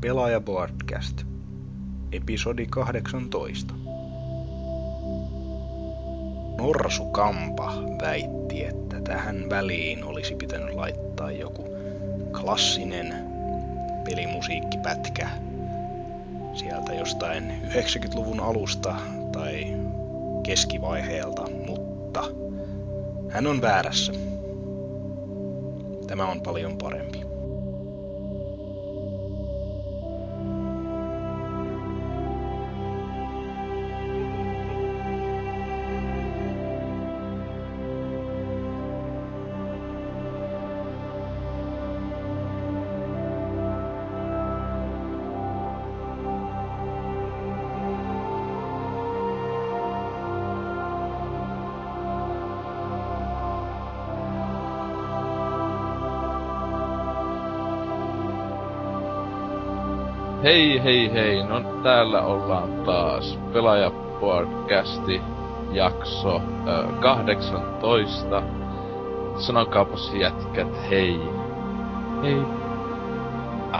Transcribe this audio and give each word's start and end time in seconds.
Pelaaja 0.00 0.40
Broadcast, 0.40 1.22
episodi 2.12 2.66
18. 2.66 3.74
Norsu 6.58 7.04
Kampa 7.04 7.72
väitti, 8.02 8.64
että 8.64 9.00
tähän 9.00 9.50
väliin 9.50 10.04
olisi 10.04 10.34
pitänyt 10.34 10.74
laittaa 10.74 11.32
joku 11.32 11.64
klassinen 12.40 13.14
pelimusiikkipätkä 14.04 15.28
sieltä 16.54 16.94
jostain 16.94 17.52
90-luvun 17.68 18.40
alusta 18.40 18.94
tai 19.32 19.76
keskivaiheelta, 20.42 21.44
mutta 21.66 22.24
hän 23.28 23.46
on 23.46 23.60
väärässä. 23.60 24.12
Tämä 26.06 26.26
on 26.26 26.40
paljon 26.40 26.78
parempi. 26.78 27.27
Hei 60.78 60.84
hei 60.84 61.12
hei, 61.12 61.42
no 61.44 61.60
täällä 61.82 62.22
ollaan 62.22 62.68
taas 62.86 63.38
Pelaaja-podcasti 63.52 65.20
jakso 65.72 66.36
ö, 66.66 66.88
18. 67.00 68.42
Sanokaapas 69.38 70.12
jätkät 70.14 70.90
hei. 70.90 71.20
Hei. 72.22 72.36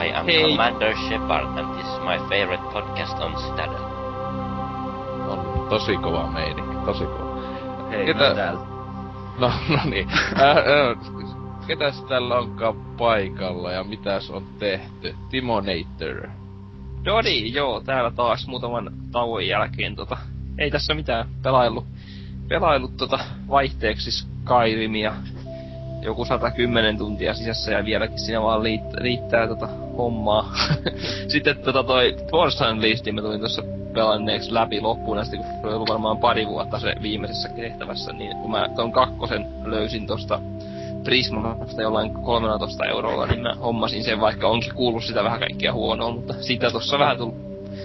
I 0.07 0.13
am 0.15 0.27
Hey. 0.27 0.43
Commander 0.43 0.97
Shepard 0.97 1.45
and 1.59 1.75
this 1.75 1.87
is 1.87 2.01
my 2.01 2.19
favorite 2.19 2.63
podcast 2.73 3.21
on 3.21 3.35
Citadel. 3.35 3.85
On 5.29 5.67
tosi 5.69 5.97
kova 5.97 6.27
meininki, 6.27 6.77
tosi 6.85 7.05
kova. 7.05 7.37
Hei, 7.91 8.07
Ketä- 8.07 8.29
mä 8.29 8.35
täällä. 8.35 8.61
No, 9.39 9.51
no 9.77 9.79
niin. 9.85 10.09
Äh, 10.41 10.57
äh, 10.57 10.65
ketäs 11.67 12.03
täällä 12.03 12.39
onkaan 12.39 12.75
paikalla 12.99 13.71
ja 13.73 13.85
mitäs 13.85 14.31
on 14.31 14.43
tehty? 14.59 15.15
Timo 15.31 15.61
Nater. 15.61 16.29
Niin, 17.23 17.55
joo, 17.55 17.81
täällä 17.81 18.11
taas 18.11 18.47
muutaman 18.47 18.93
tauon 19.13 19.47
jälkeen 19.47 19.97
tota, 19.97 20.17
ei 20.59 20.71
tässä 20.71 20.95
mitään 20.95 21.29
pelaillut, 21.43 21.85
pelaillut 22.49 22.97
tota 22.97 23.19
vaihteeksi 23.49 24.11
Skyrimia 24.11 25.13
joku 26.03 26.25
110 26.25 26.99
tuntia 26.99 27.35
sisässä 27.35 27.73
ja 27.73 27.85
vieläkin 27.85 28.19
siinä 28.19 28.43
vaan 28.43 28.63
liittää, 28.63 29.01
riittää 29.01 29.49
tota 29.49 29.67
hommaa. 29.67 30.53
Sitten 31.33 31.57
tota 31.57 31.85
toi 31.85 32.17
Force 32.31 32.69
Unleashed 32.69 33.13
mä 33.13 33.21
tulin 33.21 33.41
tuossa 33.41 33.63
pelanneeksi 33.95 34.55
läpi 34.55 34.81
loppuun 34.81 35.19
asti, 35.19 35.37
kun 35.37 35.75
oli 35.75 35.89
varmaan 35.89 36.19
pari 36.19 36.47
vuotta 36.47 36.81
se 36.81 36.95
viimeisessä 37.03 37.49
tehtävässä, 37.49 38.13
niin 38.13 38.37
kun 38.37 38.51
mä 38.51 38.69
ton 38.77 38.93
kakkosen 38.93 39.47
löysin 39.65 40.07
tosta 40.07 40.41
Prismasta 41.09 41.83
jollain 41.83 42.15
13 42.15 42.85
eurolla, 42.85 43.27
niin 43.27 43.43
mä 43.43 43.55
hommasin 43.55 44.05
sen, 44.05 44.21
vaikka 44.21 44.49
onkin 44.49 44.75
kuullut 44.75 45.05
sitä 45.05 45.25
vähän 45.25 45.41
kaikkia 45.41 45.73
huonoa, 45.73 46.11
mutta 46.11 46.35
sitä 46.41 46.71
tossa 46.71 46.99
vähän 46.99 47.19
tullut, 47.19 47.35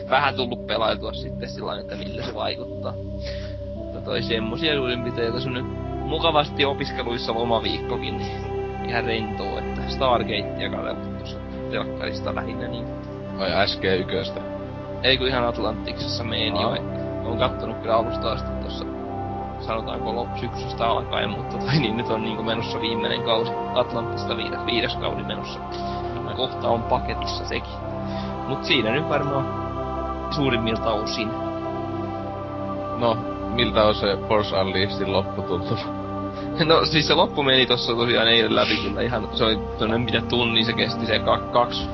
vähän 0.09 0.35
tullut 0.35 0.67
pelailtua 0.67 1.13
sitten 1.13 1.49
sillä 1.49 1.79
että 1.79 1.95
millä 1.95 2.23
se 2.23 2.33
vaikuttaa. 2.33 2.93
Mutta 3.75 4.01
toi 4.01 4.21
semmosia 4.21 4.73
jos 4.73 5.45
on 5.45 5.53
nyt 5.53 5.65
mukavasti 6.05 6.65
opiskeluissa 6.65 7.33
lomaviikkokin, 7.33 8.17
niin 8.17 8.31
ihan 8.89 9.05
rentoa, 9.05 9.59
että 9.59 9.81
Stargatea 9.87 10.69
katsellut 10.69 11.17
tuossa 11.17 11.37
telkkarista 11.71 12.35
lähinnä, 12.35 12.67
niin 12.67 12.85
Vai 13.39 13.49
SG1. 13.49 14.41
ei 15.03 15.17
kun 15.17 15.27
ihan 15.27 15.47
Atlantiksessa 15.47 16.23
meen 16.23 16.53
jo, 16.55 16.69
on 17.25 17.37
kattonut 17.37 17.77
kyllä 17.77 17.95
alusta 17.95 18.31
asti 18.31 18.51
tuossa 18.61 18.92
sanotaanko 19.63 20.11
lop- 20.11 20.39
syksystä 20.39 20.87
alkaen, 20.87 21.29
mutta 21.29 21.57
toi 21.57 21.79
niin 21.79 21.97
nyt 21.97 22.09
on 22.09 22.23
niinku 22.23 22.43
menossa 22.43 22.81
viimeinen 22.81 23.23
kausi 23.23 23.51
Atlantista 23.75 24.37
viides, 24.37 24.65
viides 24.65 24.95
kausi 24.95 25.23
menossa. 25.23 25.59
Kohta 26.35 26.67
on 26.67 26.83
paketissa 26.83 27.45
sekin. 27.45 27.73
Mut 28.47 28.63
siinä 28.63 28.91
nyt 28.91 29.09
varmaan 29.09 29.45
suurimmilta 30.31 30.91
osin. 30.91 31.29
No, 32.97 33.17
miltä 33.53 33.83
on 33.83 33.95
se 33.95 34.17
Force 34.27 34.61
Unleashdin 34.61 35.13
loppu 35.13 35.41
tuntunut? 35.41 35.85
No 36.65 36.85
siis 36.85 37.07
se 37.07 37.13
loppu 37.13 37.43
meni 37.43 37.65
tossa 37.65 37.95
tosiaan 37.95 38.27
eilen 38.27 38.55
läpi 38.55 38.77
kyllä 38.77 39.01
ihan, 39.01 39.27
se 39.33 39.43
oli 39.43 39.57
tuonne 39.77 39.97
mitä 39.97 40.21
tunnin 40.21 40.65
se 40.65 40.73
kesti 40.73 41.05
se 41.05 41.19
kak, 41.19 41.51
kaksi 41.51 41.89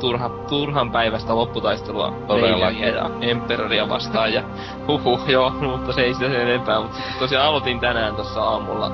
turha, 0.00 0.28
turhan 0.28 0.90
päivästä 0.90 1.34
lopputaistelua 1.34 2.12
Todellakin. 2.26 2.94
Ja 2.94 3.10
Emperoria 3.20 3.88
vastaan 3.88 4.32
ja 4.32 4.42
huhu, 4.88 5.20
joo, 5.26 5.50
mutta 5.50 5.92
se 5.92 6.00
ei 6.00 6.14
sitä 6.14 6.26
sen 6.26 6.40
enempää, 6.40 6.80
mutta 6.80 6.98
tosiaan 7.18 7.46
aloitin 7.46 7.80
tänään 7.80 8.16
tossa 8.16 8.42
aamulla, 8.42 8.90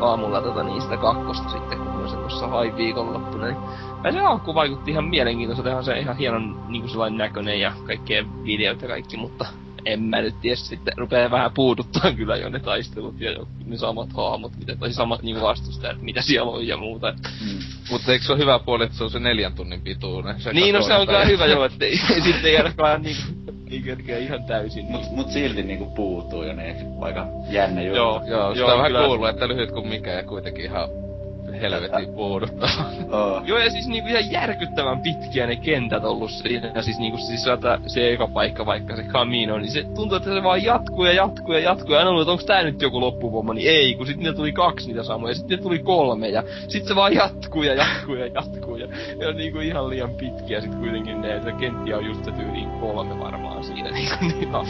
aamulla 0.00 0.40
tota 0.40 0.62
niin 0.62 0.82
sitä 0.82 0.96
kakkosta 0.96 1.48
sitten, 1.48 1.78
kun 1.78 1.86
mä 1.86 2.08
sen 2.08 2.18
tossa 2.18 2.48
hain 2.48 2.76
viikonloppuna, 2.76 3.46
niin 3.46 3.56
ja 4.04 4.12
se 4.12 4.20
alku 4.20 4.54
vaikutti 4.54 4.90
ihan 4.90 5.04
mielenkiintoiselta, 5.04 5.70
ihan 5.70 5.84
se 5.84 5.98
ihan 5.98 6.16
hienon 6.16 6.60
niinku 6.68 6.88
sellainen 6.88 7.18
näköinen 7.18 7.60
ja 7.60 7.72
kaikkea 7.86 8.24
videot 8.44 8.82
ja 8.82 8.88
kaikki, 8.88 9.16
mutta 9.16 9.46
en 9.84 10.02
mä 10.02 10.20
nyt 10.20 10.34
tiedä 10.40 10.56
sitten, 10.56 10.94
rupeaa 10.96 11.30
vähän 11.30 11.52
puuduttaa 11.54 12.12
kyllä 12.12 12.36
jo 12.36 12.48
ne 12.48 12.58
taistelut 12.58 13.20
ja 13.20 13.32
jo 13.32 13.48
ne 13.66 13.76
samat 13.76 14.12
hahmot, 14.12 14.52
mitä, 14.58 14.76
tai 14.76 14.92
samat 14.92 15.22
niinku 15.22 15.42
vastustajat, 15.42 16.02
mitä 16.02 16.22
siellä 16.22 16.50
on 16.50 16.66
ja 16.66 16.76
muuta. 16.76 17.12
Mm. 17.12 17.58
Mutta 17.90 18.12
eikö 18.12 18.24
se 18.24 18.32
ole 18.32 18.40
hyvä 18.40 18.58
puoli, 18.58 18.84
että 18.84 18.96
se 18.96 19.04
on 19.04 19.10
se 19.10 19.18
neljän 19.18 19.54
tunnin 19.54 19.80
pituinen? 19.80 20.40
Se 20.40 20.52
niin, 20.52 20.74
no 20.74 20.82
se 20.82 20.94
on 20.94 21.06
kyllä 21.06 21.24
hyvä 21.24 21.46
joo, 21.46 21.64
että 21.64 21.84
sitten 22.24 22.44
ei 22.44 22.56
ainakaan 22.56 23.02
niinku, 23.02 23.22
kerkeä 23.84 24.18
ihan 24.18 24.44
täysin. 24.44 24.82
Niin. 24.82 24.92
Mut, 24.92 25.10
mut 25.10 25.30
silti 25.30 25.62
niinku 25.62 25.86
puutuu 25.86 26.42
jo 26.42 26.52
niin 26.52 26.76
aika 27.00 27.26
jännä 27.50 27.82
juttu. 27.82 27.96
Joo, 27.96 28.22
Joo, 28.26 28.54
sitä 28.54 28.60
Joo, 28.60 28.72
on 28.72 28.78
vähän 28.78 28.92
kyllä. 28.92 29.06
kuullut, 29.06 29.28
että 29.28 29.48
lyhyt 29.48 29.72
kuin 29.72 29.88
mikä 29.88 30.10
ja 30.10 30.22
kuitenkin 30.22 30.64
ihan 30.64 30.88
helvetin 31.60 32.14
puuduttaa. 32.14 32.70
Oo. 33.12 33.42
Joo, 33.44 33.58
ja 33.58 33.70
siis 33.70 33.88
niinku 33.88 34.08
ihan 34.08 34.30
järkyttävän 34.30 35.00
pitkiä 35.00 35.46
ne 35.46 35.56
kentät 35.56 36.04
ollut 36.04 36.30
siinä. 36.30 36.72
Ja 36.74 36.82
siis 36.82 36.98
niinku 36.98 37.18
siis 37.18 37.42
sieltä 37.42 37.78
se 37.86 38.12
eka 38.12 38.28
paikka, 38.28 38.66
vaikka 38.66 38.96
se 38.96 39.02
Camino, 39.02 39.58
niin 39.58 39.70
se 39.70 39.82
tuntuu, 39.94 40.16
että 40.16 40.34
se 40.34 40.42
vaan 40.42 40.62
jatkuu 40.64 41.04
ja 41.04 41.12
jatkuu 41.12 41.54
ja 41.54 41.60
jatkuu. 41.60 41.92
Ja 41.92 41.98
aina 41.98 42.10
luulen, 42.10 42.22
että 42.22 42.32
onko 42.32 42.44
tää 42.44 42.62
nyt 42.62 42.82
joku 42.82 43.00
loppupomma, 43.00 43.54
niin 43.54 43.70
ei, 43.70 43.94
kun 43.94 44.06
sitten 44.06 44.36
tuli 44.36 44.52
kaksi 44.52 44.86
niitä 44.88 45.02
samoja, 45.02 45.30
ja 45.30 45.34
sitten 45.34 45.62
tuli 45.62 45.78
kolme, 45.78 46.28
ja 46.28 46.42
sitten 46.68 46.88
se 46.88 46.96
vaan 46.96 47.14
jatkuu 47.14 47.62
ja 47.62 47.74
jatkuu 47.74 48.14
ja 48.14 48.26
jatkuu. 48.26 48.76
Ja 48.76 48.88
ne 49.18 49.26
on 49.26 49.36
niinku 49.36 49.58
ihan 49.58 49.90
liian 49.90 50.10
pitkiä 50.10 50.60
sit 50.60 50.74
kuitenkin 50.74 51.20
ne, 51.20 51.36
että 51.36 51.52
kenttiä 51.52 51.96
on 51.96 52.06
just 52.06 52.24
se 52.24 52.32
tyyliin 52.32 52.70
kolme 52.70 53.18
varmaan 53.20 53.64
siinä. 53.64 53.90
Niinku, 54.00 54.14
niin 54.20 54.48
ihan 54.48 54.66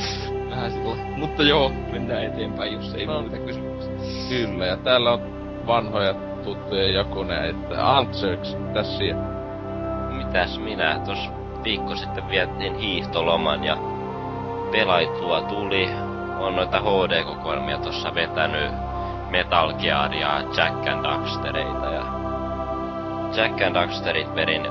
vähän 0.50 0.70
sillä. 0.72 0.96
Mutta 1.16 1.42
joo, 1.42 1.72
mennään 1.92 2.24
eteenpäin, 2.24 2.72
jos 2.72 2.94
ei 2.94 3.06
No. 3.06 3.20
muuta 3.20 3.36
kysymyksiä. 3.38 3.90
Kyllä, 4.28 4.66
ja 4.66 4.76
täällä 4.76 5.12
on 5.12 5.20
vanhoja 5.66 6.14
tuttuja 6.44 6.90
jakoneja, 6.90 7.44
että 7.44 7.96
Antsers, 7.96 8.56
tässä. 8.74 9.04
Mitäs 10.10 10.58
minä 10.58 11.00
tos 11.06 11.30
viikko 11.64 11.96
sitten 11.96 12.28
vietin 12.28 12.74
hiihtoloman 12.74 13.64
ja 13.64 13.76
pelaitua 14.72 15.40
tuli. 15.42 15.88
On 16.38 16.56
noita 16.56 16.80
HD-kokoelmia 16.80 17.78
tossa 17.78 18.14
vetänyt 18.14 18.70
Metal 19.30 19.72
Gearia, 19.72 20.42
Jack 20.56 20.88
and 20.88 21.04
Daxtereita 21.04 21.86
ja 21.86 22.04
Jack 23.36 23.62
and 23.62 23.74
Daxterit 23.74 24.34
vedin 24.34 24.66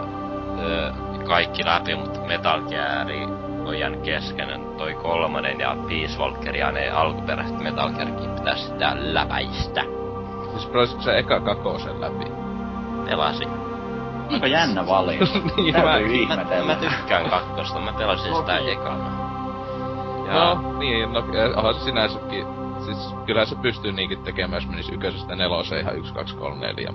öö, 0.59 0.91
kaikki 1.27 1.65
läpi, 1.65 1.95
mutta 1.95 2.19
Metal 2.19 2.61
Geari 2.61 3.23
on 3.65 3.79
jäänyt 3.79 4.01
kesken 4.01 4.49
toi 4.77 4.93
kolmannen 4.93 5.59
ja 5.59 5.75
Peace 5.89 6.19
Walkeria 6.19 6.71
ne 6.71 6.89
alkuperäiset 6.89 7.59
Metal 7.59 7.89
Gearkin 7.89 8.29
pitäisi 8.29 8.67
sitä 8.67 8.91
läpäistä. 8.95 9.98
Siis 10.59 10.71
pelasit 10.71 11.01
se 11.01 11.17
eka 11.17 11.39
kakosen 11.39 12.01
läpi. 12.01 12.25
Pelasin. 13.05 13.49
Aika 14.33 14.47
jännä 14.47 14.87
valinta. 14.87 15.25
Niin, 15.57 15.73
Täytyy 15.75 16.25
mä- 16.27 16.35
Mä, 16.35 16.65
mä 16.65 16.75
tykkään 16.75 17.29
kakkosta, 17.29 17.79
mä 17.79 17.93
pelasin 17.93 18.35
sitä 18.35 18.57
ekana. 18.57 19.29
Ja 20.27 20.33
No, 20.55 20.77
niin, 20.79 21.13
no, 21.13 21.19
eh, 21.19 21.57
onhan 21.57 21.73
se 21.73 21.79
sinänsäkin, 21.83 22.45
siis 22.85 23.15
kyllä 23.25 23.45
se 23.45 23.55
pystyy 23.55 23.91
niinkin 23.91 24.23
tekemään, 24.23 24.61
jos 24.63 24.69
menisi 24.69 24.93
ykkösestä 24.93 25.35
neloseen 25.35 25.81
ihan 25.81 25.97
1, 25.97 26.13
2, 26.13 26.35
3, 26.35 26.67
4. 26.67 26.93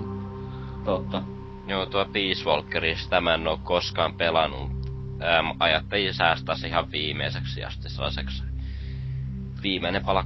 Totta. 0.85 1.21
joo, 1.67 1.85
tuo 1.85 2.05
Peace 2.13 2.45
Walkeri, 2.45 2.95
sitä 2.95 3.21
mä 3.21 3.33
en 3.33 3.47
oo 3.47 3.59
koskaan 3.63 4.13
pelannut. 4.13 4.71
Ähm, 5.23 5.47
ajattelin 5.59 6.13
säästää 6.13 6.55
se 6.55 6.67
ihan 6.67 6.91
viimeiseksi 6.91 7.61
ja 7.61 7.69
sitten 7.69 7.91
sellaiseksi 7.91 8.43
viimeinen 9.63 10.05
pala 10.05 10.23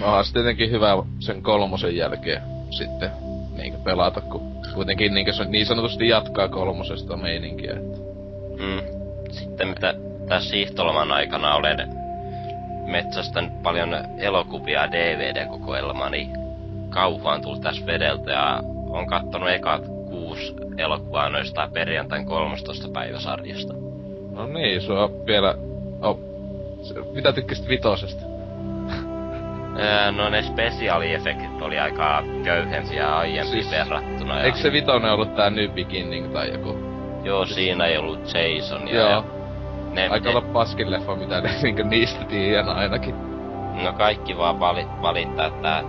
No 0.00 0.06
onhan 0.06 0.24
se 0.24 0.32
tietenkin 0.32 0.70
hyvä 0.70 1.02
sen 1.20 1.42
kolmosen 1.42 1.96
jälkeen 1.96 2.42
sitten 2.70 3.10
niinkö 3.56 3.78
pelata, 3.78 4.20
kun 4.20 4.52
kuitenkin 4.74 5.14
niinkö 5.14 5.32
se 5.32 5.44
niin 5.44 5.66
sanotusti 5.66 6.08
jatkaa 6.08 6.48
kolmosesta 6.48 7.16
meininkiä, 7.16 7.72
että 7.72 8.08
Mm. 8.58 8.80
Sitten 9.30 9.68
mitä 9.68 9.94
tässä 10.28 10.56
hiihtoloman 10.56 11.12
aikana 11.12 11.54
olen 11.54 11.88
metsästänyt 12.86 13.62
paljon 13.62 13.96
elokuvia 14.18 14.92
DVD-kokoelmaa, 14.92 16.10
niin 16.10 16.30
kauhu 16.90 17.28
on 17.28 17.40
tullut 17.40 17.60
tässä 17.60 17.86
vedeltä 17.86 18.30
ja 18.30 18.62
on 18.88 19.06
kattonut 19.06 19.50
ekat 19.50 19.86
kuusi 19.86 20.54
elokuvaa 20.78 21.28
noista 21.28 21.68
perjantain 21.72 22.26
13. 22.26 22.88
päiväsarjasta. 22.88 23.74
No 24.32 24.46
niin, 24.46 24.80
sua 24.80 25.10
vielä... 25.26 25.54
Oh. 26.02 26.18
Mitä 27.14 27.32
tykkäsit 27.32 27.68
vitosesta? 27.68 28.27
Öö, 29.78 30.12
no 30.12 30.28
ne 30.28 30.42
spesiaaliefektit 30.42 31.62
oli 31.62 31.78
aika 31.78 32.22
köyhempiä 32.44 33.16
aiempiin 33.16 33.62
siis, 33.62 33.70
verrattuna. 33.70 34.38
Ja... 34.38 34.44
Eikö 34.44 34.58
se 34.58 34.72
vitonen 34.72 35.12
ollut 35.12 35.36
tää 35.36 35.50
New 35.50 35.70
Beginning 35.70 36.32
tai 36.32 36.52
joku? 36.52 36.78
Joo, 37.24 37.46
siinä 37.46 37.84
ei 37.86 37.98
ollut 37.98 38.20
Jason. 38.34 38.88
Ja, 38.88 39.10
Joo. 39.10 39.24
Ne, 39.92 40.08
Aika 40.08 40.30
olla 40.30 40.40
paskin 40.40 40.90
leffa, 40.90 41.16
mitä 41.16 41.40
ne 41.40 41.50
niinku 41.62 41.82
niistä 41.82 42.24
tiedän 42.24 42.68
ainakin. 42.68 43.14
No 43.82 43.92
kaikki 43.92 44.36
vaan 44.36 44.60
vali, 44.60 44.86
valittaa, 45.02 45.46
että, 45.46 45.84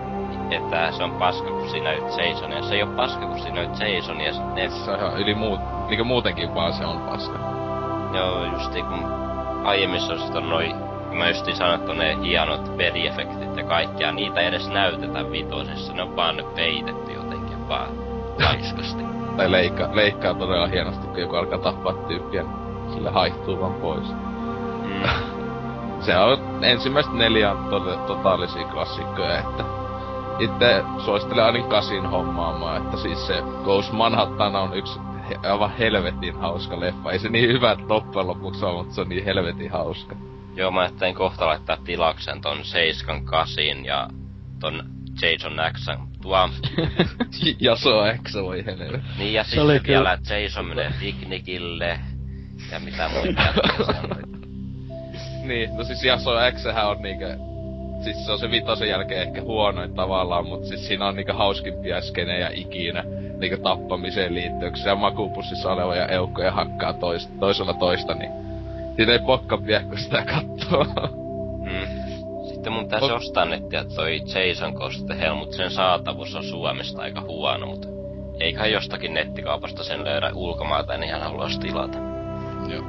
että 0.51 0.91
se 0.91 1.03
on 1.03 1.11
paska, 1.11 1.49
kun 1.49 1.69
siinä 1.69 1.91
nyt 1.91 2.03
Jason. 2.03 2.51
Ja 2.51 2.61
se 2.61 2.75
ei 2.75 2.83
oo 2.83 2.89
paska, 2.89 3.25
kun 3.25 3.39
siinä 3.39 3.61
nyt 3.61 3.79
Jason. 3.79 4.21
Ja 4.21 4.31
ne... 4.55 4.69
Se 4.69 4.91
on 4.91 4.99
ihan 4.99 5.21
yli 5.21 5.35
muut, 5.35 5.59
niinku 5.89 6.03
muutenkin 6.05 6.55
vaan 6.55 6.73
se 6.73 6.85
on 6.85 6.99
paska. 6.99 7.39
Joo, 8.13 8.45
justi 8.45 8.81
kun 8.81 9.05
aiemmissa 9.63 10.13
on 10.13 10.19
sitten 10.19 10.49
noin 10.49 10.88
mä 11.17 11.27
justiin 11.27 11.57
sanoin, 11.57 11.79
että 11.79 11.93
ne 11.93 12.17
hienot 12.21 12.77
veriefektit 12.77 13.57
ja 13.57 13.63
kaikkea, 13.63 14.11
niitä 14.11 14.39
ei 14.39 14.47
edes 14.47 14.69
näytetä 14.69 15.31
vitosessa, 15.31 15.93
ne 15.93 16.03
on 16.03 16.15
vaan 16.15 16.37
ne 16.37 16.43
peitetty 16.55 17.11
jotenkin 17.11 17.67
vaan 17.69 17.89
laiskasti. 18.43 19.03
tai 19.37 19.51
leikkaa, 19.51 19.95
leikkaa 19.95 20.33
todella 20.33 20.67
hienosti, 20.67 21.07
kun 21.07 21.19
joku 21.19 21.35
alkaa 21.35 21.59
tappaa 21.59 21.93
tyyppiä, 21.93 22.43
niin 22.43 22.93
sille 22.93 23.09
haihtuu 23.09 23.59
vaan 23.59 23.73
pois. 23.73 24.07
Mm. 24.83 25.09
Se 26.05 26.17
on 26.17 26.63
ensimmäiset 26.63 27.13
neljä 27.13 27.55
to- 27.69 27.97
totaalisia 28.07 28.67
klassikkoja, 28.67 29.39
että 29.39 29.63
itse 30.39 30.83
suosittelen 31.05 31.45
ainakin 31.45 31.69
kasin 31.69 32.05
hommaamaan, 32.05 32.83
että 32.83 32.97
siis 32.97 33.27
se 33.27 33.43
Ghost 33.63 33.91
Manhattan 33.91 34.55
on 34.55 34.73
yksi 34.73 34.99
aivan 35.43 35.71
helvetin 35.71 36.39
hauska 36.39 36.79
leffa. 36.79 37.11
Ei 37.11 37.19
se 37.19 37.29
niin 37.29 37.49
hyvä 37.49 37.77
loppujen 37.89 38.27
lopuksi 38.27 38.65
ole, 38.65 38.77
mutta 38.77 38.93
se 38.93 39.01
on 39.01 39.09
niin 39.09 39.25
helvetin 39.25 39.71
hauska. 39.71 40.15
Joo, 40.59 40.71
mä 40.71 40.81
ajattelin 40.81 41.15
kohta 41.15 41.45
laittaa 41.45 41.77
tilauksen 41.77 42.41
ton 42.41 42.65
7 42.65 43.25
8 43.25 43.85
ja 43.85 44.09
ton 44.59 44.83
Jason 45.21 45.57
X 45.73 45.85
tuo... 46.21 46.49
Jaso 47.59 47.89
X 48.23 48.35
voi 48.35 48.65
helvetti. 48.65 49.07
Niin 49.17 49.33
ja 49.33 49.43
sitten 49.43 49.67
vielä, 49.67 50.17
kyllä... 50.17 50.41
Jason 50.41 50.65
menee 50.65 50.91
piknikille 50.99 51.99
ja 52.71 52.79
mitä 52.79 53.09
muita 53.13 53.41
Niin, 55.43 55.77
no 55.77 55.83
siis 55.83 56.03
Jaso 56.03 56.31
X 56.51 56.65
on 56.65 57.01
niinkö... 57.01 57.37
Siis 58.03 58.25
se 58.25 58.31
on 58.31 58.39
se 58.39 58.51
vitosen 58.51 58.89
jälkeen 58.89 59.21
ehkä 59.21 59.41
huonoin 59.41 59.93
tavallaan, 59.93 60.45
mutta 60.45 60.67
siis 60.67 60.87
siinä 60.87 61.07
on 61.07 61.15
niinkö 61.15 61.33
hauskimpia 61.33 62.01
skenejä 62.01 62.49
ikinä 62.53 63.03
niinkö 63.37 63.57
tappamiseen 63.57 64.35
liittyen, 64.35 64.71
kun 64.71 64.81
se 64.81 64.95
makuupussissa 64.95 65.71
olevoja 65.71 66.07
eukkoja 66.07 66.51
hakkaa 66.51 66.93
tois, 66.93 67.27
toisella 67.39 67.73
toista, 67.73 68.13
niin 68.15 68.48
Siinä 68.99 69.13
ei 69.13 69.19
pokka 69.19 69.65
vie, 69.65 69.83
kun 69.89 69.97
sitä 69.97 70.23
kattoo. 70.25 70.85
Mm. 71.59 71.87
Sitten 72.49 72.73
mun 72.73 72.87
Ot... 73.01 73.11
ostaa 73.11 73.45
nettiä 73.45 73.83
toi 73.95 74.21
Jason 74.25 74.73
Koste 74.73 75.19
Helmut, 75.19 75.53
sen 75.53 75.71
saatavuus 75.71 76.35
on 76.35 76.43
Suomesta 76.43 77.01
aika 77.01 77.21
huono, 77.21 77.65
mutta 77.65 77.87
eiköhän 78.39 78.71
jostakin 78.71 79.13
nettikaupasta 79.13 79.83
sen 79.83 80.05
löydä 80.05 80.31
ulkomailta, 80.35 80.93
en 80.93 81.03
ihan 81.03 81.21
haluaisi 81.21 81.59
tilata. 81.59 81.97
Joo. 82.67 82.83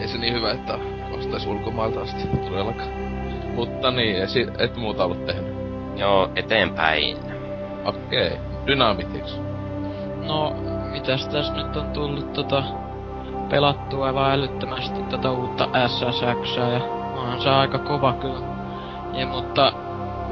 Ei 0.00 0.08
se 0.08 0.18
niin 0.18 0.34
hyvä, 0.34 0.52
että 0.52 0.78
ostais 1.18 1.46
ulkomailta 1.46 2.00
asti, 2.00 2.28
todellakaan. 2.28 2.90
Mutta 3.54 3.90
niin, 3.90 4.16
esi- 4.16 4.52
et 4.58 4.76
muuta 4.76 5.04
ollut 5.04 5.26
tehnyt. 5.26 5.54
Joo, 5.96 6.30
eteenpäin. 6.36 7.16
Okei, 7.84 8.26
okay. 8.26 8.38
Dynamitix. 8.66 9.38
No, 10.26 10.56
mitäs 10.92 11.28
tässä 11.28 11.52
nyt 11.52 11.76
on 11.76 11.90
tullut 11.92 12.32
tota 12.32 12.64
pelattua 13.44 14.06
aivan 14.06 14.30
älyttömästi 14.30 15.02
tätä 15.02 15.30
uutta 15.30 15.68
SSX 15.86 16.56
ja 16.56 16.84
onhan 17.16 17.40
se 17.40 17.50
aika 17.50 17.78
kova 17.78 18.12
kyllä. 18.12 18.46
Ja, 19.12 19.26
mutta 19.26 19.72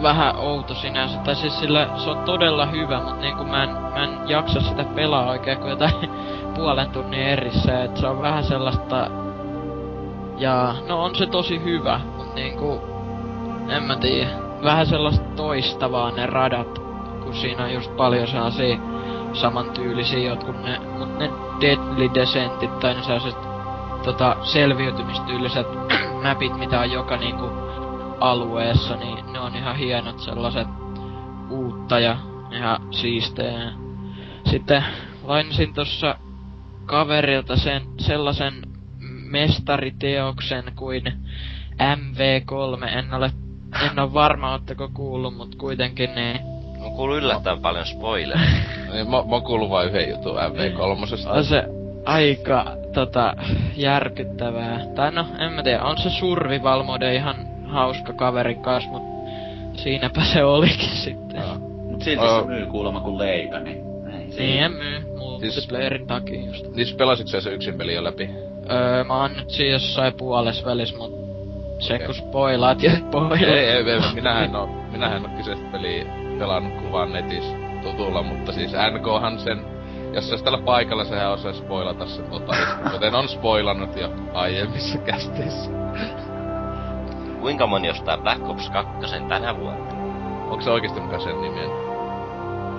vähän 0.03 0.37
outo 0.37 0.75
sinänsä, 0.75 1.19
tai 1.19 1.35
siis 1.35 1.61
sillä 1.61 1.89
se 1.97 2.11
on 2.11 2.19
todella 2.19 2.67
hyvä, 2.67 3.01
mutta 3.01 3.21
niin 3.21 3.37
kuin 3.37 3.49
mä 3.49 3.63
en, 3.63 3.71
mä 3.71 4.05
en 4.05 4.29
jaksa 4.29 4.61
sitä 4.61 4.85
pelaa 4.85 5.31
oikein 5.31 5.59
kuin 5.59 5.71
jotain 5.71 5.95
puolen 6.57 6.91
tunnin 6.91 7.21
erissä, 7.21 7.85
että 7.85 8.01
se 8.01 8.07
on 8.07 8.23
vähän 8.23 8.45
sellaista... 8.45 9.11
Ja 10.39 10.75
no 10.89 11.05
on 11.05 11.15
se 11.15 11.27
tosi 11.27 11.65
hyvä, 11.65 12.01
mutta 12.17 12.35
niinku, 12.35 12.81
en 13.69 13.83
mä 13.83 13.97
tiedä, 13.97 14.31
vähän 14.65 14.87
sellaista 14.87 15.25
toistavaa 15.37 16.11
ne 16.11 16.27
radat, 16.27 16.79
kun 17.23 17.35
siinä 17.35 17.65
on 17.65 17.73
just 17.73 17.97
paljon 17.97 18.29
sellaisia 18.29 18.79
samantyylisiä 19.33 20.19
jotkut 20.19 20.63
ne, 20.63 20.79
mut 20.99 21.19
ne 21.19 21.31
Deadly 21.61 22.15
Descentit 22.15 22.79
tai 22.81 22.95
ne 22.95 23.03
sellaiset 23.03 23.37
tota, 24.05 24.37
selviytymistyyliset 24.43 25.67
mapit, 26.23 26.59
mitä 26.59 26.81
on 26.81 26.91
joka 26.91 27.17
niinku 27.17 27.45
alueessa, 28.21 28.97
niin 28.97 29.33
ne 29.33 29.41
on 29.41 29.57
ihan 29.57 29.77
hienot 29.77 30.19
sellaiset 30.21 30.69
uutta 31.51 31.99
ja 31.99 32.17
ihan 32.53 32.79
siistejä. 32.91 33.73
Sitten 34.51 34.85
lainasin 35.25 35.75
tossa 35.75 36.17
kaverilta 36.87 37.57
sen 37.57 37.83
sellaisen 37.99 38.55
mestariteoksen 39.31 40.65
kuin 40.77 41.03
MV3. 41.79 42.89
En 42.89 43.15
ole, 43.15 43.33
en 43.91 43.99
ole 43.99 44.13
varma, 44.13 44.53
ootteko 44.53 44.91
kuullut, 44.95 45.37
mutta 45.37 45.59
kuitenkin 45.59 46.15
niin 46.15 46.41
Mä 46.83 46.91
kuuluu 46.97 47.17
yllättävän 47.17 47.59
mä... 47.59 47.63
paljon 47.63 47.87
spoilereja. 47.87 48.51
niin, 48.93 49.11
mä, 49.11 49.17
mä 49.17 49.41
kuulun 49.41 49.71
vain 49.71 49.89
yhden 49.89 50.11
jutun 50.11 50.37
MV3. 50.37 51.29
On 51.37 51.45
se 51.45 51.65
aika 52.05 52.77
tota, 52.95 53.35
järkyttävää. 53.77 54.81
Tai 54.95 55.11
no, 55.13 55.27
en 55.39 55.53
mä 55.53 55.63
tiedä, 55.63 55.83
on 55.83 55.99
se 55.99 56.11
survival 56.11 56.83
mode 56.83 57.15
ihan 57.15 57.37
hauska 57.67 58.13
kaverin 58.13 58.63
kanssa, 58.63 58.91
mut 58.91 59.03
siinäpä 59.75 60.25
se 60.25 60.45
olikin 60.45 60.97
sitten. 60.97 61.41
No. 61.41 61.59
Mut 61.91 62.03
silti 62.03 62.25
oh. 62.25 62.41
se 62.41 62.47
myy 62.47 62.67
kuulemma 62.67 63.01
kuin 63.01 63.19
leipä, 63.19 63.61
niin... 63.61 63.83
Niin, 64.39 64.63
en 64.63 64.73
myy. 64.73 65.01
Multiplayerin 65.19 65.99
siis, 65.99 66.09
takia 66.09 66.47
just. 66.47 66.67
Niin 66.75 66.97
pelasitko 66.97 67.41
se 67.41 67.51
yksin 67.51 67.79
peli 67.79 67.95
jo 67.95 68.05
läpi? 68.05 68.31
Öö, 68.71 69.05
mä 69.05 69.21
oon 69.21 69.37
nyt 69.37 69.51
siinä 69.51 69.73
jossain 69.73 70.15
puoles 70.15 70.65
välis, 70.65 70.97
mut 70.99 71.13
se 71.79 71.95
okay. 71.95 72.07
kun 72.07 72.15
spoilaat 72.15 72.83
ja 72.83 72.97
spoilaat. 72.97 73.43
Ei, 73.43 73.49
ei, 73.49 73.91
ei, 73.91 74.01
minähän 74.15 74.57
oo, 74.57 74.67
minähän 74.67 75.23
oo 75.23 75.31
kyseistä 75.37 75.65
peliä 75.73 76.22
pelannut 76.43 76.83
kuvan 76.83 77.13
netissä 77.13 77.57
tutulla, 77.83 78.23
mutta 78.23 78.53
siis 78.53 78.73
NKhan 78.73 79.39
sen, 79.39 79.65
jos 80.15 80.31
se 80.31 80.45
tällä 80.45 80.59
paikalla, 80.59 81.05
sehän 81.05 81.33
osaa 81.33 81.53
spoilata 81.53 82.07
sen 82.07 82.25
totaalisesti, 82.25 82.93
joten 82.93 83.15
on 83.15 83.29
spoilannut 83.29 83.97
jo 83.97 84.11
aiemmissa 84.35 84.99
kästeissä. 84.99 85.71
Kuinka 87.41 87.67
moni 87.67 87.91
ostaa 87.91 88.19
Black 88.19 88.49
Ops 88.49 88.71
2 88.71 88.93
tänä 89.29 89.57
vuonna? 89.57 89.85
Onko 90.51 90.61
se 90.61 90.71
oikeesti 90.71 91.01
mukaan 91.01 91.21
sen 91.21 91.43
nimen? 91.43 91.71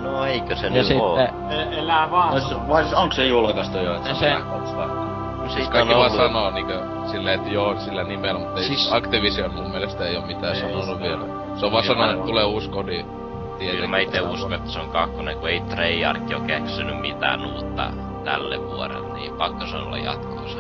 No 0.03 0.25
eikö 0.25 0.55
se 0.55 0.65
ja 0.67 0.73
nyt 0.73 0.85
sitten, 0.85 1.05
oo? 1.05 1.19
E- 1.19 1.79
elää 1.79 2.11
vaan. 2.11 2.33
Vai, 2.33 2.69
vai 2.69 2.83
onko 2.95 3.15
se 3.15 3.25
julkaistu 3.25 3.77
jo, 3.77 3.95
että 3.95 4.13
se, 4.13 4.35
on 4.35 4.43
Black 4.43 4.55
Ops 4.55 4.71
2? 4.73 5.53
Siis 5.53 5.69
kaikki 5.69 5.95
vaan 5.95 6.11
sanoo 6.11 6.51
niinkö 6.51 6.79
silleen, 7.11 7.39
että 7.39 7.53
joo 7.53 7.79
sillä 7.79 8.03
nimellä, 8.03 8.39
mutta 8.39 8.61
siis... 8.61 8.93
Activision 8.93 9.53
mun 9.53 9.71
mielestä 9.71 10.05
ei 10.05 10.17
oo 10.17 10.25
mitään 10.25 10.55
ei 10.55 10.61
sanonut 10.61 11.01
vielä. 11.01 11.25
Se 11.55 11.65
on 11.65 11.71
vaan 11.71 11.83
sanonut, 11.83 12.15
että 12.15 12.25
tulee 12.25 12.43
uusi 12.43 12.69
kodi 12.69 13.05
Kyllä 13.59 13.87
mä 13.87 13.97
ite 13.97 14.21
uskon, 14.21 14.53
että 14.53 14.69
se 14.69 14.79
on 14.79 14.89
kakkonen, 14.89 15.37
kun 15.37 15.49
ei 15.49 15.61
Treyarch 15.61 16.35
ole 16.35 16.47
keksinyt 16.47 17.01
mitään 17.01 17.45
uutta 17.45 17.91
tälle 18.23 18.59
vuodelle, 18.59 19.13
niin 19.13 19.33
pakko 19.33 19.67
se 19.67 19.75
olla 19.75 19.97
jatkoosa. 19.97 20.57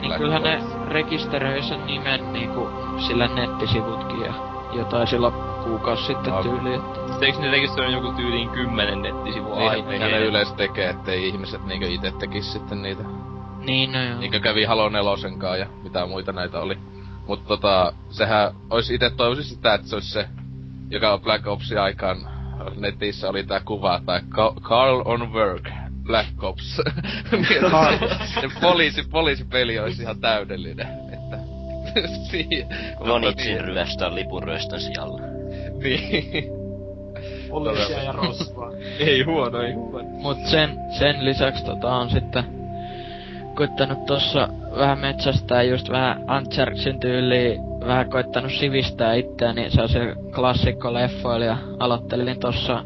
Niin 0.00 0.12
kyllähän 0.18 0.42
ne 0.42 0.60
rekisteröi 0.88 1.62
sen 1.62 1.86
nimen 1.86 2.32
niinku 2.32 2.68
sillä 3.06 3.28
nettisivutkin 3.28 4.20
ja 4.20 4.32
jotain 4.72 5.06
silloin 5.06 5.34
kuukausi 5.64 6.04
sitten 6.04 6.32
no. 6.32 6.42
tyyli, 6.42 6.74
että... 6.74 7.26
Eikö 7.26 7.38
ne 7.38 7.50
rekisteröi 7.50 7.92
joku 7.92 8.12
tyyliin 8.12 8.48
kymmenen 8.48 9.02
nettisivua 9.02 9.56
niin, 9.56 9.70
aiemmin? 9.70 10.00
Niin, 10.00 10.12
ne 10.12 10.18
yleensä 10.18 10.54
tekee, 10.54 10.90
ettei 10.90 11.28
ihmiset 11.28 11.64
niinkö 11.64 11.86
ite 11.86 12.10
tekis 12.10 12.52
sitten 12.52 12.82
niitä. 12.82 13.02
Niin, 13.58 13.92
no 13.92 14.02
joo. 14.02 14.18
Niinkö 14.18 14.40
kävi 14.40 14.64
Halo 14.64 14.88
nelosenkaan 14.88 15.58
ja 15.58 15.66
mitä 15.82 16.06
muita 16.06 16.32
näitä 16.32 16.60
oli. 16.60 16.78
Mutta 17.26 17.48
tota, 17.48 17.92
sehän 18.10 18.54
olisi 18.70 18.94
itse 18.94 19.10
toivoisin 19.10 19.44
sitä, 19.44 19.74
että 19.74 19.88
se 19.88 19.96
olisi 19.96 20.10
se 20.10 20.28
joka 20.90 21.18
Black 21.18 21.46
Opsin 21.46 21.80
aikaan 21.80 22.16
netissä 22.76 23.28
oli 23.28 23.44
tää 23.44 23.60
kuva, 23.60 24.00
tai 24.06 24.20
Carl 24.60 25.02
on 25.04 25.32
work, 25.32 25.68
Black 26.02 26.44
Ops. 26.44 26.80
Niin, 27.32 27.62
poliisi, 28.60 29.02
poliisipeli 29.10 29.78
olisi 29.78 30.02
ihan 30.02 30.20
täydellinen, 30.20 30.88
että... 31.12 31.38
Lonitsin 33.10 33.60
ryöstää 33.60 34.14
lipunryöstön 34.14 34.80
sijalla. 34.80 35.20
niin. 35.82 36.56
Poliisia 37.50 38.02
ja 38.02 38.12
rosvaa. 38.12 38.70
ei 38.98 39.22
huono, 39.22 39.62
ei 39.62 39.72
huono. 39.72 40.08
Mut 40.08 40.38
sen, 40.46 40.78
sen 40.98 41.24
lisäksi 41.24 41.64
tota 41.64 41.94
on 41.94 42.10
sitten 42.10 42.44
koittanut 43.56 44.06
tossa 44.06 44.48
vähän 44.78 44.98
metsästää 44.98 45.62
just 45.62 45.90
vähän 45.90 46.24
Antserksin 46.26 47.00
tyyliin, 47.00 47.60
vähän 47.86 48.10
koittanut 48.10 48.52
sivistää 48.52 49.14
itseäni 49.14 49.70
se 49.70 50.14
klassikko 50.34 50.94
leffoilla 50.94 51.44
ja 51.44 51.56
aloittelin 51.78 52.40
tossa 52.40 52.84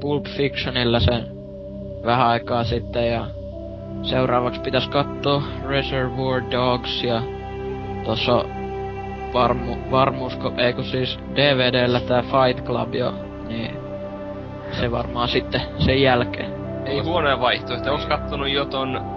Pulp 0.00 0.24
Fictionilla 0.24 1.00
sen 1.00 1.26
vähän 2.04 2.26
aikaa 2.26 2.64
sitten 2.64 3.10
ja 3.10 3.26
seuraavaksi 4.02 4.60
pitäis 4.60 4.88
katsoa 4.88 5.42
Reservoir 5.68 6.42
Dogs 6.50 7.04
ja 7.04 7.22
tossa 8.04 8.44
varmu, 9.32 9.76
varmuus, 9.90 10.38
ei 10.56 10.72
kun 10.72 10.84
siis 10.84 11.18
DVDllä 11.34 12.00
tää 12.00 12.22
Fight 12.22 12.66
Club 12.66 12.94
jo, 12.94 13.14
niin 13.48 13.76
se 14.80 14.90
varmaan 14.90 15.28
sitten 15.28 15.60
sen 15.78 16.02
jälkeen. 16.02 16.52
Ei 16.84 17.00
huonoja 17.00 17.40
vaihtoehtoja. 17.40 17.92
Onks 17.92 18.06
kattonut 18.06 18.48
jo 18.48 18.64
ton 18.64 19.15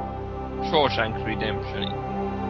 Shawshank 0.64 1.16
Redemptionin? 1.26 1.94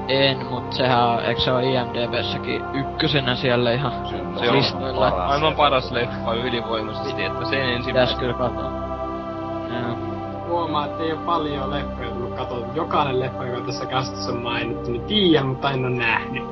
En, 0.08 0.46
mut 0.50 0.74
sehän 0.74 1.04
on, 1.04 1.20
eikö 1.26 1.42
se 1.42 1.52
ole 1.52 1.66
IMDBssäkin 1.66 2.62
ykkösenä 2.74 3.36
siellä 3.36 3.72
ihan 3.72 3.92
se 4.40 4.52
listoilla? 4.52 5.12
Paras 5.12 5.32
aivan 5.32 5.56
paras 5.56 5.92
leffa 5.92 6.34
ylivoimaisesti, 6.34 7.24
että 7.24 7.46
sen 7.46 7.62
ensimmäistä. 7.62 7.88
Pitäis 7.88 8.16
kyllä 8.16 8.34
katsoa. 8.34 8.72
Joo. 9.70 9.98
Huomaa, 10.48 10.86
että 10.86 11.04
ei 11.04 11.12
ole 11.12 11.22
paljon 11.26 11.72
leffoja 11.72 12.10
tullut 12.10 12.36
katsottu. 12.36 12.72
Jokainen 12.76 13.20
leffa, 13.20 13.46
joka 13.46 13.66
tässä 13.66 13.86
käsissä 13.86 14.32
on 14.32 14.42
mainittu, 14.42 14.92
niin 14.92 15.02
tiedän, 15.02 15.46
mutta 15.46 15.72
en 15.72 15.86
ole 15.86 15.96
nähnyt. 15.96 16.44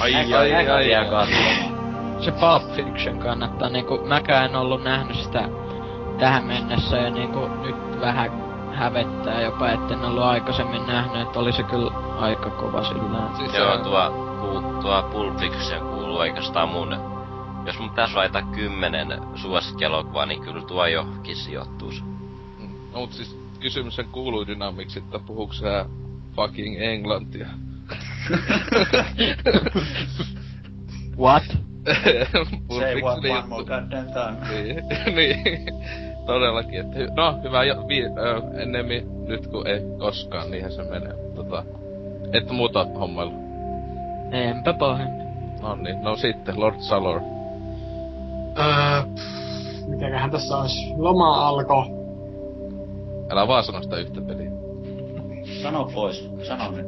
Ai 0.00 0.14
ai 0.14 0.34
ai 0.34 0.54
ai, 0.54 0.68
ai, 0.68 0.94
ai. 0.94 1.26
Se 2.20 2.30
Pulp 2.32 2.74
Fiction 2.76 3.18
kannattaa, 3.18 3.68
niinku 3.68 4.00
mäkään 4.04 4.44
en 4.44 4.56
ollut 4.56 4.84
nähnyt 4.84 5.16
sitä 5.16 5.48
tähän 6.18 6.44
mennessä 6.44 6.96
ja 6.96 7.10
niinku 7.10 7.48
nyt 7.62 8.00
vähän 8.00 8.45
hävettää 8.76 9.40
jopa, 9.40 9.70
etten 9.70 10.04
ollut 10.04 10.22
aikaisemmin 10.22 10.86
nähnyt, 10.86 11.22
että 11.22 11.38
oli 11.38 11.52
se 11.52 11.62
kyllä 11.62 11.90
aika 12.18 12.50
kova 12.50 12.84
sillä. 12.84 13.36
Siis 13.36 13.54
Joo, 13.54 13.78
tuo, 13.78 14.10
ku, 14.40 14.80
tuo 14.82 15.02
Pulp 15.12 15.36
Fiction 15.36 15.80
kuuluu 15.80 16.16
oikeastaan 16.16 16.68
mun... 16.68 16.96
Jos 17.66 17.78
mun 17.78 17.90
pitäis 17.90 18.14
laittaa 18.14 18.42
kymmenen 18.42 19.20
suosikkielokuvaa, 19.34 20.26
niin 20.26 20.42
kyllä 20.42 20.62
tuo 20.62 20.86
johonkin 20.86 21.36
sijoittuus. 21.36 22.04
No 22.92 23.00
mut 23.00 23.12
siis 23.12 23.38
kysymys 23.60 23.96
sen 23.96 24.08
kuuluu 24.08 24.46
dynamiksi, 24.46 24.98
että 24.98 25.18
puhuuks 25.18 25.58
sä 25.58 25.86
fucking 26.36 26.76
englantia? 26.80 27.46
What? 31.18 31.42
Say 32.78 33.00
what 33.02 33.24
one 33.24 33.46
more 33.48 33.64
goddamn 33.64 34.06
time. 34.12 34.36
niin, 34.50 34.82
niin. 35.16 35.66
Todellakin, 36.26 36.80
että 36.80 36.98
hy- 36.98 37.12
no 37.16 37.38
hyvä 37.42 37.64
jo, 37.64 37.74
vi, 37.88 38.04
ö, 38.04 38.10
ennemmin 38.62 39.26
nyt 39.26 39.46
kuin 39.46 39.66
ei 39.66 39.80
koskaan, 39.98 40.50
niinhän 40.50 40.72
se 40.72 40.82
menee. 40.84 41.14
Tota, 41.34 41.64
et 42.32 42.50
muuta 42.50 42.86
hommailu. 42.98 43.32
Enpä 44.32 44.72
pahemmin. 44.72 45.26
No 45.62 45.76
niin, 45.76 46.02
no 46.02 46.16
sitten, 46.16 46.60
Lord 46.60 46.76
Salor. 46.78 47.20
Öö, 48.58 49.02
mikäköhän 49.86 50.30
tässä 50.30 50.56
olisi? 50.56 50.92
Loma 50.96 51.48
alkoi. 51.48 51.84
Älä 53.30 53.48
vaan 53.48 53.64
sano 53.64 53.82
sitä 53.82 53.96
yhtä 53.96 54.20
peliä. 54.20 54.50
Sano 55.66 55.84
pois, 55.94 56.30
sano 56.42 56.70
nyt. 56.70 56.86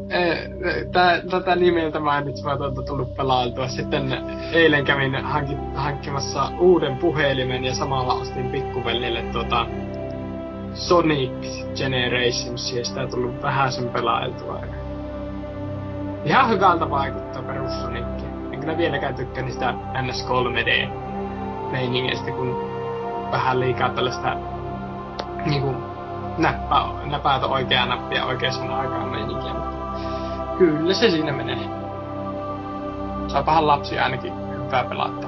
Tää, 0.92 1.20
tätä 1.30 1.56
nimeltä 1.56 2.04
välttämättä 2.04 2.82
tullut 2.86 3.16
pelailtua. 3.16 3.68
Sitten 3.68 4.18
eilen 4.52 4.84
kävin 4.84 5.24
hankki, 5.24 5.56
hankkimassa 5.74 6.50
uuden 6.58 6.96
puhelimen 6.96 7.64
ja 7.64 7.74
samalla 7.74 8.14
ostin 8.14 8.50
pikkuvelille 8.50 9.22
tota 9.32 9.66
Sonic 10.74 11.66
Generations 11.76 12.72
ja 12.72 12.84
sitä 12.84 13.06
tullut 13.06 13.42
vähän 13.42 13.72
sen 13.72 13.88
pelailtua. 13.88 14.60
Ihan 16.24 16.50
hyvältä 16.50 16.90
vaikuttaa 16.90 17.42
perus 17.42 17.80
Sonic. 17.80 18.22
En 18.52 18.60
kyllä 18.60 18.78
vieläkään 18.78 19.14
tykkää 19.14 19.44
niistä 19.44 19.74
NS3D 19.94 20.88
meiningeistä, 21.72 22.30
kun 22.30 22.56
vähän 23.30 23.60
liikaa 23.60 23.88
tällaista 23.88 24.36
niinku 25.46 25.87
näppä, 26.38 26.82
näpäät 27.04 27.42
oikeaa 27.44 27.86
nappia 27.86 28.24
oikeaan 28.24 28.70
aikaan 28.70 29.08
meininkiä, 29.08 29.52
mutta 29.54 30.56
kyllä 30.58 30.94
se 30.94 31.10
siinä 31.10 31.32
menee. 31.32 31.58
Saapahan 33.28 33.66
lapsi 33.66 33.98
ainakin 33.98 34.32
hyvää 34.64 34.84
pelata. 34.84 35.26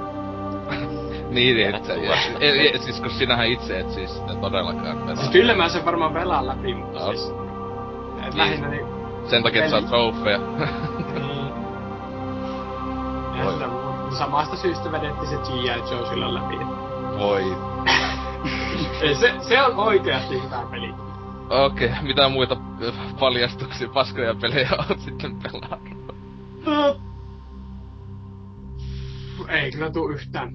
niin, 1.31 1.75
että 1.75 1.93
ja, 1.93 2.15
ja, 2.73 2.79
siis 2.79 3.01
kun 3.01 3.11
sinähän 3.11 3.47
itse 3.47 3.81
et 3.81 3.91
siis 3.91 4.23
todellakaan 4.41 4.99
pelaa. 4.99 5.17
Siis 5.17 5.31
kyllä 5.31 5.55
mä 5.55 5.69
sen 5.69 5.85
varmaan 5.85 6.13
pelaan 6.13 6.47
läpi, 6.47 6.75
mutta 6.75 6.99
No. 7.01 7.07
siis... 7.07 7.31
Et 8.19 8.25
Niin. 8.25 8.39
lähinnä 8.39 8.69
niin... 8.69 8.87
Sen 9.27 9.43
takia, 9.43 9.65
että 9.65 9.81
saa 9.81 9.89
trofeja. 9.89 10.39
niin. 11.15 11.51
Ja 13.39 13.45
Voi. 13.45 13.53
sitä, 13.53 13.67
mut 13.67 14.13
samasta 14.19 14.57
syystä 14.57 14.93
vedettiin 14.93 15.29
se 15.29 15.37
G.I. 15.37 15.95
Joe 15.95 16.09
silloin 16.09 16.35
läpi. 16.35 16.57
Voi. 17.19 17.57
Ei, 19.03 19.15
se, 19.15 19.35
se 19.49 19.63
on 19.63 19.79
oikeasti 19.79 20.43
hyvä 20.43 20.67
peli. 20.71 20.95
Okei, 21.51 21.89
okay, 21.89 22.03
mitä 22.03 22.29
muita 22.29 22.57
paljastuksia, 23.21 23.89
paskoja 23.89 24.35
pelejä 24.35 24.71
oot 24.79 25.01
sitten 25.01 25.37
pelannut? 25.43 25.81
No. 26.67 27.01
Ei 29.49 29.73
kyllä 29.73 29.91
tuu 29.91 30.09
yhtään. 30.09 30.55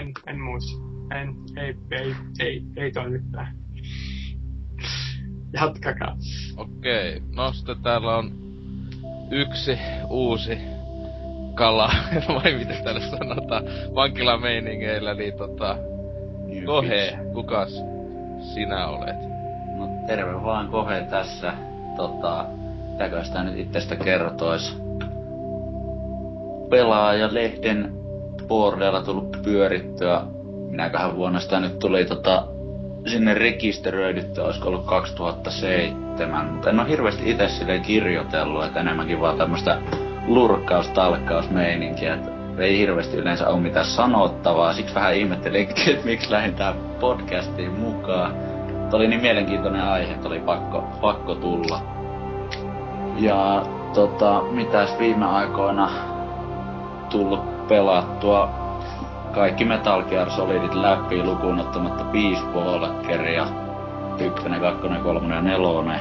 En, 0.00 0.12
en 0.26 0.40
muista. 0.40 0.82
En, 1.14 1.36
ei, 1.56 1.76
ei, 1.90 2.14
ei, 2.38 2.62
ei 2.76 2.92
toimi 2.92 3.18
tää. 3.32 3.52
Jatkakaa. 5.52 6.16
Okei, 6.56 7.22
no 7.34 7.52
sitten 7.52 7.82
täällä 7.82 8.16
on 8.16 8.32
yksi 9.30 9.78
uusi 10.10 10.58
kala, 11.54 11.90
vai 12.34 12.54
miten 12.54 12.84
täällä 12.84 13.00
sanotaan, 13.00 13.64
vankilameiningeillä, 13.94 15.14
niin 15.14 15.34
tota, 15.34 15.76
New 16.46 16.64
Kohe, 16.64 17.10
bitch. 17.10 17.32
kukas 17.32 17.82
sinä 18.40 18.88
olet? 18.88 19.16
No 19.76 19.88
terve 20.06 20.42
vaan 20.42 20.68
Kohe 20.68 21.06
tässä. 21.10 21.52
Tota, 21.96 22.44
mitäkö 22.90 23.24
sitä 23.24 23.42
nyt 23.42 23.58
itsestä 23.58 23.96
kertois? 23.96 24.82
Pelaajalehden 26.70 27.92
boardilla 28.48 29.02
tullut 29.02 29.36
pyörittyä. 29.44 30.20
Minäköhän 30.70 31.16
vuonna 31.16 31.40
sitä 31.40 31.60
nyt 31.60 31.78
tuli 31.78 32.04
tota, 32.04 32.46
sinne 33.06 33.34
rekisteröidyttyä, 33.34 34.44
olisiko 34.44 34.68
ollut 34.68 34.86
2007, 34.86 36.46
mutta 36.52 36.70
en 36.70 36.80
ole 36.80 36.88
hirveästi 36.88 37.30
itse 37.30 37.48
silleen 37.48 37.82
kirjoitellut, 37.82 38.64
että 38.64 38.80
enemmänkin 38.80 39.20
vaan 39.20 39.38
tämmöstä 39.38 39.78
lurkkaus 40.26 40.88
talkkausmeininkiä, 40.88 42.14
että 42.14 42.35
ei 42.58 42.78
hirveästi 42.78 43.16
yleensä 43.16 43.48
ole 43.48 43.60
mitään 43.60 43.86
sanottavaa, 43.86 44.72
siksi 44.72 44.94
vähän 44.94 45.14
ihmettelinkin, 45.14 45.94
että 45.94 46.06
miksi 46.06 46.30
lähdin 46.30 46.54
tähän 46.54 46.74
podcastiin 47.00 47.72
mukaan. 47.72 48.32
Tämä 48.66 48.90
oli 48.92 49.08
niin 49.08 49.20
mielenkiintoinen 49.20 49.82
aihe, 49.82 50.12
että 50.12 50.28
oli 50.28 50.40
pakko, 50.40 50.84
pakko 51.00 51.34
tulla. 51.34 51.80
Ja 53.18 53.62
tota, 53.94 54.42
mitäs 54.50 54.98
viime 54.98 55.26
aikoina 55.26 55.90
tullut 57.10 57.68
pelattua 57.68 58.48
kaikki 59.34 59.64
Metal 59.64 60.02
Gear 60.02 60.30
Solidit 60.30 60.74
läpi 60.74 61.22
lukuun 61.22 61.60
ottamatta 61.60 62.04
Peace 62.04 62.42
Walkeria. 62.54 63.46
Ykkönen, 64.18 64.60
kakkonen, 64.60 65.02
kolmonen 65.02 65.36
ja 65.36 65.42
nelonen. 65.42 66.00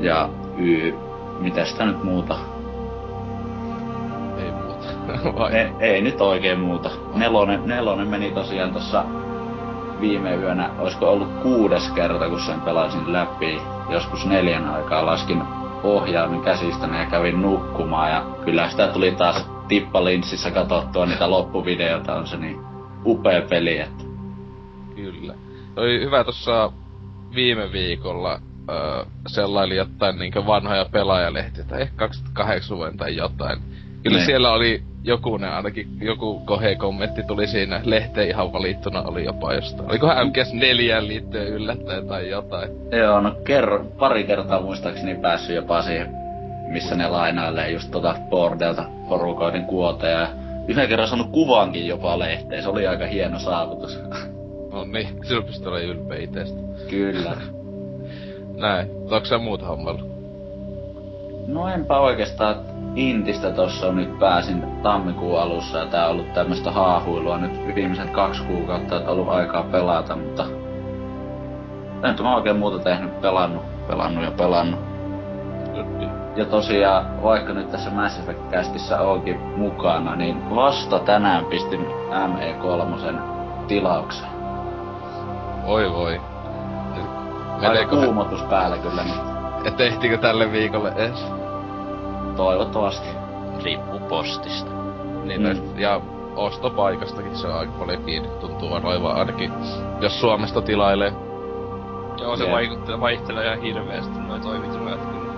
Ja 0.00 0.28
y, 0.58 0.94
mitä 1.40 1.64
sitä 1.64 1.86
nyt 1.86 2.04
muuta? 2.04 2.55
Vai? 5.38 5.52
Ei, 5.54 5.68
ei 5.80 6.00
nyt 6.02 6.20
oikein 6.20 6.60
muuta. 6.60 6.90
Nelonen, 7.14 7.60
nelonen 7.66 8.08
meni 8.08 8.30
tosiaan 8.30 8.72
tossa 8.72 9.04
viime 10.00 10.34
yönä, 10.34 10.70
olisiko 10.78 11.10
ollut 11.10 11.42
kuudes 11.42 11.90
kerta, 11.90 12.28
kun 12.28 12.40
sen 12.40 12.60
pelasin 12.60 13.12
läpi. 13.12 13.58
Joskus 13.90 14.26
neljän 14.26 14.68
aikaa 14.68 15.06
laskin 15.06 15.42
ohjaimen 15.82 16.40
käsistäni 16.40 16.98
ja 16.98 17.06
kävin 17.06 17.42
nukkumaan. 17.42 18.10
Ja 18.10 18.26
kyllä 18.44 18.70
sitä 18.70 18.88
tuli 18.88 19.12
taas 19.12 19.50
tippalinssissä 19.68 20.50
katsottua 20.50 21.06
niitä 21.06 21.30
loppuvideoita. 21.30 22.14
On 22.14 22.26
se 22.26 22.36
niin 22.36 22.60
upea 23.04 23.42
peli, 23.42 23.78
että 23.78 24.04
Kyllä. 24.96 25.34
Oli 25.76 26.00
hyvä 26.04 26.24
tossa 26.24 26.72
viime 27.34 27.72
viikolla 27.72 28.40
öö, 28.70 29.04
sellaili 29.26 29.76
jotain 29.76 30.18
niinkö 30.18 30.46
vanhoja 30.46 30.84
pelaajalehtiä, 30.92 31.64
tai 31.64 31.82
ehkä 31.82 31.96
2008 31.96 32.76
vuoden 32.76 32.96
tai 32.96 33.16
jotain. 33.16 33.58
Kyllä 34.02 34.16
Niin. 34.16 34.26
siellä 34.26 34.52
oli 34.52 34.82
jokunen, 35.06 35.52
ainakin 35.52 35.88
joku 36.00 36.40
kohe-kommentti 36.44 37.22
tuli 37.22 37.46
siinä 37.46 37.80
lehteen 37.84 38.28
ihan 38.28 38.52
valittuna 38.52 39.02
oli 39.02 39.24
jopa 39.24 39.54
jostain. 39.54 39.90
Olikohan 39.90 40.26
MGS4 40.26 41.06
liittyen 41.06 41.46
yllättäen 41.46 42.06
tai 42.06 42.28
jotain. 42.30 42.70
Joo, 42.92 43.20
no 43.20 43.36
kerro, 43.44 43.84
pari 43.98 44.24
kertaa 44.24 44.60
muistaakseni 44.60 45.14
päässyt 45.14 45.56
jopa 45.56 45.82
siihen, 45.82 46.08
missä 46.68 46.94
ne 46.94 47.08
lainailee 47.08 47.70
just 47.70 47.90
tota 47.90 48.14
bordelta 48.30 48.84
porukoiden 49.08 49.64
kuoteja. 49.64 50.20
Ja 50.20 50.28
yhden 50.68 50.88
kerran 50.88 51.08
saanut 51.08 51.30
kuvankin 51.30 51.86
jopa 51.86 52.18
lehteen, 52.18 52.62
se 52.62 52.68
oli 52.68 52.86
aika 52.86 53.06
hieno 53.06 53.38
saavutus. 53.38 53.98
No 54.72 54.84
niin, 54.84 55.08
silloin 55.22 55.46
pystyy 55.46 55.68
olemaan 55.68 55.88
ylpeä 55.90 56.18
itestä. 56.18 56.60
Kyllä. 56.90 57.36
Näin. 58.56 58.90
Onko 58.90 59.24
sä 59.24 59.38
muuta 59.38 59.66
hommalla? 59.66 60.15
No 61.46 61.68
enpä 61.68 61.98
oikeastaan 61.98 62.56
Intistä 62.94 63.50
tossa 63.50 63.92
nyt 63.92 64.18
pääsin 64.18 64.64
tammikuun 64.82 65.40
alussa 65.40 65.78
ja 65.78 65.86
tää 65.86 66.04
on 66.04 66.10
ollut 66.10 66.32
tämmöstä 66.32 66.70
haahuilua 66.70 67.38
nyt 67.38 67.74
viimeiset 67.74 68.10
kaksi 68.10 68.42
kuukautta, 68.42 68.96
että 68.96 69.10
on 69.10 69.18
ollut 69.18 69.34
aikaa 69.34 69.62
pelata, 69.62 70.16
mutta 70.16 70.44
en 72.02 72.22
mä 72.22 72.36
oikein 72.36 72.56
muuta 72.56 72.78
tehnyt, 72.78 73.20
pelannut, 73.20 73.62
pelannut 73.88 74.24
ja 74.24 74.30
pelannut. 74.30 74.80
Ja 76.36 76.44
tosiaan, 76.44 77.22
vaikka 77.22 77.52
nyt 77.52 77.70
tässä 77.70 77.90
Mass 77.90 78.18
Effect 78.18 78.50
Castissa 78.50 79.00
onkin 79.00 79.40
mukana, 79.40 80.16
niin 80.16 80.54
vasta 80.54 80.98
tänään 80.98 81.44
pistin 81.44 81.86
ME3 82.10 83.18
tilaukseen. 83.68 84.30
Oi 85.64 85.92
voi. 85.92 86.20
Aika 87.54 87.68
Meneekö 87.68 87.96
kuumotus 87.96 88.42
päällä 88.42 88.78
kyllä 88.78 89.04
nyt. 89.04 89.35
Et 89.66 89.80
ehtikö 89.80 90.18
tälle 90.18 90.52
viikolle 90.52 90.92
edes? 90.96 91.26
Toivottavasti. 92.36 93.08
Riippuu 93.62 94.00
postista. 94.00 94.70
Niin, 95.24 95.42
mm. 95.42 95.78
ja 95.78 96.00
ostopaikastakin 96.36 97.36
se 97.36 97.46
on 97.46 97.54
aika 97.54 97.72
paljon 97.72 98.04
kiinni, 98.04 98.28
tuntuu 98.28 98.74
aivan 98.74 99.16
ainakin, 99.16 99.52
jos 100.00 100.20
Suomesta 100.20 100.62
tilailee. 100.62 101.12
Joo, 102.20 102.36
se 102.36 102.44
Jep. 102.44 102.52
vaikuttaa, 102.52 103.00
vaihtelee 103.00 103.46
ihan 103.46 103.60
hirveästi 103.60 104.20
noi 104.20 104.40
toimitusajat 104.40 105.00
kyllä. 105.00 105.32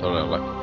Todellakin. 0.00 0.62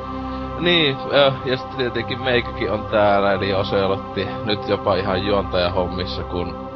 Niin, 0.58 0.96
äh, 1.14 1.34
ja 1.44 1.56
sitten 1.56 1.76
tietenkin 1.76 2.22
meikäkin 2.22 2.72
on 2.72 2.86
täällä, 2.90 3.32
eli 3.32 3.54
Oselotti 3.54 4.28
nyt 4.44 4.68
jopa 4.68 4.94
ihan 4.94 5.26
juontajahommissa, 5.26 6.22
kun 6.22 6.68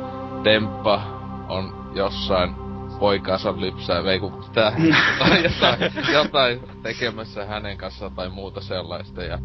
Demppa 0.44 1.00
on 1.48 1.74
jossain 1.92 2.63
poikaansa 3.04 3.60
lypsää, 3.60 4.02
ei 4.12 4.20
kun 4.20 4.44
tää, 4.54 4.72
jotain, 5.18 5.44
jotain, 5.44 5.92
jotain 6.12 6.60
tekemässä 6.82 7.44
hänen 7.44 7.76
kanssaan 7.76 8.12
tai 8.12 8.28
muuta 8.28 8.60
sellaista, 8.60 9.22
ja 9.22 9.38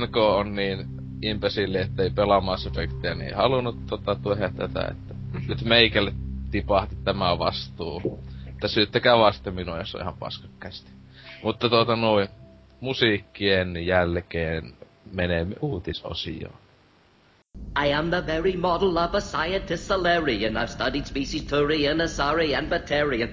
NK 0.00 0.16
on 0.16 0.54
niin 0.54 0.86
impesilli, 1.22 1.78
ettei 1.78 2.10
pelaa 2.10 2.40
Mass 2.40 2.66
Effectia, 2.66 3.14
niin 3.14 3.36
halunnut 3.36 3.86
tota, 3.86 4.14
tuoda 4.14 4.50
tätä, 4.50 4.88
että 4.90 5.14
nyt 5.48 5.64
meikälle 5.64 6.12
tipahti 6.50 6.96
tämä 7.04 7.38
vastuu. 7.38 8.24
Että 8.46 8.68
syyttäkää 8.68 9.18
vasta 9.18 9.50
minua, 9.50 9.78
jos 9.78 9.94
on 9.94 10.00
ihan 10.00 10.18
paskakkästi. 10.18 10.90
Mutta 11.42 11.68
tuota 11.68 11.96
noin, 11.96 12.28
musiikkien 12.80 13.86
jälkeen 13.86 14.74
menemme 15.12 15.54
uutisosioon. 15.60 16.65
I 17.76 17.88
am 17.88 18.10
the 18.10 18.22
very 18.22 18.56
model 18.56 18.98
of 18.98 19.14
a 19.14 19.20
scientist 19.20 19.86
Solarian. 19.86 20.56
I've 20.56 20.70
studied 20.70 21.06
species 21.06 21.42
Turian, 21.42 22.00
Asari, 22.00 22.56
and 22.56 22.70
Batarian. 22.70 23.30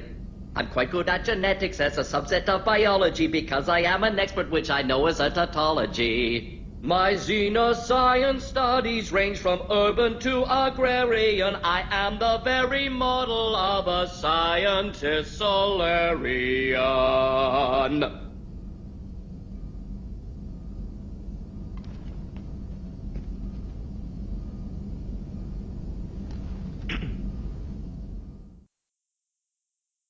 I'm 0.56 0.68
quite 0.68 0.92
good 0.92 1.10
at 1.10 1.26
genetics 1.26 1.80
as 1.80 1.98
a 1.98 2.02
subset 2.02 2.50
of 2.50 2.66
biology 2.66 3.28
because 3.28 3.70
I 3.70 3.80
am 3.80 4.04
an 4.04 4.20
expert, 4.20 4.52
which 4.52 4.70
I 4.70 4.82
know 4.82 5.08
is 5.08 5.20
a 5.20 5.30
tautology. 5.30 6.60
My 6.82 7.14
xenoscience 7.14 8.42
studies 8.42 9.14
range 9.14 9.40
from 9.40 9.62
urban 9.72 10.20
to 10.20 10.44
agrarian. 10.44 11.56
I 11.64 11.86
am 11.90 12.20
the 12.20 12.40
very 12.44 12.90
model 12.90 13.56
of 13.56 13.88
a 13.88 14.10
scientist 14.10 15.38
Solarian. 15.38 16.74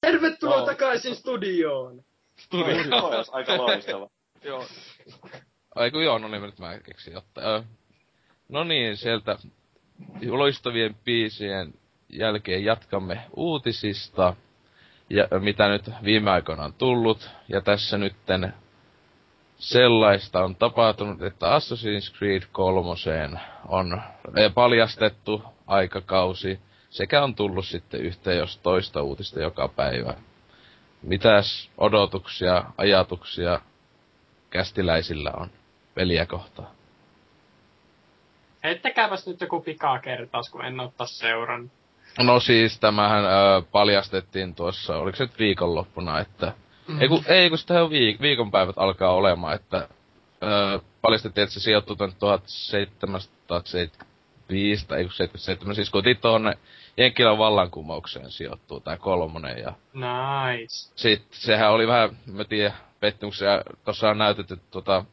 Tervetuloa 0.04 0.58
Joo. 0.58 0.66
takaisin 0.66 1.16
studioon. 1.16 2.04
Tuo 2.50 2.66
olisi 2.66 2.90
aika 3.32 3.58
loistava. 3.58 4.10
Joo. 4.44 4.66
Ai 5.76 5.92
kun 5.92 6.04
joo, 6.04 6.18
no 6.18 6.28
niin, 6.28 6.42
nyt 6.42 6.60
mä 6.60 6.80
keksin 6.80 7.18
ottaa. 7.18 7.64
No 8.50 8.64
niin, 8.64 8.98
sieltä 8.98 9.38
loistavien 10.30 10.96
biisien 11.06 11.74
jälkeen 12.10 12.66
jatkamme 12.66 13.26
uutisista. 13.36 14.36
Ja 15.10 15.28
mitä 15.40 15.68
nyt 15.68 15.90
viime 16.04 16.32
aikoina 16.32 16.64
on 16.64 16.74
tullut. 16.74 17.30
Ja 17.50 17.62
tässä 17.62 17.98
nytten 17.98 18.54
sellaista 19.58 20.44
on 20.44 20.56
tapahtunut, 20.56 21.22
että 21.22 21.46
Assassin's 21.46 22.18
Creed 22.18 22.44
3 22.52 22.90
on 23.68 24.02
paljastettu 24.54 25.44
aikakausi. 25.68 26.60
Sekä 26.94 27.24
on 27.24 27.36
tullut 27.36 27.66
sitten 27.66 28.02
yhteen 28.02 28.38
jos 28.38 28.58
toista 28.58 29.02
uutista 29.02 29.42
joka 29.42 29.68
päivä. 29.68 30.14
Mitäs 31.02 31.70
odotuksia, 31.78 32.64
ajatuksia 32.78 33.60
kästiläisillä 34.50 35.32
on 35.38 35.50
peliä 35.96 36.26
kohtaan? 36.26 36.68
Heittäkääpäs 38.64 39.28
nyt 39.28 39.42
joku 39.42 39.62
pikakertaus, 39.62 40.50
kun 40.50 40.66
en 40.66 40.80
ottaa 40.80 41.08
seuran. 41.08 41.72
No 42.24 42.40
siis, 42.40 42.80
tämähän 42.80 43.26
ö, 43.26 43.62
paljastettiin 43.72 44.56
tuossa, 44.56 44.98
oliko 44.98 45.16
se 45.16 45.24
nyt 45.24 45.40
viikonloppuna, 45.40 46.20
että... 46.20 46.54
Mm. 46.88 47.02
Ei 47.02 47.08
kun, 47.08 47.24
ei 47.28 47.50
kun 47.50 47.58
sitä 47.58 47.74
viik- 47.74 48.22
viikonpäivät 48.22 48.76
alkaa 48.78 49.14
olemaan, 49.14 49.56
että 49.56 49.88
ö, 50.44 50.80
paljastettiin, 51.02 51.44
että 51.44 51.54
se 51.54 51.60
sijoittuu 51.60 51.96
tuonne 51.96 52.16
1775 52.20 54.88
tai 54.88 54.98
ei 54.98 55.04
kun 55.04 55.14
77, 55.14 55.76
siis 55.76 55.90
kuitenkin 55.90 56.22
tuonne 56.22 56.58
Jenkkilän 56.98 57.38
vallankumoukseen 57.38 58.32
sijoittuu 58.32 58.80
tää 58.80 58.98
kolmonen 58.98 59.58
ja 59.58 59.74
Nice. 59.94 60.92
sit 60.96 61.24
sehän 61.32 61.72
oli 61.72 61.88
vähän, 61.88 62.18
mä 62.26 62.44
tiedän, 62.44 62.74
pettymyksiä, 63.00 63.62
tossa 63.86 64.10
on 64.10 64.18
näytetty 64.18 64.60
tota, 64.72 65.06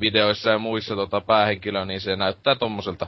videoissa 0.00 0.50
ja 0.50 0.58
muissa 0.58 0.96
tota, 0.96 1.20
päähenkilöä, 1.20 1.84
niin 1.84 2.00
se 2.00 2.16
näyttää 2.16 2.54
tommoselta 2.54 3.06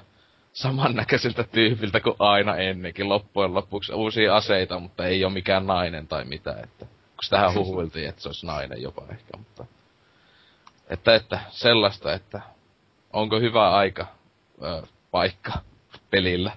samannäköiseltä 0.52 1.44
tyypiltä 1.44 2.00
kuin 2.00 2.16
aina 2.18 2.56
ennenkin 2.56 3.08
loppujen 3.08 3.54
lopuksi 3.54 3.92
uusia 3.92 4.36
aseita, 4.36 4.80
mutta 4.80 5.06
ei 5.06 5.24
ole 5.24 5.32
mikään 5.32 5.66
nainen 5.66 6.08
tai 6.08 6.24
mitä, 6.24 6.50
että 6.50 6.86
kun 6.86 7.24
sitähän 7.24 7.54
huhuiltiin, 7.54 8.08
että 8.08 8.22
se 8.22 8.28
olisi 8.28 8.46
nainen 8.46 8.82
jopa 8.82 9.02
ehkä, 9.10 9.36
mutta 9.36 9.64
että, 10.88 11.14
että 11.14 11.40
sellaista, 11.50 12.12
että 12.12 12.40
onko 13.12 13.40
hyvä 13.40 13.70
aika, 13.70 14.06
ö, 14.62 14.82
paikka 15.10 15.52
pelillä. 16.10 16.52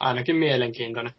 Ainakin 0.00 0.36
mielenkiintoinen. 0.36 1.12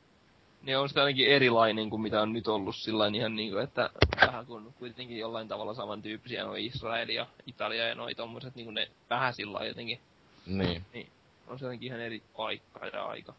Niin 0.62 0.78
on 0.78 0.90
sitä 0.90 1.02
ainakin 1.02 1.28
erilainen 1.28 1.90
kuin 1.90 2.02
mitä 2.02 2.22
on 2.22 2.34
nyt 2.34 2.48
ollut 2.48 2.76
sillä 2.76 3.12
ihan 3.14 3.36
niinku, 3.36 3.58
että 3.58 3.90
vähän 4.22 4.46
kun 4.46 4.74
kuitenkin 4.80 5.18
jollain 5.18 5.48
tavalla 5.48 5.74
samantyyppisiä 5.74 6.44
noin 6.44 6.66
Israel 6.66 7.10
ja 7.10 7.28
Italia 7.48 7.88
ja 7.88 7.96
noi 7.96 8.16
tommoset 8.16 8.56
niinku 8.56 8.72
ne 8.72 8.88
vähän 9.10 9.34
sillä 9.34 9.66
jotenkin. 9.66 10.00
Niin. 10.46 10.86
On 11.48 11.60
se 11.60 11.66
jotenkin 11.66 11.88
ihan 11.88 12.02
eri 12.02 12.22
paikka 12.38 12.88
ja 12.88 13.06
aika. 13.06 13.34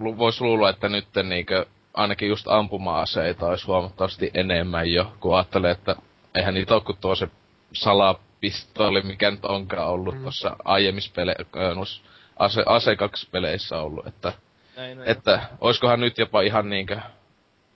Lu- 0.00 0.18
vois 0.18 0.40
luulla, 0.40 0.70
että 0.70 0.88
nyt 0.88 1.08
niinkö 1.22 1.66
ainakin 1.94 2.28
just 2.28 2.48
ampuma-aseita 2.48 3.46
olisi 3.46 3.66
huomattavasti 3.66 4.30
enemmän 4.34 4.92
jo, 4.92 5.12
kun 5.20 5.36
ajattelee, 5.36 5.70
että 5.70 5.96
eihän 6.34 6.54
niitä 6.54 6.74
ole 6.74 6.82
kuin 6.82 6.98
tuo 7.00 7.14
se 7.14 7.28
salapistooli, 7.72 9.02
mikä 9.02 9.30
nyt 9.30 9.44
onkaan 9.44 9.88
ollut 9.88 10.14
mm. 10.14 10.22
tuossa 10.22 10.56
aiemmissa 10.64 11.12
pele- 11.14 11.74
noissa 11.74 12.02
ase, 12.38 12.62
ase 12.66 12.96
2 12.96 13.28
peleissä 13.30 13.78
ollut, 13.78 14.06
että, 14.06 14.32
Näin 14.76 14.98
on. 14.98 15.08
että 15.08 15.42
oiskohan 15.60 16.00
nyt 16.00 16.18
jopa 16.18 16.40
ihan 16.40 16.70
niinkö 16.70 17.00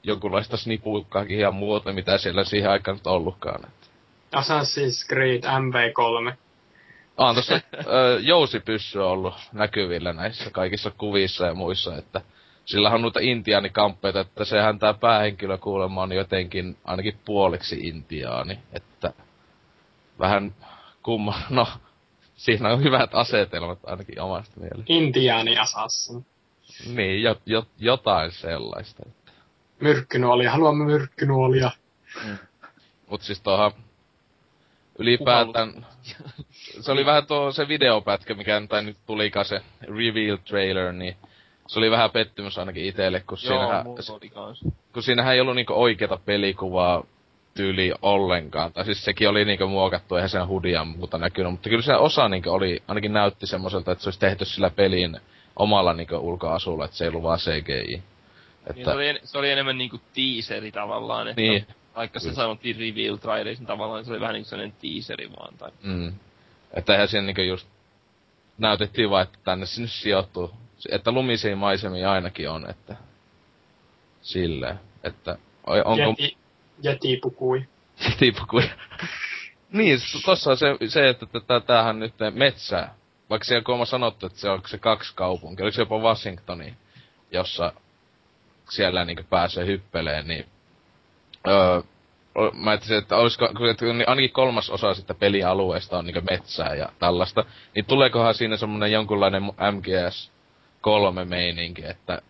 jonkunlaista 0.03 0.57
snipuukkaakin 0.57 1.39
ja 1.39 1.51
muuta, 1.51 1.93
mitä 1.93 2.19
siellä 2.19 2.45
siihen 2.45 2.71
aikaan 2.71 2.97
nyt 2.97 3.07
ollutkaan. 3.07 3.65
Että. 3.65 3.87
Assassin's 4.37 5.09
Creed 5.09 5.43
MV3. 5.43 6.35
On 7.17 7.35
tossa 7.35 7.55
ö, 7.55 8.19
jousipyssy 8.21 8.99
on 8.99 9.07
ollut 9.07 9.35
näkyvillä 9.53 10.13
näissä 10.13 10.51
kaikissa 10.51 10.91
kuvissa 10.91 11.47
ja 11.47 11.55
muissa, 11.55 11.97
että 11.97 12.21
sillä 12.65 12.91
on 12.91 13.03
noita 13.03 13.21
intiaanikamppeita, 13.23 14.21
että 14.21 14.45
sehän 14.45 14.79
tää 14.79 14.95
päähenkilö 14.95 15.59
kuulemma 15.59 16.03
on 16.03 16.13
jotenkin 16.13 16.77
ainakin 16.85 17.19
puoliksi 17.25 17.77
intiaani, 17.83 18.59
että 18.73 19.13
vähän 20.19 20.55
kumma, 21.03 21.39
no 21.51 21.67
siinä 22.35 22.69
on 22.69 22.83
hyvät 22.83 23.15
asetelmat 23.15 23.79
ainakin 23.87 24.21
omasta 24.21 24.61
mielestä. 24.61 24.85
Intiaani 24.87 25.59
Assassin. 25.59 26.27
Niin, 26.87 27.23
jo, 27.23 27.37
jo, 27.47 27.67
jotain 27.79 28.33
sellaista. 28.33 29.03
Myrkkynuolia. 29.81 30.51
Haluamme 30.51 30.85
myrkkynuolia. 30.85 31.71
Mut 33.11 33.23
siis 33.23 33.41
tuohon 33.41 33.73
ylipäätään, 34.99 35.87
se 36.81 36.93
oli 36.93 37.07
vähän 37.07 37.27
tuo 37.27 37.53
se 37.53 37.69
videopätkä, 37.69 38.35
mikä 38.35 38.63
tai 38.69 38.85
nyt 38.85 38.97
tulikaan 39.07 39.45
se 39.45 39.61
reveal 39.83 40.37
trailer, 40.37 40.93
niin 40.93 41.17
se 41.67 41.79
oli 41.79 41.91
vähän 41.91 42.11
pettymys 42.11 42.59
ainakin 42.59 42.85
itelle, 42.85 43.21
kun 43.21 43.39
Joo, 43.45 43.59
siinähän, 43.59 43.87
kun 44.93 45.03
siinähän 45.03 45.35
ei 45.35 45.41
ollut 45.41 45.55
niinku 45.55 45.83
oikeeta 45.83 46.19
pelikuvaa 46.25 47.05
tyyli 47.55 47.93
ollenkaan. 48.03 48.73
Tai 48.73 48.85
siis 48.85 49.05
sekin 49.05 49.29
oli 49.29 49.45
niinku 49.45 49.67
muokattu, 49.67 50.15
eihän 50.15 50.29
sen 50.29 50.49
hudia 50.49 50.85
muuta 50.85 51.19
näkynyt, 51.19 51.53
mutta 51.53 51.69
kyllä 51.69 51.83
se 51.83 51.95
osa 51.95 52.29
niinku 52.29 52.51
oli, 52.51 52.83
ainakin 52.89 53.13
näytti 53.13 53.47
semmoiselta, 53.47 53.93
että 53.93 54.03
se 54.03 54.09
olisi 54.09 54.21
tehty 54.21 54.45
sillä 54.45 54.71
pelin 54.71 55.21
omalla 55.57 55.95
niinku 55.95 56.17
ulkoasulla, 56.17 56.85
että 56.85 56.97
se 56.97 57.05
ei 57.05 57.09
ollut 57.09 57.23
vaan 57.23 57.39
CGI. 57.39 57.87
Niin 57.87 58.03
Että, 58.67 58.85
se, 58.85 58.91
oli, 58.91 59.09
en- 59.09 59.21
se 59.25 59.39
oli 59.39 59.51
enemmän 59.51 59.79
niinku 59.79 60.01
teaseri 60.15 60.73
tavallaan, 60.73 61.29
että 61.29 61.41
niin, 61.41 61.67
Vaikka 61.97 62.21
se 62.21 62.35
sanottiin 62.35 62.77
reveal 62.77 63.17
trailerissa, 63.17 63.63
niin 63.63 63.67
tavallaan 63.67 64.05
se 64.05 64.11
oli 64.11 64.21
vähän 64.21 64.35
niin 64.35 64.43
kuin 64.43 64.51
sellainen 64.51 64.77
teaseri 64.81 65.31
vaan. 65.31 65.55
Tai... 65.59 65.71
Mm. 65.83 66.13
Että 66.75 66.93
eihän 66.93 67.09
siinä 67.09 67.27
niinku 67.27 67.43
just 67.43 67.67
näytettiin 68.59 69.11
vaan, 69.11 69.23
että 69.23 69.39
tänne 69.45 69.67
sinne 69.67 69.89
sijoittuu. 69.89 70.51
Että 70.91 71.13
lumisia 71.13 71.57
maisemia 71.57 72.13
ainakin 72.13 72.51
on, 72.51 72.71
että 72.71 72.97
silleen, 74.23 74.81
että 75.03 75.39
onko 75.67 76.15
Jeti, 76.21 76.37
jeti 76.83 77.17
pukui. 77.23 77.69
tipukui. 78.19 78.63
niin, 79.73 79.99
tossa 80.25 80.51
on 80.51 80.57
se, 80.57 80.67
se 80.89 81.09
että 81.09 81.27
tätä, 81.27 81.61
tämähän 81.61 81.99
nyt 82.01 82.15
metsää. 82.35 82.95
Vaikka 83.31 83.45
siellä 83.45 83.81
on 83.81 83.87
sanottu, 83.87 84.27
että 84.27 84.39
se 84.39 84.51
on 84.51 84.63
se 84.67 84.79
kaksi 84.79 85.15
kaupunkia, 85.15 85.65
oliko 85.65 85.75
se 85.75 85.83
jopa 85.83 85.99
Washingtoni, 85.99 86.75
jossa 87.33 87.73
siellä 88.71 89.05
niinku 89.05 89.23
pääsee 89.31 89.67
hyppeleen, 89.67 90.29
niin 90.29 90.47
öö, 91.49 91.81
mä 92.55 92.71
ajattelin, 92.71 92.99
että 92.99 93.17
olisiko, 93.17 93.45
että 93.45 93.85
ainakin 94.07 94.33
kolmas 94.33 94.71
osa 94.71 94.95
sitä 94.95 95.15
pelialueesta 95.15 95.99
on 95.99 96.07
niinku 96.07 96.21
metsää 96.31 96.75
ja 96.75 96.89
tällaista, 96.99 97.45
niin 97.75 97.85
tuleekohan 97.85 98.35
siinä 98.35 98.57
semmonen 98.57 98.93
jonkunlainen 98.93 99.43
MGS 99.43 100.33
kolme 100.81 101.25
meininki, 101.25 101.87
että 101.87 102.23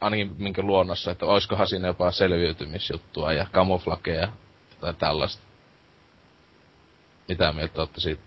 ainakin 0.00 0.34
minkä 0.38 0.62
luonnossa, 0.62 1.10
että 1.10 1.26
oiskohan 1.26 1.66
siinä 1.66 1.88
jopa 1.88 2.10
selviytymisjuttua 2.10 3.32
ja 3.32 3.46
kamuflageja 3.52 4.28
tai 4.80 4.94
tällaista. 4.94 5.42
Mitä 7.28 7.52
mieltä 7.52 7.80
olette 7.80 8.00
siitä? 8.00 8.22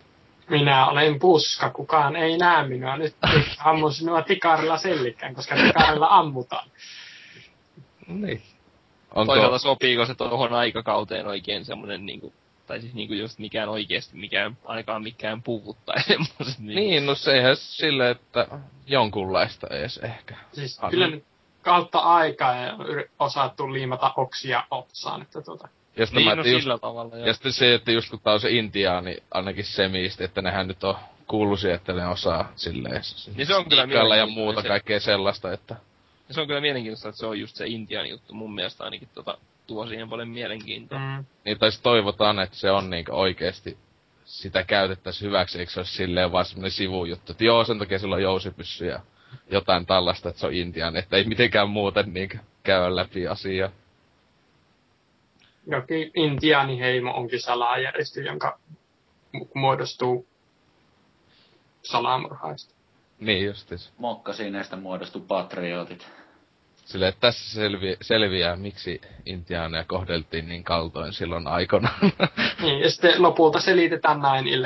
Minä 0.49 0.87
olen 0.87 1.19
puska, 1.19 1.69
kukaan 1.69 2.15
ei 2.15 2.37
näe 2.37 2.67
minua. 2.67 2.97
Nyt 2.97 3.15
ammun 3.59 3.93
sinua 3.93 4.21
tikarilla 4.21 4.77
sellikään, 4.77 5.35
koska 5.35 5.55
tikarilla 5.55 6.07
ammutaan. 6.09 6.69
Niin. 8.07 8.41
Onko... 9.11 9.33
Toisaalta 9.33 9.57
sopiiko 9.57 10.05
se 10.05 10.15
tuohon 10.15 10.53
aikakauteen 10.53 11.27
oikein 11.27 11.65
semmonen 11.65 12.05
niinku, 12.05 12.33
tai 12.67 12.81
siis 12.81 12.93
niinku 12.93 13.13
just 13.13 13.39
mikään 13.39 13.69
oikeesti 13.69 14.17
mikään, 14.17 14.57
ainakaan 14.65 15.03
mikään 15.03 15.43
puvut 15.43 15.77
tai 15.85 16.03
semmoset. 16.03 16.59
Niinku. 16.59 16.79
Niin, 16.79 17.05
no 17.05 17.15
sehän 17.15 17.55
sille, 17.55 18.09
että 18.09 18.47
jonkunlaista 18.87 19.67
ees 19.67 19.97
ehkä. 19.97 20.35
Siis 20.51 20.79
Anna. 20.79 20.89
kyllä 20.91 21.07
nyt 21.07 21.23
kautta 21.61 21.99
aikaa 21.99 22.55
yri- 22.71 23.09
osattu 23.19 23.73
liimata 23.73 24.13
oksia 24.17 24.63
otsaan. 24.71 25.21
Että 25.21 25.41
tuota. 25.41 25.67
Ja 25.95 26.05
sitten, 26.05 26.25
Niin, 26.25 26.29
mä, 26.29 26.35
no 26.35 26.43
just, 26.43 26.61
sillä 26.61 26.77
tavalla, 26.77 27.17
ja 27.17 27.33
sitten 27.33 27.53
se, 27.53 27.73
että 27.73 27.91
just 27.91 28.09
kun 28.09 28.19
tää 28.19 28.33
on 28.33 28.39
se 28.39 28.49
intiaani, 28.51 29.17
ainakin 29.31 29.65
semisti, 29.65 30.23
että 30.23 30.41
nehän 30.41 30.67
nyt 30.67 30.83
on 30.83 30.95
kuuluisia, 31.27 31.75
että 31.75 31.93
ne 31.93 32.07
osaa 32.07 32.51
silleen 32.55 33.01
Niin 33.35 33.47
se 33.47 33.55
on 33.55 33.65
kyllä 33.65 34.15
ja 34.15 34.25
muuta 34.25 34.61
se. 34.61 34.67
kaikkea 34.67 34.99
sellaista, 34.99 35.53
että 35.53 35.75
Ja 36.27 36.33
se 36.33 36.41
on 36.41 36.47
kyllä 36.47 36.61
mielenkiintoista, 36.61 37.09
että 37.09 37.19
se 37.19 37.25
on 37.25 37.39
just 37.39 37.55
se 37.55 37.67
Intian 37.67 38.09
juttu. 38.09 38.33
Mun 38.33 38.55
mielestä 38.55 38.83
ainakin 38.83 39.09
tota, 39.13 39.37
tuo 39.67 39.87
siihen 39.87 40.09
paljon 40.09 40.27
mielenkiintoa. 40.27 40.99
Mm. 40.99 41.25
Niin 41.45 41.59
tai 41.59 41.69
toivotaan, 41.83 42.39
että 42.39 42.55
se 42.57 42.71
on 42.71 42.89
niinku 42.89 43.11
oikeesti 43.13 43.77
sitä 44.25 44.63
käytettäisiin 44.63 45.27
hyväksi, 45.27 45.59
eikö 45.59 45.71
se 45.71 45.79
olisi 45.79 45.93
silleen 45.93 46.31
vaan 46.31 46.45
semmonen 46.45 46.71
sivujuttu. 46.71 47.31
Että 47.31 47.43
joo, 47.43 47.63
sen 47.63 47.79
takia 47.79 47.99
sillä 47.99 48.15
on 48.15 48.21
jousipyssy 48.21 48.85
ja 48.85 48.99
jotain 49.51 49.85
tällaista, 49.85 50.29
että 50.29 50.39
se 50.39 50.47
on 50.47 50.53
Intian, 50.53 50.97
että 50.97 51.17
ei 51.17 51.23
mitenkään 51.23 51.69
muuten 51.69 52.13
niinku 52.13 52.37
käydä 52.63 52.95
läpi 52.95 53.27
asiaa. 53.27 53.69
Jokin 55.67 56.11
intiaaniheimo 56.15 57.11
onkin 57.15 57.41
salajärjestö, 57.41 58.21
jonka 58.21 58.59
mu- 59.37 59.47
muodostuu 59.53 60.27
salamurhaista. 61.83 62.73
Niin 63.19 63.45
justis. 63.45 63.91
Mokkasineista 63.97 64.75
muodostui 64.75 65.21
patriotit. 65.27 66.07
Silleen, 66.85 67.09
että 67.09 67.19
tässä 67.21 67.61
selvi- 67.61 67.97
selviää, 68.01 68.55
miksi 68.55 69.01
Intiaaneja 69.25 69.83
kohdeltiin 69.83 70.47
niin 70.47 70.63
kaltoin 70.63 71.13
silloin 71.13 71.47
aikanaan. 71.47 71.99
Niin, 72.61 72.79
ja 72.79 72.91
sitten 72.91 73.21
lopulta 73.21 73.59
selitetään 73.59 74.17
9-11. 74.19 74.21
Eli 74.21 74.63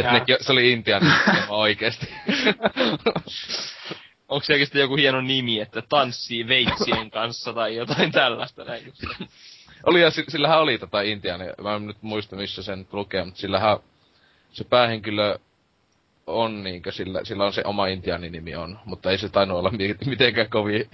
että 0.00 0.08
Ja- 0.08 0.12
nekin, 0.12 0.36
se 0.40 0.52
oli 0.52 0.72
Intian 0.72 1.02
oikeesti. 1.48 2.08
Onko 4.28 4.44
se 4.44 4.52
oikeesti 4.52 4.78
joku 4.78 4.96
hieno 4.96 5.20
nimi, 5.20 5.60
että 5.60 5.82
tanssii 5.88 6.48
veitsien 6.48 7.10
kanssa 7.10 7.52
tai 7.52 7.76
jotain 7.76 8.12
tällaista 8.12 8.64
näin 8.64 8.86
just. 8.86 9.02
oli 9.86 10.00
ja 10.02 10.10
si- 10.10 10.24
sillähän 10.28 10.60
oli 10.60 10.78
tota 10.78 11.00
Intiaani, 11.00 11.44
mä 11.62 11.74
en 11.76 11.86
nyt 11.86 11.96
muista 12.02 12.36
missä 12.36 12.62
sen 12.62 12.78
nyt 12.78 12.92
lukee, 12.92 13.24
mutta 13.24 13.40
sillähän 13.40 13.78
se 14.52 14.64
päähenkilö 14.64 15.38
on 16.26 16.64
niinkö, 16.64 16.92
sillä, 16.92 17.20
sillä 17.24 17.44
on 17.44 17.52
se 17.52 17.62
oma 17.64 17.86
Intiaani 17.86 18.30
nimi 18.30 18.54
on, 18.56 18.78
mutta 18.84 19.10
ei 19.10 19.18
se 19.18 19.28
tainnut 19.28 19.58
olla 19.58 19.70
mi- 19.70 19.96
mitenkään 20.06 20.50
kovin 20.50 20.88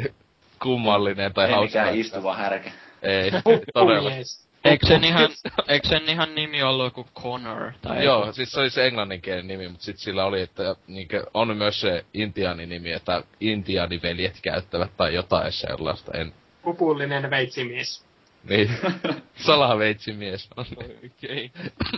kummallinen 0.62 1.32
tai 1.34 1.46
Ei 1.46 1.52
hauska. 1.52 1.78
mikään 1.78 1.96
istuva 1.98 2.36
härkä. 2.36 2.70
Ei, 3.02 3.30
todella. 3.74 4.10
Pumies. 4.10 4.49
Eikö 4.64 4.86
sen 4.86 5.04
ihan, 5.04 5.30
eikö 5.68 5.88
sen 5.88 6.08
ihan 6.08 6.34
nimi 6.34 6.62
ollut 6.62 6.86
joku 6.86 7.06
Connor? 7.22 7.72
Tai 7.82 8.04
Joo, 8.04 8.20
joku? 8.20 8.32
siis 8.32 8.52
se 8.52 8.60
oli 8.60 8.70
se 8.70 8.86
englanninkielinen 8.86 9.46
nimi, 9.46 9.68
mutta 9.68 9.84
sitten 9.84 10.04
sillä 10.04 10.24
oli, 10.24 10.40
että 10.40 10.76
niinkö, 10.86 11.26
on 11.34 11.56
myös 11.56 11.80
se 11.80 12.04
intiaani 12.14 12.66
nimi, 12.66 12.92
että 12.92 13.22
intiaaniveljet 13.40 14.38
käyttävät 14.42 14.96
tai 14.96 15.14
jotain 15.14 15.52
sellaista. 15.52 16.12
En, 16.18 16.34
Pupullinen 16.62 17.30
veitsimies. 17.30 18.04
niin, 18.48 18.70
salaveitsimies 19.46 20.48
on. 20.56 20.66
Okei. 21.06 21.50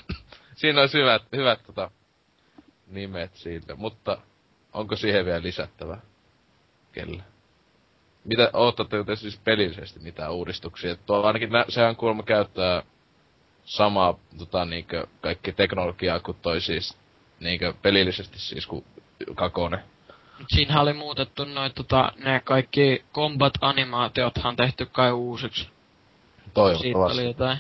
Siinä 0.54 0.80
olisi 0.80 0.98
hyvät, 0.98 1.22
hyvät 1.36 1.62
tota, 1.66 1.90
nimet 2.86 3.34
siitä, 3.34 3.74
mutta 3.74 4.18
onko 4.72 4.96
siihen 4.96 5.24
vielä 5.26 5.42
lisättävää? 5.42 6.00
Kellä? 6.92 7.22
Mitä 8.24 8.50
oottatte 8.52 9.04
te 9.04 9.16
siis 9.16 9.40
pelillisesti 9.44 10.00
mitään 10.00 10.32
uudistuksia? 10.32 10.96
Tuo 10.96 11.22
ainakin 11.22 11.50
nä, 11.50 11.64
sehän 11.68 11.96
kuulemma 11.96 12.22
käyttää 12.22 12.82
samaa 13.64 14.18
tota, 14.38 14.64
niinkö, 14.64 15.06
kaikki 15.20 15.52
teknologiaa 15.52 16.20
kuin 16.20 16.36
toi 16.42 16.60
siis 16.60 16.98
niinkö, 17.40 17.74
pelillisesti 17.82 18.38
siis 18.38 18.66
kuin 18.66 18.84
kakone. 19.34 19.78
Siinähän 20.48 20.82
oli 20.82 20.92
muutettu 20.92 21.44
noin 21.44 21.72
tota, 21.72 22.12
ne 22.24 22.40
kaikki 22.44 23.04
combat-animaatiothan 23.14 24.56
tehty 24.56 24.86
kai 24.86 25.12
uusiksi. 25.12 25.62
Siitä 25.62 26.50
Toivottavasti. 26.54 27.18
oli 27.18 27.26
jotain. 27.26 27.58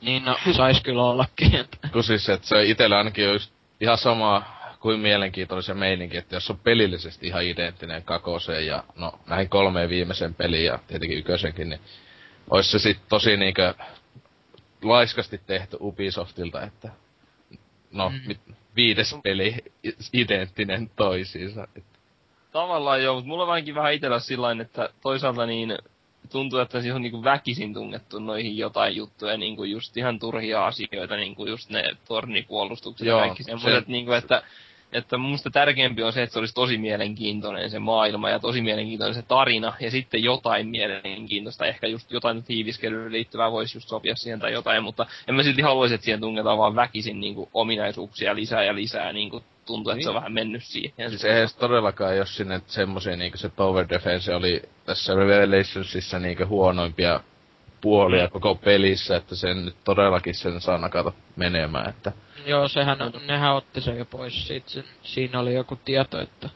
Niin 0.00 0.24
no, 0.24 0.36
sais 0.56 0.80
kyllä 0.80 1.04
ollakin. 1.04 1.54
Että. 1.56 1.88
Kun 1.92 2.04
siis, 2.04 2.28
että 2.28 2.48
se 2.48 2.64
itellä 2.64 2.98
ainakin 2.98 3.26
on 3.28 3.32
just 3.32 3.52
ihan 3.80 3.98
sama 3.98 4.42
kuin 4.86 5.00
mielenkiintoinen 5.00 5.62
se 5.62 5.74
meininki, 5.74 6.16
että 6.16 6.36
jos 6.36 6.50
on 6.50 6.58
pelillisesti 6.58 7.26
ihan 7.26 7.44
identtinen 7.44 8.02
kakoseen 8.02 8.66
ja 8.66 8.84
no 8.96 9.12
näihin 9.26 9.48
kolmeen 9.48 9.88
viimeisen 9.88 10.34
peliin 10.34 10.64
ja 10.64 10.78
tietenkin 10.86 11.18
ykösenkin, 11.18 11.68
niin 11.68 11.80
olisi 12.50 12.70
se 12.70 12.78
sit 12.78 12.98
tosi 13.08 13.36
niinkö 13.36 13.74
laiskasti 14.82 15.40
tehty 15.46 15.76
Ubisoftilta, 15.80 16.62
että 16.62 16.88
no 17.92 18.08
Mm. 18.08 18.20
mit, 18.26 18.40
viides 18.76 19.14
peli 19.22 19.56
identtinen 20.12 20.90
toisiinsa. 20.96 21.68
Et, 21.76 21.84
Tavallaan 22.52 23.02
joo, 23.02 23.14
mutta 23.14 23.28
mulla 23.28 23.44
on 23.44 23.50
ainakin 23.50 23.74
vähän 23.74 23.92
itellä 23.92 24.18
sillain, 24.18 24.60
että 24.60 24.90
toisaalta 25.02 25.46
niin 25.46 25.78
tuntuu, 26.32 26.58
että 26.58 26.80
siihen 26.80 26.96
on 26.96 27.02
niinku 27.02 27.24
väkisin 27.24 27.74
tungettu 27.74 28.18
noihin 28.18 28.56
jotain 28.56 28.96
juttuja, 28.96 29.36
niinku 29.36 29.64
just 29.64 29.96
ihan 29.96 30.18
turhia 30.18 30.66
asioita, 30.66 31.16
niinku 31.16 31.46
just 31.46 31.70
ne 31.70 31.82
tornipuolustukset 32.08 33.06
Joo, 33.06 33.18
ja 33.20 33.24
kaikki 33.26 33.42
semmoiset, 33.42 33.84
se- 33.86 33.92
niinku 33.92 34.12
että 34.12 34.42
että 34.92 35.16
musta 35.18 35.50
tärkeämpi 35.50 36.02
on 36.02 36.12
se, 36.12 36.22
että 36.22 36.32
se 36.32 36.38
olisi 36.38 36.54
tosi 36.54 36.78
mielenkiintoinen 36.78 37.70
se 37.70 37.78
maailma 37.78 38.30
ja 38.30 38.38
tosi 38.38 38.60
mielenkiintoinen 38.62 39.14
se 39.14 39.22
tarina 39.22 39.72
ja 39.80 39.90
sitten 39.90 40.22
jotain 40.24 40.68
mielenkiintoista, 40.68 41.66
ehkä 41.66 41.86
just 41.86 42.10
jotain 42.10 42.42
tiiviskelyyn 42.44 43.12
liittyvää 43.12 43.52
voisi 43.52 43.76
just 43.76 43.88
sopia 43.88 44.16
siihen 44.16 44.40
tai 44.40 44.52
jotain, 44.52 44.82
mutta 44.82 45.06
en 45.28 45.34
mä 45.34 45.42
silti 45.42 45.62
haluaisi, 45.62 45.94
että 45.94 46.04
siihen 46.04 46.20
tungetaan 46.20 46.58
vaan 46.58 46.76
väkisin 46.76 47.20
niinku 47.20 47.48
ominaisuuksia 47.54 48.34
lisää 48.34 48.64
ja 48.64 48.74
lisää, 48.74 49.12
niinku 49.12 49.42
tuntuu, 49.66 49.92
että 49.92 50.02
se 50.02 50.08
on 50.08 50.14
Niin. 50.14 50.20
vähän 50.20 50.32
mennyt 50.32 50.64
siihen. 50.64 51.10
siis 51.10 51.24
eihän 51.24 51.48
se 51.48 51.56
todellakaan, 51.58 52.16
jos 52.16 52.36
sinne 52.36 52.60
semmosia 52.66 53.16
niinku 53.16 53.38
se 53.38 53.48
Tower 53.48 53.86
Defense 53.88 54.34
oli 54.34 54.62
tässä 54.84 55.14
Revelationsissa 55.14 56.18
niinku 56.18 56.46
huonoimpia 56.46 57.20
puolia 57.80 58.24
Mm. 58.24 58.30
koko 58.30 58.54
pelissä, 58.54 59.16
että 59.16 59.34
sen 59.36 59.64
nyt 59.64 59.76
todellakin 59.84 60.34
sen 60.34 60.60
saa 60.60 60.78
nakata 60.78 61.12
menemään, 61.36 61.88
että 61.88 62.12
Joo, 62.46 62.68
sehän, 62.68 63.02
on- 63.02 63.12
nehän 63.26 63.54
otti 63.54 63.80
sen 63.80 63.98
jo 63.98 64.04
pois 64.04 64.46
siitä. 64.48 64.70
Sen, 64.70 64.84
siinä 65.02 65.40
oli 65.40 65.54
joku 65.54 65.76
tieto, 65.84 66.20
että 66.20 66.50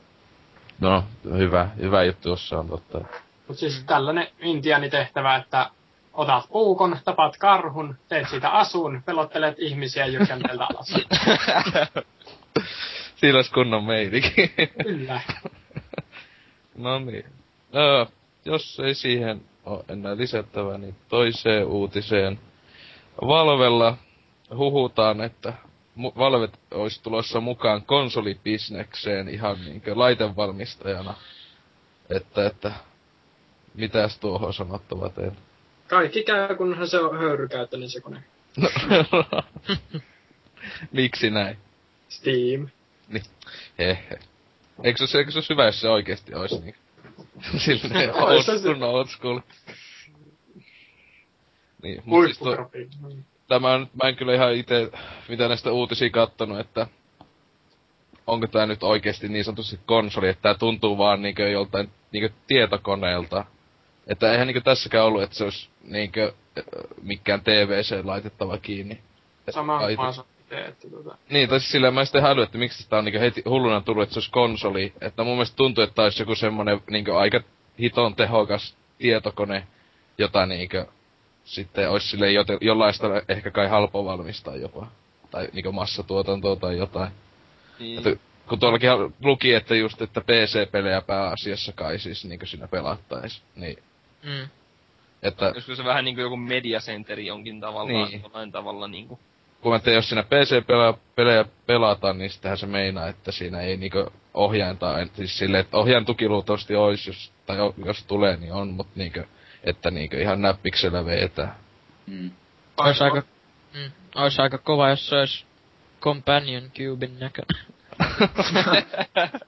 No, 0.80 1.04
hyvä, 1.36 1.68
hyvä 1.76 2.04
juttu, 2.04 2.28
jos 2.28 2.48
se 2.48 2.56
on 2.56 2.68
totta. 2.68 2.98
Mutta 3.48 3.60
siis 3.60 3.84
tällainen 3.86 4.28
intiaanitehtävä, 4.40 5.36
että 5.36 5.70
otat 6.12 6.44
puukon, 6.48 6.98
tapat 7.04 7.36
karhun, 7.36 7.96
teet 8.08 8.28
siitä 8.28 8.50
asun, 8.50 9.02
pelottelet 9.06 9.54
ihmisiä 9.58 10.06
jyrkänteeltä 10.06 10.64
alas. 10.64 10.94
Siinä 13.16 13.36
olisi 13.38 13.52
kunnon 13.52 13.84
meininki. 13.84 14.52
Kyllä. 14.82 15.20
no 16.78 16.98
niin. 16.98 17.24
No, 17.72 18.06
jos 18.44 18.80
ei 18.80 18.94
siihen 18.94 19.42
ole 19.70 19.84
enää 19.88 20.16
lisättävää, 20.16 20.78
niin 20.78 20.96
toiseen 21.08 21.66
uutiseen. 21.66 22.40
Valvella 23.20 23.96
huhutaan, 24.56 25.20
että 25.20 25.52
Valvet 25.98 26.58
olisi 26.70 27.02
tulossa 27.02 27.40
mukaan 27.40 27.82
konsolibisnekseen 27.82 29.28
ihan 29.28 29.64
niinkö 29.64 29.98
laitevalmistajana. 29.98 31.14
Että, 32.10 32.46
että 32.46 32.72
mitäs 33.74 34.18
tuohon 34.18 34.54
sanottava 34.54 35.08
teillä? 35.08 35.36
Kaikki 35.88 36.22
käy, 36.22 36.56
kunhan 36.56 36.88
se 36.88 36.98
on 36.98 37.18
höyrykäyttöinen 37.18 37.90
se 37.90 38.00
kone. 38.00 38.24
Miksi 40.92 41.30
näin? 41.30 41.58
Steam. 42.08 42.68
Hehe. 43.78 44.18
Eikö 44.84 45.06
se, 45.06 45.18
eikö 45.18 45.30
se 45.30 45.38
olisi 45.38 45.52
hyvä, 45.52 45.64
jos 45.64 45.80
se 45.80 45.88
oikeesti 45.88 46.34
olisi 46.34 46.60
niin? 46.60 46.74
Silleen 47.64 48.14
old 48.14 48.82
old 48.82 49.06
school. 49.06 49.40
Niin, 51.82 52.02
mut 52.04 52.24
siis 52.24 52.38
to, 52.38 52.56
tämä 53.48 53.72
on, 53.72 53.86
mä 54.02 54.08
en 54.08 54.16
kyllä 54.16 54.34
ihan 54.34 54.54
itse 54.54 54.90
mitä 55.28 55.48
näistä 55.48 55.72
uutisia 55.72 56.10
kattonut, 56.10 56.60
että 56.60 56.86
onko 58.26 58.46
tää 58.46 58.66
nyt 58.66 58.82
oikeesti 58.82 59.28
niin 59.28 59.44
sanotusti 59.44 59.80
konsoli, 59.86 60.28
että 60.28 60.42
tää 60.42 60.54
tuntuu 60.54 60.98
vaan 60.98 61.22
niinkö 61.22 61.48
joltain 61.48 61.90
niinkö 62.12 62.30
tietokoneelta. 62.46 63.44
Että 64.06 64.32
eihän 64.32 64.46
niinkö 64.46 64.60
tässäkään 64.60 65.04
ollut, 65.04 65.22
että 65.22 65.36
se 65.36 65.44
olisi 65.44 65.68
niinkö 65.84 66.32
äh, 66.58 66.64
mikään 67.02 67.40
TVC 67.40 68.04
laitettava 68.04 68.58
kiinni. 68.58 69.00
Sama 69.50 69.76
Ai- 69.76 69.96
itse, 70.50 70.64
että 70.68 70.90
tota... 70.90 71.16
Niin, 71.30 71.48
tai 71.48 71.60
siis 71.60 71.72
silleen 71.72 71.94
mä 71.94 72.00
en 72.00 72.06
sitten 72.06 72.22
häly, 72.22 72.42
että 72.42 72.58
miksi 72.58 72.82
sitä 72.82 72.96
on 72.96 73.04
niinku 73.04 73.20
heti 73.20 73.42
hulluna 73.46 73.80
tullut, 73.80 74.02
että 74.02 74.14
se 74.14 74.18
olisi 74.18 74.30
konsoli. 74.30 74.92
Että 75.00 75.24
mun 75.24 75.32
mielestä 75.34 75.56
tuntuu, 75.56 75.84
että 75.84 75.94
tää 75.94 76.02
olisi 76.04 76.22
joku 76.22 76.34
semmonen 76.34 76.80
niinku 76.90 77.12
aika 77.12 77.40
hiton 77.78 78.16
tehokas 78.16 78.76
tietokone, 78.98 79.66
jota 80.18 80.46
niinku 80.46 80.76
sitten 81.44 81.90
olisi 81.90 82.08
silleen 82.08 82.34
jote, 82.34 82.58
jollaista 82.60 83.06
ehkä 83.28 83.50
kai 83.50 83.68
halpo 83.68 84.04
valmistaa 84.04 84.56
jopa. 84.56 84.86
Tai 85.30 85.48
niinku 85.52 85.72
massatuotantoa 85.72 86.56
tai 86.56 86.78
jotain. 86.78 87.10
Niin. 87.78 87.98
Että, 87.98 88.16
kun 88.48 88.58
tuollakin 88.60 88.90
luki, 89.24 89.54
että 89.54 89.74
just, 89.74 90.02
että 90.02 90.20
PC-pelejä 90.20 91.00
pääasiassa 91.00 91.72
kai 91.72 91.98
siis 91.98 92.24
niinku 92.24 92.46
siinä 92.46 92.68
pelattais. 92.68 93.42
Niin, 93.56 93.78
Mm. 94.22 94.48
että 95.22 95.46
Olisiko 95.48 95.74
se 95.74 95.84
vähän 95.84 96.04
niinku 96.04 96.20
joku 96.20 96.36
mediacenteri 96.36 97.26
jonkin 97.26 97.60
tavalla, 97.60 98.06
Niin. 98.06 98.22
jollain 98.22 98.52
tavalla 98.52 98.88
niinku. 98.88 99.18
Kun 99.60 99.72
mä 99.72 99.78
tein, 99.78 99.94
jos 99.94 100.08
siinä 100.08 100.22
PC-pelejä 100.22 101.44
pelataan, 101.66 102.18
niin 102.18 102.30
sitähän 102.30 102.58
se 102.58 102.66
meinaa, 102.66 103.08
että 103.08 103.32
siinä 103.32 103.60
ei 103.60 103.76
niinku 103.76 104.12
ohjainta, 104.34 104.94
siis 105.14 105.38
silleen, 105.38 105.60
että 105.60 105.76
ohjain 105.76 106.04
tuki 106.06 106.28
luultavasti 106.28 106.76
olisi, 106.76 107.10
jos, 107.10 107.32
tai 107.46 107.56
jo- 107.56 107.74
jos 107.84 108.04
tulee, 108.04 108.36
niin 108.36 108.52
on, 108.52 108.68
mutta 108.68 108.92
niinku, 108.96 109.20
että 109.64 109.90
niinku 109.90 110.16
ihan 110.16 110.42
näppiksellä 110.42 111.04
vetää. 111.04 111.58
Mm. 112.06 112.30
Ois 112.76 113.02
aika, 113.02 113.22
mm, 113.74 113.90
ois 114.14 114.40
aika 114.40 114.58
kova, 114.58 114.88
jos 114.90 115.06
se 115.08 115.16
ois 115.16 115.46
Companion 116.00 116.70
Cubein 116.70 117.18
näköinen. 117.18 117.64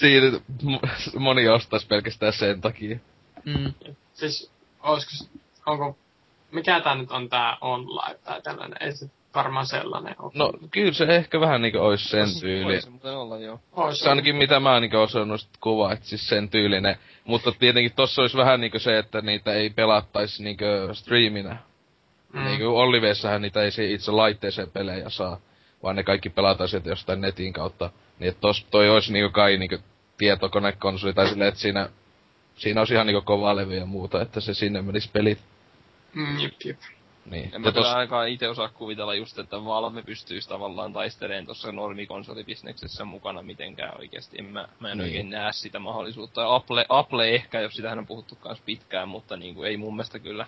Siitä 0.00 0.26
m- 0.62 1.18
moni 1.20 1.48
ostais 1.48 1.84
pelkästään 1.86 2.32
sen 2.32 2.60
takia. 2.60 2.98
Mm. 3.44 3.74
Siis, 4.14 4.50
olisiko, 4.82 5.30
onko, 5.66 5.98
mikä 6.52 6.80
tää 6.80 6.94
nyt 6.94 7.10
on 7.10 7.28
tää 7.28 7.56
online 7.60 8.18
tai 8.24 8.42
tällainen, 8.42 8.76
ei 8.82 8.92
se 8.96 9.10
varmaan 9.36 9.66
sellainen 9.66 10.14
ole. 10.18 10.32
No, 10.34 10.52
kyllä 10.70 10.92
se 10.92 11.04
ehkä 11.04 11.40
vähän 11.40 11.62
niinku 11.62 11.78
ois 11.78 12.10
sen 12.10 12.28
tyyli. 12.40 12.64
Voisi 12.64 12.90
muuten 12.90 13.16
olla 13.16 13.38
joo. 13.38 13.60
Ois 13.72 14.00
Se 14.00 14.08
ainakin 14.08 14.36
mitä 14.36 14.60
mä 14.60 14.80
niinku 14.80 14.96
osannut 14.96 15.48
kuvaa, 15.60 15.92
että 15.92 16.06
siis 16.06 16.28
sen 16.28 16.48
tyylinen. 16.48 16.96
Mutta 17.24 17.52
tietenkin 17.52 17.92
tossa 17.96 18.22
olisi 18.22 18.36
vähän 18.36 18.60
niinku 18.60 18.78
se, 18.78 18.98
että 18.98 19.20
niitä 19.20 19.52
ei 19.52 19.70
pelattaisi 19.70 20.42
niinku 20.42 20.64
striiminä. 20.92 21.56
Mm. 22.32 22.44
Niin 22.44 22.58
kuin 22.58 22.68
Olliveessahan 22.68 23.42
niitä 23.42 23.62
ei 23.62 23.92
itse 23.92 24.12
laitteeseen 24.12 24.70
pelejä 24.70 25.08
saa, 25.08 25.40
vaan 25.82 25.96
ne 25.96 26.02
kaikki 26.02 26.30
pelataan 26.30 26.68
sieltä 26.68 26.88
jostain 26.88 27.20
netin 27.20 27.52
kautta. 27.52 27.90
Niin 28.18 28.28
että 28.28 28.40
tos, 28.40 28.66
toi 28.70 28.90
olisi 28.90 29.12
niinku 29.12 29.30
kai 29.30 29.56
niinku 29.56 29.78
tietokonekonsoli 30.18 31.14
tai 31.14 31.28
silleen, 31.28 31.48
että 31.48 31.60
siinä, 31.60 31.88
siinä 32.56 32.80
olisi 32.80 32.94
ihan 32.94 33.06
niinku 33.06 33.22
kova 33.22 33.56
levy 33.56 33.76
ja 33.76 33.86
muuta, 33.86 34.22
että 34.22 34.40
se 34.40 34.54
sinne 34.54 34.82
menisi 34.82 35.10
pelit. 35.12 35.38
Mm, 36.14 36.38
jep, 36.38 36.54
jep. 36.64 36.78
Niin. 37.30 37.50
En 37.54 37.60
mä 37.60 37.72
tos, 37.72 37.86
ainakaan 37.86 38.28
itse 38.28 38.48
osaa 38.48 38.68
kuvitella 38.68 39.14
just, 39.14 39.38
että 39.38 39.64
Valve 39.64 40.02
pystyisi 40.02 40.48
tavallaan 40.48 40.92
taisteleen 40.92 41.44
tuossa 41.46 41.72
normikonsolibisneksessä 41.72 43.04
mukana 43.04 43.42
mitenkään 43.42 43.98
oikeesti. 43.98 44.36
En 44.38 44.44
mä, 44.44 44.68
mä 44.80 44.90
en 44.90 44.98
Niin. 44.98 45.04
oikein 45.06 45.30
näe 45.30 45.52
sitä 45.52 45.78
mahdollisuutta. 45.78 46.40
Ja 46.40 46.54
Apple, 46.54 46.86
Apple 46.88 47.28
ehkä, 47.34 47.60
jos 47.60 47.74
sitähän 47.76 47.98
on 47.98 48.06
puhuttu 48.06 48.34
kans 48.40 48.60
pitkään, 48.60 49.08
mutta 49.08 49.36
niinku 49.36 49.62
ei 49.62 49.76
mun 49.76 49.94
mielestä 49.96 50.18
kyllä. 50.18 50.46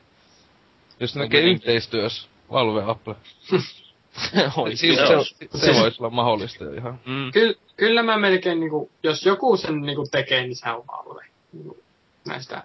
jos 1.00 1.14
ne 1.14 1.22
näkee 1.22 1.40
kuitenkin- 1.40 1.54
yhteistyössä, 1.54 2.28
Valve 2.50 2.82
Apple. 2.86 3.14
Oi, 4.56 4.76
Siis 4.76 4.96
se, 4.98 5.48
se, 5.58 5.58
se 5.58 5.80
voisi 5.80 5.96
olla 6.02 6.10
mahdollista 6.10 6.64
jo 6.64 6.72
ihan. 6.72 7.00
Mm. 7.06 7.32
Kyllä, 7.32 7.54
kyllä 7.76 8.02
mä 8.02 8.18
melkein 8.18 8.60
niinku, 8.60 8.90
jos 9.02 9.26
joku 9.26 9.56
sen 9.56 9.80
niinku 9.80 10.04
tekee, 10.10 10.42
niin 10.42 10.56
se 10.56 10.70
on 10.70 10.84
Valve. 10.86 11.24
Niinku, 11.52 11.78
näistä 12.26 12.62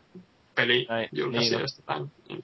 pelijulkaisijoista. 0.56 1.82
tai 1.86 2.00
niin. 2.30 2.38
No 2.38 2.44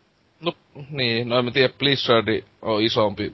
niin, 0.89 1.29
no 1.29 1.39
en 1.39 1.45
mä 1.45 1.51
tiedä, 1.51 1.73
Blizzard 1.79 2.43
on 2.61 2.83
isompi 2.83 3.33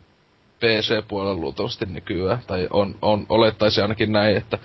PC-puolella 0.60 1.41
luultavasti 1.41 1.86
nykyään, 1.86 2.39
tai 2.48 2.68
on, 2.70 2.96
on 3.02 3.26
olettaisi 3.30 3.82
ainakin 3.82 4.12
näin, 4.12 4.38
että 4.38 4.60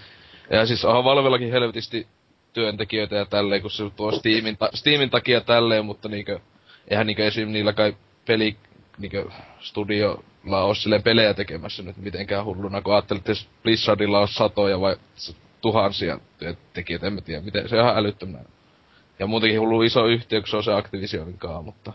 ja 0.51 0.67
siis 0.67 0.85
onhan 0.85 1.05
Valvellakin 1.05 1.51
helvetisti 1.51 2.07
työntekijöitä 2.53 3.17
ja 3.17 3.27
tälleen, 3.27 3.63
kun 3.63 3.71
se 3.71 3.91
tuo 3.97 4.13
Steamin, 4.13 4.57
ta- 4.57 4.71
Steamin 4.75 5.11
takia 5.11 5.41
tälleen, 5.41 5.85
mutta 5.85 6.09
niinkö, 6.09 6.41
eihän 6.89 7.07
niinkö 7.07 7.27
esim. 7.27 7.49
niillä 7.49 7.73
kai 7.73 7.97
peli, 8.27 8.57
niinkö 8.99 9.31
studiolla 9.61 10.63
ole 10.63 10.75
silleen 10.75 11.03
pelejä 11.03 11.35
tekemässä 11.35 11.83
nyt 11.83 11.97
mitenkään 11.97 12.45
hulluna, 12.45 12.83
kun 12.83 12.95
ajattelet, 12.95 13.29
että 13.29 13.45
Blizzardilla 13.63 14.21
on 14.21 14.29
satoja 14.29 14.81
vai 14.81 14.97
tuhansia 15.61 16.19
työntekijöitä, 16.39 17.07
en 17.07 17.13
mä 17.13 17.21
tiedä, 17.21 17.43
miten, 17.43 17.69
se 17.69 17.77
on 17.77 17.83
ihan 17.83 17.97
älyttömän. 17.97 18.47
Ja 19.19 19.27
muutenkin 19.27 19.61
hullu 19.61 19.83
iso 19.83 20.07
yhtiö, 20.07 20.41
kun 20.41 20.49
se 20.49 20.57
on 20.57 20.65
se 20.65 20.73
Activisionin 20.73 21.39
kaa, 21.39 21.63
mutta... 21.63 21.93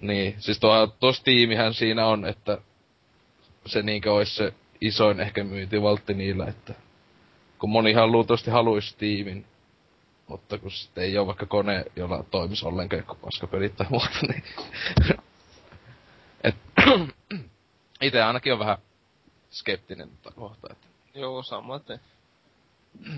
Niin, 0.00 0.34
siis 0.38 0.60
tuo, 0.60 0.86
tuossa 0.86 1.24
tiimihän 1.24 1.74
siinä 1.74 2.06
on, 2.06 2.26
että 2.26 2.58
se 3.66 3.82
niinkö 3.82 4.12
olisi 4.12 4.34
se 4.34 4.54
isoin 4.80 5.20
ehkä 5.20 5.44
myyntivaltti 5.44 6.14
niillä, 6.14 6.46
että 6.46 6.74
kun 7.58 7.70
monihan 7.70 8.12
luultavasti 8.12 8.50
haluaisi 8.50 8.96
tiimin, 8.98 9.44
mutta 10.28 10.58
kun 10.58 10.70
sitten 10.70 11.04
ei 11.04 11.18
ole 11.18 11.26
vaikka 11.26 11.46
kone, 11.46 11.84
jolla 11.96 12.24
toimisi 12.30 12.66
ollenkaan 12.66 13.00
joku 13.00 13.14
paskapelit 13.14 13.76
tai 13.76 13.86
muuta, 13.90 14.18
niin... 14.28 14.44
Et, 16.44 16.54
ite 18.00 18.22
ainakin 18.22 18.52
on 18.52 18.58
vähän 18.58 18.78
skeptinen 19.50 20.08
tätä 20.22 20.36
kohtaa, 20.36 20.70
että 20.72 20.86
Joo, 21.14 21.42
samaten. 21.42 22.00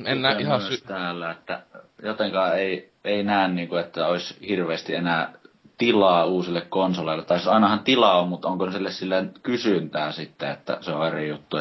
en 0.04 0.22
näe 0.22 0.40
ihan 0.40 0.62
sy- 0.62 0.80
täällä, 0.80 1.30
että 1.30 1.62
jotenkaan 2.02 2.58
ei, 2.58 2.92
ei 3.04 3.22
näe, 3.22 3.48
niin 3.48 3.68
kuin, 3.68 3.80
että 3.80 4.06
olisi 4.06 4.36
hirveästi 4.48 4.94
enää 4.94 5.37
tilaa 5.78 6.24
uusille 6.24 6.60
konsoleille. 6.60 7.24
Tai 7.24 7.38
siis 7.38 7.48
ainahan 7.48 7.80
tilaa 7.80 8.20
on, 8.20 8.28
mutta 8.28 8.48
onko 8.48 8.70
sille 8.70 8.90
silleen 8.90 9.34
kysyntää 9.42 10.12
sitten, 10.12 10.50
että 10.50 10.78
se 10.80 10.92
on 10.92 11.06
eri 11.06 11.28
juttu. 11.28 11.56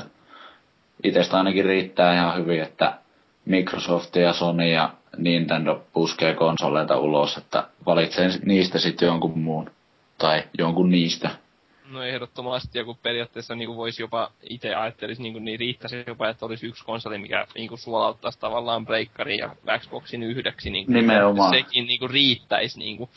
Itestä 1.03 1.38
ainakin 1.38 1.65
riittää 1.65 2.15
ihan 2.15 2.38
hyvin, 2.38 2.62
että 2.62 2.93
Microsoft 3.45 4.15
ja 4.15 4.34
Sony 4.34 4.69
ja 4.69 4.89
Nintendo 5.17 5.82
puskee 5.93 6.34
konsoleita 6.34 6.97
ulos, 6.97 7.38
että 7.38 7.67
valitsen 7.86 8.32
niistä 8.45 8.80
sitten 8.80 9.06
jonkun 9.06 9.39
muun. 9.39 9.71
Tai 10.17 10.43
jonkun 10.58 10.91
niistä. 10.91 11.30
No 11.91 12.03
ehdottomasti, 12.03 12.77
ja 12.77 12.86
kun 12.86 12.97
periaatteessa 13.03 13.56
niin 13.56 13.75
voisi 13.75 14.01
jopa 14.01 14.32
itse 14.49 14.75
ajattelisi, 14.75 15.21
niin, 15.21 15.45
niin 15.45 15.60
riittäisi 15.60 16.03
jopa, 16.08 16.30
että 16.30 16.45
olisi 16.45 16.67
yksi 16.67 16.86
konsoli, 16.86 17.17
mikä 17.17 17.47
niin 17.56 17.69
kuin 17.69 17.80
suolauttaisi 17.80 18.39
tavallaan 18.39 18.86
Breakarin 18.86 19.39
ja 19.39 19.56
Xboxin 19.80 20.23
yhdeksi. 20.23 20.69
Niin 20.69 20.86
kuin, 20.86 20.93
Nimenomaan. 20.93 21.53
Sekin 21.53 21.88
niin 21.88 21.99
kuin, 21.99 22.10
riittäisi. 22.10 22.80
Niin 22.80 22.97
kuin, 22.97 23.10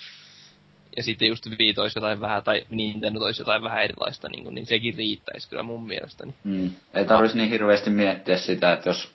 ja 0.96 1.02
sitten 1.02 1.28
just 1.28 1.46
Wii 1.58 1.74
toisi 1.74 1.98
jotain 1.98 2.20
vähän, 2.20 2.42
tai 2.42 2.66
Nintendo 2.70 3.18
toisi 3.20 3.40
jotain 3.40 3.62
vähän 3.62 3.82
erilaista, 3.82 4.28
niin, 4.28 4.44
kuin, 4.44 4.54
niin 4.54 4.66
sekin 4.66 4.94
riittäisi 4.94 5.48
kyllä 5.48 5.62
mun 5.62 5.86
mielestäni. 5.86 6.34
Mm. 6.44 6.70
Ei 6.94 7.04
tarvitsisi 7.04 7.38
niin 7.38 7.50
hirveästi 7.50 7.90
miettiä 7.90 8.38
sitä, 8.38 8.72
että 8.72 8.88
jos 8.88 9.12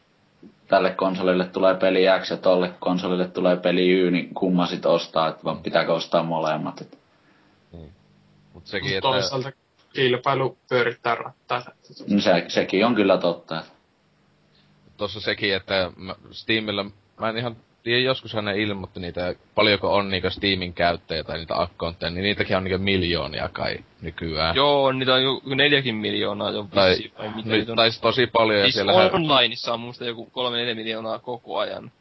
tälle 0.67 0.91
konsolille 0.91 1.45
tulee 1.45 1.75
peli 1.75 2.05
X 2.21 2.29
ja 2.29 2.37
tolle 2.37 2.73
konsolille 2.79 3.27
tulee 3.27 3.57
peli 3.57 3.89
Y, 3.89 4.11
niin 4.11 4.33
kumma 4.33 4.67
sit 4.67 4.85
ostaa, 4.85 5.27
että 5.27 5.43
vaan 5.43 5.63
pitääkö 5.63 5.93
ostaa 5.93 6.23
molemmat. 6.23 6.81
Et 6.81 6.97
Mut 8.55 8.67
sekin, 8.67 8.93
Mutta 8.93 8.97
että... 8.97 9.01
toisaalta 9.01 9.51
kilpailu 9.93 10.57
pyörittää 10.69 11.15
rattaita. 11.15 11.71
mm, 12.09 12.19
se, 12.19 12.45
sekin 12.47 12.85
on 12.85 12.95
kyllä 12.95 13.17
totta. 13.17 13.59
että 13.59 13.71
tossa 14.97 15.19
sekin, 15.19 15.55
että 15.55 15.91
Steamilla, 16.31 16.85
mä 17.19 17.29
en 17.29 17.37
ihan 17.37 17.55
tiedä, 17.85 18.01
joskus 18.01 18.33
ne 18.35 18.57
ilmoitti 18.61 18.99
niitä, 18.99 19.35
paljonko 19.55 19.95
on 19.95 20.09
niitä 20.09 20.29
Steamin 20.29 20.73
käyttäjiä 20.73 21.23
tai 21.23 21.37
niitä 21.37 21.61
accountteja, 21.61 22.09
niin 22.09 22.23
niitäkin 22.23 22.57
on 22.57 22.63
niitä 22.63 22.77
miljoonia 22.77 23.49
kai 23.53 23.77
nykyään. 24.01 24.55
Joo, 24.55 24.91
niitä 24.91 25.13
on 25.13 25.23
jo 25.23 25.41
neljäkin 25.55 25.95
miljoonaa 25.95 26.51
jo 26.51 26.67
Tai, 26.73 26.95
vai 27.17 27.29
mitä 27.35 27.49
niitä 27.49 27.71
on. 27.71 27.75
tai 27.75 27.89
tosi 28.01 28.27
paljon, 28.27 28.59
ja 28.59 28.65
Siis 28.65 28.75
siellähän... 28.75 29.13
onlineissa 29.13 29.73
on 29.73 29.79
musta 29.79 30.05
joku 30.05 30.31
3-4 30.71 30.75
miljoonaa 30.75 31.19
koko 31.19 31.57
ajan. 31.57 31.91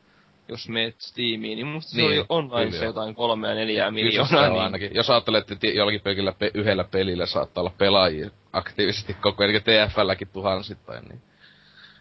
Jos 0.49 0.69
meet 0.69 0.95
Steamiin, 0.99 1.57
niin 1.57 1.67
musta 1.67 1.97
Niin, 1.97 2.11
se 2.11 2.19
oli 2.19 2.27
onlineissa 2.29 2.85
joo. 2.85 2.89
jotain 2.91 3.15
3 3.15 3.49
ja 3.49 3.55
4 3.55 3.85
Kyllä 3.85 3.87
se 3.87 3.91
miljoonaa. 3.91 4.45
on 4.47 4.53
Niin, 4.53 4.63
ainakin. 4.63 4.91
Jos 4.95 5.11
ajattelet, 5.11 5.51
että 5.51 5.67
jollakin 5.67 6.01
pelkillä 6.01 6.33
pe- 6.33 6.51
yhdellä 6.55 6.85
pelillä 6.85 7.27
saattaa 7.27 7.63
olla 7.63 7.73
pelaajia 7.79 8.31
aktiivisesti 8.53 9.15
koko 9.15 9.43
ajan, 9.45 9.51
eli 9.55 9.61
TFLläkin 9.61 10.29
tuhansittain, 10.33 11.05
niin... 11.09 11.21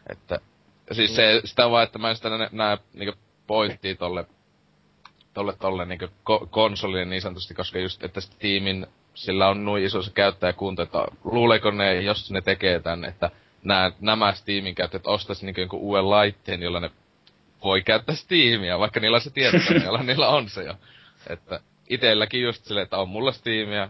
Että, 0.10 0.39
siis 0.91 1.15
se, 1.15 1.41
sitä 1.46 1.69
vaan, 1.69 1.84
että 1.84 2.00
mä 2.00 2.10
en 2.10 2.15
sitä 2.15 2.30
nä- 2.30 2.50
näe 2.52 2.78
niinku 2.93 3.19
pointtia 3.48 3.96
tolle 3.96 4.26
tolle 5.34 5.54
tolle 5.60 5.86
niinku 5.86 6.06
ko- 6.06 6.48
konsolille 6.50 7.06
niin 7.06 7.22
sanotusti, 7.22 7.54
koska 7.54 7.80
just, 7.80 8.04
että 8.04 8.22
Steamin, 8.22 8.88
sillä 9.14 9.48
on 9.48 9.66
noin 9.66 9.84
iso 9.84 10.02
se 10.02 10.12
käyttäjäkunta, 10.12 10.84
että 10.84 11.06
luuleeko 11.24 11.72
ne, 11.72 12.02
jos 12.02 12.32
ne 12.32 12.42
tekee 12.42 12.80
tänne, 12.80 13.08
että 13.08 13.32
nää, 13.64 13.92
nämä 14.00 14.34
Steamin 14.34 14.76
käyttäjät 14.76 15.08
ostais 15.08 15.44
niinku 15.44 15.62
jonkun 15.62 15.80
uuden 15.80 16.10
laitteen, 16.10 16.62
jolla 16.62 16.80
ne 16.80 16.92
voi 17.64 17.82
käyttää 17.82 18.16
Steamia, 18.16 18.80
vaikka 18.80 19.00
niillä 19.00 19.16
on 19.16 19.22
se 19.22 19.30
tietokone, 19.30 19.86
jolla 19.86 20.04
niillä 20.04 20.28
on 20.28 20.50
se 20.50 20.64
jo. 20.64 20.74
Että 21.28 21.60
itelläkin 21.90 22.42
just 22.42 22.66
silleen, 22.66 22.84
että 22.84 22.98
on 22.98 23.10
mulla 23.10 23.32
Steamia, 23.32 23.90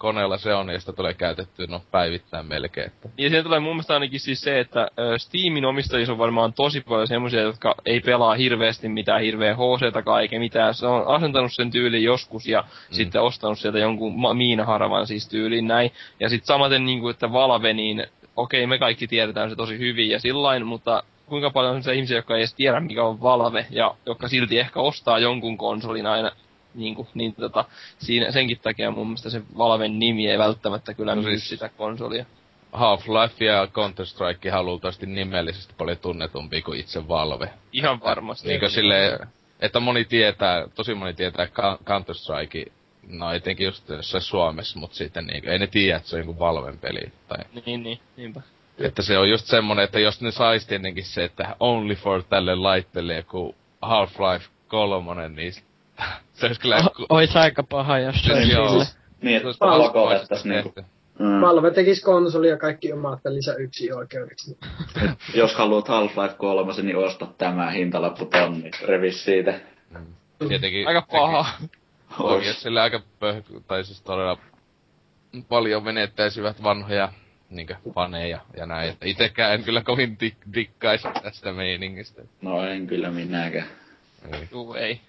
koneella 0.00 0.38
se 0.38 0.54
on, 0.54 0.68
ja 0.68 0.80
sitä 0.80 0.92
tulee 0.92 1.14
käytettyä 1.14 1.66
no 1.68 1.82
päivittäin 1.90 2.46
melkein. 2.46 2.86
Että. 2.86 3.08
Ja 3.18 3.28
siihen 3.28 3.44
tulee 3.44 3.60
mun 3.60 3.72
mielestä 3.72 3.94
ainakin 3.94 4.20
siis 4.20 4.40
se, 4.40 4.60
että 4.60 4.88
ö, 4.98 5.18
Steamin 5.18 5.64
omistajissa 5.64 6.12
on 6.12 6.18
varmaan 6.18 6.52
tosi 6.52 6.80
paljon 6.80 7.06
semmoisia, 7.06 7.40
jotka 7.40 7.74
ei 7.86 8.00
pelaa 8.00 8.34
hirveästi 8.34 8.88
mitään 8.88 9.20
hirveä 9.20 9.54
hc 9.54 10.20
eikä 10.20 10.38
mitään. 10.38 10.74
Se 10.74 10.86
on 10.86 11.06
asentanut 11.06 11.52
sen 11.52 11.70
tyylin 11.70 12.02
joskus 12.02 12.46
ja 12.46 12.60
mm. 12.60 12.94
sitten 12.94 13.22
ostanut 13.22 13.58
sieltä 13.58 13.78
jonkun 13.78 14.20
ma- 14.20 14.34
miinaharavan 14.34 15.06
siis 15.06 15.28
tyylin 15.28 15.66
näin. 15.66 15.92
Ja 16.20 16.28
sitten 16.28 16.46
samaten 16.46 16.84
niin 16.84 17.00
kuin, 17.00 17.10
että 17.10 17.32
Valve, 17.32 17.72
niin 17.72 18.06
okei, 18.36 18.66
me 18.66 18.78
kaikki 18.78 19.06
tiedetään 19.06 19.50
se 19.50 19.56
tosi 19.56 19.78
hyvin 19.78 20.10
ja 20.10 20.20
sillain, 20.20 20.66
mutta 20.66 21.02
kuinka 21.26 21.50
paljon 21.50 21.74
on 21.74 21.82
se 21.82 21.94
ihmisiä, 21.94 22.18
jotka 22.18 22.34
ei 22.34 22.40
edes 22.40 22.54
tiedä, 22.54 22.80
mikä 22.80 23.04
on 23.04 23.20
Valve, 23.22 23.66
ja 23.70 23.94
jotka 24.06 24.28
silti 24.28 24.58
ehkä 24.58 24.80
ostaa 24.80 25.18
jonkun 25.18 25.58
konsolin 25.58 26.06
aina 26.06 26.30
niin, 26.74 26.94
kuin, 26.94 27.08
niin 27.14 27.34
tota, 27.34 27.64
siinä, 27.98 28.30
senkin 28.30 28.58
takia 28.62 28.90
mun 28.90 29.06
mielestä 29.06 29.30
se 29.30 29.42
Valven 29.58 29.98
nimi 29.98 30.30
ei 30.30 30.38
välttämättä 30.38 30.94
kyllä 30.94 31.14
no 31.14 31.22
siis, 31.22 31.48
sitä 31.48 31.68
konsolia. 31.68 32.24
Half-Life 32.72 33.44
ja 33.44 33.66
Counter-Strike 33.66 34.62
luultavasti 34.62 35.06
nimellisesti 35.06 35.74
paljon 35.78 35.98
tunnetumpi 35.98 36.62
kuin 36.62 36.80
itse 36.80 37.08
Valve. 37.08 37.50
Ihan 37.72 38.00
varmasti. 38.00 38.48
Niinkö 38.48 38.68
sille, 38.68 39.18
että 39.60 39.80
moni 39.80 40.04
tietää, 40.04 40.66
tosi 40.74 40.94
moni 40.94 41.14
tietää 41.14 41.46
Counter-Strike, 41.84 42.72
no 43.08 43.32
etenkin 43.32 43.64
just 43.64 43.88
jossain 43.88 44.22
Suomessa, 44.22 44.78
mutta 44.78 44.96
sitten 44.96 45.26
niin, 45.26 45.48
ei 45.48 45.58
ne 45.58 45.66
tiedä, 45.66 45.96
että 45.96 46.08
se 46.08 46.16
on 46.16 46.22
joku 46.22 46.38
Valven 46.38 46.78
peli. 46.78 47.12
Tai... 47.28 47.44
Niin, 47.66 47.82
niin, 47.82 47.98
niinpä. 48.16 48.40
Että 48.78 49.02
se 49.02 49.18
on 49.18 49.30
just 49.30 49.46
semmonen, 49.46 49.84
että 49.84 50.00
jos 50.00 50.20
ne 50.20 50.30
sais 50.30 50.66
tietenkin 50.66 51.04
se, 51.04 51.24
että 51.24 51.56
only 51.60 51.94
for 51.94 52.22
tälle 52.22 52.54
laitteelle 52.54 53.14
joku 53.14 53.54
Half-Life 53.82 54.48
kolmonen, 54.68 55.34
niin 55.34 55.52
se 56.40 56.46
olisi 56.46 56.60
kyllä... 56.60 56.76
O- 56.76 57.06
ois 57.08 57.36
aika 57.36 57.62
paha, 57.62 57.98
jos 57.98 58.24
se 58.24 58.32
olisi 58.32 58.50
sille. 58.50 58.86
Niin, 59.22 59.36
että 59.36 59.48
pakotettaisiin 59.58 60.52
niinku. 60.52 60.74
Mm. 61.18 61.40
Valve 61.40 61.70
tekis 61.70 62.02
konsoli 62.04 62.48
ja 62.48 62.56
kaikki 62.56 62.92
omat 62.92 63.20
lisä 63.24 63.54
yksi 63.54 63.92
oikeudeksi. 63.92 64.58
jos 65.34 65.54
haluat 65.54 65.88
Half-Life 65.88 66.34
3, 66.36 66.72
niin 66.82 66.96
osta 66.96 67.26
tämä 67.38 67.70
hintalappu 67.70 68.24
tonni. 68.24 68.70
Revis 68.86 69.24
siitä. 69.24 69.60
Mm. 69.90 70.48
Tietenkin... 70.48 70.88
Aika 70.88 71.02
paha. 71.02 71.46
Oikeesti 72.18 72.62
sille 72.62 72.80
aika 72.80 73.00
pöh... 73.20 73.42
Tai 73.66 73.84
siis 73.84 74.02
todella 74.02 74.38
paljon 75.48 75.84
menettäisivät 75.84 76.62
vanhoja 76.62 77.12
niinkö 77.50 77.76
faneja 77.94 78.40
ja 78.56 78.66
näin. 78.66 78.90
Että 78.90 79.06
itekään 79.06 79.54
en 79.54 79.64
kyllä 79.64 79.82
kovin 79.82 80.18
dik- 80.24 80.54
dikkaisi 80.54 81.08
tästä 81.22 81.52
meiningistä. 81.52 82.22
No 82.42 82.66
en 82.66 82.86
kyllä 82.86 83.10
minäkään. 83.10 83.66
Ei. 84.32 84.48
Juu, 84.52 84.74
ei. 84.74 85.00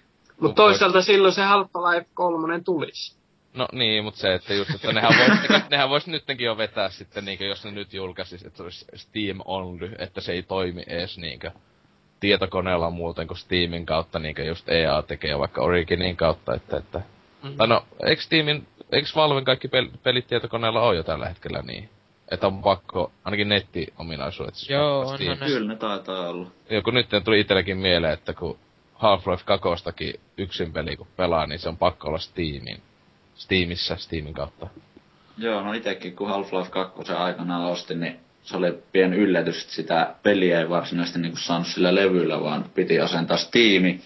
Mutta 0.42 0.62
toisaalta 0.62 0.94
vois... 0.94 1.06
silloin 1.06 1.34
se 1.34 1.42
Half-Life 1.42 2.06
3 2.14 2.60
tulisi. 2.60 3.16
No 3.54 3.68
niin, 3.72 4.04
mutta 4.04 4.20
se, 4.20 4.34
että 4.34 4.54
just, 4.54 4.74
että 4.74 4.92
nehän 4.92 5.12
vois, 5.18 5.62
nehän 5.70 5.88
vois 5.88 6.06
nyttenkin 6.06 6.44
jo 6.44 6.56
vetää 6.56 6.88
sitten, 6.88 7.24
niinkö, 7.24 7.44
jos 7.44 7.64
ne 7.64 7.70
nyt 7.70 7.94
julkaisis, 7.94 8.44
että 8.44 8.56
se 8.56 8.62
olisi 8.62 8.86
Steam 8.94 9.40
only, 9.44 9.90
että 9.98 10.20
se 10.20 10.32
ei 10.32 10.42
toimi 10.42 10.82
edes 10.86 11.18
niinkö 11.18 11.50
tietokoneella 12.20 12.90
muuten 12.90 13.26
kuin 13.26 13.38
Steamin 13.38 13.86
kautta, 13.86 14.18
niinkö 14.18 14.44
just 14.44 14.68
EA 14.68 15.02
tekee 15.02 15.38
vaikka 15.38 15.62
Originin 15.62 16.16
kautta, 16.16 16.54
että, 16.54 16.76
että 16.76 16.98
mm-hmm. 16.98 17.56
tai 17.56 17.68
no, 17.68 17.84
eikö 18.06 18.22
Steamin, 18.22 18.66
eikö 18.92 19.08
Valven 19.16 19.44
kaikki 19.44 19.68
pel- 19.68 19.98
pelit 20.02 20.26
tietokoneella 20.26 20.82
ole 20.82 20.96
jo 20.96 21.02
tällä 21.02 21.28
hetkellä 21.28 21.62
niin? 21.62 21.88
Että 22.30 22.46
on 22.46 22.62
pakko, 22.62 23.12
ainakin 23.24 23.48
netti-ominaisuudet. 23.48 24.54
Siis 24.54 24.70
Joo, 24.70 25.00
onhan 25.00 25.38
ne. 25.40 25.46
Kyllä 25.46 25.68
ne 25.68 25.76
taitaa 25.76 26.28
olla. 26.28 26.46
Joo, 26.70 26.82
kun 26.82 26.94
nyt 26.94 27.06
tuli 27.24 27.40
itsellekin 27.40 27.76
mieleen, 27.76 28.12
että 28.12 28.34
kun 28.34 28.58
Half-Life 29.02 29.44
2 29.44 30.20
yksin 30.38 30.72
peli 30.72 30.96
kun 30.96 31.06
pelaa, 31.16 31.46
niin 31.46 31.58
se 31.58 31.68
on 31.68 31.76
pakko 31.76 32.08
olla 32.08 32.18
Steamin. 32.18 32.82
Steamissa, 33.34 33.96
Steamin 33.96 34.34
kautta. 34.34 34.66
Joo, 35.38 35.62
no 35.62 35.72
itekin 35.72 36.16
kun 36.16 36.30
Half-Life 36.30 36.70
2 36.70 37.12
aikanaan 37.12 37.64
ostin, 37.64 38.00
niin 38.00 38.20
se 38.42 38.56
oli 38.56 38.78
pien 38.92 39.14
yllätys, 39.14 39.62
että 39.62 39.74
sitä 39.74 40.14
peliä 40.22 40.60
ei 40.60 40.68
varsinaisesti 40.68 41.18
niin 41.18 41.36
saanut 41.36 41.66
sillä 41.66 41.94
levyllä, 41.94 42.40
vaan 42.40 42.64
piti 42.74 43.00
asentaa 43.00 43.36
Steami, 43.36 44.00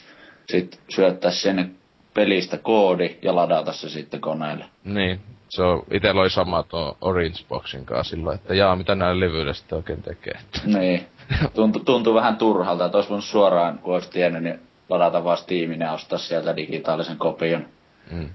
sitten 0.48 0.80
syöttää 0.88 1.30
sen 1.30 1.76
pelistä 2.14 2.58
koodi 2.58 3.16
ja 3.22 3.34
ladata 3.34 3.72
se 3.72 3.88
sitten 3.88 4.20
koneelle. 4.20 4.64
Niin, 4.84 5.20
se 5.48 5.62
on, 5.62 5.82
itellä 5.90 6.20
oli 6.20 6.30
sama 6.30 6.62
tuo 6.62 6.96
Orange 7.00 7.38
Boxin 7.48 7.86
kanssa 7.86 8.16
silloin, 8.16 8.34
että 8.34 8.54
jaa, 8.54 8.76
mitä 8.76 8.94
näillä 8.94 9.20
levyillä 9.20 9.52
sitten 9.52 9.76
oikein 9.76 10.02
tekee. 10.02 10.38
Niin, 10.64 11.06
tuntuu, 11.54 11.84
tuntuu 11.84 12.14
vähän 12.14 12.36
turhalta, 12.36 12.84
että 12.84 12.98
olisi 12.98 13.10
voinut 13.10 13.24
suoraan, 13.24 13.78
kun 13.78 13.94
olisi 13.94 14.10
tiennyt, 14.10 14.42
niin 14.42 14.60
ladata 14.88 15.24
vaan 15.24 15.38
Steamin 15.38 15.80
ja 15.80 15.92
ostaa 15.92 16.18
sieltä 16.18 16.56
digitaalisen 16.56 17.16
kopion. 17.16 17.68
Mm. 18.10 18.30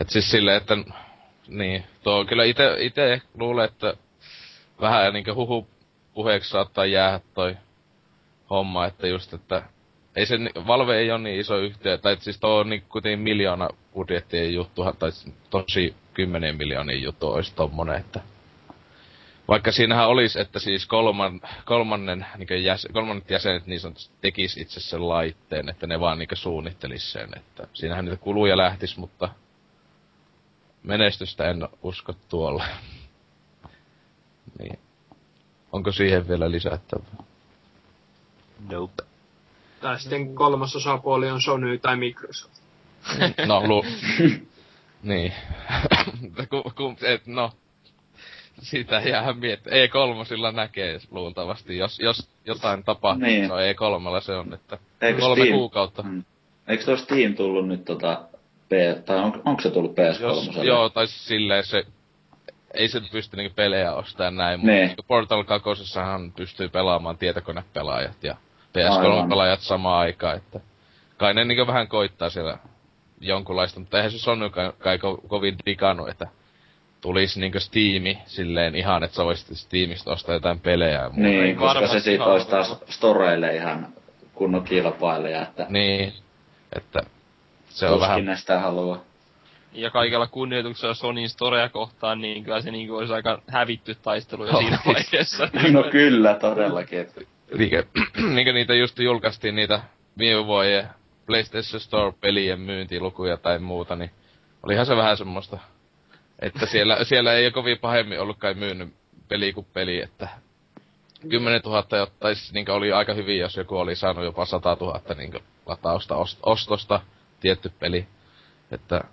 Et 0.00 0.10
siis 0.10 0.30
silleen, 0.30 0.56
että 0.56 0.76
niin, 1.48 1.84
tuo 2.02 2.24
kyllä 2.24 2.44
ite, 2.44 2.76
ite 2.78 3.22
luulen, 3.38 3.64
että 3.64 3.94
vähän 4.80 5.12
niinku 5.12 5.34
huhu 5.34 5.68
puheeksi 6.14 6.50
saattaa 6.50 6.86
jäädä 6.86 7.20
toi 7.34 7.56
homma, 8.50 8.86
että 8.86 9.06
just, 9.06 9.34
että 9.34 9.62
ei 10.16 10.26
se, 10.26 10.38
Valve 10.66 10.98
ei 10.98 11.10
ole 11.10 11.18
niin 11.18 11.40
iso 11.40 11.56
yhtiö, 11.56 11.98
tai 11.98 12.16
siis 12.20 12.40
tuo 12.40 12.58
on 12.58 12.68
niin 12.68 12.82
kuitenkin 12.88 13.18
miljoona 13.18 13.68
budjettien 13.94 14.54
juttu, 14.54 14.84
tai 14.98 15.10
tosi 15.50 15.94
kymmenen 16.14 16.56
miljoonin 16.56 17.02
juttu 17.02 17.28
olisi 17.28 17.54
tommonen, 17.54 17.96
että 17.96 18.20
vaikka 19.48 19.72
siinähän 19.72 20.08
olisi, 20.08 20.40
että 20.40 20.58
siis 20.58 20.86
kolman, 20.86 21.40
kolmannen, 21.64 22.26
niin 22.36 22.64
jäs, 22.64 22.86
kolmannet 22.92 23.30
jäsenet 23.30 23.66
niin 23.66 23.80
sanotusti 23.80 24.14
tekis 24.20 24.56
itse 24.56 24.80
sen 24.80 25.08
laitteen, 25.08 25.68
että 25.68 25.86
ne 25.86 26.00
vaan 26.00 26.18
niin 26.18 26.28
suunnittelis 26.32 27.12
sen, 27.12 27.28
että 27.36 27.66
siinähän 27.74 28.04
niitä 28.04 28.16
kuluja 28.16 28.56
lähtis, 28.56 28.96
mutta 28.96 29.28
menestystä 30.82 31.50
en 31.50 31.68
usko 31.82 32.14
tuolla. 32.28 32.64
niin. 34.58 34.78
Onko 35.72 35.92
siihen 35.92 36.28
vielä 36.28 36.50
lisättävää? 36.50 37.24
Nope. 38.70 39.02
Tai 39.80 40.00
sitten 40.00 40.34
kolmas 40.34 40.76
osapuoli 40.76 41.30
on 41.30 41.40
Sony 41.40 41.78
tai 41.78 41.96
Microsoft. 41.96 42.54
no, 43.46 43.62
lu... 43.66 43.84
niin. 45.02 45.32
ku, 46.50 46.72
ku, 46.76 46.96
et, 47.02 47.26
no, 47.26 47.52
sitä 48.60 49.00
jää 49.00 49.32
miettiä. 49.32 49.72
E3 49.72 50.52
näkee 50.52 50.98
luultavasti, 51.10 51.76
jos, 51.76 52.00
jos 52.00 52.28
jotain 52.44 52.84
tapahtuu, 52.84 53.26
niin. 53.26 53.48
no 53.48 53.56
E3 53.56 54.20
se 54.20 54.32
on, 54.32 54.54
että 54.54 54.78
Eikö 55.00 55.20
kolme 55.20 55.42
Steam, 55.42 55.58
kuukautta. 55.58 56.02
Mm. 56.02 56.24
Eikö 56.68 56.84
tuo 56.84 56.96
Steam 56.96 57.34
tullut 57.34 57.68
nyt 57.68 57.84
tota, 57.84 58.22
P, 58.68 59.04
tai 59.04 59.18
on, 59.18 59.42
onko 59.44 59.62
se 59.62 59.70
tullut 59.70 59.92
PS3? 59.92 60.22
Jos, 60.22 60.50
joo, 60.62 60.88
tai 60.88 61.06
silleen 61.06 61.64
se, 61.64 61.84
ei 62.74 62.88
se 62.88 63.00
pysty 63.12 63.36
niinku 63.36 63.54
pelejä 63.54 63.94
ostamaan 63.94 64.36
näin, 64.36 64.60
mutta 64.60 64.72
niinku 64.72 65.02
Portal 65.02 65.44
2 65.44 65.70
pystyy 66.36 66.68
pelaamaan 66.68 67.18
tietokonepelaajat 67.18 68.24
ja 68.24 68.36
PS3-pelaajat 68.68 69.60
samaan 69.60 69.98
aikaan, 69.98 70.36
että 70.36 70.60
kai 71.16 71.34
ne 71.34 71.44
niinku 71.44 71.66
vähän 71.66 71.88
koittaa 71.88 72.30
siellä 72.30 72.58
jonkunlaista, 73.20 73.80
mutta 73.80 73.96
eihän 73.96 74.12
se 74.12 74.18
Sony 74.18 74.50
kai, 74.50 74.72
kai 74.78 74.98
ko, 74.98 75.20
kovin 75.28 75.56
digannut, 75.66 76.08
että 76.08 76.26
tulisi 77.00 77.40
niinku 77.40 77.60
Steami 77.60 78.18
silleen 78.26 78.74
ihan, 78.74 79.04
että 79.04 79.16
sä 79.16 79.24
voisit 79.24 79.56
Steamista 79.56 80.12
ostaa 80.12 80.34
jotain 80.34 80.60
pelejä. 80.60 81.10
Niin, 81.12 81.42
niin, 81.42 81.56
koska 81.56 81.88
se 81.88 82.00
siitä 82.00 82.24
olisi 82.24 82.48
taas 82.48 82.76
storeille 82.86 83.56
ihan 83.56 83.88
kunnon 84.34 84.64
kilpailija, 84.64 85.42
että... 85.42 85.66
Niin, 85.68 86.12
että 86.72 87.00
se 87.68 87.86
on 87.86 88.00
vähän... 88.00 88.24
ne 88.24 88.36
sitä 88.36 88.60
haluaa. 88.60 89.00
Ja 89.72 89.90
kaikella 89.90 90.26
kunnioituksella 90.26 90.94
Sonin 90.94 91.28
Storea 91.28 91.68
kohtaan, 91.68 92.20
niin 92.20 92.44
kyllä 92.44 92.60
se 92.60 92.70
niin 92.70 92.90
olisi 92.90 93.12
aika 93.12 93.42
hävitty 93.46 93.94
taistelu 93.94 94.46
jo 94.46 94.58
siinä 94.58 94.78
vaiheessa. 94.86 95.48
no 95.72 95.82
kyllä, 95.90 96.34
todellakin. 96.34 96.98
Että... 97.00 97.20
Niinkö, 97.58 97.84
niinkö 98.34 98.52
niitä 98.52 98.74
just 98.74 98.98
julkaistiin 98.98 99.56
niitä 99.56 99.80
viime 100.18 100.46
vuoden 100.46 100.88
PlayStation 101.26 101.80
Store-pelien 101.80 102.60
myyntilukuja 102.60 103.36
tai 103.36 103.58
muuta, 103.58 103.96
niin 103.96 104.10
olihan 104.62 104.86
se 104.86 104.96
vähän 104.96 105.16
semmoista 105.16 105.58
että 106.42 106.66
siellä, 106.66 107.04
siellä 107.04 107.32
ei 107.32 107.46
ole 107.46 107.52
kovin 107.52 107.78
pahemmin 107.78 108.20
ollut 108.20 108.38
kai 108.38 108.54
myynyt 108.54 108.94
peli 109.28 109.52
kuin 109.52 109.66
peli, 109.72 110.02
että 110.02 110.28
10 111.28 111.60
000 111.64 111.98
jottaisi, 111.98 112.54
niin 112.54 112.70
oli 112.70 112.92
aika 112.92 113.14
hyvin, 113.14 113.38
jos 113.38 113.56
joku 113.56 113.76
oli 113.76 113.96
saanut 113.96 114.24
jopa 114.24 114.44
100 114.44 114.76
000 114.80 115.00
niin 115.14 115.32
latausta 115.66 116.16
ostosta 116.42 117.00
tietty 117.40 117.72
peli. 117.80 118.06
Että 118.70 119.04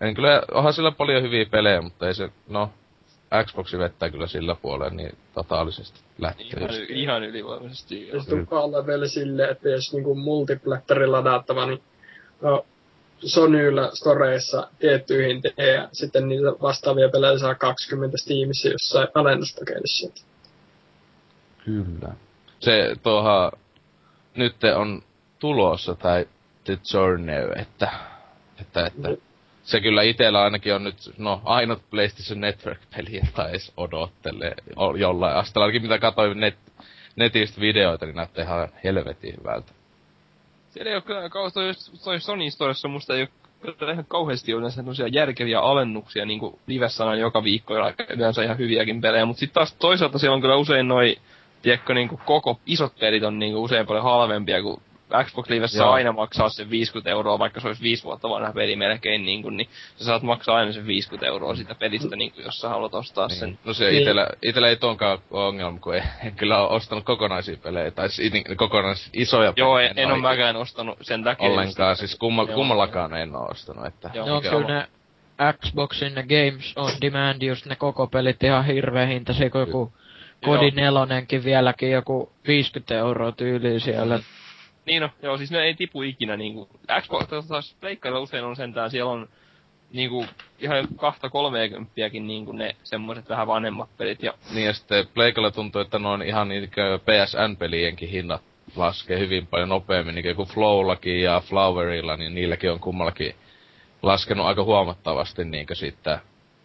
en 0.00 0.14
kyllä, 0.14 0.42
onhan 0.52 0.72
sillä 0.72 0.90
paljon 0.90 1.22
hyviä 1.22 1.46
pelejä, 1.50 1.80
mutta 1.80 2.06
ei 2.06 2.14
se, 2.14 2.28
no, 2.48 2.70
Xboxi 3.44 3.78
vettää 3.78 4.10
kyllä 4.10 4.26
sillä 4.26 4.54
puolella 4.54 4.94
niin 4.94 5.18
totaalisesti 5.34 6.00
lähtee. 6.18 6.46
Ihan, 6.46 6.70
ihan 6.88 7.22
ylivoimaisesti. 7.22 8.08
Ja 8.08 8.20
sitten 8.20 8.46
on 8.50 8.86
vielä 8.86 9.08
silleen, 9.08 9.50
että 9.50 9.68
jos 9.68 9.92
niinku 9.92 10.14
multiplättäri 10.14 11.06
ladattava, 11.06 11.66
niin 11.66 11.82
no, 12.40 12.66
Sonylla 13.24 13.90
storeissa 13.94 14.68
tiettyihin 14.78 15.42
ja 15.74 15.88
sitten 15.92 16.28
niitä 16.28 16.46
vastaavia 16.62 17.08
pelejä 17.08 17.38
saa 17.38 17.54
20 17.54 18.16
Steamissa 18.16 18.68
jossain 18.68 19.08
alennuspakeissa. 19.14 20.22
Kyllä. 21.64 22.14
Se 22.60 22.96
tuoha 23.02 23.52
nyt 24.34 24.56
on 24.76 25.02
tulossa 25.38 25.94
tai 25.94 26.26
The 26.64 26.78
Journey, 26.92 27.52
että, 27.56 27.90
että, 28.60 28.86
että 28.86 29.08
se 29.62 29.80
kyllä 29.80 30.02
itellä 30.02 30.42
ainakin 30.42 30.74
on 30.74 30.84
nyt, 30.84 30.96
no 31.18 31.42
ainut 31.44 31.90
PlayStation 31.90 32.40
Network-peli, 32.40 33.20
jota 33.26 33.48
edes 33.48 33.72
odottelee 33.76 34.54
jollain 34.98 35.36
asteella. 35.36 35.64
Ainakin 35.64 35.82
mitä 35.82 35.98
katsoin 35.98 36.40
net, 36.40 36.56
netistä 37.16 37.60
videoita, 37.60 38.06
niin 38.06 38.16
näyttää 38.16 38.44
ihan 38.44 38.68
helvetin 38.84 39.34
hyvältä. 39.38 39.72
Siellä 40.70 40.90
ei 40.90 40.94
ole 40.96 41.02
kyllä, 41.02 41.28
toi, 41.54 41.72
toi 42.04 42.20
Sony 42.20 42.50
Storessa 42.50 42.88
musta 42.88 43.14
ei 43.14 43.28
ole 43.82 43.92
ihan 43.92 44.04
kauheasti 44.08 44.52
yleensä 44.52 44.76
sellaisia 44.76 45.08
järkeviä 45.08 45.60
alennuksia 45.60 46.26
niinku 46.26 46.58
livessä 46.66 47.04
aina 47.04 47.20
joka 47.20 47.44
viikko 47.44 47.74
ja 47.74 47.94
yleensä 48.16 48.42
ihan 48.42 48.58
hyviäkin 48.58 49.00
pelejä, 49.00 49.26
mutta 49.26 49.40
sitten 49.40 49.54
taas 49.54 49.74
toisaalta 49.74 50.18
siellä 50.18 50.34
on 50.34 50.40
kyllä 50.40 50.56
usein 50.56 50.88
noin 50.88 51.16
tiedätkö, 51.62 51.94
niinku 51.94 52.20
koko 52.24 52.60
isot 52.66 52.92
pelit 53.00 53.22
on 53.22 53.38
niinku 53.38 53.62
usein 53.62 53.86
paljon 53.86 54.04
halvempia 54.04 54.62
kuin 54.62 54.82
Xbox 55.24 55.48
Livessä 55.48 55.78
saa 55.78 55.92
aina 55.92 56.12
maksaa 56.12 56.48
sen 56.48 56.70
50 56.70 57.10
euroa, 57.10 57.38
vaikka 57.38 57.60
se 57.60 57.66
olisi 57.66 57.82
5 57.82 58.04
vuotta 58.04 58.28
vanha 58.28 58.52
peli 58.52 58.76
melkein, 58.76 59.24
niin, 59.24 59.42
kuin, 59.42 59.56
niin 59.56 59.68
sä 59.96 60.04
saat 60.04 60.22
maksaa 60.22 60.56
aina 60.56 60.72
sen 60.72 60.86
50 60.86 61.26
euroa 61.26 61.54
sitä 61.54 61.74
pelistä, 61.74 62.16
niin 62.16 62.32
kuin, 62.32 62.44
jos 62.44 62.60
sä 62.60 62.68
haluat 62.68 62.94
ostaa 62.94 63.26
niin. 63.26 63.38
sen. 63.38 63.58
No 63.64 63.74
se 63.74 63.90
niin. 63.90 64.02
itellä, 64.02 64.26
itellä 64.42 64.68
ei 64.68 64.76
tonkaan 64.76 65.18
ongelma, 65.30 65.78
kun 65.78 65.94
ei, 65.94 66.02
en 66.24 66.34
kyllä 66.34 66.58
ole 66.62 66.70
ostanut 66.70 67.04
kokonaisia 67.04 67.56
pelejä, 67.56 67.90
tai 67.90 68.10
siis 68.10 68.32
kokonais 68.56 69.10
isoja 69.12 69.52
Joo, 69.56 69.78
en, 69.78 69.98
en 69.98 70.12
ole 70.12 70.20
mäkään 70.20 70.56
ostanut 70.56 70.98
sen 71.02 71.24
takia. 71.24 71.48
Ollenkaan, 71.48 71.96
siis 71.96 72.16
kumma, 72.16 72.46
kummallakaan 72.46 73.14
en 73.14 73.36
ole 73.36 73.48
ostanut, 73.50 73.86
että... 73.86 74.10
Joo, 74.14 74.26
no, 74.26 74.40
kyllä 74.40 74.66
ne 74.66 74.88
Xboxin 75.52 76.14
ne 76.14 76.22
Games 76.22 76.72
on 76.76 76.92
Demand, 77.00 77.42
just 77.42 77.66
ne 77.66 77.76
koko 77.76 78.06
pelit 78.06 78.42
ihan 78.42 78.64
hirveä 78.64 79.06
hinta, 79.06 79.32
se 79.32 79.50
joku 79.54 79.92
Kodi 80.44 80.70
nelonenkin 80.70 81.44
vieläkin 81.44 81.90
joku 81.90 82.32
50 82.46 82.94
euroa 82.94 83.32
tyyliin 83.32 83.80
siellä. 83.80 84.18
Niin 84.86 85.02
no, 85.02 85.10
joo, 85.22 85.38
siis 85.38 85.50
ne 85.50 85.62
ei 85.62 85.74
tipu 85.74 86.02
ikinä 86.02 86.36
niinku. 86.36 86.68
Xbox 87.00 87.28
taas 87.48 87.76
Pleikkarilla 87.80 88.20
usein 88.20 88.44
on 88.44 88.56
sentään, 88.56 88.90
siellä 88.90 89.10
on 89.10 89.28
niinku 89.92 90.26
ihan 90.58 90.88
kahta 90.96 91.30
kolmeekymppiäkin 91.30 92.26
niinku 92.26 92.52
ne 92.52 92.76
semmoiset 92.82 93.28
vähän 93.28 93.46
vanhemmat 93.46 93.96
pelit. 93.96 94.22
Ja... 94.22 94.34
Niin 94.54 94.66
ja 94.66 94.72
sitten 94.72 95.06
Pleikalla 95.14 95.50
tuntuu, 95.50 95.80
että 95.80 96.00
on 96.04 96.22
ihan 96.22 96.48
niinkö 96.48 96.98
PSN-pelienkin 96.98 98.08
hinnat 98.08 98.42
laskee 98.76 99.18
hyvin 99.18 99.46
paljon 99.46 99.68
nopeammin, 99.68 100.14
niin 100.14 100.36
kuin 100.36 100.48
Flowllakin 100.48 101.22
ja 101.22 101.40
Flowerilla, 101.40 102.16
niin 102.16 102.34
niilläkin 102.34 102.72
on 102.72 102.80
kummallakin 102.80 103.34
laskenut 104.02 104.46
aika 104.46 104.64
huomattavasti 104.64 105.44
niinkö 105.44 105.74
siitä 105.74 106.20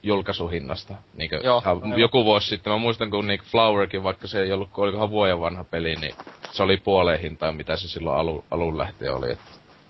julkaisuhinnasta. 0.05 0.95
Niinkö, 1.13 1.39
Joo, 1.43 1.63
joku 1.97 2.25
vuosi 2.25 2.47
sitten, 2.47 2.73
mä 2.73 2.79
muistan 2.79 3.09
kun 3.09 3.27
Nick 3.27 3.45
Flowerkin, 3.45 4.03
vaikka 4.03 4.27
se 4.27 4.41
ei 4.41 4.51
ollut, 4.51 4.69
olikohan 4.77 5.09
vuoden 5.09 5.39
vanha 5.39 5.63
peli, 5.63 5.95
niin 5.95 6.15
se 6.51 6.63
oli 6.63 6.77
puoleen 6.77 7.21
hintaan, 7.21 7.55
mitä 7.55 7.75
se 7.75 7.87
silloin 7.87 8.19
alu, 8.19 8.45
alun 8.51 8.77
lähtien 8.77 9.13
oli. 9.13 9.31
Että... 9.31 9.45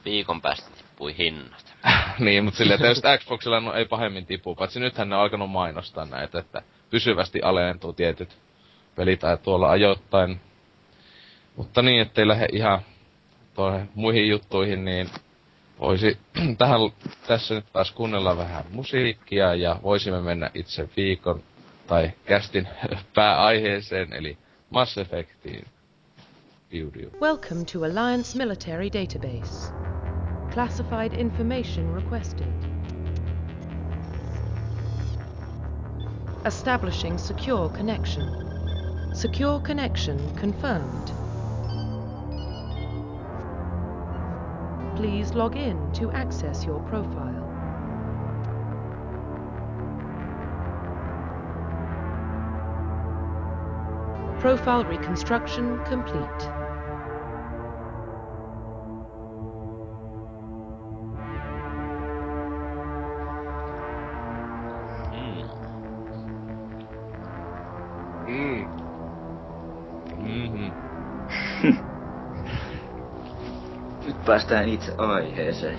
Viikon 0.05 0.41
päästä 0.41 0.70
tippui 0.78 1.18
hinnat. 1.18 1.76
niin, 2.20 2.43
mutta 2.43 2.57
silleen, 2.57 2.76
että 2.76 2.88
just 2.88 3.24
Xboxilla 3.24 3.59
no, 3.59 3.74
ei 3.74 3.86
pahemmin 3.86 4.26
tipu, 4.26 4.55
paitsi 4.55 4.80
nythän 4.80 5.09
ne 5.09 5.16
on 5.16 5.22
alkanut 5.22 5.51
mainostaa 5.51 6.05
näitä, 6.05 6.39
että 6.39 6.61
pysyvästi 6.89 7.41
alentuu 7.41 7.93
tietyt 7.93 8.38
pelit 8.95 9.20
tai 9.20 9.38
tuolla 9.38 9.70
ajoittain. 9.70 10.39
Mutta 11.55 11.82
niin, 11.82 12.01
ettei 12.01 12.28
lähde 12.28 12.47
ihan 12.51 12.82
muihin 13.95 14.30
juttuihin, 14.30 14.86
niin 14.86 15.09
voisi 15.80 16.17
tähän, 16.57 16.80
tässä 17.28 17.53
nyt 17.55 17.65
taas 17.73 17.91
kuunnella 17.91 18.38
vähän 18.38 18.63
musiikkia 18.71 19.55
ja 19.55 19.80
voisimme 19.84 20.21
mennä 20.21 20.51
itse 20.53 20.89
viikon 20.97 21.43
tai 21.88 22.11
kästin 22.26 22.67
pääaiheeseen, 23.15 24.13
eli 24.13 24.38
Mass 24.69 24.97
Effectiin. 24.97 25.65
Welcome 27.21 27.63
to 27.65 27.84
Alliance 27.86 28.38
Military 28.38 28.89
Database. 28.89 29.71
Classified 30.53 31.13
information 31.13 31.93
requested. 31.95 32.47
Establishing 36.45 37.17
secure 37.17 37.69
connection. 37.69 38.26
Secure 39.13 39.59
connection 39.61 40.17
confirmed. 40.36 41.24
Please 44.96 45.34
log 45.34 45.58
in 45.58 45.91
to 45.91 46.10
access 46.12 46.64
your 46.64 46.80
profile. 46.84 47.43
Profile 54.39 54.86
reconstruction 54.86 55.84
complete. 55.84 56.64
Päästään 74.26 74.69
itse 74.69 74.95
aiheeseen. 74.97 75.78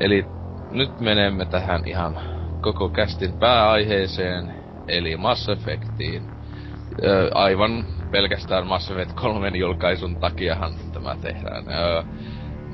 Eli 0.00 0.26
nyt 0.70 1.00
menemme 1.00 1.44
tähän 1.46 1.88
ihan 1.88 2.18
koko 2.60 2.88
kästin 2.88 3.32
pääaiheeseen, 3.32 4.54
eli 4.88 5.16
Mass 5.16 5.48
Effectiin. 5.48 6.22
Ö, 7.04 7.30
aivan 7.34 7.84
pelkästään 8.10 8.66
Mass 8.66 8.90
Effect 8.90 9.12
3 9.12 9.48
julkaisun 9.48 10.16
takiahan 10.16 10.74
tämä 10.92 11.16
tehdään. 11.20 11.64
Ö, 11.68 12.04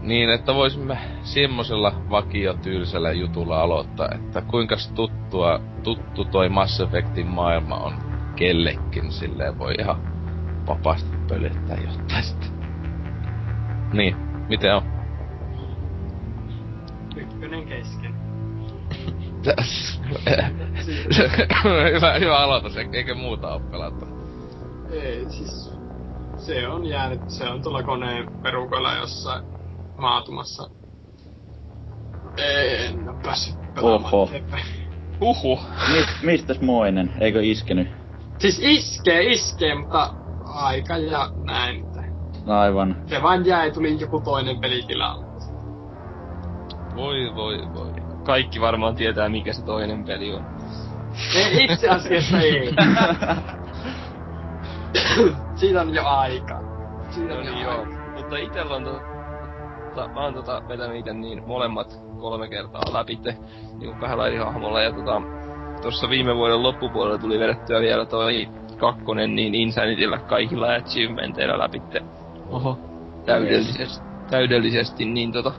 niin, 0.03 0.31
että 0.31 0.55
voisimme 0.55 0.99
semmosella 1.23 1.93
vakiotyylsellä 2.11 3.13
jutulla 3.13 3.61
aloittaa, 3.61 4.09
että 4.15 4.43
kuinka 4.43 4.77
tuttua, 4.95 5.61
tuttu 5.83 6.25
toi 6.25 6.49
Mass 6.49 6.81
Effectin 6.81 7.27
maailma 7.27 7.77
on 7.77 7.95
kellekin, 8.37 9.13
silleen 9.13 9.59
voi 9.59 9.75
ihan 9.79 10.03
vapaasti 10.67 11.17
pölyttää 11.29 11.77
jotain 11.77 12.23
sitten. 12.23 12.51
Niin, 13.93 14.30
Miten 14.51 14.75
on? 14.75 14.83
Ykkönen 17.17 17.67
kesken. 17.67 18.15
hyvä, 21.95 22.15
hyvä 22.19 22.39
aloitus, 22.39 22.77
eikö 22.77 23.15
muuta 23.15 23.55
ole 23.55 23.63
pelattu? 23.71 24.07
Ei, 24.93 25.31
siis 25.31 25.71
se 26.37 26.69
on 26.69 26.87
jäänyt, 26.87 27.31
se 27.31 27.49
on 27.49 27.63
tuolla 27.63 27.83
koneen 27.83 28.29
perukolla 28.43 28.95
jossain 28.95 29.45
maatumassa. 29.99 30.71
En 32.39 33.09
oo 33.09 33.15
päässyt 33.23 33.57
pelaamaan 33.75 34.15
Oho. 34.15 34.31
Uhu. 35.21 35.61
Mi- 35.93 36.27
mistäs 36.33 36.61
moinen? 36.61 37.13
Eikö 37.21 37.43
iskenyt? 37.43 37.89
Siis 38.39 38.59
iskee, 38.63 39.33
iskee, 39.33 39.75
mutta 39.75 40.15
aika 40.45 40.97
ja 40.97 41.29
näin. 41.45 41.90
Aivan. 42.47 42.97
Se 43.07 43.23
vaan 43.23 43.47
jäi, 43.47 43.71
tuli 43.71 44.01
joku 44.01 44.21
toinen 44.21 44.61
peli 44.61 44.83
tilalle. 44.87 45.27
Voi, 46.97 47.35
voi, 47.35 47.59
voi. 47.75 47.91
Kaikki 48.25 48.61
varmaan 48.61 48.95
tietää, 48.95 49.29
mikä 49.29 49.53
se 49.53 49.65
toinen 49.65 50.05
peli 50.05 50.35
on. 50.35 50.47
Ei, 51.37 51.65
itse 51.65 51.89
asiassa 51.89 52.41
ei. 52.41 52.75
Siitä 55.55 55.81
on 55.81 55.95
jo 55.95 56.07
aika. 56.07 56.61
Siitä 57.11 57.35
on 57.35 57.39
no 57.39 57.45
jo 57.45 57.55
niin, 57.55 57.67
aika. 57.69 57.71
joo. 57.71 57.87
Mutta 58.17 58.37
itellä 58.37 58.77
on 58.77 58.85
tota, 58.85 59.01
tota, 59.95 60.09
mä 60.09 60.21
oon 60.21 60.35
tota 60.35 60.63
vetänyt 60.69 60.97
ite 60.97 61.13
niin 61.13 61.43
molemmat 61.47 62.01
kolme 62.21 62.49
kertaa 62.49 62.83
läpitte 62.93 63.37
niinku 63.79 64.01
kahdella 64.01 64.27
eri 64.27 64.37
hahmolla 64.37 64.83
ja 64.83 64.93
tota, 64.93 65.23
tossa 65.83 66.11
viime 66.11 66.37
vuoden 66.37 66.63
loppupuolella 66.63 67.19
tuli 67.19 67.39
vedettyä 67.39 67.81
vielä 67.81 68.07
toi 68.07 68.49
kakkonen 68.77 69.35
niin 69.35 69.55
Insanityllä 69.55 70.19
kaikilla 70.19 70.75
achievementeillä 70.75 71.59
läpitte 71.59 72.03
Oho. 72.51 72.79
täydellisesti, 73.27 74.05
täydellisesti, 74.31 75.05
niin 75.05 75.33
tota, 75.33 75.53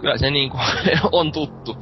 kyllä 0.00 0.18
se 0.18 0.30
niinku 0.30 0.58
on 1.12 1.32
tuttu. 1.32 1.76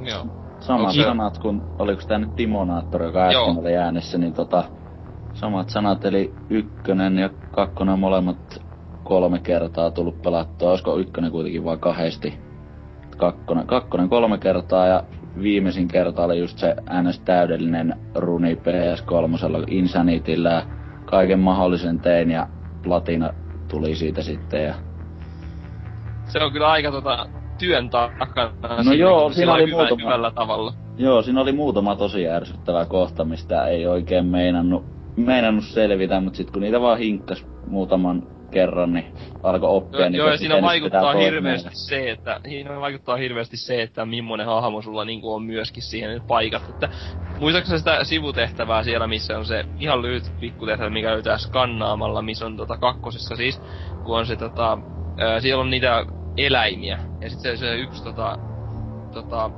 Joo. 0.00 0.26
Samat 0.60 0.94
se- 0.94 1.02
sanat 1.02 1.38
kuin, 1.38 1.62
oliko 1.78 2.02
tää 2.08 2.18
nyt 2.18 2.36
Timonaattori, 2.36 3.06
joka 3.06 3.22
äsken 3.26 3.32
Joo. 3.54 3.60
oli 3.60 3.76
äänessä, 3.76 4.18
niin 4.18 4.32
tota, 4.32 4.64
samat 5.34 5.68
sanat, 5.70 6.04
eli 6.04 6.34
ykkönen 6.50 7.18
ja 7.18 7.30
kakkonen 7.50 7.98
molemmat 7.98 8.62
kolme 9.04 9.38
kertaa 9.38 9.90
tullut 9.90 10.22
pelattua. 10.22 10.70
Olisiko 10.70 10.96
ykkönen 10.98 11.30
kuitenkin 11.30 11.64
vaan 11.64 11.80
kahdesti? 11.80 12.38
Kakkonen, 13.16 13.66
kakkonen 13.66 14.08
kolme 14.08 14.38
kertaa 14.38 14.86
ja 14.86 15.02
viimeisin 15.42 15.88
kerta 15.88 16.24
oli 16.24 16.38
just 16.38 16.58
se 16.58 16.76
ns. 17.02 17.20
täydellinen 17.20 17.94
runi 18.14 18.54
PS3 18.54 19.64
Insanityllä 19.66 20.66
kaiken 21.04 21.40
mahdollisen 21.40 22.00
tein 22.00 22.30
ja 22.30 22.48
platina 22.82 23.30
tuli 23.68 23.94
siitä 23.94 24.22
sitten 24.22 24.64
ja 24.64 24.74
se 26.28 26.42
on 26.42 26.52
kyllä 26.52 26.70
aika 26.70 26.90
tota, 26.90 27.26
työn 27.58 27.90
takana. 27.90 28.82
No 28.84 28.92
joo, 28.92 29.32
siinä 29.32 29.54
oli 29.54 29.66
hyvä, 29.66 29.76
muutama... 29.76 30.02
hyvällä 30.02 30.30
tavalla. 30.30 30.74
Joo, 30.96 31.22
siinä 31.22 31.40
oli 31.40 31.52
muutama 31.52 31.96
tosi 31.96 32.28
ärsyttävä 32.28 32.84
kohta, 32.84 33.24
mistä 33.24 33.66
ei 33.66 33.86
oikein 33.86 34.26
meinannut, 34.26 34.84
meinannut 35.16 35.64
selvitä, 35.64 36.20
mutta 36.20 36.36
sitten 36.36 36.52
kun 36.52 36.62
niitä 36.62 36.80
vaan 36.80 36.98
hinkkas 36.98 37.46
muutaman 37.66 38.22
kerran, 38.52 38.92
niin 38.92 39.06
alkoi 39.42 39.70
oppia 39.70 40.00
Joo, 40.00 40.08
niin 40.08 40.18
joo 40.18 40.30
ja 40.30 40.36
siinä 40.36 40.62
vaikuttaa 40.62 41.14
hirveästi 41.14 41.70
se, 41.72 42.10
että, 42.10 42.40
siinä 42.48 42.80
vaikuttaa 42.80 43.16
hirveästi 43.16 43.56
se, 43.56 43.82
että 43.82 44.06
millainen 44.06 44.46
hahmo 44.46 44.82
sulla 44.82 45.04
niinku 45.04 45.34
on 45.34 45.42
myöskin 45.42 45.82
siihen 45.82 46.22
paikat, 46.26 46.68
että 46.68 46.88
muistaakseni 47.40 47.78
sitä 47.78 48.04
sivutehtävää 48.04 48.82
siellä, 48.82 49.06
missä 49.06 49.38
on 49.38 49.44
se 49.44 49.64
ihan 49.78 50.02
lyhyt 50.02 50.32
pikkutehtävä, 50.40 50.90
mikä 50.90 51.10
löytää 51.10 51.38
skannaamalla, 51.38 52.22
missä 52.22 52.46
on 52.46 52.56
tota 52.56 52.76
kakkosessa 52.76 53.36
siis, 53.36 53.60
kun 54.04 54.18
on 54.18 54.26
se 54.26 54.36
tota, 54.36 54.78
ää, 55.18 55.40
siellä 55.40 55.60
on 55.60 55.70
niitä 55.70 56.04
eläimiä, 56.36 56.98
ja 57.20 57.30
sitten 57.30 57.58
se, 57.58 57.60
se 57.60 57.76
yksi 57.76 58.04
tota, 58.04 58.38
tota, 59.12 59.50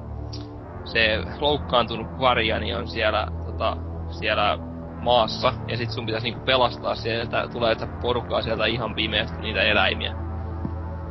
se 0.85 1.19
loukkaantunut 1.41 2.07
varjani 2.21 2.75
on 2.75 2.89
siellä, 2.89 3.27
tota, 3.47 3.77
siellä 4.11 4.59
maassa, 5.05 5.53
ja 5.69 5.77
sit 5.77 5.91
sun 5.91 6.07
pitäisi 6.07 6.27
niinku 6.27 6.45
pelastaa 6.45 6.95
sieltä, 6.95 7.49
tulee 7.53 7.73
että 7.73 7.87
porukkaa 7.87 8.43
sieltä 8.43 8.67
ihan 8.67 8.95
pimeästi 8.95 9.41
niitä 9.41 9.63
eläimiä. 9.63 10.15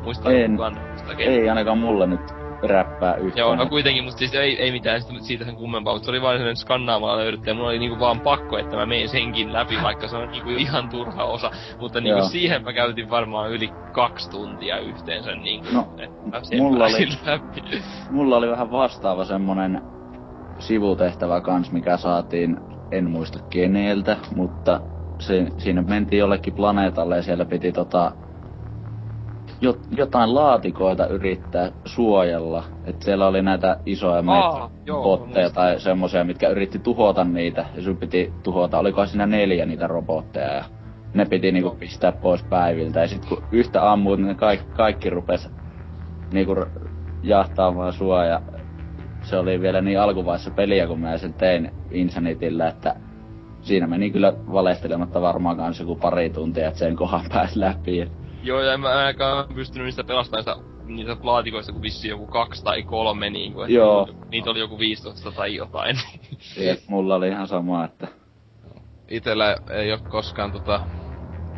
Muistatko 0.03 0.39
kukaan 0.51 0.77
Ei 1.17 1.49
ainakaan 1.49 1.77
mulle 1.77 2.07
nyt 2.07 2.43
räppää 2.63 3.15
yhtään. 3.15 3.37
Joo, 3.37 3.55
no 3.55 3.65
kuitenkin, 3.65 4.03
mutta 4.03 4.17
siis 4.17 4.35
ei, 4.35 4.61
ei 4.61 4.71
mitään 4.71 5.01
siitä 5.19 5.45
sen 5.45 5.55
kummempaa, 5.55 5.93
mutta 5.93 6.05
se 6.05 6.11
oli 6.11 6.21
vain 6.21 6.37
sellainen 6.37 6.55
skannaamalla 6.55 7.17
löydetty, 7.17 7.49
ja 7.49 7.53
mulla 7.53 7.69
oli 7.69 7.79
niinku 7.79 7.99
vaan 7.99 8.19
pakko, 8.19 8.57
että 8.57 8.75
mä 8.75 8.85
menen 8.85 9.09
senkin 9.09 9.53
läpi, 9.53 9.75
vaikka 9.83 10.07
se 10.07 10.17
on 10.17 10.31
niinku 10.31 10.49
ihan 10.49 10.89
turha 10.89 11.23
osa. 11.23 11.51
Mutta 11.79 12.01
niinku 12.01 12.19
Joo. 12.19 12.27
siihen 12.29 12.63
mä 12.63 12.73
käytin 12.73 13.09
varmaan 13.09 13.51
yli 13.51 13.69
kaksi 13.91 14.29
tuntia 14.29 14.79
yhteensä 14.79 15.31
niinku, 15.35 15.67
no, 15.73 15.87
että 15.97 16.57
mulla 16.57 16.85
oli, 16.85 17.07
läpi. 17.25 17.63
mulla 18.11 18.37
oli 18.37 18.49
vähän 18.49 18.71
vastaava 18.71 19.25
semmonen 19.25 19.81
sivutehtävä 20.59 21.41
kans, 21.41 21.71
mikä 21.71 21.97
saatiin, 21.97 22.57
en 22.93 23.09
muista 23.09 23.39
keneltä, 23.49 24.17
mutta 24.35 24.81
se, 25.19 25.47
siinä 25.57 25.81
mentiin 25.81 26.19
jollekin 26.19 26.53
planeetalle 26.53 27.15
ja 27.15 27.23
siellä 27.23 27.45
piti 27.45 27.71
tota 27.71 28.11
jotain 29.97 30.35
laatikoita 30.35 31.07
yrittää 31.07 31.71
suojella. 31.85 32.63
että 32.85 33.05
siellä 33.05 33.27
oli 33.27 33.41
näitä 33.41 33.77
isoja 33.85 34.23
Aa, 34.27 34.71
botteja 35.03 35.49
tai 35.49 35.79
semmosia, 35.79 36.23
mitkä 36.23 36.49
yritti 36.49 36.79
tuhota 36.79 37.23
niitä. 37.23 37.65
Ja 37.75 37.81
sun 37.81 37.97
piti 37.97 38.33
tuhota, 38.43 38.79
oliko 38.79 39.05
siinä 39.05 39.25
neljä 39.25 39.65
niitä 39.65 39.87
robotteja. 39.87 40.53
Ja 40.53 40.63
ne 41.13 41.25
piti 41.25 41.51
niinku 41.51 41.69
pistää 41.69 42.11
pois 42.11 42.43
päiviltä. 42.43 42.99
Ja 42.99 43.07
sit 43.07 43.25
kun 43.25 43.43
yhtä 43.51 43.91
ammuut, 43.91 44.19
niin 44.19 44.35
kaikki, 44.35 44.67
kaikki 44.73 45.09
rupes 45.09 45.49
niinku 46.33 46.55
jahtaamaan 47.23 47.93
sua. 47.93 48.25
Ja 48.25 48.41
se 49.23 49.37
oli 49.37 49.61
vielä 49.61 49.81
niin 49.81 49.99
alkuvaiheessa 49.99 50.51
peliä, 50.51 50.87
kun 50.87 50.99
mä 50.99 51.17
sen 51.17 51.33
tein 51.33 51.71
Insanitillä, 51.91 52.67
että 52.67 52.95
siinä 53.61 53.87
meni 53.87 54.11
kyllä 54.11 54.33
valestelematta 54.51 55.21
varmaan 55.21 55.57
kanssa 55.57 55.83
joku 55.83 55.95
pari 55.95 56.29
tuntia, 56.29 56.67
että 56.67 56.79
sen 56.79 56.95
kohan 56.95 57.25
pääsi 57.33 57.59
läpi. 57.59 58.11
Joo, 58.43 58.61
ja 58.61 58.73
en 58.73 58.79
mä 58.79 58.89
ainakaan 58.89 59.45
pystynyt 59.55 59.85
niistä 59.85 60.03
pelastamaan 60.03 60.43
sitä 60.43 60.73
niitä 60.85 61.17
laatikoista 61.23 61.71
kuin 61.71 61.81
vissiin 61.81 62.09
joku 62.09 62.25
kaksi 62.27 62.63
tai 62.63 62.83
kolme 62.83 63.29
niinku, 63.29 63.61
että 63.61 63.73
Joo. 63.73 64.09
niitä 64.31 64.49
oli 64.49 64.59
joku 64.59 64.79
15 64.79 65.31
tai 65.31 65.55
jotain. 65.55 65.95
Jep, 66.57 66.79
mulla 66.87 67.15
oli 67.15 67.27
ihan 67.27 67.47
sama, 67.47 67.85
että... 67.85 68.07
Itellä 69.07 69.57
ei 69.69 69.91
oo 69.91 69.97
koskaan 70.09 70.51
tota... 70.51 70.79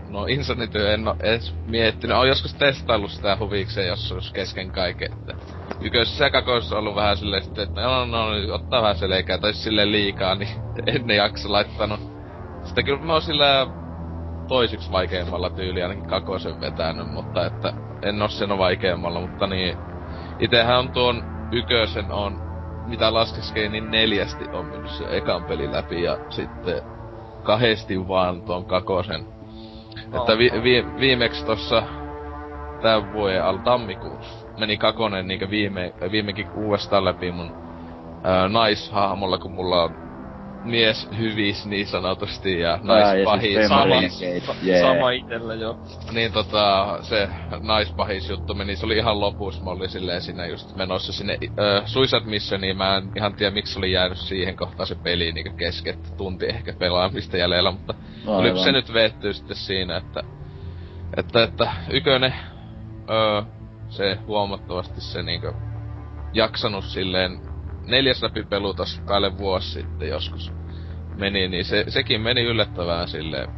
No 0.09 0.25
Insanity 0.25 0.89
en 0.89 1.07
oo 1.07 1.15
edes 1.19 1.55
miettinyt. 1.65 2.17
Oon 2.17 2.27
joskus 2.27 2.53
testaillut 2.53 3.11
sitä 3.11 3.37
huvikseen, 3.39 3.87
jos 3.87 4.11
olisi 4.11 4.33
kesken 4.33 4.71
kaiken, 4.71 5.13
että... 5.13 5.33
Yköisessä 5.81 6.29
ja 6.33 6.41
on 6.71 6.77
ollut 6.77 6.95
vähän 6.95 7.17
silleen 7.17 7.43
sitten, 7.43 7.63
että 7.63 7.81
no, 7.81 8.05
no, 8.05 8.29
no 8.29 8.53
ottaa 8.53 8.81
vähän 8.81 8.97
selkää, 8.97 9.37
tai 9.37 9.53
silleen 9.53 9.91
liikaa, 9.91 10.35
niin 10.35 10.49
en 10.87 11.09
jaksa 11.09 11.51
laittanut. 11.51 11.99
Sitten 12.63 12.85
kyllä 12.85 13.01
mä 13.01 13.13
oon 13.13 13.21
sillä 13.21 13.67
toisiksi 14.47 14.91
vaikeimmalla 14.91 15.49
tyyli 15.49 15.83
ainakin 15.83 16.07
kakosen 16.07 16.61
vetänyt, 16.61 17.07
mutta 17.11 17.45
että 17.45 17.73
en 18.01 18.21
oo 18.21 18.27
sen 18.27 18.57
vaikeimmalla, 18.57 19.21
mutta 19.21 19.47
niin... 19.47 19.77
Itehän 20.39 20.79
on 20.79 20.89
tuon 20.89 21.23
ykösen 21.51 22.11
on, 22.11 22.41
mitä 22.85 23.13
laskeskei, 23.13 23.69
niin 23.69 23.91
neljästi 23.91 24.45
on 24.53 24.65
mennyt 24.65 24.91
se 24.91 25.05
ekan 25.09 25.43
peli 25.43 25.71
läpi 25.71 26.03
ja 26.03 26.17
sitten 26.29 26.81
kahdesti 27.43 28.07
vaan 28.07 28.41
tuon 28.41 28.65
kakosen. 28.65 29.25
Oh, 30.13 30.19
että 30.19 30.37
vi, 30.37 30.51
vi, 30.63 30.85
viimeksi 30.99 31.45
tossa 31.45 31.83
tämän 32.81 33.13
vuoden 33.13 33.43
al 33.43 33.57
tammikuussa 33.57 34.44
meni 34.57 34.77
kakonen 34.77 35.27
niinkö 35.27 35.49
viime, 35.49 35.93
viimekin 36.11 36.47
uudestaan 36.55 37.05
läpi 37.05 37.31
mun 37.31 37.51
ää, 38.23 38.47
naishahmolla, 38.47 39.37
kun 39.37 39.51
mulla 39.51 39.83
on 39.83 40.05
mies 40.65 41.09
hyvis 41.17 41.65
niin 41.65 41.87
sanotusti 41.87 42.59
ja 42.59 42.79
naispahis. 42.83 43.53
Siis 43.53 43.67
sama, 43.67 43.95
yeah. 44.65 44.95
sama 44.95 45.11
itellä 45.11 45.53
jo. 45.53 45.77
Niin 46.11 46.31
tota, 46.31 46.97
se 47.01 47.29
naispahis 47.61 48.29
juttu 48.29 48.53
meni, 48.53 48.75
se 48.75 48.85
oli 48.85 48.97
ihan 48.97 49.19
lopussa, 49.19 49.63
mä 49.63 49.69
olin 49.69 49.89
silleen 49.89 50.21
siinä 50.21 50.45
just 50.45 50.75
menossa 50.75 51.13
sinne 51.13 51.37
äh, 51.43 51.85
Suicide 51.85 52.25
Missioniin, 52.25 52.77
mä 52.77 52.97
en 52.97 53.11
ihan 53.15 53.33
tiedä 53.33 53.51
miksi 53.51 53.79
oli 53.79 53.91
jäänyt 53.91 54.17
siihen 54.17 54.55
kohtaan 54.55 54.87
se 54.87 54.95
peli 54.95 55.31
niinku 55.31 55.57
kesken, 55.57 55.97
tunti 56.17 56.45
ehkä 56.45 56.73
pelaamista 56.73 57.37
jäljellä, 57.37 57.71
mutta 57.71 57.93
Aivan. 58.27 58.63
se 58.63 58.71
nyt 58.71 58.93
veettyy 58.93 59.33
sitten 59.33 59.57
siinä, 59.57 59.97
että 59.97 60.23
että, 61.17 61.43
että 61.43 61.73
ykönen, 61.89 62.33
öö, 63.09 63.41
se 63.95 64.17
huomattavasti 64.27 65.01
se 65.01 65.23
niinku 65.23 65.47
jaksanut 66.33 66.85
silleen 66.85 67.39
neljäs 67.87 68.23
läpi 68.23 68.43
pelu 68.43 68.73
tossa 68.73 69.01
päälle 69.07 69.37
vuosi 69.37 69.71
sitten 69.71 70.09
joskus 70.09 70.51
meni, 71.17 71.47
niin 71.47 71.65
se, 71.65 71.85
sekin 71.87 72.21
meni 72.21 72.41
yllättävän 72.41 73.07
silleen 73.07 73.49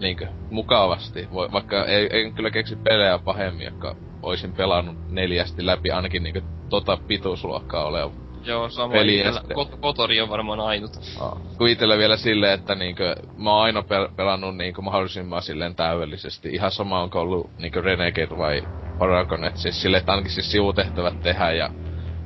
niinkö 0.00 0.26
mukavasti. 0.50 1.28
Vaikka 1.32 1.84
ei, 1.84 2.08
en 2.12 2.34
kyllä 2.34 2.50
keksi 2.50 2.76
pelejä 2.76 3.18
pahemmin, 3.18 3.64
jotka 3.64 3.96
oisin 4.22 4.52
pelannut 4.52 4.96
neljästi 5.10 5.66
läpi 5.66 5.90
ainakin 5.90 6.22
niinkö 6.22 6.42
tota 6.68 6.98
pituusluokkaa 7.08 7.84
oleva 7.84 8.23
Joo, 8.46 8.68
sama 8.68 8.92
peli. 8.92 9.22
Kot- 9.54 9.78
Kotori 9.80 10.20
on 10.20 10.28
varmaan 10.28 10.60
ainut. 10.60 10.90
Aa. 11.20 11.40
Kun 11.58 11.68
vielä 11.98 12.16
silleen, 12.16 12.52
että 12.52 12.74
niinkö, 12.74 13.16
mä 13.36 13.50
oon 13.50 13.64
aina 13.64 13.80
pel- 13.80 14.14
pelannut 14.16 14.56
niinkö 14.56 14.82
mahdollisimman 14.82 15.42
silleen 15.42 15.74
täydellisesti. 15.74 16.48
Ihan 16.48 16.70
sama 16.70 17.02
onko 17.02 17.20
ollut 17.20 17.50
niinkö 17.58 17.80
Renegade 17.80 18.38
vai 18.38 18.62
Paragon, 18.98 19.44
et 19.44 19.56
siis 19.56 19.82
silleen, 19.82 19.98
että 19.98 20.12
ainakin 20.12 20.32
siis 20.32 20.52
sivutehtävät 20.52 21.20
tehdään 21.22 21.56
ja 21.56 21.70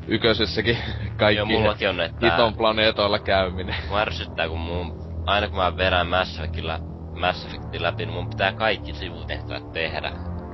yköisessäkin 0.09 0.79
kaikki 1.19 1.39
Joo, 1.39 1.47
mullakin 1.47 1.89
on, 1.89 2.01
että... 2.01 2.31
hiton 2.31 2.55
planeetoilla 2.55 3.19
käyminen. 3.19 3.77
Mä 3.91 4.01
ärsyttää, 4.01 4.49
kun 4.49 4.61
mun... 4.61 5.09
Aina 5.27 5.49
kun 5.49 5.57
mä 5.57 5.77
vedän 5.77 6.07
Mass 6.07 6.39
Effectillä, 6.39 6.79
Mass 7.21 7.45
Effectin 7.45 7.83
läpi, 7.83 8.07
niin 8.07 8.15
mun 8.15 8.29
pitää 8.29 8.53
kaikki 8.53 8.95
sivutehtävät 8.95 9.73
tehdä. 9.73 10.13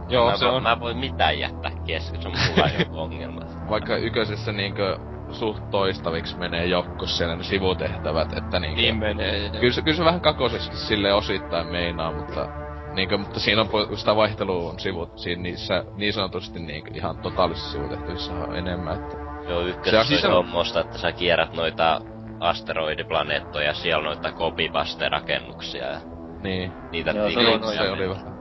Joo, 0.09 0.31
mä 0.31 0.37
se 0.37 0.47
on. 0.47 0.63
Mä 0.63 0.81
voin 0.81 0.97
mitään 0.97 1.39
jättää 1.39 1.73
kesken, 1.87 2.23
se 2.23 2.29
on 2.29 2.35
mulla 2.49 2.69
joku 2.79 2.99
ongelma. 2.99 3.41
Vaikka 3.69 3.97
yköisessä 3.97 4.53
niinkö 4.53 4.99
suht 5.31 5.71
toistaviksi 5.71 6.39
menee 6.39 6.67
jokkos 6.67 7.19
siellä 7.19 7.37
ne 7.37 7.43
sivutehtävät, 7.43 8.33
että 8.37 8.61
niinkö... 8.61 8.81
Niin 8.81 8.99
menee. 8.99 9.51
Kyllä 9.61 9.73
se, 9.73 9.83
kyllä 9.83 9.97
se 9.97 10.05
vähän 10.05 10.21
kakosessakin 10.21 10.79
sille 10.79 11.13
osittain 11.13 11.67
meinaa, 11.67 12.13
mutta 12.13 12.49
niinkö, 12.95 13.19
mutta 13.19 13.41
siinä 13.41 13.61
on 13.61 13.99
sitä 13.99 14.17
vaihtelua 14.17 14.71
on 14.71 14.81
sivut, 14.81 15.19
siinä 15.19 15.43
niissä 15.43 15.85
niin 15.97 16.13
sanotusti 16.13 16.61
niinkö 16.61 16.91
ihan 16.95 17.19
totaalisissa 17.19 17.73
sivutehtävissä 17.73 18.33
on 18.33 18.57
enemmän, 18.57 18.95
että 18.95 19.17
Joo, 19.49 19.63
se 19.91 19.99
on 19.99 20.05
semmoista, 20.05 20.81
että 20.81 20.99
sä 20.99 21.13
kierrät 21.13 21.55
noita 21.55 22.01
asteroidiplaneettoja, 22.41 23.75
siellä 23.75 23.99
on 23.99 24.05
noita 24.05 24.33
kopipaste-rakennuksia 24.33 25.87
ja 25.87 26.01
niin. 26.43 26.73
niitä 26.93 27.11
Joo, 27.11 27.31
se, 27.31 27.39
oli, 27.39 27.77
se 27.77 27.91
oli 27.91 28.09
vähän. 28.09 28.35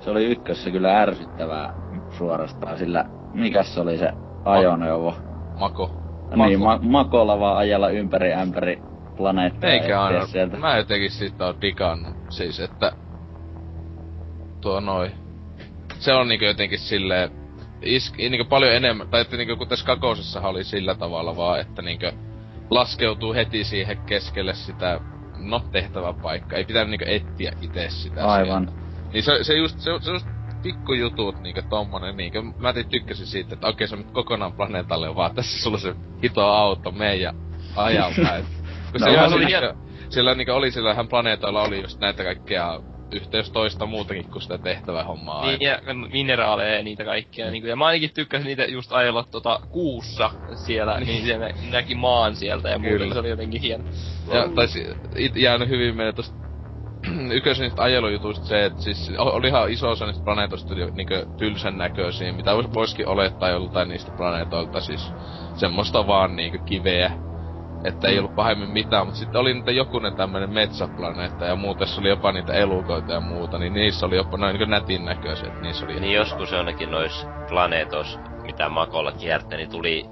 Se 0.00 0.10
oli 0.10 0.24
ykkössä 0.24 0.70
kyllä 0.70 1.00
ärsyttävää 1.00 1.74
suorastaan, 2.10 2.78
sillä 2.78 3.04
mikäs 3.34 3.74
se 3.74 3.80
oli 3.80 3.98
se 3.98 4.12
ajoneuvo? 4.44 5.14
Mako. 5.58 6.07
Niin, 6.36 6.60
ma- 6.60 6.78
makolla 6.82 7.40
vaan 7.40 7.56
ajella 7.56 7.88
ympäri 7.90 8.32
ämpäri 8.32 8.82
planeettaa. 9.16 9.70
Eikä 9.70 10.02
aina. 10.02 10.26
Sieltä. 10.26 10.56
Mä 10.56 10.76
jotenkin 10.76 11.10
siitä 11.10 11.46
on 11.46 11.60
digannut. 11.60 12.16
Siis, 12.30 12.60
että... 12.60 12.92
Tuo 14.60 14.80
noin. 14.80 15.12
Se 15.98 16.12
on 16.12 16.28
niinku 16.28 16.44
jotenkin 16.44 16.78
silleen 16.78 17.30
isk, 17.82 18.16
niinku 18.16 18.44
paljon 18.44 18.72
enemmän, 18.72 19.08
tai 19.08 19.20
että 19.20 19.36
niinku 19.36 19.56
kun 19.56 19.68
tässä 19.68 19.86
kakosessa 19.86 20.40
oli 20.40 20.64
sillä 20.64 20.94
tavalla 20.94 21.36
vaan, 21.36 21.60
että 21.60 21.82
niinku 21.82 22.06
laskeutuu 22.70 23.34
heti 23.34 23.64
siihen 23.64 23.98
keskelle 24.06 24.54
sitä, 24.54 25.00
no 25.38 25.60
tehtävä 25.72 26.12
paikka. 26.22 26.56
Ei 26.56 26.64
pitänyt 26.64 26.90
niinku 26.90 27.04
etsiä 27.08 27.52
itse 27.62 27.86
sitä 27.88 28.26
Aivan. 28.26 28.64
Sieltä. 28.64 28.82
Niin 29.12 29.22
se, 29.22 29.44
se 29.44 29.54
just, 29.54 29.78
se, 29.78 29.90
se 30.00 30.10
just 30.10 30.26
pikkujutut, 30.62 31.42
niinku 31.42 31.62
tommonen, 31.70 32.16
niinku, 32.16 32.42
mä 32.42 32.72
tykkäsin 32.72 33.26
siitä, 33.26 33.54
että 33.54 33.66
okei, 33.66 33.88
se 33.88 33.94
on 33.94 34.02
nyt 34.02 34.10
kokonaan 34.10 34.52
planeetalle, 34.52 35.16
vaan 35.16 35.34
tässä 35.34 35.62
sulla 35.62 35.78
se 35.78 35.94
hito 36.22 36.46
auto, 36.46 36.90
meidän 36.90 37.36
ajalta, 37.76 38.36
et, 38.36 38.46
kun 38.92 39.00
no, 39.00 39.28
se 39.28 39.34
oli, 39.34 39.44
niinku, 39.44 39.78
siellä 40.08 40.34
niinku 40.34 40.52
oli 40.52 40.70
sillä 40.70 40.94
hän 40.94 41.08
planeetalla 41.08 41.62
oli 41.62 41.82
just 41.82 42.00
näitä 42.00 42.24
kaikkea 42.24 42.80
yhteys 43.12 43.50
toista 43.50 43.86
muutakin 43.86 44.24
kuin 44.24 44.42
sitä 44.42 44.58
tehtävähommaa. 44.58 45.46
Niin, 45.46 45.60
ja 45.60 45.78
mineraaleja 46.12 46.76
ja 46.76 46.82
niitä 46.82 47.04
kaikkia. 47.04 47.46
Mm. 47.46 47.52
Niin 47.52 47.62
kuin, 47.62 47.70
ja 47.70 47.76
mä 47.76 47.86
ainakin 47.86 48.10
tykkäsin 48.14 48.46
niitä 48.46 48.64
just 48.64 48.92
ajella 48.92 49.24
tota 49.30 49.60
kuussa 49.70 50.30
siellä, 50.54 51.00
niin, 51.00 51.06
niin 51.06 51.24
siellä 51.24 51.50
näki 51.70 51.94
maan 51.94 52.36
sieltä 52.36 52.68
ja 52.68 52.78
muuta, 52.78 53.12
se 53.12 53.18
oli 53.18 53.28
jotenkin 53.28 53.60
hieno. 53.60 53.84
Ja 54.32 54.44
it, 55.16 55.36
jäänyt 55.36 55.68
hyvin 55.68 55.96
meille 55.96 56.12
tosta 56.12 56.47
yköisen 57.38 57.62
niistä 57.62 57.82
ajelujutuista 57.82 58.46
se, 58.46 58.64
että 58.64 58.82
siis 58.82 59.12
oli 59.18 59.48
ihan 59.48 59.70
iso 59.70 59.90
osa 59.90 60.06
niistä 60.06 60.24
planeetoista 60.24 60.74
niinkö 60.74 61.26
tylsän 61.38 61.78
näköisiä, 61.78 62.32
mitä 62.32 62.50
voisikin 62.74 63.08
olettaa 63.08 63.48
joltain 63.48 63.88
niistä 63.88 64.10
planeetoilta, 64.10 64.80
siis 64.80 65.12
semmoista 65.54 66.06
vaan 66.06 66.36
niinkö 66.36 66.58
kiveä 66.58 67.12
että 67.84 68.08
ei 68.08 68.14
mm. 68.14 68.18
ollut 68.18 68.36
pahemmin 68.36 68.70
mitään, 68.70 69.06
mutta 69.06 69.18
sitten 69.18 69.40
oli 69.40 69.54
niitä 69.54 69.70
jokunen 69.70 70.16
tämmönen 70.16 70.50
metsäplaneetta 70.50 71.44
ja 71.44 71.56
muuta, 71.56 71.78
tässä 71.78 72.00
oli 72.00 72.08
jopa 72.08 72.32
niitä 72.32 72.52
elukoita 72.52 73.12
ja 73.12 73.20
muuta, 73.20 73.58
niin 73.58 73.72
niissä 73.72 74.06
oli 74.06 74.16
jopa 74.16 74.36
noin 74.36 74.58
niin 74.58 74.70
nätin 74.70 75.04
näköiset, 75.04 75.60
niissä 75.60 75.84
oli... 75.84 76.00
Niin 76.00 76.14
joskus 76.14 76.52
jonnekin 76.52 76.90
nois 76.90 77.26
planeetos, 77.48 78.18
mitä 78.42 78.68
makolla 78.68 79.12
kiertä, 79.12 79.56
niin 79.56 79.70
tuli 79.70 80.04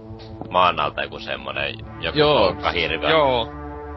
maan 0.51 0.81
alta 0.81 1.03
joku 1.03 1.19
semmonen, 1.19 1.75
joku 2.01 2.19
Joo, 2.19 2.57
hirveä. 2.75 3.11
Joo. 3.11 3.49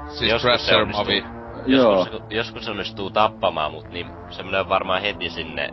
Siis 0.08 0.32
joskus 0.32 0.66
se 0.66 0.76
onnistuu, 0.76 1.12
Joskus, 1.12 1.39
Joo. 1.76 2.08
joskus 2.30 2.68
onnistuu 2.68 3.10
tappamaan, 3.10 3.72
mut 3.72 3.90
niin 3.90 4.08
semmonen 4.30 4.70
varmaan 4.70 5.02
heti 5.02 5.30
sinne 5.30 5.70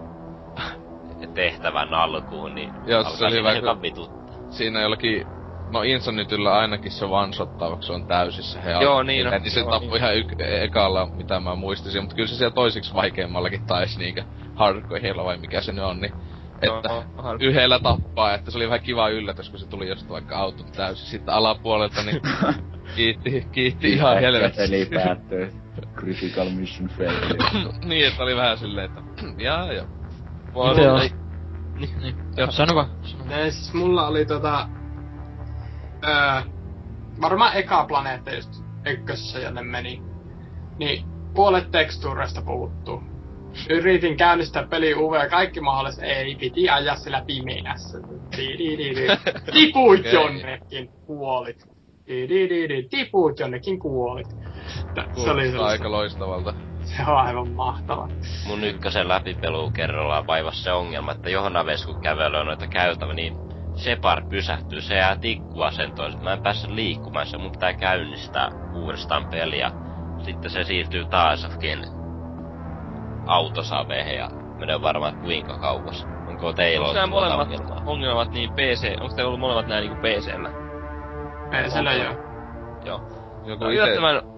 tehtävän 1.35 1.95
alkuun, 1.95 2.55
niin 2.55 2.71
Joo, 2.87 3.05
se 3.05 3.25
oli 3.25 3.37
hyvä, 3.37 3.83
vituttaa. 3.83 4.37
Siinä 4.51 4.81
jollakin 4.81 5.27
No 5.71 5.83
Insanityllä 5.83 6.59
ainakin 6.59 6.91
se 6.91 7.11
vansottavaksi 7.11 7.93
on 7.93 8.07
täysissä 8.07 8.61
he 8.61 8.71
Joo, 8.71 9.03
niin, 9.03 9.27
niin 9.31 9.51
se 9.51 9.65
tappoi 9.65 9.81
niin. 9.81 9.97
ihan 9.97 10.17
yk- 10.17 10.41
e- 10.41 10.65
ekalla, 10.65 11.07
mitä 11.07 11.41
mä 11.41 11.55
muistisin, 11.55 12.03
mutta 12.03 12.17
kyllä 12.17 12.29
se 12.29 12.35
siellä 12.35 12.55
toisiksi 12.55 12.95
vaikeammallakin 12.95 13.67
taisi 13.67 13.99
niinkö 13.99 14.25
hardcore 14.55 15.17
vai 15.17 15.39
mikä 15.39 15.61
se 15.61 15.73
nyt 15.73 15.85
on, 15.85 16.01
niin 16.01 16.13
että 16.63 16.89
no, 16.89 17.05
yhdellä 17.41 17.79
tappaa, 17.79 18.35
että 18.35 18.51
se 18.51 18.59
oli 18.59 18.67
vähän 18.67 18.81
kiva 18.81 19.09
yllätys, 19.09 19.51
kun 19.51 19.59
se 19.59 19.69
tuli 19.69 19.89
just 19.89 20.09
vaikka 20.09 20.39
autot 20.39 20.73
täysin 20.73 21.07
sitten 21.07 21.35
alapuolelta, 21.35 22.03
niin 22.03 22.21
kiitti, 22.97 23.47
kiitti 23.53 23.93
ihan 23.93 24.21
helvetti. 24.21 24.63
Eli 24.63 24.87
päättyy. 24.95 25.66
Critical 25.95 26.51
mission 26.51 26.89
failure. 26.89 27.39
niin, 27.89 28.07
että 28.07 28.23
oli 28.23 28.37
vähän 28.37 28.59
silleen, 28.59 28.91
että 28.91 29.03
jaa 29.45 29.73
joo. 29.73 29.87
Miten 30.71 30.93
on? 30.93 31.01
Niin, 31.79 32.01
niin. 32.01 32.17
Joo, 32.37 32.51
sano 32.51 32.75
vaan. 32.75 32.91
Sano. 33.03 33.25
Siis 33.51 33.75
mulla 33.75 34.07
oli 34.07 34.27
tota 34.27 34.69
öö, 36.05 36.43
varmaan 37.21 37.57
eka 37.57 37.85
planeetta 37.85 38.35
just 38.35 38.51
ykkössä, 38.87 39.39
jonne 39.39 39.63
meni. 39.63 40.03
Niin 40.79 41.05
puolet 41.35 41.71
tekstuureista 41.71 42.43
puuttuu. 42.43 43.03
Yritin 43.71 44.17
käynnistää 44.17 44.67
peli 44.67 44.91
ja 44.91 45.29
kaikki 45.31 45.61
mahdolliset 45.61 46.05
ei, 46.05 46.35
piti 46.35 46.69
ajaa 46.69 46.97
sillä 46.97 47.23
pimeässä. 47.27 47.99
Tipuit 49.53 50.13
jonnekin, 50.13 50.89
kuolit. 51.07 51.76
Tipuit 52.91 53.39
jonnekin, 53.39 53.79
kuolit. 53.79 54.27
Se 55.25 55.31
oli 55.31 55.59
aika 55.59 55.91
loistavalta. 55.91 56.55
Se 56.83 57.03
on 57.07 57.17
aivan 57.17 57.49
mahtava. 57.49 58.09
Mun 58.47 58.65
ykkösen 58.65 59.09
läpipelu 59.09 59.71
kerrallaan 59.71 60.27
vaivasi 60.27 60.63
se 60.63 60.73
ongelma, 60.73 61.13
että 61.13 61.31
johon 61.31 61.57
aves 61.57 61.87
kun 61.87 62.01
kävely 62.01 62.37
on 62.37 62.47
noita 62.47 62.67
käytävä, 62.67 63.15
niin 63.15 63.35
Shepard 63.77 64.29
pysähtyy, 64.29 64.81
se 64.81 64.95
jää 64.95 65.17
tikkuasentoon. 65.17 66.23
Mä 66.23 66.33
en 66.33 66.43
päässyt 66.43 66.71
liikkumaan, 66.71 67.27
se 67.27 67.39
mun 67.39 67.53
pitää 67.53 67.73
käynnistää 67.73 68.51
uudestaan 68.75 69.27
peliä. 69.27 69.71
Sitten 70.25 70.51
se 70.51 70.65
siirtyy 70.65 71.05
taas 71.05 71.43
johonkin 71.43 71.79
autosaveihin 73.27 74.17
ja 74.17 74.31
menee 74.59 74.83
varmaan 74.83 75.17
kuinka 75.17 75.59
kauas. 75.59 76.07
Onko 76.29 76.53
teillä 76.53 76.87
ollut 76.89 77.11
molemmat 77.11 77.49
ongelmaa? 77.49 77.83
ongelmat 77.87 78.31
niin 78.31 78.53
PC, 78.53 78.97
onko 79.01 79.15
teillä 79.15 79.29
ollut 79.29 79.41
molemmat 79.41 79.67
näin 79.67 79.85
niinku 79.85 80.03
PC-llä? 80.03 80.66
PC-llä 81.51 81.93
joo. 81.93 82.15
Joo. 82.85 83.01
Joku 83.47 83.65
no, 83.65 83.71
ite... 83.71 83.95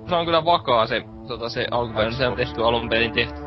se 0.08 0.14
on 0.14 0.24
kyllä 0.24 0.44
vakaa 0.44 0.86
se, 0.86 1.04
tota, 1.28 1.48
se 1.48 1.66
alkuperäinen, 1.70 2.14
se 2.14 2.28
on 2.28 2.36
tehty 2.36 2.64
alun 2.64 2.88
perin 2.88 3.12
tehty 3.12 3.40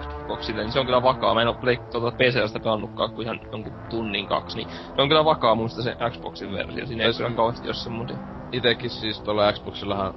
Xboxille, 0.00 0.62
niin 0.62 0.72
se 0.72 0.80
on 0.80 0.86
kyllä 0.86 1.02
vakaa. 1.02 1.34
Mä 1.34 1.42
en 1.42 1.48
oo 1.48 1.54
Play, 1.54 1.76
tuota 1.76 2.16
PC-stä 2.16 2.60
pelannutkaan 2.60 3.10
kuin 3.10 3.24
ihan 3.24 3.40
jonkun 3.52 3.72
tunnin 3.90 4.26
kaksi, 4.26 4.56
niin 4.56 4.68
se 4.96 5.02
on 5.02 5.08
kyllä 5.08 5.24
vakaa 5.24 5.54
muista 5.54 5.82
se 5.82 5.96
Xboxin 6.10 6.52
versio. 6.52 6.86
Siinä 6.86 7.04
ei 7.04 7.12
kyllä 7.12 7.30
kauheasti 7.30 7.68
jos 7.68 7.84
semmosia. 7.84 8.16
Itekin 8.52 8.90
siis 8.90 9.20
tuolla 9.20 9.52
Xboxillahan 9.52 10.14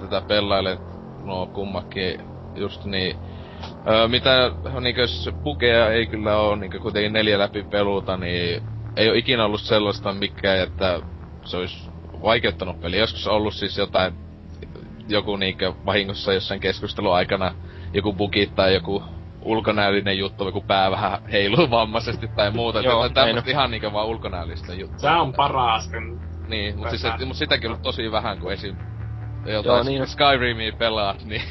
tätä 0.00 0.20
pelailee, 0.28 0.78
no 1.24 1.46
kummakin 1.46 2.20
just 2.54 2.84
niin 2.84 3.16
Öö, 3.88 4.08
mitä 4.08 4.50
niinkö 4.80 5.02
bugeja 5.42 5.90
ei 5.90 6.06
kyllä 6.06 6.36
oo 6.36 6.56
niinkö 6.56 6.78
kuitenkin 6.78 7.12
neljä 7.12 7.38
läpi 7.38 7.62
peluta, 7.62 8.16
niin 8.16 8.62
ei 8.96 9.08
oo 9.08 9.14
ikinä 9.14 9.44
ollut 9.44 9.60
sellaista 9.60 10.12
mikään, 10.12 10.58
että 10.58 11.00
se 11.44 11.56
olisi 11.56 11.90
vaikeuttanut 12.22 12.80
peli. 12.80 12.98
Joskus 12.98 13.26
on 13.26 13.34
ollut 13.34 13.54
siis 13.54 13.78
jotain, 13.78 14.14
joku 15.08 15.36
niinkö 15.36 15.72
vahingossa 15.86 16.32
jossain 16.32 16.60
keskustelun 16.60 17.14
aikana 17.14 17.54
joku 17.92 18.12
bugi 18.12 18.46
tai 18.46 18.74
joku 18.74 19.02
ulkonäöllinen 19.42 20.18
juttu, 20.18 20.44
joku 20.44 20.60
pää 20.60 20.90
vähän 20.90 21.24
heiluu 21.32 21.70
vammaisesti 21.80 22.28
tai 22.28 22.50
muuta. 22.50 22.80
Joo, 22.80 23.08
tämmöstä 23.08 23.50
ihan 23.50 23.70
niinkö 23.70 23.92
vaan 23.92 24.06
ulkonäöllistä 24.06 24.74
juttua. 24.74 24.98
Se 24.98 25.10
on 25.10 25.32
paras. 25.32 25.90
Niin, 26.48 26.78
mut, 26.78 26.90
siis, 26.90 27.04
et, 27.04 27.26
mut 27.26 27.36
sitäkin 27.36 27.70
on 27.70 27.80
tosi 27.80 28.12
vähän, 28.12 28.38
kun 28.38 28.52
esim. 28.52 28.76
Jotain 29.46 29.64
Joo, 29.64 29.82
niin. 29.82 30.06
Skyrimia 30.06 30.72
pelaat, 30.78 31.24
niin 31.24 31.42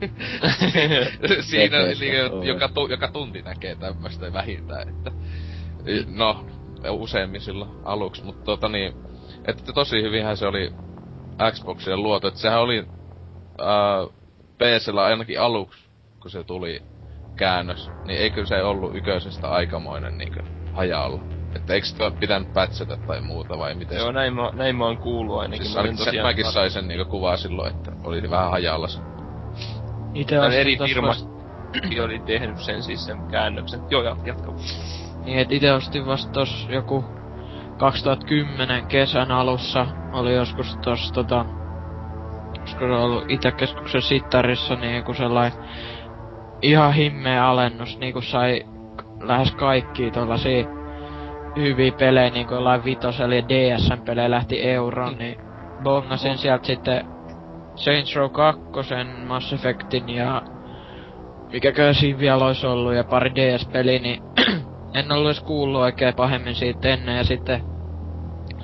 siinä 1.40 1.76
niin, 1.78 2.46
joka, 2.48 2.68
tu, 2.68 2.86
joka 2.86 3.08
tunti 3.08 3.42
näkee 3.42 3.74
tämmöstä 3.74 4.32
vähintään, 4.32 4.88
että 4.88 5.10
no, 6.06 6.46
useimmin 6.90 7.40
silloin 7.40 7.70
aluksi, 7.84 8.24
mutta 8.24 8.44
tota 8.44 8.68
niin, 8.68 8.92
että 9.48 9.72
tosi 9.72 10.02
hyvinhän 10.02 10.36
se 10.36 10.46
oli 10.46 10.72
Xboxille 11.50 11.96
luotu, 11.96 12.26
että 12.26 12.40
sehän 12.40 12.60
oli 12.60 12.78
äh, 13.60 14.14
PCllä 14.58 15.04
ainakin 15.04 15.40
aluksi 15.40 15.84
kun 16.24 16.30
se 16.30 16.44
tuli 16.44 16.82
käännös, 17.36 17.90
niin 18.06 18.18
eikö 18.18 18.46
se 18.46 18.62
ollut 18.62 18.96
yköisestä 18.96 19.48
aikamoinen 19.48 20.18
niinkö 20.18 20.42
hajalla? 20.72 21.22
Että 21.56 21.74
eikö 21.74 21.86
sitä 21.86 22.12
pitänyt 22.20 22.52
pätsätä 22.52 22.96
tai 23.06 23.20
muuta 23.20 23.58
vai 23.58 23.74
miten 23.74 23.98
Joo, 23.98 24.12
näin 24.12 24.34
mä, 24.34 24.50
näin 24.52 24.76
mä 24.76 24.84
oon 24.84 24.96
kuullut 24.96 25.38
ainakin. 25.38 25.66
Siis 25.66 25.76
ainakin 25.76 26.04
se, 26.04 26.22
mäkin 26.22 26.52
sain 26.52 26.70
sen 26.70 26.88
niinku 26.88 27.10
kuvaa 27.10 27.36
silloin, 27.36 27.74
että 27.74 27.92
oli 28.04 28.30
vähän 28.30 28.50
hajalla 28.50 28.88
se. 28.88 29.00
Ite 30.14 30.36
eri 30.60 30.78
firma 30.86 31.08
vasta... 31.08 31.28
oli 32.04 32.18
tehnyt 32.18 32.58
sen 32.58 32.82
siis 32.82 33.06
sen 33.06 33.18
käännöksen. 33.30 33.80
Joo, 33.90 34.02
jatka. 34.02 34.54
Niin, 35.24 35.38
et 35.38 35.52
ite 35.52 35.72
ostin 35.72 36.06
vasta 36.06 36.32
tos 36.32 36.68
joku 36.70 37.04
2010 37.84 38.86
kesän 38.86 39.30
alussa 39.30 39.86
oli 40.12 40.34
joskus 40.34 40.76
tos 40.76 41.12
tota 41.12 41.44
olisiko 42.58 42.86
se 42.86 42.92
ollut 42.92 43.24
Itäkeskuksen 43.30 44.02
sittarissa 44.02 44.74
niinku 44.74 45.14
sellainen 45.14 45.58
ihan 46.62 46.94
himmeä 46.94 47.48
alennus, 47.48 47.98
niinku 47.98 48.20
sai 48.20 48.66
lähes 49.20 49.52
kaikki 49.52 50.10
tollasia 50.10 50.66
hyviä 51.56 51.92
pelejä, 51.92 52.30
niinku 52.30 52.54
jollain 52.54 52.84
vitosella 52.84 53.34
ja 53.34 53.48
DSM-pelejä 53.48 54.30
lähti 54.30 54.62
euroon, 54.62 55.18
niin 55.18 55.38
bongasin 55.82 56.32
oh. 56.32 56.38
sieltä 56.38 56.66
sitten 56.66 57.06
Saints 57.74 58.16
Row 58.16 58.30
2, 58.30 58.62
Mass 59.26 59.52
Effectin 59.52 60.08
ja 60.08 60.42
mikäkö 61.52 61.94
siinä 61.94 62.18
vielä 62.18 62.44
olisi 62.44 62.66
ollut 62.66 62.94
ja 62.94 63.04
pari 63.04 63.34
DS-peliä, 63.34 63.98
niin 63.98 64.22
en 64.94 65.12
ollut 65.12 65.26
edes 65.26 65.40
kuullut 65.40 65.82
oikein 65.82 66.14
pahemmin 66.14 66.54
siitä 66.54 66.88
ennen 66.88 67.16
ja 67.16 67.24
sitten 67.24 67.73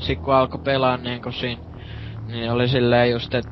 sit 0.00 0.20
kun 0.20 0.34
alkoi 0.34 0.60
pelaa 0.64 0.96
niin 0.96 1.22
kun 1.22 1.32
siinä, 1.32 1.62
niin 2.26 2.50
oli 2.50 2.68
silleen 2.68 3.10
just, 3.10 3.34
että 3.34 3.50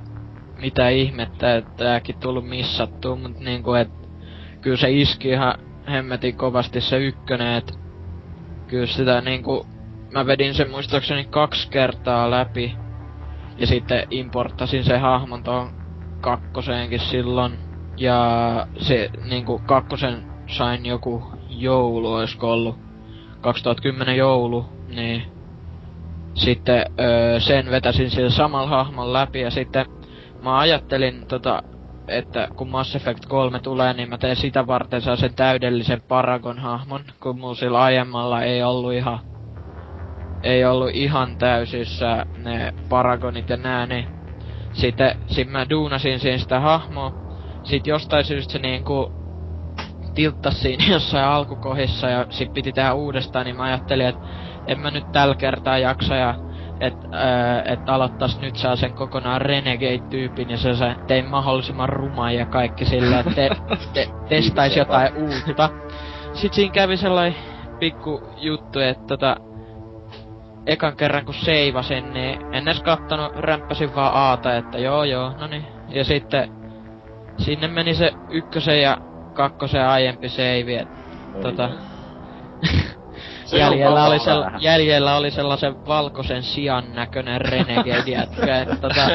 mitä 0.61 0.89
ihmettä, 0.89 1.57
että 1.57 1.71
tääkin 1.77 2.21
tullut 2.21 2.49
missattua, 2.49 3.17
mut 3.17 3.39
niinku 3.39 3.75
et 3.75 3.89
kyllä 4.61 4.77
se 4.77 4.91
iski 4.91 5.29
ihan 5.29 5.55
hemmetin 5.89 6.37
kovasti 6.37 6.81
se 6.81 6.99
ykkönen, 6.99 7.55
et 7.55 7.79
kyllä 8.67 8.87
sitä 8.87 9.21
niinku, 9.21 9.67
mä 10.13 10.27
vedin 10.27 10.55
sen 10.55 10.71
muistaakseni 10.71 11.25
kaksi 11.25 11.71
kertaa 11.71 12.31
läpi, 12.31 12.77
ja 13.59 13.67
sitten 13.67 14.07
importtasin 14.11 14.85
se 14.85 14.99
hahmon 14.99 15.43
tuon 15.43 15.71
kakkoseenkin 16.21 17.01
silloin, 17.01 17.59
ja 17.97 18.67
se 18.79 19.11
niinku 19.25 19.59
kakkosen 19.59 20.23
sain 20.47 20.87
joku 20.87 21.33
joulu, 21.49 22.13
oisko 22.13 22.53
ollut? 22.53 22.77
2010 23.41 24.17
joulu, 24.17 24.67
niin 24.89 25.38
sitten 26.39 26.87
öö, 27.01 27.41
sen 27.41 27.71
vetäsin 27.71 28.11
sillä 28.11 28.31
samalla 28.31 28.69
hahmon 28.69 29.13
läpi 29.13 29.41
ja 29.41 29.51
sitten 29.51 29.87
mä 30.43 30.59
ajattelin 30.59 31.27
tota, 31.27 31.63
että 32.09 32.49
kun 32.57 32.69
Mass 32.69 32.97
Effect 32.97 33.27
3 33.27 33.61
tulee, 33.61 33.93
niin 33.93 34.09
mä 34.09 34.19
teen 34.19 34.37
sitä 34.37 34.67
varten 34.67 35.01
saa 35.01 35.17
sen 35.17 35.35
täydellisen 35.35 36.03
Paragon-hahmon, 36.09 37.05
kun 37.23 37.41
mulla 37.41 37.55
sillä 37.55 37.81
aiemmalla 37.81 38.43
ei 38.43 38.63
ollut 38.63 38.93
ihan 38.93 39.19
ei 40.43 40.65
ollut 40.65 40.91
ihan 40.93 41.37
täysissä 41.39 42.27
ne 42.37 42.75
Paragonit 42.89 43.51
ja 43.51 43.57
nää, 43.57 43.87
niin 43.87 44.07
sitten 44.73 45.17
sit 45.27 45.51
mä 45.51 45.71
duunasin 45.71 46.21
siinä 46.21 46.39
sitä 46.39 46.61
hahmoa. 46.61 47.13
Sit 47.63 47.87
jostain 47.87 48.25
syystä 48.25 48.53
se 48.53 48.59
niinku 48.59 49.13
tilttas 50.15 50.61
siinä 50.63 50.85
jossain 50.95 51.25
alkukohissa 51.25 52.09
ja 52.09 52.27
sit 52.31 52.53
piti 52.53 52.73
tehdä 52.73 52.93
uudestaan, 52.93 53.47
niin 53.47 53.57
mä 53.57 53.63
ajattelin, 53.63 54.07
että 54.07 54.21
en 54.69 54.81
mä 54.81 54.91
nyt 54.91 55.13
tällä 55.13 55.35
kertaa 55.35 55.79
jaksa 55.79 56.17
ja 56.17 56.35
että 56.81 57.09
et 57.65 57.89
aloittais 57.89 58.41
nyt 58.41 58.57
saa 58.57 58.77
sen 58.77 58.93
kokonaan 58.93 59.41
Renegade-tyypin 59.41 60.51
ja 60.51 60.57
se, 60.57 60.75
se 60.75 60.95
tein 61.07 61.27
mahdollisimman 61.27 61.89
ruma 61.89 62.33
ja 62.33 62.47
kaikki 62.47 62.85
sillä, 62.85 63.21
että 63.21 63.35
te, 63.35 63.51
te, 63.93 64.09
testais 64.29 64.77
jotain 64.77 65.17
uutta. 65.17 65.71
Sitten 66.33 66.55
siinä 66.57 66.73
kävi 66.73 66.97
sellainen 66.97 67.41
pikku 67.79 68.23
juttu, 68.37 68.79
että 68.79 69.05
tota, 69.07 69.37
ekan 70.67 70.97
kerran 70.97 71.25
kun 71.25 71.35
seivasin, 71.35 72.13
niin 72.13 72.55
en 72.55 72.69
edes 72.69 72.83
kattonut, 72.83 73.37
rämppäsin 73.37 73.95
vaan 73.95 74.15
aata, 74.15 74.57
että 74.57 74.79
joo 74.79 75.05
joo, 75.05 75.33
no 75.41 75.47
niin. 75.47 75.67
Ja 75.89 76.05
sitten 76.05 76.53
sinne 77.39 77.69
meni 77.69 77.95
se 77.95 78.13
ykkösen 78.31 78.83
ja 78.83 78.99
kakkosen 79.35 79.89
aiempi 79.89 80.29
seivi, 80.29 80.75
et, 80.75 80.89
tota... 81.43 81.71
jäljellä, 83.53 84.05
oli 84.05 84.19
sell, 84.19 84.45
jäljellä 84.59 85.17
oli 85.17 85.31
sellaisen 85.31 85.87
valkoisen 85.87 86.43
sian 86.43 86.85
näköinen 86.95 87.41
renegade 87.41 88.11
jätkä, 88.17 88.59
että 88.61 88.77
tota... 88.77 89.11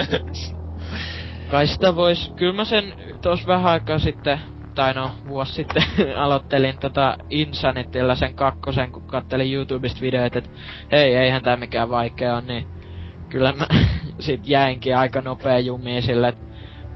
Kai 1.51 1.67
sitä 1.67 1.95
vois, 1.95 2.33
kyllä 2.35 2.53
mä 2.53 2.65
sen 2.65 2.93
tos 3.21 3.47
vähän 3.47 3.71
aikaa 3.71 3.99
sitten 3.99 4.39
tai 4.75 4.93
no, 4.93 5.11
vuosi 5.27 5.53
sitten 5.53 5.83
aloittelin 6.23 6.77
tota 6.77 7.17
Insanitilla 7.29 8.15
sen 8.15 8.35
kakkosen, 8.35 8.91
kun 8.91 9.07
kattelin 9.07 9.53
YouTubesta 9.53 10.01
videoita, 10.01 10.37
että 10.37 10.49
hei, 10.91 11.15
eihän 11.15 11.43
tää 11.43 11.57
mikään 11.57 11.89
vaikea 11.89 12.35
on, 12.35 12.47
niin 12.47 12.67
kyllä 13.29 13.53
mä 13.53 13.67
sit 14.19 14.47
jäinkin 14.47 14.97
aika 14.97 15.21
nopea 15.21 15.59
jumiin 15.59 16.03
sille, 16.03 16.27
että 16.27 16.45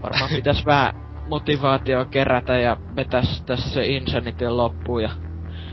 varmaan 0.03 0.31
pitäis 0.35 0.65
vähän 0.65 0.93
motivaatio 1.29 2.05
kerätä 2.05 2.57
ja 2.57 2.77
vetäs 2.95 3.41
tässä 3.41 3.69
se 3.69 3.85
Insanitin 3.85 4.57
loppuun 4.57 5.03
ja 5.03 5.09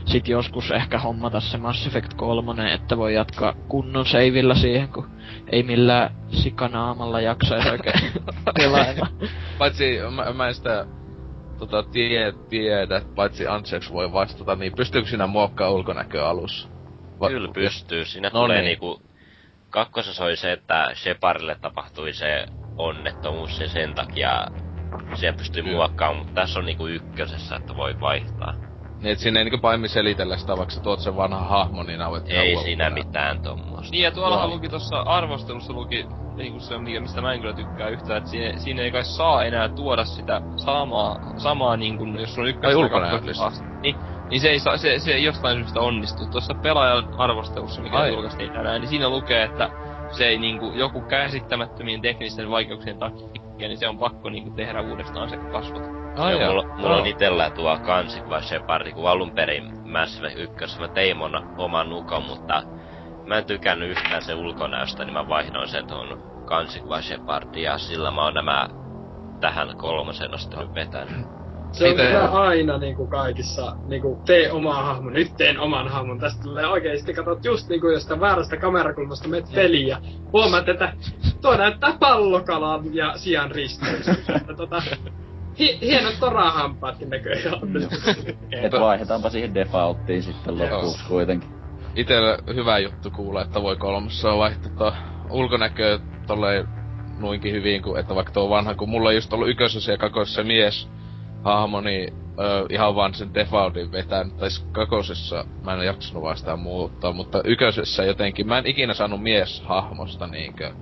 sit 0.05 0.27
joskus 0.27 0.71
ehkä 0.71 0.99
hommata 0.99 1.39
se 1.39 1.57
Mass 1.57 1.87
Effect 1.87 2.13
3, 2.13 2.73
että 2.73 2.97
voi 2.97 3.13
jatkaa 3.13 3.53
kunnon 3.67 4.05
seivillä 4.05 4.55
siihen, 4.55 4.89
kun 4.89 5.09
ei 5.51 5.63
millään 5.63 6.09
sikanaamalla 6.29 7.21
jaksaisi 7.21 7.69
oikein 7.69 7.99
pelailla. 8.57 9.07
Paitsi 9.57 9.97
mä, 10.15 10.33
mä 10.33 10.47
en 10.47 10.55
sitä 10.55 10.85
tota, 11.59 11.83
tie, 11.83 12.33
tiedä, 12.49 13.01
paitsi 13.15 13.47
Antseks 13.47 13.93
voi 13.93 14.13
vastata, 14.13 14.55
niin 14.55 14.73
pystyykö 14.75 15.09
sinä 15.09 15.27
muokkaa 15.27 15.69
ulkonäköä 15.71 16.29
alussa? 16.29 16.69
Va- 17.19 17.29
Kyllä 17.29 17.51
pystyy. 17.53 18.05
Siinä 18.05 18.29
no 18.33 18.39
tulee 18.39 18.57
niin. 18.57 18.65
niinku... 18.65 19.01
Kakkosessa 19.69 20.23
oli 20.25 20.35
se, 20.35 20.51
että 20.51 20.91
Shepardille 20.93 21.55
tapahtui 21.61 22.13
se 22.13 22.45
onnettomuus 22.77 23.59
ja 23.59 23.69
sen 23.69 23.95
takia 23.95 24.47
se 25.13 25.31
pystyy 25.31 25.63
Kyllä. 25.63 25.75
muokkaamaan, 25.75 26.17
mutta 26.17 26.41
tässä 26.41 26.59
on 26.59 26.65
niinku 26.65 26.87
ykkösessä, 26.87 27.55
että 27.55 27.75
voi 27.75 27.99
vaihtaa. 27.99 28.64
Niin, 29.05 29.13
et 29.13 29.19
siinä 29.19 29.39
ei 29.39 29.43
niinku 29.43 29.57
paimmi 29.57 29.87
selitellä 29.87 30.37
sitä, 30.37 30.57
vaikka 30.57 30.73
sä 30.73 30.81
tuot 30.81 30.99
sen 30.99 31.15
vanha 31.15 31.39
hahmo, 31.39 31.83
niin 31.83 32.01
auet 32.01 32.23
Ei 32.27 32.57
siinä 32.57 32.89
mitään 32.89 33.41
tommoista. 33.41 33.91
Niin, 33.91 34.03
ja 34.03 34.11
tuollahan 34.11 34.49
luki 34.49 34.69
tuossa 34.69 34.99
arvostelussa 34.99 35.73
luki 35.73 36.05
niinku 36.35 36.59
se, 36.59 36.77
mistä 36.77 37.21
mä 37.21 37.33
en 37.33 37.41
kyllä 37.41 37.53
tykkää 37.53 37.89
yhtään, 37.89 38.17
että 38.17 38.29
siinä, 38.29 38.59
siinä 38.59 38.81
ei 38.81 38.91
kai 38.91 39.03
saa 39.03 39.43
enää 39.43 39.69
tuoda 39.69 40.05
sitä 40.05 40.41
samaa, 40.55 41.19
samaa 41.37 41.77
niinku, 41.77 42.05
jos 42.05 42.37
on 42.37 42.47
ykkös 42.47 42.75
niin, 43.81 43.95
niin 44.29 44.41
se 44.41 44.49
ei 44.49 44.59
saa, 44.59 44.77
se, 44.77 44.99
se 44.99 45.13
ei 45.13 45.23
jostain 45.23 45.57
syystä 45.57 45.79
onnistu. 45.79 46.27
Tuossa 46.31 46.53
pelaajan 46.53 47.07
arvostelussa, 47.17 47.81
mikä 47.81 47.97
Ai. 47.97 48.09
julkaistiin 48.09 48.51
tänään, 48.51 48.81
niin 48.81 48.89
siinä 48.89 49.09
lukee, 49.09 49.43
että 49.43 49.69
se 50.11 50.27
ei 50.27 50.37
niinku, 50.37 50.73
joku 50.75 51.01
käsittämättömien 51.01 52.01
teknisten 52.01 52.49
vaikeuksien 52.49 52.99
takia, 52.99 53.67
niin 53.67 53.77
se 53.77 53.87
on 53.87 53.97
pakko 53.97 54.29
niinku 54.29 54.49
tehdä 54.49 54.81
uudestaan 54.81 55.29
se 55.29 55.37
kasvot. 55.37 56.04
Ai 56.17 56.41
joo, 56.41 56.51
mulla, 56.51 56.75
mulla 56.77 56.97
on 56.97 57.05
itellä 57.05 57.49
tuo 57.49 57.77
kansikuva 57.85 58.41
Shepard, 58.41 58.91
kun 58.91 59.09
alun 59.09 59.31
perin 59.31 59.89
Mass 59.91 60.17
Effect 60.17 60.61
1 60.63 60.79
mä 60.79 60.87
tein 60.87 61.17
mun 61.17 61.41
oman 61.57 61.89
nukon, 61.89 62.23
mutta 62.23 62.63
mä 63.25 63.37
en 63.37 63.45
tykännyt 63.45 63.89
yhtään 63.89 64.21
sen 64.21 64.37
ulkonäöstä, 64.37 65.05
niin 65.05 65.13
mä 65.13 65.27
vaihdoin 65.27 65.67
sen 65.67 65.87
tuon 65.87 66.23
kansikuva 66.45 67.01
Shepardin 67.01 67.63
ja 67.63 67.77
sillä 67.77 68.11
mä 68.11 68.23
oon 68.23 68.33
nämä 68.33 68.69
tähän 69.39 69.77
kolmosen 69.77 70.33
asti 70.33 70.57
nyt 70.57 70.73
vetänyt. 70.73 71.25
Se 71.71 71.89
on 71.89 71.95
kyllä 71.95 72.31
aina 72.31 72.77
niinku 72.77 73.07
kaikissa, 73.07 73.75
niinku 73.87 74.21
tee 74.25 74.51
omaa 74.51 74.83
hahmon, 74.83 75.13
nyt 75.13 75.37
teen 75.37 75.59
oman 75.59 75.87
hahmon. 75.87 76.19
Tästä 76.19 76.43
tulee 76.43 76.67
oikeesti, 76.67 77.13
katsot 77.13 77.45
just 77.45 77.69
niinku 77.69 77.87
jostain 77.87 78.19
väärästä 78.19 78.57
kamerakulmasta 78.57 79.27
menet 79.27 79.51
peliä. 79.55 79.97
Huomaat, 80.33 80.69
että 80.69 80.93
tuo 81.41 81.57
näyttää 81.57 81.93
pallokalan 81.99 82.95
ja 82.95 83.17
sian 83.17 83.51
risteys. 83.51 84.05
tota, 84.57 84.81
hi- 85.59 85.79
hienot 85.81 86.19
torahampaatkin 86.19 87.09
näköjään. 87.09 87.53
On. 87.53 87.69
Et 88.63 88.71
vaihdetaanpa 88.79 89.29
siihen 89.29 89.53
defaulttiin 89.53 90.23
sitten 90.23 90.57
loppuun 90.57 90.95
kuitenkin. 91.07 91.49
Itellä 91.95 92.37
hyvä 92.55 92.79
juttu 92.79 93.11
kuulla, 93.11 93.41
että 93.41 93.61
voi 93.61 93.75
kolmossa 93.75 94.37
vaihtaa 94.37 94.95
ulkonäköä 95.29 95.99
tolleen 96.27 96.67
nuinkin 97.19 97.53
hyvin, 97.53 97.81
kuin, 97.81 97.99
että 97.99 98.15
vaikka 98.15 98.33
tuo 98.33 98.49
vanha, 98.49 98.75
kun 98.75 98.89
mulla 98.89 99.09
on 99.09 99.15
just 99.15 99.33
ollut 99.33 99.49
ykkösessä 99.49 99.91
ja 99.91 99.97
kakossa 99.97 100.43
mies 100.43 100.89
hahmo, 101.43 101.81
niin 101.81 102.13
ö, 102.39 102.65
ihan 102.69 102.95
vaan 102.95 103.13
sen 103.13 103.33
defaultin 103.33 103.91
vetänyt, 103.91 104.37
tai 104.37 104.49
kakosessa 104.71 105.45
mä 105.63 105.73
en 105.73 105.85
jaksanut 105.85 106.23
vaan 106.23 106.37
sitä 106.37 106.55
muuttaa, 106.55 107.11
mutta 107.11 107.41
ykkösessä 107.43 108.03
jotenkin, 108.03 108.47
mä 108.47 108.57
en 108.57 108.67
ikinä 108.67 108.93
saanut 108.93 109.23
mies 109.23 109.61
hahmosta 109.61 110.27
niinkö 110.27 110.73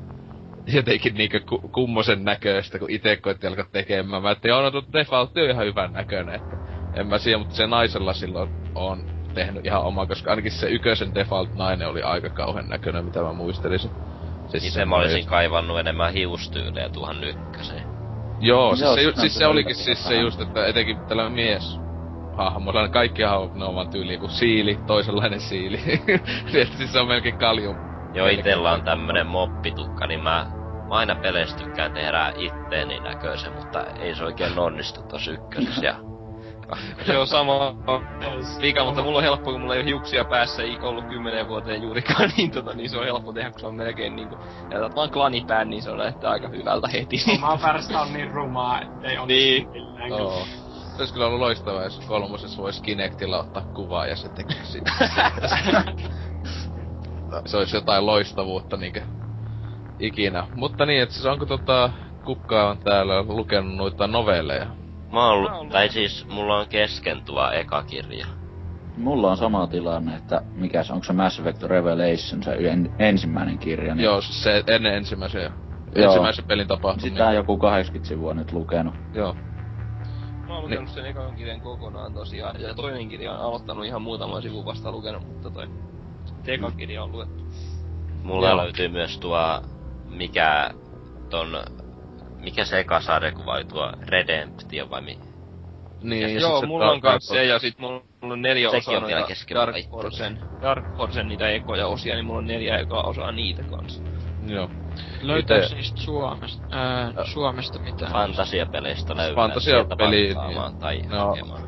jotenkin 0.67 1.13
niinkö 1.13 1.39
ku, 1.39 1.59
kummosen 1.59 2.23
näköistä, 2.23 2.79
kun 2.79 2.91
itse 2.91 3.15
koitti 3.15 3.47
alkaa 3.47 3.65
tekemään. 3.71 4.23
Mä 4.23 4.31
että 4.31 4.47
joo, 4.47 4.61
no 4.61 4.71
tuo 4.71 4.83
defaultti 4.93 5.41
on 5.41 5.49
ihan 5.49 5.65
hyvän 5.65 5.93
näköinen, 5.93 6.35
että 6.35 6.57
en 6.93 7.07
mä 7.07 7.17
siellä, 7.17 7.39
mutta 7.39 7.55
se 7.55 7.67
naisella 7.67 8.13
silloin 8.13 8.49
on 8.75 9.03
tehnyt 9.33 9.65
ihan 9.65 9.81
oma, 9.81 10.05
koska 10.05 10.29
ainakin 10.29 10.51
se 10.51 10.69
yköisen 10.69 11.15
default 11.15 11.55
nainen 11.55 11.87
oli 11.87 12.01
aika 12.01 12.29
kauhean 12.29 12.69
näköinen, 12.69 13.05
mitä 13.05 13.21
mä 13.21 13.33
muistelisin. 13.33 13.91
Siis 14.47 14.67
Itse 14.67 14.85
mä 14.85 14.95
olisin 14.95 15.25
kaivannut 15.25 15.79
enemmän 15.79 16.13
hiustyylejä 16.13 16.89
tuohon 16.89 17.23
ykköseen. 17.23 17.83
Joo, 18.39 18.75
siis, 18.75 18.81
Joo, 18.81 18.95
se, 18.95 19.21
siis 19.21 19.35
se 19.35 19.47
olikin 19.47 19.75
siis 19.75 20.07
se 20.07 20.15
just, 20.15 20.41
että 20.41 20.65
etenkin 20.65 20.97
tällä 20.99 21.29
mies 21.29 21.79
hahmo, 22.37 22.73
kaikki 22.91 23.23
hahmot, 23.23 23.55
ne 23.55 23.65
on 23.65 23.75
vaan 23.75 23.89
tyyli 23.89 24.17
kuin 24.17 24.31
siili, 24.31 24.79
toisenlainen 24.87 25.39
siili. 25.39 25.79
että 26.61 26.77
siis 26.77 26.93
se 26.93 26.99
on 26.99 27.07
melkein 27.07 27.37
kalju. 27.37 27.75
Joo, 28.13 28.27
itellä 28.27 28.71
on 28.71 28.83
tämmönen 28.83 29.27
moppitukka, 29.27 30.07
niin 30.07 30.23
mä, 30.23 30.45
mä 30.87 30.95
aina 30.95 31.15
peleissä 31.15 31.57
tykkään 31.57 31.93
tehdä 31.93 32.33
itteeni 32.37 32.99
näköisen, 32.99 33.53
mutta 33.53 33.83
ei 33.83 34.15
se 34.15 34.23
oikein 34.23 34.59
onnistu 34.59 35.01
tossa 35.01 35.31
ykkösessä. 35.31 35.95
Se 37.05 37.17
on 37.17 37.27
sama 37.27 37.75
vika, 38.61 38.85
mutta 38.85 39.03
mulla 39.03 39.17
on 39.17 39.23
helppo, 39.23 39.51
kun 39.51 39.61
mulla 39.61 39.73
ei 39.73 39.79
ole 39.79 39.89
hiuksia 39.89 40.25
päässä 40.25 40.63
ei 40.63 40.77
ollut 40.81 41.05
kymmenen 41.05 41.47
vuoteen 41.47 41.81
juurikaan, 41.81 42.29
niin, 42.37 42.51
tota, 42.51 42.73
niin 42.73 42.89
se 42.89 42.97
on 42.97 43.05
helppo 43.05 43.33
tehdä, 43.33 43.51
kun 43.51 43.59
se 43.59 43.67
on 43.67 43.75
melkein 43.75 44.15
niinku, 44.15 44.37
jätät 44.71 44.95
vaan 44.95 45.09
klanipään, 45.09 45.69
niin 45.69 45.83
se 45.83 45.91
on 45.91 46.07
että 46.07 46.29
aika 46.29 46.47
hyvältä 46.47 46.87
heti. 46.87 47.17
Omaa 47.33 47.57
päästä 47.57 48.01
on 48.01 48.13
niin 48.13 48.31
rumaa, 48.31 48.81
ettei 48.81 49.17
on 49.17 49.27
niin. 49.27 49.69
millään. 49.69 50.09
Se 50.95 51.01
olisi 51.01 51.13
kyllä 51.13 51.27
ollut 51.27 51.39
loistavaa, 51.39 51.83
jos 51.83 51.99
kolmosessa 51.99 52.61
voisi 52.61 52.83
Kinectilla 52.83 53.39
ottaa 53.39 53.63
kuvaa 53.73 54.07
ja 54.07 54.15
se 54.15 54.29
tekisi 54.29 54.81
siitä. 57.35 57.49
se 57.49 57.57
olisi 57.57 57.77
jotain 57.77 58.05
loistavuutta 58.05 58.77
niinkö 58.77 59.01
ikinä. 59.99 60.47
Mutta 60.55 60.85
niin, 60.85 61.03
että 61.03 61.15
siis 61.15 61.25
onko 61.25 61.45
tota, 61.45 61.89
kukaan 62.25 62.69
on 62.69 62.77
täällä 62.77 63.23
lukenut 63.23 63.75
noita 63.75 64.07
novelleja? 64.07 64.67
Mä 65.11 65.29
oon 65.29 65.51
ollut, 65.51 65.69
tai 65.69 65.89
siis 65.89 66.27
mulla 66.29 66.57
on 66.57 66.67
kesken 66.67 67.21
tuo 67.25 67.51
eka 67.51 67.83
kirja. 67.83 68.25
Mulla 68.97 69.31
on 69.31 69.37
sama 69.37 69.67
tilanne, 69.67 70.15
että 70.15 70.41
mikä 70.55 70.83
se, 70.83 70.93
onko 70.93 71.05
se 71.05 71.13
Mass 71.13 71.39
Effect 71.39 71.63
Revelation, 71.63 72.43
se 72.43 72.53
en, 72.53 72.95
ensimmäinen 72.99 73.57
kirja. 73.57 73.95
Niin... 73.95 74.03
Joo, 74.03 74.21
se 74.21 74.63
ennen 74.67 74.93
ensimmäisen, 74.93 75.41
Joo. 75.41 76.05
ensimmäisen 76.05 76.45
pelin 76.45 76.67
tapahtumia. 76.67 77.13
Sitä 77.13 77.27
on 77.27 77.35
joku 77.35 77.57
80 77.57 78.07
sivua 78.07 78.33
nyt 78.33 78.51
lukenut. 78.51 78.93
Joo. 79.13 79.35
Mä 80.47 80.53
oon 80.53 80.63
lukenut 80.63 80.85
niin. 80.85 80.95
sen 80.95 81.05
ekan 81.05 81.35
kirjan 81.35 81.61
kokonaan 81.61 82.13
tosiaan, 82.13 82.61
ja 82.61 82.73
toinen 82.73 83.09
kirja 83.09 83.31
on 83.31 83.39
aloittanut 83.39 83.85
ihan 83.85 84.01
muutama 84.01 84.41
sivu 84.41 84.65
vasta 84.65 84.91
lukenut, 84.91 85.27
mutta 85.27 85.49
toi 85.49 85.67
eka 86.47 86.71
kirja 86.71 87.03
on 87.03 87.11
luettu. 87.11 87.43
Mulla 88.23 88.49
Joo. 88.49 88.57
löytyy 88.57 88.87
myös 88.87 89.19
tuo, 89.19 89.61
mikä 90.09 90.71
ton 91.29 91.57
mikä 92.43 92.65
se 92.65 92.79
eka 92.79 93.01
sarjakuva 93.01 93.53
oli 93.53 93.65
tuo 93.65 93.91
Redemption 94.01 94.89
vai 94.89 95.01
mi? 95.01 95.19
Niin, 96.01 96.33
ja 96.33 96.39
Joo, 96.39 96.61
mulla 96.61 96.91
on 96.91 97.01
kans 97.01 97.27
se, 97.27 97.45
ja 97.45 97.59
sit 97.59 97.79
mulla 97.79 98.01
on 98.21 98.41
neljä 98.41 98.69
osaa 98.69 98.99
noita 98.99 99.27
Dark 99.53 99.75
Forcen, 99.89 100.39
Dark 100.61 100.97
Forcen 100.97 101.27
niitä 101.27 101.49
ekoja 101.49 101.87
osia, 101.87 102.15
niin 102.15 102.25
mulla 102.25 102.39
on 102.39 102.47
neljä 102.47 102.77
ekaa 102.77 103.03
osaa 103.03 103.31
niitä 103.31 103.63
kans. 103.63 104.03
Joo. 104.47 104.69
Löytääks 105.21 105.65
Ite... 105.65 105.75
niistä 105.75 106.01
Suomesta, 106.01 106.63
ää, 106.71 107.03
äh, 107.03 107.13
Suomesta 107.25 107.79
mitään? 107.79 108.11
Fantasiapeleistä 108.11 109.15
löytää 109.15 109.35
Fantasiapeli, 109.35 110.15
niin, 110.15 110.79
tai 110.79 111.01
no, 111.01 111.27
hakemaan. 111.27 111.61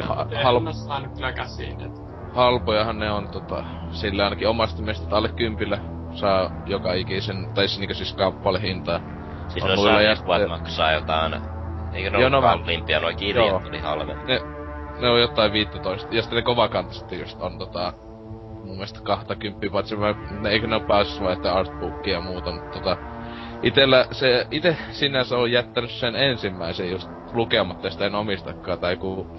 Ha- 0.00 0.26
halp... 0.42 0.64
saanut 0.86 1.14
kyllä 1.14 1.32
käsiin, 1.32 1.80
et... 1.80 2.01
Halpojahan 2.34 2.98
ne 2.98 3.10
on 3.10 3.28
tota, 3.28 3.64
sillä 3.90 4.24
ainakin 4.24 4.48
omasta 4.48 4.82
mielestä 4.82 5.16
alle 5.16 5.28
kympillä 5.28 5.78
saa 6.14 6.50
joka 6.66 6.92
ikisen, 6.92 7.48
tai 7.54 7.68
siis, 7.68 7.80
niinku 7.80 7.94
siis 7.94 8.12
kappalehintaa 8.12 9.00
Siis 9.52 9.64
noissa 9.64 10.02
jätkuvat 10.02 10.48
maksaa 10.48 10.92
jotain... 10.92 11.34
Eikö 11.92 12.10
ne 12.10 12.20
Joo, 12.20 12.28
no 12.28 12.42
kalliimpia, 12.42 13.00
noi 13.00 13.14
kirjat 13.14 13.68
oli 13.68 13.78
halvempi. 13.78 14.24
Ne, 14.24 14.40
ne 15.00 15.08
on 15.08 15.20
jotain 15.20 15.52
15. 15.52 16.08
Ja 16.10 16.22
sitten 16.22 16.36
ne 16.36 16.42
kovakantaisesti 16.42 17.20
just 17.20 17.42
on 17.42 17.58
tota, 17.58 17.92
mun 18.64 18.74
mielestä 18.74 19.00
20, 19.02 19.66
paitsi 19.72 19.96
mä, 19.96 20.14
ne, 20.40 20.50
eikö 20.50 20.66
ne 20.66 20.76
ole 20.76 20.84
päässyt 20.84 21.22
laittaa 21.22 21.58
artbookia 21.58 22.14
ja 22.14 22.20
muuta, 22.20 22.52
mutta 22.52 22.78
tota, 22.78 22.96
itellä 23.62 24.06
se, 24.10 24.46
ite 24.50 24.76
sinänsä 24.90 25.36
on 25.36 25.52
jättänyt 25.52 25.90
sen 25.90 26.16
ensimmäisen 26.16 26.90
just 26.90 27.10
lukematta, 27.32 27.90
sitä 27.90 28.06
en 28.06 28.14
omistakaan, 28.14 28.78
tai 28.78 28.96
kun 28.96 29.30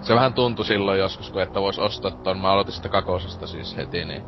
se 0.00 0.14
vähän 0.14 0.34
tuntui 0.34 0.64
silloin 0.64 0.98
joskus, 0.98 1.30
kun 1.30 1.42
että 1.42 1.60
vois 1.60 1.78
ostaa 1.78 2.10
ton, 2.10 2.38
mä 2.38 2.52
aloitin 2.52 2.74
sitä 2.74 2.88
kakosesta 2.88 3.46
siis 3.46 3.76
heti, 3.76 4.04
niin 4.04 4.22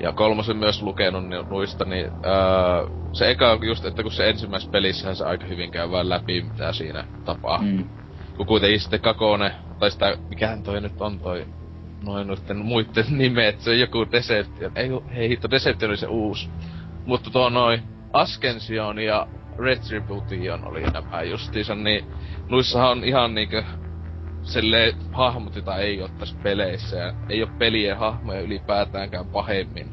ja 0.00 0.12
kolmosen 0.12 0.56
myös 0.56 0.82
lukenut 0.82 1.24
niin 1.24 1.48
nuista, 1.48 1.84
niin 1.84 2.06
öö, 2.06 2.88
se 3.12 3.30
eka 3.30 3.58
just, 3.62 3.84
että 3.84 4.02
kun 4.02 4.12
se 4.12 4.30
ensimmäisessä 4.30 4.70
pelissähän 4.70 5.16
se 5.16 5.24
aika 5.24 5.46
hyvin 5.46 5.70
käy 5.70 5.90
vaan 5.90 6.08
läpi, 6.08 6.42
mitä 6.42 6.72
siinä 6.72 7.04
tapahtuu. 7.24 7.68
Mm. 7.70 7.88
Kun 8.36 8.46
kuitenkin 8.46 8.80
sitten 8.80 9.00
kakone, 9.00 9.54
tai 9.78 9.90
sitä, 9.90 10.16
mikähän 10.28 10.62
toi 10.62 10.80
nyt 10.80 11.00
on 11.00 11.20
toi, 11.20 11.46
noin 12.04 12.26
noitten 12.26 12.56
muitten 12.56 13.04
nimet, 13.18 13.60
se 13.60 13.70
on 13.70 13.78
joku 13.78 14.06
Deception, 14.12 14.72
ei 14.76 14.88
hei 15.14 15.28
hitto, 15.28 15.50
Deception 15.50 15.90
oli 15.90 15.96
se 15.96 16.06
uusi. 16.06 16.50
Mutta 17.06 17.30
tuo 17.30 17.50
noin 17.50 17.82
Ascension 18.12 18.98
ja 18.98 19.26
Retribution 19.58 20.64
oli 20.64 20.82
nämä 20.82 21.22
justiinsa, 21.22 21.74
niin 21.74 22.04
nuissahan 22.48 22.90
on 22.90 23.04
ihan 23.04 23.34
niinkö 23.34 23.64
sille 24.44 24.94
hahmot, 25.12 25.56
jota 25.56 25.76
ei 25.76 26.02
ottais 26.02 26.36
peleissä 26.42 26.96
ja 26.96 27.14
ei 27.28 27.42
oo 27.42 27.48
pelien 27.58 27.96
hahmoja 27.96 28.40
ylipäätäänkään 28.40 29.26
pahemmin. 29.26 29.88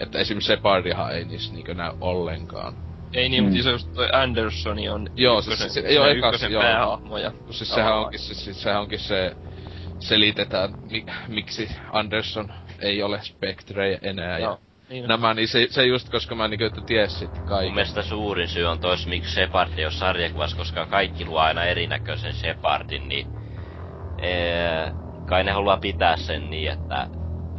Että 0.00 0.18
esimerkiksi 0.18 0.46
Separdihan 0.46 1.14
ei 1.14 1.24
niissä 1.24 1.54
niinkö 1.54 1.74
näy 1.74 1.92
ollenkaan. 2.00 2.74
Ei 3.12 3.28
niin, 3.28 3.44
mm. 3.44 3.50
mutta 3.50 3.68
jos 3.68 3.84
toi 3.84 4.08
Andersoni 4.12 4.88
on 4.88 5.08
joo, 5.16 5.38
ykkösen, 5.38 5.70
se, 5.70 5.80
se, 5.82 5.94
joo, 5.94 6.06
ekas, 6.06 6.42
joo. 6.42 6.62
päähahmoja. 6.62 7.32
Siis 7.50 7.74
sehän 7.74 7.98
onkin, 7.98 8.20
se, 8.20 8.34
siis 8.34 8.62
sehän 8.62 8.80
onkin 8.80 8.98
se, 8.98 9.36
selitetään, 9.98 10.74
mi, 10.90 11.06
miksi 11.28 11.68
Anderson 11.92 12.52
ei 12.80 13.02
ole 13.02 13.20
Spectre 13.22 13.98
enää. 14.02 14.38
Joo. 14.38 14.50
Ja 14.50 14.58
niin 14.88 15.08
nämä, 15.08 15.34
niin 15.34 15.48
se, 15.48 15.66
se 15.70 15.86
just 15.86 16.08
koska 16.08 16.34
mä 16.34 16.48
niinku, 16.48 16.64
että 16.64 16.80
ties 16.80 17.18
sit 17.18 17.38
kaiken. 17.38 17.66
Mun 17.66 17.74
mielestä 17.74 18.02
suurin 18.02 18.48
syy 18.48 18.64
on 18.64 18.78
tois, 18.78 19.06
miksi 19.06 19.34
Shepard 19.34 19.78
ei 19.78 19.84
ole 19.84 19.92
sarjakuvassa, 19.92 20.56
koska 20.56 20.86
kaikki 20.86 21.24
luo 21.24 21.38
aina 21.38 21.64
erinäköisen 21.64 22.34
Shepardin, 22.34 23.08
niin 23.08 23.37
ee, 24.18 24.92
kai 25.26 25.44
ne 25.44 25.52
haluaa 25.52 25.76
pitää 25.76 26.16
sen 26.16 26.50
niin, 26.50 26.72
että 26.72 27.06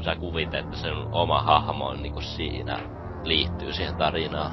sä 0.01 0.15
kuvit, 0.15 0.53
että 0.53 0.77
sen 0.77 0.93
oma 1.11 1.41
hahmo 1.41 1.85
on 1.87 2.03
niinku 2.03 2.21
siinä, 2.21 2.79
liittyy 3.23 3.73
siihen 3.73 3.95
tarinaan. 3.95 4.51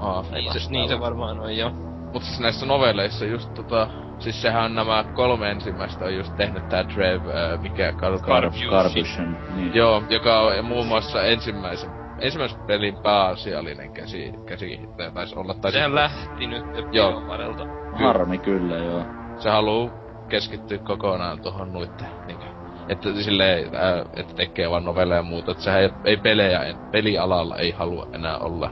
Aa, 0.00 0.24
niin, 0.30 0.52
se, 0.52 0.70
niin 0.70 0.88
se 0.88 1.00
varmaan 1.00 1.40
on, 1.40 1.56
joo. 1.56 1.70
Mutta 2.12 2.28
siis 2.28 2.40
näissä 2.40 2.66
novelleissa 2.66 3.24
just 3.24 3.54
tota, 3.54 3.88
siis 4.18 4.42
sehän 4.42 4.64
on 4.64 4.74
nämä 4.74 5.04
kolme 5.14 5.50
ensimmäistä 5.50 6.04
on 6.04 6.14
just 6.14 6.36
tehnyt 6.36 6.68
tää 6.68 6.84
Trev, 6.84 7.20
äh, 7.26 7.60
mikä 7.62 7.92
Carbution. 7.92 9.36
Niin. 9.56 9.74
Joo, 9.74 10.02
joka 10.08 10.40
on 10.40 10.64
muun 10.64 10.86
muassa 10.86 11.22
ensimmäisen 11.22 11.90
ensimmäisen 12.18 12.60
pelin 12.66 12.96
pääasiallinen 13.02 13.92
käsi, 13.92 14.32
käsihittäjä 14.46 15.10
taisi 15.10 15.36
olla. 15.38 15.54
Tai 15.54 15.72
Sehän 15.72 15.94
lähti 15.94 16.46
nyt 16.46 16.64
joo. 16.92 17.26
varrelta. 17.28 17.64
Harmi 17.92 18.38
kyllä, 18.38 18.76
joo. 18.76 19.04
Se 19.38 19.50
haluu 19.50 19.90
keskittyä 20.28 20.78
kokonaan 20.78 21.40
tuohon 21.40 21.72
nuitte, 21.72 22.04
niinkö, 22.26 22.46
että 22.88 23.22
silleen, 23.22 23.74
ää, 23.74 24.04
että 24.16 24.34
tekee 24.34 24.70
vaan 24.70 24.84
novelleja 24.84 25.18
ja 25.18 25.22
muuta, 25.22 25.50
että 25.50 25.64
sehän 25.64 25.82
ei, 25.82 25.90
ei 26.04 26.16
pelejä, 26.16 26.74
pelialalla 26.90 27.56
ei 27.56 27.70
halua 27.70 28.06
enää 28.12 28.38
olla. 28.38 28.70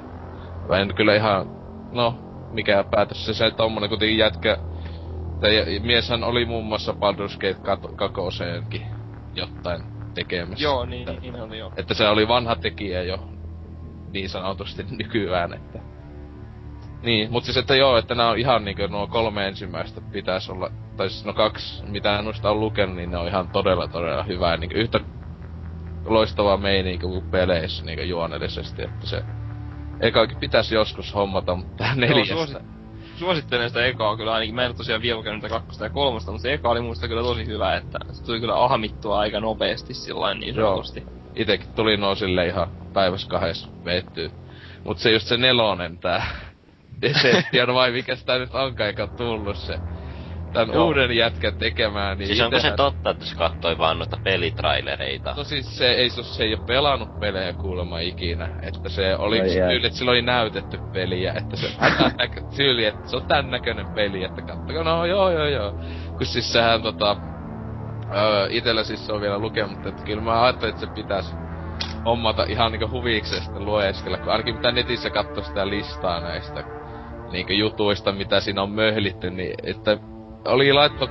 Mä 0.68 0.78
en 0.78 0.94
kyllä 0.94 1.16
ihan, 1.16 1.46
no, 1.92 2.14
mikä 2.52 2.84
päätös 2.90 3.24
se, 3.24 3.34
se 3.34 3.50
tommonen 3.50 3.88
kuitenkin 3.88 4.18
jätkä, 4.18 4.56
tai 5.40 5.80
mieshän 5.82 6.24
oli 6.24 6.44
muun 6.44 6.64
muassa 6.64 6.92
Baldur's 6.92 7.38
Gate 7.40 7.96
kakoseenkin 7.96 8.86
jotain 9.34 9.82
tekemässä. 10.14 10.64
Joo, 10.64 10.84
niin, 10.84 11.08
että, 11.08 11.20
niin 11.20 11.40
oli 11.40 11.58
joo. 11.58 11.72
Että 11.76 11.94
se 11.94 12.08
oli 12.08 12.28
vanha 12.28 12.56
tekijä 12.56 13.02
jo 13.02 13.28
niin 14.12 14.28
sanotusti 14.28 14.86
nykyään, 14.90 15.54
että... 15.54 15.91
Niin, 17.02 17.32
mutta 17.32 17.46
siis 17.46 17.56
että 17.56 17.74
joo, 17.76 17.96
että 17.96 18.14
nämä 18.14 18.30
on 18.30 18.38
ihan 18.38 18.64
niinku 18.64 18.86
nuo 18.86 19.06
kolme 19.06 19.48
ensimmäistä 19.48 20.00
pitäisi 20.12 20.52
olla, 20.52 20.70
tai 20.96 21.10
siis 21.10 21.24
no 21.24 21.32
kaksi, 21.32 21.84
mitä 21.86 22.22
noista 22.22 22.50
on 22.50 22.60
lukenut, 22.60 22.96
niin 22.96 23.10
ne 23.10 23.16
on 23.16 23.28
ihan 23.28 23.48
todella 23.48 23.88
todella 23.88 24.22
hyvää, 24.22 24.56
niinku 24.56 24.76
yhtä 24.78 25.00
loistavaa 26.04 26.56
meininki 26.56 27.06
kuin 27.06 27.30
peleissä 27.30 27.84
niinku 27.84 28.04
juonellisesti, 28.04 28.82
että 28.82 29.06
se 29.06 29.22
ekaakin 30.00 30.38
pitäisi 30.38 30.74
joskus 30.74 31.14
hommata, 31.14 31.54
mutta 31.54 31.84
tää 31.84 31.94
neljästä... 31.94 32.34
Joo, 32.34 32.46
suosit, 32.46 32.66
suosittelen 33.16 33.68
sitä 33.68 33.86
ekaa 33.86 34.16
kyllä 34.16 34.32
ainakin. 34.32 34.54
Mä 34.54 34.64
en 34.66 34.76
tosiaan 34.76 35.02
vielä 35.02 35.18
lukenut 35.18 35.48
kakkosta 35.48 35.84
ja 35.84 35.90
kolmosta, 35.90 36.32
mutta 36.32 36.42
se 36.42 36.52
eka 36.52 36.70
oli 36.70 36.80
muista 36.80 37.08
kyllä 37.08 37.22
tosi 37.22 37.46
hyvä, 37.46 37.76
että 37.76 37.98
se 38.12 38.24
tuli 38.24 38.40
kyllä 38.40 38.64
ahmittua 38.64 39.18
aika 39.18 39.40
nopeasti 39.40 39.94
sillain 39.94 40.40
niin 40.40 40.54
sanotusti. 40.54 41.00
Joo. 41.00 41.22
Itekin 41.36 41.68
tuli 41.74 41.96
no 41.96 42.14
sille 42.14 42.46
ihan 42.46 42.68
päivässä 42.92 43.28
kahdessa 43.28 43.68
veettyy. 43.84 44.30
Mut 44.84 44.98
se 44.98 45.12
just 45.12 45.26
se 45.26 45.36
nelonen 45.36 45.98
tää 45.98 46.51
Deception 47.02 47.74
vai 47.74 47.90
mikä 47.90 48.16
sitä 48.16 48.38
nyt 48.38 48.54
onkaan, 48.54 48.86
eikä 48.86 49.06
tullut 49.06 49.56
se 49.56 49.78
tän 50.52 50.68
Joo. 50.72 50.86
uuden 50.86 51.16
jätkän 51.16 51.54
tekemään, 51.58 52.18
niin 52.18 52.26
Siis 52.26 52.40
onko 52.40 52.56
itehän... 52.56 52.72
se 52.72 52.76
totta, 52.76 53.10
että 53.10 53.24
se 53.24 53.36
kattoi 53.36 53.78
vaan 53.78 53.98
noita 53.98 54.16
pelitrailereita? 54.24 55.34
No 55.36 55.44
siis 55.44 55.78
se 55.78 55.90
ei, 55.90 56.10
se 56.10 56.44
ei 56.44 56.54
oo 56.54 56.64
pelannut 56.66 57.20
pelejä 57.20 57.52
kuulemma 57.52 57.98
ikinä. 57.98 58.48
Että 58.62 58.88
se 58.88 59.16
oli 59.16 59.38
no, 59.38 59.44
tyyli, 59.44 59.86
että 59.86 59.98
sillä 59.98 60.10
oli 60.10 60.22
näytetty 60.22 60.78
peliä, 60.92 61.32
että 61.32 61.56
se 61.56 61.66
näkö, 62.18 62.40
tyyli, 62.56 62.84
että 62.84 63.08
se 63.08 63.16
on 63.16 63.26
tän 63.26 63.50
näköinen 63.50 63.86
peli, 63.94 64.24
että 64.24 64.42
kattokaa, 64.42 64.84
no 64.84 65.06
joo 65.06 65.30
joo 65.30 65.46
joo. 65.46 65.72
Kun 66.18 66.26
siis 66.26 66.52
sehän 66.52 66.82
tota, 66.82 67.16
öö, 68.14 68.46
itellä 68.50 68.84
siis 68.84 69.06
se 69.06 69.12
on 69.12 69.20
vielä 69.20 69.38
lukematta, 69.38 69.88
että 69.88 70.04
kyllä 70.04 70.22
mä 70.22 70.42
ajattelin, 70.42 70.74
että 70.74 70.86
se 70.86 70.92
pitäisi 70.92 71.34
hommata 72.04 72.44
ihan 72.48 72.72
niinku 72.72 72.90
huviksesta 72.90 73.60
lueskella, 73.60 74.18
kun 74.18 74.32
ainakin 74.32 74.56
mitä 74.56 74.72
netissä 74.72 75.10
katsoo 75.10 75.44
sitä 75.44 75.68
listaa 75.68 76.20
näistä 76.20 76.81
niinku 77.32 77.52
jutuista, 77.52 78.12
mitä 78.12 78.40
siinä 78.40 78.62
on 78.62 78.70
möhlitty, 78.70 79.30
niin 79.30 79.54
että 79.62 79.98
oli 80.44 80.72
laittu 80.72 81.08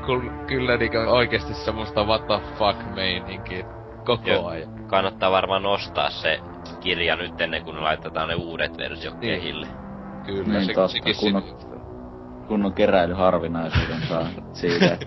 kyllä 0.48 0.78
niinku 0.78 0.98
oikeesti 0.98 1.54
semmoista 1.54 2.04
what 2.04 2.28
the 2.28 2.40
fuck 2.58 2.96
meininki 2.96 3.66
koko 4.06 4.30
Joo. 4.30 4.48
ajan. 4.48 4.86
Kannattaa 4.88 5.32
varmaan 5.32 5.64
nostaa 5.64 6.10
se 6.10 6.40
kirja 6.80 7.16
nyt 7.16 7.42
ennen 7.42 7.64
kuin 7.64 7.84
laitetaan 7.84 8.30
ne 8.30 8.36
uudet 8.36 8.78
versiot 8.78 9.20
niin. 9.20 9.40
kehille. 9.40 9.68
Kyllä, 10.26 10.54
niin, 10.54 10.66
se, 10.66 10.74
tosta, 10.74 10.98
sekin 10.98 11.16
kun 11.20 11.36
on, 11.36 11.44
kun 12.48 12.66
on 12.66 12.74
keräilyharvinaisuuden 12.74 14.02
saa 14.10 14.28
siitä, 14.54 14.98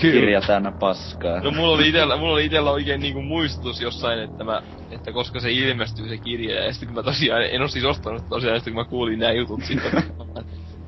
kirja 0.00 0.40
täynnä 0.40 0.72
paskaa. 0.72 1.40
No 1.40 1.50
mulla 1.50 1.74
oli 1.74 1.88
itellä, 1.88 2.16
mulla 2.16 2.32
oli 2.32 2.44
itellä 2.44 2.70
oikein 2.70 3.00
niinku 3.00 3.22
muistutus 3.22 3.80
jossain, 3.80 4.18
että 4.18 4.44
mä, 4.44 4.62
että 4.90 5.12
koska 5.12 5.40
se 5.40 5.52
ilmestyy 5.52 6.08
se 6.08 6.16
kirja, 6.16 6.64
ja 6.64 6.72
sitten 6.72 6.88
kun 6.88 6.96
mä 6.96 7.02
tosiaan, 7.02 7.42
en 7.42 7.62
oo 7.62 7.68
siis 7.68 7.84
ostanut 7.84 8.28
tosiaan, 8.28 8.56
sitten 8.56 8.74
kun 8.74 8.82
mä 8.82 8.90
kuulin 8.90 9.18
nämä 9.18 9.32
jutut 9.32 9.64
siitä, 9.64 10.02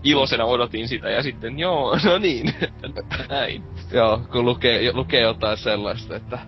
iloisena 0.07 0.45
odotin 0.45 0.89
sitä 0.89 1.11
ja 1.11 1.23
sitten 1.23 1.59
joo, 1.59 1.99
no 2.05 2.19
niin, 2.19 2.55
näin. 3.29 3.63
joo, 3.93 4.21
kun 4.33 4.45
lukee, 4.45 4.93
lukee 4.93 5.21
jotain 5.21 5.57
sellaista, 5.57 6.17
että 6.17 6.39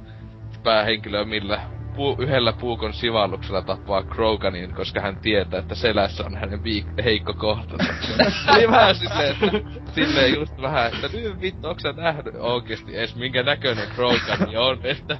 päähenkilö 0.62 1.24
millä 1.24 1.60
puu, 1.96 2.16
yhdellä 2.18 2.52
puukon 2.52 2.92
sivalluksella 2.94 3.62
tappaa 3.62 4.02
Kroganin, 4.02 4.74
koska 4.74 5.00
hän 5.00 5.16
tietää, 5.16 5.60
että 5.60 5.74
selässä 5.74 6.24
on 6.26 6.36
hänen 6.36 6.60
viik- 6.60 7.02
heikko 7.04 7.34
kohtansa. 7.34 7.92
Oli 8.56 8.68
vähän 8.68 8.94
silleen, 8.94 9.30
että 9.32 9.92
silleen 9.94 10.34
just 10.34 10.60
vähän, 10.62 10.86
että 10.94 11.08
nyt 11.18 11.40
vittu, 11.40 11.68
onko 11.68 11.80
sä 11.80 11.92
nähnyt 11.92 12.34
oikeesti 12.38 12.96
edes 12.96 13.16
minkä 13.16 13.42
näköinen 13.42 13.88
Krogani 13.94 14.56
on, 14.56 14.78
että 14.84 15.18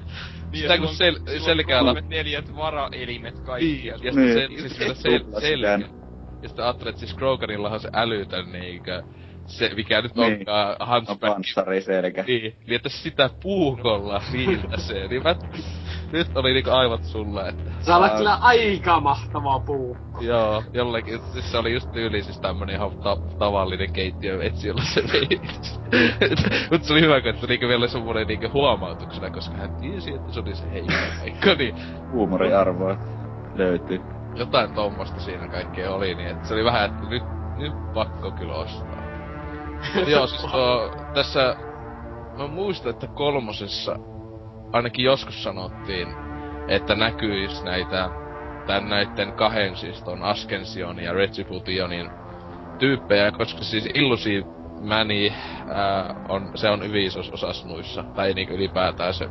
niin, 0.51 0.61
sitä 0.61 0.77
kun 0.77 0.87
sel- 0.87 1.39
selkeällä... 1.45 1.93
neljät 2.01 2.55
varaelimet 2.55 3.39
kaikki. 3.39 3.65
Niin, 3.65 3.85
ja, 3.85 3.95
ja 4.01 4.11
niin. 4.11 4.33
se, 4.33 4.47
siis 4.47 4.79
sel- 4.79 4.93
sel- 4.95 5.98
ja 6.41 6.49
sitten 6.49 6.65
ajattelet, 6.65 6.89
että 6.89 6.99
siis 6.99 7.13
Kroganillahan 7.13 7.79
se 7.79 7.89
älytön 7.93 8.51
niinkö, 8.51 9.03
se, 9.45 9.71
mikä 9.75 10.01
nyt 10.01 10.15
niin. 10.15 10.33
onkaan 10.33 10.75
Hunchback. 10.89 11.21
No, 11.21 11.33
panssariselkä. 11.33 12.23
Niin, 12.27 12.41
niin 12.41 12.75
että 12.75 12.89
sitä 12.89 13.29
puukolla 13.43 14.21
se, 14.77 15.07
niin 15.07 15.23
mä, 15.23 15.35
nyt 16.11 16.37
oli 16.37 16.53
niinku 16.53 16.69
aivot 16.69 17.03
sulla, 17.03 17.47
että... 17.47 17.71
Sä 17.81 17.97
olet 17.97 18.13
kyllä 18.13 18.35
aika 18.35 18.99
mahtava 18.99 19.59
puu. 19.59 19.97
Joo, 20.21 20.63
jollekin, 20.73 21.19
siis 21.33 21.51
se 21.51 21.57
oli 21.57 21.73
just 21.73 21.91
tyyli 21.91 22.23
siis 22.23 22.39
tämmönen 22.39 22.75
ihan 22.75 22.91
ta- 22.97 23.21
tavallinen 23.39 23.93
keittiö 23.93 24.43
etsi, 24.43 24.67
jolla 24.67 24.83
se 24.83 25.03
vei. 25.13 25.41
Mut 26.71 26.83
se 26.83 26.93
oli 26.93 27.01
hyvä, 27.01 27.21
kun 27.21 27.33
niinku 27.49 27.67
vielä 27.67 27.87
semmonen 27.87 28.27
niinku 28.27 28.49
huomautuksena, 28.53 29.29
koska 29.29 29.55
hän 29.55 29.77
tiesi, 29.81 30.13
että 30.13 30.33
se 30.33 30.39
oli 30.39 30.55
se 30.55 30.71
heikko 30.71 30.93
paikka, 31.19 31.53
niin... 31.55 31.75
Huumoriarvoa 32.11 32.97
löytyy 33.55 34.18
jotain 34.35 34.73
tommosta 34.73 35.19
siinä 35.19 35.47
kaikkea 35.47 35.91
oli, 35.91 36.15
niin 36.15 36.29
että 36.29 36.47
se 36.47 36.53
oli 36.53 36.63
vähän, 36.63 36.85
että 36.85 37.09
nyt, 37.09 37.23
nyt 37.57 37.93
pakko 37.93 38.31
kyllä 38.31 38.55
ostaa. 38.55 39.03
joo, 40.07 40.27
siis 40.27 40.41
tuo, 40.51 40.91
tässä, 41.13 41.55
mä 42.37 42.47
muistan, 42.47 42.89
että 42.89 43.07
kolmosessa 43.07 43.95
ainakin 44.71 45.05
joskus 45.05 45.43
sanottiin, 45.43 46.07
että 46.67 46.95
näkyis 46.95 47.63
näitä, 47.63 48.09
tän 48.67 48.89
näitten 48.89 49.33
kahden 49.33 49.75
siis 49.75 50.03
ton 50.03 50.23
Ascension 50.23 50.99
ja 50.99 51.13
Retributionin 51.13 52.09
tyyppejä, 52.79 53.31
koska 53.31 53.63
siis 53.63 53.89
Illusive 53.93 54.45
Mani 54.81 55.33
on, 56.29 56.51
se 56.55 56.69
on 56.69 56.83
hyvin 56.83 57.05
isossa 57.05 57.33
osassa 57.33 57.67
nuissa, 57.67 58.03
tai 58.15 58.33
niinku 58.33 58.53
ylipäätään 58.53 59.13
se 59.13 59.29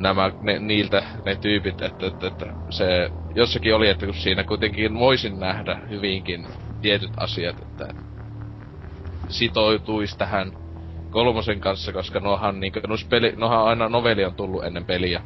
nämä, 0.00 0.32
ne, 0.40 0.58
niiltä 0.58 1.02
ne 1.24 1.36
tyypit, 1.36 1.82
että, 1.82 2.06
että, 2.06 2.26
että 2.26 2.46
se 2.70 3.10
jossakin 3.34 3.74
oli, 3.74 3.88
että 3.88 4.06
kun 4.06 4.14
siinä 4.14 4.44
kuitenkin 4.44 4.94
voisin 4.94 5.40
nähdä 5.40 5.80
hyvinkin 5.90 6.46
tietyt 6.82 7.10
asiat, 7.16 7.56
että 7.62 7.94
sitoutuisi 9.28 10.18
tähän 10.18 10.52
kolmosen 11.10 11.60
kanssa, 11.60 11.92
koska 11.92 12.20
nohan, 12.20 12.60
niin 12.60 12.72
kuin, 12.72 12.82
peli, 13.10 13.32
nohan 13.36 13.64
aina 13.64 13.88
novelli 13.88 14.24
on 14.24 14.34
tullut 14.34 14.64
ennen 14.64 14.84
peliä. 14.84 15.22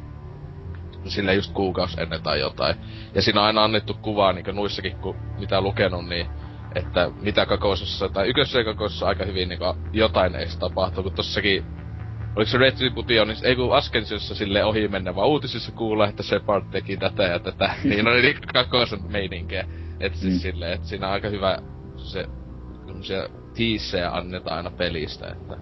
Sillä 1.07 1.33
just 1.33 1.53
kuukausi 1.53 2.01
ennen 2.01 2.23
tai 2.23 2.41
jotain. 2.41 2.77
Ja 3.15 3.23
siinä 3.23 3.41
on 3.41 3.47
aina 3.47 3.65
annettu 3.65 3.95
kuvaa 4.03 4.33
niin 4.33 4.45
nuissakin, 4.53 4.97
kun 4.97 5.17
mitä 5.39 5.61
lukenut, 5.61 6.09
niin 6.09 6.27
että 6.75 7.11
mitä 7.21 7.47
kakosessa, 7.47 8.09
tai 8.09 8.29
ykkössä 8.29 8.59
ja 8.59 8.65
kakosessa 8.65 9.07
aika 9.07 9.25
hyvin 9.25 9.49
niin 9.49 9.59
jotain 9.93 10.35
edes 10.35 10.59
tapahtuu, 10.59 11.03
kun 11.03 11.13
tossakin 11.13 11.65
Oliko 12.37 12.51
se 12.51 12.59
Retribution, 12.59 13.29
niin 13.29 13.39
ei 13.43 13.57
kun 13.57 13.77
Ascensiossa 13.77 14.35
sille 14.35 14.65
ohi 14.65 14.89
mennä, 14.89 15.15
vaan 15.15 15.29
uutisissa 15.29 15.73
kuulla, 15.73 16.09
että 16.09 16.23
Shepard 16.23 16.65
teki 16.71 16.97
tätä 16.97 17.23
ja 17.23 17.39
tätä. 17.39 17.75
niin 17.85 18.09
oli 18.09 18.23
niin 18.23 18.37
kakosen 18.53 19.01
meininkiä. 19.09 19.65
Että 20.01 20.19
siis 20.19 20.35
mm. 20.35 20.39
silleen, 20.39 20.73
että 20.73 20.87
siinä 20.87 21.07
on 21.07 21.13
aika 21.13 21.29
hyvä 21.29 21.59
se 21.97 22.27
semmosia 22.87 23.29
tiissejä 23.55 24.11
annetaan 24.11 24.57
aina 24.57 24.71
pelistä, 24.71 25.29
että... 25.29 25.57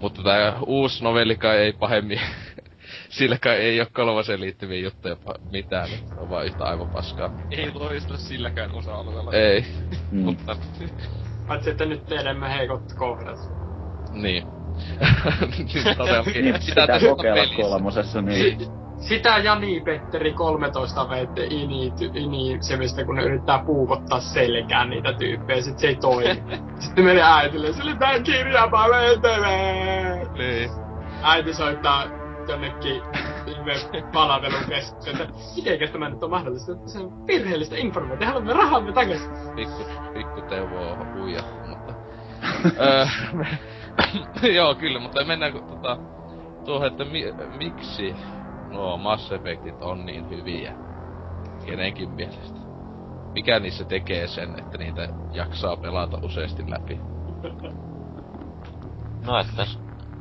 Mutta 0.00 0.22
tää 0.22 0.56
uusi 0.66 1.04
novellika 1.04 1.54
ei 1.54 1.72
pahemmin... 1.72 2.20
silläkään 3.08 3.58
ei 3.58 3.80
oo 3.80 3.86
kolmoseen 3.92 4.40
liittyviä 4.40 4.80
juttuja 4.80 5.16
mitään, 5.50 5.88
että 5.92 6.14
on 6.14 6.30
vaan 6.30 6.46
yhtä 6.46 6.64
aivan 6.64 6.88
paskaa. 6.88 7.30
Ei 7.50 7.70
loista 7.74 8.16
silläkään 8.16 8.72
osa-alueella. 8.72 9.32
Ei. 9.32 9.64
Mm. 10.10 10.20
Mutta... 10.20 10.56
Paitsi, 11.48 11.70
että 11.70 11.84
nyt 11.84 12.06
tiedämme 12.06 12.52
heikot 12.52 12.92
kohdat. 12.92 13.38
Niin. 14.12 14.61
Niin 15.58 15.96
todellakin. 15.96 16.62
Sitä 16.62 16.80
pitää 16.80 17.00
kokeilla 17.00 17.56
kolmosessa, 17.56 18.22
niin. 18.22 18.58
Sitä 19.02 19.38
Jani 19.38 19.80
Petteri 19.80 20.32
13 20.32 21.10
veitte 21.10 21.44
ini, 21.44 21.92
ini 22.14 22.58
semistä, 22.60 23.04
kun 23.04 23.14
ne 23.14 23.22
yrittää 23.22 23.58
puukottaa 23.66 24.20
selkään 24.20 24.90
niitä 24.90 25.12
tyyppejä, 25.12 25.62
sit 25.62 25.78
se 25.78 25.86
ei 25.86 25.96
toimi. 25.96 26.42
Sitten 26.78 27.04
meni 27.04 27.20
äitille, 27.22 27.72
sille 27.72 27.96
tää 27.96 28.20
kirjapa 28.20 28.88
vetelee! 28.88 30.26
Niin. 30.34 30.70
Äiti 31.22 31.54
soittaa 31.54 32.04
jonnekin 32.48 33.02
ihme 33.46 33.74
palvelukeskuksen, 34.12 35.16
mitenkäs 35.56 35.90
tämä 35.90 36.08
nyt 36.08 36.22
on 36.22 36.30
mahdollista, 36.30 36.72
että 36.72 36.88
se 36.88 36.98
on 36.98 37.26
virheellistä 37.26 37.76
informaatiota, 37.76 38.26
haluamme 38.26 38.52
rahamme 38.52 38.92
takaisin. 38.92 39.30
Pikku, 39.56 39.84
pikku 40.14 40.40
Teuvo 40.40 40.90
on 40.90 41.14
huijattu, 41.14 41.68
mutta... 41.68 41.94
Joo, 44.56 44.74
kyllä, 44.74 44.98
mutta 44.98 45.24
mennään 45.24 45.52
tota, 45.66 45.98
tuohon, 46.64 46.86
että 46.86 47.04
mi- 47.04 47.34
miksi 47.58 48.16
nuo 48.68 48.98
Mass 48.98 49.32
Effectit 49.32 49.82
on 49.82 50.06
niin 50.06 50.30
hyviä 50.30 50.76
kenenkin 51.66 52.10
mielestä. 52.10 52.60
Mikä 53.34 53.60
niissä 53.60 53.84
tekee 53.84 54.28
sen, 54.28 54.58
että 54.58 54.78
niitä 54.78 55.08
jaksaa 55.32 55.76
pelata 55.76 56.18
useasti 56.22 56.70
läpi? 56.70 57.00
No, 59.24 59.38
että 59.40 59.66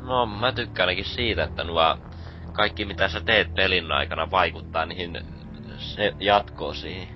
no 0.01 0.26
mä 0.26 0.51
tykkään 0.51 0.89
ainakin 0.89 1.05
siitä, 1.05 1.43
että 1.43 1.63
nuo 1.63 1.97
kaikki 2.51 2.86
mitä 2.86 3.07
sä 3.07 3.22
teet 3.22 3.53
pelin 3.53 3.91
aikana 3.91 4.32
vaikuttaa 4.32 4.86
niihin 4.86 5.22
se 5.78 6.15
jatkoo 6.19 6.74
siihen. 6.74 7.07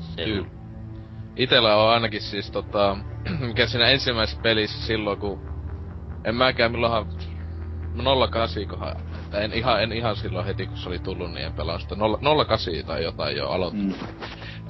Sen... 0.00 0.50
Itellä 1.36 1.76
on 1.76 1.90
ainakin 1.90 2.20
siis 2.20 2.50
tota, 2.50 2.96
mikä 3.48 3.66
siinä 3.66 3.88
ensimmäisessä 3.88 4.42
pelissä 4.42 4.86
silloin, 4.86 5.18
kun 5.18 5.40
en 6.24 6.34
mäkään 6.34 6.72
milloinhan 6.72 7.06
08 8.30 8.66
kohan, 8.66 8.96
en 9.32 9.52
ihan, 9.52 9.82
en 9.82 9.92
ihan 9.92 10.16
silloin 10.16 10.46
heti 10.46 10.66
kun 10.66 10.76
se 10.76 10.88
oli 10.88 10.98
tullut, 10.98 11.32
niin 11.32 11.46
en 11.46 11.52
pelaa 11.52 11.78
sitä 11.78 11.96
08 12.36 12.72
tai 12.86 13.04
jotain 13.04 13.36
jo 13.36 13.48
aloittanut. 13.48 13.96
Mm. 14.00 14.08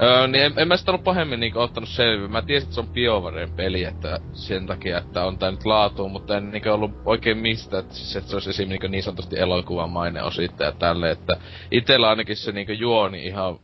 Öö, 0.03 0.27
niin 0.27 0.45
en, 0.45 0.53
en 0.57 0.69
mä 0.69 0.77
sitä 0.77 0.91
ollut 0.91 1.05
pahemmin 1.05 1.41
niinku 1.41 1.59
ottanut 1.59 1.89
selvä. 1.89 2.29
Mä 2.29 2.43
tiesin, 2.43 2.67
että 2.67 2.75
se 2.75 2.81
on 2.81 2.89
BioWaren 2.89 3.51
peli, 3.57 3.85
että 3.85 4.21
sen 4.33 4.67
takia, 4.67 4.99
että 4.99 5.25
on 5.25 5.39
tää 5.39 5.51
nyt 5.51 5.65
laatu, 5.65 6.09
mutta 6.09 6.37
en 6.37 6.51
niinku 6.51 6.71
ollut 6.71 6.91
oikein 7.05 7.39
mistä, 7.39 7.79
että, 7.79 7.95
siis, 7.95 8.17
että 8.17 8.31
se 8.31 8.37
olisi 8.37 8.51
esimerkiksi 8.51 8.71
niinku 8.71 8.87
niin 8.93 9.03
sanotusti 9.03 9.39
elokuvan 9.39 9.91
maine 9.91 10.23
osittaja 10.23 10.73
tälle, 10.73 11.11
että 11.11 11.37
itellä 11.71 12.09
ainakin 12.09 12.37
se 12.37 12.53
niinku 12.53 12.73
juoni 12.73 13.27
ihan 13.27 13.59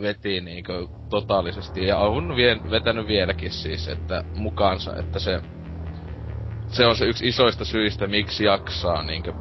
veti 0.00 0.40
niinku 0.40 0.72
totaalisesti 1.10 1.86
ja 1.86 1.98
on 1.98 2.36
vien, 2.36 2.70
vetänyt 2.70 3.06
vieläkin 3.06 3.52
siis, 3.52 3.88
että 3.88 4.24
mukaansa, 4.34 4.96
että 4.96 5.18
se 5.18 5.42
se 6.72 6.86
on 6.86 6.96
se 6.96 7.04
yksi 7.04 7.28
isoista 7.28 7.64
syistä, 7.64 8.06
miksi 8.06 8.44
jaksaa 8.44 9.02
niinkö 9.02 9.32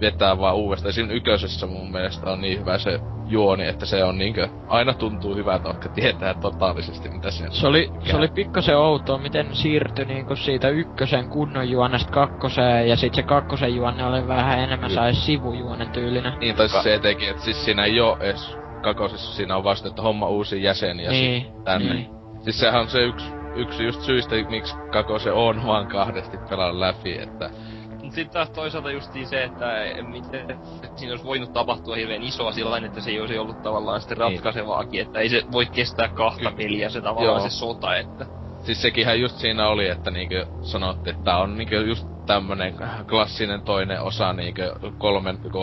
vetää 0.00 0.38
vaan 0.38 0.56
uudestaan. 0.56 0.92
Siinä 0.92 1.12
yköisessä 1.12 1.66
mun 1.66 1.92
mielestä 1.92 2.30
on 2.30 2.40
niin 2.40 2.60
hyvä 2.60 2.78
se 2.78 3.00
juoni, 3.26 3.66
että 3.66 3.86
se 3.86 4.04
on 4.04 4.18
niinkö, 4.18 4.48
aina 4.68 4.94
tuntuu 4.94 5.34
hyvältä, 5.34 5.64
vaikka 5.64 5.88
tietää 5.88 6.34
totaalisesti 6.34 7.08
mitä 7.08 7.30
se 7.30 7.44
Se 7.50 7.66
oli, 7.66 7.90
se 8.02 8.16
oli 8.16 8.28
pikkasen 8.28 8.76
outoa, 8.76 9.18
miten 9.18 9.54
siirtyi 9.54 10.04
niinku 10.04 10.36
siitä 10.36 10.68
ykkösen 10.68 11.28
kunnon 11.28 11.70
juonesta 11.70 12.12
kakkoseen, 12.12 12.88
ja 12.88 12.96
sit 12.96 13.14
se 13.14 13.22
kakkosen 13.22 13.74
juonne 13.74 14.04
oli 14.04 14.28
vähän 14.28 14.58
enemmän 14.58 14.90
sai 14.90 15.14
sivujuonen 15.14 15.90
tyylinen. 15.90 16.32
Niin, 16.40 16.56
tai 16.56 16.68
se 16.68 16.94
etenkin, 16.94 17.30
että 17.30 17.42
siis 17.42 17.64
siinä 17.64 17.84
ei 17.84 18.00
oo 18.00 18.16
edes 18.20 18.56
kakosessa, 18.80 19.32
siinä 19.32 19.56
on 19.56 19.64
vasta, 19.64 19.88
että 19.88 20.02
homma 20.02 20.28
uusi 20.28 20.62
jäseniä 20.62 21.10
niin, 21.10 21.46
tänne. 21.64 21.94
Niin. 21.94 22.10
Siis 22.40 22.60
sehän 22.60 22.80
on 22.80 22.88
se 22.88 22.98
yksi, 22.98 23.26
yksi 23.56 23.84
just 23.84 24.00
syistä, 24.02 24.34
miksi 24.48 24.74
kakose 24.92 25.32
on 25.32 25.66
vaan 25.66 25.86
kahdesti 25.86 26.36
pelaa 26.50 26.80
läpi, 26.80 27.18
että 27.18 27.50
Mut 28.10 28.12
sit 28.12 28.30
taas 28.30 28.50
toisaalta 28.50 28.90
justiin 28.90 29.26
se, 29.26 29.44
että 29.44 29.66
miten 30.02 30.58
siinä 30.96 31.12
olisi 31.12 31.24
voinut 31.24 31.52
tapahtua 31.52 31.96
hirveän 31.96 32.22
isoa 32.22 32.52
sillä 32.52 32.78
että 32.86 33.00
se 33.00 33.10
ei 33.10 33.20
olisi 33.20 33.38
ollut 33.38 33.62
tavallaan 33.62 34.00
sitten 34.00 34.18
niin. 34.18 34.32
ratkaisevaakin, 34.32 34.92
niin. 34.92 35.06
että 35.06 35.18
ei 35.18 35.28
se 35.28 35.42
voi 35.52 35.66
kestää 35.66 36.08
kahta 36.08 36.52
peliä 36.56 36.88
se 36.88 37.00
tavallaan 37.00 37.40
Joo. 37.40 37.48
se 37.48 37.50
sota, 37.50 37.96
että... 37.96 38.26
Siis 38.62 38.82
sekinhän 38.82 39.20
just 39.20 39.36
siinä 39.36 39.68
oli, 39.68 39.88
että 39.88 40.10
niinkö 40.10 40.46
sanottiin, 40.62 41.14
että 41.14 41.24
tää 41.24 41.38
on 41.38 41.58
niinkö 41.58 41.76
just 41.76 42.06
tämmönen 42.26 42.74
klassinen 43.08 43.62
toinen 43.62 44.02
osa 44.02 44.32
niinkö 44.32 44.74
kolmen, 44.98 45.38
kun 45.52 45.62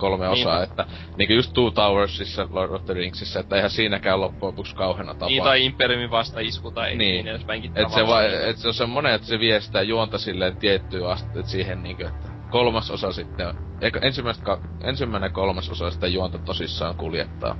kolme 0.00 0.28
niin. 0.28 0.40
osaa, 0.40 0.62
että 0.62 0.86
niinku 1.16 1.34
just 1.34 1.52
Two 1.54 1.70
Towersissa, 1.70 2.48
Lord 2.50 2.72
of 2.72 2.84
the 2.84 2.94
Ringsissa, 2.94 3.40
että 3.40 3.56
eihän 3.56 3.70
siinäkään 3.70 4.20
loppujen 4.20 4.46
lopuksi 4.46 4.74
kauheena 4.74 5.14
tapa. 5.14 5.26
Niin, 5.26 5.42
tai 5.42 5.64
Imperiumin 5.64 6.10
isku 6.42 6.70
tai 6.70 6.88
niin, 6.88 6.98
niin 6.98 7.28
edespäinkin 7.28 7.72
et 7.74 7.90
se, 7.90 8.06
va- 8.06 8.22
et 8.22 8.56
se 8.56 8.68
on 8.68 8.74
semmonen, 8.74 9.14
että 9.14 9.26
se 9.26 9.38
vie 9.38 9.60
sitä 9.60 9.82
juonta 9.82 10.18
silleen 10.18 10.56
tiettyyn 10.56 11.06
asti, 11.06 11.42
siihen 11.44 11.82
niinku, 11.82 12.02
että 12.02 12.28
kolmas 12.50 12.90
osa 12.90 13.12
sitten, 13.12 13.54
eikö 13.80 13.98
ensimmäistä, 14.02 14.44
ka- 14.44 14.60
ensimmäinen 14.84 15.32
kolmas 15.32 15.70
osa 15.70 15.90
sitä 15.90 16.06
juonta 16.06 16.38
tosissaan 16.38 16.96
kuljettaa. 16.96 17.56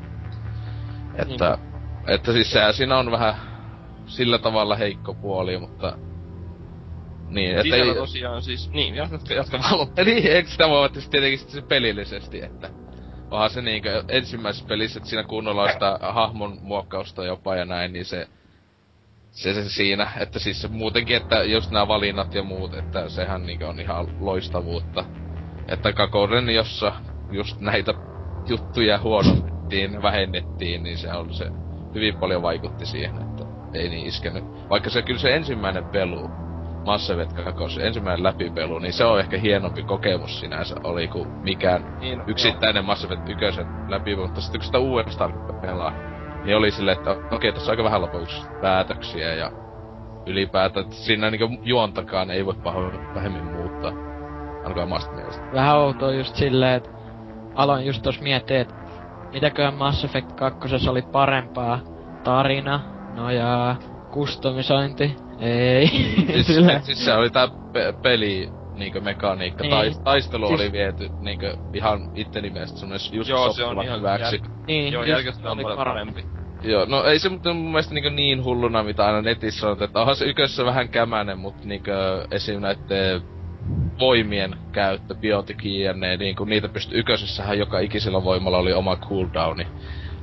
Että, 1.14 1.58
niin. 1.58 2.14
että 2.14 2.32
siis 2.32 2.52
sehän 2.52 2.74
siinä 2.74 2.98
on 2.98 3.10
vähän 3.10 3.34
sillä 4.06 4.38
tavalla 4.38 4.76
heikko 4.76 5.14
puoli, 5.14 5.58
mutta 5.58 5.98
niin, 7.30 7.58
että 7.58 7.76
ei... 7.76 7.94
tosiaan 7.94 8.42
siis, 8.42 8.70
niin, 8.70 8.94
jatka, 8.94 9.34
jatka 9.34 9.58
vaan 9.58 9.78
loppuun. 9.78 10.06
Niin, 10.06 10.26
eikö 10.26 10.50
sitä 10.50 10.68
voi 10.68 10.90
siis 10.92 11.08
tietenkin 11.08 11.38
se 11.38 11.62
pelillisesti, 11.62 12.42
että 12.42 12.70
onhan 13.30 13.50
se 13.50 13.62
niinkö 13.62 14.04
ensimmäisessä 14.08 14.66
pelissä, 14.68 14.98
että 14.98 15.08
siinä 15.10 15.24
kunnolla 15.24 15.62
on 15.62 15.72
sitä 15.72 15.98
hahmon 16.02 16.58
muokkausta 16.62 17.24
jopa 17.24 17.56
ja 17.56 17.64
näin, 17.64 17.92
niin 17.92 18.04
se, 18.04 18.28
se, 19.30 19.54
se 19.54 19.68
siinä, 19.68 20.12
että 20.20 20.38
siis 20.38 20.62
se 20.62 20.68
muutenkin, 20.68 21.16
että 21.16 21.42
just 21.42 21.70
nämä 21.70 21.88
valinnat 21.88 22.34
ja 22.34 22.42
muut, 22.42 22.74
että 22.74 23.08
sehän 23.08 23.46
niinkö 23.46 23.68
on 23.68 23.80
ihan 23.80 24.06
loistavuutta. 24.20 25.04
Että 25.68 25.92
Kakoden, 25.92 26.50
jossa 26.50 26.92
just 27.30 27.60
näitä 27.60 27.94
juttuja 28.48 28.98
huonotettiin, 28.98 30.02
vähennettiin, 30.02 30.82
niin 30.82 30.98
se 30.98 31.12
on 31.12 31.34
se 31.34 31.46
hyvin 31.94 32.16
paljon 32.16 32.42
vaikutti 32.42 32.86
siihen, 32.86 33.22
että 33.22 33.44
ei 33.74 33.88
niin 33.88 34.06
iskenyt. 34.06 34.44
Vaikka 34.70 34.90
se 34.90 35.02
kyllä 35.02 35.20
se 35.20 35.36
ensimmäinen 35.36 35.84
pelu, 35.84 36.30
Mass 36.84 37.10
Effect 37.10 37.32
2, 37.32 37.82
ensimmäinen 37.82 38.22
läpipelu, 38.22 38.78
niin 38.78 38.92
se 38.92 39.04
on 39.04 39.20
ehkä 39.20 39.38
hienompi 39.38 39.82
kokemus 39.82 40.40
sinänsä 40.40 40.76
oli 40.84 41.08
kuin 41.08 41.28
mikään 41.28 41.98
niin, 42.00 42.22
yksittäinen 42.26 42.80
joo. 42.80 42.86
Mass 42.86 43.04
Effect 43.04 43.28
1 43.28 43.60
läpipelu, 43.88 44.26
mutta 44.26 44.40
sitten 44.40 44.60
kun 44.60 44.66
sitä 44.66 44.78
uudestaan 44.78 45.32
pelaa, 45.60 45.92
niin 46.44 46.56
oli 46.56 46.70
silleen, 46.70 46.98
että 46.98 47.10
okei, 47.10 47.26
okay, 47.32 47.52
tässä 47.52 47.70
on 47.70 47.72
aika 47.72 47.84
vähän 47.84 48.02
lopuksi 48.02 48.46
päätöksiä 48.60 49.34
ja 49.34 49.52
ylipäätään, 50.26 50.84
että 50.84 50.96
siinä 50.96 51.30
niinku 51.30 51.48
juontakaan 51.62 52.30
ei 52.30 52.46
voi 52.46 52.54
pahoin 52.54 53.14
vähemmän 53.14 53.44
muuttaa. 53.44 53.92
Ainakaan 54.62 54.86
omasta 54.86 55.12
mielestä. 55.12 55.42
Vähän 55.52 55.76
outoa 55.76 56.12
just 56.12 56.36
silleen, 56.36 56.74
että 56.74 56.90
aloin 57.54 57.86
just 57.86 58.02
tos 58.02 58.20
miettiä, 58.20 58.60
että 58.60 58.74
mitäköhän 59.32 59.74
Mass 59.74 60.04
Effect 60.04 60.32
2 60.32 60.90
oli 60.90 61.02
parempaa. 61.02 61.80
Tarina, 62.24 62.80
nojaa, 63.14 63.76
kustomisointi, 64.10 65.16
ei. 65.40 65.88
siis, 66.44 66.66
siis 66.82 67.04
se 67.04 67.14
oli 67.14 67.30
tää 67.30 67.48
pe- 67.72 67.94
peli 68.02 68.48
niinkö 68.74 69.00
mekaniikka. 69.00 69.62
Niin. 69.62 69.70
Tai, 69.70 69.90
taistelu 70.04 70.46
siis... 70.46 70.60
oli 70.60 70.72
viety 70.72 71.10
niinkö 71.20 71.56
ihan 71.74 72.10
itteni 72.14 72.50
mielestä 72.50 72.78
semmonen 72.78 73.00
just 73.12 73.30
Joo, 73.30 73.52
se 73.52 73.64
on 73.64 73.82
ihan 73.82 73.98
hyväksi. 73.98 74.36
Jäl... 74.36 74.44
Niin, 74.66 74.92
Joo, 74.92 75.04
jälkeistä 75.04 75.50
on 75.50 75.58
paljon 75.58 75.76
parempi. 75.76 76.24
Joo, 76.62 76.84
no 76.84 77.04
ei 77.04 77.18
se 77.18 77.28
mutta 77.28 77.54
mun 77.54 77.70
mielestä 77.70 77.94
niin, 77.94 78.16
niin 78.16 78.44
hulluna, 78.44 78.82
mitä 78.82 79.06
aina 79.06 79.22
netissä 79.22 79.70
on, 79.70 79.82
että 79.82 80.00
onhan 80.00 80.16
se 80.16 80.24
ykössä 80.24 80.64
vähän 80.64 80.88
kämänen, 80.88 81.38
mutta 81.38 81.68
niin 81.68 81.82
esim. 82.30 82.60
näitten 82.60 83.22
voimien 83.98 84.56
käyttö, 84.72 85.14
biotikin 85.14 85.80
ja 85.80 85.92
ne, 85.92 86.16
niin 86.16 86.36
kuin 86.36 86.50
niitä 86.50 86.68
pystyy, 86.68 86.98
ykösessähän 86.98 87.58
joka 87.58 87.78
ikisellä 87.78 88.24
voimalla 88.24 88.58
oli 88.58 88.72
oma 88.72 88.96
cooldowni. 88.96 89.66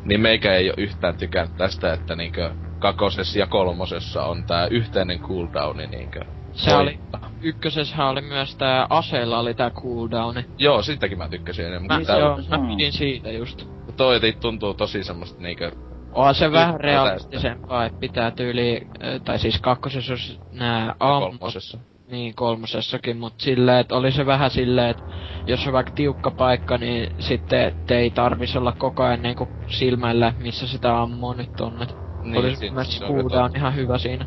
Niin 0.06 0.22
meikä 0.22 0.54
ei 0.54 0.70
ole 0.70 0.76
yhtään 0.78 1.18
tykännyt 1.18 1.58
tästä, 1.58 1.94
että 1.94 2.16
niinkö 2.16 2.52
kakosessa 2.80 3.40
ja 3.40 3.48
kolmosessa 3.48 4.24
on 4.24 4.44
tää 4.44 4.68
yhteinen 4.68 5.20
cooldowni 5.20 5.88
niinkö. 5.88 6.26
Se 6.52 6.76
oli, 6.76 7.00
ykkösessä 7.42 8.06
oli 8.06 8.22
myös 8.22 8.56
tää 8.56 8.88
aseella 8.90 9.40
oli 9.40 9.54
tää 9.54 9.70
cooldowni. 9.70 10.46
Joo, 10.58 10.82
sitäkin 10.82 11.18
mä 11.18 11.30
tykkäsin 11.30 11.66
enemmän. 11.66 12.00
Mä, 12.00 12.06
tää, 12.06 12.18
joo, 12.18 12.40
mä 12.50 12.68
pidin 12.68 12.92
siitä 12.92 13.32
just. 13.32 13.68
Toi 13.98 14.20
tuntuu 14.42 14.74
tosi 14.74 15.04
semmoista 15.04 15.42
niinkö 15.42 15.72
Onhan 16.18 16.36
se 16.36 16.52
vähän 16.52 16.80
realistisempaa, 16.80 17.86
että 17.86 18.00
pitää 18.00 18.32
tyyli, 18.32 18.88
tai 19.26 19.40
siis 19.40 19.62
kakkosessa 19.62 20.14
jos 20.14 20.40
nää 20.52 20.96
ammut. 21.00 21.30
Kolmosessa. 21.30 21.78
Niin, 22.12 22.36
kolmosessakin, 22.36 23.18
mut 23.18 23.34
silleen, 23.38 23.80
että 23.80 23.96
oli 23.96 24.12
se 24.12 24.26
vähän 24.26 24.52
silleen, 24.52 24.90
että 24.90 25.04
jos 25.48 25.68
on 25.68 25.74
vaikka 25.74 25.92
tiukka 25.92 26.32
paikka, 26.32 26.78
niin 26.78 27.16
sitten 27.20 27.74
ei 27.90 28.10
tarvis 28.10 28.56
olla 28.56 28.72
koko 28.72 29.04
ajan 29.04 29.22
niinku 29.22 29.48
silmällä, 29.68 30.34
missä 30.40 30.68
sitä 30.68 31.02
ammuu 31.02 31.34
nyt 31.34 31.62
on. 31.62 31.84
Et 31.84 31.96
niin, 32.32 32.46
oli 32.46 32.72
myös 32.72 33.02
on 33.44 33.52
ihan 33.56 33.76
hyvä 33.76 33.98
siinä. 33.98 34.26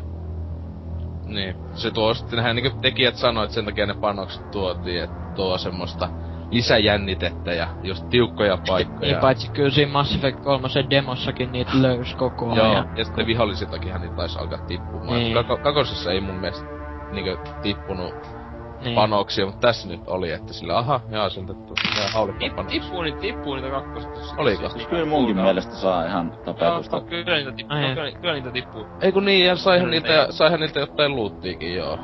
Niin, 1.25 1.55
se 1.73 1.91
tuo 1.91 2.13
sitten, 2.13 2.37
nehän 2.37 2.55
niinku 2.55 2.77
tekijät 2.81 3.15
sanoivat, 3.15 3.45
että 3.45 3.55
sen 3.55 3.65
takia 3.65 3.85
ne 3.85 3.95
panokset 4.01 4.51
tuotiin, 4.51 5.03
että 5.03 5.15
tuo 5.35 5.57
semmoista 5.57 6.09
lisäjännitettä 6.51 7.53
ja 7.53 7.67
just 7.83 8.05
tiukkoja 8.09 8.57
paikkoja. 8.67 9.11
niin, 9.11 9.21
paitsi 9.21 9.51
kyllä 9.53 9.69
siinä 9.69 9.91
Mass 9.91 10.15
Effect 10.15 10.39
3 10.41 10.67
demossakin 10.89 11.51
niitä 11.51 11.71
löysi 11.81 12.15
koko 12.15 12.51
ajan. 12.51 12.65
Joo, 12.73 12.85
ja 12.95 13.05
sitten 13.05 13.25
vihollisiltakinhan 13.27 14.01
niitä 14.01 14.15
taisi 14.15 14.39
alkaa 14.39 14.59
tippumaan. 14.67 15.19
Niin. 15.19 15.33
Kako- 15.33 15.57
kakosessa 15.57 16.11
ei 16.11 16.21
mun 16.21 16.39
mielestä 16.39 16.69
niinkö 17.11 17.37
tippunut 17.61 18.40
niin. 18.83 18.95
panoksia, 18.95 19.45
mutta 19.45 19.67
tässä 19.67 19.87
nyt 19.87 20.01
oli, 20.07 20.31
että 20.31 20.53
sillä 20.53 20.77
aha, 20.77 21.01
jaa, 21.09 21.29
sieltä 21.29 21.53
tulee 21.53 22.09
haulikko 22.13 22.39
Tip, 22.39 22.67
tippuu, 22.67 23.01
niitä, 23.01 23.19
tippuu 23.19 23.55
niitä 23.55 23.69
kakkosesta. 23.69 24.35
Oliko? 24.37 24.69
Siis, 24.69 24.87
kyllä 24.87 25.05
munkin 25.05 25.35
mielestä 25.35 25.75
saa 25.75 26.05
ihan 26.05 26.31
tapetusta. 26.45 26.97
Joo, 26.97 27.05
kyllä 27.05 27.37
niitä 27.37 27.51
tippuu, 27.51 27.77
kyllä, 27.95 28.11
kyllä 28.11 28.33
niitä 28.33 28.51
tippuu. 28.51 28.85
Ei 29.01 29.11
kun 29.11 29.25
niin, 29.25 29.45
ja 29.45 29.55
saihan 29.55 29.91
niitä, 29.91 30.27
saihan 30.29 30.59
niitä 30.59 30.79
jotain 30.79 31.15
luuttiikin, 31.15 31.75
joo. 31.75 31.99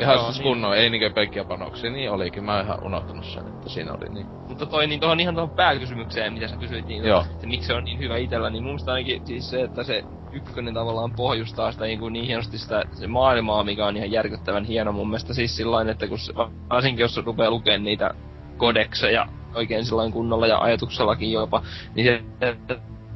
Ihan 0.00 0.18
siis 0.18 0.36
niin. 0.36 0.42
kunnon, 0.42 0.76
ei 0.76 0.90
niinkö 0.90 1.10
pelkkiä 1.10 1.44
panoksia, 1.44 1.90
niin 1.90 2.10
olikin. 2.10 2.44
Mä 2.44 2.54
oon 2.54 2.64
ihan 2.64 2.78
unohtanut 2.84 3.26
sen, 3.26 3.48
että 3.48 3.68
siinä 3.68 3.92
oli 3.92 4.14
niin. 4.14 4.26
Mutta 4.48 4.66
toi, 4.66 4.86
niin 4.86 5.00
tohon 5.00 5.20
ihan 5.20 5.34
tuohon 5.34 5.50
pääkysymykseen, 5.50 6.32
mitä 6.32 6.48
sä 6.48 6.56
kysyit, 6.56 6.86
niin 6.86 7.04
Joo. 7.04 7.24
Se, 7.40 7.46
miksi 7.46 7.66
se 7.66 7.74
on 7.74 7.84
niin 7.84 7.98
hyvä 7.98 8.16
itellä, 8.16 8.50
niin 8.50 8.62
mun 8.62 8.70
mielestä 8.70 8.92
ainakin 8.92 9.26
siis 9.26 9.50
se, 9.50 9.62
että 9.62 9.84
se 9.84 10.04
ykkönen 10.32 10.74
tavallaan 10.74 11.14
pohjustaa 11.16 11.72
sitä 11.72 11.84
niin, 11.84 11.98
kuin 11.98 12.12
niin 12.12 12.26
hienosti 12.26 12.58
sitä 12.58 12.84
se 12.92 13.06
maailmaa, 13.06 13.64
mikä 13.64 13.86
on 13.86 13.96
ihan 13.96 14.10
järkyttävän 14.10 14.64
hieno 14.64 14.92
mun 14.92 15.08
mielestä 15.08 15.34
siis 15.34 15.56
sillain, 15.56 15.88
että 15.88 16.06
kun 16.06 16.18
se, 16.18 16.32
varsinkin 16.70 17.02
jos 17.02 17.16
rupeaa 17.16 17.50
lukemaan 17.50 17.84
niitä 17.84 18.10
kodekseja 18.56 19.26
oikein 19.54 19.84
sillain 19.84 20.12
kunnolla 20.12 20.46
ja 20.46 20.58
ajatuksellakin 20.58 21.32
jopa, 21.32 21.62
niin 21.94 22.06
se, 22.06 22.56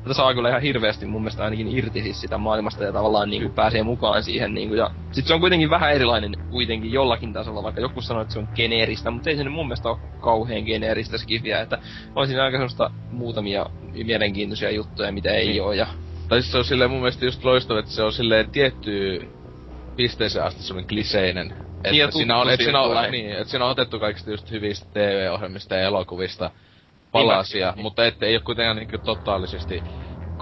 Tätä 0.02 0.14
saa 0.14 0.34
kyllä 0.34 0.48
ihan 0.48 0.62
hirveästi 0.62 1.06
mun 1.06 1.22
mielestä 1.22 1.44
ainakin 1.44 1.78
irti 1.78 2.02
siis 2.02 2.20
sitä 2.20 2.38
maailmasta 2.38 2.84
ja 2.84 2.92
tavallaan 2.92 3.30
niin 3.30 3.42
kuin 3.42 3.52
pääsee 3.52 3.82
mukaan 3.82 4.22
siihen 4.22 4.54
niin 4.54 4.68
kuin, 4.68 4.78
ja 4.78 4.90
sit 5.12 5.26
se 5.26 5.34
on 5.34 5.40
kuitenkin 5.40 5.70
vähän 5.70 5.92
erilainen 5.92 6.36
kuitenkin 6.50 6.92
jollakin 6.92 7.32
tasolla, 7.32 7.62
vaikka 7.62 7.80
joku 7.80 8.00
sanoo, 8.00 8.22
että 8.22 8.32
se 8.32 8.38
on 8.38 8.48
geneeristä, 8.54 9.10
mutta 9.10 9.30
ei 9.30 9.36
se 9.36 9.48
mun 9.48 9.66
mielestä 9.66 9.88
ole 9.88 9.98
kauhean 10.20 10.64
geneeristä 10.64 11.18
skifiä, 11.18 11.60
että 11.60 11.78
on 12.14 12.26
siinä 12.26 12.44
aika 12.44 12.56
semmoista 12.56 12.90
muutamia 13.10 13.66
mielenkiintoisia 14.04 14.70
juttuja, 14.70 15.12
mitä 15.12 15.30
ei 15.30 15.46
niin. 15.46 15.62
ole 15.62 15.76
ja 15.76 15.86
tai 16.28 16.42
siis 16.42 16.52
se 16.52 16.58
on 16.58 16.64
silleen 16.64 16.90
mun 16.90 17.00
mielestä 17.00 17.24
just 17.24 17.44
loistava, 17.44 17.78
että 17.78 17.90
se 17.90 18.02
on 18.02 18.12
silleen 18.12 18.50
tietty 18.50 19.20
pisteeseen 19.96 20.44
asti 20.44 20.62
semmonen 20.62 20.88
kliseinen. 20.88 21.54
Että 21.76 21.90
niin, 21.90 22.12
siinä 22.12 22.38
on, 22.38 22.50
et 22.50 22.60
siinä 22.60 22.80
on, 22.80 23.10
niin, 23.10 23.32
et 23.32 23.48
siinä 23.48 23.64
on 23.64 23.70
otettu 23.70 24.00
kaikista 24.00 24.30
just 24.30 24.50
hyvistä 24.50 24.86
TV-ohjelmista 24.92 25.74
ja 25.74 25.82
elokuvista 25.82 26.50
palasia, 27.12 27.72
niin, 27.76 27.82
mutta 27.82 28.06
ette 28.06 28.26
ei 28.26 28.34
ole 28.34 28.42
kuitenkaan 28.42 28.76
niinku 28.76 28.98
totaalisesti 28.98 29.84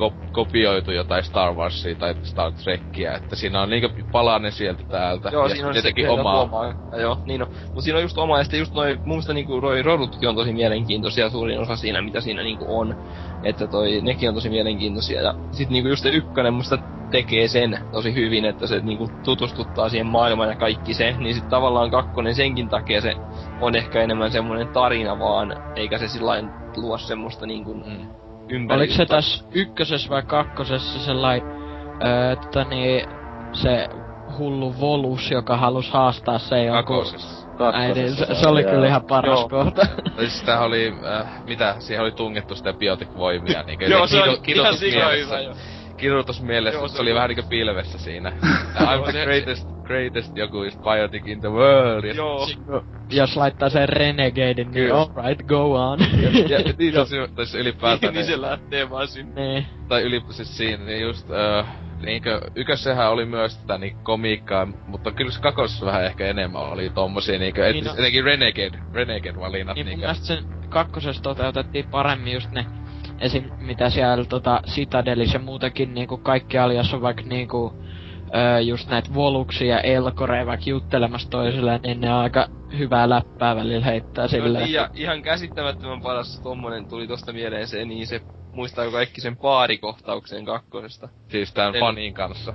ko- 0.00 0.16
kopioitu 0.32 0.90
jotain 0.90 1.24
Star 1.24 1.54
Warsia 1.54 1.96
tai 1.96 2.14
Star 2.22 2.52
Trekkiä, 2.52 3.14
että 3.14 3.36
siinä 3.36 3.62
on 3.62 3.70
niinku 3.70 3.88
palanen 4.12 4.52
sieltä 4.52 4.84
täältä. 4.84 5.28
Joo, 5.32 5.42
ja 5.46 5.54
siinä 5.54 5.68
on 5.68 5.72
tietenkin 5.72 6.08
omaa. 6.08 6.42
omaa. 6.42 6.74
Ja 6.92 7.00
joo, 7.00 7.18
niin 7.24 7.42
on. 7.42 7.48
Mut 7.74 7.84
siinä 7.84 7.96
on 7.96 8.02
just 8.02 8.18
oma, 8.18 8.38
ja 8.38 8.44
sitten 8.44 8.60
just 8.60 8.74
noi, 8.74 8.98
mun 9.04 9.14
mielestä 9.14 9.32
niinku 9.32 9.60
noi 9.60 9.82
rodutkin 9.82 10.28
on 10.28 10.34
tosi 10.34 10.52
mielenkiintoisia, 10.52 11.30
suurin 11.30 11.60
osa 11.60 11.76
siinä, 11.76 12.02
mitä 12.02 12.20
siinä 12.20 12.42
niinku 12.42 12.78
on. 12.78 12.94
Että 13.42 13.68
toi, 13.68 14.00
nekin 14.02 14.28
on 14.28 14.34
tosi 14.34 14.48
mielenkiintoisia. 14.48 15.22
Ja 15.22 15.34
sit 15.52 15.68
niinku 15.68 15.88
just 15.88 16.02
se 16.02 16.08
ykkönen 16.08 16.54
musta 16.54 16.78
tekee 17.10 17.48
sen 17.48 17.78
tosi 17.90 18.14
hyvin, 18.14 18.44
että 18.44 18.66
se 18.66 18.80
niinku 18.80 19.08
tutustuttaa 19.24 19.88
siihen 19.88 20.06
maailmaan 20.06 20.48
ja 20.48 20.56
kaikki 20.56 20.94
se, 20.94 21.14
niin 21.18 21.34
sit 21.34 21.48
tavallaan 21.48 21.90
kakkonen 21.90 22.34
senkin 22.34 22.68
takia 22.68 23.00
se 23.00 23.16
on 23.60 23.76
ehkä 23.76 24.02
enemmän 24.02 24.30
semmoinen 24.30 24.68
tarina 24.72 25.18
vaan, 25.18 25.56
eikä 25.76 25.98
se 25.98 26.08
sillain 26.08 26.50
luo 26.76 26.98
semmoista 26.98 27.46
niinku 27.46 27.74
mm. 27.74 28.25
Ympäri. 28.48 28.78
Oliko 28.78 28.94
se 28.94 29.06
tässä 29.06 29.44
ykkösessä 29.52 30.10
vai 30.10 30.22
kakkosessa 30.22 30.98
sellainen, 30.98 31.48
öö, 32.06 32.36
tota 32.36 32.64
niin, 32.64 33.08
se 33.52 33.88
hullu 34.38 34.74
Volus, 34.80 35.30
joka 35.30 35.56
halusi 35.56 35.92
haastaa 35.92 36.38
se 36.38 36.64
joku... 36.64 36.76
Kakkosessa. 36.76 37.46
Äidin, 37.72 38.16
se, 38.16 38.34
se 38.34 38.48
oli 38.48 38.64
kyllä 38.64 38.86
ihan 38.86 39.02
paras 39.02 39.40
Joo. 39.40 39.48
kohta. 39.48 39.86
siis 40.18 40.38
sitä 40.38 40.60
oli, 40.60 40.94
äh, 41.20 41.44
mitä, 41.44 41.76
siihen 41.78 42.02
oli 42.02 42.12
tungettu 42.12 42.54
sitä 42.54 42.72
biotic-voimia, 42.72 43.62
niin 43.62 43.90
Joo, 43.90 44.06
se 44.06 44.22
on 44.22 44.38
ihan 44.46 44.76
sika 44.76 45.08
hyvä, 45.08 45.54
joo 45.96 46.00
kirjoitus 46.00 46.42
mielessä, 46.42 46.78
Joo, 46.78 46.88
se, 46.88 46.96
se 46.96 47.02
oli 47.02 47.14
vähän 47.14 47.28
niinku 47.28 47.48
pilvessä 47.48 47.98
siinä. 47.98 48.30
I'm 48.80 49.10
the 49.10 49.24
greatest, 49.24 49.68
greatest 49.82 50.36
joku 50.36 50.62
is 50.62 50.78
biotic 50.78 51.26
in 51.26 51.40
the 51.40 51.48
world. 51.52 52.04
Ja 52.04 52.14
Joo. 52.14 52.48
Jos 53.10 53.36
laittaa 53.36 53.68
sen 53.68 53.88
Renegadein, 53.88 54.70
niin 54.70 54.94
alright, 54.94 55.46
go 55.46 55.72
on. 55.72 55.98
ja, 56.00 56.58
ja 56.58 56.58
niin 56.78 56.92
se, 57.06 57.28
tai 57.34 57.46
se 57.46 57.58
ylipäätään. 57.58 58.14
niin 58.14 58.26
se 58.26 58.40
lähtee 58.40 58.90
vaan 58.90 59.08
sinne. 59.08 59.40
Niin. 59.40 59.66
Tai 59.88 60.02
ylipäätään 60.02 60.34
siis 60.34 60.56
siinä, 60.56 60.84
niin 60.84 61.00
just, 61.00 61.28
uh, 61.30 61.66
niinkö, 62.00 62.40
ykkössähän 62.54 63.10
oli 63.10 63.24
myös 63.24 63.58
tätä 63.58 63.78
niin 63.78 63.96
komiikkaa, 64.02 64.66
mutta 64.86 65.12
kyllä 65.12 65.30
se 65.30 65.40
kakosessa 65.40 65.86
vähän 65.86 66.04
ehkä 66.04 66.26
enemmän 66.26 66.62
oli 66.62 66.90
tommosia 66.90 67.38
niinkö, 67.38 67.72
niin 67.72 67.76
et, 67.76 67.84
no, 67.84 67.98
etenkin 67.98 68.24
Renegade, 68.24 68.78
Renegade 68.92 69.40
valinnat 69.40 69.74
niin 69.74 69.86
niinkö. 69.86 70.06
Niin 70.06 70.14
sen 70.14 70.44
kakkosessa 70.68 71.22
toteutettiin 71.22 71.88
paremmin 71.90 72.32
just 72.32 72.50
ne 72.50 72.66
esim. 73.20 73.44
mitä 73.58 73.90
siellä 73.90 74.24
tota 74.24 74.60
Citadelissa 74.66 75.36
ja 75.36 75.44
muutenkin 75.44 75.94
niinku 75.94 76.16
kaikki 76.16 76.58
alias 76.58 76.94
on 76.94 77.02
vaikka 77.02 77.22
niinku 77.22 77.72
öö, 78.34 78.60
just 78.60 78.88
näitä 78.88 79.14
voluksia 79.14 79.74
ja 79.74 79.80
elkoreja 79.80 80.46
vaikka 80.46 80.70
juttelemassa 80.70 81.30
toisilleen, 81.30 81.80
niin 81.82 82.00
ne 82.00 82.14
on 82.14 82.20
aika 82.20 82.48
hyvää 82.78 83.08
läppää 83.08 83.56
välillä 83.56 83.84
heittää 83.84 84.28
silleen. 84.28 84.64
Niin, 84.64 84.74
ja 84.74 84.90
ihan 84.94 85.22
käsittämättömän 85.22 86.02
paras 86.02 86.40
tommonen 86.40 86.88
tuli 86.88 87.06
tosta 87.06 87.32
mieleen 87.32 87.68
se, 87.68 87.84
niin 87.84 88.06
se 88.06 88.20
muistaa 88.52 88.90
kaikki 88.90 89.20
sen 89.20 89.36
paarikohtauksen 89.36 90.44
kakkosesta. 90.44 91.08
Siis 91.28 91.52
tän 91.52 91.74
Eli... 91.74 91.80
fanin 91.80 92.14
kanssa. 92.14 92.54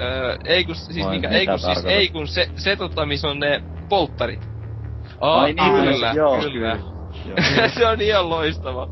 Öö, 0.00 0.36
ei 0.44 0.64
kun, 0.64 0.74
siis 0.74 1.08
mikä, 1.08 1.28
ei 1.28 1.46
kun, 1.46 1.58
siis, 1.58 1.84
ei 1.84 2.08
kun 2.08 2.28
se, 2.28 2.50
se 2.56 2.76
tota, 2.76 3.06
missä 3.06 3.28
on 3.28 3.38
ne 3.38 3.62
polttarit. 3.88 4.48
Oh, 5.20 5.38
Ai 5.38 5.52
niin, 5.52 5.72
kyllä, 5.72 6.12
joo, 6.12 6.40
kyllä. 6.40 6.78
kyllä. 7.24 7.68
se 7.78 7.86
on 7.86 8.00
ihan 8.00 8.30
loistava. 8.30 8.88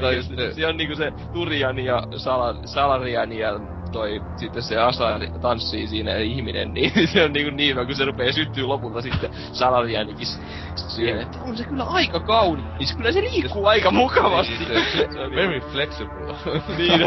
Tai 0.00 0.22
sitten... 0.22 0.54
Se 0.54 0.66
on 0.66 0.76
niinku 0.76 0.96
se 0.96 1.12
Turian 1.32 1.78
ja 1.78 2.02
Sala, 2.16 2.54
Salarian 2.64 3.32
ja 3.32 3.60
toi, 3.92 4.22
sitten 4.36 4.62
se 4.62 4.76
Asa 4.76 5.20
tanssii 5.40 5.86
siinä 5.86 6.16
ihminen, 6.16 6.74
niin 6.74 6.92
se 7.12 7.24
on 7.24 7.32
niinku 7.32 7.56
niin, 7.56 7.76
kun 7.86 7.94
se 7.94 8.04
rupee 8.04 8.32
syttyy 8.32 8.64
lopulta 8.64 9.00
sitten 9.00 9.30
Salarianikin 9.52 10.26
siihen, 10.74 11.20
että 11.20 11.38
on 11.40 11.56
se 11.56 11.64
kyllä 11.64 11.84
aika 11.84 12.20
kaunis, 12.20 12.96
kyllä 12.96 13.12
se 13.12 13.20
liikkuu 13.20 13.66
aika 13.66 13.90
mukavasti. 13.90 14.52
Niin, 14.58 14.84
se, 14.92 15.08
se, 15.12 15.30
very 15.36 15.60
flexible. 15.60 16.34
niin, 16.78 17.00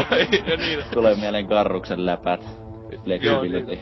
ja 0.46 0.56
niin. 0.56 0.84
Tulee 0.92 1.14
mieleen 1.14 1.46
Karruksen 1.46 2.06
läpät. 2.06 2.66
Flexibility. 3.04 3.78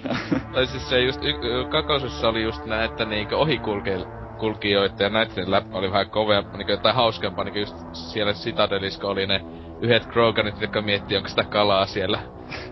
tai 0.53 0.67
siis 0.67 0.89
se 0.89 1.01
just, 1.01 1.21
y- 1.23 1.71
kakosessa 1.71 2.29
oli 2.29 2.43
just 2.43 2.65
nää, 2.65 2.85
että 2.85 3.05
niinkö 3.05 3.37
ohikulkeilla 3.37 4.24
kulkijoita 4.45 5.03
ja 5.03 5.09
näiden 5.09 5.51
läppä 5.51 5.79
oli 5.79 5.91
vähän 5.91 6.11
kovempaa, 6.11 6.57
niin 6.57 6.81
tai 6.83 6.95
hauskempaa, 6.95 7.45
niin 7.45 7.61
just 7.61 7.77
siellä 7.93 8.33
Citadeliska 8.33 9.09
oli 9.09 9.27
ne 9.27 9.41
yhdet 9.81 10.07
Kroganit, 10.07 10.61
jotka 10.61 10.83
miettii, 10.83 11.17
onko 11.17 11.29
sitä 11.29 11.45
kalaa 11.45 11.87
siellä. 11.87 12.19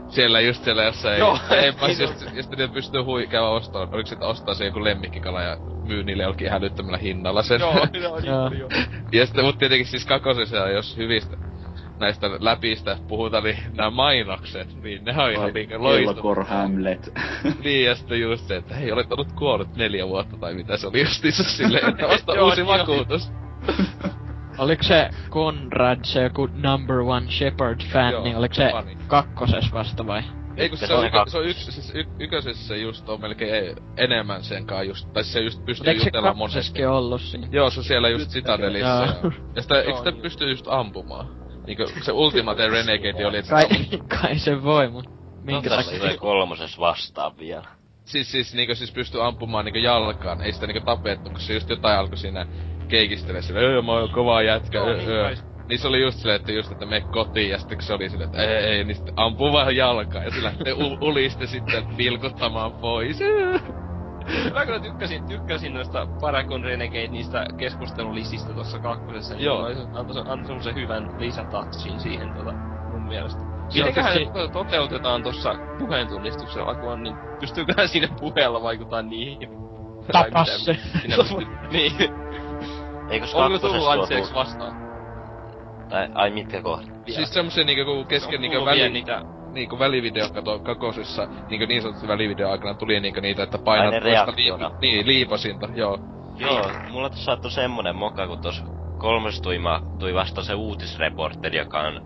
Siellä 0.08 0.40
just 0.40 0.64
siellä 0.64 0.84
jossain. 0.84 1.18
Joo, 1.18 1.38
ei, 1.62 1.72
pas, 1.72 2.00
just, 2.00 2.34
just 2.34 2.50
niitä 2.50 2.68
pystyy 2.68 3.02
hui 3.02 3.26
käydä 3.26 3.46
ostamaan. 3.46 3.94
Oliko 3.94 4.06
se, 4.06 4.14
että 4.14 4.26
ostaa 4.26 4.54
se 4.54 4.64
joku 4.64 4.84
lemmikkikala 4.84 5.42
ja 5.42 5.56
myy 5.88 6.04
niille 6.04 6.22
jollakin 6.22 6.50
hälyttömällä 6.50 6.98
hinnalla 6.98 7.42
sen. 7.42 7.60
Joo, 7.60 7.86
joo, 7.92 8.20
niin, 8.20 8.60
joo. 8.60 8.68
ja 9.12 9.26
sitten, 9.26 9.44
mut 9.44 9.58
tietenkin 9.58 9.86
siis 9.86 10.06
kakosessa, 10.06 10.56
jos 10.56 10.96
hyvistä 10.96 11.36
näistä 12.00 12.30
läpistä 12.40 12.96
puhutaan, 13.08 13.44
niin 13.44 13.58
nämä 13.76 13.90
mainokset, 13.90 14.82
niin 14.82 15.04
ne 15.04 15.22
on 15.22 15.32
ihan 15.32 15.52
niinku 15.52 15.82
loistavaa. 15.82 16.44
Hamlet. 16.44 17.12
niin, 17.64 17.86
ja 17.86 17.94
sitten 17.94 18.20
just 18.20 18.48
se, 18.48 18.56
että 18.56 18.74
hei, 18.74 18.92
olet 18.92 19.12
ollut 19.12 19.32
kuollut 19.32 19.76
neljä 19.76 20.08
vuotta 20.08 20.36
tai 20.36 20.54
mitä 20.54 20.76
se 20.76 20.86
oli 20.86 21.00
justiinsa 21.00 21.44
silleen, 21.56 21.88
että 21.88 22.08
vasta 22.08 22.44
uusi 22.44 22.66
vakuutus. 22.66 23.32
Oliko 24.58 24.82
se 24.82 25.10
Conrad, 25.30 25.98
se 26.02 26.22
joku 26.22 26.48
number 26.52 26.96
one 26.98 27.26
Shepard-fan, 27.30 28.12
Joo, 28.12 28.24
niin 28.24 28.36
oliko 28.36 28.54
se 28.54 28.68
fani. 28.72 28.96
kakkoses 29.06 29.72
vasta 29.72 30.06
vai? 30.06 30.22
Ei 30.56 30.68
kun 30.68 30.78
se 30.78 30.94
on, 30.94 31.06
yk, 31.06 31.12
se 31.26 31.38
on 31.38 31.46
yks, 31.46 31.66
siis 31.66 32.70
y, 32.70 32.76
just 32.76 33.08
on 33.08 33.20
melkein 33.20 33.76
enemmän 33.96 34.42
senkaan 34.42 34.88
just, 34.88 35.12
tai 35.12 35.24
se 35.24 35.40
just 35.40 35.64
pystyy 35.64 35.90
eikö 35.90 36.00
se 36.00 36.08
jutella 36.08 36.34
monesti. 36.34 36.56
kakkoseskin 36.58 36.88
ollut 36.88 37.20
siinä? 37.20 37.48
Joo, 37.50 37.70
se 37.70 37.80
on 37.80 37.84
siellä 37.84 38.08
just 38.08 38.30
Citadelissä. 38.30 38.88
Joo. 38.88 39.32
Ja, 39.32 39.38
ja 39.56 39.62
sitä, 39.62 39.80
eikö 39.80 39.98
sitä 39.98 40.10
niin. 40.10 40.22
pysty 40.22 40.50
just 40.50 40.66
ampumaan? 40.68 41.41
Niinkö 41.66 41.86
se 42.02 42.12
Ultimate 42.12 42.68
Renegade 42.68 43.26
oli, 43.26 43.36
että 43.38 43.50
Kai, 43.50 43.68
kai 44.20 44.38
se 44.38 44.62
voi, 44.62 44.88
mut 44.88 45.04
minkä 45.42 45.68
Tässä 45.70 45.84
takia? 45.90 46.00
tulee 46.00 46.16
kolmosessa 46.16 46.80
vastaan 46.80 47.38
vielä. 47.38 47.64
Siis, 48.04 48.32
siis, 48.32 48.54
niinkö, 48.54 48.74
siis 48.74 48.92
pystyy 48.92 49.26
ampumaan 49.26 49.64
niinkö 49.64 49.78
jalkaan. 49.78 50.40
Ei 50.40 50.52
sitä 50.52 50.66
niinkö 50.66 50.80
tapettu, 50.80 51.30
kun 51.30 51.40
se 51.40 51.54
just 51.54 51.70
jotain 51.70 51.98
alkoi 51.98 52.18
siinä 52.18 52.46
keikistellä 52.88 53.42
sille, 53.42 53.60
öö, 53.60 53.82
mä 53.82 53.92
oon 53.92 54.10
kova 54.10 54.42
jätkä, 54.42 54.78
öö, 54.80 54.96
niin 54.96 55.08
öö. 55.08 55.34
Niin 55.68 55.78
se 55.78 55.88
oli 55.88 56.00
just 56.00 56.18
silleen, 56.18 56.36
että 56.36 56.52
just, 56.52 56.72
että 56.72 56.86
me 56.86 57.00
kotiin, 57.10 57.50
ja 57.50 57.58
sitten 57.58 57.78
se 57.82 57.92
oli 57.94 58.10
silleen, 58.10 58.24
että 58.26 58.42
ei, 58.42 58.48
ei, 58.64 58.84
niin 58.84 58.94
sitten 58.94 59.14
ampuu 59.16 59.52
vaan 59.52 59.76
jalkaan, 59.76 60.24
ja 60.24 60.30
se 60.30 60.42
lähtee 60.42 60.72
u- 60.72 60.98
uliste 61.08 61.46
sitten 61.46 61.84
pilkuttamaan 61.96 62.74
pois. 62.74 63.18
Mä 64.54 64.66
kyllä 64.66 64.80
tykkäsin, 64.80 65.26
tykkäsin 65.26 65.74
noista 65.74 66.06
Paragon 66.20 66.64
Renegade 66.64 67.08
niistä 67.08 67.46
keskustelulisistä 67.56 68.54
tuossa 68.54 68.78
kakkosessa. 68.78 69.34
Niin 69.34 69.44
Joo. 69.44 69.64
Antoi, 69.94 70.22
antoi 70.26 70.46
semmosen 70.46 70.74
hyvän 70.74 71.10
lisätatsin 71.18 72.00
siihen 72.00 72.34
tota, 72.34 72.52
mun 72.92 73.02
mielestä. 73.08 73.42
Mitenköhän 73.74 74.12
siis 74.12 74.28
se 74.28 74.32
to- 74.34 74.48
toteutetaan 74.48 75.22
tuossa 75.22 75.54
puheentunnistuksella, 75.78 76.74
kun 76.74 76.92
on, 76.92 77.02
niin 77.02 77.16
pystyyköhän 77.40 77.88
siinä 77.88 78.08
puheella 78.20 78.62
vaikuttaa 78.62 79.02
niihin? 79.02 79.48
Tai 80.12 80.24
Tapa 80.30 80.40
mitä- 80.40 80.58
se. 80.58 80.76
Niin. 81.72 81.92
Eikös 83.10 83.34
Onko 83.34 83.58
kakkosessa 83.58 83.68
tullut 83.68 83.88
anteeksi 83.88 84.34
vastaan? 84.34 84.72
Tai, 85.88 86.08
ai 86.14 86.30
mitkä 86.30 86.62
kohdat? 86.62 86.90
Siis 87.10 87.34
semmosen 87.34 87.66
niinkö 87.66 87.84
kun 87.84 88.06
kesken 88.06 88.40
niinkö 88.40 88.58
Kuuluu 88.58 88.74
vielä 88.74 88.84
väli, 88.84 88.92
niitä 88.92 89.22
niinku 89.54 89.78
välivideo 89.78 90.28
kato 90.30 90.60
kakosessa, 90.60 91.28
niinkö 91.50 91.66
niin 91.66 91.82
sanotusti 91.82 92.08
välivideo 92.08 92.50
aikana 92.50 92.74
tuli 92.74 93.00
niinkö 93.00 93.20
niitä, 93.20 93.42
että 93.42 93.58
Ai 93.58 93.64
painat 93.64 94.02
toista 94.02 94.32
liip- 94.32 94.76
niin, 94.80 95.06
liipasinta, 95.06 95.68
joo. 95.74 95.98
Joo, 96.38 96.70
mulla 96.90 97.10
tässä 97.10 97.24
saattoi 97.24 97.50
semmonen 97.50 97.96
moka, 97.96 98.26
kun 98.26 98.40
tos 98.40 98.62
kolmas 98.98 99.40
tuima 99.40 99.80
tuli 99.98 100.14
vasta 100.14 100.42
se 100.42 100.54
uutisreporteri, 100.54 101.58
joka 101.58 101.80
on 101.80 102.00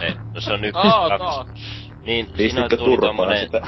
se, 0.00 0.16
no 0.34 0.40
se 0.40 0.52
on 0.52 0.64
ykkös, 0.68 0.82
kakkos. 0.82 1.18
taa. 1.18 1.46
Niin, 2.06 2.26
siinä 2.36 2.68
tuli 2.68 2.98
tommonen, 2.98 3.38
sitä? 3.38 3.60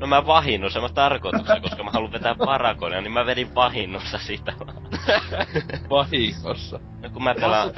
no 0.00 0.06
mä 0.06 0.26
vahinnossa, 0.26 0.80
mä 0.80 0.88
tarkoituksena, 0.88 1.60
koska 1.60 1.82
mä 1.84 1.90
haluan 1.90 2.12
vetää 2.12 2.34
parakonia, 2.34 3.00
niin 3.00 3.12
mä 3.12 3.26
vedin 3.26 3.54
vahinnossa 3.54 4.18
sitä. 4.18 4.52
Vahingossa. 5.90 6.80
No 7.02 7.10
kun 7.10 7.22
mä 7.24 7.34
pelaan, 7.34 7.70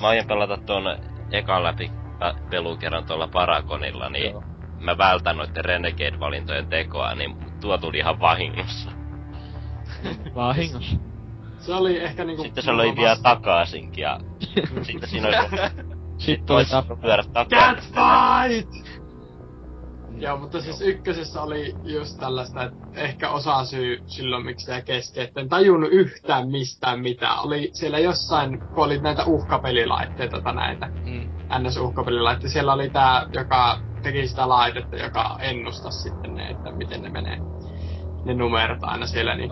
mä 0.00 0.08
aion 0.08 0.26
pelata 0.26 0.58
tuon 0.66 0.84
ekan 1.32 1.62
läpi 1.64 1.90
pä- 2.20 2.48
pelukerran 2.50 3.06
tuolla 3.06 3.28
Paragonilla, 3.28 4.08
niin 4.10 4.30
Joo. 4.30 4.42
mä 4.80 4.98
vältän 4.98 5.36
noitten 5.36 5.64
Renegade-valintojen 5.64 6.66
tekoa, 6.66 7.14
niin 7.14 7.36
tuo 7.60 7.78
tuli 7.78 7.98
ihan 7.98 8.20
vahingossa. 8.20 8.90
Vahingossa. 10.34 10.96
Se 11.58 11.74
oli 11.74 11.98
ehkä 12.00 12.24
niinku... 12.24 12.42
Sitten 12.42 12.64
se 12.64 12.76
löi 12.76 12.96
vielä 12.96 13.16
takaisinkin 13.22 14.02
ja 14.02 14.20
sitten 14.82 15.08
siinä 15.08 15.28
olisi 15.28 15.56
Sitten 16.18 16.46
tuli 16.46 16.56
olisi 16.56 16.70
tap... 16.70 16.86
pyörä 17.00 17.22
takaisin. 17.32 17.94
Joo, 20.20 20.36
mutta 20.38 20.60
siis 20.60 20.80
ykkösessä 20.80 21.42
oli 21.42 21.74
just 21.82 22.18
tällaista, 22.20 22.62
että 22.62 22.78
ehkä 22.94 23.30
osa 23.30 23.64
syy 23.64 23.98
silloin, 24.06 24.46
miksi 24.46 24.66
se 24.66 24.82
kesken, 24.82 25.24
että 25.24 25.40
en 25.40 25.48
tajunnut 25.48 25.92
yhtään 25.92 26.48
mistään 26.48 27.00
mitään. 27.00 27.40
Oli 27.44 27.70
siellä 27.72 27.98
jossain, 27.98 28.58
kun 28.74 28.84
oli 28.84 29.00
näitä 29.00 29.24
uhkapelilaitteita 29.24 30.40
tai 30.40 30.54
näitä, 30.54 30.90
Mm. 31.04 31.28
NS-uhkapelilaitteita, 31.58 32.52
siellä 32.52 32.72
oli 32.72 32.90
tää, 32.90 33.26
joka 33.32 33.78
teki 34.02 34.28
sitä 34.28 34.48
laitetta, 34.48 34.96
joka 34.96 35.36
ennustas 35.40 36.02
sitten 36.02 36.34
ne, 36.34 36.50
että 36.50 36.72
miten 36.72 37.02
ne 37.02 37.08
menee. 37.08 37.38
Ne 38.24 38.34
numerot 38.34 38.78
aina 38.82 39.06
siellä, 39.06 39.34
niin 39.36 39.50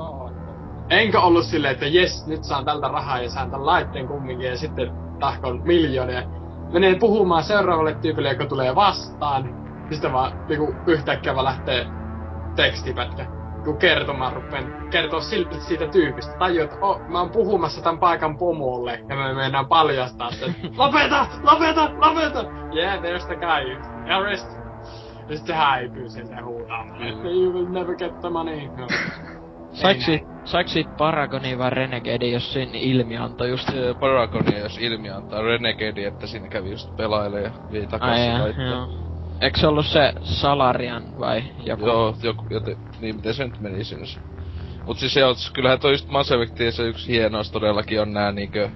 Enkä 0.90 1.20
ollut 1.20 1.44
silleen, 1.44 1.72
että 1.74 1.86
jes, 1.86 2.26
nyt 2.26 2.44
saan 2.44 2.64
tältä 2.64 2.88
rahaa 2.88 3.22
ja 3.22 3.30
saan 3.30 3.50
tämän 3.50 3.66
laitteen 3.66 4.08
kumminkin 4.08 4.46
ja 4.48 4.58
sitten 4.58 4.90
tahkon 5.20 5.62
miljoonia. 5.64 6.22
Menee 6.72 6.94
puhumaan 6.98 7.44
seuraavalle 7.44 7.94
tyypille, 8.02 8.28
joka 8.28 8.46
tulee 8.46 8.74
vastaan. 8.74 9.65
Ja 9.86 9.92
sitten 9.92 10.12
vaan 10.12 10.32
niinku 10.48 10.74
yhtäkkiä 10.86 11.34
vaan 11.34 11.44
lähtee 11.44 11.86
tekstipätkä. 12.56 13.26
Kun 13.64 13.76
kertomaan 13.76 14.32
rupeen 14.32 14.88
kertoa 14.90 15.20
silti 15.20 15.60
siitä 15.60 15.86
tyypistä. 15.86 16.38
Tajuu, 16.38 16.64
että 16.64 16.76
oh, 16.80 17.00
mä 17.08 17.18
oon 17.18 17.30
puhumassa 17.30 17.82
tämän 17.82 17.98
paikan 17.98 18.38
pomolle 18.38 19.00
ja 19.08 19.16
me 19.16 19.34
mennään 19.34 19.66
paljastaa 19.66 20.30
sen. 20.30 20.56
lopeta! 20.76 21.26
Lopeta! 21.42 21.90
Lopeta! 21.96 22.44
Yeah, 22.74 22.98
there's 23.02 23.26
the 23.26 23.36
guy. 23.36 23.76
Arrest. 24.14 24.46
Ja 25.28 25.36
sitten 25.36 25.46
se 25.46 25.54
häipyy 25.54 26.08
sieltä 26.08 26.34
ja 26.34 26.44
huutaa 26.44 26.84
että 27.08 27.28
you 27.28 27.52
will 27.52 27.68
never 27.68 27.96
get 27.96 28.20
the 28.20 28.30
money. 28.30 28.66
No. 28.76 28.86
Saiko 30.44 30.68
siitä, 30.68 30.90
Paragonia 30.98 31.58
vai 31.58 31.70
Renegade, 31.70 32.26
jos 32.26 32.52
siinä 32.52 32.72
ilmianto 32.74 33.44
just... 33.44 33.70
Se 33.70 33.94
Paragonia, 34.00 34.58
jos 34.58 34.78
ilmi 34.78 35.10
antaa 35.10 35.42
Renegade, 35.42 36.06
että 36.06 36.26
siinä 36.26 36.48
kävi 36.48 36.70
just 36.70 36.96
pelailee 36.96 37.42
ja 37.42 37.50
vei 37.72 37.80
Ai 37.80 37.86
takaisin 37.86 38.40
laitteen. 38.40 38.68
joo. 38.68 39.05
Eikö 39.40 39.60
se 39.60 39.66
ollut 39.66 39.86
se 39.86 40.12
Salarian 40.22 41.18
vai 41.18 41.42
joku? 41.58 41.86
Joo, 41.86 42.16
joku, 42.22 42.46
joten, 42.50 42.76
niin 43.00 43.16
miten 43.16 43.34
se 43.34 43.44
nyt 43.44 43.60
meni 43.60 43.84
sinne. 43.84 44.06
Mut 44.86 44.98
siis 44.98 45.16
joo, 45.16 45.34
kyllähän 45.52 45.80
toi 45.80 45.92
just 45.92 46.08
Mass 46.08 46.32
Effectissä 46.32 46.82
yksi 46.82 47.12
hienous 47.12 47.50
todellakin 47.50 48.00
on 48.00 48.12
nää 48.12 48.32
niinkö... 48.32 48.70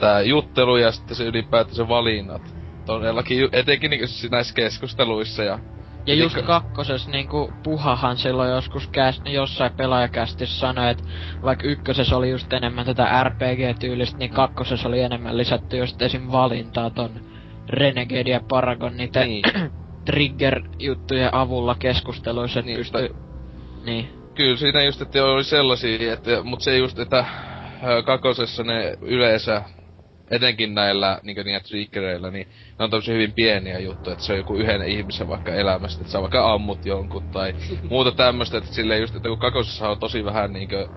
Tää 0.00 0.22
juttelu 0.22 0.76
ja 0.76 0.92
sitten 0.92 1.16
se 1.16 1.24
ylipäätään 1.24 1.76
se 1.76 1.88
valinnat. 1.88 2.54
Todellakin, 2.86 3.48
etenkin 3.52 3.90
niinkö 3.90 4.06
siis 4.06 4.32
näissä 4.32 4.54
keskusteluissa 4.54 5.42
ja... 5.44 5.58
Ja 6.06 6.14
just 6.14 6.34
Elikkä- 6.34 6.46
kakkosessa 6.46 7.10
niinku 7.10 7.52
Puhahan 7.62 8.16
silloin 8.16 8.50
joskus 8.50 8.88
käs, 8.88 9.22
jossain 9.24 9.72
pelaajakästissä 9.76 10.58
sanoi, 10.58 10.90
että 10.90 11.04
vaikka 11.42 11.66
ykkösessä 11.66 12.16
oli 12.16 12.30
just 12.30 12.52
enemmän 12.52 12.86
tätä 12.86 13.24
RPG-tyylistä, 13.24 14.18
niin 14.18 14.30
kakkosessa 14.30 14.88
oli 14.88 15.00
enemmän 15.00 15.36
lisätty 15.36 15.76
just 15.76 16.02
esim. 16.02 16.32
valintaa 16.32 16.90
ton 16.90 17.20
Renegade 17.68 18.30
ja 18.30 18.40
Paragon 18.48 18.96
niitä 18.96 19.24
Niin. 19.24 19.42
trigger-juttujen 20.06 21.34
avulla 21.34 21.74
keskusteluissa, 21.78 22.62
Niin, 22.62 22.76
pystyy... 22.76 23.14
Niin. 23.84 24.08
Kyllä 24.34 24.56
siinä 24.56 24.82
just, 24.82 25.00
että 25.00 25.24
oli 25.24 25.44
sellaisia, 25.44 26.12
että, 26.12 26.42
mut 26.42 26.60
se 26.60 26.76
just, 26.76 26.98
että 26.98 27.24
ö, 27.86 28.02
kakosessa 28.02 28.64
ne 28.64 28.98
yleensä, 29.00 29.62
etenkin 30.30 30.74
näillä 30.74 31.20
niinku 31.22 31.42
niillä 31.42 31.60
triggereillä, 31.60 32.30
niin 32.30 32.48
ne 32.78 32.84
on 32.84 32.90
tämmöisiä 32.90 33.14
hyvin 33.14 33.32
pieniä 33.32 33.78
juttuja, 33.78 34.12
että 34.12 34.24
se 34.24 34.32
on 34.32 34.38
joku 34.38 34.54
yhden 34.54 34.82
ihmisen 34.82 35.28
vaikka 35.28 35.54
elämästä, 35.54 36.00
että 36.00 36.12
sä 36.12 36.20
vaikka 36.20 36.52
ammut 36.52 36.86
jonkun 36.86 37.30
tai 37.30 37.54
muuta 37.90 38.12
tämmöistä, 38.12 38.58
että 38.58 38.74
silleen 38.74 39.00
just, 39.00 39.16
että 39.16 39.28
kun 39.28 39.38
kakosessa 39.38 39.88
on 39.88 39.98
tosi 39.98 40.24
vähän 40.24 40.52
niinkö, 40.52 40.88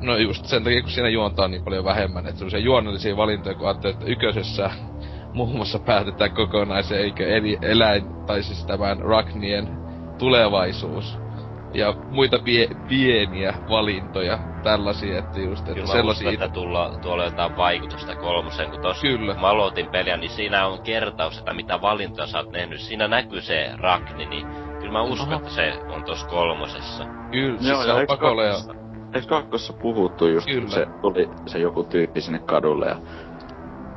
no 0.00 0.16
just 0.16 0.46
sen 0.46 0.64
takia, 0.64 0.82
kun 0.82 0.90
siinä 0.90 1.08
juontaa 1.08 1.48
niin 1.48 1.64
paljon 1.64 1.84
vähemmän, 1.84 2.26
että 2.26 2.38
semmoisia 2.38 2.60
juonnollisia 2.60 3.16
valintoja, 3.16 3.54
kun 3.54 3.66
ajattelee, 3.66 3.94
että 3.94 4.06
yköisessä 4.06 4.70
muun 5.34 5.56
muassa 5.56 5.78
päätetään 5.78 6.34
kokonaisen 6.34 6.98
eikö 6.98 7.36
eli, 7.36 7.58
eläin, 7.62 8.04
tai 8.26 8.42
siis 8.42 8.66
tämän 8.66 8.98
Raknien 9.00 9.68
tulevaisuus. 10.18 11.18
Ja 11.74 11.94
muita 12.10 12.38
pie, 12.38 12.68
pieniä 12.88 13.54
valintoja, 13.68 14.38
tällaisia, 14.62 15.18
että 15.18 15.40
just, 15.40 15.60
että 15.60 15.74
Kyllä 15.74 15.86
sellaisia... 15.86 16.30
uskon, 16.30 16.44
että 16.44 16.54
tulla, 16.54 16.98
tuolla 17.02 17.22
on 17.22 17.30
jotain 17.30 17.56
vaikutusta 17.56 18.16
kolmoseen, 18.16 18.70
kun 18.70 18.80
tossa 18.80 19.06
Kyllä. 19.06 19.32
kun 19.32 19.40
mä 19.40 19.48
aloitin 19.48 19.86
peliä, 19.86 20.16
niin 20.16 20.30
siinä 20.30 20.66
on 20.66 20.82
kertaus, 20.82 21.38
että 21.38 21.54
mitä 21.54 21.80
valintoja 21.80 22.26
sä 22.26 22.38
oot 22.38 22.52
tehnyt. 22.52 22.80
Siinä 22.80 23.08
näkyy 23.08 23.40
se 23.40 23.70
Ragni, 23.76 24.26
niin 24.26 24.46
kyllä 24.80 24.92
mä 24.92 25.02
uskon, 25.02 25.28
Aha. 25.28 25.36
että 25.36 25.50
se 25.50 25.72
on 25.88 26.04
tossa 26.04 26.26
kolmosessa. 26.26 27.04
Kyllä, 27.30 27.58
siis 27.58 27.70
Joo, 27.70 27.82
se 27.82 27.88
ja 27.88 27.94
on 27.94 28.06
pakolla 28.06 28.44
ja... 28.44 28.54
Eikö 29.14 29.26
kakkossa 29.26 29.72
puhuttu 29.72 30.26
just, 30.26 30.46
Kyllä. 30.46 30.68
se 30.68 30.86
tuli 31.02 31.28
se 31.46 31.58
joku 31.58 31.84
tyyppi 31.84 32.20
sinne 32.20 32.38
kadulle 32.38 32.86
ja 32.86 32.96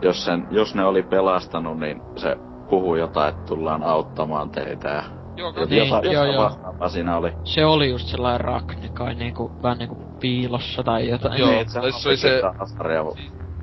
jos, 0.05 0.25
sen, 0.25 0.47
jos 0.51 0.75
ne 0.75 0.85
oli 0.85 1.03
pelastanut, 1.03 1.79
niin 1.79 2.01
se 2.17 2.35
puhui 2.69 2.99
jotain, 2.99 3.29
että 3.29 3.45
tullaan 3.47 3.83
auttamaan 3.83 4.49
teitä 4.49 4.89
ja 4.89 5.03
Joo, 5.37 5.53
ja 5.59 5.65
Niin, 5.65 5.87
jotain, 5.87 6.11
joo, 6.11 6.23
joo. 6.25 6.89
siinä 6.89 7.17
oli. 7.17 7.31
Se 7.43 7.65
oli 7.65 7.89
just 7.89 8.07
sellainen 8.07 8.41
rakni 8.41 8.89
kai 8.93 9.15
niinku, 9.15 9.51
vähän 9.63 9.77
niinku 9.77 9.97
piilossa 10.21 10.83
tai 10.83 11.09
jotain. 11.09 11.39
Joo, 11.39 11.49
Niin, 11.51 11.65
tai 11.73 11.91
se 11.91 12.09
oli 12.09 12.17
se- 12.17 12.41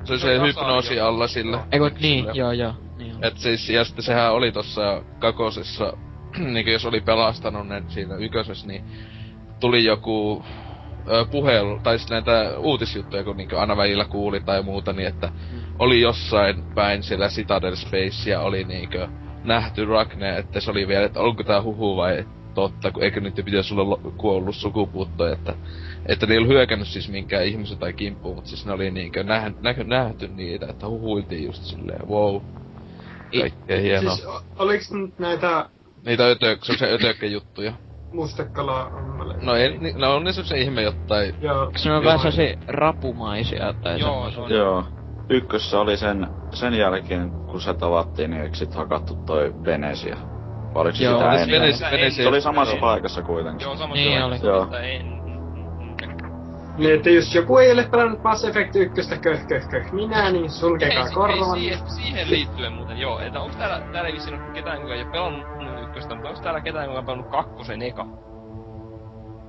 Se 0.03 0.13
oli 0.13 0.19
Se 0.19 0.25
se 0.27 0.39
hypnoosi 0.41 0.99
alla 0.99 1.27
sillä. 1.27 1.65
Ei 1.71 1.79
kun, 1.79 1.91
niin, 2.01 2.25
joo 2.33 2.51
joo. 2.51 2.73
Niin. 2.97 3.25
Et 3.25 3.37
siis, 3.37 3.69
ja 3.69 3.83
sitten 3.85 4.03
sehän 4.03 4.33
oli 4.33 4.51
tossa 4.51 5.03
kakosessa, 5.19 5.93
niinku 6.53 6.71
jos 6.71 6.85
oli 6.85 7.01
pelastanut 7.01 7.67
ne 7.67 7.83
siinä 7.87 8.15
ykösessä, 8.15 8.67
niin 8.67 8.85
tuli 9.59 9.83
joku 9.83 10.43
ö, 11.11 11.25
puhelu, 11.31 11.79
tai 11.83 11.97
siis 11.99 12.09
näitä 12.11 12.53
uutisjuttuja, 12.57 13.23
kun 13.23 13.37
niinku 13.37 13.55
aina 13.55 13.77
välillä 13.77 14.05
kuuli 14.05 14.39
tai 14.39 14.61
muuta, 14.63 14.93
niin 14.93 15.07
että 15.07 15.31
oli 15.79 16.01
jossain 16.01 16.63
päin 16.75 17.03
siellä 17.03 17.27
Citadel 17.27 17.75
Spacea 17.75 18.41
oli 18.41 18.63
niinkö 18.63 19.07
nähty 19.43 19.85
Ragne, 19.85 20.37
että 20.37 20.59
se 20.59 20.71
oli 20.71 20.87
vielä, 20.87 21.05
että 21.05 21.19
onko 21.19 21.43
tää 21.43 21.61
huhu 21.61 21.97
vai 21.97 22.25
totta, 22.53 22.91
kun 22.91 23.03
eikö 23.03 23.19
niitä 23.21 23.43
pitäisi 23.43 23.73
olla 23.73 23.99
kuollut 24.17 24.55
sukupuutto, 24.55 25.27
että, 25.27 25.53
että 26.05 26.25
ne 26.25 26.33
ei 26.33 26.37
ollut 26.37 26.51
hyökännyt 26.51 26.87
siis 26.87 27.09
minkään 27.09 27.45
ihmisen 27.45 27.77
tai 27.77 27.93
kimppuun, 27.93 28.35
mutta 28.35 28.49
siis 28.49 28.65
ne 28.65 28.71
oli 28.71 28.91
niinkö 28.91 29.23
näh, 29.23 29.53
näh, 29.61 29.77
nähty 29.77 30.27
niitä, 30.27 30.65
että 30.69 30.87
huhuiltiin 30.87 31.45
just 31.45 31.63
silleen, 31.63 32.07
wow. 32.07 32.41
Kaikkea 33.39 33.81
hienoa. 33.81 34.15
Siis 34.15 34.27
oliks 34.59 34.91
nyt 34.91 35.19
näitä 35.19 35.69
Niitä 36.05 36.27
ötö, 36.27 36.57
semmosia 36.61 36.87
ötökkejuttuja. 36.87 37.73
mustekala 38.13 38.91
No, 39.41 39.55
ei, 39.55 39.77
ni, 39.77 39.93
no 39.93 40.15
on 40.15 40.23
ne 40.23 40.33
semmosia 40.33 40.57
ihme 40.57 40.81
jotain. 40.81 41.35
Joo. 41.41 41.71
Se 41.75 41.91
on 41.91 42.03
vähän 42.03 42.19
sellaisia 42.19 42.57
rapumaisia 42.67 43.73
tai 43.83 43.99
Joo, 43.99 44.31
semmosia. 44.31 44.43
on. 44.43 44.51
Joo. 44.51 45.02
Ykkössä 45.29 45.79
oli 45.79 45.97
sen, 45.97 46.27
sen 46.53 46.73
jälkeen, 46.73 47.31
kun 47.31 47.61
se 47.61 47.73
tavattiin, 47.73 48.31
niin 48.31 48.43
eikö 48.43 48.55
sit 48.55 48.75
hakattu 48.75 49.15
toi 49.15 49.53
Venesia? 49.65 50.17
Vai 50.73 50.81
oliko 50.81 50.95
se 50.97 51.03
Joo, 51.03 51.17
sitä 51.19 51.31
ennen? 51.33 51.61
Venesi, 51.61 51.83
Venesi, 51.91 52.23
Se 52.23 52.29
oli 52.29 52.41
samassa 52.41 52.75
paikassa 52.81 53.21
kuitenkin. 53.21 53.65
Joo, 53.65 53.75
samassa 53.75 53.93
Niin 54.03 54.21
paikassa, 54.21 54.53
oli. 54.53 54.59
mutta 54.61 54.79
en... 54.79 55.23
Niin, 56.77 56.93
että 56.95 57.09
jos 57.09 57.35
joku 57.35 57.57
ei 57.57 57.71
ole 57.71 57.87
pelannut 57.91 58.23
Mass 58.23 58.45
Effect 58.45 58.75
1 58.75 59.19
köh 59.19 59.45
köh 59.47 59.67
köh 59.69 59.91
minä, 59.91 60.31
niin 60.31 60.49
sulkekaa 60.49 61.05
Ei, 61.07 61.13
korvan. 61.13 61.57
ei, 61.57 61.63
siihen, 61.63 61.89
siihen 61.89 62.29
liittyen 62.29 62.73
muuten, 62.73 62.97
joo. 62.97 63.19
Että 63.19 63.39
onks 63.39 63.55
täällä, 63.55 63.79
täällä 63.91 64.07
ei 64.07 64.13
vissiin 64.13 64.35
ole 64.41 64.51
ketään, 64.53 64.81
kuka 64.81 64.93
ei 64.93 65.03
oo 65.03 65.11
pelannut 65.11 65.83
ykköstä, 65.83 66.15
mutta 66.15 66.29
onks 66.29 66.41
täällä 66.41 66.61
ketään, 66.61 66.87
kuka 66.87 66.99
on 66.99 67.05
pelannut 67.05 67.31
kakkosen 67.31 67.81
eka? 67.81 68.05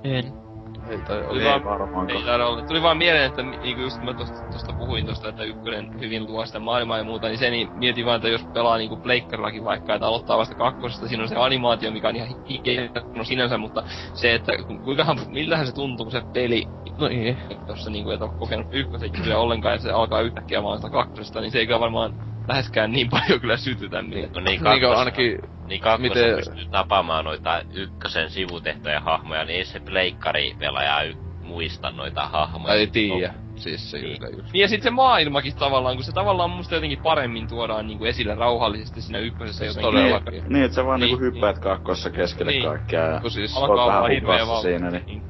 En. 0.03 0.44
Ei, 0.85 1.03
tai 1.03 1.23
Tuli 1.23 1.43
vaan, 1.43 1.57
Ei 1.59 1.63
varmaankaan. 1.63 2.19
ei 2.19 2.25
taida 2.25 2.47
olla. 2.47 2.63
Tuli 2.63 2.81
vaan 2.81 2.97
mieleen, 2.97 3.25
että 3.25 3.43
niinku 3.43 3.81
just 3.81 3.97
kun 3.99 4.05
mä 4.05 4.13
tosta, 4.13 4.39
tosta 4.51 4.73
puhuin 4.73 5.05
tosta, 5.05 5.29
että 5.29 5.43
ykkönen 5.43 5.89
hyvin 5.99 6.25
luo 6.27 6.45
sitä 6.45 6.59
maailmaa 6.59 6.97
ja 6.97 7.03
muuta, 7.03 7.27
niin 7.27 7.37
se 7.37 7.49
niin 7.49 7.69
mietin 7.73 8.05
vaan, 8.05 8.15
että 8.15 8.27
jos 8.29 8.41
pelaa 8.53 8.77
niinku 8.77 8.97
pleikkarillakin 8.97 9.63
vaikka, 9.63 9.95
että 9.95 10.07
aloittaa 10.07 10.37
vasta 10.37 10.55
kakkosesta, 10.55 11.07
siinä 11.07 11.23
on 11.23 11.29
se 11.29 11.35
animaatio, 11.35 11.91
mikä 11.91 12.09
on 12.09 12.15
ihan 12.15 12.27
hieno 12.65 13.23
sinänsä, 13.23 13.57
mutta 13.57 13.83
se, 14.13 14.33
että 14.33 14.51
ku- 14.67 14.79
kuinkahan, 14.79 15.17
miltähän 15.27 15.67
se 15.67 15.73
tuntuu 15.73 16.11
se 16.11 16.21
peli, 16.33 16.65
No 16.99 17.07
niin. 17.07 17.37
tossa 17.65 17.89
niinku, 17.89 18.09
et 18.11 18.21
ole 18.21 18.31
kokenut 18.37 18.67
ykkösen 18.71 19.09
juttuja 19.15 19.39
ollenkaan, 19.39 19.73
ja 19.75 19.79
se 19.79 19.91
alkaa 19.91 20.21
yhtäkkiä 20.21 20.63
vaan 20.63 20.77
sitä 20.79 20.89
kakkosesta, 20.89 21.41
niin 21.41 21.51
se 21.51 21.59
ei 21.59 21.65
kyllä 21.65 21.79
varmaan 21.79 22.13
läheskään 22.47 22.91
niin 22.91 23.09
paljon 23.09 23.41
kyllä 23.41 23.57
sytytä 23.57 24.01
miltä. 24.01 24.39
No 24.39 24.45
niin, 24.45 24.45
Niinkö 24.63 24.63
kakkos, 24.85 24.99
ainakin 24.99 25.37
niin 25.67 25.81
kakkosen 25.81 26.01
miten- 26.23 26.35
pystyy 26.35 26.65
tapaamaan 26.71 27.25
noita 27.25 27.61
ykkösen 27.73 28.29
sivutehtoja 28.29 28.99
hahmoja, 28.99 29.45
niin 29.45 29.57
ei 29.57 29.65
se 29.65 29.79
pleikkari 29.79 30.55
pelaaja 30.59 31.03
y- 31.03 31.13
muista 31.43 31.91
noita 31.91 32.25
hahmoja. 32.27 32.73
ei 32.73 32.87
tiedä. 32.87 33.33
Siis 33.55 33.91
se 33.91 33.97
Niin. 33.97 34.09
just, 34.09 34.21
just. 34.37 34.53
Niin 34.53 34.61
ja 34.61 34.67
sitten 34.67 34.83
se 34.83 34.89
maailmakin 34.89 35.55
tavallaan, 35.55 35.95
kun 35.95 36.03
se 36.03 36.11
tavallaan 36.11 36.49
musta 36.49 36.75
jotenkin 36.75 36.99
paremmin 37.03 37.47
tuodaan 37.47 37.87
niinku 37.87 38.05
esille 38.05 38.35
rauhallisesti 38.35 39.01
siinä 39.01 39.19
ykkösessä 39.19 39.63
Siis 39.63 39.75
jotenkin. 39.75 40.01
todellakin. 40.01 40.43
Niin, 40.53 40.65
että 40.65 40.75
sä 40.75 40.85
vaan 40.85 40.99
Niin, 40.99 41.07
niinku 41.07 41.23
hyppäät 41.23 41.59
kakkossa 41.59 42.09
keskelle 42.09 42.51
Niin. 42.51 42.63
kaikkea 42.65 43.01
ja 43.05 43.19
Kun 43.21 43.31
siis, 43.31 43.57
Alkaa 43.57 43.87
vähän 43.87 44.11
hirveä 44.11 44.45
hukassa 44.45 44.61
siinä, 44.61 44.91
niin 44.91 45.03
Niin. 45.05 45.23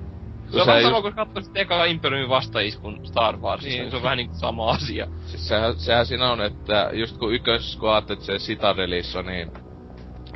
Se 0.51 0.61
on 0.61 0.67
vähän 0.67 0.81
just, 0.81 0.89
sama, 0.89 1.01
kun 1.01 1.13
katsoisit 1.13 1.57
eka 1.57 1.85
Imperiumin 1.85 2.29
vastaiskun 2.29 2.99
Star 3.03 3.37
Warsista, 3.37 3.69
Niin. 3.69 3.81
niin. 3.81 3.91
se 3.91 3.97
on 3.97 4.03
vähän 4.03 4.17
niinku 4.17 4.35
sama 4.35 4.69
asia. 4.69 5.07
siis 5.25 5.47
sehän, 5.47 5.75
sehän 5.77 6.05
siinä 6.05 6.31
on, 6.31 6.41
että 6.41 6.89
just 6.93 7.17
kun 7.17 7.33
ykkös, 7.33 7.77
kun 7.77 7.91
ajattelet 7.91 8.21
se 8.21 8.37
Citadelissa, 8.37 9.23
niin 9.23 9.51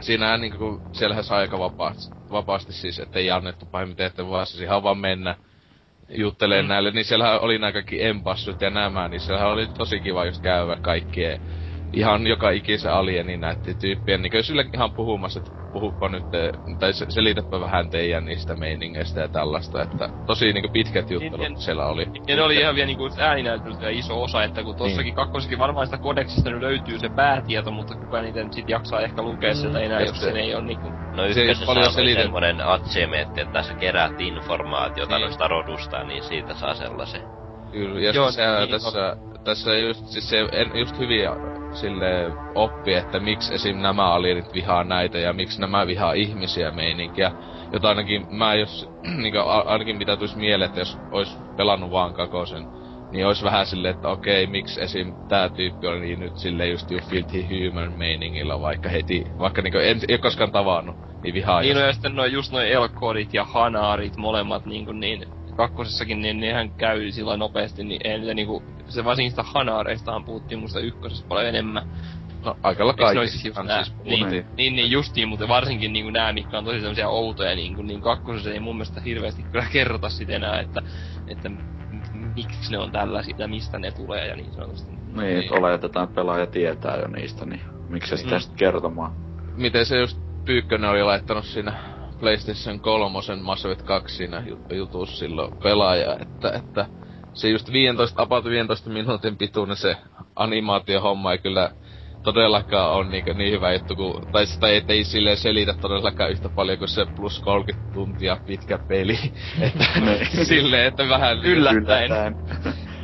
siinä 0.01 0.37
niinku, 0.37 0.81
siellähän 0.93 1.23
sai 1.23 1.39
aika 1.41 1.59
vapaasti, 1.59 2.15
vapaasti 2.31 2.73
siis, 2.73 2.99
ettei 2.99 3.31
annettu 3.31 3.65
pahemmin 3.71 3.97
tehtävää, 3.97 4.45
siis 4.45 4.61
ihan 4.61 4.83
vaan 4.83 4.97
mennä 4.97 5.35
juttelee 6.09 6.61
mm. 6.61 6.65
Mm. 6.65 6.69
näille, 6.69 6.91
niin 6.91 7.05
siellähän 7.05 7.41
oli 7.41 7.57
nämä 7.59 7.71
kaikki 7.71 8.03
empassut 8.03 8.61
ja 8.61 8.69
nämä, 8.69 9.07
niin 9.07 9.19
siellähän 9.21 9.49
oli 9.51 9.67
tosi 9.67 9.99
kiva 10.01 10.25
just 10.25 10.41
käydä 10.41 10.77
kaikkien 10.81 11.39
ihan 11.93 12.27
joka 12.27 12.49
ikisen 12.49 12.91
alienin 12.93 13.39
näiden 13.41 13.75
tyyppien, 13.81 14.21
niin 14.21 14.43
sillä 14.43 14.65
ihan 14.73 14.91
puhumassa, 14.93 15.39
että 15.39 15.51
puhuppa 15.71 16.09
nyt, 16.09 16.23
tai 16.79 16.93
se- 16.93 17.05
selitäpä 17.09 17.59
vähän 17.59 17.89
teidän 17.89 18.25
niistä 18.25 18.55
meiningeistä 18.55 19.21
ja 19.21 19.27
tällaista, 19.29 19.81
että 19.81 20.09
tosi 20.25 20.53
niinku 20.53 20.69
pitkät 20.73 21.09
juttelut 21.11 21.39
Niin, 21.39 21.57
siellä 21.57 21.85
oli. 21.85 22.07
Ja 22.27 22.35
ne 22.35 22.41
oli 22.41 22.55
ihan 22.55 22.75
vielä 22.75 22.85
niinku 22.85 23.09
ääninäyttelystä 23.19 23.85
ja 23.85 23.89
iso 23.99 24.23
osa, 24.23 24.43
että 24.43 24.63
kun 24.63 24.75
tossakin 24.75 25.03
niin. 25.05 25.15
kakkosessakin 25.15 25.59
varmaan 25.59 25.87
sitä 25.87 25.97
kodeksista 25.97 26.49
nyt 26.49 26.61
löytyy 26.61 26.99
se 26.99 27.09
päätieto, 27.09 27.71
mutta 27.71 27.95
kuka 27.95 28.21
niitä 28.21 28.43
nyt 28.43 28.53
sit 28.53 28.69
jaksaa 28.69 29.01
ehkä 29.01 29.21
lukea 29.21 29.53
Mm. 29.53 29.55
sieltä 29.57 29.79
enää, 29.79 29.99
Ja 29.99 30.05
jos 30.05 30.19
se 30.19 30.29
ei 30.29 30.55
ole 30.55 30.63
niinku... 30.63 30.89
No 31.15 31.23
Se 31.33 31.41
ykkösessä 31.41 31.65
paljon 31.65 31.85
oli 31.85 31.93
selitä- 31.93 32.21
semmonen 32.21 32.61
achievementti, 32.61 33.41
että 33.41 33.63
sä 33.63 33.73
keräät 33.73 34.21
informaatiota 34.21 35.15
Niin. 35.15 35.21
noista 35.21 35.47
rodusta, 35.47 36.03
niin 36.03 36.23
siitä 36.23 36.53
saa 36.53 36.73
sellaisen. 36.73 37.21
Kyllä, 37.71 37.99
ja 37.99 38.11
Joo, 38.11 38.31
se, 38.31 38.41
niin, 38.59 38.69
tässä, 38.71 39.17
tässä 39.43 39.77
just, 39.77 40.05
siis 40.05 40.29
se 40.29 40.39
en, 40.51 40.71
just 40.79 40.99
hyvin 40.99 41.21
sille 41.73 42.31
oppi, 42.55 42.93
että 42.93 43.19
miksi 43.19 43.53
esim. 43.53 43.77
nämä 43.77 44.11
alienit 44.13 44.53
vihaa 44.53 44.83
näitä 44.83 45.17
ja 45.17 45.33
miksi 45.33 45.61
nämä 45.61 45.87
vihaa 45.87 46.13
ihmisiä 46.13 46.71
meininkiä. 46.71 47.31
Jota 47.73 47.89
ainakin 47.89 48.25
mä 48.29 48.55
jos, 48.55 48.87
niinku, 49.17 49.37
a- 49.39 49.63
ainakin 49.65 49.97
mitä 49.97 50.17
tulisi 50.17 50.37
mieleen, 50.37 50.67
että 50.69 50.81
jos 50.81 50.97
ois 51.11 51.37
pelannut 51.57 51.91
vaan 51.91 52.13
kakosen, 52.13 52.65
niin 53.11 53.27
ois 53.27 53.43
vähän 53.43 53.65
silleen, 53.65 53.95
että 53.95 54.09
okei, 54.09 54.47
miksi 54.47 54.81
esim. 54.81 55.13
tää 55.27 55.49
tyyppi 55.49 55.87
oli 55.87 55.99
niin 55.99 56.19
nyt 56.19 56.37
silleen 56.37 56.71
just 56.71 56.91
you 56.91 57.01
filthy 57.09 57.45
human 57.49 57.93
meiningillä, 57.97 58.61
vaikka 58.61 58.89
heti, 58.89 59.25
vaikka 59.39 59.61
niinku 59.61 59.77
en, 59.77 59.99
ei 60.07 60.17
koskaan 60.17 60.51
tavannut, 60.51 60.95
niin 61.23 61.33
vihaa 61.33 61.61
Niin, 61.61 61.75
no 61.75 61.79
just- 61.81 61.87
ja 61.87 61.93
sitten 61.93 62.15
noi, 62.15 62.31
just 62.31 62.51
noi 62.51 62.71
Elkodit 62.71 63.33
ja 63.33 63.43
Hanaarit 63.43 64.17
molemmat 64.17 64.65
niinku 64.65 64.91
niin 64.91 65.38
kakkosessakin, 65.59 66.21
niin 66.21 66.39
nehän 66.39 66.71
käy 66.71 67.11
silloin 67.11 67.39
nopeasti, 67.39 67.83
niin 67.83 68.01
ei 68.03 68.19
niitä 68.19 68.33
niinku, 68.33 68.63
se 68.89 69.03
varsinkin 69.05 69.31
sitä 69.31 69.43
Hanaareistahan 69.43 70.25
puhuttiin 70.25 70.59
musta 70.59 70.79
ykkösessä 70.79 71.25
paljon 71.27 71.47
enemmän. 71.47 71.83
no, 72.45 72.57
aikalla 72.63 72.93
kaikki. 72.93 73.19
ois 73.19 73.45
just 73.45 73.63
nää? 73.63 73.83
siis 73.83 73.97
niin, 74.03 74.19
puhuttiin. 74.19 74.45
niin, 74.57 74.75
niin, 74.75 74.91
justiin, 74.91 75.27
mutta 75.27 75.47
varsinkin 75.47 75.93
niinku 75.93 76.09
nää, 76.09 76.33
mitkä 76.33 76.57
on 76.57 76.65
tosi 76.65 76.79
semmosia 76.79 77.09
outoja, 77.09 77.55
niinku, 77.55 77.81
niin 77.81 78.01
kakkosessa 78.01 78.51
ei 78.51 78.59
mun 78.59 78.75
mielestä 78.75 79.01
hirveästi 79.01 79.43
kyllä 79.43 79.65
kerrota 79.71 80.09
sit 80.09 80.29
enää, 80.29 80.59
että, 80.59 80.81
että 81.27 81.51
miksi 82.35 82.71
ne 82.71 82.77
on 82.77 82.91
tällaisia 82.91 83.35
ja 83.37 83.47
mistä 83.47 83.79
ne 83.79 83.91
tulee 83.91 84.27
ja 84.27 84.35
niin 84.35 84.53
sanotusti. 84.53 84.91
Niin, 84.91 85.37
että 85.39 85.55
oletetaan 85.55 86.03
että 86.03 86.15
pelaaja 86.15 86.47
tietää 86.47 86.97
jo 86.97 87.07
niistä, 87.07 87.45
niin 87.45 87.61
miksi 87.89 88.09
se 88.09 88.17
sitä 88.17 88.35
Mm. 88.35 88.39
sitten 88.39 88.57
kertomaan? 88.57 89.11
miten 89.57 89.85
se 89.85 89.99
just 89.99 90.17
Pyykkönen 90.45 90.89
oli 90.89 91.03
laittanut 91.03 91.45
siinä 91.45 91.73
PlayStation 92.19 92.81
3 92.81 93.19
Mass 93.41 93.65
Effect 93.65 93.81
2 93.85 94.15
siinä 94.15 94.43
jut- 94.47 94.75
jutussa 94.75 95.17
silloin 95.17 95.51
pelaaja, 95.63 96.17
että, 96.19 96.51
että 96.51 96.85
se 97.33 97.49
just 97.49 97.71
15, 97.71 98.21
about 98.21 98.45
15 98.45 98.89
minuutin 98.89 99.37
pituinen 99.37 99.77
se 99.77 99.97
animaatiohomma 100.35 101.31
ei 101.31 101.37
kyllä 101.37 101.71
todellakaan 102.23 102.93
on 102.93 103.11
niin, 103.11 103.23
niin 103.33 103.51
hyvä 103.51 103.73
juttu, 103.73 103.95
kuin, 103.95 104.13
tai 104.31 104.47
sitä 104.47 104.67
ei, 104.67 104.83
ei 104.87 105.03
silleen 105.03 105.37
selitä 105.37 105.73
todellakaan 105.81 106.31
yhtä 106.31 106.49
paljon 106.49 106.77
kuin 106.77 106.89
se 106.89 107.05
plus 107.15 107.39
30 107.39 107.87
tuntia 107.91 108.37
pitkä 108.45 108.79
peli. 108.87 109.19
että 110.21 110.45
silleen, 110.45 110.85
että 110.87 111.09
vähän 111.09 111.37
Yllättäen. 111.43 112.11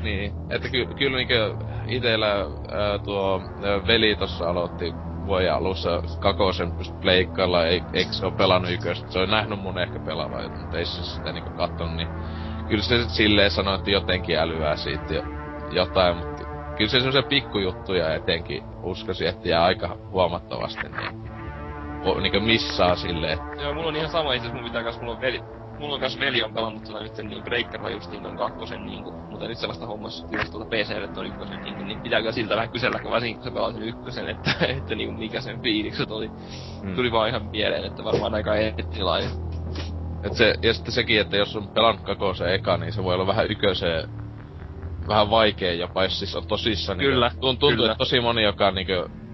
niin, 0.01 0.33
että 0.49 0.69
ky- 0.69 0.87
kyllä 0.97 1.17
niinkö 1.17 1.55
itellä 1.87 2.31
ää, 2.71 2.99
tuo 3.03 3.41
ää, 3.63 3.87
veli 3.87 4.15
tossa 4.15 4.49
aloitti 4.49 4.95
vuoden 5.25 5.53
alussa 5.53 6.03
kakosen 6.19 6.71
pleikkailla, 7.01 7.65
ei, 7.65 7.83
eikö 7.93 8.13
se 8.13 8.25
oo 8.25 8.31
pelannut 8.31 8.71
yköstä. 8.71 9.11
Se 9.11 9.19
on 9.19 9.29
nähnyt 9.29 9.59
mun 9.59 9.79
ehkä 9.79 9.99
pelaavan, 9.99 10.51
mutta 10.59 10.77
ei 10.77 10.85
se 10.85 11.03
sitä 11.03 11.31
niinku 11.31 11.49
kattonut, 11.49 11.95
niin 11.95 12.07
kyllä 12.67 12.83
se 12.83 13.09
silleen 13.09 13.51
sanoi, 13.51 13.75
että 13.75 13.91
jotenkin 13.91 14.37
älyää 14.37 14.75
siitä 14.75 15.13
jo, 15.13 15.23
jotain, 15.71 16.17
mutta 16.17 16.43
kyllä 16.77 16.91
se 16.91 16.97
semmoisia 16.97 17.23
pikkujuttuja 17.23 18.15
etenkin 18.15 18.63
uskoisin, 18.83 19.27
että 19.27 19.49
jää 19.49 19.63
aika 19.63 19.97
huomattavasti 20.11 20.89
niin, 20.89 21.29
o, 22.05 22.19
niinku 22.19 22.39
missaa 22.39 22.95
silleen, 22.95 23.39
Joo, 23.61 23.73
mulla 23.73 23.87
on 23.87 23.95
ihan 23.95 24.11
sama 24.11 24.33
itse 24.33 24.53
mun 24.53 24.63
pitää 24.63 24.83
kans, 24.83 24.99
mulla 24.99 25.13
on 25.13 25.21
veli, 25.21 25.41
mulla 25.79 25.93
on 25.93 25.99
kans 25.99 26.19
veli 26.19 26.43
on 26.43 26.53
pelannut 26.53 26.83
tota 26.83 27.03
nyt 27.03 27.15
sen 27.15 27.27
niin 27.27 27.43
breakkerilla 27.43 27.89
justiin 27.89 28.21
ton 28.23 28.37
kakkosen 28.37 28.85
niinku, 28.85 29.11
mutta 29.29 29.47
nyt 29.47 29.57
sellaista 29.57 29.85
hommassa 29.85 30.27
just 30.37 30.51
tuolta 30.51 30.69
PClle 30.69 31.07
ton 31.07 31.25
ykkösen 31.25 31.61
niinku, 31.61 31.83
niin 31.83 32.01
pitää 32.01 32.19
kyllä 32.19 32.31
siltä 32.31 32.55
vähän 32.55 32.69
kysellä, 32.69 32.99
kun 32.99 33.11
varsinkin 33.11 33.35
kun 33.35 33.43
se 33.43 33.51
pelaa 33.53 33.71
sen 33.73 33.83
ykkösen, 33.83 34.29
että, 34.29 34.51
että 34.77 34.95
niinku 34.95 35.13
mikä 35.13 35.41
sen 35.41 35.61
fiilikset 35.61 36.11
oli. 36.11 36.31
Mm. 36.83 36.95
Tuli 36.95 37.11
vaan 37.11 37.29
ihan 37.29 37.45
mieleen, 37.45 37.85
että 37.85 38.03
varmaan 38.03 38.35
aika 38.35 38.55
erilainen. 38.55 39.29
Et 40.23 40.33
se, 40.33 40.55
ja 40.63 40.73
sitten 40.73 40.93
sekin, 40.93 41.21
että 41.21 41.37
jos 41.37 41.55
on 41.55 41.67
pelannut 41.67 42.05
kakosen 42.05 42.53
eka, 42.53 42.77
niin 42.77 42.93
se 42.93 43.03
voi 43.03 43.13
olla 43.13 43.27
vähän 43.27 43.51
yköseen 43.51 44.09
vähän 45.07 45.29
vaikea 45.29 45.73
jopa, 45.73 46.03
jos 46.03 46.19
siis 46.19 46.35
on 46.35 46.47
tosissaan. 46.47 46.97
Kyllä, 46.97 47.29
Niin, 47.29 47.39
tuntuu, 47.39 47.69
kyllä. 47.69 47.85
että 47.85 47.97
tosi 47.97 48.19
moni, 48.19 48.43
joka 48.43 48.71
niin 48.71 48.87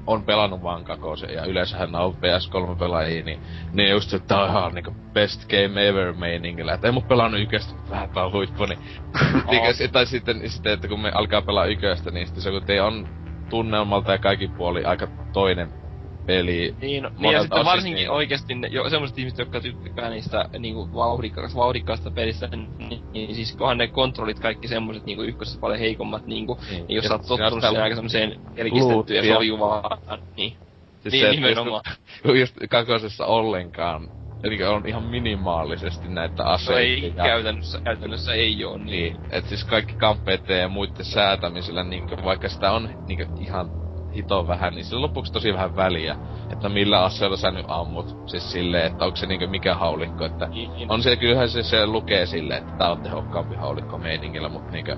on 0.07 0.23
pelannut 0.23 0.64
vaan 0.64 0.84
kakosen, 0.84 1.34
ja 1.34 1.45
yleensähän 1.45 1.95
on 1.95 2.14
PS3-pelaajia, 2.14 3.23
niin 3.26 3.40
ne 3.73 3.90
just, 3.90 4.14
että 4.14 4.28
tää 4.28 4.44
on 4.44 4.49
ihan 4.49 4.76
niinku 4.76 4.95
best 5.14 5.49
game 5.49 5.88
ever 5.88 6.14
meiningillä. 6.14 6.73
Että 6.73 6.88
ei 6.88 6.91
mun 6.91 7.03
pelannut 7.03 7.41
yköstä, 7.41 7.76
mutta 7.76 7.90
vähän 7.90 8.10
tää 8.10 8.26
on 8.26 8.32
huippu, 8.32 8.65
niin... 8.65 8.80
Sit- 9.78 9.91
tai 9.91 10.06
sitten, 10.06 10.49
sitten, 10.49 10.73
että 10.73 10.88
kun 10.88 10.99
me 10.99 11.11
alkaa 11.15 11.41
pelaa 11.41 11.65
yköstä, 11.65 12.11
niin 12.11 12.28
sitten 12.28 12.44
se 12.44 12.52
kun 12.52 12.82
on 12.84 13.07
tunnelmalta 13.49 14.11
ja 14.11 14.18
kaikki 14.18 14.48
puoli 14.48 14.84
aika 14.84 15.07
toinen 15.34 15.81
peli. 16.26 16.76
Niin, 16.81 17.03
no, 17.03 17.10
niin 17.19 17.34
ja 17.34 17.41
sitten 17.41 17.65
varsinkin 17.65 17.95
niin- 17.95 18.10
oikeesti 18.10 18.56
ne, 18.56 18.68
jo, 18.72 18.89
semmoset 18.89 19.18
ihmiset, 19.18 19.39
jotka 19.39 19.61
tykkää 19.61 20.10
niistä 20.10 20.45
niinku 20.60 20.89
vauhdikkaasta, 20.93 21.57
vauhdikkaasta 21.60 22.11
pelistä, 22.11 22.49
niin, 22.52 23.02
niin, 23.14 23.35
siis 23.35 23.56
kunhan 23.56 23.77
ne 23.77 23.88
kontrollit 23.88 24.39
kaikki 24.39 24.68
semmoset 24.68 25.06
niinku 25.06 25.23
ykkösessä 25.23 25.60
paljon 25.61 25.80
heikommat 25.80 26.27
niinku, 26.27 26.60
Niin. 26.69 26.85
niin 26.88 26.95
jos 26.95 27.06
sä 27.06 27.14
oot 27.14 27.22
tottunut 27.27 27.61
siihen 27.64 27.84
aika 27.84 27.95
semmoiseen 27.95 28.35
pelkistettyyn 28.56 28.89
ja 28.89 28.95
luuttia. 28.95 29.23
soljuvaan, 29.34 30.19
niin. 30.38 30.57
Siis 31.02 31.11
niin, 31.11 31.26
se, 31.26 31.31
nimenomaan. 31.31 31.81
Just, 32.26 32.38
just 32.39 32.56
kakosessa 32.69 33.26
ollenkaan 33.26 34.10
Eli 34.43 34.64
on 34.64 34.88
ihan 34.88 35.03
minimaalisesti 35.03 36.07
näitä 36.07 36.43
No 36.43 36.49
aseita. 36.49 36.80
ei, 36.80 37.14
ja- 37.18 37.23
käytännössä, 37.23 37.80
käytännössä 37.84 38.34
ei 38.34 38.65
oo 38.65 38.77
niin. 38.77 38.85
Niin, 38.88 39.15
et 39.31 39.45
siis 39.45 39.64
kaikki 39.65 39.93
kamppeiden 39.95 40.60
ja 40.60 40.68
muiden 40.68 41.06
säätämisellä, 41.06 41.84
niin 41.84 42.03
vaikka 42.23 42.49
sitä 42.49 42.72
on 42.72 42.89
niin 43.07 43.27
ihan 43.39 43.72
hito 44.16 44.48
vähän, 44.48 44.76
niin 44.76 44.86
sillä 44.86 45.02
lopuksi 45.02 45.34
tosi 45.34 45.54
vähän 45.54 45.76
väliä, 45.76 46.16
että 46.52 46.70
millä 46.70 47.04
aseella 47.04 47.38
sä 47.38 47.52
nyt 47.52 47.66
ammut. 47.68 48.18
Siis 48.28 48.52
silleen, 48.52 48.92
että 48.92 49.06
onko 49.06 49.16
se 49.16 49.26
niinku 49.26 49.48
mikä 49.48 49.76
haulikko, 49.76 50.26
että 50.26 50.48
Niin, 50.48 50.92
on 50.92 51.04
se 51.04 51.16
kyllähän 51.16 51.50
se, 51.50 51.64
se 51.64 51.86
lukee 51.86 52.26
silleen, 52.26 52.64
että 52.64 52.78
tää 52.78 52.92
on 52.92 53.04
tehokkaampi 53.04 53.56
haulikko 53.56 53.98
meiningillä, 53.98 54.50
mut 54.50 54.72
niinkö 54.72 54.98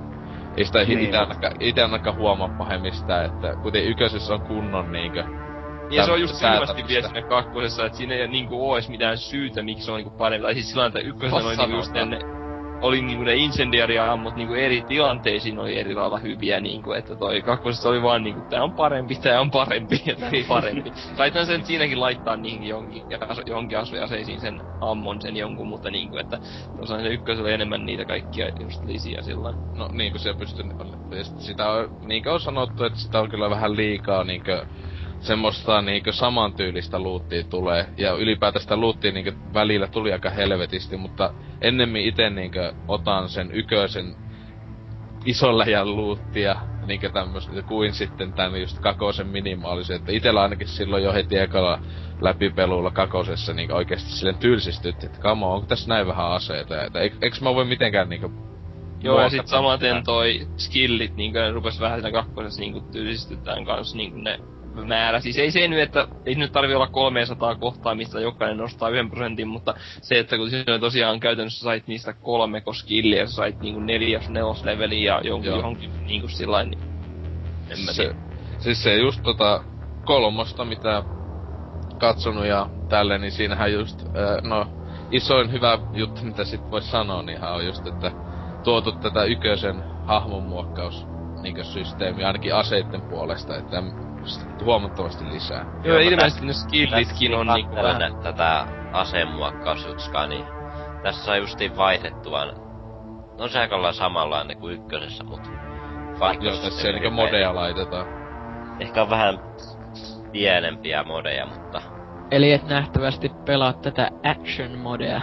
ei 0.58 0.66
sitä 0.66 0.84
Niin, 0.84 1.00
ite, 1.00 1.18
ainakaan, 1.18 1.54
ite 1.60 1.82
ainakaan 1.82 2.16
huomaa 2.16 2.50
pahemmin 2.58 2.94
sitä, 2.94 3.26
että 3.26 3.56
kuten 3.64 3.86
yköisessä 3.86 4.34
on 4.34 4.42
kunnon 4.42 4.92
niinkö 4.92 5.24
Ja 5.90 6.06
se 6.06 6.12
on 6.12 6.22
just 6.22 6.36
selvästi 6.36 6.84
vielä 6.88 7.08
siinä 7.08 7.22
kakkosessa, 7.22 7.86
että 7.86 7.98
siinä 7.98 8.16
ei 8.16 8.28
niinku 8.28 8.72
oo 8.72 8.78
mitään 8.90 9.18
syytä, 9.18 9.64
miksi 9.64 9.86
se 9.86 9.92
on 9.92 9.98
niinku 9.98 10.18
parempi. 10.18 10.44
Tai 10.44 10.54
siis 10.54 10.70
sillä 10.70 10.86
että 10.86 11.00
ykkösen 11.00 11.46
oli 11.46 11.56
niinku 11.56 11.76
just 11.76 11.94
Sanotaan. 11.94 12.43
Oli 12.82 13.02
niinku 13.02 13.24
ne 13.24 13.36
incendiaria-ammut 13.36 14.36
niinku 14.36 14.54
eri 14.54 14.82
tilanteisiin 14.82 15.60
oli 15.60 15.78
eri 15.78 15.96
lailla 15.96 16.18
hyviä 16.18 16.60
niinku, 16.60 16.92
että 16.92 17.16
toi 17.16 17.42
kakkosessa 17.42 17.90
oli 17.90 18.02
vaan 18.02 18.24
niinku, 18.24 18.42
tää 18.50 18.64
on 18.64 18.74
parempi, 18.74 19.16
tää 19.16 19.42
on 19.42 19.52
parempi 19.52 20.02
ja 20.06 20.16
tää 20.16 20.30
on 20.30 20.46
parempi. 20.48 20.94
Saithan 21.18 21.46
sen 21.46 21.66
siinäkin 21.66 22.00
laittaa 22.00 22.38
niihin 22.38 22.68
jonkin, 22.68 23.06
jonkin 23.46 23.78
asujaseisiin 23.78 24.40
sen 24.40 24.64
ammon 24.82 25.22
sen 25.22 25.38
jonkun, 25.38 25.68
mutta 25.68 25.92
niinku, 25.92 26.18
että 26.18 26.40
tosiaan 26.78 27.02
se 27.04 27.10
ykkösellä 27.10 27.48
oli 27.48 27.54
enemmän 27.54 27.86
niitä 27.86 28.06
kaikkia 28.06 28.50
just 28.60 28.84
lisiä 28.84 29.22
sillä 29.22 29.54
No 29.74 29.90
niin 29.92 30.12
kuin 30.12 30.22
se 30.22 30.34
pystyy, 30.34 30.66
sitä 31.40 31.70
on, 31.70 31.90
niinkö 32.02 32.34
on 32.34 32.40
sanottu, 32.42 32.84
että 32.84 33.00
sitä 33.00 33.20
on 33.20 33.30
kyllä 33.30 33.50
vähän 33.50 33.76
liikaa 33.76 34.24
niinkö 34.24 34.66
semmoista 35.24 35.82
niinkö 35.82 36.12
samantyylistä 36.12 37.00
luuttia 37.00 37.44
tulee. 37.44 37.86
Ja 37.98 38.12
ylipäätään 38.14 38.62
sitä 38.62 38.78
luuttia 38.78 39.12
niinkö 39.12 39.34
välillä 39.54 39.88
tuli 39.88 40.14
aika 40.14 40.30
helvetisti, 40.30 40.98
mutta 40.98 41.34
ennemmin 41.62 42.06
ite 42.06 42.30
niinkö 42.30 42.74
otan 42.88 43.30
sen 43.30 43.52
yköisen 43.54 44.16
ison 45.26 45.58
läjän 45.58 45.96
luuttia 45.96 46.56
niinkö 46.86 47.10
tämmöstä, 47.10 47.62
kuin 47.62 47.94
sitten 47.94 48.34
tän 48.34 48.62
just 48.62 48.80
kakosen 48.80 49.28
minimaalisen. 49.28 49.96
Että 49.96 50.12
itellä 50.12 50.42
ainakin 50.42 50.68
silloin 50.68 51.04
jo 51.04 51.14
heti 51.14 51.38
ekalla 51.38 51.80
läpipelulla 52.22 52.92
kakosessa 52.92 53.54
niinkö 53.54 53.76
oikeesti 53.76 54.12
silleen 54.12 54.38
tylsistytti, 54.38 55.06
että 55.06 55.20
kamo, 55.20 55.54
onko 55.54 55.68
tässä 55.68 55.90
näin 55.90 56.08
vähän 56.08 56.32
aseita? 56.32 56.84
Että 56.84 57.00
eik, 57.00 57.14
eiks 57.22 57.42
mä 57.42 57.56
voi 57.56 57.66
mitenkään 57.66 58.10
niinkö 58.10 58.30
Joo, 59.04 59.16
ja 59.16 59.22
muokata 59.22 59.30
sit 59.30 59.48
samaten 59.48 60.04
toi 60.04 60.48
skillit, 60.58 61.16
niinku 61.16 61.40
ne 61.40 61.52
rupes 61.52 61.80
vähän 61.80 62.02
siinä 62.02 62.22
kakkosessa 62.22 62.62
niinku 62.62 62.82
tylsistytään 62.92 63.66
kans 63.66 63.96
niinku 63.96 64.18
ne 64.18 64.40
määrä. 64.74 65.20
Siis 65.20 65.38
ei 65.38 65.52
se 65.52 65.68
nyt, 65.68 65.80
että 65.80 66.08
ei 66.26 66.36
nyt 66.36 66.52
tarvi 66.52 66.76
olla 66.76 66.88
300 66.88 67.56
kohtaa, 67.56 67.96
mistä 67.96 68.20
jokainen 68.20 68.58
nostaa 68.58 68.90
yhden 68.90 69.10
prosentin, 69.10 69.48
mutta 69.48 69.74
se, 70.02 70.20
että 70.20 70.38
kun 70.38 70.50
siinä 70.50 70.80
tosiaan 70.80 71.20
käytännössä 71.20 71.64
sait 71.64 71.88
niistä 71.88 72.14
kolme 72.14 72.64
skilliä, 72.74 73.20
ja 73.20 73.28
sait 73.28 73.60
niinku 73.60 73.80
neljäs, 73.80 74.30
nelos 74.30 74.64
leveli 74.64 75.04
ja 75.04 75.22
jonkun 75.24 75.48
Joo. 75.48 75.58
johonkin 75.58 76.06
niinku 76.06 76.28
sillain, 76.28 76.70
niin 76.70 76.82
en 77.70 77.80
mä 77.86 77.94
se, 77.94 78.04
tiedä. 78.04 78.16
siis 78.60 78.84
se 78.84 78.96
just 78.96 79.24
tota 79.24 79.64
kolmosta, 80.06 80.66
mitä 80.66 81.04
katsonut 81.98 82.46
ja 82.46 82.70
tälleen, 82.90 83.22
niin 83.22 83.32
siinähän 83.32 83.74
just, 83.74 84.06
no, 84.42 84.68
isoin 85.12 85.52
hyvä 85.52 85.80
juttu, 85.94 86.22
mitä 86.24 86.44
sit 86.44 86.72
vois 86.72 86.92
sanoa, 86.92 87.22
niin 87.22 87.44
on 87.44 87.66
just, 87.66 87.88
että 87.88 88.12
tuotu 88.64 88.92
tätä 88.92 89.24
yköisen 89.24 89.84
hahmonmuokkaus 90.06 91.06
niinkö 91.42 91.64
systeemi, 91.64 92.24
ainakin 92.24 92.56
aseitten 92.56 93.02
puolesta, 93.02 93.58
että 93.58 93.84
huomattavasti 94.64 95.26
lisää. 95.26 95.66
Joo, 95.84 95.98
ja 95.98 96.04
mä 96.04 96.10
ilmeisesti 96.10 96.46
ne 96.46 96.48
tässä- 96.48 96.68
skillitkin 96.68 97.36
on 97.36 97.48
niinku 97.48 97.76
vähän... 97.76 98.16
tätä 98.24 98.68
asemuokkausjutskaa, 98.92 100.28
niin 100.28 100.46
tässä 101.04 101.26
sai 101.26 101.40
justiin 101.40 101.78
vaihdettua. 101.78 102.42
On 103.40 103.50
se 103.50 103.60
aika 103.60 103.76
lailla 103.76 103.94
samanlainen 103.94 104.58
kuin 104.58 104.74
ykkösessä, 104.74 105.24
mut 105.24 105.42
vaikka 106.20 106.46
Joo, 106.46 106.58
tässä 106.58 106.88
ei 106.88 106.94
niinkö 106.94 107.10
modeja 107.10 107.56
laitetaan. 107.56 108.06
Ehkä 108.80 109.02
on 109.02 109.10
vähän 109.10 109.40
pienempiä 110.32 111.04
modeja, 111.04 111.46
mutta 111.46 111.82
Eli 112.32 112.52
et 112.52 112.68
nähtävästi 112.68 113.32
pelaa 113.46 113.74
tätä 113.74 114.10
action-modea. 114.24 115.22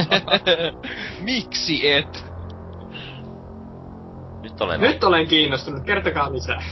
Miksi 1.20 1.92
et? 1.92 2.24
nyt 4.42 4.60
olen... 4.60 4.80
Nyt 4.80 5.04
olen 5.04 5.26
kiinnostunut, 5.26 5.84
kertokaa 5.84 6.32
lisää. 6.32 6.62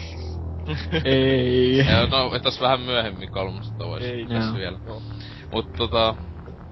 Ei. 1.04 1.76
Ja 1.78 2.06
no, 2.06 2.38
tos 2.42 2.60
vähän 2.60 2.80
myöhemmin 2.80 3.30
kolmosta 3.30 3.86
vois 3.86 4.02
Ei, 4.02 4.26
tässä 4.26 4.48
joo. 4.48 4.58
vielä. 4.58 4.78
Mut 5.52 5.76
tota, 5.76 6.14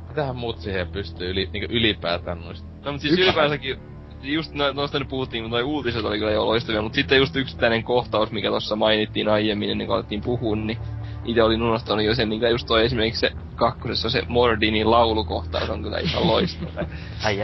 mitähän 0.08 0.36
muut 0.36 0.58
siihen 0.58 0.88
pystyy 0.88 1.30
yli, 1.30 1.50
niinkö 1.52 1.74
ylipäätään 1.74 2.40
noista? 2.40 2.68
No 2.84 2.92
mut 2.92 3.00
siis 3.00 3.12
Yksi- 3.12 3.24
ylipäänsäkin, 3.24 3.76
just 4.22 4.54
no, 4.54 4.72
noista 4.72 4.98
nyt 4.98 5.08
puhuttiin, 5.08 5.44
kun 5.44 5.50
noi 5.50 5.62
uutiset 5.62 6.04
oli 6.04 6.18
kyllä 6.18 6.32
jo 6.32 6.46
loistavia, 6.46 6.82
mutta 6.82 6.96
sitten 6.96 7.18
just 7.18 7.36
yksittäinen 7.36 7.84
kohtaus, 7.84 8.30
mikä 8.30 8.48
tuossa 8.48 8.76
mainittiin 8.76 9.28
aiemmin, 9.28 9.70
ennen 9.70 9.86
kuin 9.86 9.94
alettiin 9.96 10.22
puhua, 10.22 10.56
niin 10.56 10.78
itse 11.24 11.42
olin 11.42 11.62
unohtanut 11.62 12.04
jo 12.04 12.14
sen, 12.14 12.28
mikä 12.28 12.48
just 12.48 12.66
toi 12.66 12.84
esimerkiksi 12.84 13.20
se 13.20 13.30
kakkosessa 13.54 14.10
se 14.10 14.22
Mordinin 14.28 14.90
laulukohtaus 14.90 15.70
on 15.70 15.82
kyllä 15.82 15.98
ihan 15.98 16.26
loistava. 16.26 16.86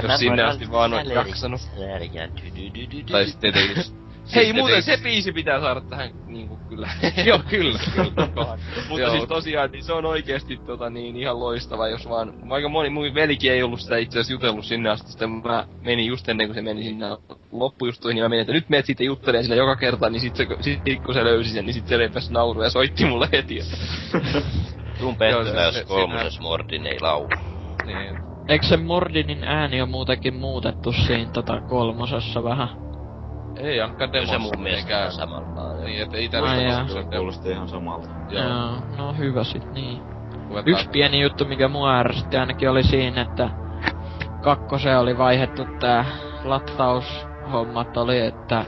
Jos 0.03 0.21
sinne 0.21 0.43
asti 0.43 0.71
vaan 0.71 0.95
on 0.95 1.09
jaksanut. 1.09 1.61
Tai 3.11 3.27
sitten 3.27 3.53
tietenkin... 3.53 4.02
Hei, 4.35 4.53
muuten 4.53 4.83
se 4.83 4.99
biisi 5.03 5.33
pitää 5.33 5.61
saada 5.61 5.81
tähän 5.81 6.11
niinku 6.27 6.59
kyllä. 6.69 6.89
Joo, 7.27 7.41
kyllä, 7.49 7.79
kyllä. 7.95 8.59
Mutta 8.89 9.11
siis 9.11 9.25
tosiaan, 9.29 9.71
niin 9.71 9.85
se 9.85 9.93
on 9.93 10.05
oikeesti 10.05 10.57
tota 10.57 10.91
niin 10.91 11.17
ihan 11.17 11.41
loistava, 11.41 11.89
jos 11.89 12.09
vaan... 12.09 12.33
Aika 12.51 12.69
moni 12.69 12.91
mun 12.91 13.15
velikin 13.15 13.53
ei 13.53 13.63
ollut 13.63 13.81
sitä 13.81 13.97
itse 13.97 14.19
asiassa 14.19 14.33
jutellut 14.33 14.65
sinne 14.65 14.91
asti, 14.91 15.11
sitten 15.11 15.31
mä 15.31 15.67
menin 15.81 16.07
just 16.07 16.29
ennen 16.29 16.47
kuin 16.47 16.55
se 16.55 16.63
meni 16.63 16.83
sinne 16.83 17.07
loppujustuihin, 17.53 18.15
niin 18.15 18.25
mä 18.25 18.29
menin, 18.29 18.41
että 18.41 18.53
nyt 18.53 18.69
menet 18.69 18.87
sitten 18.87 19.07
juttelemaan 19.07 19.45
sille 19.45 19.57
joka 19.57 19.77
kerta, 19.77 20.11
niin 20.11 20.21
sit, 20.21 20.37
se, 20.37 20.47
sit 20.61 21.03
kun 21.05 21.15
se 21.15 21.25
löysi 21.25 21.51
sen, 21.51 21.67
niin 21.67 21.75
sit 21.75 21.87
se 21.87 21.97
repäs 21.97 22.31
nauru 22.31 22.63
ja 22.63 22.71
soitti 22.71 23.05
mulle 23.05 23.29
heti. 23.33 23.59
Tuun 25.01 25.17
se- 25.19 25.29
jos 25.29 25.75
se- 25.75 25.85
kolmosessa 25.85 26.43
Mordin 26.43 26.87
ei 26.87 27.01
laulu. 27.01 27.29
Niin. 27.87 28.19
Eikö 28.49 28.67
se 28.67 28.77
Mordinin 28.77 29.45
ääni 29.45 29.83
on 29.83 29.91
muutenkin 29.91 30.35
muutettu 30.35 30.93
siinä 30.93 31.31
tota 31.33 31.61
kolmosessa 31.61 32.45
vähän? 32.45 32.69
Ei 33.57 33.81
ainakaan 33.81 34.11
Kyllä 34.11 34.13
demossa 34.13 34.33
se 34.33 34.39
mun 34.57 34.63
mielestä 34.63 35.05
on 35.05 35.13
samalla. 35.13 35.85
Niin, 35.85 36.03
että 36.03 36.17
itä 36.19 36.43
Ai 36.43 36.65
jaa. 36.67 36.89
se 36.89 37.03
kuulosti 37.17 37.51
ihan 37.51 37.69
samalta. 37.69 38.09
Joo. 38.31 38.45
Joo, 38.45 38.73
no 38.97 39.13
hyvä 39.13 39.45
sit 39.45 39.73
niin. 39.73 40.03
Ruvetaan- 40.49 40.69
Yksi 40.69 40.89
pieni 40.89 41.21
juttu, 41.21 41.45
mikä 41.45 41.69
mua 41.69 41.99
ärsytti 41.99 42.37
ainakin 42.37 42.71
oli 42.71 42.83
siinä, 42.83 43.21
että 43.23 43.51
kakkoseen 44.41 44.99
oli 44.99 45.19
vaihdettu 45.19 45.63
tää 45.81 46.05
lataushommat 46.45 47.97
oli, 47.97 48.21
että 48.21 48.65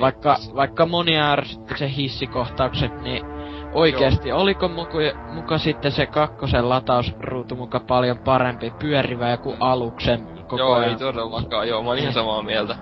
vaikka, 0.00 0.36
vaikka 0.56 0.86
monia 0.86 1.32
ärsytti 1.32 1.78
se 1.78 1.90
hissikohtaukset, 1.96 3.02
niin 3.02 3.22
oikeesti 3.74 4.32
oliko 4.32 4.68
muka, 4.68 4.98
muka 5.32 5.58
sitten 5.58 5.92
se 5.92 6.06
kakkosen 6.06 6.68
latausruutu 6.68 7.56
muka 7.56 7.80
paljon 7.80 8.18
parempi, 8.18 8.72
pyörivä 8.78 9.30
joku 9.30 9.56
aluksen 9.60 10.28
koko 10.42 10.56
Joo, 10.58 10.72
ajan. 10.74 10.90
ei 10.90 10.96
todellakaan, 10.96 11.68
joo, 11.68 11.82
mä 11.82 11.88
oon 11.88 11.98
ihan 11.98 12.12
samaa 12.12 12.42
mieltä. 12.42 12.76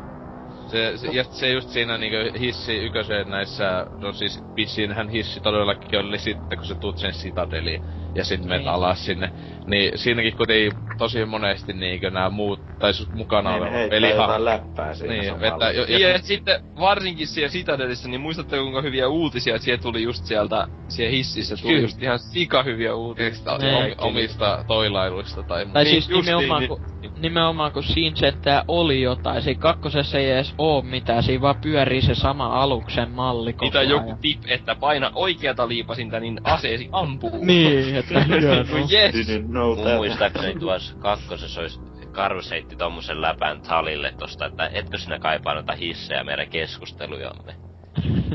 Se, 0.71 0.93
se, 0.97 1.09
ja 1.09 1.25
se 1.25 1.51
just 1.51 1.69
siinä 1.69 1.99
niinku 1.99 2.39
hissi 2.39 2.79
ykösen 2.79 3.31
näissä, 3.31 3.87
no 3.97 4.13
siis 4.13 4.45
siinähän 4.67 5.09
hissi 5.09 5.41
todellakin 5.41 5.99
oli 5.99 6.19
sitten, 6.19 6.59
kun 6.59 6.67
sä 6.67 6.75
tuut 6.75 6.99
sen 6.99 7.15
sitadeliin 7.15 7.81
ja 8.15 8.25
sit 8.25 8.41
menet 8.45 8.59
Niin. 8.61 8.69
alas 8.69 9.05
sinne. 9.05 9.31
Niin 9.67 9.99
siinäkin 9.99 10.37
kuitenkin 10.37 10.73
tosi 10.99 11.25
monesti 11.25 11.73
niinkö 11.73 12.11
nämä 12.11 12.31
muut, 12.31 12.61
tai 12.79 12.95
sus 12.95 13.13
mukana 13.13 13.51
Niin, 13.51 13.59
olevat 13.63 13.75
heittää 13.79 13.97
peliha- 13.97 14.23
jotain 14.23 14.45
läppää 14.45 14.95
siinä 14.95 15.15
Niin, 15.15 15.25
samalla. 15.25 15.53
vetää 15.55 15.71
jo, 15.73 15.85
Ja, 15.85 15.99
ja, 15.99 16.09
ja 16.09 16.19
sitten 16.19 16.61
varsinkin 16.81 17.27
siellä 17.27 17.49
Citadelissä, 17.53 18.09
niin 18.09 18.21
muistatteko 18.21 18.63
kuinka 18.63 18.83
hyviä 18.83 19.09
uutisia, 19.09 19.55
että 19.55 19.65
siellä 19.65 19.83
tuli 19.83 20.03
just 20.03 20.25
sieltä, 20.25 20.67
siellä 20.89 21.11
hississä 21.11 21.57
tuli 21.57 21.73
Kyllä. 21.73 21.85
just 21.85 22.03
ihan 22.03 22.19
sika 22.19 22.63
hyviä 22.63 22.95
uutisia. 22.95 23.59
Ne. 23.59 23.95
omista 23.99 24.65
toilailuista 24.67 25.43
tai 25.43 25.67
Tai 25.73 25.85
Niin, 25.85 26.03
siis 26.03 26.09
nimenomaan, 26.09 26.61
niin- 26.61 26.69
kun, 26.69 26.81
nimenomaan 27.19 27.73
kun 27.73 27.83
siinä 27.83 28.17
sentään 28.17 28.63
oli 28.69 29.03
jotain, 29.03 29.43
siinä 29.43 29.59
kakkosessa 29.61 30.19
ei 30.19 30.31
edes 30.31 30.55
oo 30.59 30.83
mitään, 30.83 31.23
siinä 31.23 31.41
vaan 31.41 31.57
pyörii 31.63 32.03
se 32.03 32.15
sama 32.15 32.63
aluksen 32.63 33.11
malli 33.11 33.53
koko 33.53 33.65
Niitä 33.65 33.79
ajan. 33.79 33.91
joku 33.91 34.15
tip, 34.21 34.39
että 34.49 34.75
paina 34.75 35.11
oikeata 35.15 35.69
liipasinta, 35.69 36.21
niin 36.21 36.41
aseesi 36.45 36.89
ampuu. 36.93 37.45
Niin, 37.45 37.95
että. 37.97 37.98
No. 39.49 39.75
Mun 39.77 39.95
muistaakseni 39.97 40.61
tuossa 40.61 40.95
kakkosessa 40.99 41.61
olisi 41.61 41.81
Karus 42.13 42.51
heitti 42.51 42.77
tommosen 42.77 43.23
läpän 43.23 43.61
Talille 43.63 44.13
tosta, 44.19 44.47
että 44.47 44.71
etkö 44.73 44.99
sinä 44.99 45.19
kaipaa 45.19 45.55
noita 45.55 45.73
hissejä 45.73 46.25
meidän 46.25 46.49
keskustelujamme. 46.49 47.55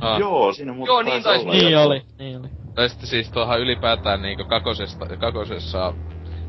ah, 0.01 0.19
Joo, 0.23 0.53
siinä 0.53 0.73
muuten 0.73 0.91
Joo, 0.93 1.01
niin 1.01 1.23
taisi- 1.23 1.41
olla. 1.43 1.53
Niin 1.53 1.77
oli, 1.77 2.01
niin 2.19 2.39
oli. 2.39 2.47
Tai 2.75 2.89
sitten 2.89 3.09
siis 3.09 3.31
tuohan 3.31 3.59
ylipäätään 3.59 4.21
niinku 4.21 4.45
kakosesta, 4.45 5.05
kakosessa 5.17 5.93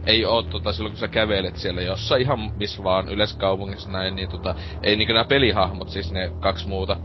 ei 0.06 0.24
oo 0.24 0.43
tota 0.43 0.72
silloin 0.72 0.93
kun 0.93 1.01
sä 1.01 1.09
kävelet 1.09 1.56
siellä 1.56 1.82
jossain 1.82 2.22
ihan 2.22 2.39
missä 2.56 2.85
vaan 2.85 3.09
yleiskaupungissa 3.09 3.90
näin, 3.90 4.16
niin 4.16 4.28
tota, 4.28 4.55
ei 4.82 4.97
niinku 4.97 5.12
nämä 5.12 5.24
pelihahmot, 5.24 5.89
siis 5.89 6.12
ne 6.12 6.31
kaksi 6.40 6.68
muuta, 6.68 6.97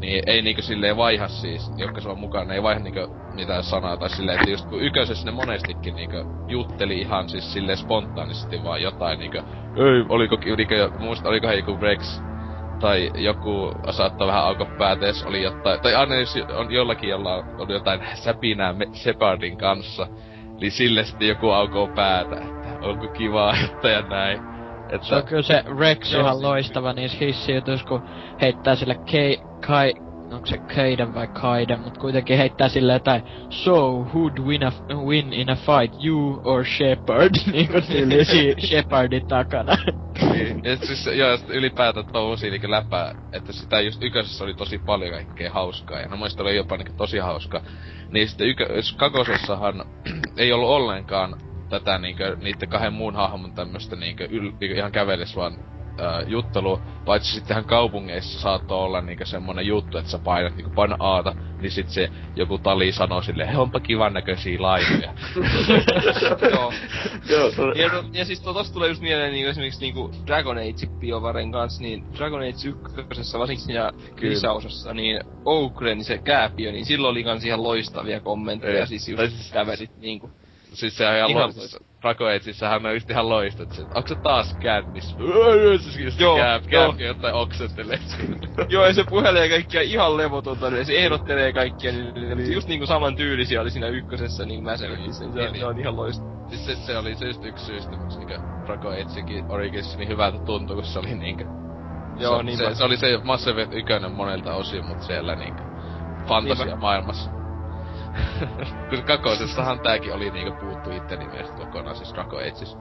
niin 0.00 0.22
ei 0.26 0.42
niinku 0.42 0.62
silleen 0.62 0.96
vaiha 0.96 1.28
siis, 1.28 1.70
jotka 1.76 2.00
se 2.00 2.08
on 2.08 2.18
mukana, 2.18 2.54
ei 2.54 2.62
vaiha 2.62 2.80
niinku 2.80 3.16
mitään 3.34 3.64
sanaa 3.64 3.96
tai 3.96 4.10
silleen, 4.10 4.38
että 4.38 4.50
just 4.50 4.68
kun 4.68 4.82
yköisessä 4.82 5.24
ne 5.24 5.32
monestikin 5.32 5.96
niinku 5.96 6.16
jutteli 6.48 7.00
ihan 7.00 7.28
siis 7.28 7.52
silleen 7.52 7.78
spontaanisti 7.78 8.64
vaan 8.64 8.82
jotain 8.82 9.18
niinku, 9.18 9.38
ei, 9.76 10.04
oliko, 10.08 10.36
niinku, 10.36 10.98
muista, 10.98 11.28
oliko 11.28 11.48
he 11.48 11.54
joku 11.54 11.78
Rex 11.80 12.20
tai 12.80 13.10
joku 13.14 13.72
saattaa 13.90 14.26
vähän 14.26 14.44
auko 14.44 14.66
päätä, 14.78 15.06
jos 15.06 15.22
oli 15.22 15.42
jotain, 15.42 15.80
tai 15.80 15.94
aina 15.94 16.14
jos 16.14 16.38
on 16.56 16.72
jollakin, 16.72 17.10
jolla 17.10 17.34
on 17.34 17.70
jotain 17.70 18.00
säpinää 18.14 18.74
Shepardin 18.94 19.56
kanssa, 19.56 20.06
niin 20.60 20.72
sille 20.72 21.04
sitten 21.04 21.28
joku 21.28 21.50
aukoo 21.50 21.88
päätä, 21.88 22.36
että 22.36 22.68
onko 22.80 23.08
kiva 23.08 23.54
että 23.64 23.88
ja 23.88 24.02
näin. 24.02 24.38
Että... 24.92 25.06
Se 25.06 25.14
on 25.14 25.24
kyllä 25.24 25.42
se 25.42 25.64
Rex 25.78 26.12
ihan 26.12 26.42
loistava 26.42 26.92
niissä 26.92 27.18
hissijutuissa, 27.20 27.86
kun 27.88 28.02
heittää 28.40 28.76
sille 28.76 28.96
Kai, 29.66 29.92
onko 30.32 30.46
se 30.46 30.58
Kaiden 30.58 31.14
vai 31.14 31.28
Kaiden, 31.28 31.80
mut 31.80 31.98
kuitenkin 31.98 32.38
heittää 32.38 32.68
sille 32.68 32.92
jotain 32.92 33.22
So, 33.50 34.02
who'd 34.02 34.38
win, 34.38 34.64
a, 34.64 34.72
win 35.04 35.32
in 35.32 35.50
a 35.50 35.56
fight, 35.56 36.04
you 36.04 36.40
or 36.44 36.64
Shepard? 36.64 37.34
niinku 37.52 37.80
tyyli 37.80 38.24
si 38.24 38.54
Shepardin 38.58 39.26
takana. 39.26 39.76
niin, 40.32 40.60
et 40.64 40.82
siis, 40.82 41.06
joo, 41.06 41.38
ylipäätään 41.48 42.06
tommosia 42.12 42.50
niinku 42.50 42.70
läpää, 42.70 43.14
että 43.32 43.52
sitä 43.52 43.80
just 43.80 44.02
yköisessä 44.02 44.44
oli 44.44 44.54
tosi 44.54 44.78
paljon 44.78 45.10
kaikkea 45.12 45.52
hauskaa, 45.52 46.00
ja 46.00 46.08
no 46.08 46.16
muista 46.16 46.42
oli 46.42 46.56
jopa 46.56 46.76
niinku 46.76 46.92
tosi 46.96 47.18
hauskaa. 47.18 47.60
Niin 48.10 48.28
sitten 48.28 48.48
ykö, 48.48 48.66
kakosessahan 48.96 49.84
ei 50.36 50.52
ollut 50.52 50.68
ollenkaan 50.68 51.36
tätä 51.68 51.98
niinkö, 51.98 52.36
niiden 52.42 52.68
kahden 52.68 52.92
muun 52.92 53.14
hahmon 53.14 53.54
tämmöstä 53.54 53.96
niinkö 53.96 54.28
yl, 54.30 54.52
ihan 54.60 54.92
käveles 54.92 55.36
vaan 55.36 55.58
äh, 56.00 56.28
juttelu, 56.28 56.80
paitsi 57.04 57.32
sittenhän 57.32 57.64
kaupungeissa 57.64 58.40
saattoi 58.40 58.78
olla 58.78 59.00
niinkö 59.00 59.26
semmonen 59.26 59.66
juttu, 59.66 59.98
että 59.98 60.10
sä 60.10 60.18
painat 60.18 60.56
niinku 60.56 60.70
paina 60.70 60.96
aata, 61.00 61.34
niin 61.60 61.70
sit 61.70 61.88
se 61.88 62.10
joku 62.36 62.58
tali 62.58 62.92
sanoo 62.92 63.22
silleen, 63.22 63.48
he 63.48 63.58
onpa 63.58 63.80
kivan 63.80 64.12
näköisiä 64.12 64.62
laivoja. 64.62 65.14
Joo. 66.50 66.72
ja, 67.74 68.04
ja 68.12 68.24
siis 68.24 68.40
to, 68.40 68.54
tosta 68.54 68.74
tulee 68.74 68.88
just 68.88 69.02
mieleen 69.02 69.32
niinku 69.32 69.50
esimerkiksi 69.50 69.80
niinku 69.80 70.10
Dragon 70.26 70.58
Age 70.58 70.86
BioVaren 70.98 71.52
kanssa, 71.52 71.82
niin 71.82 72.04
Dragon 72.16 72.40
Age 72.40 72.68
1 73.18 73.38
varsinkin 73.38 73.64
siinä 73.64 73.92
lisäosassa, 74.20 74.94
niin 74.94 75.20
Oakre, 75.44 75.94
niin 75.94 76.04
se 76.04 76.18
kääpiö, 76.18 76.72
niin 76.72 76.86
silloin 76.86 77.12
oli 77.12 77.24
kans 77.24 77.44
ihan 77.44 77.62
loistavia 77.62 78.20
kommentteja, 78.20 78.86
siis 78.86 79.08
just 79.08 79.22
siis, 79.22 79.52
kävelit 79.52 79.96
niinku. 80.00 80.30
Siis 80.72 80.96
se 80.96 81.08
on 81.08 81.16
ihan, 81.16 81.30
ihan 81.30 81.42
loistus. 81.42 81.87
Dragon 82.02 82.28
Ageissähän 82.28 82.86
on 82.86 82.94
just 82.94 83.10
ihan 83.10 83.28
loistot 83.28 83.70
se, 83.70 83.82
onko 83.82 84.08
se 84.08 84.14
taas 84.14 84.56
kännis? 84.60 85.16
Joo, 86.20 86.36
kääp, 86.36 86.64
kääp, 86.66 87.00
jotain 87.00 87.34
oksentelee 87.34 87.98
Joo, 88.68 88.86
ja 88.86 88.94
se 88.94 89.04
puhelee 89.08 89.48
kaikkia 89.48 89.82
ihan 89.82 90.16
levotonta, 90.16 90.68
ja 90.68 90.84
se 90.84 90.98
ehdottelee 90.98 91.52
kaikkia, 91.52 91.92
niin, 91.92 92.14
niin. 92.14 92.52
just 92.52 92.68
niinku 92.68 92.86
saman 92.86 93.16
tyylisiä 93.16 93.60
oli 93.60 93.70
siinä 93.70 93.88
ykkösessä 93.88 94.44
niin 94.44 94.64
Mäselvissä, 94.64 95.24
niin 95.24 95.32
se, 95.32 95.40
niin, 95.40 95.60
se 95.60 95.66
on 95.66 95.78
ihan 95.80 95.96
loistava. 95.96 96.48
Siis 96.48 96.66
se, 96.66 96.76
se 96.76 96.98
oli 96.98 97.14
se 97.14 97.26
just 97.26 97.44
yksi 97.44 97.64
syystä, 97.64 97.96
miksi 97.96 98.18
niinku 98.18 98.34
Dragon 98.66 98.92
Agekin 98.92 99.44
Origins 99.48 99.98
niin 99.98 100.08
hyvältä 100.08 100.38
tuntui, 100.38 100.76
kun 100.76 100.84
se 100.84 100.98
oli 100.98 101.14
niinkö... 101.14 101.44
Joo, 102.20 102.42
niin 102.42 102.58
se, 102.58 102.74
se, 102.74 102.84
oli 102.84 102.96
se 102.96 103.18
Mass 103.24 103.48
Effect 103.48 103.72
1 103.72 103.92
monelta 104.14 104.54
osin, 104.54 104.86
mut 104.86 105.02
siellä 105.02 105.34
niinkö 105.34 105.62
fantasia 106.28 106.64
Niinpä. 106.64 106.80
maailmassa. 106.80 107.37
Kun 108.90 109.02
kakosessahan 109.06 109.80
tääkin 109.80 110.14
oli 110.14 110.30
niinku 110.30 110.52
puuttu 110.60 110.90
itse 110.90 111.16
nimestä 111.16 111.56
kokonaan, 111.56 111.96
siis 111.96 112.14
Dragon 112.14 112.40
Ages. 112.40 112.78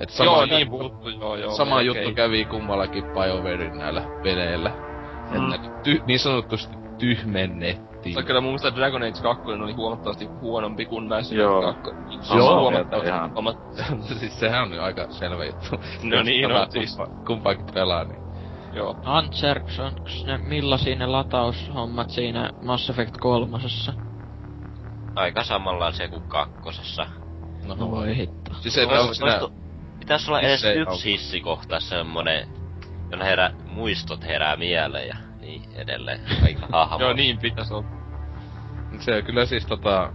Et 0.00 0.10
sama 0.10 0.30
joo, 0.30 0.46
niin 0.46 0.70
puuttu, 0.70 1.08
joo, 1.08 1.36
joo. 1.36 1.50
Sama 1.50 1.74
okay. 1.74 1.84
juttu 1.84 2.14
kävi 2.14 2.44
kummallakin 2.44 3.04
BioWarein 3.04 3.78
näillä 3.78 4.02
peleillä. 4.22 4.72
Mm. 5.30 5.52
Että 5.52 5.68
ty, 5.82 6.02
niin 6.06 6.18
sanotusti 6.18 6.76
tyhmennettiin. 6.98 8.14
Se 8.14 8.22
kyllä 8.22 8.40
mun 8.40 8.50
mielestä 8.50 8.74
Dragon 8.74 9.02
Age 9.02 9.22
2 9.22 9.50
oli 9.50 9.72
huomattavasti 9.72 10.24
huonompi 10.40 10.84
kuin 10.84 11.08
Mass 11.08 11.32
Effect 11.32 11.82
2. 12.18 12.36
Joo, 12.36 12.60
huomattavasti 12.60 13.08
ihan. 13.08 13.32
Omat... 13.34 13.58
siis 14.20 14.40
sehän 14.40 14.72
on 14.72 14.80
aika 14.80 15.06
selvä 15.10 15.44
juttu. 15.44 15.76
No 16.02 16.22
niin, 16.22 16.48
no 16.48 16.66
siis. 16.70 16.98
Kumpaakin 17.26 17.66
pelaa, 17.74 18.04
niin 18.04 18.20
Joo. 18.72 18.96
Antserks, 19.04 19.78
onks 19.78 20.24
ne, 20.24 20.38
millaisia 20.38 20.96
ne 20.96 21.06
lataushommat 21.06 22.10
siinä 22.10 22.50
Mass 22.62 22.90
Effect 22.90 23.16
3? 23.16 23.58
Aika 25.16 25.44
samanlaisia 25.44 26.08
kuin 26.08 26.22
kakkosessa. 26.22 27.06
No, 27.66 27.74
no 27.74 27.90
voi 27.90 28.16
hitto. 28.16 28.54
Siis 28.60 28.78
ei 28.78 28.88
Vois, 28.88 29.16
sinä... 29.16 29.40
Pitäis 29.98 30.28
olla 30.28 30.40
edes 30.40 30.64
yksi 30.64 31.12
hissikohta 31.12 31.80
semmonen, 31.80 32.48
jonne 33.10 33.24
herää, 33.24 33.52
muistot 33.72 34.24
herää 34.24 34.56
mieleen 34.56 35.08
ja 35.08 35.16
niin 35.40 35.62
edelleen. 35.74 36.20
Aika 36.44 36.66
hahmo. 36.72 36.98
Joo, 36.98 37.12
niin 37.12 37.38
pitäis 37.38 37.72
olla. 37.72 37.88
Se 38.98 39.22
kyllä 39.22 39.46
siis 39.46 39.66
tota... 39.66 40.12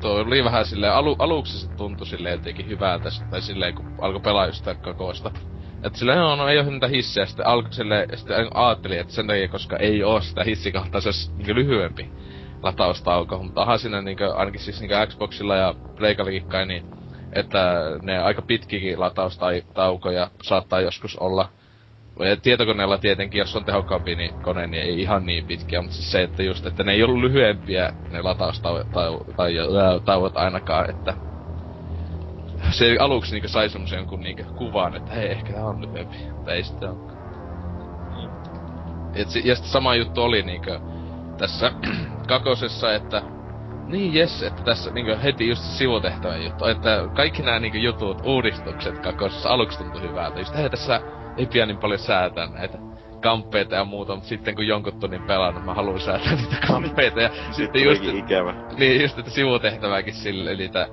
Tuo 0.00 0.10
oli 0.10 0.44
vähän 0.44 0.66
silleen, 0.66 0.92
alu, 0.92 1.16
aluksi 1.18 1.58
se 1.58 1.68
tuntui 1.68 2.06
silleen 2.06 2.32
jotenkin 2.32 2.68
hyvältä, 2.68 3.08
tai 3.30 3.42
silleen 3.42 3.74
kun 3.74 3.94
alkoi 4.00 4.20
pelaa 4.20 4.46
just 4.46 4.58
sitä 4.58 4.74
kakoosta. 4.74 5.30
Et 5.82 5.96
silleen, 5.96 6.18
no, 6.18 6.36
no 6.36 6.48
ei 6.48 6.58
oo 6.58 6.64
niitä 6.64 6.88
hissejä, 6.88 7.26
sitten 7.26 7.46
alkoi 7.46 7.72
silleen, 7.72 8.18
sitten 8.18 8.56
ajattelin, 8.56 9.00
että 9.00 9.12
sen 9.12 9.26
takia, 9.26 9.48
koska 9.48 9.76
ei 9.76 10.04
oo 10.04 10.20
sitä 10.20 10.44
hissikohtaa, 10.44 11.00
se 11.00 11.08
olisi 11.08 11.32
niin 11.32 11.56
lyhyempi 11.56 12.10
lataustauko, 12.66 13.42
mutta 13.42 13.60
onhan 13.60 13.78
siinä 13.78 14.02
niinkö, 14.02 14.34
ainakin 14.34 14.60
siis 14.60 14.80
niinkö 14.80 15.06
Xboxilla 15.06 15.56
ja 15.56 15.74
Playkallakin 15.98 16.46
kai 16.48 16.66
niin, 16.66 16.82
että 17.32 17.82
ne 18.02 18.18
aika 18.18 18.42
pitkikin 18.42 19.00
lataustaukoja 19.00 20.30
saattaa 20.42 20.80
joskus 20.80 21.16
olla. 21.16 21.48
Ja 22.18 22.36
tietokoneella 22.36 22.98
tietenkin, 22.98 23.38
jos 23.38 23.56
on 23.56 23.64
tehokkaampi 23.64 24.16
niin 24.16 24.42
kone, 24.42 24.66
niin 24.66 24.82
ei 24.82 25.00
ihan 25.00 25.26
niin 25.26 25.46
pitkiä, 25.46 25.82
mutta 25.82 25.96
siis 25.96 26.12
se, 26.12 26.22
että 26.22 26.42
just, 26.42 26.66
että 26.66 26.84
ne 26.84 26.92
ei 26.92 27.02
ollut 27.02 27.20
lyhyempiä 27.20 27.92
ne 28.10 28.22
lataustauot 28.22 28.86
tai 29.36 29.54
tauot 30.04 30.36
ainakaan, 30.36 30.90
että 30.90 31.14
se 32.70 32.96
aluksi 33.00 33.32
niinku 33.32 33.48
sai 33.48 33.68
semmosen 33.68 33.96
jonkun 33.96 34.20
niinku 34.20 34.42
kuvan, 34.54 34.96
että 34.96 35.12
hei, 35.12 35.30
ehkä 35.30 35.52
tää 35.52 35.66
on 35.66 35.82
lyhyempi, 35.82 36.16
mutta 36.34 36.52
ei 36.52 36.62
ole. 36.82 36.90
Mm. 38.10 38.30
Et, 39.14 39.44
ja 39.44 39.54
sitten 39.54 39.72
sama 39.72 39.94
juttu 39.94 40.22
oli 40.22 40.42
niinku, 40.42 40.70
tässä 41.38 41.72
kakosessa, 42.28 42.94
että 42.94 43.22
niin 43.86 44.14
jes, 44.14 44.42
että 44.42 44.62
tässä 44.62 44.90
niinku 44.90 45.12
heti 45.22 45.48
just 45.48 45.62
sivutehtävän 45.62 46.44
juttu, 46.44 46.64
että 46.64 47.08
kaikki 47.14 47.42
nämä 47.42 47.58
niinku 47.58 47.78
jutut, 47.78 48.22
uudistukset 48.24 48.98
kakosessa 48.98 49.48
aluksi 49.48 49.78
tuntui 49.78 50.02
hyvältä. 50.02 50.38
Just 50.38 50.56
hei, 50.56 50.70
tässä 50.70 51.00
ei 51.36 51.46
pian 51.46 51.68
niin 51.68 51.78
paljon 51.78 51.98
säätää 51.98 52.46
näitä 52.46 52.78
kamppeita 53.22 53.74
ja 53.74 53.84
muuta, 53.84 54.14
mutta 54.14 54.28
sitten 54.28 54.54
kun 54.54 54.66
jonkun 54.66 55.00
tunnin 55.00 55.22
pelannut, 55.22 55.64
mä 55.64 55.74
haluan 55.74 56.00
säätää 56.00 56.34
niitä 56.36 56.56
kamppeita 56.66 57.20
ja 57.20 57.30
sitten 57.50 57.82
just... 57.82 58.04
ikävä. 58.04 58.54
Niin, 58.78 59.02
just 59.02 59.18
että 59.18 59.30
sivutehtäväkin 59.30 60.14
sille, 60.14 60.50
eli 60.50 60.68
tää, 60.68 60.86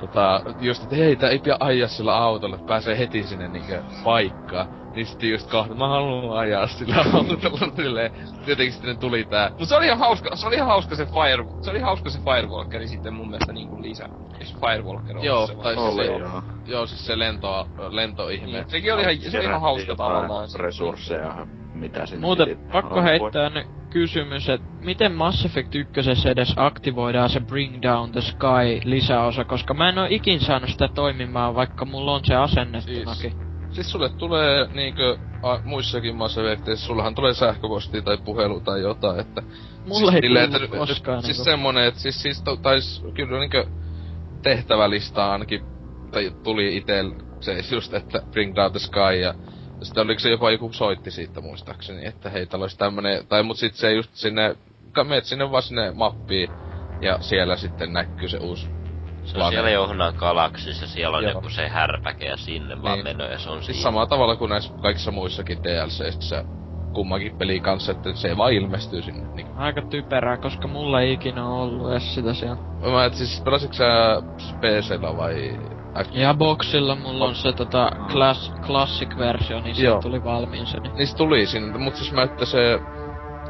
tota, 0.00 0.40
just, 0.60 0.82
että 0.82 0.96
hei, 0.96 1.16
tää 1.16 1.30
ei 1.30 1.38
pian 1.38 1.56
ajaa 1.60 1.88
sillä 1.88 2.16
autolla, 2.16 2.56
että 2.56 2.68
pääsee 2.68 2.98
heti 2.98 3.22
sinne 3.22 3.48
niinku 3.48 3.74
paikkaan. 4.04 4.68
Niin 4.96 5.06
sitten 5.06 5.30
just 5.30 5.50
kahta, 5.50 5.74
mä 5.74 5.88
haluan 5.88 6.38
ajaa 6.38 6.66
sillä 6.66 6.96
autolla 7.14 7.76
silleen. 7.76 8.12
Jotenkin 8.46 8.72
sitten 8.72 8.98
tuli 8.98 9.24
tää. 9.24 9.50
Mut 9.58 9.68
se 9.68 9.76
oli 9.76 9.86
ihan 9.86 9.98
hauska, 9.98 10.36
se 10.36 10.46
oli 10.46 10.54
ihan 10.54 10.68
hauska 10.68 10.96
se 10.96 11.06
Fire, 11.06 11.44
se 11.60 11.70
oli 11.70 11.80
hauska 11.80 12.10
se 12.10 12.18
Firewalkeri 12.18 12.88
sitten 12.88 13.14
mun 13.14 13.30
mielestä 13.30 13.52
niinku 13.52 13.82
lisä. 13.82 14.08
Jos 14.40 14.56
Firewalker 14.60 15.16
Joo, 15.22 15.46
se 15.46 15.54
tai 15.54 15.74
siis 15.76 15.96
se, 15.96 16.04
joo. 16.04 16.42
joo, 16.66 16.86
siis 16.86 17.06
se 17.06 17.18
lento, 17.18 17.68
lentoihme. 17.88 18.46
Niin, 18.46 18.70
sekin 18.70 18.94
oli 18.94 19.02
ihan, 19.02 19.30
se 19.30 19.38
oli 19.38 19.46
ihan 19.46 19.60
hauska 19.60 19.96
tavallaan. 19.96 20.48
Resursseja, 20.54 21.46
mitä 21.74 22.06
sinne 22.06 22.20
Muuten 22.20 22.48
piti 22.48 22.60
pakko 22.72 23.02
heittää 23.02 23.50
nyt 23.50 23.66
kysymys, 23.90 24.48
että 24.48 24.66
miten 24.80 25.12
Mass 25.12 25.44
Effect 25.44 25.74
1 25.74 26.00
edes 26.30 26.54
aktivoidaan 26.56 27.30
se 27.30 27.40
Bring 27.40 27.82
Down 27.82 28.12
the 28.12 28.20
Sky 28.20 28.80
lisäosa, 28.84 29.44
koska 29.44 29.74
mä 29.74 29.88
en 29.88 29.98
oo 29.98 30.06
ikin 30.10 30.40
saanut 30.40 30.70
sitä 30.70 30.88
toimimaan, 30.88 31.54
vaikka 31.54 31.84
mulla 31.84 32.14
on 32.14 32.24
se 32.24 32.34
asennettunakin. 32.34 33.32
Siis 33.32 33.45
Siis 33.76 33.90
sulle 33.90 34.08
tulee 34.08 34.68
niinkö 34.72 35.18
a, 35.42 35.58
muissakin 35.64 36.16
Mass 36.16 36.38
Effecteissä, 36.38 36.86
sullahan 36.86 37.14
tulee 37.14 37.34
sähköposti 37.34 38.02
tai 38.02 38.18
puhelu 38.24 38.60
tai 38.60 38.80
jotain, 38.80 39.20
että... 39.20 39.42
Mulle 39.86 40.12
siis, 40.12 40.36
ei 40.36 40.44
että, 40.44 40.78
koskaan. 40.78 41.22
Siis 41.22 41.36
niinku. 41.36 41.44
semmonen, 41.44 41.84
että 41.84 42.00
siis, 42.00 42.22
siis 42.22 42.42
to, 42.42 42.56
tais 42.56 43.02
kyllä 43.14 43.38
niinkö 43.38 43.66
tehtävälista 44.42 45.32
ainakin 45.32 45.60
tai 46.10 46.32
tuli 46.44 46.76
itel 46.76 47.12
se 47.40 47.64
just, 47.72 47.94
että 47.94 48.22
Bring 48.30 48.54
Down 48.54 48.70
the 48.70 48.78
Sky 48.78 49.20
ja 49.20 49.34
sitten 49.82 50.04
oliko 50.04 50.20
se 50.20 50.30
jopa 50.30 50.50
joku 50.50 50.72
soitti 50.72 51.10
siitä 51.10 51.40
muistaakseni, 51.40 52.06
että 52.06 52.30
hei, 52.30 52.46
täällä 52.46 52.64
olisi 52.64 52.78
tämmönen, 52.78 53.26
tai 53.26 53.42
mut 53.42 53.58
sit 53.58 53.74
se 53.74 53.92
just 53.92 54.14
sinne, 54.14 54.56
meet 55.04 55.24
sinne 55.24 55.50
vaan 55.50 55.62
sinne 55.62 55.90
mappiin, 55.90 56.48
ja 57.02 57.18
siellä 57.20 57.56
sitten 57.56 57.92
näkyy 57.92 58.28
se 58.28 58.38
uusi 58.38 58.66
se 59.26 59.38
on 59.38 59.50
siellä 59.50 59.70
Johannan 59.70 60.14
galaksissa, 60.16 60.86
siellä 60.86 61.16
on 61.16 61.22
Joo. 61.22 61.32
joku 61.32 61.48
se 61.48 61.68
härpäke 61.68 62.26
ja 62.26 62.36
sinne 62.36 62.74
niin. 62.74 62.82
vaan 62.82 63.04
menee 63.04 63.32
ja 63.32 63.38
se 63.38 63.50
on 63.50 63.56
siis 63.56 63.66
siinä. 63.66 63.82
samalla 63.82 64.06
tavalla 64.06 64.36
kuin 64.36 64.48
näissä 64.48 64.74
kaikissa 64.82 65.10
muissakin 65.10 65.64
DLCissä 65.64 66.44
kummankin 66.96 67.36
peli 67.36 67.60
kanssa, 67.60 67.92
että 67.92 68.14
se 68.14 68.36
vaan 68.36 68.52
ilmestyy 68.52 69.02
sinne. 69.02 69.34
Niin. 69.34 69.46
Aika 69.56 69.82
typerää, 69.82 70.36
koska 70.36 70.68
mulla 70.68 71.00
ei 71.00 71.12
ikinä 71.12 71.48
ollut 71.48 71.90
edes 71.90 72.14
sitä 72.14 72.34
siellä. 72.34 72.56
Mä 72.92 73.04
et 73.04 73.14
siis 73.14 73.40
pelasitko 73.44 73.74
sä 73.74 73.86
PCllä 74.60 75.16
vai 75.16 75.58
Ja 76.12 76.34
boxilla 76.34 76.94
mulla 76.94 77.24
on 77.24 77.34
se 77.34 77.52
tota 77.52 77.90
class, 78.12 78.52
classic-versio, 78.66 79.60
niin 79.60 79.74
siitä 79.74 79.98
tuli 80.02 80.24
valmiin 80.24 80.66
se. 80.66 80.80
Niin. 80.80 80.94
Niistä 80.96 81.16
tuli 81.16 81.46
sinne, 81.46 81.78
mut 81.78 81.96
siis 81.96 82.12
mä 82.12 82.22
että 82.22 82.44
se 82.44 82.80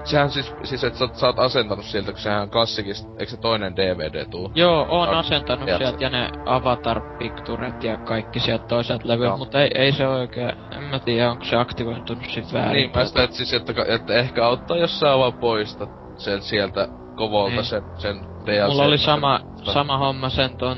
sehän 0.07 0.31
siis, 0.31 0.55
siis 0.65 0.85
että 0.85 0.99
sä, 0.99 1.09
sä 1.13 1.27
oot 1.27 1.39
asentanut 1.39 1.85
sieltä, 1.85 2.13
kun 2.13 2.21
sehän 2.21 2.51
klassikista, 2.51 3.09
eikö 3.19 3.31
se 3.31 3.37
toinen 3.37 3.77
DVD 3.77 4.25
tuu? 4.31 4.53
Joo, 4.55 4.87
oon 4.89 5.09
no, 5.09 5.19
asentanut 5.19 5.69
sieltä 5.79 6.05
ja 6.05 6.11
ne 6.11 6.31
Avatar 6.47 7.01
Picturet 7.19 7.85
ja 7.85 7.97
kaikki 7.97 8.41
sieltä 8.41 8.65
toiselta 8.67 9.09
levyä, 9.09 9.29
no. 9.29 9.37
mutta 9.37 9.63
ei, 9.63 9.71
ei 9.75 9.93
se 9.93 10.09
oikein, 10.09 10.53
en 10.77 10.83
mä 10.83 10.99
tiedä, 10.99 11.31
onko 11.31 11.45
se 11.45 11.57
aktivoitunut 11.57 12.25
sit 12.31 12.53
väärin. 12.53 12.73
Niin, 12.73 12.91
mä 12.95 13.05
sitä, 13.05 13.23
että 13.23 13.37
siis, 13.37 13.53
että, 13.53 13.73
että 13.89 14.15
ehkä 14.15 14.47
auttaa, 14.47 14.77
jos 14.77 15.01
sä 15.01 15.19
vaan 15.19 15.33
poistat 15.33 15.91
sen 16.17 16.43
sieltä 16.43 16.89
kovolta 17.17 17.55
niin. 17.55 17.65
sen, 17.65 17.83
sen 17.99 18.17
DLC. 18.47 18.69
Mulla 18.69 18.85
oli 18.85 18.99
sama, 18.99 19.41
sama 19.63 19.99
homma 19.99 20.29
sen 20.29 20.57
ton 20.57 20.77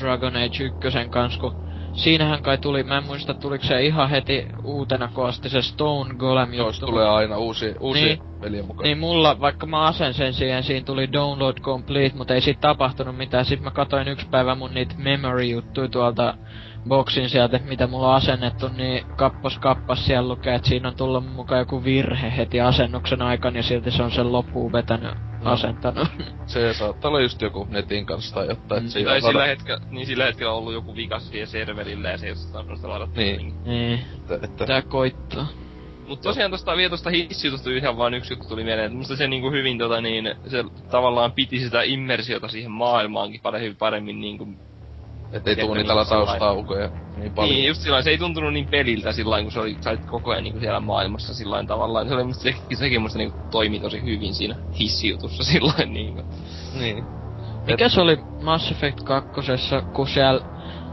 Dragon 0.00 0.36
Age 0.36 0.64
1 0.64 1.08
kanssa, 1.10 1.40
kun 1.40 1.67
siinähän 1.98 2.42
kai 2.42 2.58
tuli, 2.58 2.82
mä 2.82 2.98
en 2.98 3.04
muista 3.04 3.34
tuliko 3.34 3.64
se 3.64 3.82
ihan 3.82 4.10
heti 4.10 4.46
uutena 4.64 5.08
koosti 5.14 5.48
se 5.48 5.62
Stone 5.62 6.14
Golem 6.14 6.54
juttu. 6.54 6.66
Jos 6.66 6.80
tulee 6.80 7.08
aina 7.08 7.38
uusi, 7.38 7.74
uusi 7.80 8.04
niin, 8.04 8.18
pelien 8.40 8.66
mukaan. 8.66 8.84
Niin 8.84 8.98
mulla, 8.98 9.40
vaikka 9.40 9.66
mä 9.66 9.86
asen 9.86 10.14
sen 10.14 10.34
siihen, 10.34 10.62
siinä 10.62 10.84
tuli 10.84 11.12
download 11.12 11.60
complete, 11.60 12.16
mutta 12.16 12.34
ei 12.34 12.40
siitä 12.40 12.60
tapahtunut 12.60 13.16
mitään. 13.16 13.44
Sitten 13.44 13.64
mä 13.64 13.70
katoin 13.70 14.08
yksi 14.08 14.26
päivä 14.28 14.54
mun 14.54 14.74
niitä 14.74 14.94
memory 14.98 15.44
juttuja 15.44 15.88
tuolta 15.88 16.34
boksin 16.88 17.28
sieltä, 17.28 17.60
mitä 17.64 17.86
mulla 17.86 18.08
on 18.08 18.14
asennettu, 18.14 18.68
niin 18.76 19.06
kappos 19.16 19.58
kappas 19.58 20.06
siellä 20.06 20.28
lukee, 20.28 20.54
että 20.54 20.68
siinä 20.68 20.88
on 20.88 20.96
tullut 20.96 21.32
mukaan 21.34 21.58
joku 21.58 21.84
virhe 21.84 22.36
heti 22.36 22.60
asennuksen 22.60 23.22
aikana 23.22 23.56
ja 23.56 23.62
silti 23.62 23.90
se 23.90 24.02
on 24.02 24.10
sen 24.10 24.32
loppuun 24.32 24.72
vetänyt 24.72 25.14
no. 25.42 25.50
asentanut. 25.50 26.08
Se 26.46 26.74
saattaa 26.74 27.08
olla 27.08 27.20
just 27.20 27.42
joku 27.42 27.66
netin 27.70 28.06
kanssa 28.06 28.34
tai 28.34 28.46
jotain. 28.48 28.82
Mm. 28.82 29.04
Tai 29.04 29.20
sillä 29.20 29.46
hetkellä, 29.46 29.80
niin 29.90 30.06
sillä 30.06 30.24
hetkellä 30.24 30.52
on 30.52 30.58
ollut 30.58 30.72
joku 30.72 30.96
vika 30.96 31.18
siihen 31.18 31.48
serverille 31.48 32.10
ja 32.10 32.18
se 32.18 32.26
ei 32.26 32.32
ole 32.32 32.76
sitä 32.76 32.88
ladattu. 32.88 33.20
Niin. 33.20 33.54
Niin. 33.64 34.00
Että, 34.14 34.34
että... 34.42 34.66
Tää 34.66 34.82
koittaa. 34.82 35.46
Mut 36.08 36.20
tosiaan 36.20 36.50
tosta 36.50 36.76
vielä 36.76 36.90
tosta 36.90 37.10
hissijutusta 37.10 37.70
ihan 37.70 37.96
vaan 37.96 38.14
yksi 38.14 38.32
juttu 38.32 38.48
tuli 38.48 38.64
mieleen, 38.64 38.86
että 38.86 38.98
musta 38.98 39.16
se 39.16 39.28
niinku 39.28 39.50
hyvin 39.50 39.78
tota 39.78 40.00
niin, 40.00 40.34
se 40.46 40.64
tavallaan 40.90 41.32
piti 41.32 41.60
sitä 41.60 41.82
immersiota 41.82 42.48
siihen 42.48 42.70
maailmaankin 42.70 43.40
paremmin, 43.40 43.76
paremmin 43.76 44.20
niinku 44.20 44.48
et 45.32 45.48
ei 45.48 45.56
tuu 45.56 45.74
niitä 45.74 45.96
lataustaukoja 45.96 46.90
niin 47.16 47.32
paljon. 47.32 47.54
Niin, 47.54 47.68
just 47.68 47.80
sillä 47.80 48.02
se 48.02 48.10
ei 48.10 48.18
tuntunut 48.18 48.52
niin 48.52 48.68
peliltä 48.68 49.12
sillä 49.12 49.42
kun 49.42 49.52
se 49.52 49.60
oli, 49.60 49.76
sä 49.80 49.96
koko 49.96 50.30
ajan 50.30 50.44
niinku 50.44 50.60
siellä 50.60 50.80
maailmassa 50.80 51.34
sillä 51.34 51.64
tavallaan. 51.64 52.08
Se 52.08 52.14
oli 52.14 52.24
musta 52.24 52.42
sekin, 52.42 52.76
sekin 52.76 53.02
musta 53.02 53.18
niinku 53.18 53.38
toimi 53.50 53.80
tosi 53.80 54.02
hyvin 54.02 54.34
siinä 54.34 54.56
hissijutussa 54.78 55.44
sillä 55.52 55.86
niinku. 55.86 56.22
Niin. 56.78 57.04
Mikä 57.66 57.86
Et... 57.86 57.92
se 57.92 58.00
oli 58.00 58.18
Mass 58.42 58.70
Effect 58.70 59.02
2, 59.02 59.30
kun 59.92 60.08
siellä 60.08 60.40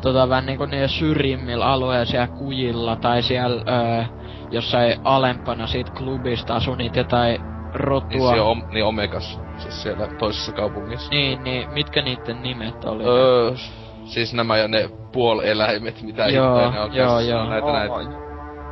tota 0.02 0.30
vähän 0.30 0.46
niinku 0.46 0.66
niiden 0.66 0.90
syrjimmillä 0.90 1.66
alueilla 1.66 2.06
siellä 2.06 2.28
kujilla 2.28 2.96
tai 2.96 3.24
siellä 3.24 3.64
öö, 3.72 4.04
jossain 4.52 5.00
alempana 5.04 5.68
siitä 5.68 5.92
klubista 5.92 6.56
asui 6.56 6.78
niitä 6.78 7.00
jotain 7.00 7.42
rotua. 7.74 8.32
Niin, 8.32 8.42
om, 8.42 8.64
niin 8.72 8.86
Omegas, 8.86 9.40
siis 9.58 9.84
siellä 9.84 10.08
toisessa 10.08 10.52
kaupungissa. 10.52 11.10
Niin, 11.10 11.44
niin, 11.44 11.70
mitkä 11.70 12.02
niiden 12.02 12.42
nimet 12.44 12.86
oli? 12.86 13.04
Öö, 13.06 13.56
Siis 14.06 14.34
nämä 14.34 14.58
ja 14.58 14.68
ne 14.68 14.90
puoleläimet, 15.12 16.02
mitä 16.02 16.28
joo, 16.28 16.72
ne 16.72 16.80
on 16.80 16.96
joo, 16.96 17.20
joo. 17.20 17.50
näitä, 17.50 17.66
oh, 17.66 17.74
näitä. 17.74 18.26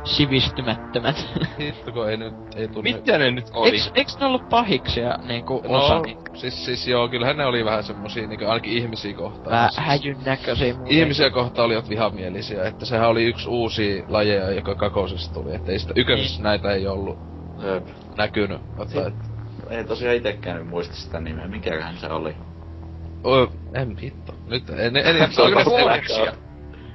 Sivistymättömät. 0.04 1.26
Hitto, 1.58 2.08
ei 2.08 2.16
nyt, 2.16 2.34
ei 2.56 2.68
tunne. 2.68 2.92
Mitä 2.92 3.18
ne 3.18 3.30
nyt 3.30 3.44
oli? 3.52 3.70
Eiks, 3.70 3.90
eiks 3.94 4.18
ne 4.18 4.26
ollut 4.26 4.48
pahiksia 4.48 5.18
niinku 5.28 5.62
no, 5.68 5.84
osa 5.84 6.02
siis, 6.34 6.64
siis 6.64 6.88
joo, 6.88 7.08
kyllähän 7.08 7.36
ne 7.36 7.46
oli 7.46 7.64
vähän 7.64 7.84
semmosia 7.84 8.26
niinku 8.26 8.44
ainakin 8.44 8.72
ihmisiä 8.72 9.12
kohtaan. 9.12 9.50
Vähän 9.50 9.70
siis, 9.70 9.86
häjyn 9.86 10.16
näköisiä 10.24 10.74
Ihmisiä 10.86 11.30
kohtaan 11.30 11.66
olivat 11.66 11.88
vihamielisiä, 11.88 12.64
että 12.64 12.84
sehän 12.86 13.08
oli 13.08 13.24
yksi 13.24 13.48
uusi 13.48 14.04
lajeja, 14.08 14.50
joka 14.50 14.74
kakosesta 14.74 15.34
tuli, 15.34 15.54
että 15.54 15.72
ei 15.72 15.78
sitä 15.78 15.94
niin. 15.94 16.42
näitä 16.42 16.70
ei 16.72 16.86
ollut 16.86 17.18
Jep. 17.62 17.86
näkynyt. 18.16 18.60
Et... 19.06 19.14
Ei 19.70 19.84
tosiaan 19.84 20.16
itekään 20.16 20.66
muista 20.66 20.94
sitä 20.94 21.20
nimeä, 21.20 21.48
mikäköhän 21.48 21.96
se 21.96 22.06
oli. 22.06 22.36
Oh, 23.24 23.48
en 23.74 23.96
hitto. 23.98 24.34
Nyt 24.46 24.70
en, 24.70 24.96
en 24.96 25.16
jaksa 25.16 25.42
Oliko 25.42 25.58
ne 25.58 25.64
Fortsia? 25.64 26.32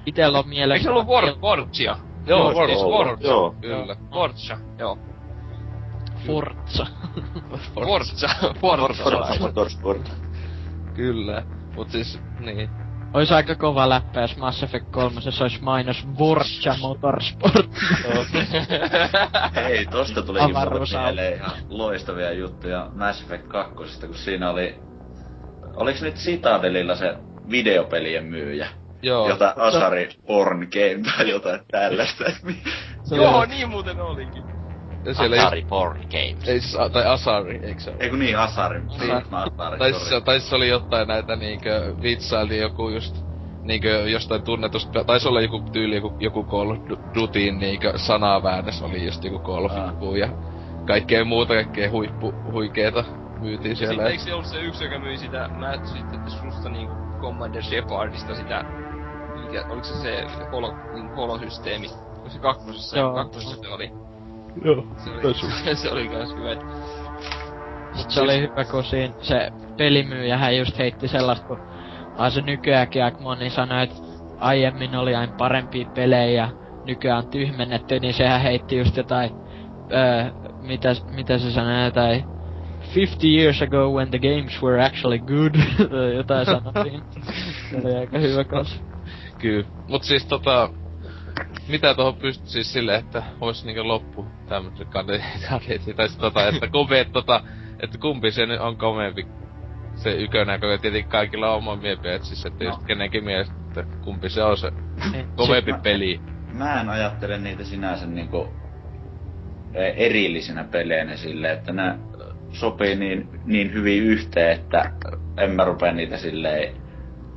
Itellä 0.06 0.40
on 0.40 0.50
mielessä... 0.50 0.74
Eikö 0.74 0.84
se 0.84 0.90
ollut 0.90 1.08
Vor- 1.08 1.40
Fortsia? 1.42 1.98
Joo, 2.28 2.54
Forza. 2.54 2.74
Siis 2.74 2.86
Forza. 2.86 3.28
Joo. 3.28 3.56
Kyllä. 3.62 3.96
Forza, 4.14 4.58
joo. 4.78 4.98
Forza. 6.28 6.86
Forza. 7.74 8.28
Forza. 8.62 9.78
Forza. 9.82 10.12
Kyllä. 10.94 11.44
Mut 11.76 11.90
siis, 11.90 12.20
niin. 12.40 12.70
Ois 13.14 13.32
aika 13.32 13.56
kova 13.56 13.90
läppä, 13.90 14.22
jos 14.22 14.38
Mass 14.38 14.64
Effect 14.64 14.92
3 14.92 15.22
se 15.22 15.44
olisi 15.44 15.62
mainos 15.62 16.08
Forza 16.18 16.76
Motorsport. 16.82 17.70
Hei, 19.56 19.86
tosta 19.86 20.22
tuli 20.22 20.40
mieleen 20.92 21.36
ihan 21.36 21.52
loistavia 21.70 22.32
juttuja 22.34 22.88
Mass 22.96 23.22
Effect 23.22 23.48
2, 23.48 23.76
kun 24.08 24.16
siinä 24.16 24.50
oli 24.50 24.89
Oliks 25.80 26.02
nyt 26.02 26.16
Citadelilla 26.16 26.96
se 26.96 27.16
videopelien 27.52 28.26
myyjä? 28.26 28.68
Joo. 29.02 29.30
Jota 29.30 29.54
Asari 29.58 30.10
Porn 30.28 30.60
Game 30.60 31.12
tai 31.18 31.30
jotain 31.30 31.60
tällaista. 31.72 32.24
Joo, 33.16 33.46
niin 33.46 33.70
muuten 33.70 34.02
olikin. 34.02 34.44
Ja 35.06 35.14
siellä 35.14 35.42
Atari 35.42 35.60
ei... 35.60 35.66
Porn 35.66 36.00
Games. 36.00 36.48
Ei, 36.48 36.60
tai 36.94 37.06
Asari, 37.06 37.60
eikö 37.64 37.80
se 37.80 37.94
Eiku 38.00 38.16
niin, 38.16 38.38
Asari. 38.38 38.80
Niin, 38.80 39.12
Asari, 39.12 39.78
tai, 39.78 39.94
se, 39.94 40.22
tai 40.22 40.40
se 40.40 40.56
oli 40.56 40.68
jotain 40.68 41.08
näitä 41.08 41.36
niinkö, 41.36 41.96
vitsailtiin 42.02 42.62
joku 42.62 42.90
just 42.90 43.16
niinkö 43.62 43.90
jostain 43.90 44.42
tunnetusta, 44.42 45.04
taisi 45.04 45.28
olla 45.28 45.42
joku 45.42 45.60
tyyli, 45.60 45.96
joku, 45.96 46.16
joku 46.20 46.44
Call 46.44 46.72
of 46.72 46.78
Dutyin 47.16 47.60
niinkö 47.60 47.98
sanaväännös 47.98 48.82
oli 48.82 49.06
just 49.06 49.24
joku 49.24 49.40
Call 49.40 49.66
of 49.66 49.72
Duty 49.72 50.18
ja 50.18 50.30
kaikkea 50.88 51.26
muuta, 51.26 51.54
kaikkea 51.54 51.92
huippu, 51.92 52.34
huikeeta 52.52 53.04
myytiin 53.40 53.76
siellä. 53.76 53.94
Sitten 53.94 54.12
eikö 54.12 54.24
se 54.24 54.34
ollut 54.34 54.46
se 54.46 54.62
yksi, 54.62 54.84
joka 54.84 55.00
myi 55.00 55.18
sitä, 55.18 55.48
mä 55.48 55.74
sitten 55.84 56.20
susta 56.32 56.70
niinku 56.70 56.94
Commander 57.22 57.64
Shepardista 57.64 58.36
sitä, 58.36 58.66
mikä, 59.36 59.66
oliko 59.70 59.84
se 59.84 59.94
se 59.94 60.28
holo, 60.52 60.74
niin 60.94 61.16
holosysteemi, 61.16 61.90
kun 62.22 62.32
se 62.32 62.40
kakkosessa, 62.40 62.98
Joo. 62.98 63.14
kakkosessa 63.14 63.62
se 63.62 63.68
oli. 63.68 63.92
Joo, 64.64 64.86
se 64.98 65.10
oli, 65.10 65.76
se 65.82 65.92
oli 65.92 66.08
kans 66.08 66.36
hyvä, 66.36 66.52
että 66.52 66.66
Mut 67.98 68.10
se 68.10 68.22
oli 68.22 68.42
hyvä, 68.42 68.64
kun 68.66 68.84
siinä 68.84 69.14
se 69.22 69.52
pelimyyjähän 69.78 70.58
just 70.58 70.78
heitti 70.78 71.08
sellaista, 71.08 71.48
kun 71.48 71.60
vaan 72.18 72.32
se 72.32 72.42
nykyäänkin 72.42 73.04
aika 73.04 73.20
moni 73.20 73.50
sanoi, 73.50 73.84
että 73.84 73.96
aiemmin 74.40 74.96
oli 74.96 75.16
aina 75.16 75.34
parempia 75.38 75.90
pelejä, 75.96 76.50
nykyään 76.86 77.28
tyhmennetty, 77.28 78.00
niin 78.00 78.14
sehän 78.14 78.42
heitti 78.42 78.78
just 78.78 78.98
jotain, 78.98 79.32
öö, 79.92 80.32
mitä, 80.62 80.90
mitä 81.12 81.38
se 81.38 81.52
sanoi, 81.52 81.86
jotain 81.86 82.39
50 82.96 83.28
years 83.28 83.62
ago 83.62 83.92
when 83.92 84.10
the 84.10 84.20
games 84.20 84.62
were 84.62 84.86
actually 84.86 85.20
good. 85.20 85.56
Jotain 86.18 86.46
sanottiin. 86.46 87.02
Se 87.72 87.78
oli 87.84 87.96
aika 87.96 88.20
hyvä 88.20 88.44
kans. 88.44 88.82
Kyllä. 89.40 89.68
Mut 89.88 90.04
siis 90.04 90.26
tota... 90.26 90.70
Mitä 91.68 91.94
tuohon 91.94 92.16
pystyy 92.16 92.48
siis 92.48 92.74
silleen, 92.74 93.00
että 93.00 93.24
vois 93.40 93.66
niinkö 93.66 93.84
loppu 93.84 94.26
tämmösen 94.48 94.88
kandidaatti, 94.88 95.94
tai 95.96 96.08
tota, 96.20 96.48
että 96.48 96.68
kumpi, 96.68 96.98
että 96.98 97.14
tota, 97.14 97.44
että 97.80 97.98
kumpi 97.98 98.32
se 98.32 98.46
nyt 98.46 98.60
on 98.60 98.78
komeempi 98.78 99.28
se 99.96 100.12
ykönä, 100.12 100.60
kun 100.60 100.70
tietenkin 100.82 101.12
kaikilla 101.12 101.50
on 101.50 101.58
oma 101.58 101.76
mielipide, 101.76 102.16
että 102.16 102.28
siis, 102.28 102.46
että 102.46 102.64
no. 102.64 102.70
just 102.70 102.84
kenenkin 102.86 103.24
mielestä, 103.24 103.54
että 103.68 103.98
kumpi 104.04 104.30
se 104.30 104.44
on 104.44 104.58
se 104.58 104.72
komeempi 105.36 105.74
peli. 105.84 106.22
Mä 106.54 106.82
en 106.82 106.90
ajattele 106.90 107.38
niitä 107.38 107.64
sinänsä 107.64 108.06
niinku 108.06 108.50
e, 109.74 109.88
erillisinä 109.88 110.64
peleinä 110.64 111.18
silleen, 111.18 111.58
että 111.58 111.74
nää 111.74 111.98
sopii 112.52 112.96
niin, 112.96 113.30
niin 113.46 113.74
hyvin 113.74 114.04
yhteen, 114.04 114.52
että 114.52 114.92
en 115.38 115.52
mä 115.52 115.66
rupea 115.66 115.92
niitä 115.92 116.18
silleen 116.18 116.74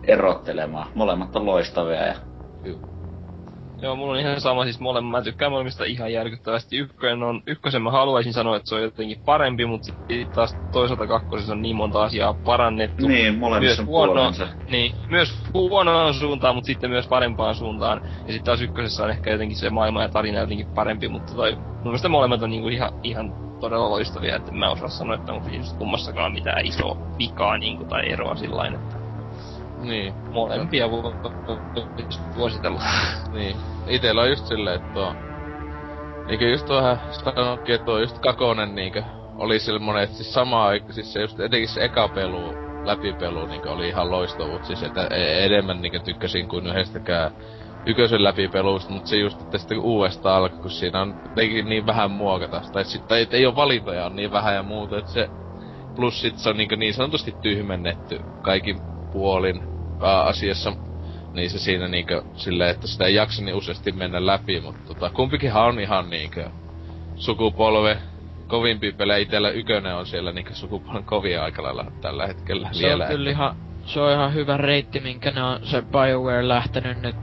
erottelemaan. 0.06 0.86
Molemmat 0.94 1.36
on 1.36 1.46
loistavia 1.46 2.06
ja... 2.06 2.14
Joo, 3.82 3.96
mulla 3.96 4.12
on 4.12 4.18
ihan 4.18 4.40
sama, 4.40 4.64
siis 4.64 4.80
molemmat, 4.80 5.10
mä 5.10 5.22
tykkään 5.22 5.52
molemmista 5.52 5.84
ihan 5.84 6.12
järkyttävästi. 6.12 6.76
Ykkönen 6.76 7.22
on, 7.22 7.42
ykkösen 7.46 7.82
mä 7.82 7.90
haluaisin 7.90 8.32
sanoa, 8.32 8.56
että 8.56 8.68
se 8.68 8.74
on 8.74 8.82
jotenkin 8.82 9.18
parempi, 9.24 9.66
mutta 9.66 9.84
sitten 9.84 10.26
taas 10.34 10.56
toisaalta 10.72 11.06
kakkosessa 11.06 11.52
on 11.52 11.62
niin 11.62 11.76
monta 11.76 12.02
asiaa 12.02 12.34
parannettu. 12.44 13.08
Niin, 13.08 13.38
molemmissa 13.38 13.82
on 13.82 13.86
huono, 13.86 14.32
Niin, 14.70 14.94
myös 15.10 15.32
huonoon 15.54 16.14
suuntaan, 16.14 16.54
mutta 16.54 16.66
sitten 16.66 16.90
myös 16.90 17.06
parempaan 17.06 17.54
suuntaan. 17.54 18.00
Ja 18.04 18.32
sitten 18.32 18.44
taas 18.44 18.60
ykkösessä 18.60 19.04
on 19.04 19.10
ehkä 19.10 19.30
jotenkin 19.30 19.56
se 19.56 19.70
maailma 19.70 20.02
ja 20.02 20.08
tarina 20.08 20.40
jotenkin 20.40 20.66
parempi, 20.74 21.08
mutta 21.08 21.34
toi, 21.34 21.54
mun 21.54 21.82
mielestä 21.82 22.08
molemmat 22.08 22.42
on 22.42 22.50
niinku 22.50 22.68
ihan, 22.68 22.92
ihan 23.02 23.32
todella 23.60 23.90
loistavia, 23.90 24.36
että 24.36 24.52
mä 24.52 24.70
osaa 24.70 24.88
sanoa, 24.88 25.14
että 25.14 25.32
onko 25.32 25.48
siinä 25.48 25.64
kummassakaan 25.78 26.32
mitään 26.32 26.66
isoa 26.66 26.96
vikaa 27.18 27.58
niinku, 27.58 27.84
tai 27.84 28.12
eroa 28.12 28.36
sillä 28.36 28.66
että 28.66 29.01
niin. 29.82 30.14
Molempia 30.30 30.90
voi 30.90 31.14
vuositella. 32.34 32.82
niin. 33.32 33.56
Itellä 33.86 34.22
on 34.22 34.30
just 34.30 34.46
silleen, 34.46 34.76
että 34.76 34.92
tuo... 34.92 35.16
Niinkö 36.26 36.48
just 36.48 36.66
tuohon 36.66 36.98
sanoinkin, 37.10 37.74
että 37.74 37.84
tuo 37.84 37.98
just 37.98 38.18
kakonen 38.18 38.74
niinkö 38.74 39.02
oli 39.38 39.58
semmonen, 39.58 40.02
että 40.02 40.16
siis 40.16 40.34
sama 40.34 40.66
aika, 40.66 40.92
siis 40.92 41.12
se 41.12 41.20
just 41.20 41.40
etenkin 41.40 41.68
se 41.68 41.84
eka 41.84 42.08
pelu 42.08 42.54
läpipelu 42.84 43.46
niin 43.46 43.68
oli 43.68 43.88
ihan 43.88 44.10
loistavuus. 44.10 44.66
Siis 44.66 44.82
että 44.82 45.06
e- 45.10 45.44
enemmän 45.44 45.82
niin 45.82 46.04
tykkäsin 46.04 46.48
kuin 46.48 46.66
yhdestäkään 46.66 47.30
ykösen 47.86 48.24
läpipeluista, 48.24 48.92
mutta 48.92 49.10
se 49.10 49.16
just, 49.16 49.40
että 49.40 49.58
sitten 49.58 49.78
uudestaan 49.78 50.36
alkoi, 50.36 50.60
kun 50.60 50.70
siinä 50.70 51.00
on 51.00 51.14
niin 51.64 51.86
vähän 51.86 52.10
muokata. 52.10 52.62
Tai 52.72 52.84
sitten 52.84 53.18
ei, 53.18 53.26
ei 53.30 53.46
ole 53.46 53.56
valintoja 53.56 54.06
on 54.06 54.16
niin 54.16 54.32
vähän 54.32 54.54
ja 54.54 54.62
muuta, 54.62 54.98
että 54.98 55.12
se... 55.12 55.28
Plus 55.96 56.20
sit 56.20 56.38
se 56.38 56.48
on 56.48 56.56
niin, 56.56 56.68
niin 56.78 56.94
sanotusti 56.94 57.34
tyhmennetty 57.42 58.20
kaikin 58.42 58.76
puolin 59.12 59.71
asiassa. 60.02 60.72
Niin 61.32 61.50
se 61.50 61.58
siinä 61.58 61.88
niinkö 61.88 62.22
silleen, 62.36 62.70
että 62.70 62.86
sitä 62.86 63.04
ei 63.04 63.14
jaksa 63.14 63.44
niin 63.44 63.54
useasti 63.54 63.92
mennä 63.92 64.26
läpi, 64.26 64.60
mutta 64.60 64.94
tota, 64.94 65.10
kumpikinhan 65.10 65.66
on 65.66 65.80
ihan 65.80 66.10
niinkö 66.10 66.50
sukupolve 67.16 67.98
kovimpi 68.46 68.92
pelejä. 68.92 69.18
Itellä 69.18 69.50
ykönen 69.50 69.94
on 69.94 70.06
siellä 70.06 70.32
niinkö 70.32 70.54
sukupolven 70.54 71.04
kovia 71.04 71.44
aika 71.44 71.62
lailla 71.62 71.84
tällä 72.00 72.26
hetkellä 72.26 72.68
se 72.72 72.86
vielä. 72.86 73.04
on 73.04 73.10
kyllä 73.10 73.30
ihan, 73.30 73.56
se 73.84 74.00
on 74.00 74.12
ihan 74.12 74.34
hyvä 74.34 74.56
reitti, 74.56 75.00
minkä 75.00 75.30
ne 75.30 75.42
on 75.42 75.60
se 75.62 75.82
BioWare 75.82 76.48
lähtenyt 76.48 77.02
nyt 77.02 77.16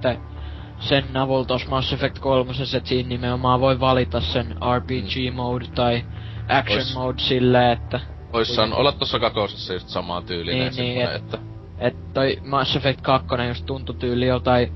sen 0.80 1.18
avulla 1.18 1.46
tuossa 1.46 1.70
Mass 1.70 1.94
Effect 1.94 2.20
3, 2.20 2.52
että 2.76 2.90
siinä 2.90 3.10
nimenomaan 3.10 3.62
voi 3.62 3.80
valita 3.80 4.22
sen 4.22 4.56
RPG 4.78 5.32
mm. 5.32 5.36
mode 5.36 5.66
tai 5.76 6.04
action 6.48 6.80
Ois... 6.80 6.96
mode 6.96 7.20
silleen, 7.20 7.72
että... 7.72 8.00
Ois 8.34 8.56
saanut 8.56 8.80
olla 8.80 8.92
tossa 8.92 9.20
kakosessa 9.20 9.74
just 9.74 9.88
samaan 9.88 10.24
tyylinen 10.24 10.74
niin, 10.76 10.96
niin, 10.96 11.02
et, 11.02 11.16
että... 11.16 11.38
Et 11.80 12.14
toi 12.14 12.38
Mass 12.46 12.76
Effect 12.76 13.02
2 13.02 13.28
just 13.48 13.66
tuntui 13.66 13.96
tyyli 13.96 14.28
jotain 14.28 14.74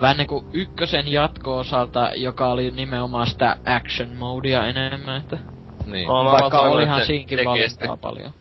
vähän 0.00 0.16
niinku 0.16 0.44
ykkösen 0.52 1.12
jatko-osalta, 1.12 2.10
joka 2.16 2.48
oli 2.48 2.70
nimenomaan 2.70 3.26
sitä 3.26 3.56
action 3.66 4.16
modea 4.16 4.66
enemmän, 4.66 5.16
että... 5.16 5.38
Niin. 5.86 6.08
Vaikka 6.08 6.60
olihan 6.60 7.06
siinkin 7.06 7.38
valintaa 7.44 7.96
paljon. 7.96 8.32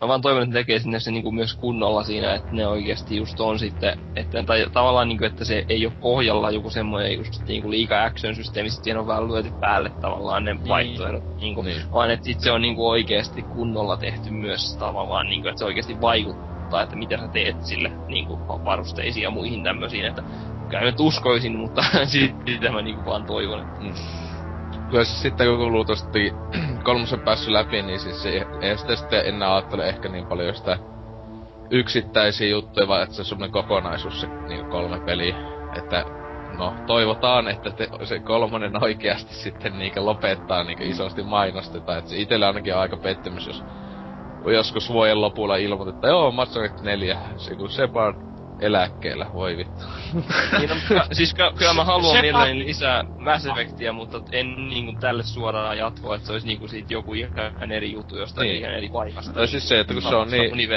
Mä 0.00 0.08
vaan 0.08 0.20
toivon, 0.20 0.42
että 0.42 0.54
ne 0.54 0.60
tekee 0.60 0.78
sinne 0.78 1.00
se 1.00 1.10
niinku 1.10 1.32
myös 1.32 1.54
kunnolla 1.54 2.02
siinä, 2.02 2.34
että 2.34 2.48
ne 2.52 2.66
oikeesti 2.66 3.16
just 3.16 3.40
on 3.40 3.58
sitten, 3.58 3.98
että 4.16 4.42
tai 4.42 4.66
tavallaan 4.72 5.08
niinku, 5.08 5.24
että 5.24 5.44
se 5.44 5.64
ei 5.68 5.86
ole 5.86 5.94
pohjalla 6.00 6.50
joku 6.50 6.70
semmoinen 6.70 7.18
just 7.18 7.46
niinku 7.48 7.70
liika 7.70 8.04
action-systeemi, 8.04 8.70
sit 8.70 8.84
siihen 8.84 9.00
on 9.00 9.06
vähän 9.06 9.28
lyöty 9.28 9.50
päälle 9.60 9.90
tavallaan 10.00 10.44
ne 10.44 10.54
niin. 10.54 10.68
vaihtoehdot, 10.68 11.36
niinku, 11.40 11.62
niin. 11.62 11.82
vaan 11.92 12.10
että 12.10 12.24
sit 12.24 12.40
se 12.40 12.52
on 12.52 12.62
niinku 12.62 12.88
oikeesti 12.88 13.42
kunnolla 13.42 13.96
tehty 13.96 14.30
myös 14.30 14.76
tavallaan 14.76 15.26
niinku, 15.26 15.48
että 15.48 15.58
se 15.58 15.64
oikeesti 15.64 16.00
vaikuttaa, 16.00 16.49
että 16.82 16.96
mitä 16.96 17.16
sä 17.16 17.28
teet 17.28 17.64
sille 17.64 17.92
niinku 18.06 18.38
varusteisiin 18.48 19.22
ja 19.22 19.30
muihin 19.30 19.64
tämmöisiin, 19.64 20.06
että 20.06 20.22
kyllä 20.68 20.82
nyt 20.82 21.00
uskoisin, 21.00 21.56
mutta 21.56 21.82
siitä 22.12 22.72
mä 22.72 22.82
niinku 22.82 23.10
vaan 23.10 23.24
toivon. 23.24 23.66
Mm 23.80 23.94
kyllä 24.90 25.04
siis 25.04 25.22
sitten 25.22 25.46
kun 25.46 25.86
tosta 25.86 26.08
kolmosen 26.84 27.20
päässyt 27.20 27.52
läpi, 27.52 27.82
niin 27.82 28.00
siis 28.00 28.22
se, 28.22 28.46
ei 28.60 28.78
sitä 28.78 28.96
sitten 28.96 29.26
enää 29.26 29.54
ajattele 29.54 29.88
ehkä 29.88 30.08
niin 30.08 30.26
paljon 30.26 30.54
sitä 30.54 30.78
yksittäisiä 31.70 32.48
juttuja, 32.48 32.88
vaan 32.88 33.02
että 33.02 33.14
se 33.14 33.22
on 33.22 33.26
semmonen 33.26 33.52
kokonaisuus 33.52 34.20
se 34.20 34.26
niin 34.48 34.66
kolme 34.66 35.00
peliä. 35.00 35.34
Että 35.76 36.04
no 36.58 36.74
toivotaan, 36.86 37.48
että 37.48 37.70
te, 37.70 37.88
se 38.04 38.18
kolmonen 38.18 38.84
oikeasti 38.84 39.34
sitten 39.34 39.78
niinkö 39.78 40.04
lopettaa 40.04 40.64
niinkö 40.64 40.84
isosti 40.84 41.22
mainostetaan. 41.22 41.98
Että 41.98 42.10
se 42.10 42.16
itelle 42.16 42.46
ainakin 42.46 42.74
on 42.74 42.80
aika 42.80 42.96
pettymys, 42.96 43.46
jos 43.46 43.64
joskus 44.46 44.92
vuoden 44.92 45.20
lopulla 45.20 45.56
ilmoitetaan, 45.56 45.94
että 45.94 46.08
joo, 46.08 46.30
Mass 46.30 46.56
Effect 46.56 46.80
4, 46.80 47.18
se 47.36 47.54
kun 47.54 47.70
Shepard 47.70 48.16
eläkkeellä, 48.60 49.26
voi 49.34 49.56
vittu. 49.56 49.84
niin, 50.58 50.68
no, 50.68 51.04
siis 51.12 51.34
kyllä 51.58 51.74
mä 51.74 51.84
haluan 51.84 52.20
mielelläni 52.20 52.58
lisää 52.58 53.04
Mass 53.18 53.46
Effectia, 53.46 53.92
mutta 53.92 54.20
en 54.32 54.68
niinku 54.68 55.00
tälle 55.00 55.22
suoraan 55.22 55.78
jatkoa, 55.78 56.14
että 56.14 56.26
se 56.26 56.32
olisi 56.32 56.46
niinku 56.46 56.68
siitä 56.68 56.92
joku 56.92 57.14
ihan 57.14 57.72
eri 57.72 57.92
juttu 57.92 58.16
jostain 58.16 58.46
niin. 58.48 58.60
ihan 58.60 58.74
eri 58.74 58.88
paikasta. 58.88 59.40
No 59.40 59.46
siis 59.46 59.68
se, 59.68 59.80
että 59.80 59.92
kun 59.92 60.02
se 60.02 60.14
on 60.14 60.30
niin 60.30 60.70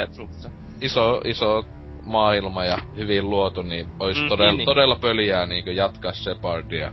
iso, 0.80 1.20
iso 1.24 1.64
maailma 2.02 2.64
ja 2.64 2.78
hyvin 2.96 3.30
luotu, 3.30 3.62
niin 3.62 3.86
olisi 4.00 4.20
mm, 4.20 4.28
todella, 4.28 4.52
niin, 4.52 4.58
niin. 4.58 4.66
todella 4.66 4.96
pöliää 4.96 5.46
niinku 5.46 5.70
jatkaa 5.70 6.12
Shepardia. 6.12 6.92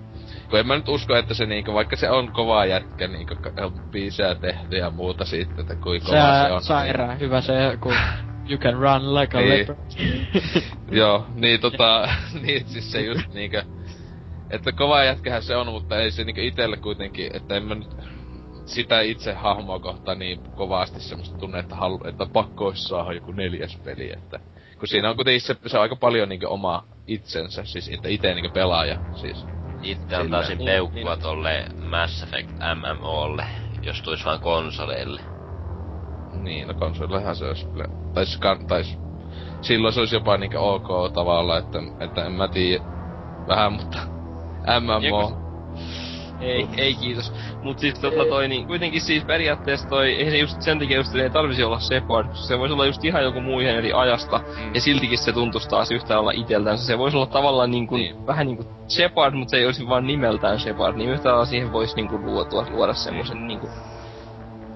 Kun 0.51 0.59
en 0.59 0.67
mä 0.67 0.75
nyt 0.75 0.89
usko, 0.89 1.15
että 1.15 1.33
se 1.33 1.45
niinku, 1.45 1.73
vaikka 1.73 1.95
se 1.95 2.09
on 2.09 2.31
kova 2.31 2.65
jätkä, 2.65 3.07
niinku 3.07 3.35
on 3.61 3.73
biisejä 3.91 4.35
tehty 4.35 4.77
ja 4.77 4.89
muuta 4.89 5.25
siitä, 5.25 5.53
että 5.61 5.75
kuinka 5.75 6.07
kova 6.07 6.45
se 6.47 6.51
on. 6.51 6.63
Sairaan 6.63 7.09
niin... 7.09 7.19
hyvä 7.19 7.41
se, 7.41 7.53
kun 7.81 7.93
You 8.49 8.59
can 8.59 8.73
run 8.73 9.15
like 9.15 9.37
a 9.37 9.41
niin. 9.41 9.49
leopard. 9.49 9.77
Joo, 10.99 11.25
niin 11.35 11.59
tota, 11.59 12.09
niin 12.43 12.67
siis 12.67 12.91
se 12.91 13.01
just 13.01 13.33
niinkö, 13.33 13.63
että 14.49 14.71
kova 14.71 15.03
jätkähän 15.03 15.43
se 15.43 15.55
on, 15.55 15.67
mutta 15.67 15.99
ei 15.99 16.11
se 16.11 16.23
niinkö 16.23 16.43
itelle 16.43 16.77
kuitenkin, 16.77 17.35
että 17.35 17.55
en 17.55 17.63
mä 17.63 17.75
nyt 17.75 17.95
sitä 18.65 19.01
itse 19.01 19.33
hahmoa 19.33 19.79
kohtaan 19.79 20.19
niin 20.19 20.39
kovasti 20.55 20.99
semmoista 20.99 21.37
tunne, 21.37 21.59
että, 21.59 21.75
halu, 21.75 21.99
että 22.07 22.25
pakko 22.33 22.65
olisi 22.65 22.83
saada 22.83 23.13
joku 23.13 23.31
neljäs 23.31 23.77
peli, 23.83 24.13
että 24.13 24.39
kun 24.79 24.87
siinä 24.87 25.09
on 25.09 25.15
kuitenkin 25.15 25.41
se, 25.41 25.55
se 25.65 25.77
on 25.77 25.83
aika 25.83 25.95
paljon 25.95 26.29
niinkö 26.29 26.49
oma 26.49 26.83
itsensä, 27.07 27.63
siis 27.63 27.89
että 27.89 28.09
itse 28.09 28.33
niinkö 28.33 28.49
pelaaja, 28.49 28.99
siis. 29.15 29.45
Itse 29.81 30.15
antaisin 30.15 30.57
peukkua 30.65 31.13
niin. 31.13 31.21
tolle 31.21 31.65
Mass 31.89 32.23
Effect 32.23 32.49
MMOlle, 32.75 33.45
jos 33.81 34.01
tuis 34.01 34.25
vaan 34.25 34.39
konsoleille. 34.39 35.21
Niin, 36.33 36.67
no 36.67 36.73
konsolillehan 36.73 37.35
se 37.35 37.45
olisi 37.45 37.67
kyllä... 37.67 37.85
Tai 38.13 38.25
tais... 38.67 38.97
Silloin 39.61 39.93
se 39.93 39.99
olisi 39.99 40.15
jopa 40.15 40.37
niinkö 40.37 40.59
ok 40.59 41.13
tavalla, 41.13 41.57
että, 41.57 41.79
että 41.99 42.25
en 42.25 42.31
mä 42.31 42.47
tiedä 42.47 42.83
vähän, 43.47 43.73
mutta... 43.73 43.97
MMO. 44.79 45.50
Ei, 46.41 46.67
ei 46.77 46.93
kiitos. 46.93 47.33
Mut 47.63 47.79
siis 47.79 47.99
tota 47.99 48.25
toi 48.25 48.47
niin, 48.47 48.67
kuitenkin 48.67 49.01
siis 49.01 49.23
periaatteessa 49.23 49.89
toi, 49.89 50.11
ei 50.11 50.31
se 50.31 50.37
just 50.37 50.61
sen 50.61 50.79
takia 50.79 50.97
just 50.97 51.15
ei 51.15 51.29
tarvisi 51.29 51.63
olla 51.63 51.79
Shepard, 51.79 52.27
se 52.33 52.59
voisi 52.59 52.73
olla 52.73 52.85
just 52.85 53.05
ihan 53.05 53.23
joku 53.23 53.41
muu 53.41 53.59
ihan 53.59 53.75
eri 53.75 53.93
ajasta, 53.93 54.37
mm. 54.37 54.75
ja 54.75 54.81
siltikin 54.81 55.17
se 55.17 55.31
tuntuisi 55.31 55.69
taas 55.69 55.91
yhtä 55.91 56.19
olla 56.19 56.31
iteltänsä. 56.31 56.85
Se 56.85 56.97
voisi 56.97 57.17
olla 57.17 57.25
tavallaan 57.25 57.71
niin 57.71 57.87
kuin, 57.87 58.01
niin. 58.01 58.27
vähän 58.27 58.47
niinku 58.47 58.65
Shepard, 58.87 59.35
mutta 59.35 59.51
se 59.51 59.57
ei 59.57 59.65
olisi 59.65 59.87
vaan 59.87 60.07
nimeltään 60.07 60.59
Shepard, 60.59 60.97
niin 60.97 61.09
yhtä 61.09 61.29
lailla 61.29 61.45
siihen 61.45 61.73
voisi 61.73 61.95
niinku 61.95 62.17
luotua, 62.17 62.65
luoda 62.71 62.93
semmoisen 62.93 63.47
niinku 63.47 63.69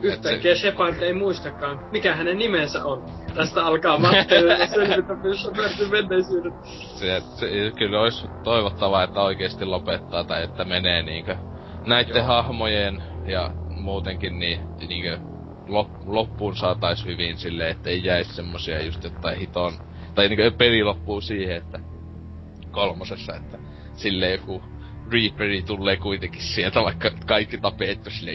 Yhtäkkiä 0.01 0.55
se... 0.55 0.61
Shepard 0.61 1.01
ei 1.01 1.13
muistakaan, 1.13 1.79
mikä 1.91 2.15
hänen 2.15 2.37
nimensä 2.37 2.85
on. 2.85 3.05
Tästä 3.35 3.65
alkaa 3.65 3.97
Matteille 3.99 4.67
selvitä 4.67 5.15
myös 5.15 5.41
Shepardin 5.41 5.91
menneisyydet. 5.91 6.53
Se, 6.95 7.21
se, 7.35 7.47
kyllä 7.77 8.01
olisi 8.01 8.27
toivottavaa, 8.43 9.03
että 9.03 9.21
oikeasti 9.21 9.65
lopettaa 9.65 10.23
tai 10.23 10.43
että 10.43 10.65
menee 10.65 11.03
niinkö 11.03 11.35
näitten 11.85 12.15
Joo. 12.15 12.25
hahmojen 12.25 13.03
ja 13.25 13.51
muutenkin 13.69 14.39
niin, 14.39 14.59
niinkö 14.87 15.19
lop, 15.67 15.89
loppuun 16.05 16.55
saatais 16.55 17.05
hyvin 17.05 17.37
silleen, 17.37 17.71
että 17.71 17.89
ei 17.89 18.03
jäisi 18.03 18.33
semmosia 18.33 18.83
just 18.83 19.03
jotain 19.03 19.39
hiton... 19.39 19.73
Tai 20.15 20.27
niinkö 20.27 20.51
peli 20.51 20.83
loppuu 20.83 21.21
siihen, 21.21 21.55
että 21.55 21.79
kolmosessa, 22.71 23.35
että 23.35 23.57
silleen 23.95 24.31
joku 24.31 24.63
Reaperi 25.11 25.61
tulee 25.61 25.97
kuitenkin 25.97 26.41
sieltä, 26.41 26.81
vaikka 26.81 27.11
kaikki 27.25 27.57
tapettu 27.57 28.09
sinne. 28.09 28.31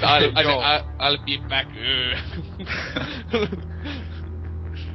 I'll, 0.00 0.32
I'll, 0.34 0.84
I'll 0.98 1.18
be 1.24 1.38
back. 1.48 1.68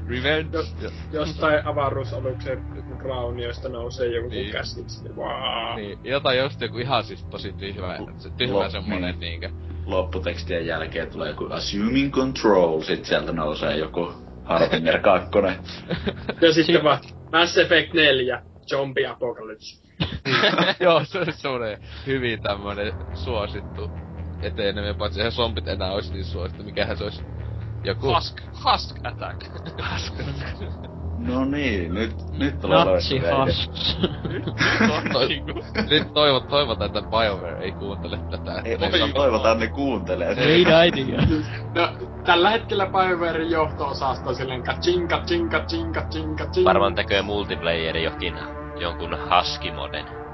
Revenge. 0.10 0.57
Jo, 0.82 0.90
jostain 1.11 1.68
avaruusaluksen 1.68 2.65
raunioista 3.03 3.69
nousee 3.69 4.07
joku 4.07 4.30
niin. 4.30 4.52
käsiksi. 4.52 5.03
Niin, 5.03 5.15
wow. 5.15 5.76
niin, 5.76 5.99
jotain 6.03 6.40
just 6.40 6.61
joku 6.61 6.77
ihan 6.77 7.03
siis 7.03 7.23
tosi 7.23 7.53
tyhmä, 7.53 7.98
tyhmä 8.38 8.53
Lop, 8.53 8.72
semmonen 8.72 9.02
niin. 9.02 9.19
niinkö. 9.19 9.49
Lopputekstien 9.86 10.65
jälkeen 10.65 11.11
tulee 11.11 11.30
joku 11.30 11.48
assuming 11.49 12.14
control, 12.14 12.82
sit 12.82 13.06
sieltä 13.06 13.32
nousee 13.32 13.77
joku 13.77 14.14
Harbinger 14.44 14.99
2. 14.99 15.30
ja 16.41 16.53
sitten 16.53 16.84
vaan 16.84 16.99
Mass 17.32 17.57
Effect 17.57 17.94
4 17.94 18.41
Zombie 18.69 19.07
Apocalypse. 19.07 19.86
Joo, 20.84 21.06
se 21.06 21.19
on 21.19 21.34
semmonen 21.34 21.77
hyvin 22.06 22.41
tämmönen 22.41 22.94
suosittu 23.14 23.91
eteneminen, 24.41 24.95
paitsi 24.95 25.19
eihän 25.19 25.32
zombit 25.32 25.68
enää 25.68 25.91
ois 25.91 26.11
niin 26.11 26.26
suosittu, 26.26 26.64
mikähän 26.64 26.98
se 26.98 27.03
ois 27.03 27.23
joku... 27.86 28.16
Husk, 28.16 28.41
Husk 28.64 28.98
Attack. 29.03 29.45
Husk 29.94 30.14
No 31.18 31.45
niin, 31.45 31.94
nyt, 31.94 32.16
nyt 32.38 32.60
tulee 32.60 32.86
Natsi 32.86 33.20
Husks. 33.20 33.98
nyt 35.90 36.14
toivot, 36.14 36.48
toivotaan, 36.48 36.88
että 36.88 37.02
BioWare 37.02 37.64
ei 37.64 37.72
kuuntele 37.72 38.20
tätä. 38.32 38.62
Ei, 38.66 38.78
ei 39.02 39.14
toivotaan, 39.14 39.60
ne 39.60 39.68
kuuntelee. 39.68 40.36
Great 40.36 40.88
idea. 40.88 41.22
no, 41.76 41.90
tällä 42.26 42.49
hetkellä 42.49 42.86
BioWarein 42.86 43.52
johto-osasto 43.52 44.30
on 44.30 44.36
silleen 44.36 44.64
kachinka, 44.64 45.22
chinka, 45.28 45.60
chinka, 45.60 46.02
chinka, 46.02 46.45
chinka. 46.45 46.70
Varmaan 46.70 46.95
tekee 46.95 47.22
multiplayeri 47.22 48.03
johonkin 48.03 48.36
jonkun 48.80 49.18
Husky-moden. 49.30 50.24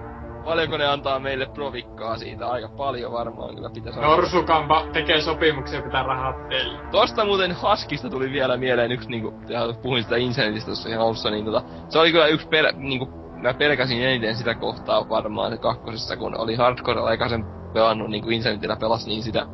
Paljonko 0.46 0.78
ne 0.78 0.86
antaa 0.86 1.20
meille 1.20 1.46
provikkaa 1.46 2.18
siitä? 2.18 2.48
Aika 2.48 2.68
paljon 2.68 3.12
varmaan 3.12 3.56
kyllä 3.56 3.70
pitäisi 3.70 4.00
Norsukampa 4.00 4.86
tekee 4.94 5.22
sopimuksia 5.22 5.82
pitää 5.82 6.04
rahat 6.04 6.50
teille. 6.50 6.80
Tosta 6.92 7.26
muuten 7.26 7.52
Haskista 7.52 8.10
tuli 8.10 8.32
vielä 8.32 8.58
mieleen 8.58 8.92
yksi 8.92 9.10
niinku, 9.10 9.34
puhuin 9.82 10.04
sitä 10.04 10.18
Incenitistä 10.18 10.66
tuossa 10.66 10.90
ihan 10.90 11.02
alussa, 11.02 11.30
niin 11.32 11.46
tota, 11.46 11.64
se 11.90 12.00
oli 12.00 12.12
kyllä 12.12 12.28
yksi 12.28 12.48
per, 12.48 12.66
niinku, 12.76 13.10
mä 13.42 13.54
pelkäsin 13.54 14.04
eniten 14.04 14.36
sitä 14.36 14.56
kohtaa 14.56 15.10
varmaan 15.10 15.52
se 15.52 15.58
kakkosessa, 15.58 16.18
kun 16.18 16.38
oli 16.38 16.56
hardcore 16.56 17.02
aikaisen 17.02 17.46
pelannut 17.74 18.10
niinku 18.10 18.30
Incenitillä 18.30 18.76
pelas 18.76 19.08
niin 19.08 19.24
sitä 19.24 19.46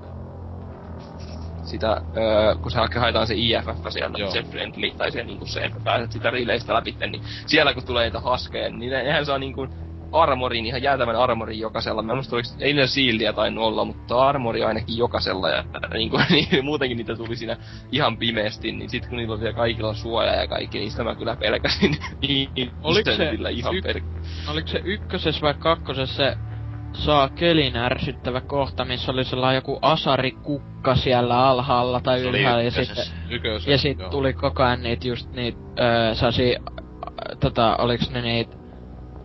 sitä, 1.63 2.01
öö, 2.17 2.55
kun 2.55 2.71
se 2.71 2.79
haetaan 2.99 3.27
se 3.27 3.33
IFF 3.37 3.89
siellä, 3.89 4.17
Joo. 4.17 4.31
se 4.31 4.43
friendly, 4.43 4.91
tai 4.97 5.11
se 5.11 5.23
niinku 5.23 5.45
se, 5.45 5.59
että 5.59 5.79
pääset 5.83 6.11
sitä 6.11 6.29
rileistä 6.29 6.73
läpi, 6.73 6.95
niin 7.11 7.21
siellä 7.45 7.73
kun 7.73 7.85
tulee 7.85 8.03
niitä 8.03 8.19
haskeja, 8.19 8.69
niin 8.69 8.91
ne, 8.91 9.03
nehän 9.03 9.25
saa 9.25 9.37
niinku 9.37 9.67
armorin, 10.11 10.65
ihan 10.65 10.83
jäätävän 10.83 11.15
armorin 11.15 11.59
jokaisella. 11.59 12.01
Mä 12.01 12.11
en 12.11 12.17
muista, 12.17 12.35
oliko, 12.35 12.49
ei 12.59 12.73
niillä 12.73 12.87
shieldia 12.87 13.33
tainnut 13.33 13.63
olla, 13.63 13.85
mutta 13.85 14.27
armori 14.27 14.63
ainakin 14.63 14.97
jokaisella. 14.97 15.49
Ja 15.49 15.63
niin 15.93 16.09
kuin, 16.09 16.25
niin, 16.29 16.65
muutenkin 16.65 16.97
niitä 16.97 17.15
tuli 17.15 17.35
siinä 17.35 17.57
ihan 17.91 18.17
pimeästi, 18.17 18.71
niin 18.71 18.89
sit 18.89 19.07
kun 19.07 19.17
niillä 19.17 19.33
on 19.33 19.39
vielä 19.39 19.53
kaikilla 19.53 19.93
suoja 19.93 20.35
ja 20.35 20.47
kaikki, 20.47 20.79
niin 20.79 20.91
sitä 20.91 21.03
mä 21.03 21.15
kyllä 21.15 21.35
pelkäsin. 21.35 21.97
niin, 22.27 22.49
Oliko 22.83 23.05
se 23.05 23.11
internetillä 23.11 23.49
ihan 23.49 23.75
yk- 23.75 23.83
per... 23.83 24.01
Oliko 24.51 24.67
se 24.67 24.81
ykkösessä 24.83 25.41
vai 25.41 25.53
kakkosessa 25.53 26.15
se 26.15 26.37
saa 26.93 27.29
kelin 27.29 27.77
ärsyttävä 27.77 28.41
kohta, 28.41 28.85
missä 28.85 29.11
oli 29.11 29.23
sellainen 29.23 29.55
joku 29.55 29.79
asarikukka 29.81 30.95
siellä 30.95 31.47
alhaalla 31.47 32.01
tai 32.01 32.19
Se 32.19 32.27
oli 32.27 32.39
ylhäällä 32.39 32.63
ja 32.63 32.71
sitten 32.71 33.05
Ja 33.67 33.77
sit 33.77 33.97
tuli 34.11 34.33
koko 34.33 34.63
ajan 34.63 34.83
niitä 34.83 35.07
just 35.07 35.31
niitä, 35.31 35.59
öö, 35.79 36.09
äh, 36.09 36.57
tota, 37.39 37.75
oliks 37.75 38.11
ne 38.11 38.21
niitä, 38.21 38.57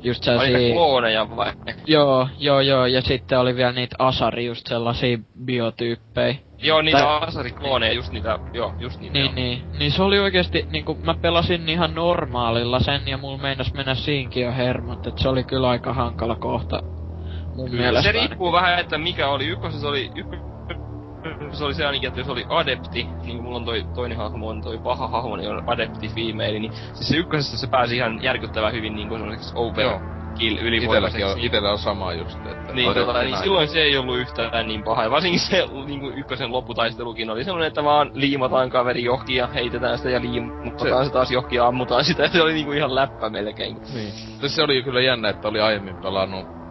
just 0.02 0.24
sellaisia... 0.24 0.72
klooneja 0.72 1.36
vai? 1.36 1.52
Joo, 1.86 2.28
joo, 2.38 2.60
joo, 2.60 2.86
ja 2.86 3.02
sitten 3.02 3.38
oli 3.38 3.56
vielä 3.56 3.72
niitä 3.72 3.96
Asari, 3.98 4.46
just 4.46 4.66
sellaisia 4.66 5.18
biotyyppejä. 5.44 6.34
Joo, 6.58 6.82
niitä 6.82 6.98
Tai- 6.98 7.18
asariklooneja, 7.28 7.92
just 7.92 8.12
niitä, 8.12 8.38
joo, 8.52 8.74
just 8.78 9.00
niitä. 9.00 9.12
Niin, 9.12 9.24
joo. 9.24 9.34
niin. 9.34 9.62
Niin 9.78 9.92
se 9.92 10.02
oli 10.02 10.18
oikeesti, 10.18 10.66
niinku, 10.70 10.98
mä 11.04 11.14
pelasin 11.14 11.68
ihan 11.68 11.94
normaalilla 11.94 12.80
sen, 12.80 13.00
ja 13.06 13.18
mulla 13.18 13.38
meinas 13.38 13.74
mennä 13.74 13.94
siinkin 13.94 14.42
jo 14.42 14.52
hermot, 14.52 15.06
et 15.06 15.18
se 15.18 15.28
oli 15.28 15.44
kyllä 15.44 15.68
aika 15.68 15.92
hankala 15.92 16.36
kohta. 16.36 16.82
Mun 17.56 17.70
mielestä 17.70 18.12
Se 18.12 18.12
riippuu 18.12 18.52
vähän, 18.52 18.78
että 18.78 18.98
mikä 18.98 19.28
oli. 19.28 19.46
Ykkösessä 19.46 19.88
oli, 19.88 20.10
ykkös, 20.14 20.51
se 21.52 21.64
oli 21.64 21.74
se 21.74 21.86
ainakin, 21.86 22.08
että 22.08 22.20
jos 22.20 22.28
oli 22.28 22.46
adepti, 22.48 23.04
niin 23.04 23.36
kuin 23.36 23.42
mulla 23.42 23.56
on 23.56 23.64
toi 23.64 23.84
toinen 23.94 24.18
hahmo, 24.18 24.48
on 24.48 24.62
toi 24.62 24.78
paha 24.78 25.08
hahmo, 25.08 25.36
niin 25.36 25.50
on 25.50 25.64
adepti 25.66 26.08
female, 26.08 26.58
niin 26.58 26.72
siis 26.72 27.08
se 27.08 27.16
ykkösessä 27.16 27.56
se 27.58 27.66
pääsi 27.66 27.96
ihan 27.96 28.22
järkyttävän 28.22 28.72
hyvin 28.72 28.94
niin 28.94 29.08
kuin 29.08 29.20
semmoiseksi 29.20 29.54
Joo. 29.54 29.66
overkill 29.68 30.12
Itelläkin 30.32 30.66
ylivoimaiseksi. 30.66 31.24
on, 31.24 31.36
niin- 31.36 31.46
itellä 31.46 31.70
on 31.70 31.78
sama 31.78 32.12
just, 32.12 32.38
että... 32.46 32.72
Niin, 32.72 32.94
tota, 32.94 33.12
niin 33.12 33.34
aina. 33.34 33.36
silloin 33.36 33.68
se 33.68 33.82
ei 33.82 33.96
ollut 33.96 34.18
yhtään 34.18 34.68
niin 34.68 34.82
paha. 34.82 35.02
Ja 35.02 35.10
varsinkin 35.10 35.40
se 35.40 35.68
niin 35.86 36.00
kuin 36.00 36.18
ykkösen 36.18 36.52
lopputaistelukin 36.52 37.30
oli 37.30 37.44
semmoinen, 37.44 37.68
että 37.68 37.84
vaan 37.84 38.10
liimataan 38.14 38.70
kaveri 38.70 39.04
johonkin 39.04 39.36
ja 39.36 39.46
heitetään 39.46 39.98
sitä 39.98 40.10
ja 40.10 40.20
liimataan 40.20 41.04
se, 41.04 41.08
se 41.08 41.12
taas 41.12 41.30
johonkin 41.30 41.56
ja 41.56 41.66
ammutaan 41.66 42.04
sitä. 42.04 42.22
Ja 42.22 42.28
se 42.28 42.42
oli 42.42 42.52
niinku 42.52 42.72
ihan 42.72 42.94
läppä 42.94 43.30
melkein. 43.30 43.76
Niin. 43.94 44.12
Se 44.46 44.62
oli 44.62 44.82
kyllä 44.82 45.00
jännä, 45.00 45.28
että 45.28 45.48
oli 45.48 45.60
aiemmin 45.60 45.96
pelannut 45.96 46.61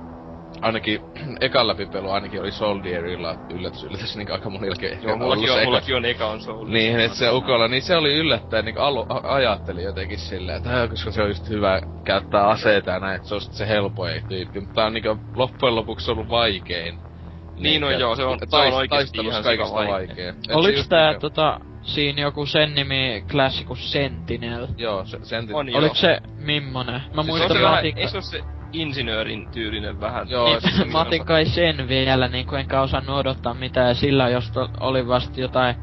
ainakin 0.61 0.99
ekan 1.41 1.67
läpipelu 1.67 2.09
ainakin 2.09 2.41
oli 2.41 2.51
Soldierilla 2.51 3.35
yllätys 3.49 3.83
yllätys 3.83 4.17
niin 4.17 4.31
aika 4.31 4.49
monillakin 4.49 4.89
ehkä 4.89 5.07
Joo, 5.07 5.17
mullakin 5.17 5.47
se 5.47 5.51
on, 5.53 5.59
eka- 5.59 5.63
mullakin 5.65 5.95
on 5.95 6.05
eka 6.05 6.25
on 6.27 6.41
Soul. 6.41 6.67
Niin, 6.67 6.99
että 6.99 7.17
se 7.17 7.31
Ukolla, 7.31 7.67
niin 7.67 7.81
se 7.81 7.95
oli 7.95 8.13
yllättäen, 8.15 8.65
niin 8.65 8.77
alu, 8.77 9.05
a- 9.09 9.33
ajattelin 9.35 9.83
jotenkin 9.83 10.19
silleen, 10.19 10.57
että 10.57 10.87
koska 10.89 11.11
se 11.11 11.21
on 11.21 11.27
just 11.29 11.49
hyvä 11.49 11.81
käyttää 12.05 12.47
aseita 12.47 12.91
ja 12.91 12.99
näin, 12.99 13.15
että 13.15 13.27
se 13.27 13.35
on 13.35 13.41
se 13.41 13.67
helpoin 13.67 14.21
tyyppi, 14.27 14.59
mutta 14.59 14.73
tää 14.75 14.85
on 14.85 14.93
niinku 14.93 15.17
loppujen 15.35 15.75
lopuksi 15.75 16.11
ollut 16.11 16.29
vaikein. 16.29 16.99
Niin 17.59 17.83
on, 17.83 17.91
että 17.91 18.01
joo, 18.01 18.15
se 18.15 18.23
on- 18.23 18.39
se 18.49 18.55
on 18.55 18.63
tais- 18.69 18.73
oikeesti 18.73 19.17
ihan 19.21 19.43
kaikista 19.43 19.73
vaikea. 19.75 20.33
Se 20.47 20.53
Oliks 20.53 20.87
tää 20.89 21.07
niinku- 21.09 21.21
tota, 21.21 21.59
siinä 21.81 22.21
joku 22.21 22.45
sen 22.45 22.75
nimi 22.75 23.23
klassi 23.31 23.65
kuin 23.65 23.77
Sentinel? 23.77 24.67
Joo, 24.77 25.05
se, 25.05 25.19
sen 25.23 25.55
On 25.55 25.69
joo. 25.69 25.79
Oliks 25.79 26.01
se 26.01 26.19
mimmonen? 26.37 26.93
Mä 26.93 27.01
Siis 27.01 27.25
se 27.25 27.31
muistan 27.31 27.57
se 27.57 27.63
vähän, 27.63 27.75
Matin, 27.75 27.97
eikö 27.97 28.09
se 28.09 28.17
oo 28.17 28.21
se 28.21 28.41
insinöörin 28.73 29.47
tyylinen 29.51 29.99
vähän? 29.99 30.29
Joo, 30.29 30.47
niin, 30.47 30.61
siis 30.61 30.91
mä 30.91 31.01
otin 31.01 31.25
kai 31.25 31.45
sen 31.45 31.87
vielä, 31.87 32.27
niinku 32.27 32.55
enkä 32.55 32.81
osannut 32.81 33.17
odottaa 33.17 33.53
mitään, 33.53 33.87
ja 33.87 33.93
sillä 33.93 34.29
jos 34.29 34.51
to- 34.51 34.69
oli 34.79 35.07
vasta 35.07 35.41
jotain 35.41 35.75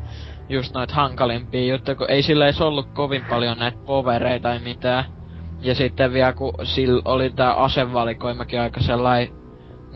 just 0.49 0.75
noit 0.75 0.91
hankalimpia 0.91 1.73
juttuja, 1.73 1.95
kun 1.95 2.11
ei 2.11 2.23
sillä 2.23 2.45
edes 2.45 2.61
ollut 2.61 2.89
kovin 2.95 3.25
paljon 3.27 3.59
näitä 3.59 3.79
povereita 3.87 4.49
tai 4.49 4.59
mitään. 4.59 5.05
Ja 5.61 5.75
sitten 5.75 6.13
vielä 6.13 6.33
kun 6.33 6.53
sillä 6.63 7.03
oli 7.05 7.31
tää 7.31 7.55
asevalikoimakin 7.55 8.61
aika 8.61 8.81
sellainen 8.81 9.38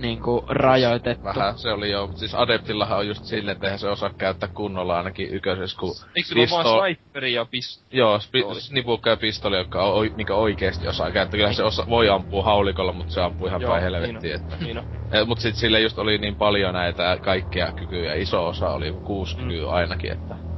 niinku 0.02 0.44
rajoitettu. 0.48 1.24
Vähän, 1.24 1.58
se 1.58 1.72
oli 1.72 1.90
jo, 1.90 2.10
siis 2.14 2.34
Adeptillahan 2.34 2.98
on 2.98 3.06
just 3.06 3.24
silleen, 3.24 3.52
että 3.52 3.66
eihän 3.66 3.78
se 3.78 3.88
osaa 3.88 4.10
käyttää 4.18 4.48
kunnolla 4.54 4.96
ainakin 4.96 5.34
ykkösessä, 5.34 5.76
kun 5.80 5.94
Eikö 6.16 6.50
vaan 6.50 6.66
sniperi 6.94 7.32
ja 7.32 7.44
pist... 7.44 7.86
Joo, 7.92 8.18
spi- 8.18 8.60
snipukka 8.60 9.10
ja 9.10 9.16
pistoli, 9.16 9.58
joka 9.58 9.84
on, 9.84 10.10
mikä 10.16 10.34
oikeesti 10.34 10.88
osaa 10.88 11.10
käyttää. 11.10 11.38
Kyllähän 11.38 11.54
se 11.54 11.62
osa, 11.64 11.84
voi 11.88 12.08
ampua 12.08 12.44
haulikolla, 12.44 12.92
mutta 12.92 13.12
se 13.12 13.20
ampuu 13.20 13.46
ihan 13.46 13.60
Joo, 13.62 13.70
päin 13.70 13.84
niin 13.84 13.94
helvettiin. 13.94 14.34
on, 14.34 14.40
Että. 14.40 14.56
niin 14.64 14.78
on. 14.78 14.84
Eh, 15.12 15.26
Mut 15.26 15.40
sit 15.40 15.54
sille 15.56 15.80
just 15.80 15.98
oli 15.98 16.18
niin 16.18 16.36
paljon 16.36 16.74
näitä 16.74 17.18
kaikkia 17.22 17.72
kykyjä, 17.72 18.14
iso 18.14 18.46
osa 18.46 18.70
oli 18.70 18.92
kuusi 19.04 19.36
Mm. 19.36 19.42
kykyä 19.48 19.70
ainakin, 19.70 20.12
että... 20.12 20.51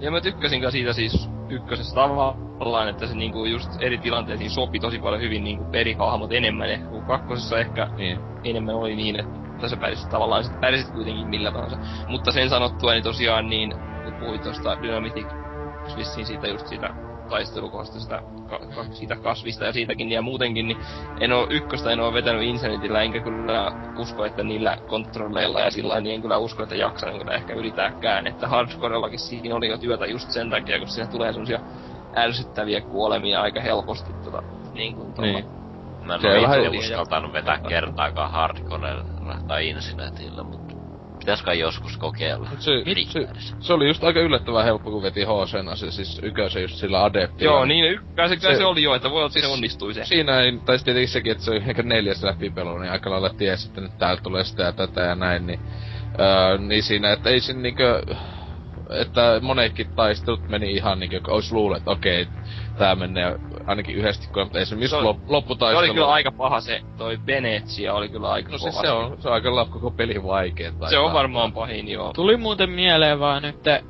Ja 0.00 0.10
mä 0.10 0.20
tykkäsin 0.20 0.70
siitä 0.70 0.92
siis 0.92 1.30
ykkösessä 1.48 1.94
tavallaan, 1.94 2.88
että 2.88 3.06
se 3.06 3.14
niinku 3.14 3.44
just 3.44 3.70
eri 3.82 3.98
tilanteisiin 3.98 4.50
sopi 4.50 4.80
tosi 4.80 4.98
paljon 4.98 5.22
hyvin 5.22 5.44
niinku 5.44 5.64
perihahmot 5.64 6.32
enemmän 6.32 6.70
ehkä, 6.70 6.86
kun 6.88 7.06
kakkosessa 7.06 7.58
ehkä 7.58 7.88
Niin. 7.96 8.20
enemmän 8.44 8.74
oli 8.74 8.96
niin, 8.96 9.20
että 9.20 9.68
sä 9.68 9.76
pärjäsit 9.76 10.08
tavallaan, 10.08 10.44
sit 10.44 10.60
pärjäsit 10.60 10.92
kuitenkin 10.92 11.28
millä 11.28 11.52
tahansa. 11.52 11.78
Mutta 12.08 12.32
sen 12.32 12.48
sanottua, 12.48 12.92
niin 12.92 13.04
tosiaan 13.04 13.48
niin, 13.48 13.74
kun 14.02 14.14
puhuit 14.18 14.42
tosta 14.42 14.82
Dynamitic, 14.82 15.28
vissiin 15.96 16.26
siitä 16.26 16.48
just 16.48 16.66
siitä 16.66 17.07
taistelukohdasta, 17.28 18.00
sitä, 18.00 18.22
ka, 18.50 18.58
ka, 18.58 18.84
siitä 18.90 19.16
kasvista 19.16 19.64
ja 19.64 19.72
siitäkin 19.72 20.10
ja 20.10 20.22
muutenkin, 20.22 20.68
niin 20.68 20.78
en 21.20 21.32
oo 21.32 21.46
ykköstä 21.50 21.90
en 21.90 22.00
oo 22.00 22.12
vetänyt 22.12 22.42
Insanitillä, 22.42 23.02
enkä 23.02 23.20
kyllä 23.20 23.72
usko, 23.98 24.24
että 24.24 24.42
niillä 24.42 24.78
kontrolleilla 24.88 25.60
ja 25.60 25.70
sillä 25.70 26.00
niin 26.00 26.14
en 26.14 26.22
kyllä 26.22 26.38
usko, 26.38 26.62
että 26.62 26.74
jaksan 26.74 27.18
kyllä 27.18 27.32
ehkä 27.32 27.54
yritääkään, 27.54 28.26
että 28.26 28.48
hardcorellakin 28.48 29.18
siinä 29.18 29.54
oli 29.54 29.68
jo 29.68 29.78
työtä 29.78 30.06
just 30.06 30.30
sen 30.30 30.50
takia, 30.50 30.78
kun 30.78 30.88
siinä 30.88 31.10
tulee 31.10 31.32
semmosia 31.32 31.60
ärsyttäviä 32.16 32.80
kuolemia 32.80 33.42
aika 33.42 33.60
helposti 33.60 34.12
tota, 34.24 34.42
niin 34.74 34.94
kuin 34.94 35.12
tuolla. 35.12 35.32
Niin. 35.32 35.58
Mä 36.04 36.14
en 36.14 36.42
vähän 36.42 36.64
itse 36.64 36.78
uskaltanut 36.78 37.32
vetää 37.32 37.58
kertaakaan 37.68 38.30
hardcorella 38.30 39.36
tai 39.48 39.68
insinetillä, 39.68 40.42
mutta 40.42 40.77
pitäis 41.28 41.42
kai 41.42 41.58
joskus 41.58 41.96
kokeilla. 41.96 42.48
Mut 42.50 42.60
se, 42.60 42.72
se, 43.08 43.28
se, 43.60 43.72
oli 43.72 43.88
just 43.88 44.04
aika 44.04 44.20
yllättävän 44.20 44.64
helppo, 44.64 44.90
kun 44.90 45.02
veti 45.02 45.24
HCna 45.24 45.76
se 45.76 45.90
siis 45.90 46.20
ykösen 46.22 46.62
just 46.62 46.74
sillä 46.74 47.04
Adeptilla. 47.04 47.52
Joo, 47.52 47.64
niin 47.64 47.84
ykkösen 47.84 48.40
se, 48.40 48.48
Se- 48.48 48.56
se, 48.56 48.64
oli 48.64 48.82
jo, 48.82 48.94
että 48.94 49.10
voi 49.10 49.16
olla, 49.18 49.26
että 49.26 49.40
se 49.40 49.46
onnistui 49.46 49.94
se. 49.94 50.04
Siinä 50.04 50.40
ei, 50.40 50.52
tai 50.64 50.78
sitten 50.78 50.94
tietenkin 50.94 51.08
sekin, 51.12 51.32
että 51.32 51.44
se 51.44 51.50
oli 51.50 51.58
ehkä 51.58 51.82
neljäs 51.82 52.22
läpipelu, 52.22 52.78
niin 52.78 52.92
aika 52.92 53.10
lailla 53.10 53.30
tiesi, 53.36 53.68
että 53.68 53.80
nyt 53.80 53.92
täältä 53.98 54.22
tulee 54.22 54.44
sitä 54.44 54.62
ja 54.62 54.72
tätä 54.72 55.00
ja 55.00 55.14
näin, 55.14 55.46
niin, 55.46 55.60
öö, 56.20 56.58
niin 56.58 56.82
siinä, 56.82 57.12
että 57.12 57.30
ei 57.30 57.40
siinä 57.40 57.60
niinkö, 57.60 58.02
että 58.90 59.40
monetkin 59.42 59.86
taistelut 59.96 60.48
meni 60.48 60.72
ihan 60.72 61.00
niinkö, 61.00 61.20
olisi 61.28 61.54
luullut, 61.54 61.76
että 61.76 61.90
okei, 61.90 62.26
tää 62.78 62.94
menee 62.94 63.38
ainakin 63.66 63.96
yhdesti, 63.96 64.28
kun 64.32 64.50
esimerkiksi 64.56 64.90
Se 64.90 64.96
on- 64.96 65.04
lop, 65.04 65.16
Se 65.16 65.22
lopputaistelu. 65.32 65.78
oli 65.84 65.94
kyllä 65.94 66.08
aika 66.12 66.32
paha 66.32 66.60
se, 66.60 66.80
toi 66.98 67.18
Venetsia 67.26 67.94
oli 67.94 68.08
kyllä 68.08 68.30
aika 68.30 68.52
No 68.52 68.58
siis 68.58 68.80
se 68.80 68.90
on, 68.90 69.16
se 69.22 69.28
on 69.28 69.34
aika 69.34 69.54
lailla 69.54 69.72
koko 69.72 69.90
pelin 69.90 70.24
vaikein. 70.24 70.74
se 70.90 70.98
on 70.98 71.12
varmaan 71.12 71.52
pahin, 71.52 71.88
joo. 71.88 72.12
Tuli 72.12 72.36
muuten 72.36 72.70
mieleen 72.70 73.20
vaan 73.20 73.42
nyt 73.42 73.66
öö, 73.66 73.82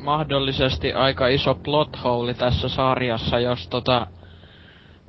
mahdollisesti 0.00 0.92
aika 0.92 1.26
iso 1.28 1.54
plot 1.54 2.04
hole 2.04 2.34
tässä 2.34 2.68
sarjassa, 2.68 3.38
jos 3.38 3.68
tota... 3.68 4.06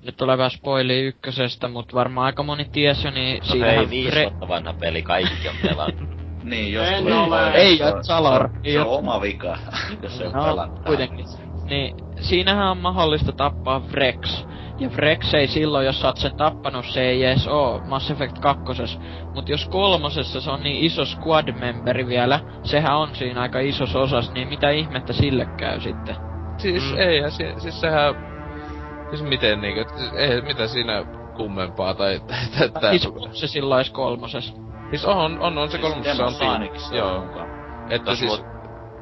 Nyt 0.06 0.18
tulee 0.18 0.38
vähän 0.38 0.52
spoili 0.52 1.00
ykkösestä, 1.00 1.68
mut 1.68 1.94
varmaan 1.94 2.26
aika 2.26 2.44
moni 2.44 2.66
ties 2.66 3.04
jo, 3.04 3.12
niin 3.12 3.40
No 3.40 3.46
siinähän 3.46 3.76
hei, 3.78 3.90
viisi 3.90 4.22
vuotta 4.22 4.48
vanha 4.48 4.74
peli, 4.74 5.02
kaikki 5.02 5.48
on 5.50 5.56
pelannut. 5.70 6.10
Niin, 6.44 6.74
jos 6.74 6.88
En 6.88 7.04
tulee 7.04 7.20
ole. 7.20 7.52
Ei, 7.52 7.78
se 7.78 7.84
Salar. 8.02 8.42
Se 8.50 8.54
on, 8.58 8.60
Ei 8.66 8.74
se 8.74 8.80
on 8.80 8.88
oma 8.88 9.22
vika, 9.22 9.58
jos 10.04 10.18
se 10.18 10.28
on 10.28 10.34
No, 10.34 10.44
pelannut. 10.46 10.80
kuitenkin. 10.86 11.26
Niin, 11.70 11.96
siinähän 12.24 12.72
on 12.72 12.78
mahdollista 12.78 13.32
tappaa 13.32 13.82
Vrex. 13.92 14.46
Ja 14.80 14.90
Vrex 14.96 15.34
ei 15.34 15.48
silloin, 15.48 15.86
jos 15.86 16.02
sä 16.02 16.08
oot 16.08 16.18
sen 16.18 16.36
tappanut, 16.38 16.86
se 16.86 17.02
ei 17.02 17.24
edes 17.26 17.48
oo 17.48 17.82
Mass 17.88 18.12
Effect 18.12 18.40
2. 18.40 18.64
Mut 19.36 19.50
jos 19.50 19.66
kolmosessa 19.66 20.42
se 20.42 20.52
on 20.52 20.64
niin 20.64 20.86
iso 20.86 21.06
squad 21.06 21.52
memberi 21.60 22.08
vielä, 22.08 22.40
sehän 22.64 22.98
on 22.98 23.10
siinä 23.16 23.42
aika 23.42 23.60
isos 23.60 23.96
osas, 23.96 24.32
niin 24.34 24.48
mitä 24.48 24.70
ihmettä 24.70 25.14
sille 25.14 25.46
käy 25.58 25.80
sitten? 25.82 26.16
Siis 26.58 26.92
Mm. 26.92 26.98
ei, 27.00 27.32
si, 27.32 27.44
siis 27.58 27.82
sehän... 27.82 28.16
Siis 29.10 29.24
miten 29.24 29.62
niinkö, 29.62 29.86
siis 29.98 30.14
ei 30.14 30.42
mitä 30.42 30.68
siinä 30.68 31.06
kummempaa 31.38 31.94
tai... 31.94 32.20
tai, 32.60 32.70
tai 32.70 33.00
Siis 33.00 33.08
on 33.08 33.36
se 33.36 33.48
silloin 33.48 33.80
edes 33.80 33.90
kolmosessa. 33.92 34.54
siis 34.90 35.06
on, 35.06 35.40
on, 35.40 35.58
on 35.58 35.68
se 35.70 35.78
Siis 35.78 35.82
kolmosessa 35.82 36.26
on. 36.26 36.34
Demonsanicissa 36.40 36.96
Joo. 36.96 37.24
Että 37.90 38.16
siis... 38.16 38.32
mut- 38.32 38.53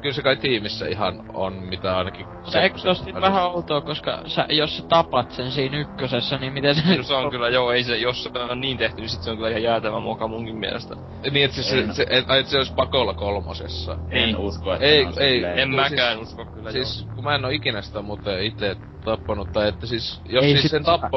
Kyllä 0.02 0.14
se 0.14 0.22
kai 0.22 0.36
tiimissä 0.36 0.86
ihan 0.88 1.22
on, 1.32 1.52
mitä 1.52 1.96
ainakin... 1.98 2.26
Se 2.50 2.60
eikö 2.60 2.78
se 2.78 2.88
oo 2.88 2.94
sit 2.94 3.14
vähän 3.20 3.44
outoa, 3.44 3.80
koska 3.80 4.22
sä, 4.26 4.46
jos 4.50 4.76
sä 4.76 4.82
tapat 4.88 5.30
sen 5.30 5.52
siinä 5.52 5.78
ykkösessä, 5.78 6.38
niin 6.38 6.52
miten 6.52 6.74
se... 6.74 6.96
No 6.96 7.02
se 7.02 7.14
on 7.14 7.30
kyllä, 7.30 7.48
joo, 7.48 7.72
ei 7.72 7.84
se, 7.84 7.96
jos 7.96 8.22
se 8.22 8.30
on 8.50 8.60
niin 8.60 8.78
tehty, 8.78 9.00
niin 9.00 9.08
sit 9.08 9.22
se 9.22 9.30
on 9.30 9.36
kyllä 9.36 9.48
ihan 9.50 9.62
jäätävä 9.62 10.00
moka 10.00 10.28
munkin 10.28 10.56
mielestä. 10.56 10.96
Niin, 11.30 11.44
että 11.44 11.54
siis 11.54 11.68
se, 11.70 11.92
se, 11.92 12.06
et, 12.10 12.30
et 12.30 12.46
se 12.46 12.58
olisi 12.58 12.72
pakolla 12.74 13.14
kolmosessa. 13.14 13.98
En 14.10 14.22
Niin. 14.24 14.36
usko, 14.36 14.72
että 14.74 14.86
Ei, 14.86 15.04
on 15.04 15.12
ei, 15.20 15.34
silleen- 15.34 15.58
En 15.58 15.70
mäkään 15.74 16.16
siis- 16.18 16.28
usko 16.28 16.46
kyllä, 16.46 16.72
Siis, 16.72 17.08
kun 17.14 17.24
mä 17.24 17.34
en 17.34 17.44
oo 17.44 17.50
ikinä 17.50 17.82
sitä 17.82 18.02
muuten 18.02 18.42
itse 18.44 18.76
tappanut, 19.04 19.52
tai 19.52 19.68
että 19.68 19.86
siis, 19.86 20.20
jos 20.28 20.44
Ei 20.44 20.50
siis 20.56 20.70
sen 20.70 20.84
sitä. 20.84 21.10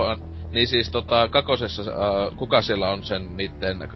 Niin 0.56 0.68
siis 0.68 0.90
tota, 0.90 1.28
kakosessa, 1.28 1.82
äh, 1.82 2.38
kuka 2.38 2.62
siellä 2.62 2.90
on 2.90 3.04
sen 3.04 3.38
niitten... 3.38 3.82
Äh, 3.82 3.90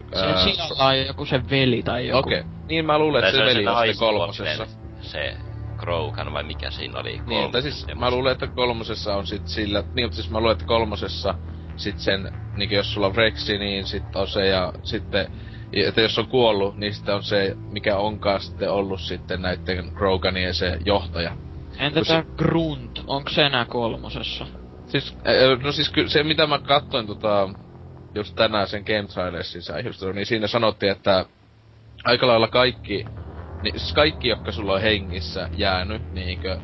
Se 0.45 0.83
on 0.83 1.07
joku 1.07 1.25
sen 1.25 1.49
veli 1.49 1.83
tai 1.83 2.07
joku. 2.07 2.19
Okei. 2.19 2.39
Okay. 2.39 2.51
Niin 2.67 2.85
mä 2.85 2.99
luulen, 2.99 3.23
että 3.23 3.37
se 3.37 3.43
on 3.43 3.49
veli 3.49 3.67
on 3.67 3.77
sitten 3.77 3.99
kolmosessa. 3.99 4.67
Se 5.01 5.37
Krogan 5.77 6.33
vai 6.33 6.43
mikä 6.43 6.71
siinä 6.71 6.99
oli? 6.99 7.21
Niin, 7.27 7.51
tai 7.51 7.61
siis 7.61 7.87
mä 7.95 8.11
luulen, 8.11 8.31
että 8.31 8.47
kolmosessa 8.47 9.15
on 9.15 9.27
sit 9.27 9.47
sillä... 9.47 9.83
Niin, 9.93 10.05
mutta 10.05 10.15
siis 10.15 10.29
mä 10.29 10.39
luulen, 10.39 10.51
että 10.51 10.65
kolmosessa 10.65 11.35
sit 11.75 11.99
sen, 11.99 12.33
niin 12.57 12.71
jos 12.71 12.93
sulla 12.93 13.07
on 13.07 13.15
Rexi, 13.15 13.57
niin 13.57 13.85
sit 13.85 14.15
on 14.15 14.27
se 14.27 14.47
ja 14.47 14.73
sitten... 14.83 15.31
Että 15.73 16.01
jos 16.01 16.19
on 16.19 16.27
kuollut, 16.27 16.77
niin 16.77 16.93
sitten 16.93 17.15
on 17.15 17.23
se, 17.23 17.57
mikä 17.71 17.97
onkaan 17.97 18.41
sitten 18.41 18.71
ollut 18.71 19.01
sitten 19.01 19.41
näitten 19.41 19.91
Kroganien 19.95 20.53
se 20.53 20.79
johtaja. 20.85 21.37
Entä 21.77 22.01
tää 22.01 22.23
Grunt, 22.37 23.03
onko 23.07 23.29
se 23.29 23.45
enää 23.45 23.65
kolmosessa? 23.65 24.45
Siis, 24.89 25.13
äh, 25.27 25.63
no 25.63 25.71
siis 25.71 25.89
ky- 25.89 26.09
se 26.09 26.23
mitä 26.23 26.47
mä 26.47 26.59
katsoin 26.59 27.07
tota, 27.07 27.49
just 28.15 28.35
tänään 28.35 28.67
sen 28.67 28.83
Game 28.87 29.07
Trailersin 29.07 29.61
säihystä, 29.61 30.13
niin 30.13 30.25
siinä 30.25 30.47
sanottiin, 30.47 30.91
että 30.91 31.25
aika 32.03 32.27
lailla 32.27 32.47
kaikki, 32.47 33.05
niin 33.61 33.79
siis 33.79 33.93
kaikki, 33.93 34.27
jotka 34.27 34.51
sulla 34.51 34.73
on 34.73 34.81
hengissä 34.81 35.49
jäänyt, 35.53 36.01
niinkö 36.11 36.61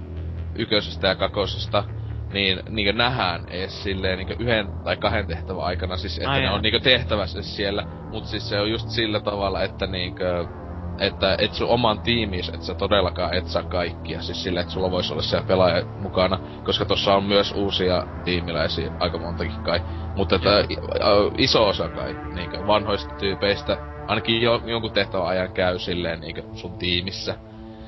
ykkösestä 0.55 1.07
ja 1.07 1.15
kakosesta, 1.15 1.83
niin 2.31 2.63
niinkö 2.69 2.93
nähdään 2.93 3.43
ees 3.47 3.83
silleen 3.83 4.17
niinkö 4.17 4.35
yhden 4.39 4.69
tai 4.83 4.97
kahden 4.97 5.27
tehtävän 5.27 5.63
aikana, 5.63 5.97
siis 5.97 6.17
että 6.17 6.29
Ai 6.31 6.41
ne 6.41 6.51
on 6.51 6.61
niinkö 6.61 6.79
tehtävässä 6.79 7.41
siellä, 7.41 7.85
mut 8.11 8.25
siis 8.25 8.49
se 8.49 8.59
on 8.59 8.71
just 8.71 8.89
sillä 8.89 9.19
tavalla, 9.19 9.63
että 9.63 9.87
niinkö 9.87 10.47
että 10.99 11.35
et 11.39 11.53
sun 11.53 11.67
oman 11.67 11.99
tiimiis, 11.99 12.49
et 12.49 12.61
sä 12.61 12.73
todellakaan 12.73 13.33
et 13.33 13.47
saa 13.47 13.63
kaikkia. 13.63 14.21
Siis 14.21 14.43
sille, 14.43 14.59
että 14.59 14.73
sulla 14.73 14.91
voisi 14.91 15.13
olla 15.13 15.21
siellä 15.21 15.47
pelaaja 15.47 15.85
mukana, 15.99 16.39
koska 16.63 16.85
tossa 16.85 17.15
on 17.15 17.23
myös 17.23 17.51
uusia 17.51 18.07
tiimiläisiä, 18.23 18.91
aika 18.99 19.17
montakin 19.17 19.63
kai. 19.63 19.81
Mutta 20.15 20.35
että 20.35 20.65
iso 21.37 21.67
osa 21.67 21.89
kai 21.89 22.15
niinkö 22.33 22.67
vanhoista 22.67 23.15
tyypeistä, 23.15 23.77
ainakin 24.07 24.41
jo, 24.41 24.61
jonkun 24.65 24.91
tehtävän 24.91 25.27
ajan 25.27 25.51
käy 25.53 25.79
silleen 25.79 26.19
niinkö 26.19 26.43
sun 26.53 26.77
tiimissä. 26.77 27.35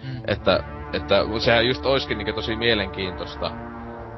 Mm. 0.03 0.21
Että, 0.27 0.63
että 0.93 1.25
sehän 1.39 1.67
just 1.67 1.85
oiskin 1.85 2.17
niinkö 2.17 2.33
tosi 2.33 2.55
mielenkiintoista 2.55 3.51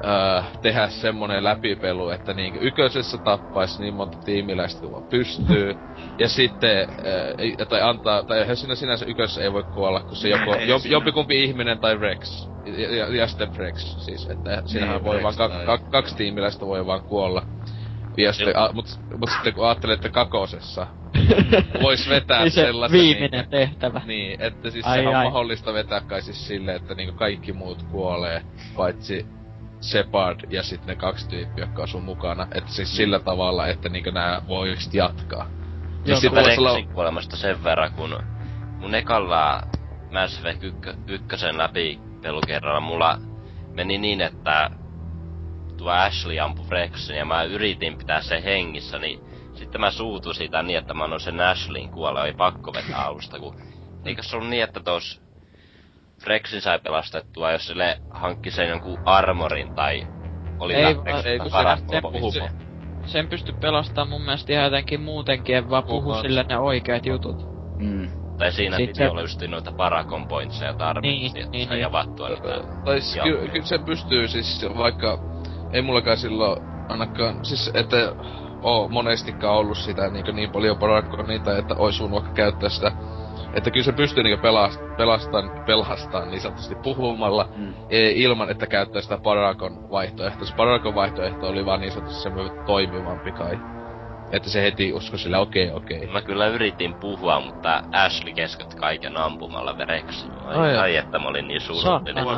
öö, 0.04 0.42
tehdä 0.62 0.88
semmonen 0.88 1.44
läpipelu, 1.44 2.08
että 2.10 2.34
niinkö 2.34 2.58
ykkösessä 2.62 3.18
tappais 3.18 3.78
niin 3.78 3.94
monta 3.94 4.18
tiimiläistä 4.24 4.86
kuin 4.86 5.04
pystyy. 5.10 5.74
Ja 6.18 6.28
sitten, 6.28 6.88
öö, 7.04 7.34
ei- 7.38 7.56
tai 7.68 7.82
antaa, 7.82 8.22
tai 8.22 8.38
eihän 8.38 8.56
siinä 8.56 8.74
sinänsä 8.74 9.04
ykkösessä 9.06 9.42
ei 9.42 9.52
voi 9.52 9.64
kuolla, 9.64 10.00
kun 10.00 10.16
se 10.16 10.28
joko, 10.28 10.54
Ei 10.56 10.68
jo, 10.68 10.78
siinä. 10.78 10.92
jompikumpi 10.92 11.44
ihminen 11.44 11.78
tai 11.80 11.96
Rex. 11.98 12.48
Ja, 12.66 12.96
ja, 12.96 13.16
ja 13.16 13.26
sitten 13.26 13.56
Rex, 13.56 13.74
siis, 14.04 14.26
että 14.30 14.62
siinähän 14.66 14.94
Niin, 14.96 15.04
voi 15.04 15.14
Rex 15.16 15.22
vaan, 15.22 15.34
ka, 15.36 15.48
ka, 15.66 15.78
kaksi 15.90 16.16
tiimiläistä 16.16 16.66
voi 16.66 16.86
vaan 16.86 17.02
kuolla. 17.02 17.42
Ja 18.16 18.32
sitten, 18.32 18.58
a, 18.58 18.70
mut, 18.72 18.86
mut 19.18 19.30
sitten 19.30 19.54
kun 19.54 19.66
ajattelee, 19.66 19.94
että 19.94 20.08
kakosessa 20.08 20.86
vois 21.82 22.08
vetää 22.08 22.40
Niin 22.42 22.50
se 22.50 22.60
sellaisen... 22.64 23.00
viimeinen 23.00 23.30
niinkö- 23.30 23.50
tehtävä. 23.50 24.02
niin, 24.06 24.40
että 24.42 24.70
siis 24.70 24.86
Ai, 24.86 24.96
sehän 24.98 25.08
on 25.12 25.16
ai. 25.16 25.24
mahdollista 25.24 25.74
vetää 25.74 26.00
kai 26.00 26.22
siis 26.22 26.46
silleen, 26.48 26.76
että 26.76 26.94
niinku 26.94 27.14
kaikki 27.14 27.52
muut 27.52 27.82
kuolee, 27.82 28.42
paitsi 28.76 29.26
Shepard 29.80 30.40
ja 30.50 30.62
sitten 30.62 30.88
ne 30.88 30.96
kaksi 30.96 31.28
tyyppiä, 31.28 31.64
jotka 31.64 31.86
sun 31.86 32.02
mukana. 32.02 32.46
Että 32.54 32.72
siis 32.72 32.96
sillä 32.96 33.18
tavalla, 33.18 33.66
että 33.66 33.88
niinku 33.88 34.10
nää 34.10 34.42
voi 34.48 34.70
just 34.70 34.94
jatkaa. 34.94 35.46
Ja 35.48 36.10
Joo, 36.10 36.20
sitten 36.20 36.20
sitten 36.20 36.44
voisi 36.44 36.60
olla... 36.60 36.94
Kuolemasta 36.94 37.36
sen 37.36 37.64
verran, 37.64 37.92
kun 37.92 38.22
mun 38.78 38.94
ekalla 38.94 39.62
Mass 40.12 40.38
Effect 40.38 40.64
1 41.08 41.46
läpi 41.52 42.00
pelukerralla 42.22 42.80
mulla 42.80 43.18
meni 43.72 43.98
niin, 43.98 44.20
että 44.20 44.70
tuo 45.76 45.90
Ashley 45.90 46.38
ampui 46.40 46.66
Rexin 46.68 47.16
ja 47.16 47.24
mä 47.24 47.42
yritin 47.42 47.98
pitää 47.98 48.22
sen 48.22 48.42
hengissä, 48.42 48.98
niin 48.98 49.20
sitten 49.54 49.80
mä 49.80 49.90
suutuin 49.90 50.34
siitä 50.34 50.62
niin, 50.62 50.78
että 50.78 50.94
mä 50.94 51.04
annoin 51.04 51.20
sen 51.20 51.40
Ashleyin 51.40 51.90
kuolla, 51.90 52.26
ei 52.26 52.32
pakko 52.32 52.72
vetää 52.72 53.04
alusta, 53.04 53.38
kun 53.38 53.56
eikö 54.04 54.22
se 54.22 54.36
ollut 54.36 54.50
niin, 54.50 54.62
että 54.62 54.80
tos 54.80 55.22
Rexin 56.26 56.60
sai 56.60 56.78
pelastettua, 56.78 57.52
jos 57.52 57.66
sille 57.66 58.00
hankki 58.10 58.50
sen 58.50 58.68
jonkun 58.68 58.98
armorin 59.04 59.74
tai 59.74 60.06
oli 60.58 60.74
Ei 60.74 60.96
vaan- 60.96 61.26
ei, 61.26 61.38
kun 61.38 61.50
paras 61.50 61.80
se. 62.32 62.50
Sen 63.06 63.28
pysty 63.28 63.52
pelastamaan 63.60 64.08
mun 64.08 64.22
mielestä 64.22 64.52
ihan 64.52 64.64
jotenkin 64.64 65.00
muutenkin, 65.00 65.70
vaan 65.70 65.84
puhu 65.84 66.02
Puhuu. 66.02 66.22
sille 66.22 66.44
ne 66.48 66.58
oikeat 66.58 67.06
jutut. 67.06 67.36
Mm. 67.78 68.10
Tai 68.38 68.52
siinä 68.52 68.76
Sit 68.76 68.86
piti 68.86 68.98
se- 68.98 69.08
olla 69.10 69.20
just 69.20 69.42
noita 69.48 69.72
paracon 69.72 70.28
pointseja 70.28 70.74
tarvittiin, 70.74 71.32
Niin, 71.32 71.32
että 71.38 71.50
niin, 71.52 71.68
sai 71.68 71.76
niin. 71.76 71.86
avattua 71.86 72.28
niitä. 72.28 72.48
Tai 72.84 73.00
siis 73.00 73.16
Joo. 73.16 73.24
kyllä 73.26 73.52
ky, 73.52 73.62
se 73.62 73.78
pystyy 73.78 74.28
siis, 74.28 74.66
vaikka 74.76 75.18
ei 75.72 75.82
mullakaan 75.82 76.16
silloin 76.16 76.56
ainakaan, 76.88 77.44
siis 77.44 77.70
että 77.74 77.96
oo 78.62 78.88
monestikaan 78.88 79.56
ollut 79.56 79.78
sitä 79.78 80.10
niin, 80.10 80.24
niin 80.32 80.50
paljon 80.50 80.78
parakkoa 80.78 81.22
niitä, 81.22 81.58
että 81.58 81.74
ois 81.74 82.00
voinut 82.00 82.14
vaikka 82.14 82.32
käyttää 82.34 82.68
sitä. 82.68 82.92
Että 83.54 83.70
kyllä 83.70 83.84
se 83.84 83.92
pystyy 83.92 84.22
niinku 84.22 84.42
pelast, 84.42 84.80
pelastaan, 84.96 85.50
pelastaan 85.66 86.30
niin 86.30 86.40
sanotusti 86.40 86.74
puhumalla 86.74 87.48
Mm. 87.56 87.74
e, 87.90 88.10
ilman, 88.10 88.50
että 88.50 88.66
käyttää 88.66 89.02
sitä 89.02 89.18
Parakon 89.22 89.90
vaihtoehtoa. 89.90 90.46
Se 90.46 90.54
Parakon 90.54 90.94
vaihtoehto 90.94 91.48
oli 91.48 91.66
vaan 91.66 91.80
niin 91.80 91.92
sanotusti 91.92 92.22
semmoinen 92.22 92.66
toimivampi 92.66 93.32
kai. 93.32 93.58
Että 94.32 94.50
se 94.50 94.62
heti 94.62 94.92
usko 94.92 95.18
sille, 95.18 95.38
okei, 95.38 95.64
okay, 95.66 95.76
okei. 95.76 95.96
Okay. 95.98 96.12
Mä 96.12 96.22
kyllä 96.22 96.46
yritin 96.46 96.94
puhua, 97.00 97.40
mutta 97.40 97.82
Ashley 97.92 98.34
keskeytti 98.34 98.76
kaiken 98.76 99.16
ampumalla 99.16 99.78
vereksi. 99.78 100.26
Ai, 100.44 100.56
Ai, 100.56 100.76
ai, 100.76 100.96
että 100.96 101.18
mä 101.18 101.28
olin 101.28 101.48
niin 101.48 101.60
surullinen. 101.60 102.24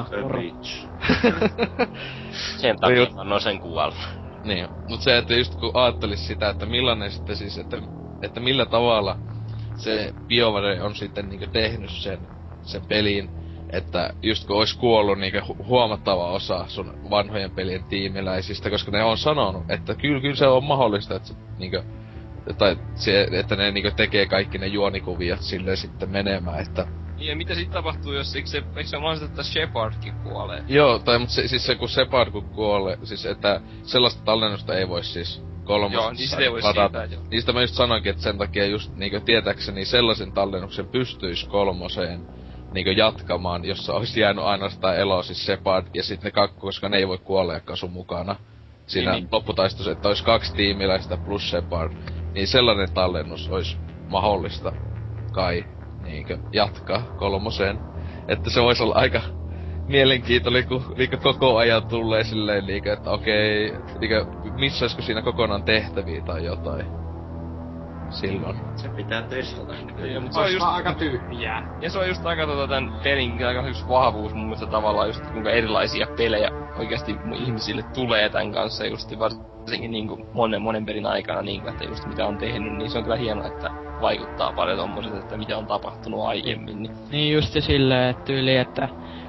Sen 2.61 2.77
takia 2.81 2.97
just- 2.97 3.15
mä 3.15 3.21
annoin 3.21 3.41
sen 3.41 3.61
kuolla. 3.61 3.95
Niin, 4.45 4.69
mut 4.89 5.01
se, 5.01 5.19
että 5.19 5.35
just 5.35 5.55
kun 5.61 5.71
ajattelis 5.75 6.27
sitä, 6.27 6.49
että 6.49 6.67
millainen 6.67 7.11
sitten 7.11 7.37
siis, 7.37 7.59
että, 7.59 7.77
että 8.23 8.41
millä 8.41 8.67
tavalla 8.67 9.17
se 9.75 10.15
BioWare 10.29 10.83
on 10.83 10.95
sitten 10.95 11.29
niinku 11.29 11.47
tehnyt 11.53 11.91
sen, 11.91 12.19
sen 12.63 12.83
pelin, 12.89 13.31
että 13.73 14.13
just 14.23 14.47
kun 14.47 14.57
olisi 14.57 14.79
kuollut 14.79 15.19
niinku 15.19 15.39
hu- 15.39 15.67
huomattava 15.67 16.31
osa 16.31 16.65
sun 16.69 17.11
vanhojen 17.11 17.51
pelien 17.51 17.85
tiimiläisistä, 17.89 18.71
koska 18.71 18.91
ne 18.91 19.05
on 19.05 19.19
sanonut, 19.19 19.71
että 19.71 19.95
kyllä, 19.95 20.21
kyllä 20.21 20.37
se 20.37 20.47
on 20.47 20.65
mahdollista, 20.65 21.17
että 21.17 21.29
se, 21.29 21.35
niinku, 21.59 21.77
tai 22.59 22.77
se, 22.95 23.29
että 23.33 23.57
ne 23.57 23.71
niinku 23.71 23.91
tekee 23.97 24.27
kaikki 24.27 24.59
ne 24.59 24.67
juonikuviot 24.67 25.41
silleen 25.41 25.77
sitten 25.77 26.11
menemään, 26.11 26.61
että 26.61 26.87
Niin, 27.17 27.29
ja 27.29 27.37
mitä 27.37 27.55
sitten 27.55 27.73
tapahtuu, 27.73 28.13
jos 28.13 28.37
eikö 28.37 28.49
se, 28.49 28.57
eikö 28.59 28.85
se 28.85 28.97
mahdollista, 28.99 29.27
että 29.27 29.43
Shepardkin 29.43 30.15
kuolee? 30.23 30.65
Joo, 30.69 30.99
tai 30.99 31.19
mut 31.19 31.31
se, 31.31 31.49
siis 31.49 31.67
se 31.67 31.75
kun 31.75 31.89
Separd 31.89 32.31
kun 32.31 32.51
kuolee, 32.55 32.99
siis 33.05 33.27
että 33.27 33.61
sellaista 33.83 34.25
tallennusta 34.25 34.75
ei 34.75 34.89
voi 34.89 35.05
siis 35.05 35.52
kolmosessa 35.65 36.03
Joo, 36.03 36.13
niin 36.13 36.29
sitä 36.29 36.43
ei 36.43 36.53
voi 36.53 36.63
siirtää, 36.63 37.05
joo. 37.05 37.23
Niistä 37.31 37.53
mä 37.53 37.61
just 37.61 37.75
sanoinkin, 37.75 38.11
että 38.11 38.23
sen 38.23 38.39
takia 38.39 38.67
just 38.67 38.97
niinku 38.97 39.21
tietääkseni 39.21 39.85
sellaisen 39.85 40.33
tallennuksen 40.33 40.87
pystyis 40.87 41.45
kolmoseen 41.45 42.21
niinku 42.73 42.91
jatkamaan, 42.91 43.65
jossa 43.65 43.95
olisi 43.95 44.21
jäänyt 44.21 44.45
ainoastaan 44.45 44.97
elo 44.97 45.23
siis 45.23 45.47
Separd 45.47 45.87
ja 45.95 46.03
sitten 46.03 46.25
ne 46.25 46.31
kakku, 46.31 46.61
koska 46.61 46.89
ne 46.89 46.97
ei 46.97 47.09
voi 47.09 47.19
kuolleakaan 47.19 47.77
sun 47.77 47.93
mukana. 47.93 48.37
Siinä 48.87 49.13
Niin, 49.13 49.23
niin, 49.23 49.29
lopputaistossa, 49.33 49.93
että 49.93 50.09
olisi 50.09 50.25
kaksi 50.25 50.55
tiimiläistä 50.55 51.17
plus 51.17 51.51
Separd, 51.51 51.93
niin 52.35 52.47
sellainen 52.47 52.93
tallennus 52.95 53.49
olisi 53.49 53.77
mahdollista 54.09 54.73
kai 55.33 55.65
niinkö 56.03 56.39
jatkaa 56.53 57.03
kolmoseen. 57.17 57.79
Että 58.29 58.51
se 58.51 58.63
voisi 58.63 58.83
olla 58.83 58.95
aika 58.95 59.42
mielenkiintoinen, 59.89 60.69
kun 60.69 60.95
liikä 60.97 61.17
koko 61.17 61.57
ajan 61.57 61.87
tulee 61.87 62.25
silleen 62.25 62.67
liikä, 62.67 62.93
että 62.93 63.11
okei, 63.11 63.75
liikä, 64.01 64.27
missaisiko 64.59 65.03
siinä 65.03 65.23
kokonaan 65.23 65.63
tehtäviä 65.63 66.21
tai 66.21 66.45
jotain. 66.45 66.87
Silloin. 68.11 68.57
Se 68.77 68.89
pitää 68.89 69.23
testata 69.23 69.73
kyllä. 69.97 70.21
mutta 70.21 70.35
Se 70.35 70.41
se 70.41 70.47
on 70.47 70.53
just, 70.53 70.67
aika 70.67 70.95
tyhjää. 70.95 71.79
ja 71.81 71.91
se 71.91 71.99
on 71.99 72.09
just 72.09 72.27
aika 72.27 72.47
tota 72.47 72.69
tän 72.69 72.93
pelin 73.03 73.47
aika 73.47 73.69
yksi 73.69 73.89
vahvuus 73.89 74.35
mun 74.35 74.45
mielestä 74.45 74.67
tavallaan 74.67 75.09
just 75.09 75.27
kuinka 75.27 75.51
erilaisia 75.51 76.07
pelejä 76.17 76.51
oikeasti 76.79 77.17
ihmisille 77.47 77.83
tulee 77.83 78.29
tän 78.29 78.53
kanssa 78.53 78.87
just 78.87 79.19
varsinkin 79.19 79.91
niinku 79.91 80.27
monen 80.33 80.63
monen 80.63 80.87
pelin 80.87 81.07
aikana 81.07 81.43
niinku, 81.43 81.69
että 81.69 81.85
just 81.85 82.07
mitä 82.07 82.27
on 82.27 82.39
tehnyt, 82.39 82.73
niin 82.73 82.91
se 82.91 82.99
on 82.99 83.05
kyllä 83.05 83.17
hienoa, 83.17 83.47
että 83.47 83.71
vaikuttaa 84.01 84.53
paljon 84.53 84.79
tommoset, 84.79 85.15
että 85.15 85.37
mitä 85.37 85.59
on 85.59 85.67
tapahtunut 85.67 86.25
aiemmin, 86.25 86.83
niin 86.83 86.97
Niin 87.11 87.35
justi 87.35 87.61
silleen, 87.61 88.11
että 88.11 88.25
tyyli, 88.25 88.57
että 88.57 88.89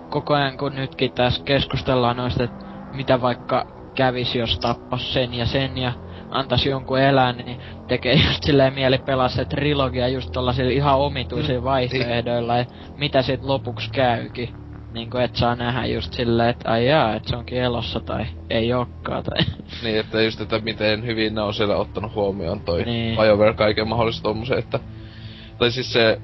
koko 0.09 0.33
ajan 0.33 0.57
kun 0.57 0.75
nytkin 0.75 1.11
tässä 1.11 1.43
keskustellaan 1.43 2.17
noista, 2.17 2.43
että 2.43 2.65
mitä 2.93 3.21
vaikka 3.21 3.67
kävisi, 3.95 4.39
jos 4.39 4.59
tappas 4.59 5.13
sen 5.13 5.33
ja 5.33 5.45
sen 5.45 5.77
ja 5.77 5.93
antaisi 6.29 6.69
jonkun 6.69 6.99
elää, 6.99 7.31
niin 7.33 7.59
tekee 7.87 8.13
just 8.27 8.43
silleen 8.43 8.73
mieli 8.73 8.97
pelaa 8.97 9.29
se 9.29 9.45
trilogia 9.45 10.07
just 10.07 10.31
tollasilla 10.31 10.71
ihan 10.71 10.97
omituisilla 10.97 11.63
vaihtoehdoilla, 11.63 12.57
ja 12.57 12.65
mitä 12.97 13.21
sit 13.21 13.43
lopuksi 13.43 13.89
käykin. 13.91 14.49
Niin 14.93 15.09
kuin 15.09 15.23
et 15.23 15.35
saa 15.35 15.55
nähdä 15.55 15.85
just 15.85 16.13
silleen, 16.13 16.49
että 16.49 16.71
ai 16.71 16.87
jaa, 16.87 17.15
että 17.15 17.29
se 17.29 17.35
onkin 17.35 17.57
elossa 17.57 17.99
tai 17.99 18.25
ei 18.49 18.73
ookaan 18.73 19.23
tai... 19.23 19.37
Niin, 19.83 19.99
että 19.99 20.21
just, 20.21 20.41
että 20.41 20.59
miten 20.59 21.05
hyvin 21.05 21.35
ne 21.35 21.41
on 21.41 21.53
siellä 21.53 21.75
ottanut 21.75 22.15
huomioon 22.15 22.59
toi 22.59 22.83
Niin. 22.83 22.87
niin. 22.87 23.17
BioWare 23.19 23.53
kaiken 23.53 23.87
mahdollista 23.87 24.23
tommosen, 24.23 24.59
että... 24.59 24.79
Tai 25.57 25.71
siis 25.71 25.93
se... 25.93 26.21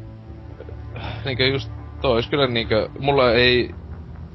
Niinkö 1.26 1.48
just 1.48 1.72
toi 2.02 2.22
kyllä 2.30 2.48
niinkö... 2.48 2.90
Mulla 3.00 3.34
ei 3.34 3.70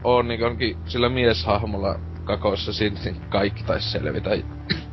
oo 0.05 0.23
niinkö 0.23 0.47
onkin 0.47 0.77
sillä 0.86 1.09
mieshahmolla 1.09 1.99
kakossa 2.24 2.73
niin 3.05 3.16
kaikki 3.28 3.65
taisi 3.65 3.91
selvitä. 3.91 4.31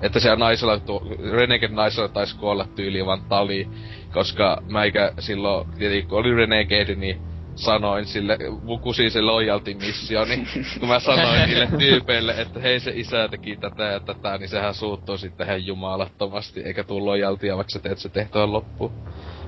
että 0.02 0.20
siellä 0.20 0.38
naisella, 0.38 0.80
tuo, 0.80 1.02
Renegade 1.32 1.74
naisella 1.74 2.10
taisi 2.10 2.38
kuolla 2.38 2.68
tyyli 2.76 3.06
vaan 3.06 3.22
tali, 3.30 3.68
koska 4.14 4.62
mäikä 4.70 5.14
silloin, 5.20 5.68
tietenkin 5.78 6.10
kun 6.10 6.20
oli 6.20 6.36
Renegade, 6.36 6.96
niin 6.96 7.22
sanoin 7.56 8.06
sille, 8.06 8.38
mukusi 8.64 9.10
se 9.10 9.22
loyalty 9.22 9.74
missioni, 9.74 10.48
kun 10.80 10.90
mä 10.90 11.00
sanoin 11.00 11.50
niille 11.50 11.68
tyypeille, 11.78 12.34
että 12.38 12.60
hei 12.60 12.80
se 12.80 12.92
isä 12.96 13.28
teki 13.28 13.56
tätä 13.56 13.84
ja 13.84 14.00
tätä, 14.00 14.38
niin 14.38 14.50
sehän 14.50 14.74
suuttuu 14.74 15.18
sitten 15.18 15.48
ihan 15.48 15.66
jumalattomasti, 15.66 16.62
eikä 16.62 16.84
tuu 16.84 17.06
loyaltia, 17.06 17.56
vaikka 17.56 17.72
sä 17.74 17.80
teet 17.80 17.98
se 17.98 18.10
tehtävän 18.10 18.54
loppuun. 18.54 18.92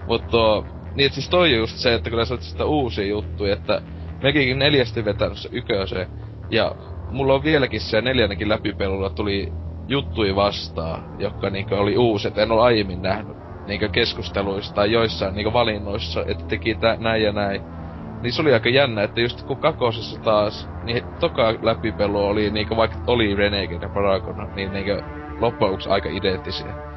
Mutta 0.08 0.64
niin 0.96 1.06
et 1.06 1.14
siis 1.14 1.30
toi 1.30 1.56
just 1.56 1.78
se, 1.78 1.94
että 1.94 2.10
kyllä 2.10 2.26
sä 2.26 2.38
sitä 2.40 2.66
uusia 2.66 3.06
juttuja, 3.06 3.54
että 3.54 3.82
mekin 4.24 4.60
neljästi 4.60 5.06
vetänyt 5.06 5.38
se 5.38 5.50
yköse, 5.52 6.08
ja 6.52 6.76
mulla 7.12 7.34
on 7.34 7.44
vieläkin 7.44 7.82
se 7.82 8.02
neljännekin 8.02 8.50
läpipelulla 8.50 9.10
tuli 9.10 9.52
juttui 9.88 10.36
vastaan, 10.36 11.04
jotka 11.20 11.50
niinkö 11.50 11.78
oli 11.78 11.98
uuset, 11.98 12.38
en 12.38 12.52
ole 12.52 12.62
aiemmin 12.62 13.02
nähnyt 13.02 13.38
niinkö 13.68 13.90
keskusteluista 13.90 14.76
tai 14.76 14.92
joissain 14.92 15.36
niinkö 15.36 15.54
valinnoissa, 15.54 16.24
että 16.28 16.44
teki 16.48 16.76
tä, 16.76 16.98
näin 17.00 17.24
ja 17.24 17.32
näin. 17.32 17.62
Niin 18.22 18.34
se 18.34 18.42
oli 18.42 18.54
aika 18.54 18.70
jännä, 18.70 19.04
että 19.04 19.22
just 19.22 19.44
kun 19.48 19.58
kakosessa 19.58 20.22
taas, 20.24 20.70
niin 20.84 21.04
toka 21.20 21.54
läpipelu 21.62 22.26
oli 22.26 22.50
niinkö 22.50 22.76
vaikka 22.76 22.98
oli 23.08 23.36
Renegade 23.36 23.86
ja 23.86 23.90
Paragon, 23.90 24.50
niin 24.56 24.74
niinkö 24.74 25.02
loppujen 25.40 25.78
aika 25.90 26.10
identtisiä. 26.10 26.93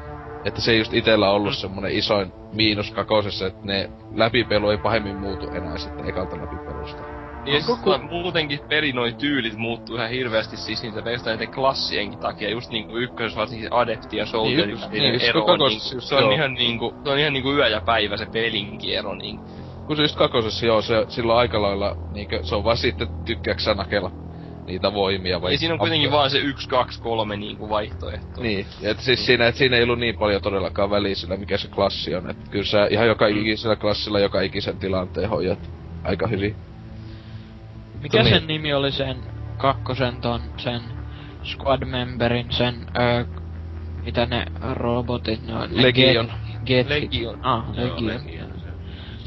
Että 0.47 0.61
se 0.61 0.71
ei 0.71 0.77
just 0.77 0.93
itellä 0.93 1.29
ollut 1.29 1.53
mm. 1.53 1.55
semmonen 1.55 1.91
isoin 1.91 2.31
miinus 2.53 2.91
kakosessa, 2.91 3.47
että 3.47 3.59
ne 3.63 3.89
läpipelu 4.15 4.69
ei 4.69 4.77
pahemmin 4.77 5.15
muutu 5.15 5.49
enää 5.49 5.77
sitten 5.77 6.09
ekalta 6.09 6.37
läpipelusta. 6.37 7.01
Niin 7.45 7.63
no, 7.67 7.75
koko... 7.75 7.97
muutenkin 7.97 8.59
peli 8.69 8.91
noin 8.91 9.15
tyylit 9.15 9.57
muuttuu 9.57 9.95
ihan 9.95 10.09
hirveästi 10.09 10.57
siis 10.57 10.83
niitä 10.83 11.01
pelkästään 11.01 11.37
näiden 11.37 11.53
klassienkin 11.53 12.19
takia, 12.19 12.49
just 12.49 12.71
niinku 12.71 12.97
ykkös 12.97 13.35
varsinkin 13.35 13.73
Adepti 13.73 14.17
ja 14.17 14.25
Soldier, 14.25 14.67
niin, 14.67 14.79
niin, 14.91 15.21
ero 15.21 15.45
on 15.45 15.59
niinku, 15.59 16.01
se 16.01 16.15
on 16.15 16.33
ihan 16.33 16.53
niinku, 16.53 16.93
se 17.03 17.09
on 17.09 17.19
ihan 17.19 17.33
niinku 17.33 17.51
yö 17.51 17.67
ja 17.67 17.81
päivä 17.81 18.17
se 18.17 18.25
pelinkin 18.25 18.97
ero 18.97 19.15
niin. 19.15 19.39
Kun 19.87 19.95
se 19.95 20.01
just 20.01 20.17
kakosessa 20.17 20.65
joo, 20.65 20.81
se 20.81 21.05
silloin 21.07 21.39
aika 21.39 21.61
lailla 21.61 21.95
niinkö, 22.13 22.39
se 22.43 22.55
on 22.55 22.63
vaan 22.63 22.77
sitten 22.77 23.07
tykkääksä 23.25 23.73
nakella 23.73 24.11
niitä 24.67 24.93
voimia 24.93 25.41
vai... 25.41 25.51
Ei 25.51 25.57
siinä 25.57 25.73
on 25.73 25.79
kuitenkin 25.79 26.11
vaan 26.11 26.29
se 26.29 26.37
yksi, 26.37 26.69
kaksi, 26.69 27.01
kolme 27.01 27.37
niinku 27.37 27.69
vaihtoehto. 27.69 28.41
Niin, 28.41 28.65
et 28.81 28.99
siis 28.99 29.25
siinä, 29.25 29.47
et 29.47 29.55
siinä 29.55 29.77
ei 29.77 29.83
ollut 29.83 29.99
niin 29.99 30.17
paljon 30.17 30.41
todellakaan 30.41 30.89
väliä 30.89 31.15
sillä, 31.15 31.37
mikä 31.37 31.57
se 31.57 31.67
klassi 31.67 32.15
on. 32.15 32.29
Et 32.29 32.37
kyllä 32.49 32.65
sä 32.65 32.87
ihan 32.89 33.07
joka 33.07 33.29
mm. 33.29 33.37
ikisellä 33.37 33.75
klassilla 33.75 34.19
joka 34.19 34.41
ikisen 34.41 34.77
tilanteen 34.77 35.29
hoidat 35.29 35.59
aika 36.03 36.27
hyvin. 36.27 36.55
Mikä 38.01 38.23
sen 38.23 38.31
niin. 38.33 38.47
nimi 38.47 38.73
oli 38.73 38.91
sen 38.91 39.17
kakkosen 39.57 40.21
ton, 40.21 40.41
sen 40.57 40.81
squad 41.43 41.85
memberin, 41.85 42.47
sen, 42.49 42.75
öö, 42.99 43.25
mitä 44.05 44.25
ne 44.25 44.45
robotit, 44.73 45.47
ne 45.47 45.55
on? 45.55 45.69
Legion. 45.71 46.31
Get, 46.65 46.89
Legion. 46.89 47.45
Ah, 47.45 47.63
Legion. 47.69 48.05
Joo, 48.05 48.19
Legion. 48.25 48.46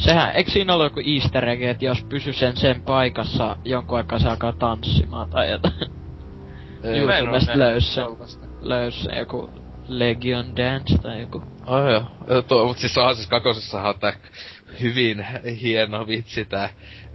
Sehän, 0.00 0.32
eikö 0.36 0.50
siinä 0.50 0.74
ollut 0.74 0.86
joku 0.86 1.00
easter 1.06 1.48
egg, 1.48 1.62
että 1.62 1.84
jos 1.84 2.04
pysy 2.08 2.32
sen 2.32 2.56
sen 2.56 2.82
paikassa, 2.82 3.56
jonkun 3.64 3.98
aikaa 3.98 4.18
se 4.18 4.28
alkaa 4.28 4.52
tanssimaan 4.52 5.30
tai 5.30 5.50
jotain? 5.50 5.74
YouTubesta 6.84 7.58
löys 7.58 7.94
sen, 7.94 8.04
löys 8.60 9.02
sen 9.02 9.18
joku 9.18 9.52
Legion 9.88 10.56
Dance 10.56 10.98
tai 11.02 11.20
joku. 11.20 11.42
Oh 11.66 11.90
joo. 11.90 12.42
Tuo, 12.42 12.66
mut 12.66 12.78
siis 12.78 12.98
onhan 12.98 13.16
siis 13.16 13.28
kakosessahan 13.28 13.94
tää 14.00 14.12
hyvin 14.80 15.26
hieno 15.62 16.06
vitsi 16.06 16.44
tää 16.44 16.68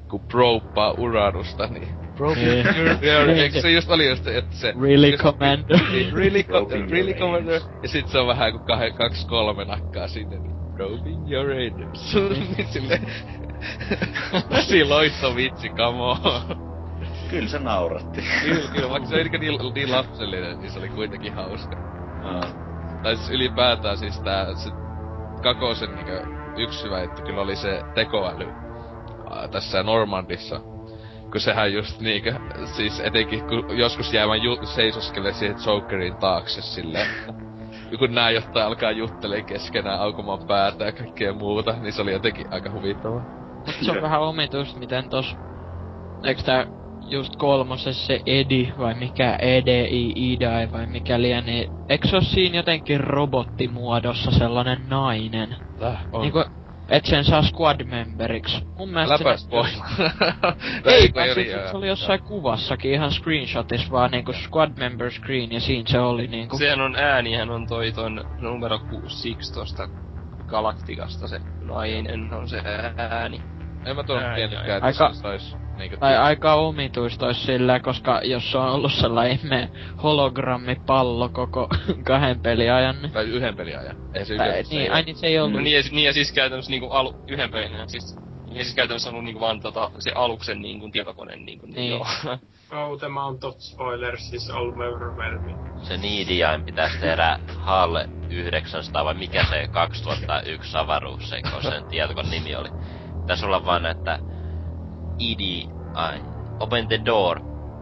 kun 0.09 0.21
proppaa 0.31 0.93
Uranusta, 0.97 1.67
niin 1.67 1.89
Probe 2.15 2.39
yeah. 2.39 3.03
your, 3.03 3.29
eikö 3.29 3.61
se 3.61 3.71
just 3.71 3.89
oli 3.89 4.09
just, 4.09 4.27
että 4.27 4.55
se... 4.55 4.73
Really 4.81 5.09
just, 5.09 5.23
commander. 5.23 5.79
Niin, 5.91 6.13
really, 6.13 6.43
co- 6.43 6.89
really 6.91 7.13
commander. 7.13 7.61
Ja 7.83 7.89
sit 7.89 8.07
se 8.07 8.19
on 8.19 8.27
vähän 8.27 8.51
kuin 8.51 8.63
kah- 8.63 8.93
kaksi 8.93 9.27
kolme 9.27 9.65
nakkaa 9.65 10.07
sinne, 10.07 10.39
niin 10.39 10.55
probing 10.75 11.31
your 11.31 11.51
anus. 11.51 12.15
niin 12.57 12.67
sille... 12.67 13.01
Tosi 14.49 14.83
loisto 14.83 15.35
vitsi, 15.35 15.69
come 15.69 16.01
on. 16.01 16.17
Kyllä 17.29 17.47
se 17.47 17.59
nauratti. 17.59 18.23
kyllä, 18.43 18.71
kyllä, 18.73 18.89
vaikka 18.89 19.09
se 19.09 19.15
oli 19.15 19.29
niin, 19.29 19.73
niin 19.73 19.91
lapsellinen, 19.91 20.59
niin 20.59 20.71
se 20.71 20.79
oli 20.79 20.89
kuitenkin 20.89 21.33
hauska. 21.33 21.75
Uh. 21.75 22.65
Tai 23.03 23.15
siis 23.15 23.29
ylipäätään 23.29 23.97
siis 23.97 24.19
tää, 24.19 24.55
se 24.55 24.69
kakosen 25.43 25.95
niinkö 25.95 26.25
yksi 26.57 26.83
hyvä 26.83 27.01
juttu 27.01 27.21
kyllä 27.21 27.41
oli 27.41 27.55
se 27.55 27.81
tekoäly 27.93 28.47
tässä 29.51 29.83
Normandissa. 29.83 30.59
Kun 31.31 31.41
sehän 31.41 31.73
just 31.73 32.01
niinkö, 32.01 32.33
siis 32.65 32.99
etenkin 32.99 33.43
kun 33.47 33.77
joskus 33.77 34.13
jää 34.13 34.27
vaan 34.27 34.43
ju- 34.43 34.65
seisoskelee 34.65 35.33
siihen 35.33 35.57
Jokerin 35.65 36.15
taakse 36.15 36.61
silleen, 36.61 37.07
kun 37.97 38.15
nää 38.15 38.31
jotain 38.31 38.65
alkaa 38.65 38.91
juttelee 38.91 39.41
keskenään 39.41 39.99
aukomaan 39.99 40.47
päätä 40.47 40.85
ja 40.85 40.91
kaikkea 40.91 41.33
muuta, 41.33 41.75
niin 41.81 41.93
se 41.93 42.01
oli 42.01 42.11
jotenkin 42.11 42.45
aika 42.51 42.71
huvittavaa. 42.71 43.21
Mut 43.65 43.75
se 43.81 43.91
on 43.91 44.01
vähän 44.01 44.21
omituista, 44.21 44.79
miten 44.79 45.09
tos... 45.09 45.35
Eiks 46.23 46.43
tää 46.43 46.65
just 47.09 47.35
kolmosessa 47.35 48.05
se 48.05 48.21
Edi, 48.25 48.73
vai 48.77 48.93
mikä 48.93 49.35
EDI, 49.41 50.13
Idai, 50.15 50.71
vai 50.71 50.85
mikä 50.85 51.21
liian, 51.21 51.45
niin 51.45 51.71
eikö 51.89 52.07
se 52.07 52.21
siinä 52.21 52.55
jotenkin 52.55 52.99
robottimuodossa 52.99 54.31
sellainen 54.31 54.89
nainen? 54.89 55.55
Täh, 55.79 55.97
on. 56.11 56.21
Niinku, 56.21 56.43
et 56.89 57.05
sen 57.05 57.25
saa 57.25 57.41
squad 57.41 57.83
memberiksi. 57.83 58.57
Mun 58.77 58.89
mielestä 58.89 59.13
Läpäs 59.13 59.41
se... 59.41 59.49
pois. 59.49 59.73
Ei, 60.85 61.11
eri, 61.31 61.45
se, 61.45 61.67
se 61.71 61.77
oli 61.77 61.87
jossain 61.87 62.23
kuvassakin 62.23 62.91
ihan 62.93 63.11
screenshotis 63.11 63.91
vaan 63.91 64.11
niinku 64.11 64.33
squad 64.33 64.71
member 64.77 65.11
screen 65.11 65.51
ja 65.51 65.59
siinä 65.59 65.89
se 65.89 65.99
oli 65.99 66.27
niinku. 66.27 66.57
Sehän 66.57 66.81
on 66.81 66.95
äänihän 66.95 67.49
on 67.49 67.67
toi 67.67 67.91
ton 67.91 68.23
numero 68.41 68.79
6 68.89 69.37
tosta 69.53 69.87
Galaktikasta 70.47 71.27
se 71.27 71.39
nainen 71.61 72.33
on 72.33 72.49
se 72.49 72.61
ääni. 72.97 73.54
En 73.85 73.95
mä 73.95 74.03
tuon 74.03 74.23
tiennytkään, 74.35 74.77
että 74.77 74.85
Aika... 74.85 75.13
se 75.13 75.21
sais 75.21 75.57
Niinku 75.77 75.97
tai 75.97 76.17
aika 76.17 76.53
omituista 76.53 77.25
olisi 77.25 77.45
sillä, 77.45 77.79
koska 77.79 78.21
jos 78.23 78.55
on 78.55 78.69
ollut 78.69 78.93
sellainen 78.93 79.39
ihme 79.39 79.69
hologrammipallo 80.03 81.29
koko 81.29 81.69
kahden 82.07 82.39
peliajan. 82.39 83.01
Niin... 83.01 83.11
Tai 83.11 83.25
yhden 83.25 83.55
peliajan. 83.55 83.95
Ei 84.13 84.25
se 84.25 84.35
tai, 84.35 84.63
niin, 84.69 84.91
ai 84.91 85.03
niin 85.03 85.15
se 85.15 85.27
ei 85.27 85.39
ollut. 85.39 85.53
No, 85.53 85.59
niin, 85.59 85.75
ja, 85.75 85.83
niin 85.91 86.05
ja 86.05 86.13
siis 86.13 86.31
käytännössä 86.31 86.71
niinku 86.71 86.89
alu, 86.89 87.15
yhden 87.27 87.51
pelin 87.51 87.89
siis 87.89 88.15
niin 88.55 88.65
siis 88.65 88.75
käytännössä 88.75 89.09
on 89.09 89.13
ollut 89.13 89.25
niinku 89.25 89.39
vaan 89.39 89.61
tota, 89.61 89.91
se 89.99 90.11
aluksen 90.15 90.61
niinku 90.61 90.89
tietokoneen 90.89 91.45
niinku, 91.45 91.65
niin, 91.65 91.75
niin. 91.75 91.89
joo. 91.89 92.05
Oh, 92.71 92.97
the 92.99 93.05
amount 93.05 93.43
of 93.43 93.55
spoilers 93.59 94.33
is 94.33 94.49
overwhelming. 94.49 95.57
Se 95.83 95.97
niidiain 95.97 96.65
pitäisi 96.65 96.99
tehdä 96.99 97.39
HAL 97.57 97.95
900 98.29 99.05
vai 99.05 99.13
mikä 99.13 99.45
se 99.49 99.67
2001 99.71 100.77
avaruus 100.77 101.29
se, 101.29 101.41
kun 101.41 101.63
sen 101.63 101.85
tietokon 101.85 102.29
nimi 102.29 102.55
oli. 102.55 102.69
Pitäisi 103.25 103.45
olla 103.45 103.65
vaan, 103.65 103.85
että 103.85 104.19
Edie, 105.15 105.63
I 105.95 106.21
open 106.59 106.87
the 106.87 106.99
door. 107.05 107.39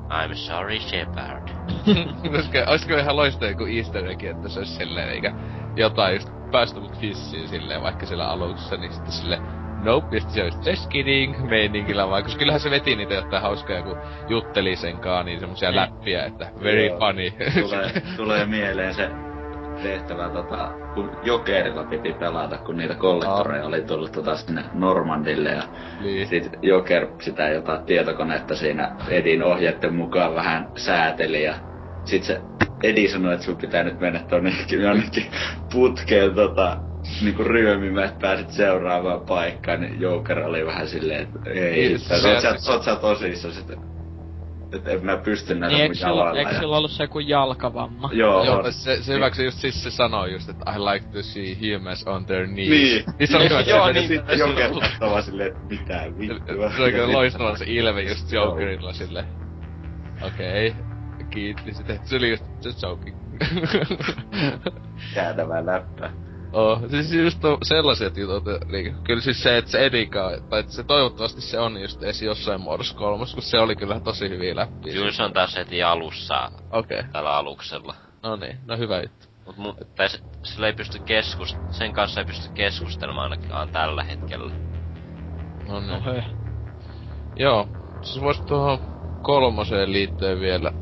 I'm 0.10 0.36
sorry, 0.36 0.80
Shepard. 0.80 1.50
Koska 2.36 2.60
olisiko 2.68 2.98
ihan 2.98 3.16
loistava 3.16 3.52
joku 3.52 3.66
easter 3.66 4.06
egg, 4.06 4.24
että 4.24 4.50
se 4.50 4.60
olisi 4.60 4.74
silleen, 4.74 5.10
eikä 5.10 5.34
jotain 5.76 6.14
just 6.16 6.30
päästä 6.52 6.80
mut 6.80 7.02
hissiin 7.02 7.48
silleen, 7.48 7.84
vaikka 7.84 8.06
siellä 8.06 8.30
alussa, 8.30 8.78
niin 8.78 8.94
sitten 8.94 9.12
sille 9.12 9.42
Nope, 9.84 10.16
ja 10.16 10.22
sitten 10.22 10.36
se 10.36 10.44
olisi 10.44 10.70
just 10.70 10.90
kidding 10.90 11.50
meiningillä 11.50 12.10
vaan, 12.10 12.24
koska 12.24 12.40
kyllähän 12.40 12.62
se 12.62 12.72
veti 12.72 12.96
niitä 12.96 13.14
jotain 13.14 13.42
hauskoja, 13.42 13.82
kun 13.82 13.98
jutteli 14.30 14.76
sen 14.76 15.00
kaa, 15.00 15.24
niin 15.24 15.40
semmosia 15.40 15.70
niin. 15.70 15.76
läppiä, 15.76 16.26
että 16.26 16.52
very 16.64 16.86
Joo, 16.86 17.00
funny. 17.00 17.32
Tulee, 17.62 18.02
tulee 18.18 18.46
mieleen 18.46 18.94
se 18.94 19.33
tehtävä, 19.84 20.30
tota, 20.30 20.72
kun 20.94 21.12
Jokerilla 21.24 21.84
piti 21.84 22.14
pelata, 22.14 22.58
kun 22.58 22.78
niitä 22.78 22.96
kollektoreja 22.96 23.66
oli 23.66 23.82
tullut 23.82 24.12
tota, 24.12 24.36
sinne 24.36 24.64
Normandille 24.74 25.50
ja 25.50 25.64
niin. 26.02 26.28
sit 26.28 26.50
Joker 26.62 27.08
sitä 27.20 27.50
jotain 27.50 27.84
tietokonetta 27.84 28.56
siinä 28.56 28.96
Edin 29.10 29.44
ohjeiden 29.44 29.94
mukaan 29.94 30.36
vähän 30.36 30.68
sääteli 30.76 31.44
ja 31.44 31.54
sit 32.06 32.24
se 32.24 32.42
Edi 32.84 33.08
sanoi, 33.08 33.34
että 33.34 33.46
sun 33.46 33.58
pitää 33.58 33.84
nyt 33.84 34.00
mennä 34.00 34.20
tonne 34.20 34.54
jonnekin 34.70 35.26
putkeen 35.74 36.36
tota, 36.36 36.78
niinku 37.22 37.44
ryömimään, 37.44 38.08
että 38.08 38.20
pääsit 38.20 38.52
seuraavaan 38.52 39.22
paikkaan, 39.22 39.82
niin 39.82 40.02
Joker 40.02 40.40
oli 40.40 40.66
vähän 40.66 40.88
silleen, 40.88 41.22
että 41.22 41.50
ei, 41.50 41.72
niin, 41.72 41.96
että 41.96 42.30
oot 42.30 42.42
sä, 42.42 42.72
oot 42.72 42.84
sä 42.84 42.96
tosissaan 42.96 43.54
sitten 43.54 43.93
että 44.74 44.92
en 44.92 45.06
mä 45.06 45.18
pysty 45.18 45.56
näitä 45.56 45.78
niin, 45.78 45.92
mun 45.92 46.00
jalalla. 46.02 46.40
Eikö 46.40 46.54
sillä 46.60 46.78
ollut 46.78 46.92
se 46.92 47.04
joku 47.04 47.20
jalkavamma? 47.20 48.10
Joo. 48.14 48.44
Joo 48.44 48.72
se, 48.72 49.04
se 49.04 49.14
hyväksi 49.14 49.46
just 49.46 49.58
siis 49.58 49.84
se 49.84 49.92
sanoi 49.92 50.32
just, 50.32 50.50
että 50.50 50.74
I 50.76 50.80
like 50.80 51.08
to 51.08 51.24
see 51.24 51.58
humans 51.62 52.04
on 52.08 52.26
their 52.26 52.48
knees. 52.48 52.70
Niin. 52.70 53.06
niin 53.20 53.28
se 53.28 53.38
oli 53.38 53.50
hyvä. 53.50 53.62
Joo, 53.62 53.92
niin. 53.92 54.08
Sitten 54.08 54.40
Joker 54.40 54.72
kattava 54.80 55.22
silleen, 55.22 55.48
että 55.48 55.64
mitä 55.70 56.04
vittua. 56.20 56.72
Se 56.72 56.82
oli 56.82 57.14
loistava 57.14 57.58
se 57.58 57.66
ilme 57.68 58.02
just 58.02 58.32
Jokerilla 58.32 58.94
silleen. 58.94 59.26
Okei. 60.22 60.68
Okay. 60.70 60.84
Kiitti 61.30 61.74
sitten. 61.74 62.00
Se 62.04 62.16
oli 62.16 62.30
just, 62.30 62.46
just 62.66 62.82
joking. 62.82 63.18
Jäätävää 65.16 65.64
läppä. 66.54 66.60
Oh, 66.60 66.90
siis 66.90 67.14
just 67.14 67.46
on 67.46 67.58
sellaiset 67.64 68.18
jutut, 68.18 68.44
niin, 68.72 68.96
kyllä 69.04 69.22
siis 69.22 69.44
se, 69.44 69.58
että 69.58 69.72
se 69.72 69.86
Edika, 69.86 70.32
tai 70.50 70.60
että 70.60 70.72
se 70.72 70.84
toivottavasti 70.84 71.42
se 71.42 71.60
on 71.60 71.82
just 71.82 72.04
edes 72.04 72.22
jossain 72.22 72.62
muodossa 72.62 72.98
kolmas, 72.98 73.34
kun 73.34 73.44
se 73.44 73.60
oli 73.60 73.76
kyllä 73.76 74.00
tosi 74.00 74.30
hyviä 74.30 74.56
läppiä. 74.56 74.94
Kyllä 74.94 75.12
se 75.12 75.24
on 75.24 75.34
taas 75.34 75.56
heti 75.56 75.84
alussa. 75.84 76.52
Okay. 76.72 77.04
Tällä 77.12 77.38
aluksella. 77.38 77.96
No 78.24 78.36
niin, 78.36 78.58
no 78.66 78.78
hyvä 78.78 79.02
juttu. 79.02 79.28
Mut 79.46 79.58
mu, 79.58 79.74
tai 79.96 80.10
se, 80.10 80.20
sillä 80.44 80.68
ei 80.68 80.74
pysty 80.74 81.00
keskust, 81.00 81.58
sen 81.72 81.94
kanssa 81.94 82.22
ei 82.22 82.26
pysty 82.26 82.50
keskustelemaan 82.54 83.32
ainakaan 83.32 83.70
tällä 83.70 84.04
hetkellä. 84.04 84.52
No 85.68 85.80
niin. 85.80 85.90
No 85.90 86.02
hei. 86.06 86.24
Joo, 87.36 87.68
siis 88.02 88.22
vois 88.22 88.42
tuohon 88.42 88.80
kolmoseen 89.22 89.94
liittyen 89.94 90.40
vielä 90.40 90.74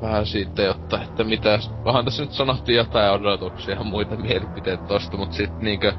vähän 0.00 0.26
siitä, 0.26 0.62
jotta, 0.62 1.02
että 1.02 1.24
mitä, 1.24 1.58
vähän 1.84 2.04
tässä 2.04 2.22
nyt 2.22 2.32
sanottiin 2.32 2.76
jotain 2.76 3.12
odotuksia 3.12 3.74
ja 3.74 3.84
muita 3.84 4.16
mielipiteitä 4.16 4.84
tosta, 4.86 5.16
mut 5.16 5.32
sit 5.32 5.50
niinkö, 5.58 5.92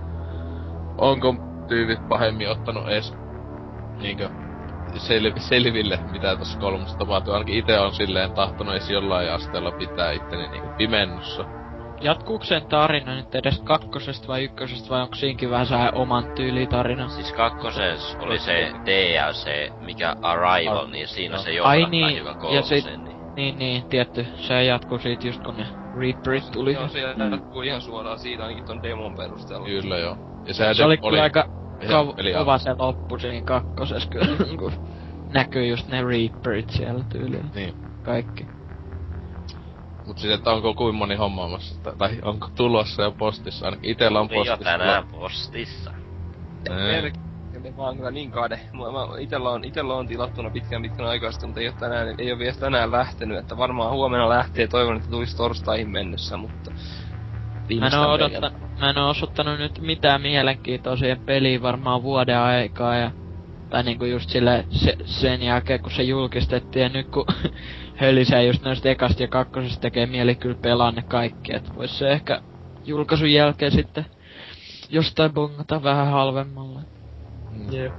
onko 0.97 1.35
tyypit 1.67 2.07
pahemmin 2.09 2.49
ottanut 2.49 2.87
edes 2.89 3.13
niinkö 4.01 4.29
sel, 4.97 5.31
selville, 5.37 5.99
mitä 6.11 6.35
tossa 6.35 6.59
kolmossa 6.59 6.97
tapahtuu. 6.97 7.33
Ainakin 7.33 7.55
itse 7.57 7.79
on 7.79 7.93
silleen 7.95 8.31
tahtonut 8.31 8.73
edes 8.73 8.89
jollain 8.89 9.31
asteella 9.31 9.71
pitää 9.71 10.11
itteni 10.11 10.47
niinkö 10.47 10.67
pimennossa. 10.77 11.45
Jatkuuko 12.01 12.45
sen 12.45 12.65
tarina 12.69 13.15
nyt 13.15 13.35
edes 13.35 13.61
kakkosesta 13.61 14.27
vai 14.27 14.43
ykkösestä 14.43 14.89
vai 14.89 15.01
onko 15.01 15.15
siinkin 15.15 15.49
vähän 15.49 15.65
sehän 15.67 15.93
oman 15.95 16.23
tyylitarina? 16.35 17.09
Siis 17.09 17.33
kakkosessa 17.33 18.17
oli 18.19 18.39
se 18.39 18.71
DLC, 18.85 19.71
mikä 19.85 20.15
Arrival, 20.21 20.77
Ah, 20.85 20.89
niin 20.91 21.07
siinä 21.07 21.35
no. 21.35 21.41
se 21.41 21.49
Ai 21.49 21.55
johdattaa 21.55 21.89
niin, 21.89 22.13
hiukan 22.15 22.33
ja 22.33 22.39
kolmoseen. 22.39 22.81
sit- 22.81 23.03
Niin. 23.03 23.16
Niin, 23.37 23.59
niin, 23.59 23.83
tietty. 23.89 24.27
Se 24.35 24.63
jatkuu 24.63 24.99
siitä 24.99 25.27
just 25.27 25.43
kun 25.43 25.57
ne 25.57 25.67
Reaperit 25.99 26.43
tuli. 26.51 26.73
Joo, 26.73 26.87
se 26.87 26.99
Mm. 27.15 27.31
jatkuu 27.31 27.61
ihan 27.61 27.81
suoraan 27.81 28.19
siitä 28.19 28.43
ainakin 28.43 28.65
ton 28.65 28.83
demon 28.83 29.15
perusteella. 29.15 29.65
Kyllä 29.67 29.97
joo. 29.97 30.17
Ja 30.47 30.53
sehän 30.53 30.75
Se 30.75 30.83
oli 30.85 30.97
oli 31.01 31.11
kyllä 31.11 31.23
aika 31.23 31.45
kov- 31.83 32.37
kova 32.37 32.57
se 32.57 32.75
loppu 32.79 33.19
siinä 33.19 33.41
kakkosessa 33.45 34.09
kyllä, 34.09 34.27
kun 34.59 34.71
näkyy 35.33 35.67
just 35.67 35.87
ne 35.87 36.03
Reaperit 36.03 36.69
siellä 36.69 37.03
tyyliin. 37.09 37.51
Niin. 37.55 37.73
Kaikki. 38.03 38.47
Mut 40.05 40.17
siis, 40.17 40.33
että 40.33 40.51
onko 40.51 40.73
kuin 40.73 40.95
moni 40.95 41.15
hommaamassa, 41.15 41.83
tai- 41.83 41.95
tai 41.97 42.19
onko 42.21 42.49
tulossa 42.55 43.03
jo 43.03 43.11
postissa, 43.11 43.65
ainakin 43.65 43.91
itellä 43.91 44.19
on 44.19 44.27
Tuli 44.27 44.37
jo 44.37 44.43
postissa. 44.51 44.71
tänään 44.77 45.03
postissa. 45.11 45.93
Ei. 46.69 47.11
Perkele 47.57 47.77
vaan 47.77 47.97
kyllä 47.97 48.11
niin 48.11 48.31
kade. 48.31 48.59
Mä, 48.73 48.91
mä 48.91 49.19
itellä 49.19 49.49
on, 49.49 49.63
itellä 49.63 49.93
on 49.93 50.07
tilattuna 50.07 50.49
pitkän 50.49 50.81
pitkän 50.81 51.05
aikaa 51.05 51.31
sitten, 51.31 51.49
mutta 51.49 51.61
ei 51.61 51.67
oo 51.67 51.73
tänään, 51.79 52.15
ei 52.17 52.31
oo 52.31 52.39
vielä 52.39 52.55
tänään 52.59 52.91
lähtenyt, 52.91 53.37
että 53.37 53.57
varmaan 53.57 53.91
huomenna 53.91 54.29
lähtee, 54.29 54.67
toivon, 54.67 54.97
että 54.97 55.09
tulisi 55.09 55.37
torstaihin 55.37 55.89
mennessä, 55.89 56.37
mutta... 56.37 56.71
Mä 57.79 57.87
en, 57.87 57.99
odottanut, 57.99 58.53
mä 58.79 58.89
en 58.89 58.97
oo 58.97 59.09
osoittanut 59.09 59.59
nyt 59.59 59.79
mitään 59.79 60.21
mielenkiintoa 60.21 60.97
siihen 60.97 61.21
peliin 61.25 61.61
varmaan 61.61 62.03
vuoden 62.03 62.37
aikaa 62.37 62.95
ja 62.95 63.11
tai 63.69 63.83
niinku 63.83 64.05
just 64.05 64.29
sille 64.29 64.65
se, 64.69 64.95
sen 65.05 65.41
jälkeen 65.41 65.81
kun 65.81 65.91
se 65.91 66.03
julkistettiin 66.03 66.83
ja 66.83 66.89
nyt 66.89 67.07
kun 67.07 67.25
hölisee 68.01 68.45
just 68.45 68.63
noista 68.63 68.89
ekasta 68.89 69.23
ja 69.23 69.27
kakkosesta 69.27 69.81
tekee 69.81 70.05
mieli 70.05 70.35
kyllä 70.35 70.57
pelaa 70.61 70.91
ne 70.91 71.03
kaikki, 71.07 71.55
et 71.55 71.75
vois 71.75 71.99
se 71.99 72.11
ehkä 72.11 72.41
julkaisun 72.85 73.31
jälkeen 73.31 73.71
sitten 73.71 74.05
jostain 74.89 75.33
bongata 75.33 75.83
vähän 75.83 76.07
halvemmalla. 76.07 76.96
Jep. 77.69 77.93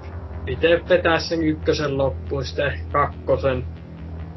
Itse 0.47 0.69
vetää 0.89 1.19
sen 1.21 1.43
ykkösen 1.43 1.99
loppuun, 1.99 2.45
sitten 2.45 2.79
kakkosen. 2.93 3.65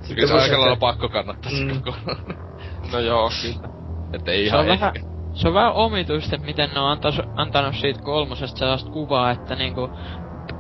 Kyllä 0.07 0.27
se 0.27 0.33
aika 0.33 0.47
se- 0.47 0.57
lailla 0.57 0.75
pakko 0.75 1.09
kannattaa 1.09 1.51
se 1.51 1.57
Mm. 1.65 1.81
koko. 1.81 1.97
No 2.91 2.99
joo, 2.99 3.31
kyllä. 3.41 3.73
Että 4.13 4.31
ei 4.31 4.39
Se 4.39 4.45
ihan 4.47 4.59
on 4.59 4.67
vähän, 4.67 4.91
ehkä. 4.95 5.07
se 5.33 5.47
on 5.47 5.53
vähän 5.53 5.73
omituista, 5.73 6.35
että 6.35 6.47
miten 6.47 6.69
ne 6.73 6.79
on 6.79 6.97
antanut 7.35 7.75
siitä 7.75 7.99
kolmosesta 8.03 8.59
sellaista 8.59 8.89
kuvaa, 8.91 9.31
että 9.31 9.55
niinku 9.55 9.89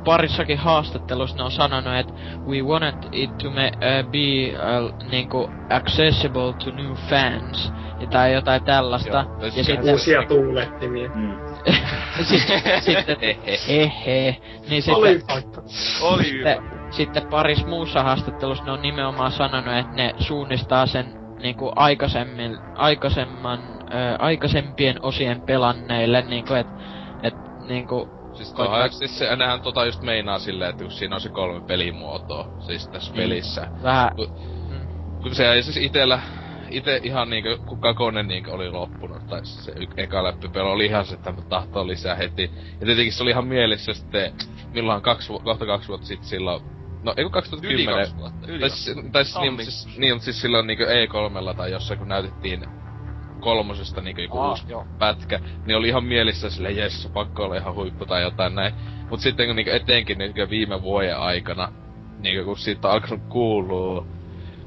parissakin 0.03 0.57
haastattelussa 0.57 1.37
ne 1.37 1.43
on 1.43 1.51
sanonut, 1.51 1.95
että 1.95 2.13
we 2.47 2.61
wanted 2.61 3.09
it 3.11 3.37
to 3.37 3.49
me, 3.49 3.71
uh, 3.75 4.11
be 4.11 4.57
uh, 4.57 5.09
niinku 5.11 5.49
accessible 5.69 6.53
to 6.63 6.71
new 6.71 6.93
fans. 7.09 7.73
Ja 7.99 8.07
tai 8.07 8.33
jotain 8.33 8.63
tällaista. 8.63 9.25
Joo, 9.29 9.45
ja 9.45 9.51
siis 9.51 9.65
sitten, 9.65 9.91
Uusia 9.91 10.23
tuulettimia. 10.27 11.09
Mm. 11.15 11.37
sit- 12.29 12.81
sitten, 12.81 13.17
hehe, 13.67 14.37
niin 14.69 14.81
sitten, 14.81 14.95
Oli 14.95 15.21
pakko. 15.27 15.61
Oli 16.01 16.23
sitten, 16.23 16.57
sitten 16.89 17.27
parissa 17.27 17.67
muussa 17.67 18.03
haastattelussa 18.03 18.63
ne 18.63 18.71
on 18.71 18.81
nimenomaan 18.81 19.31
sanonut, 19.31 19.75
että 19.77 19.93
ne 19.93 20.15
suunnistaa 20.19 20.85
sen 20.85 21.05
niinku 21.41 21.71
aikaisemmin, 21.75 22.57
aikaisemman, 22.75 23.59
ö, 23.59 24.15
aikaisempien 24.19 24.95
osien 25.01 25.41
pelanneille, 25.41 26.21
niinku 26.21 26.53
et, 26.53 26.67
et 27.23 27.35
niinku, 27.67 28.09
Siis, 28.45 28.53
Koittaa- 28.55 28.77
toha, 28.77 28.89
siis 28.89 29.17
se, 29.17 29.35
nehän 29.35 29.61
tota 29.61 29.85
just 29.85 30.01
meinaa 30.01 30.39
silleen, 30.39 30.69
että 30.69 30.83
kun 30.83 30.91
siinä 30.91 31.15
on 31.15 31.21
se 31.21 31.29
kolme 31.29 31.61
pelimuotoa, 31.67 32.49
siis 32.59 32.89
tässä 32.89 33.11
Niin. 33.13 33.21
pelissä. 33.23 33.67
vähän, 33.83 34.11
Kun- 34.15 34.27
mm, 34.69 34.87
Kun 35.23 35.35
se 35.35 35.51
ei 35.53 35.63
siis 35.63 35.77
itellä, 35.77 36.19
ite 36.69 36.99
ihan 37.03 37.29
niinkö, 37.29 37.57
kun 37.57 37.79
kakonen 37.81 38.27
niinkö 38.27 38.51
oli 38.51 38.69
loppunut, 38.69 39.27
tai 39.29 39.39
se 39.45 39.71
y- 39.71 39.87
eka 40.03 40.23
läppipelo 40.23 40.71
oli 40.71 40.85
ihan 40.85 41.05
se, 41.05 41.13
että 41.15 41.31
mä 41.31 41.41
tahtoo 41.41 41.87
lisää 41.87 42.15
heti. 42.15 42.51
Ja 42.79 42.85
tietenkin 42.85 43.13
se 43.13 43.23
oli 43.23 43.31
ihan 43.31 43.47
mielessä 43.47 43.93
sitten, 43.93 44.33
milloin 44.73 45.01
kaksi, 45.01 45.29
vu- 45.29 45.39
kohta 45.39 45.65
kaksi 45.65 45.87
vuotta 45.87 46.07
sitten 46.07 46.29
silloin, 46.29 46.61
no 47.03 47.13
ei 47.17 47.23
kun 47.23 47.31
Yli 47.31 47.85
2010. 47.85 47.95
kaksi 47.95 48.17
vuotta. 48.17 48.47
Yli 48.47 48.59
Tai, 48.59 48.69
siis, 48.69 48.97
tai 49.11 49.25
siis, 49.25 49.37
niin, 49.41 49.57
siis, 49.65 49.97
niin, 49.97 50.19
siis 50.21 50.41
silloin 50.41 50.67
niinku 50.67 50.83
E3 50.83 51.55
tai 51.57 51.71
jossain 51.71 51.99
kun 51.99 52.07
näytettiin 52.07 52.65
kolmosesta 53.41 54.01
niinku 54.01 54.21
joku 54.21 54.39
Aa, 54.39 54.49
uusi 54.49 54.63
joo. 54.69 54.85
pätkä, 54.99 55.39
niin 55.65 55.77
oli 55.77 55.87
ihan 55.87 56.03
mielissä 56.03 56.49
silleen, 56.49 56.77
jes, 56.77 57.09
pakko 57.13 57.43
olla 57.43 57.55
ihan 57.55 57.75
huippu 57.75 58.05
tai 58.05 58.21
jotain 58.21 58.55
näin. 58.55 58.73
Mut 59.09 59.19
sitten 59.19 59.47
kun 59.47 59.55
niinku 59.55 59.71
etenkin 59.71 60.17
niinku 60.17 60.41
viime 60.49 60.81
vuoden 60.81 61.17
aikana, 61.17 61.73
niinku 62.19 62.45
kun 62.45 62.57
siitä 62.57 62.87
on 62.87 62.93
alkanut 62.93 63.21
kuuluu, 63.29 64.07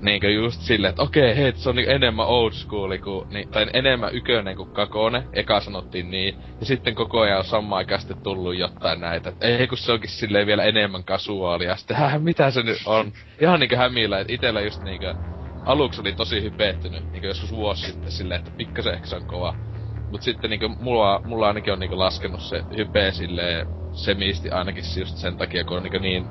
niinku 0.01 0.27
just 0.27 0.61
silleen, 0.61 0.91
että 0.91 1.03
okei, 1.03 1.37
hei, 1.37 1.53
se 1.57 1.69
on 1.69 1.77
niinku 1.77 1.93
enemmän 1.93 2.27
old 2.27 2.53
school 2.53 2.99
kuin, 3.05 3.29
niin, 3.29 3.49
tai 3.49 3.67
enemmän 3.73 4.15
ykönen 4.15 4.57
kuin 4.57 4.71
kakone, 4.71 5.25
eka 5.33 5.61
sanottiin 5.61 6.11
niin, 6.11 6.35
ja 6.61 6.67
sitten 6.67 6.95
koko 6.95 7.21
ajan 7.21 7.39
on 7.39 7.45
samaan 7.45 7.79
aikaan 7.79 8.01
sitten 8.01 8.23
tullut 8.23 8.57
jotain 8.57 9.01
näitä, 9.01 9.29
että 9.29 9.47
ei 9.47 9.67
kun 9.67 9.79
se 9.79 9.93
onkin 9.93 10.11
silleen 10.11 10.47
vielä 10.47 10.65
enemmän 10.65 11.05
kasuaalia, 11.05 11.77
sitten 11.77 11.97
mitä 12.19 12.51
se 12.51 12.63
nyt 12.63 12.79
on? 12.87 13.13
Ihan 13.41 13.61
niinku 13.61 13.77
hämillä, 13.77 14.21
että 14.21 14.33
itellä 14.33 14.61
just 14.61 14.83
niinku, 14.83 15.07
aluksi 15.65 16.01
oli 16.01 16.13
tosi 16.13 16.43
hypeettynyt, 16.43 17.13
niinku 17.13 17.27
joskus 17.27 17.53
vuosi 17.53 17.87
sitten 17.87 18.13
silleen, 18.13 18.41
että 18.41 18.57
pikkasen 18.57 18.95
ehkä 18.95 19.07
se 19.07 19.17
on 19.17 19.27
kova. 19.27 19.55
Mut 20.11 20.23
sitten 20.23 20.51
niinku 20.51 20.69
mulla, 20.69 21.21
mulla 21.25 21.49
ainakin 21.49 21.73
on 21.73 21.79
niinku 21.79 21.99
laskenut 21.99 22.41
se 22.41 22.65
hype 22.77 23.13
silleen 23.13 23.67
semisti 23.93 24.51
ainakin 24.51 24.85
just 24.99 25.17
sen 25.17 25.37
takia, 25.37 25.65
kun 25.65 25.77
on 25.77 25.83
niinku 25.83 25.99
niin 25.99 26.27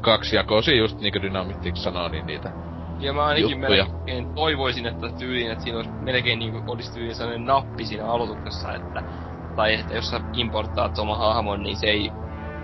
kaksijakoisia 0.00 0.76
just 0.76 1.00
niinku 1.00 1.22
Dynamittiksi 1.22 1.82
sanoo, 1.82 2.08
niin 2.08 2.26
niitä. 2.26 2.50
Ja 3.00 3.12
mä 3.12 3.24
ainakin 3.24 3.50
juttuja. 3.50 3.86
melkein 3.86 4.34
toivoisin, 4.34 4.86
että 4.86 5.06
tyyliin, 5.18 5.50
että 5.50 5.64
siinä 5.64 5.78
olisi 5.78 5.92
melkein 6.00 6.38
niinku, 6.38 6.62
olisi 6.66 6.94
tyyliin 6.94 7.14
sellainen 7.14 7.46
nappi 7.46 7.84
siinä 7.84 8.06
aloituksessa, 8.06 8.74
että 8.74 9.02
tai 9.56 9.74
että 9.74 9.94
jos 9.94 10.10
sä 10.10 10.20
importtaat 10.32 10.98
oma 10.98 11.16
hahmon, 11.16 11.62
niin 11.62 11.76
se 11.76 11.86
ei 11.86 12.10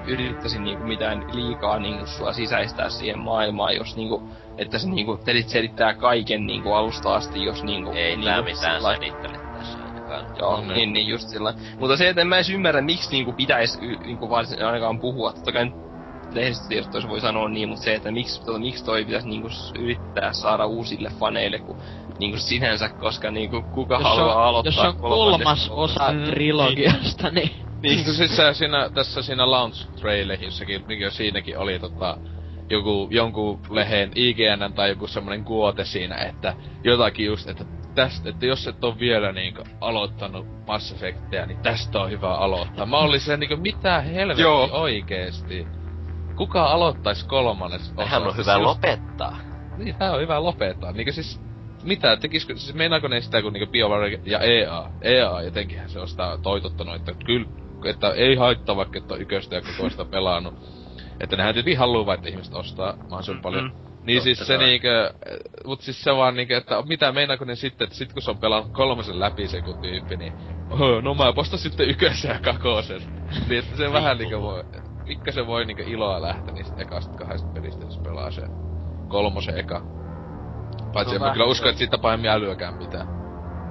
yrittäisi 0.07 0.59
niinku 0.59 0.85
mitään 0.85 1.25
liikaa 1.33 1.79
niinku 1.79 2.07
sua 2.07 2.33
sisäistää 2.33 2.89
siihen 2.89 3.19
maailmaan, 3.19 3.77
jos 3.77 3.97
niinku, 3.97 4.23
että 4.59 4.79
se 4.79 4.89
niinku 4.89 5.19
telit 5.25 5.49
selittää 5.49 5.95
kaiken 5.95 6.47
niinku 6.47 6.73
alusta 6.73 7.15
asti, 7.15 7.45
jos 7.45 7.63
niinku... 7.65 7.93
Ei 7.93 8.11
niinku, 8.17 8.25
tää 8.25 8.43
mitään 8.43 8.81
sillai- 8.81 8.95
selittele 8.97 9.39
tässä 9.53 9.79
ainakaan. 9.85 10.25
Joo, 10.39 10.57
No 10.57 10.61
niin. 10.61 10.75
niin, 10.75 10.93
niin 10.93 11.07
just 11.07 11.29
sillä. 11.29 11.55
Mutta 11.79 11.97
se, 11.97 12.09
että 12.09 12.21
en 12.21 12.27
mä 12.29 12.37
edes 12.37 12.51
ymmärrä, 12.51 12.81
miksi 12.83 13.11
niinku 13.11 13.33
pitäis 13.33 13.79
y- 13.83 13.97
niinku 13.97 14.31
varsin 14.31 14.65
ainakaan 14.65 15.01
puhua. 15.01 15.33
Totta 15.33 15.53
kai 15.53 15.65
nyt 15.65 15.75
lehdistötiedostoissa 16.35 17.09
voi 17.09 17.21
sanoa 17.21 17.49
niin, 17.49 17.69
mutta 17.69 17.85
se, 17.85 17.95
että 17.95 18.11
miksi, 18.11 18.45
tota, 18.45 18.59
miksi 18.59 18.85
toi 18.85 19.05
pitäisi 19.05 19.29
niinku 19.29 19.49
yrittää 19.79 20.33
saada 20.33 20.67
uusille 20.67 21.11
faneille, 21.21 21.59
kun 21.59 21.79
niinku 22.19 22.39
sinänsä, 22.39 22.89
koska 22.89 23.31
niinku 23.31 23.63
kuka 23.75 23.95
jos, 23.95 24.03
haluaa 24.03 24.37
on, 24.37 24.43
aloittaa 24.45 24.87
jos 24.87 24.95
on 24.95 25.01
kolmas 25.01 25.69
osa 25.71 26.13
Mm, 26.13 26.25
trilogiasta, 26.25 27.31
niin 27.31 27.51
Niin 27.83 28.05
kuin 28.05 28.15
siis 28.17 28.37
se 28.37 28.55
siinä, 28.55 28.91
tässä 28.95 29.23
siinä 29.23 29.51
launch 29.51 29.87
trailerissakin, 30.01 30.85
niin 30.89 31.01
jo 31.01 31.11
siinäkin 31.11 31.59
oli 31.59 31.79
tota, 31.79 32.19
joku, 32.71 33.09
jonkun 33.11 33.61
lehen 33.71 34.11
IGN 34.15 34.73
tai 34.75 34.89
joku 34.89 35.07
semmonen 35.07 35.45
kuote 35.45 35.85
siinä, 35.85 36.17
että 36.17 36.55
jotakin 36.85 37.27
just, 37.27 37.49
että 37.49 37.65
tästä, 37.95 38.29
että 38.29 38.47
jos 38.47 38.67
et 38.67 38.85
ole 38.85 38.99
vielä 38.99 39.33
niinku 39.33 39.63
aloittanut 39.81 40.47
Mass 40.67 40.93
Effectia, 40.93 41.47
niin 41.47 41.59
tästä 41.59 42.01
on 42.01 42.11
hyvä 42.11 42.35
aloittaa. 42.35 42.87
Mä 42.87 42.99
olin 42.99 43.21
se 43.21 43.37
niinku, 43.37 43.57
mitä 43.57 44.01
helvetti 44.01 44.43
Joo. 44.43 44.69
oikeesti. 44.73 45.67
Kuka 46.37 46.65
aloittais 46.65 47.25
kolmannes 47.25 47.93
Tähän 47.93 48.23
on 48.23 48.35
Siis 48.35 48.47
hyvä 48.47 48.57
just- 48.57 48.63
lopettaa. 48.63 49.39
Niin, 49.77 49.95
tää 49.95 50.13
on 50.13 50.21
hyvä 50.21 50.43
lopettaa. 50.43 50.93
Niinku 50.93 51.13
siis, 51.13 51.41
mitä, 51.83 52.17
tekisikö, 52.17 52.57
siis 52.57 52.75
meinaako 52.75 53.09
ne 53.09 53.21
sitä, 53.21 53.43
kun 53.43 53.53
niinku 53.53 53.73
BioWare 53.73 54.21
ja 54.25 54.39
EA, 54.39 54.91
EA 55.03 55.43
jotenkinhän 55.43 55.91
se 55.91 55.99
on 55.99 56.09
sitä 56.09 56.39
toitottanut, 56.43 56.95
että 56.95 57.13
kyllä, 57.27 57.49
että 57.85 58.11
ei 58.11 58.37
haittaa 58.37 58.77
vaikka, 58.77 58.99
että 58.99 59.15
on 59.15 59.21
yköstä 59.21 59.55
ja 59.55 59.63
koko 59.63 59.91
sitä 59.91 60.05
pelannut. 60.05 60.55
Että 61.21 61.37
nehän 61.37 61.55
tietenkin 61.55 61.79
haluaa, 61.79 62.15
että 62.15 62.29
ihmiset 62.29 62.55
ostaa 62.55 62.97
mahdollisimman 62.97 63.43
paljon. 63.43 63.65
Mm. 63.65 63.89
Niin 64.03 64.23
siis 64.23 64.39
se 64.39 64.57
kai. 64.57 64.67
niinkö, 64.67 65.15
mut 65.67 65.81
siis 65.81 66.03
se 66.03 66.17
vaan 66.17 66.37
niinkö, 66.37 66.57
että 66.57 66.83
mitä 66.83 67.13
meinaako 67.13 67.45
ne 67.45 67.55
sitten, 67.55 67.85
että 67.85 67.97
sit 67.97 68.13
kun 68.13 68.23
se 68.23 68.31
on 68.31 68.39
pelannut 68.39 68.73
kolmosen 68.73 69.21
läpi 69.21 69.49
se 69.49 69.63
kun 69.63 69.79
tyyppi, 69.79 70.17
niin 70.17 70.33
oh, 70.71 71.03
no 71.03 71.15
mä 71.15 71.33
postan 71.33 71.59
sitten 71.59 71.89
ykösen 71.89 72.31
ja 72.31 72.41
kakosen. 72.53 73.03
niin 73.49 73.59
että 73.59 73.77
se 73.77 73.93
vähän 73.93 74.19
niinkö 74.19 74.41
voi, 74.41 74.65
pikkasen 75.07 75.47
voi 75.47 75.65
niinkö 75.65 75.85
iloa 75.87 76.23
lähteä 76.23 76.55
niistä 76.55 76.83
ekasta 76.83 77.19
kahdesta 77.19 77.49
pelistä, 77.49 77.85
jos 77.85 77.99
pelaa 77.99 78.31
se 78.31 78.43
kolmosen 79.09 79.59
eka. 79.59 79.83
Paitsi 80.93 81.15
No 81.15 81.17
en 81.17 81.23
mä 81.23 81.33
kyllä 81.33 81.45
vähän 81.45 81.49
usko, 81.49 81.69
että 81.69 81.79
siitä 81.79 81.99
pahemmin 81.99 82.31
älyäkään 82.31 82.75
mitään. 82.75 83.09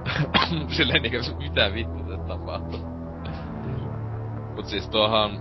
Silleen 0.77 1.01
niinkö, 1.01 1.21
mitä 1.37 1.73
vittu 1.73 2.03
se 2.07 2.17
tapahtuu. 2.27 2.79
Mut 4.55 4.65
siis 4.65 4.89
tuohan 4.89 5.39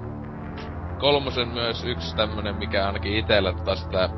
kolmosen 0.99 1.49
myös 1.49 1.85
yksi 1.85 2.17
tämmönen, 2.17 2.57
mikä 2.57 2.87
ainakin 2.87 3.17
itellä 3.17 3.53
tota 3.53 3.77
sitä 3.77 4.09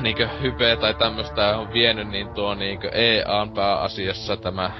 niinkö 0.00 0.28
hypeä 0.42 0.76
tai 0.76 0.94
tämmöstä 0.94 1.58
on 1.58 1.72
vienyt, 1.72 2.08
niin 2.08 2.34
tuo 2.34 2.54
niinkö 2.54 2.90
EAN 2.92 3.50
pääasiassa 3.50 4.36
tämä 4.36 4.70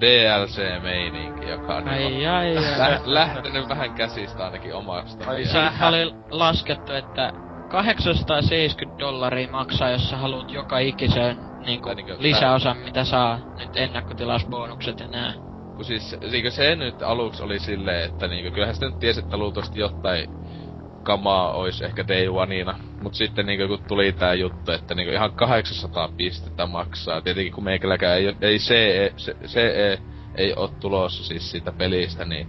DLC-meininki, 0.00 1.48
joka 1.48 1.76
on 1.76 1.88
Ai 1.88 2.26
ai 2.26 2.26
ai. 2.26 2.54
lä- 2.78 3.00
lähtenyt 3.04 3.68
vähän 3.68 3.94
käsistä 3.94 4.44
ainakin 4.44 4.74
omasta. 4.74 5.30
Ai. 5.30 5.44
Siinä 5.44 5.88
oli 5.88 6.14
laskettu, 6.30 6.92
että 6.92 7.32
870 7.68 8.98
dollaria 8.98 9.48
maksaa, 9.48 9.90
jos 9.90 10.10
sä 10.10 10.16
haluat 10.16 10.50
joka 10.50 10.78
ikisen 10.78 11.36
Tai 11.36 11.64
niinku- 11.66 11.90
lisäosan, 12.18 12.76
mitä 12.76 13.04
saa 13.04 13.40
nyt 13.58 13.76
ennakkotilausbonukset 13.76 15.00
ja 15.00 15.08
nää. 15.08 15.47
Kun 15.78 15.84
siis, 15.84 16.16
niinkö 16.30 16.50
se 16.50 16.76
nyt 16.76 17.02
aluksi 17.02 17.42
oli 17.42 17.58
silleen, 17.58 18.04
että 18.04 18.28
niinkö, 18.28 18.50
kyllähän 18.50 18.74
sitä 18.74 18.86
nyt 18.86 18.98
tiesi, 18.98 19.20
että 19.20 19.36
luultavasti 19.36 19.78
jotain 19.78 20.26
kamaa 21.02 21.52
ois 21.52 21.82
ehkä 21.82 22.08
day 22.08 22.28
oneina. 22.28 22.78
Mut 23.00 23.14
sitten 23.14 23.46
niinkö 23.46 23.68
kun 23.68 23.78
tuli 23.86 24.12
tää 24.12 24.34
juttu, 24.34 24.72
että 24.72 24.94
niinkö 24.94 25.12
ihan 25.12 25.32
800 25.34 26.08
pistettä 26.16 26.66
maksaa. 26.66 27.20
Tietenkin 27.20 27.52
kun 27.52 27.64
meikäläkään 27.64 28.18
ei, 28.18 28.36
ei 28.40 28.58
CE, 28.58 29.14
CE 29.46 29.98
ei 30.34 30.54
oo 30.56 30.68
tulossa 30.80 31.24
siis 31.24 31.50
siitä 31.50 31.72
pelistä, 31.72 32.24
niin 32.24 32.46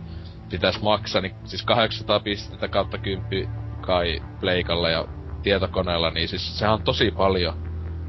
pitäis 0.49 0.81
maksaa, 0.81 1.21
niin 1.21 1.35
siis 1.45 1.63
800 1.63 2.19
pistettä 2.19 2.67
kautta 2.67 2.97
10 2.97 3.49
kai 3.81 4.19
pleikalla 4.39 4.89
ja 4.89 5.07
tietokoneella, 5.43 6.11
niin 6.11 6.27
siis 6.27 6.57
sehän 6.57 6.73
on 6.73 6.83
tosi 6.83 7.11
paljon. 7.11 7.53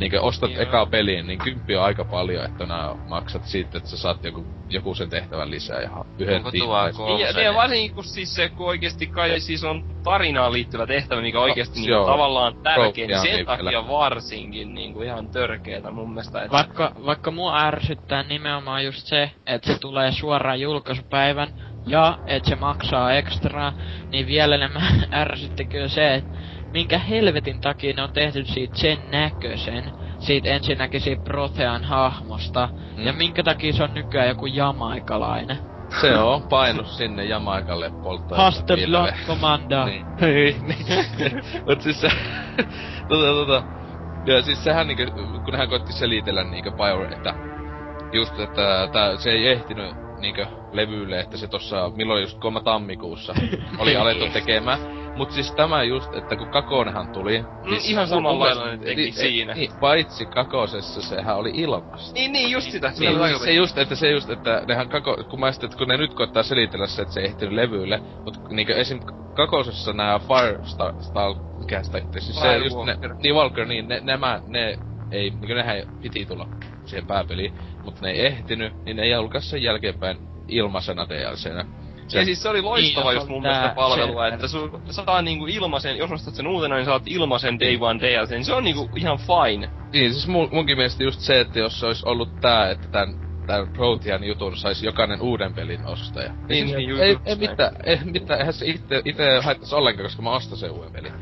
Niinkö 0.00 0.20
ostat 0.20 0.50
Joo. 0.50 0.62
ekaa 0.62 0.86
peliin, 0.86 1.26
niin 1.26 1.38
kymppi 1.38 1.76
on 1.76 1.84
aika 1.84 2.04
paljon, 2.04 2.44
että 2.44 2.66
nää 2.66 2.94
maksat 3.08 3.44
siitä, 3.44 3.78
että 3.78 3.90
sä 3.90 3.96
saat 3.96 4.24
joku, 4.24 4.46
joku 4.68 4.94
sen 4.94 5.10
tehtävän 5.10 5.50
lisää 5.50 5.80
ja 5.80 5.90
yhden 6.18 6.36
Onko 6.36 6.50
tuo 6.50 7.06
Niin, 7.06 7.20
ja, 7.20 7.32
niin, 7.32 7.44
ja 7.44 7.54
varsinkin 7.54 7.94
kun 7.94 8.04
siis 8.04 8.34
se, 8.34 8.48
kun 8.48 8.66
oikeesti 8.66 9.06
kai 9.06 9.40
siis 9.40 9.64
on 9.64 9.84
tarinaan 10.02 10.52
liittyvä 10.52 10.86
tehtävä, 10.86 11.20
mikä 11.20 11.40
oikeesti 11.40 11.80
niin 11.80 11.90
joo. 11.90 12.06
tavallaan 12.06 12.56
tärkeä, 12.62 13.06
niin 13.06 13.20
sen 13.20 13.46
takia 13.46 13.64
vielä. 13.64 13.88
varsinkin 13.88 14.74
niin 14.74 14.92
kuin 14.92 15.06
ihan 15.06 15.28
törkeetä 15.28 15.90
mun 15.90 16.10
mielestä. 16.10 16.42
Että... 16.42 16.56
Vaikka, 16.56 16.92
vaikka 17.06 17.30
mua 17.30 17.60
ärsyttää 17.60 18.22
nimenomaan 18.22 18.84
just 18.84 19.06
se, 19.06 19.30
että 19.46 19.72
se 19.72 19.78
tulee 19.78 20.12
suoraan 20.12 20.60
julkaisupäivän 20.60 21.48
ja 21.86 22.18
että 22.26 22.48
se 22.48 22.56
maksaa 22.56 23.12
ekstraa, 23.12 23.72
niin 24.10 24.26
vielä 24.26 24.54
enemmän 24.54 25.04
ärsytti 25.22 25.64
kyllä 25.64 25.88
se, 25.88 26.14
että 26.14 26.38
minkä 26.72 26.98
helvetin 26.98 27.60
takia 27.60 27.94
ne 27.96 28.02
on 28.02 28.12
tehty 28.12 28.44
siitä 28.44 28.78
sen 28.78 28.98
näköisen, 29.10 29.92
siitä 30.18 30.48
ensinnäkin 30.48 31.00
siitä 31.00 31.22
Protean 31.24 31.84
hahmosta, 31.84 32.68
Mm. 32.96 33.06
ja 33.06 33.12
minkä 33.12 33.42
takia 33.42 33.72
se 33.72 33.82
on 33.82 33.94
nykyään 33.94 34.28
joku 34.28 34.46
jamaikalainen. 34.46 35.58
Se 36.00 36.18
on 36.18 36.42
painu 36.42 36.84
sinne 36.84 37.24
Jamaikalle 37.24 37.90
polttaa. 38.02 38.38
Hasselblad 38.38 39.14
Commanda. 39.26 39.84
Niin. 39.84 40.06
Niin. 40.20 40.56
Mut 41.68 41.80
siis 41.82 42.00
se... 42.00 42.08
tota, 43.08 43.26
tota... 43.26 43.62
Ja 44.26 44.42
siis 44.42 44.64
sehän 44.64 44.86
niinkö, 44.86 45.06
kun 45.44 45.56
hän 45.56 45.68
koitti 45.68 45.92
selitellä 45.92 46.44
niinkö 46.44 46.70
Bioware, 46.70 47.16
että 47.16 47.34
just, 48.12 48.40
että 48.40 48.88
tää, 48.92 49.16
se 49.16 49.30
ei 49.30 49.48
ehtinyt 49.48 49.94
niinkö 50.20 50.46
levylle, 50.72 51.20
että 51.20 51.36
se 51.36 51.46
tossa, 51.46 51.90
milloin 51.96 52.22
just 52.22 52.38
kolme 52.38 52.60
tammikuussa 52.62 53.34
oli 53.78 53.96
alettu 53.96 54.26
tekemään. 54.32 54.78
Mut 55.20 55.30
siis 55.30 55.54
tämä 55.54 55.82
just, 55.82 56.14
että 56.14 56.36
kun 56.36 56.50
Kakonenhan 56.50 57.08
tuli... 57.08 57.38
Mm, 57.62 57.76
ihan 57.82 58.08
samalla 58.08 58.30
mun 58.32 58.40
lailla 58.40 58.64
mielestä- 58.64 58.84
ne 58.84 58.90
teki 58.90 59.02
niin, 59.02 59.14
siinä. 59.14 59.54
Niin, 59.54 59.70
paitsi 59.80 60.26
Kakosessa 60.26 61.02
sehän 61.02 61.36
oli 61.36 61.50
ilmasta. 61.54 62.14
Niin, 62.14 62.32
niin, 62.32 62.50
just 62.50 62.70
sitä. 62.70 62.92
Niin, 62.98 63.20
oli 63.20 63.38
se 63.38 63.52
just, 63.52 63.78
että 63.78 63.94
se 63.94 64.10
just, 64.10 64.30
että 64.30 64.62
nehän 64.68 64.88
kako, 64.88 65.16
kun 65.30 65.40
mä 65.40 65.52
sitten, 65.52 65.70
kun 65.78 65.88
ne 65.88 65.96
nyt 65.96 66.14
koittaa 66.14 66.42
selitellä 66.42 66.86
se, 66.86 67.02
että 67.02 67.14
se 67.14 67.20
ei 67.20 67.26
ehtinyt 67.26 67.54
levyille, 67.54 68.00
mut 68.24 68.38
niinkö 68.50 68.74
esim. 68.76 69.00
kakosessa 69.32 69.92
nää 69.92 70.18
Firestar, 70.18 70.92
Star, 71.00 71.34
mikä 71.58 71.82
sitä 71.82 72.02
siis 72.18 72.40
se 72.40 72.56
just 72.56 72.76
ne, 72.86 72.98
niin 73.22 73.34
Walker, 73.34 73.66
niin 73.66 73.88
ne, 73.88 74.00
nämä, 74.02 74.42
ne 74.46 74.78
ei, 75.10 75.30
niinkö 75.30 75.54
nehän 75.54 75.76
ei- 75.76 75.86
piti 76.02 76.26
tulla 76.26 76.48
siihen 76.86 77.06
pääpeliin, 77.06 77.54
mut 77.82 78.00
ne 78.00 78.10
ei 78.10 78.26
ehtinyt, 78.26 78.72
niin 78.86 78.96
ne 78.96 79.08
julkaisi 79.08 79.48
sen 79.48 79.62
jälkeenpäin 79.62 80.18
ilmaisena 80.48 81.06
DLCnä. 81.08 81.64
Ja 82.12 82.24
siis 82.24 82.42
se 82.42 82.48
oli 82.48 82.62
loistava 82.62 83.10
Niin, 83.10 83.14
just 83.14 83.28
mun 83.28 83.42
mielestä 83.42 83.72
palvelua, 83.74 84.28
että 84.28 84.48
sun 84.48 84.82
saa 84.90 85.22
niinku 85.22 85.46
ilmaisen, 85.46 85.96
jos 85.96 86.10
ostat 86.10 86.34
sen 86.34 86.46
uutena, 86.46 86.76
niin 86.76 86.84
saat 86.84 87.02
ilmaisen 87.06 87.60
Day 87.60 87.76
One 87.80 88.00
DLC, 88.00 88.30
niin 88.30 88.44
se 88.44 88.54
on 88.54 88.64
niinku 88.64 88.88
ihan 88.96 89.18
fine. 89.18 89.68
Niin, 89.92 90.12
siis 90.12 90.26
mun, 90.26 90.48
munkin 90.52 90.76
mielestä 90.76 91.04
just 91.04 91.20
se, 91.20 91.40
että 91.40 91.58
jos 91.58 91.80
se 91.80 91.86
olisi 91.86 92.02
ollut 92.06 92.40
tää, 92.40 92.70
että 92.70 92.88
tän, 92.88 93.14
tän 93.46 93.68
Protean 93.72 94.24
jutun 94.24 94.56
saisi 94.56 94.86
jokainen 94.86 95.20
uuden 95.20 95.54
pelin 95.54 95.86
ostaja. 95.86 96.32
Niin, 96.48 96.66
siis, 96.66 96.76
niin, 96.76 96.88
ju- 96.88 97.00
ei, 97.02 97.16
ei, 97.24 97.36
mitään, 97.36 97.72
ei 97.86 97.98
mitään, 98.04 98.38
eihän 98.38 98.54
se 98.54 98.66
ite, 98.66 99.02
ite 99.04 99.40
haittais 99.42 99.72
ollenkaan, 99.72 100.06
koska 100.06 100.22
mä 100.22 100.30
ostan 100.30 100.58
sen 100.58 100.70
uuden 100.70 100.92
pelin. 100.92 101.12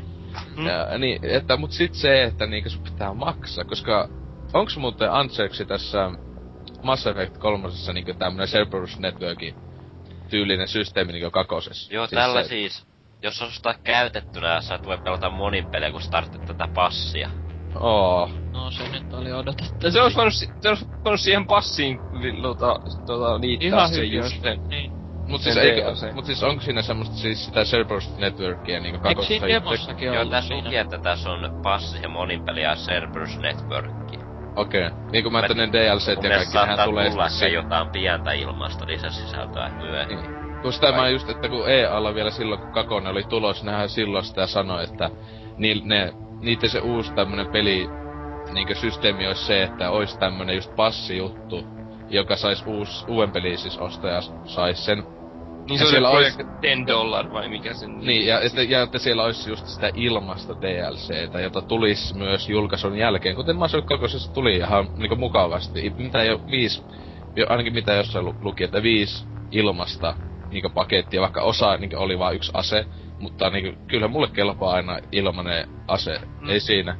Mm. 0.57 0.65
Ja, 0.65 0.97
niin, 0.97 1.19
että, 1.21 1.57
mut 1.57 1.71
sit 1.71 1.93
se, 1.93 2.23
että 2.23 2.45
niinkö 2.45 2.69
sun 2.69 2.83
pitää 2.83 3.13
maksaa, 3.13 3.63
koska 3.63 4.09
onks 4.53 4.77
muuten 4.77 5.11
Anserksi 5.11 5.65
tässä 5.65 6.11
Mass 6.83 7.07
Effect 7.07 7.37
3 7.37 7.67
niinkö 7.93 8.13
tämmönen 8.13 8.47
Cerberus 8.47 8.99
Networkin 8.99 9.68
tyylinen 10.29 10.67
systeemi 10.67 11.11
niinkö 11.11 11.31
kakosessa? 11.31 11.93
Joo, 11.93 12.07
tällä 12.07 12.43
se, 12.43 12.49
siis, 12.49 12.87
jos 13.21 13.41
ostaa 13.41 13.73
käytettynä, 13.83 14.61
sä 14.61 14.75
et 14.75 14.85
voi 14.85 14.97
pelata 14.97 15.29
monin 15.29 15.65
pelejä, 15.65 15.91
kun 15.91 16.01
sä 16.01 16.09
tarvitset 16.09 16.45
tätä 16.45 16.67
passia. 16.73 17.29
Oo. 17.75 18.29
No 18.53 18.71
se 18.71 18.89
nyt 18.89 19.13
oli 19.13 19.33
odotettu. 19.33 19.85
Ja 19.85 19.91
se 19.91 20.01
olisi 20.01 20.17
voinut, 20.17 20.33
se 20.33 20.69
olisi 20.69 20.85
voinut 21.03 21.19
siihen 21.19 21.47
passiin 21.47 21.99
tota, 22.41 22.79
tota, 23.05 23.41
liittää 23.41 23.67
Ihan 23.67 23.89
se 23.89 24.03
just 24.03 24.41
sen. 24.41 24.67
Niin. 24.67 24.91
Mut 25.27 25.41
siis, 25.41 25.57
eikö, 25.57 25.83
mut 26.13 26.25
siis 26.25 26.43
onko 26.43 26.61
siinä 26.63 26.81
semmoista 26.81 27.15
siis 27.15 27.45
sitä 27.45 27.63
Cerberus 27.63 28.17
Networkia 28.17 28.79
niinkö 28.79 28.97
Eikö 28.97 29.09
kakosessa? 29.09 29.27
siinä 29.27 29.47
demossakin 29.47 30.13
Joo, 30.13 30.25
tässä 30.25 30.47
siinä? 30.47 30.81
että 30.81 30.97
tässä 30.97 31.29
on 31.29 31.59
passi 31.63 31.89
siihen 31.89 32.11
monin 32.11 32.45
peliä 32.45 32.75
Cerberus 32.75 33.37
Networkki. 33.37 34.18
Okei. 34.59 34.87
Okay. 34.87 34.99
Niin 35.11 35.23
kuin 35.23 35.33
mä 35.33 35.39
että 35.39 35.53
ne 35.53 35.67
DLCt 35.67 36.15
Mun 36.15 36.25
ja 36.25 36.37
kaikki, 36.37 36.57
nehän 36.57 36.89
tulee 36.89 37.09
tulla 37.09 37.25
ehkä 37.25 37.47
jotain 37.47 37.89
pientä 37.89 38.31
ilmasta 38.31 38.87
lisäsisältöä 38.87 39.69
myöhemmin. 39.69 40.31
Niin. 40.31 40.61
Kun 40.61 40.73
sitä 40.73 40.91
mä 40.91 41.09
just, 41.09 41.29
että 41.29 41.49
kun 41.49 41.69
EAlla 41.69 42.15
vielä 42.15 42.31
silloin, 42.31 42.61
kun 42.61 42.71
Kakone 42.71 43.09
oli 43.09 43.23
tulos, 43.23 43.63
nehän 43.63 43.89
silloin 43.89 44.25
sitä 44.25 44.47
sanoi, 44.47 44.83
että 44.83 45.09
ni, 45.57 45.81
ne, 45.85 46.13
niitä 46.39 46.67
se 46.67 46.79
uusi 46.79 47.13
tämmönen 47.13 47.47
peli, 47.47 47.89
niinkö 48.53 48.75
systeemi 48.75 49.27
olisi 49.27 49.45
se, 49.45 49.63
että 49.63 49.89
olisi 49.89 50.19
tämmönen 50.19 50.55
just 50.55 50.75
passijuttu, 50.75 51.63
joka 52.09 52.35
sais 52.35 52.63
uus, 52.67 53.05
uuden 53.07 53.31
pelin 53.31 53.57
siis 53.57 53.77
ostaja 53.77 54.21
sais 54.45 54.85
sen. 54.85 55.03
Niin 55.69 55.75
Ja 55.75 55.77
se 55.79 55.83
oli 55.83 55.91
siellä 55.91 56.09
Project 56.09 56.39
olisi- 56.39 56.51
10 56.61 56.87
dollar 56.87 57.31
vai 57.31 57.49
mikä 57.49 57.73
sen... 57.73 57.99
Niin, 57.99 58.25
ja, 58.25 58.41
että, 58.41 58.63
ja 58.63 58.81
että 58.81 58.99
siellä 58.99 59.23
olisi 59.23 59.49
just 59.49 59.65
sitä 59.65 59.91
ilmasta 59.93 60.55
DLCtä, 60.61 61.39
jota 61.39 61.61
tulisi 61.61 62.17
myös 62.17 62.49
julkaisun 62.49 62.97
jälkeen, 62.97 63.35
kuten 63.35 63.55
Mass 63.55 63.73
Effect 63.75 63.87
2 63.87 64.33
tuli 64.33 64.55
ihan 64.55 64.89
niinku 64.97 65.15
mukavasti. 65.15 65.93
Mitä 65.97 66.23
jo 66.23 66.41
viisi, 66.51 66.83
jo, 67.35 67.45
ainakin 67.49 67.73
mitä 67.73 67.93
jossain 67.93 68.25
lu- 68.25 68.37
luki, 68.41 68.63
että 68.63 68.83
viisi 68.83 69.27
ilmasta 69.51 70.15
niinku 70.51 70.69
pakettia, 70.69 71.21
vaikka 71.21 71.41
osa 71.41 71.77
niinku 71.77 71.95
oli 71.99 72.19
vain 72.19 72.35
yksi 72.35 72.51
ase, 72.53 72.85
mutta 73.19 73.49
niinku, 73.49 73.81
kyllä 73.87 74.07
mulle 74.07 74.27
kelpaa 74.27 74.73
aina 74.73 74.99
ilmanen 75.11 75.67
ase, 75.87 76.19
Mm. 76.39 76.49
ei 76.49 76.59
siinä. 76.59 76.95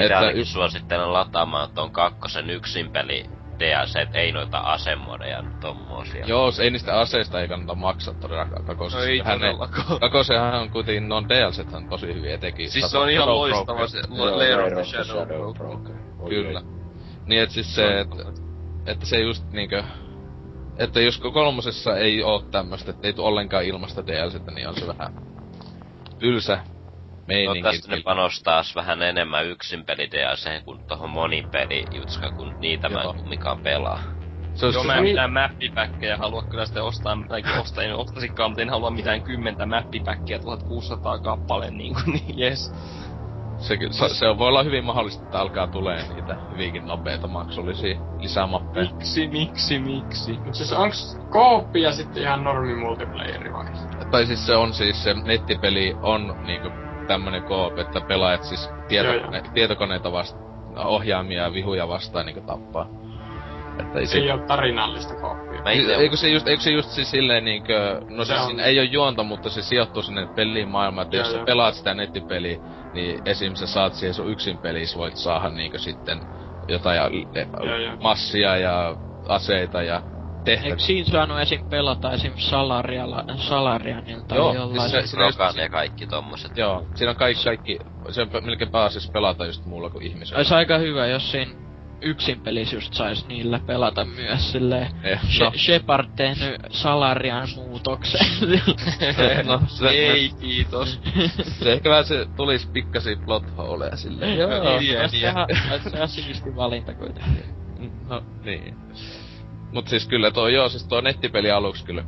Itse 0.00 0.14
ainakin 0.14 0.40
y- 0.40 0.44
suosittelen 0.44 1.12
lataamaan 1.12 1.68
ton 1.74 1.92
kakkosen 1.92 2.50
yksin 2.50 2.90
peli 2.90 3.24
DLC, 3.58 3.96
et 3.96 4.14
ei 4.14 4.32
noita 4.32 4.58
asemodeja 4.58 5.44
tommosia. 5.60 6.26
Joo, 6.26 6.50
se 6.50 6.62
ei 6.62 6.70
niistä 6.70 6.98
aseista 6.98 7.40
ei 7.40 7.48
kannata 7.48 7.74
maksaa 7.74 8.14
todellakaan 8.14 8.62
No 8.62 8.66
kakosessa. 8.66 9.08
ei 9.08 9.20
Hän 9.24 9.40
todellakaan. 9.40 10.00
Kakosehan 10.00 10.54
on 10.54 10.70
kuitenkin, 10.70 11.08
non 11.08 11.28
DLCthän 11.28 11.88
tosi 11.88 12.06
hyviä 12.06 12.34
etenkin. 12.34 12.70
Siis 12.70 12.90
se 12.90 12.98
on 12.98 13.10
ihan 13.10 13.28
loistava 13.28 13.86
se 13.86 13.98
Lair 14.08 14.60
of 14.60 14.72
the 14.72 15.04
Shadow 15.04 15.54
Broker. 15.54 15.96
Kyllä. 16.28 16.62
Niin 17.26 17.42
et 17.42 17.50
siis 17.50 17.74
se, 17.74 18.00
että 18.86 19.06
se 19.06 19.20
just 19.20 19.44
niinkö... 19.52 19.84
Että 20.78 21.00
jos 21.00 21.18
kolmosessa 21.18 21.96
ei 21.96 22.22
oo 22.22 22.42
tämmöstä, 22.50 22.90
että 22.90 23.08
ei 23.08 23.12
tuu 23.12 23.26
ollenkaan 23.26 23.64
ilmasta 23.64 24.06
DLCtä, 24.06 24.50
niin 24.50 24.68
on 24.68 24.74
se 24.74 24.86
vähän 24.86 25.14
tylsä 26.18 26.58
meininki. 27.28 27.62
Toivottavasti 27.62 27.90
ne 27.90 28.02
panostaas 28.04 28.74
vähän 28.76 29.02
enemmän 29.02 29.46
yksin 29.46 29.84
peli 29.84 30.10
DLC 30.10 30.64
kuin 30.64 30.80
tohon 30.86 31.10
monin 31.10 31.48
peli 31.50 31.84
jutska, 31.94 32.30
kun 32.30 32.54
niitä 32.58 32.88
mä 32.88 33.02
Joo. 33.02 33.10
en 33.10 33.18
kumminkaan 33.18 33.60
pelaa. 33.60 34.00
se 34.54 34.66
olisi 34.66 34.78
Joo, 34.78 34.84
mä 34.84 34.94
en 34.94 35.02
mitään 35.02 35.32
mappipäkkejä 35.32 36.16
halua 36.16 36.42
kyllä 36.42 36.64
sitten 36.64 36.82
ostaa, 36.82 37.18
tai 37.28 37.42
ostaa, 37.62 37.84
en 37.84 37.94
ostasikaan, 37.94 38.50
mutta 38.50 38.62
en 38.62 38.70
halua 38.70 38.90
mitään 38.90 39.22
kymmentä 39.22 39.66
mappipäkkiä, 39.66 40.38
1600 40.38 41.18
kappaleen 41.18 41.78
niinku, 41.78 42.00
niin 42.06 42.38
jes. 42.38 42.72
Se, 43.58 43.78
se, 43.90 44.08
se 44.08 44.38
voi 44.38 44.48
olla 44.48 44.62
hyvin 44.62 44.84
mahdollista, 44.84 45.24
että 45.24 45.40
alkaa 45.40 45.66
tulee 45.66 46.08
niitä 46.14 46.36
hyvinkin 46.52 46.86
nopeita 46.86 47.26
maksullisia 47.26 48.00
lisämappeja. 48.18 48.90
Miksi, 48.90 49.28
miksi, 49.28 49.78
miksi? 49.78 50.32
Mut 50.32 50.54
siis 50.54 50.72
onks 50.72 51.18
kooppi 51.30 51.82
ja 51.82 51.92
sitten 51.92 52.22
ihan 52.22 52.44
normi 52.44 52.74
multiplayeri 52.74 53.52
vai? 53.52 53.66
Tai 54.10 54.26
siis 54.26 54.46
se 54.46 54.56
on 54.56 54.74
siis 54.74 55.04
se 55.04 55.14
nettipeli 55.14 55.96
on 56.02 56.36
niinku 56.46 56.68
tämmönen 57.08 57.42
koop, 57.42 57.78
että 57.78 58.00
pelaajat 58.00 58.44
siis 58.44 58.70
tietokone, 58.88 59.42
tietokoneita 59.54 60.12
vasta 60.12 60.38
ohjaamia 60.76 61.42
ja 61.42 61.52
vihuja 61.52 61.88
vastaan 61.88 62.26
niinku 62.26 62.40
tappaa. 62.40 62.86
Että 63.80 63.98
ei 63.98 64.06
se, 64.06 64.12
se 64.12 64.18
ei 64.18 64.30
oo 64.30 64.38
tarinallista 64.38 65.14
kooppia. 65.14 65.62
Eikö 65.98 66.16
se 66.16 66.28
just, 66.28 66.48
eikö 66.48 66.62
se 66.62 66.70
just 66.70 66.90
siis 66.90 67.10
silleen 67.10 67.44
niinkö, 67.44 68.00
no 68.08 68.24
se, 68.24 68.34
se 68.34 68.44
siinä 68.44 68.62
ei 68.62 68.78
oo 68.78 68.84
juonta, 68.84 69.22
mutta 69.22 69.50
se 69.50 69.62
sijoittuu 69.62 70.02
sinne 70.02 70.26
peliin 70.26 70.68
maailmaan, 70.68 71.04
että 71.04 71.16
jos 71.16 71.32
sä 71.32 71.44
pelaat 71.44 71.74
sitä 71.74 71.94
nettipeliä, 71.94 72.58
niin 72.94 73.22
esim. 73.24 73.54
sä 73.54 73.66
saat 73.66 73.94
siihen 73.94 74.14
sun 74.14 74.30
yksin 74.30 74.58
pelissä 74.58 74.98
voit 74.98 75.16
saada 75.16 75.48
niinkö 75.48 75.78
sitten 75.78 76.20
jotain 76.68 76.96
ja, 76.96 77.10
ja, 77.78 77.96
massia 78.00 78.56
ja 78.56 78.96
aseita 79.28 79.82
ja 79.82 80.02
tehtäviä. 80.44 80.72
Eikö 80.72 80.82
siinä 80.82 81.10
saanut 81.10 81.40
esim. 81.40 81.64
pelata 81.70 82.12
esim. 82.12 82.32
Salarialla, 82.36 83.24
Salarianilta 83.36 84.34
Joo, 84.34 84.54
jollain? 84.54 84.90
Siis 84.90 85.10
se, 85.10 85.16
Rokan 85.16 85.56
ja 85.56 85.68
kaikki 85.68 86.06
tommoset. 86.06 86.56
Joo, 86.56 86.86
siinä 86.94 87.10
on 87.10 87.16
kaikki, 87.16 87.44
kaikki 87.44 87.78
se 88.10 88.22
on 88.22 88.28
melkein 88.42 88.70
pääsis 88.70 89.10
pelata 89.10 89.46
just 89.46 89.64
muulla 89.66 89.90
kuin 89.90 90.06
ihmisellä. 90.06 90.38
Olisi 90.38 90.54
aika 90.54 90.78
hyvä, 90.78 91.06
jos 91.06 91.30
siinä 91.30 91.52
yksin 92.00 92.40
pelis 92.40 92.72
just 92.72 92.94
sais 92.94 93.26
niillä 93.26 93.60
pelata 93.66 94.04
myös 94.04 94.52
silleen. 94.52 94.86
Eh, 95.02 95.20
no. 95.40 95.52
Shepard 95.56 96.06
tehnyt 96.16 96.60
Salarian 96.70 97.48
muutoksen. 97.56 98.26
no, 99.46 99.60
se, 99.66 99.88
ei 99.88 100.30
kiitos. 100.40 101.00
se 101.62 101.72
ehkä 101.72 101.90
vähän 101.90 102.04
se 102.04 102.26
tulis 102.36 102.66
pikkasi 102.66 103.16
plot 103.16 103.44
holeja 103.56 103.96
silleen. 103.96 104.38
Joo, 104.38 104.50
joo. 104.50 104.78
Niin, 104.78 104.98
niin. 105.12 105.92
Se 105.92 106.02
on 106.02 106.08
siisti 106.08 106.56
valinta 106.56 106.94
kuitenkin. 106.94 107.44
No, 108.08 108.22
niin. 108.44 108.76
Mut 109.72 109.88
siis 109.88 110.08
kyllä 110.08 110.30
tuo, 110.30 110.48
joo, 110.48 110.68
siis 110.68 110.88
tuo 110.88 111.00
nettipeli 111.00 111.50
aluksi 111.50 111.84
kyllä 111.84 112.04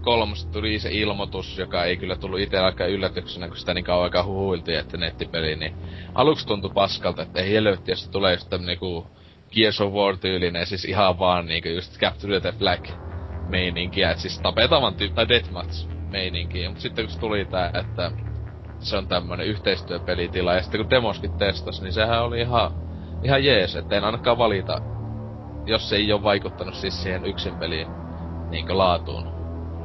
kolmosta 0.00 0.52
tuli 0.52 0.78
se 0.78 0.88
ilmoitus, 0.92 1.58
joka 1.58 1.84
ei 1.84 1.96
kyllä 1.96 2.16
tullut 2.16 2.40
itse 2.40 2.58
aika 2.58 2.86
yllätyksenä, 2.86 3.48
kun 3.48 3.56
sitä 3.56 3.74
niin 3.74 3.84
kauan 3.84 4.04
aikaa 4.04 4.24
huhuiltiin, 4.24 4.78
että 4.78 4.96
nettipeli, 4.96 5.56
niin 5.56 5.72
aluksi 6.14 6.46
tuntui 6.46 6.70
paskalta, 6.74 7.22
että 7.22 7.40
ei 7.40 7.52
helvetti, 7.52 7.90
jos 7.90 8.08
tulee 8.08 8.34
just 8.34 8.50
tämmönen 8.50 8.66
niinku 8.66 9.06
Gears 9.54 9.80
of 9.80 9.92
War 9.92 10.16
tyylinen, 10.16 10.66
siis 10.66 10.84
ihan 10.84 11.18
vaan 11.18 11.46
niinku 11.46 11.68
just 11.68 11.98
Capture 11.98 12.40
the 12.40 12.52
Flag 12.52 12.80
meininkiä, 13.48 14.10
että 14.10 14.22
siis 14.22 14.40
tapetavan 14.40 14.94
tyyppi, 14.94 15.14
tai 15.14 15.28
Deathmatch 15.28 15.88
meininkiä, 16.10 16.68
mutta 16.68 16.82
sitten 16.82 17.04
kun 17.04 17.12
se 17.12 17.20
tuli 17.20 17.44
tää, 17.44 17.70
että 17.74 18.12
se 18.78 18.96
on 18.96 19.08
tämmönen 19.08 19.46
yhteistyöpelitila, 19.46 20.54
ja 20.54 20.62
sitten 20.62 20.80
kun 20.80 20.90
demoskin 20.90 21.38
testas, 21.38 21.82
niin 21.82 21.92
sehän 21.92 22.24
oli 22.24 22.40
ihan, 22.40 22.70
ihan 23.24 23.44
jees, 23.44 23.76
että 23.76 23.96
en 23.96 24.04
ainakaan 24.04 24.38
valita, 24.38 24.80
jos 25.68 25.88
se 25.88 25.96
ei 25.96 26.12
ole 26.12 26.22
vaikuttanut 26.22 26.74
siis 26.74 27.02
siihen 27.02 27.24
yksin 27.24 27.54
peliin 27.54 27.88
niinkö 28.50 28.78
laatuun. 28.78 29.38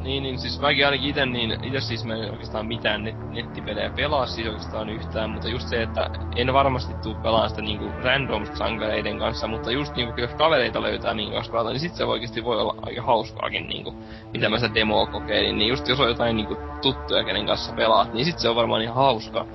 Niin, 0.03 0.23
niin 0.23 0.39
siis 0.39 0.60
mäkin 0.60 0.85
ainakin 0.85 1.10
ite, 1.10 1.26
niin 1.26 1.64
ite 1.64 1.81
siis 1.81 2.05
mä 2.05 2.15
en 2.15 2.31
oikeastaan 2.31 2.65
mitään 2.65 3.03
net, 3.03 3.31
nettipelejä 3.31 3.89
pelaa 3.89 4.26
siis 4.26 4.47
oikeastaan 4.47 4.89
yhtään, 4.89 5.30
mutta 5.30 5.49
just 5.49 5.68
se, 5.68 5.81
että 5.81 6.10
en 6.35 6.53
varmasti 6.53 6.93
tuu 6.93 7.15
pelaamaan 7.15 7.49
sitä 7.49 7.61
niinku 7.61 7.91
random 8.03 8.45
sankareiden 8.53 9.19
kanssa, 9.19 9.47
mutta 9.47 9.72
just 9.72 9.95
niinku 9.95 10.22
jos 10.22 10.31
kavereita 10.34 10.81
löytää 10.81 11.14
niin 11.14 11.31
kanssa 11.31 11.51
pelata, 11.51 11.69
niin 11.69 11.80
sit 11.80 11.95
se 11.95 12.05
oikeasti 12.05 12.43
voi 12.43 12.61
olla 12.61 12.76
aika 12.81 13.01
hauskaakin 13.01 13.68
niinku, 13.68 13.95
mitä 14.34 14.49
mä 14.49 14.60
sitä 14.60 14.73
demoa 14.73 15.05
kokeilin, 15.05 15.57
niin 15.57 15.69
just 15.69 15.88
jos 15.88 15.99
on 15.99 16.07
jotain 16.07 16.35
niinku 16.35 16.57
tuttuja, 16.81 17.23
kenen 17.23 17.45
kanssa 17.45 17.73
pelaat, 17.73 18.14
niin 18.14 18.26
sit 18.26 18.39
se 18.39 18.49
on 18.49 18.55
varmaan 18.55 18.81
ihan 18.81 18.95
hauska. 18.95 19.45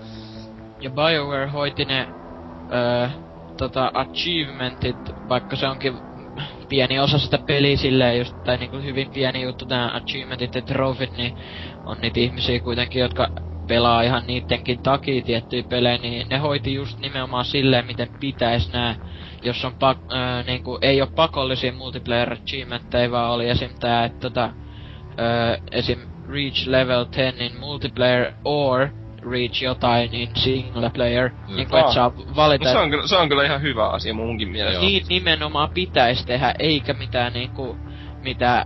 Ja 0.80 0.90
BioWare 0.90 1.46
hoiti 1.46 1.84
ne 1.84 2.08
öö, 2.72 3.08
tota, 3.56 3.90
achievementit, 3.94 5.28
vaikka 5.28 5.56
se 5.56 5.68
onkin 5.68 6.07
pieni 6.68 6.98
osa 6.98 7.18
sitä 7.18 7.38
peliä 7.46 7.76
silleen 7.76 8.18
just, 8.18 8.36
tai 8.44 8.56
niinku 8.56 8.76
hyvin 8.76 9.10
pieni 9.14 9.42
juttu 9.42 9.66
tää 9.66 9.90
achievementit 9.96 10.54
ja 10.54 10.62
trofit, 10.62 11.16
niin 11.16 11.34
on 11.84 11.96
niitä 12.02 12.20
ihmisiä 12.20 12.60
kuitenkin, 12.60 13.00
jotka 13.02 13.28
pelaa 13.68 14.02
ihan 14.02 14.26
niittenkin 14.26 14.82
takia 14.82 15.22
tiettyjä 15.22 15.62
pelejä, 15.68 15.98
niin 15.98 16.28
ne 16.28 16.38
hoiti 16.38 16.74
just 16.74 16.98
nimenomaan 16.98 17.44
silleen, 17.44 17.86
miten 17.86 18.08
pitäis 18.20 18.72
nää, 18.72 18.96
jos 19.42 19.64
on 19.64 19.72
pak- 19.72 20.12
äh, 20.12 20.46
niinku, 20.46 20.78
ei 20.82 21.00
ole 21.02 21.10
pakollisia 21.14 21.72
multiplayer 21.72 22.32
achievementteja, 22.32 23.10
vaan 23.10 23.30
oli 23.30 23.48
esim. 23.48 23.70
tää, 23.80 24.04
että 24.04 24.18
tota, 24.20 24.44
äh, 24.44 25.58
esim. 25.72 25.98
reach 26.32 26.66
level 26.66 27.04
10 27.04 27.56
multiplayer 27.60 28.32
or 28.44 28.88
Reach 29.30 29.62
jotain, 29.62 30.10
niin 30.10 30.30
single 30.34 30.90
player, 30.90 31.30
mm. 31.48 31.56
niin 31.56 31.68
kuin 31.68 31.84
et 31.84 31.92
saa 31.92 32.16
valita. 32.16 32.64
No, 32.64 32.72
se, 32.72 32.78
on, 32.78 33.08
se 33.08 33.16
on 33.16 33.28
kyllä 33.28 33.44
ihan 33.44 33.62
hyvä 33.62 33.88
asia 33.88 34.14
munkin 34.14 34.48
mielestä. 34.48 34.80
Niin 34.80 35.06
nimenomaan 35.08 35.70
pitäisi 35.70 36.26
tehdä, 36.26 36.54
eikä 36.58 36.92
mitään 36.92 37.32
niinku, 37.32 37.76
mitä 38.22 38.56
äh, 38.58 38.64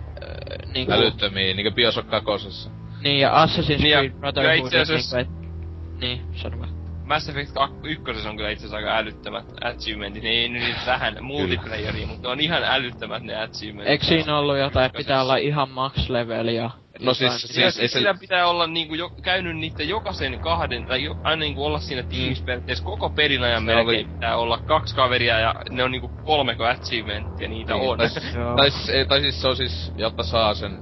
niinku... 0.73 0.93
Älyttömiä, 0.93 1.53
niinku 1.53 1.71
Bioshock 1.71 2.09
2. 2.09 2.69
Niin, 3.03 3.19
ja 3.19 3.45
Assassin's 3.45 3.81
niin, 3.81 3.93
Creed 3.93 4.11
Brotherhood, 4.11 4.57
itse 4.57 4.79
asiassa... 4.79 5.17
niinku, 5.17 5.33
et... 5.35 5.99
Niin, 5.99 6.21
sano 6.35 6.59
vaan. 6.59 6.83
Mass 7.05 7.29
Effect 7.29 7.51
1 7.83 8.27
on 8.27 8.37
kyllä 8.37 8.49
itse 8.49 8.65
asiassa 8.65 8.77
aika 8.77 8.97
älyttömät 8.97 9.45
achievementit. 9.63 10.23
Ne 10.23 10.29
ei 10.29 10.49
nyt 10.49 10.75
vähän 10.85 11.17
multiplayeria, 11.21 12.07
mutta 12.07 12.21
ne 12.21 12.27
on 12.27 12.39
ihan 12.39 12.63
älyttömät 12.63 13.23
ne 13.23 13.35
achievementit. 13.35 13.91
Eikö 13.91 14.05
siinä 14.05 14.37
ollut 14.37 14.57
jotain, 14.57 14.85
että 14.85 14.97
pitää 14.97 15.21
olla 15.21 15.35
ihan 15.35 15.69
max 15.69 16.09
level 16.09 16.47
ja 16.47 16.69
No 17.03 17.13
siis, 17.13 17.41
siis, 17.41 17.75
siis 17.75 17.95
ei 17.95 18.03
se... 18.03 18.19
pitää 18.19 18.47
olla 18.47 18.67
niinku 18.67 18.95
jo, 18.95 19.09
käynyt 19.21 19.57
niiden 19.57 19.89
jokaisen 19.89 20.39
kahden, 20.39 20.85
tai 20.85 21.03
jo, 21.03 21.17
aina 21.23 21.39
niinku 21.39 21.65
olla 21.65 21.79
siinä 21.79 22.03
tiimissä 22.03 22.45
periaatteessa 22.45 22.83
koko 22.83 23.09
pelin 23.09 23.43
ajan 23.43 23.63
melkein 23.63 23.87
oli... 23.87 24.13
pitää 24.13 24.37
olla 24.37 24.57
kaksi 24.57 24.95
kaveria 24.95 25.39
ja 25.39 25.55
ne 25.69 25.83
on 25.83 25.91
niinku 25.91 26.11
kolmeko 26.25 26.63
achievementtia 26.65 27.47
niitä 27.47 27.73
niin, 27.73 27.89
on. 27.89 27.97
Tai, 27.97 28.09
tai, 28.57 28.71
siis, 28.71 29.07
tai 29.07 29.21
siis 29.21 29.41
se 29.41 29.47
on 29.47 29.55
siis, 29.55 29.93
jotta 29.95 30.23
saa 30.23 30.53
sen 30.53 30.79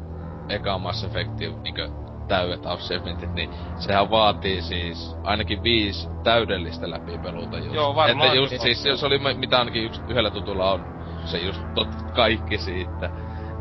eka 0.50 0.78
Mass 0.78 1.04
Effectin 1.04 1.64
niinku 1.64 1.82
täydet 2.28 2.66
achievementit, 2.66 3.34
niin 3.34 3.50
sehän 3.80 4.12
vaatii 4.12 4.62
siis 4.62 5.16
ainakin 5.24 5.64
viisi 5.64 6.08
täydellistä 6.24 6.90
läpipeluuta 6.90 7.58
just. 7.58 7.74
Joo, 7.74 7.96
varmaan. 7.96 8.28
Että 8.28 8.38
just 8.38 8.62
siis 8.62 8.84
se 8.84 9.06
oli 9.06 9.20
mitä 9.34 9.60
ainakin 9.60 9.84
yksi, 9.84 10.02
yhdellä 10.10 10.30
tutulla 10.30 10.72
on 10.72 10.86
se 11.26 11.38
just 11.38 11.62
tot 11.76 11.90
kaikki 12.16 12.58
siitä 12.58 13.10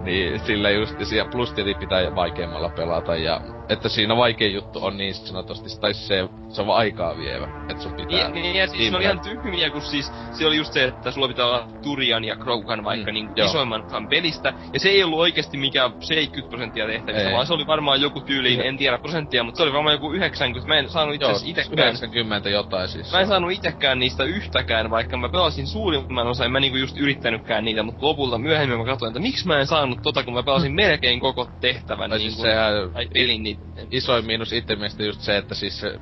niin 0.00 0.40
sillä 0.40 0.70
just, 0.70 1.00
ja 1.16 1.24
plus 1.24 1.52
tietysti 1.54 1.78
pitää 1.80 2.14
vaikeammalla 2.14 2.68
pelata, 2.68 3.16
ja 3.16 3.40
että 3.70 3.88
siinä 3.88 4.16
vaikein 4.16 4.54
juttu 4.54 4.84
on 4.84 4.96
niin 4.96 5.14
sanotusti, 5.14 5.80
tai 5.80 5.94
se, 5.94 6.28
se 6.48 6.62
on 6.62 6.70
aikaa 6.70 7.18
vievä, 7.18 7.48
että 7.68 7.82
sun 7.82 7.92
pitää... 7.92 8.28
Niin, 8.28 8.42
niin 8.42 8.56
ja 8.56 8.66
siis 8.66 8.90
ne 8.90 8.96
oli 8.96 9.04
ihan 9.04 9.20
tyhmiä, 9.20 9.70
kun 9.70 9.82
siis 9.82 10.12
se 10.32 10.46
oli 10.46 10.56
just 10.56 10.72
se, 10.72 10.84
että 10.84 11.10
sulla 11.10 11.28
pitää 11.28 11.46
olla 11.46 11.68
Turian 11.82 12.24
ja 12.24 12.36
Krogan 12.36 12.84
vaikka 12.84 13.10
mm, 13.10 13.14
niin 13.14 13.30
isoimman 13.36 13.84
osan 13.86 14.08
pelistä, 14.08 14.52
ja 14.72 14.80
se 14.80 14.88
ei 14.88 15.04
ollut 15.04 15.18
oikeasti 15.18 15.56
mikään 15.56 15.92
70 16.00 16.50
prosenttia 16.50 16.86
tehtävistä, 16.86 17.28
ei. 17.28 17.34
vaan 17.34 17.46
se 17.46 17.54
oli 17.54 17.66
varmaan 17.66 18.00
joku 18.00 18.20
tyyliin, 18.20 18.60
en 18.60 18.76
tiedä 18.76 18.98
prosenttia, 18.98 19.42
mutta 19.44 19.56
se 19.56 19.62
oli 19.62 19.72
varmaan 19.72 19.94
joku 19.94 20.12
90, 20.12 20.68
mä 20.68 20.78
en 20.78 20.88
saanut 20.88 21.14
itse 21.14 21.26
asiassa 21.26 21.46
itekään... 21.46 21.88
90 21.88 22.48
jotain 22.48 22.88
siis. 22.88 23.12
Mä 23.12 23.20
en 23.20 23.26
saanut 23.26 23.52
itekään 23.52 23.98
niistä 23.98 24.24
yhtäkään, 24.24 24.90
vaikka 24.90 25.16
mä 25.16 25.28
pelasin 25.28 25.66
suurimman 25.66 26.26
osan, 26.26 26.46
en 26.46 26.52
mä 26.52 26.60
niinku 26.60 26.78
just 26.78 26.96
yrittänytkään 26.96 27.64
niitä, 27.64 27.82
mutta 27.82 28.06
lopulta 28.06 28.38
myöhemmin 28.38 28.78
mä 28.78 28.84
katsoin, 28.84 29.10
että 29.10 29.20
miksi 29.20 29.46
mä 29.46 29.60
en 29.60 29.66
saanut 29.66 29.98
tota, 30.02 30.22
kun 30.22 30.34
mä 30.34 30.42
pelasin 30.42 30.74
melkein 30.74 31.20
koko 31.20 31.48
tehtävän, 31.60 32.10
niin 32.10 32.20
siis 32.20 32.40
sehän, 32.40 32.90
tai 32.92 33.08
pelin 33.14 33.42
niitä 33.42 33.59
isoin 33.90 34.26
miinus 34.26 34.52
itse 34.52 34.76
mielestä 34.76 35.02
just 35.02 35.20
se, 35.20 35.36
että 35.36 35.54
siis 35.54 35.80
se, 35.80 36.00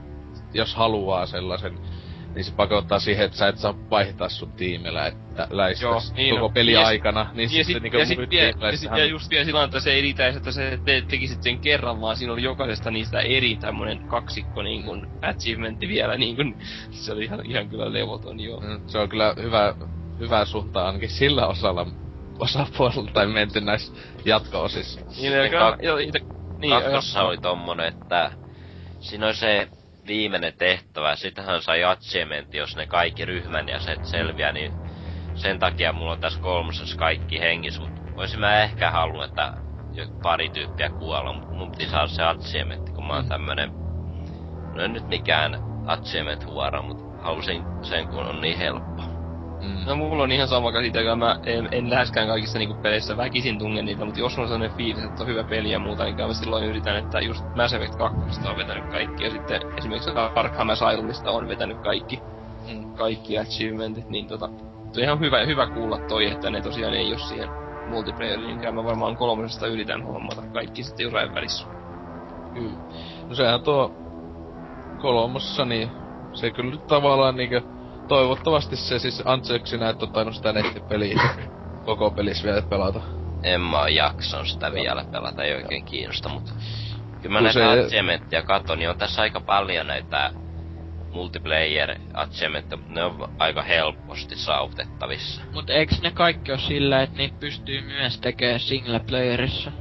jos 0.55 0.75
haluaa 0.75 1.27
sellaisen, 1.27 1.79
niin 2.35 2.45
se 2.45 2.53
pakottaa 2.53 2.99
siihen, 2.99 3.25
että 3.25 3.37
sä 3.37 3.49
et 3.49 3.59
saa 3.59 3.75
vaihtaa 3.91 4.29
sun 4.29 4.53
tiimillä, 4.53 5.07
että 5.07 5.47
läistäs 5.51 6.13
niin 6.13 6.35
koko 6.35 6.49
peli 6.49 6.73
ja 6.73 6.87
aikana, 6.87 7.31
niin 7.35 7.51
ja 7.53 7.65
sitten 7.65 7.83
niinku 7.83 7.99
ja 7.99 8.07
sit, 8.07 8.19
vie, 8.31 8.55
ja, 8.61 8.77
sit, 8.77 8.91
ja 8.97 9.05
just 9.05 9.31
vielä 9.31 9.45
sillä 9.45 9.65
että 9.65 9.81
se 9.81 9.93
ei 9.93 10.03
riitä, 10.03 10.27
että 10.27 10.53
sä 10.53 10.61
te, 10.85 11.03
tekisit 11.09 11.43
sen 11.43 11.59
kerran, 11.59 12.01
vaan 12.01 12.17
siinä 12.17 12.33
oli 12.33 12.43
jokaisesta 12.43 12.91
niistä 12.91 13.21
eri 13.21 13.57
tämmönen 13.57 13.99
kaksikko 14.09 14.63
niin 14.63 14.83
kuin 14.83 15.07
achievementti 15.23 15.89
vielä 15.89 16.17
niin 16.17 16.37
kuin, 16.37 16.59
se 16.91 17.13
oli 17.13 17.25
ihan, 17.25 17.47
ihan 17.47 17.69
kyllä 17.69 17.93
levoton 17.93 18.41
joo. 18.41 18.61
Mm, 18.61 18.81
se 18.87 18.99
on 18.99 19.09
kyllä 19.09 19.35
hyvä, 19.43 19.75
hyvä 20.19 20.45
suunta 20.45 20.87
ainakin 20.87 21.11
sillä 21.11 21.47
osalla 21.47 21.87
osapuolella 22.39 23.11
tai 23.13 23.27
menty 23.27 23.61
näissä 23.61 23.93
jatko-osissa. 24.25 25.01
Niin, 25.01 25.33
niin, 25.33 25.51
ka- 25.51 25.77
jo, 25.83 25.97
ite, 25.97 26.21
niin, 26.59 26.83
Kakkossa 26.83 27.23
oli 27.23 27.39
tommonen, 27.39 27.87
että 27.87 28.31
siinä 29.01 29.27
oli 29.27 29.35
se 29.35 29.69
viimeinen 30.07 30.53
tehtävä, 30.59 31.17
sitähän 31.17 31.63
sai 31.63 31.85
achievementti, 31.85 32.57
jos 32.57 32.77
ne 32.77 32.87
kaikki 32.87 33.25
ryhmän 33.25 33.69
ja 33.69 33.81
se 33.81 33.97
selviää, 34.03 34.53
niin 34.53 34.73
sen 35.35 35.59
takia 35.59 35.93
mulla 35.93 36.13
on 36.13 36.21
tässä 36.21 36.41
kolmosessa 36.41 36.97
kaikki 36.97 37.41
hengis, 37.41 37.81
mut 37.81 38.17
voisin 38.17 38.41
mä 38.41 38.63
ehkä 38.63 38.91
halunnut, 38.91 39.25
että 39.25 39.53
pari 40.23 40.49
tyyppiä 40.49 40.91
kuolla, 40.91 41.33
mut 41.33 41.51
mun 41.51 41.71
piti 41.71 41.91
saada 41.91 42.09
se 42.09 42.23
achievementti, 42.23 42.93
kun 42.93 43.07
mä 43.07 43.15
oon 43.15 43.25
mm. 43.25 43.29
tämmönen, 43.29 43.71
no 44.75 44.83
en 44.83 44.93
nyt 44.93 45.09
mikään 45.09 45.57
achievement 45.87 46.47
huora, 46.47 46.83
mut 46.83 46.99
halusin 47.23 47.63
sen, 47.83 48.09
kun 48.09 48.27
on 48.27 48.41
niin 48.41 48.59
helppo. 48.59 48.98
Mm. 49.63 49.87
No 49.87 49.97
mulla 49.97 50.23
on 50.23 50.33
ihan 50.33 50.49
sama 50.49 50.73
käsite, 50.73 51.17
mä 51.17 51.41
en, 51.47 51.69
en 51.73 51.91
läheskään 51.91 52.29
kaikissa 52.29 52.59
niinku 52.59 52.75
peleissä 52.75 53.17
väkisin 53.17 53.59
tunge 53.59 53.83
niitä, 53.83 54.05
mutta 54.05 54.21
jos 54.21 54.39
on 54.39 54.49
sellainen 54.49 54.77
fiilis, 54.77 55.05
että 55.05 55.23
on 55.23 55.29
hyvä 55.29 55.45
peli 55.45 55.71
ja 55.71 55.79
muuta, 55.79 56.05
niin 56.05 56.17
mä 56.17 56.33
silloin 56.33 56.65
yritän, 56.65 56.97
että 56.97 57.21
just 57.21 57.45
Mass 57.57 57.75
Effect 57.75 57.95
2 57.95 58.17
on 58.49 58.57
vetänyt 58.57 58.85
kaikki, 58.85 59.25
ja 59.25 59.31
sitten 59.31 59.63
esimerkiksi 59.77 60.11
Arkham 60.35 60.69
Asylumista 60.69 61.31
on 61.31 61.49
vetänyt 61.49 61.79
kaikki, 61.79 62.21
mm. 62.73 62.93
kaikki 62.93 63.39
achievementit, 63.39 64.11
niin 64.11 64.27
tota, 64.27 64.47
on 64.97 65.03
ihan 65.03 65.21
hyvä, 65.21 65.45
hyvä 65.45 65.67
kuulla 65.67 65.99
toi, 65.99 66.27
että 66.27 66.51
ne 66.51 66.61
tosiaan 66.61 66.95
ei 66.95 67.13
ole 67.13 67.19
siihen 67.19 67.49
multiplayeriinkään. 67.89 68.75
Mä 68.75 68.85
varmaan 68.85 69.17
kolmosesta 69.17 69.67
yritän 69.67 70.03
hommata 70.03 70.43
kaikki 70.53 70.83
sitten 70.83 71.05
jossain 71.05 71.35
välissä. 71.35 71.67
Kyllä. 72.55 72.79
No 73.29 73.35
sehän 73.35 73.63
tuo 73.63 73.93
kolmossa, 75.01 75.65
niin 75.65 75.91
se 76.33 76.51
kyllä 76.51 76.77
tavallaan 76.77 77.37
niinkö 77.37 77.63
toivottavasti 78.09 78.77
se 78.77 78.99
siis 78.99 79.23
anteeksi 79.25 79.79
näet 79.79 80.03
on 80.03 80.13
tainnut 80.13 80.37
sitä 80.37 80.53
nettipeliä 80.53 81.21
koko 81.87 82.11
pelissä 82.11 82.45
vielä 82.45 82.63
pelata. 82.63 83.01
En 83.43 83.61
mä 83.61 83.79
oo 83.81 83.87
jakson 83.87 84.47
sitä 84.47 84.73
vielä 84.73 85.05
pelata, 85.13 85.45
ei 85.45 85.55
oikein 85.55 85.85
kiinnosta, 85.85 86.29
mutta 86.29 86.53
kyllä 87.23 87.33
mä 87.33 87.41
näitä 87.41 87.71
achievementtia 87.71 88.43
katon, 88.43 88.79
niin 88.79 88.91
on 88.91 88.99
tässä 88.99 89.23
aika 89.23 89.41
paljon 89.41 89.87
näitä 89.87 90.31
multiplayer 91.13 91.95
achievementteja, 92.15 92.83
ne 92.89 93.05
on 93.05 93.29
aika 93.39 93.63
helposti 93.63 94.37
saavutettavissa. 94.37 95.41
Mut 95.53 95.71
eiks 95.71 96.03
ne 96.03 96.11
kaikki 96.11 96.53
oo 96.53 96.59
sillä, 96.59 97.03
että 97.03 97.17
niitä 97.19 97.37
pystyy 97.41 97.83
myös 97.83 98.21
tekemään 98.21 98.61
single 98.61 99.01
playerissa? 99.01 99.73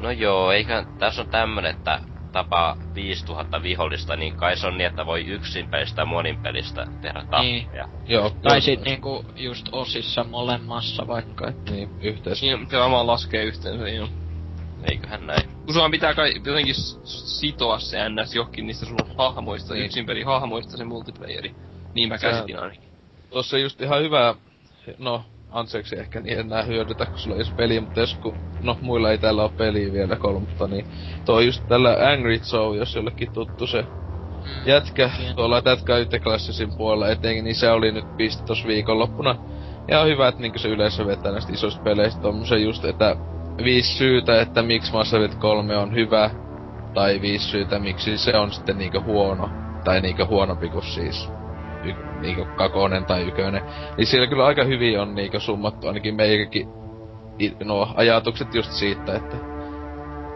No 0.00 0.10
joo, 0.10 0.52
eikä 0.52 0.84
tässä 0.98 1.22
on 1.22 1.28
tämmönen, 1.28 1.74
että 1.74 2.00
tapaa 2.32 2.76
5000 2.94 3.62
vihollista, 3.62 4.16
niin 4.16 4.36
kai 4.36 4.56
se 4.56 4.66
on 4.66 4.78
niin, 4.78 4.86
että 4.86 5.06
voi 5.06 5.26
yksin 5.26 5.68
pelistä 5.68 6.04
monin 6.04 6.36
pelistä 6.36 6.86
tehdä 7.00 7.20
tappeja. 7.20 7.42
Niin. 7.42 7.68
Joo. 8.06 8.30
Tai 8.30 8.60
sit 8.60 8.80
niinku 8.84 9.24
just 9.36 9.68
osissa 9.72 10.24
molemmassa 10.24 11.06
vaikka, 11.06 11.48
että... 11.48 11.72
Niin, 11.72 11.90
yhteensä. 12.00 12.46
Niin, 12.46 12.58
pitää 12.58 12.90
vaan 12.90 13.06
laskee 13.06 13.44
yhteensä, 13.44 13.88
joo. 13.88 14.08
Eiköhän 14.90 15.26
näin. 15.26 15.48
Kun 15.64 15.74
sulla 15.74 15.90
pitää 15.90 16.14
kai 16.14 16.34
jotenkin 16.44 16.74
sitoa 17.04 17.78
se 17.78 17.98
NS 18.08 18.34
johonkin 18.34 18.66
niistä 18.66 18.86
sun 18.86 18.98
hahmoista, 19.18 19.74
niin. 19.74 19.86
yksin 19.86 20.06
peli 20.06 20.22
hahmoista 20.22 20.76
se 20.76 20.84
multiplayeri. 20.84 21.54
Niin 21.94 22.08
mä 22.08 22.18
käsitin 22.18 22.58
ainakin. 22.58 22.88
Tossa 23.30 23.58
just 23.58 23.80
ihan 23.80 24.02
hyvä, 24.02 24.34
no 24.98 25.24
anteeksi 25.52 25.98
ehkä 25.98 26.20
niin 26.20 26.38
enää 26.38 26.62
hyödytä, 26.62 27.06
kun 27.06 27.18
sulla 27.18 27.36
ei 27.36 27.42
ole 27.42 27.56
peli, 27.56 27.80
mutta 27.80 28.00
jos 28.00 28.14
kun, 28.14 28.34
no 28.62 28.78
muilla 28.80 29.10
ei 29.10 29.18
täällä 29.18 29.42
ole 29.42 29.50
peliä 29.56 29.92
vielä 29.92 30.16
kolmatta, 30.16 30.66
niin 30.66 30.86
tuo 31.24 31.40
just 31.40 31.68
tällä 31.68 31.96
Angry 32.12 32.40
Joe, 32.52 32.76
jos 32.76 32.94
jollekin 32.94 33.32
tuttu 33.32 33.66
se 33.66 33.82
mm. 33.82 34.66
jätkä 34.66 35.10
yeah. 35.20 35.34
tuolla 35.34 35.62
Tätkä 35.62 35.94
Klassisin 36.22 36.76
puolella 36.76 37.08
etenkin, 37.08 37.44
niin 37.44 37.54
se 37.54 37.70
oli 37.70 37.92
nyt 37.92 38.16
pisti 38.16 38.44
tossa 38.44 38.68
viikonloppuna. 38.68 39.36
Ja 39.88 40.00
on 40.00 40.08
hyvä, 40.08 40.28
että 40.28 40.40
niinku 40.40 40.58
se 40.58 40.68
yleisö 40.68 41.06
vetää 41.06 41.32
näistä 41.32 41.52
isoista 41.52 41.82
peleistä 41.82 42.20
tommosen 42.20 42.62
just, 42.62 42.84
että 42.84 43.16
viisi 43.64 43.96
syytä, 43.96 44.40
että 44.40 44.62
miksi 44.62 44.92
Mass 44.92 45.14
Effect 45.14 45.38
3 45.38 45.76
on 45.76 45.94
hyvä, 45.94 46.30
tai 46.94 47.20
viisi 47.20 47.44
syytä, 47.44 47.78
miksi 47.78 48.18
se 48.18 48.36
on 48.36 48.52
sitten 48.52 48.78
niinku 48.78 49.02
huono, 49.04 49.50
tai 49.84 50.00
niinku 50.00 50.26
huonompi 50.26 50.68
kuin 50.68 50.84
siis 50.84 51.28
y, 51.84 51.94
niinku 52.20 52.46
kakonen 52.56 53.04
tai 53.04 53.28
ykönen. 53.28 53.62
Niin 53.96 54.06
siellä 54.06 54.26
kyllä 54.26 54.46
aika 54.46 54.64
hyvin 54.64 55.00
on 55.00 55.14
niinku 55.14 55.40
summattu 55.40 55.86
ainakin 55.86 56.14
meikäkin 56.14 56.68
no, 57.64 57.88
ajatukset 57.94 58.54
just 58.54 58.72
siitä, 58.72 59.16
että 59.16 59.36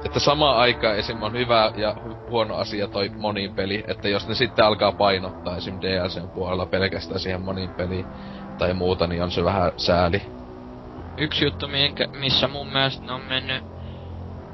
että 0.05 0.20
samaan 0.20 0.56
aikaan 0.56 0.97
esim. 0.97 1.23
on 1.23 1.32
hyvä 1.32 1.73
ja 1.77 1.97
huono 2.31 2.55
asia 2.55 2.89
toi 2.89 3.09
moniin 3.09 3.55
peli, 3.55 3.85
että 3.89 4.09
jos 4.09 4.28
ne 4.28 4.35
sitten 4.35 4.64
alkaa 4.64 4.93
painottaa 4.93 5.56
esim. 5.56 5.81
DLCn 5.81 6.28
puolella 6.28 6.66
pelkästään 6.66 7.20
siihen 7.20 7.40
moniin 7.40 7.70
peliin 7.70 8.06
tai 8.59 8.74
muuta, 8.74 9.06
niin 9.06 9.23
on 9.23 9.31
se 9.31 9.44
vähän 9.44 9.73
sääli. 9.77 10.23
Yksi 11.18 11.44
juttu, 11.44 11.68
minkä, 11.68 12.06
missä 12.20 12.48
mun 12.48 12.73
mielestä 12.73 13.06
ne 13.06 13.12
on 13.12 13.20
mennyt 13.28 13.64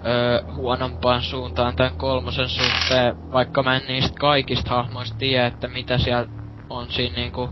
öö, 0.06 0.42
huonompaan 0.54 1.22
suuntaan 1.22 1.76
tämän 1.76 1.96
kolmosen 1.96 2.48
suhteen, 2.48 3.32
vaikka 3.32 3.62
mä 3.62 3.76
en 3.76 3.82
niistä 3.88 4.18
kaikista 4.20 4.70
hahmoista 4.70 5.18
tiedä, 5.18 5.46
että 5.46 5.68
mitä 5.68 5.98
siellä 5.98 6.26
on 6.72 6.90
siinä 6.90 7.16
niinku, 7.16 7.50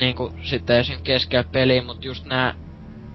niinku 0.00 0.32
sitten 0.42 0.78
esim. 0.80 1.02
keskellä 1.02 1.44
peliä, 1.52 1.82
mut 1.82 2.04
just 2.04 2.24
nää 2.24 2.54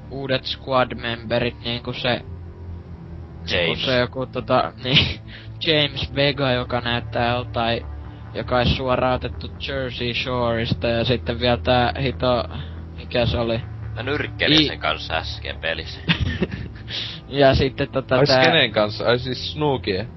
uudet 0.09 0.43
squad-memberit, 0.43 1.63
niinku 1.63 1.93
se... 1.93 2.09
James. 2.09 3.51
Niinku 3.51 3.75
se 3.85 3.99
joku 3.99 4.25
tota, 4.25 4.73
niin, 4.83 5.19
James 5.67 6.15
Vega, 6.15 6.51
joka 6.51 6.81
näyttää 6.81 7.35
joltain, 7.35 7.85
joka 8.33 8.57
olisi 8.57 8.75
suoraan 8.75 9.15
otettu 9.15 9.51
Jersey 9.67 10.13
Shoreista, 10.13 10.88
ja 10.88 11.05
sitten 11.05 11.39
vielä 11.39 11.57
tää 11.57 11.93
hito, 12.01 12.43
mikä 12.97 13.25
se 13.25 13.38
oli? 13.38 13.61
Mä 13.95 14.03
nyrkkelin 14.03 14.61
I... 14.61 14.67
sen 14.67 14.79
kanssa 14.79 15.13
äsken 15.13 15.57
pelissä. 15.57 15.99
ja 17.27 17.55
sitten 17.55 17.91
tota 17.91 18.15
Ai 18.15 18.25
tää... 18.25 18.43
kenen 18.43 18.71
kanssa? 18.71 19.05
Ai 19.05 19.19
siis 19.19 19.51
Snookie? 19.51 20.07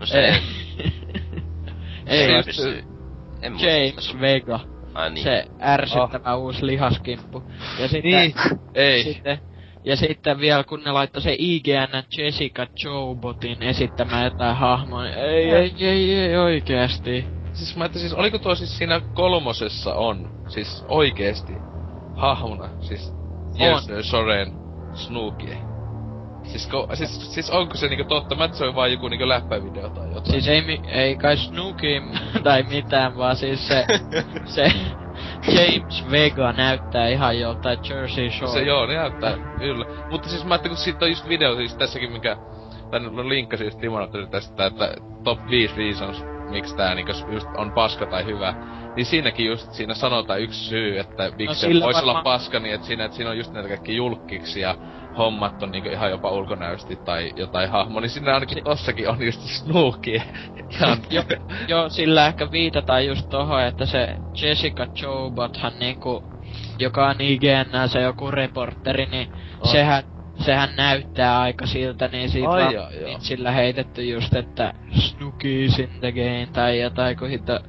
No 0.00 0.06
se... 0.06 0.18
ei. 0.18 0.40
ei, 2.06 2.42
en 3.44 3.52
James 3.52 4.20
Vega. 4.20 4.60
Ai 4.94 5.10
niin. 5.10 5.24
Se 5.24 5.46
ärsyttävä 5.62 6.34
oh. 6.34 6.42
uusi 6.42 6.66
lihaskimppu. 6.66 7.42
Ja 7.78 7.88
sitten... 7.88 8.10
Niin, 8.10 8.34
ei. 8.74 9.02
Sitten, 9.02 9.38
ja 9.84 9.96
sitten 9.96 10.38
vielä 10.40 10.64
kun 10.64 10.82
ne 10.84 10.92
laittoi 10.92 11.22
se 11.22 11.36
IGN 11.38 12.02
Jessica 12.18 12.66
Jobotin 12.84 13.62
esittämään 13.62 14.24
jotain 14.24 14.56
hahmoa, 14.56 15.02
niin 15.02 15.14
ei, 15.14 15.50
ei, 15.50 15.74
ei, 15.80 16.14
ei, 16.14 16.36
oikeesti. 16.36 17.24
Siis 17.52 17.76
mä 17.76 17.84
että 17.84 17.98
siis 17.98 18.12
oliko 18.12 18.38
tuo 18.38 18.54
siis 18.54 18.78
siinä 18.78 19.00
kolmosessa 19.14 19.94
on, 19.94 20.44
siis 20.48 20.84
oikeesti, 20.88 21.52
hahmona, 22.16 22.68
siis 22.80 23.14
Jersey 23.58 24.02
Soren 24.02 24.52
Snookie. 24.94 25.73
Siis, 26.44 26.66
ko, 26.66 26.88
siis, 26.94 27.34
siis 27.34 27.50
onko 27.50 27.74
se 27.74 27.88
niinku 27.88 28.04
totta? 28.04 28.34
Mä 28.34 28.48
se 28.52 28.64
on 28.64 28.74
vaan 28.74 28.92
joku 28.92 29.08
niinku 29.08 29.28
läppävideo 29.28 29.88
tai 29.88 30.08
jotain. 30.08 30.30
Siis 30.30 30.48
ei, 30.48 30.80
ei 30.88 31.16
kai 31.16 31.36
Snooki 31.36 32.02
tai 32.44 32.62
mitään, 32.62 33.16
vaan 33.16 33.36
siis 33.36 33.68
se, 33.68 33.86
se 34.44 34.72
James 35.54 36.10
Vega 36.10 36.52
näyttää 36.52 37.08
ihan 37.08 37.40
joltain 37.40 37.78
Jersey 37.88 38.30
Shore. 38.30 38.52
Se 38.52 38.62
joo, 38.62 38.86
ne 38.86 38.94
näyttää, 38.94 39.36
kyllä. 39.58 39.86
Mutta 40.10 40.28
siis 40.28 40.44
mä 40.44 40.54
ajattelin, 40.54 40.76
kun 40.76 40.84
siitä 40.84 41.04
on 41.04 41.10
just 41.10 41.28
video 41.28 41.56
siis 41.56 41.74
tässäkin, 41.74 42.12
mikä 42.12 42.36
tän 42.90 43.28
linkkasi 43.28 43.64
just 43.64 43.80
Timonatori 43.80 44.26
tästä, 44.26 44.66
että 44.66 44.94
top 45.24 45.38
5 45.50 45.76
reasons, 45.76 46.24
miksi 46.50 46.76
tää 46.76 46.94
niinku 46.94 47.12
just 47.32 47.48
on 47.56 47.72
paska 47.72 48.06
tai 48.06 48.24
hyvä. 48.24 48.54
Niin 48.96 49.06
siinäkin 49.06 49.46
just 49.46 49.72
siinä 49.72 49.94
sanotaan 49.94 50.40
yksi 50.40 50.64
syy, 50.64 50.98
että 50.98 51.32
miksi 51.38 51.46
no, 51.66 51.74
se 51.74 51.84
voisi 51.84 51.96
varma... 51.96 52.12
olla 52.12 52.22
paska, 52.22 52.60
niin 52.60 52.74
että 52.74 52.86
siinä, 52.86 53.04
että 53.04 53.16
siinä 53.16 53.30
on 53.30 53.38
just 53.38 53.52
näitä 53.52 53.68
kaikki 53.68 53.96
julkkiksi 53.96 54.60
ja 54.60 54.74
hommat 55.16 55.62
on 55.62 55.70
niinku 55.70 55.88
ihan 55.88 56.10
jopa 56.10 56.30
ulkonäösti 56.30 56.96
tai 57.04 57.32
jotain 57.36 57.70
hahmo, 57.70 58.00
niin 58.00 58.10
siinä 58.10 58.34
ainakin 58.34 58.54
si- 58.54 58.62
tossakin 58.62 59.08
on 59.08 59.22
just 59.22 59.40
Snooki. 59.40 60.12
Ihan... 60.70 60.98
jo, 61.10 61.22
jo, 61.68 61.88
sillä 61.88 62.26
ehkä 62.26 62.50
viitataan 62.50 63.06
just 63.06 63.26
tohon, 63.30 63.62
että 63.62 63.86
se 63.86 64.16
Jessica 64.42 64.86
Jobothan 65.02 65.78
niinku, 65.78 66.24
joka 66.78 67.08
on 67.08 67.20
IGN 67.20 67.88
se 67.88 68.00
joku 68.00 68.30
reporteri, 68.30 69.06
niin 69.06 69.28
on. 69.60 69.68
sehän 69.68 70.02
sehän 70.44 70.76
näyttää 70.76 71.40
aika 71.40 71.66
siltä, 71.66 72.08
niin 72.08 72.30
siitä 72.30 72.50
Ai 72.50 72.74
joo, 72.74 72.90
joo. 72.90 73.18
sillä 73.18 73.50
heitetty 73.50 74.04
just, 74.04 74.34
että 74.34 74.74
Snookies 74.98 75.78
in 75.78 75.90
the 76.00 76.12
game 76.12 76.48
tai 76.52 76.80
jotain, 76.80 77.16
kun 77.16 77.28
hito... 77.28 77.60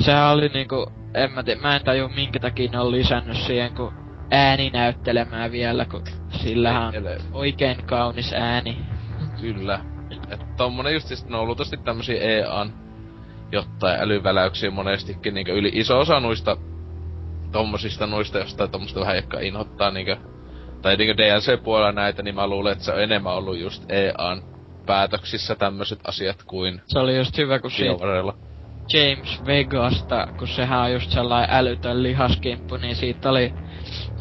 Sehän 0.00 0.32
oli 0.32 0.48
niinku, 0.48 0.86
en 1.14 1.32
mä 1.32 1.42
tiedä, 1.42 1.60
mä 1.60 1.76
en 1.76 1.84
tajua 1.84 2.08
minkä 2.08 2.40
takia 2.40 2.70
ne 2.70 2.80
on 2.80 2.90
lisännyt 2.90 3.36
siihen, 3.36 3.74
kun 3.74 4.03
ääni 4.30 4.70
näyttelemään 4.70 5.52
vielä, 5.52 5.84
kun 5.84 6.04
sillä 6.30 6.86
on 6.86 6.92
oikein 7.32 7.76
kaunis 7.86 8.32
ääni. 8.32 8.78
Kyllä. 9.40 9.80
Että 10.10 10.46
tommonen 10.56 10.94
just 10.94 11.08
siis, 11.08 11.26
no 11.26 11.44
luultavasti 11.44 11.76
tämmösiä 11.76 12.20
EAN 12.20 12.72
jotain 13.52 14.00
älyväläyksiä 14.00 14.70
monestikin, 14.70 15.34
niinkö 15.34 15.52
yli 15.52 15.70
iso 15.74 15.98
osa 15.98 16.20
noista 16.20 16.56
tommosista 17.52 18.06
noista 18.06 18.38
jostain 18.38 18.70
tommosta 18.70 19.00
vähän 19.00 19.16
ehkä 19.16 19.40
inhottaa 19.40 19.90
niinkö 19.90 20.16
tai 20.82 20.96
niinkö 20.96 21.16
DLC-puolella 21.16 21.92
näitä, 21.92 22.22
niin 22.22 22.34
mä 22.34 22.46
luulen, 22.46 22.72
että 22.72 22.84
se 22.84 22.92
on 22.92 23.02
enemmän 23.02 23.34
ollut 23.34 23.58
just 23.58 23.84
EAN 23.88 24.42
päätöksissä 24.86 25.54
tämmöiset 25.54 25.98
asiat 26.04 26.42
kuin 26.46 26.80
Se 26.86 26.98
oli 26.98 27.16
just 27.16 27.38
hyvä, 27.38 27.58
kun 27.58 27.70
siitä 27.70 28.04
James 28.92 29.46
Vegasta, 29.46 30.26
kun 30.38 30.48
sehän 30.48 30.80
on 30.80 30.92
just 30.92 31.10
sellainen 31.10 31.56
älytön 31.56 32.02
lihaskimppu, 32.02 32.76
niin 32.76 32.96
siitä 32.96 33.30
oli 33.30 33.54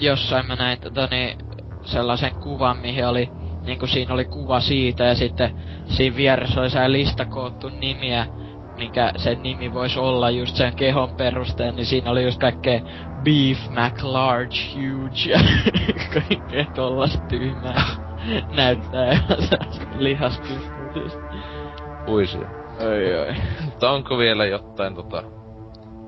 jossain 0.03 0.47
mä 0.47 0.55
näin 0.55 0.79
tota, 0.79 1.07
niin, 1.11 1.37
sellaisen 1.83 2.35
kuvan, 2.35 2.77
mihin 2.77 3.07
oli, 3.07 3.29
niin 3.65 3.79
kuin 3.79 3.89
siinä 3.89 4.13
oli 4.13 4.25
kuva 4.25 4.59
siitä, 4.59 5.03
ja 5.03 5.15
sitten 5.15 5.55
siinä 5.85 6.15
vieressä 6.15 6.61
oli 6.61 6.69
se 6.69 6.91
lista 6.91 7.25
koottu 7.25 7.69
nimiä, 7.69 8.25
mikä 8.77 9.11
sen 9.17 9.43
nimi 9.43 9.73
voisi 9.73 9.99
olla 9.99 10.29
just 10.29 10.55
sen 10.55 10.75
kehon 10.75 11.15
perusteella, 11.15 11.75
niin 11.75 11.85
siinä 11.85 12.11
oli 12.11 12.23
just 12.23 12.39
kaikkea 12.39 12.81
Beef 13.23 13.57
Large 14.01 14.57
Huge 14.75 15.29
ja 15.29 15.39
kaikkea 16.13 16.65
tollasta 16.75 17.27
tyhmää 17.27 17.85
näyttää 18.55 19.17
lihaskympuutista. 19.97 21.19
Uisia. 22.07 22.47
Oi 22.79 23.19
oi. 23.19 23.35
Mutta 23.65 23.91
onko 23.91 24.17
vielä 24.17 24.45
jotain 24.45 24.95
tota 24.95 25.23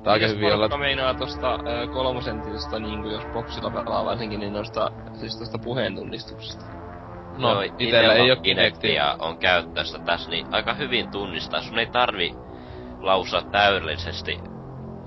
Tää 0.05 0.13
aika 0.13 0.27
hyvin 0.27 0.45
olla... 0.45 0.57
Porukka 0.57 0.77
meinaa 0.77 1.13
tosta 1.13 1.51
äh, 1.51 1.89
kolmosenttisestä 1.93 2.79
niinku 2.79 3.09
jos 3.09 3.25
boksilla 3.33 3.71
pelaa 3.71 4.05
varsinkin, 4.05 4.39
niin 4.39 4.53
noista, 4.53 4.91
siis 5.19 5.39
tosta 5.39 5.59
puheen 5.59 5.95
tunnistuksesta. 5.95 6.65
No, 7.37 7.51
Joo, 7.51 7.61
itellä 7.79 8.13
ei 8.13 8.31
oo 8.31 8.37
Kinectia 8.37 9.15
on 9.19 9.37
käytössä 9.37 9.99
tässä, 10.05 10.31
niin 10.31 10.47
aika 10.51 10.73
hyvin 10.73 11.11
tunnistaa. 11.11 11.61
Sun 11.61 11.79
ei 11.79 11.87
tarvi 11.87 12.31
lausua 13.01 13.41
täydellisesti 13.51 14.39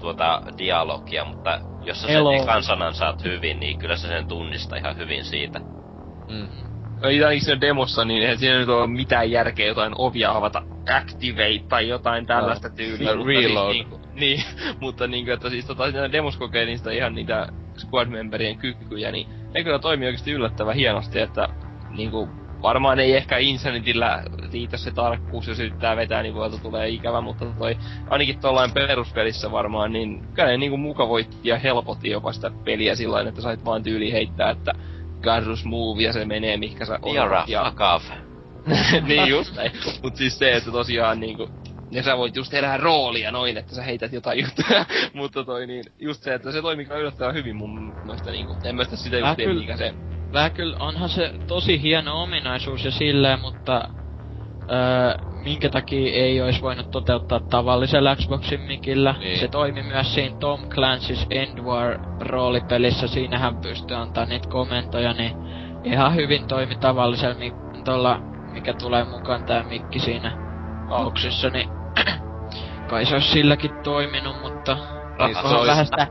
tuota 0.00 0.42
dialogia, 0.58 1.24
mutta 1.24 1.60
jos 1.80 2.00
sä 2.00 2.08
Hello. 2.08 2.32
sen 2.32 2.42
ekan 2.42 2.62
sanan 2.62 2.94
saat 2.94 3.24
hyvin, 3.24 3.60
niin 3.60 3.78
kyllä 3.78 3.96
se 3.96 4.08
sen 4.08 4.28
tunnistaa 4.28 4.78
ihan 4.78 4.96
hyvin 4.96 5.24
siitä. 5.24 5.60
Mm. 6.28 6.77
Ei 7.02 7.24
ainakin 7.24 7.44
siinä 7.44 7.60
demossa, 7.60 8.04
niin 8.04 8.22
eihän 8.22 8.38
siinä 8.38 8.58
nyt 8.58 8.68
ole 8.68 8.86
mitään 8.86 9.30
järkeä 9.30 9.66
jotain 9.66 9.92
ovia 9.98 10.32
avata 10.32 10.62
activate 10.96 11.64
tai 11.68 11.88
jotain 11.88 12.26
tällaista 12.26 12.70
tyyliä. 12.70 13.06
Tai 13.06 13.16
mutta 13.16 13.32
siis 13.32 13.48
reload. 13.48 13.72
niinku- 13.72 14.00
niin, 14.14 14.42
mutta 14.80 15.06
niinku, 15.06 15.30
että 15.30 15.50
siis 15.50 15.66
tota, 15.66 15.90
siinä 15.90 16.12
demos 16.12 16.36
kokeilin 16.36 16.78
sitä 16.78 16.90
ihan 16.90 17.14
niitä 17.14 17.48
squad 17.78 18.08
memberien 18.08 18.58
kykyjä, 18.58 19.12
niin 19.12 19.28
ne 19.54 19.64
kyllä 19.64 19.78
toimii 19.78 20.06
oikeasti 20.06 20.32
yllättävän 20.32 20.74
hienosti, 20.74 21.20
että 21.20 21.48
niinku, 21.90 22.28
varmaan 22.62 23.00
ei 23.00 23.16
ehkä 23.16 23.38
Insanitillä 23.38 24.22
riitä 24.52 24.76
se 24.76 24.90
tarkkuus, 24.90 25.48
jos 25.48 25.60
yrittää 25.60 25.96
vetää, 25.96 26.22
niin 26.22 26.34
voilta 26.34 26.58
tulee 26.58 26.88
ikävä, 26.88 27.20
mutta 27.20 27.46
toi, 27.58 27.76
ainakin 28.10 28.40
tollain 28.40 28.70
peruspelissä 28.72 29.50
varmaan, 29.50 29.92
niin 29.92 30.26
kyllä 30.34 30.48
ne 30.48 30.56
niinku 30.56 30.76
mukavoitti 30.76 31.36
ja 31.44 31.58
helpotti 31.58 32.10
jopa 32.10 32.32
sitä 32.32 32.50
peliä 32.64 32.94
sillä 32.94 33.20
että 33.20 33.40
sait 33.40 33.64
vaan 33.64 33.82
tyyli 33.82 34.12
heittää, 34.12 34.50
että 34.50 34.72
Garrus 35.22 35.64
move 35.64 36.02
ja 36.02 36.12
se 36.12 36.24
menee 36.24 36.56
mihinkä 36.56 36.86
sä 36.86 36.98
odotat. 37.02 37.48
Ja, 37.48 37.64
fuck 37.64 37.80
off. 37.80 38.10
niin 39.08 39.28
just 39.28 39.56
näin. 39.56 39.72
Mut 40.02 40.16
siis 40.16 40.38
se, 40.38 40.56
että 40.56 40.70
tosiaan 40.70 41.20
niinku, 41.20 41.48
ja 41.90 42.02
sä 42.02 42.16
voit 42.16 42.36
just 42.36 42.54
elää 42.54 42.76
roolia 42.76 43.32
noin, 43.32 43.56
että 43.56 43.74
sä 43.74 43.82
heität 43.82 44.12
jotain 44.12 44.38
juttuja, 44.44 44.86
mutta 45.14 45.44
toi 45.44 45.66
niin, 45.66 45.84
just 45.98 46.22
se, 46.22 46.34
että 46.34 46.52
se 46.52 46.62
toimii 46.62 46.86
kyllä 46.86 47.00
yllättävän 47.00 47.34
hyvin 47.34 47.56
mun 47.56 47.96
mielestä 48.02 48.30
niinku, 48.30 48.58
en 48.64 48.76
mä 48.76 48.84
sitä 48.84 49.18
just 49.18 49.36
tiedä, 49.36 49.50
kyllä- 49.50 49.60
mikä 49.60 49.76
se, 49.76 49.94
Vähän 50.32 50.52
kyllä 50.52 50.76
onhan 50.78 51.08
se 51.08 51.32
tosi 51.46 51.82
hieno 51.82 52.22
ominaisuus 52.22 52.84
ja 52.84 52.90
silleen, 52.90 53.40
mutta 53.40 53.88
öö, 54.70 55.27
minkä 55.44 55.68
takia 55.68 56.12
ei 56.12 56.42
olisi 56.42 56.62
voinut 56.62 56.90
toteuttaa 56.90 57.40
tavallisella 57.50 58.16
Xboxin 58.16 58.60
mikillä. 58.60 59.14
Niin. 59.18 59.38
Se 59.38 59.48
toimi 59.48 59.82
myös 59.82 60.14
siinä 60.14 60.36
Tom 60.40 60.60
Clancy's 60.60 61.26
End 61.30 61.58
War 61.58 61.98
roolipelissä, 62.20 63.06
siinähän 63.06 63.56
pystyy 63.56 63.96
antaa 63.96 64.24
niitä 64.26 64.48
komentoja, 64.48 65.12
niin 65.12 65.32
ihan 65.84 66.14
hyvin 66.14 66.46
toimi 66.48 66.76
tavallisella 66.76 67.34
mik- 67.34 67.82
tolla, 67.84 68.18
mikä 68.52 68.74
tulee 68.74 69.04
mukaan 69.04 69.44
tää 69.44 69.62
mikki 69.62 69.98
siinä 69.98 70.32
boksissa, 70.88 71.50
niin 71.50 71.68
kai 72.90 73.06
se 73.06 73.14
olisi 73.14 73.28
silläkin 73.32 73.70
toiminut, 73.84 74.36
mutta 74.42 74.74
Niin, 74.74 74.84
se 75.28 75.34
pakko 75.34 75.48
olisi- 75.48 75.66
vähän 75.70 75.86
sitä, 75.86 76.06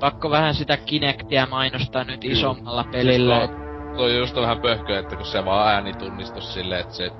pakko 0.00 0.30
vähän 0.30 0.54
sitä 0.54 0.76
Kinectia 0.76 1.46
mainostaa 1.46 2.04
nyt 2.04 2.24
isommalla 2.24 2.84
pelillä. 2.92 3.38
Siis 3.38 3.50
tuo- 3.50 3.62
Toi 3.96 4.16
just 4.18 4.36
on 4.36 4.42
vähän 4.42 4.60
pöhkö, 4.60 4.98
että 4.98 5.16
kun 5.16 5.26
se 5.26 5.44
vaan 5.44 5.74
äänitunnistus 5.74 6.54
silleen, 6.54 6.80
että 6.80 6.94
se... 6.94 7.10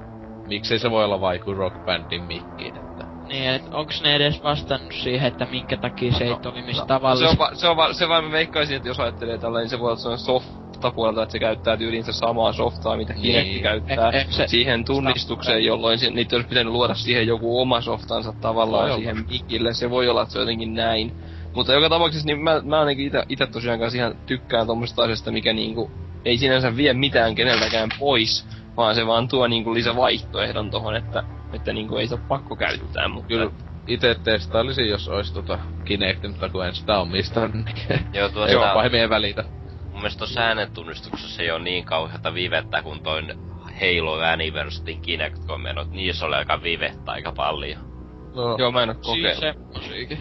Miksei 0.52 0.78
se 0.78 0.90
voi 0.90 1.04
olla 1.04 1.20
vaan 1.20 1.34
joku 1.36 1.54
rockbandin 1.54 2.22
mikki, 2.22 2.68
että... 2.68 3.04
Niin, 3.28 3.50
et 3.50 3.62
onks 3.70 4.02
ne 4.02 4.16
edes 4.16 4.42
vastannut 4.42 4.92
siihen, 5.02 5.28
että 5.28 5.46
minkä 5.50 5.76
takia 5.76 6.12
se 6.12 6.24
ei 6.24 6.36
toimisi 6.42 6.80
se 6.80 6.86
tavallisesti? 6.86 7.30
on, 7.32 7.38
va, 7.38 7.54
se 7.54 7.68
on, 7.68 7.76
va, 7.76 7.92
se 7.92 8.08
vaan 8.08 8.32
veikkaisin, 8.32 8.76
että 8.76 8.88
jos 8.88 9.00
ajattelee 9.00 9.38
tällä, 9.38 9.58
niin 9.58 9.68
se 9.68 9.78
voi 9.78 9.86
olla 9.86 9.96
sellainen 9.96 10.24
softapuolelta, 10.24 11.22
että 11.22 11.32
se 11.32 11.38
käyttää 11.38 11.76
tyyliin 11.76 12.04
se 12.04 12.12
samaa 12.12 12.52
softaa, 12.52 12.96
mitä 12.96 13.12
Niin. 13.12 13.22
Kinecti 13.22 13.60
käyttää 13.62 14.08
Eh, 14.08 14.20
eh, 14.20 14.26
se- 14.30 14.48
siihen 14.48 14.84
tunnistukseen, 14.84 15.64
jolloin 15.64 15.98
se, 15.98 16.10
niitä 16.10 16.36
olisi 16.36 16.48
pitänyt 16.48 16.72
luoda 16.72 16.94
siihen 16.94 17.26
joku 17.26 17.60
oma 17.60 17.80
softansa 17.80 18.32
tavallaan 18.40 18.88
Voi 18.88 18.98
siihen 18.98 19.24
mikille. 19.30 19.74
Se 19.74 19.90
voi 19.90 20.08
olla, 20.08 20.22
että 20.22 20.32
se 20.32 20.38
on 20.38 20.42
jotenkin 20.42 20.74
näin. 20.74 21.12
Mutta 21.54 21.72
joka 21.72 21.88
tapauksessa 21.88 22.26
niin 22.26 22.42
mä, 22.42 22.60
mä 22.64 22.80
ainakin 22.80 23.06
ite, 23.06 23.24
ite 23.28 23.46
tosiaan 23.46 23.78
kanssa 23.78 23.98
ihan 23.98 24.14
tykkään 24.26 24.66
tommosesta 24.66 25.02
asiasta, 25.02 25.32
mikä 25.32 25.52
niinku 25.52 25.90
ei 26.24 26.38
sinänsä 26.38 26.76
vie 26.76 26.92
mitään 26.92 27.34
keneltäkään 27.34 27.88
pois, 27.98 28.46
vaan 28.76 28.94
se 28.94 29.06
vaan 29.06 29.28
tuo 29.28 29.46
niinku 29.46 29.74
lisävaihtoehdon 29.74 30.70
tohon, 30.70 30.96
että, 30.96 31.22
että 31.52 31.72
niinku 31.72 31.96
ei 31.96 32.06
se 32.06 32.14
ole 32.14 32.22
pakko 32.28 32.56
käyttää, 32.56 33.08
mutta 33.08 33.28
Kyllä 33.28 33.50
ite 33.88 34.14
testailisin, 34.24 34.88
jos 34.88 35.08
ois 35.08 35.32
tota 35.32 35.58
Kinect, 35.84 36.22
mutta 36.28 36.48
kun 36.48 36.66
en 36.66 36.74
sitä 36.74 36.98
omistanut, 36.98 37.54
niin 37.54 37.76
Joo, 38.14 38.26
ei 38.26 38.32
tuosta, 38.32 38.74
pahemmin 38.74 39.00
en 39.00 39.10
välitä. 39.10 39.44
mun 39.90 39.94
mielestä 39.94 40.18
tuossa 40.18 40.40
äänentunnistuksessa 40.40 41.42
ei 41.42 41.50
ole 41.50 41.62
niin 41.62 41.84
kauheata 41.84 42.34
vivettä 42.34 42.82
kuin 42.82 43.02
toin 43.02 43.34
Halo 43.80 44.12
Anniversary 44.32 44.94
Kinect-komennot. 44.94 45.90
Niissä 45.90 46.26
oli 46.26 46.34
aika 46.34 46.62
vivettä 46.62 47.12
aika 47.12 47.32
paljon. 47.32 47.80
No, 48.34 48.56
joo 48.58 48.70
mä 48.72 48.82
en 48.82 48.88
oo 48.90 48.94
Siis 48.94 49.06
kokeillut. 49.06 49.40
semmosiikin. 49.40 50.18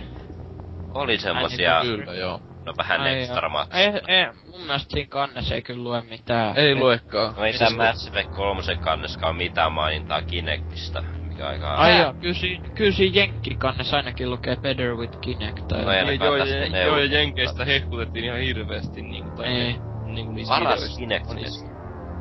Oli 0.93 1.17
semmosia, 1.17 1.81
kyllä, 1.81 2.13
joo. 2.13 2.41
No 2.65 2.73
vähän 2.77 3.01
Ai 3.01 3.19
extra 3.19 3.41
joo. 3.41 3.49
maksaa. 3.49 3.79
Ei, 3.79 3.91
ei, 4.07 4.25
mun 4.51 4.61
mielestä 4.61 4.91
siinä 4.91 5.09
kannessa 5.09 5.55
ei 5.55 5.61
kyllä 5.61 5.83
lue 5.83 6.01
mitään. 6.09 6.57
Ei 6.57 6.75
luekaan. 6.75 7.33
No 7.37 7.43
ei 7.45 7.53
tää 7.53 7.69
Mass 7.69 8.07
Effect 8.07 8.31
3 8.31 8.61
kanneskaan 8.79 9.35
mitään 9.35 9.71
mainintaa 9.71 10.21
Kinectistä, 10.21 11.03
mikä 11.27 11.47
aika... 11.47 11.73
Ai 11.73 11.99
joo, 12.01 12.13
kyllä 12.13 12.33
siinä, 12.33 12.69
kyllä 12.75 12.91
siinä 12.91 13.19
Jenkki-kannessa 13.19 13.97
ainakin 13.97 14.29
lukee 14.29 14.55
Better 14.55 14.95
with 14.95 15.19
Kinect. 15.21 15.67
Tai 15.67 15.85
No 15.85 15.91
ei 15.91 15.99
ainakaan 15.99 16.37
joo, 16.37 16.47
EU- 16.73 16.87
joo, 16.87 16.97
ja 16.97 17.05
Jenkeistä 17.05 17.65
hehkutettiin 17.65 18.25
ihan 18.25 18.39
hirveesti 18.39 19.01
niinku, 19.01 19.29
tai 19.29 19.45
Ei. 19.47 19.75
niinku 20.05 20.31
niissä 20.31 20.53
Paras 20.53 20.69
videoissa. 20.79 20.99
Kinect. 20.99 21.27
monissa. 21.27 21.65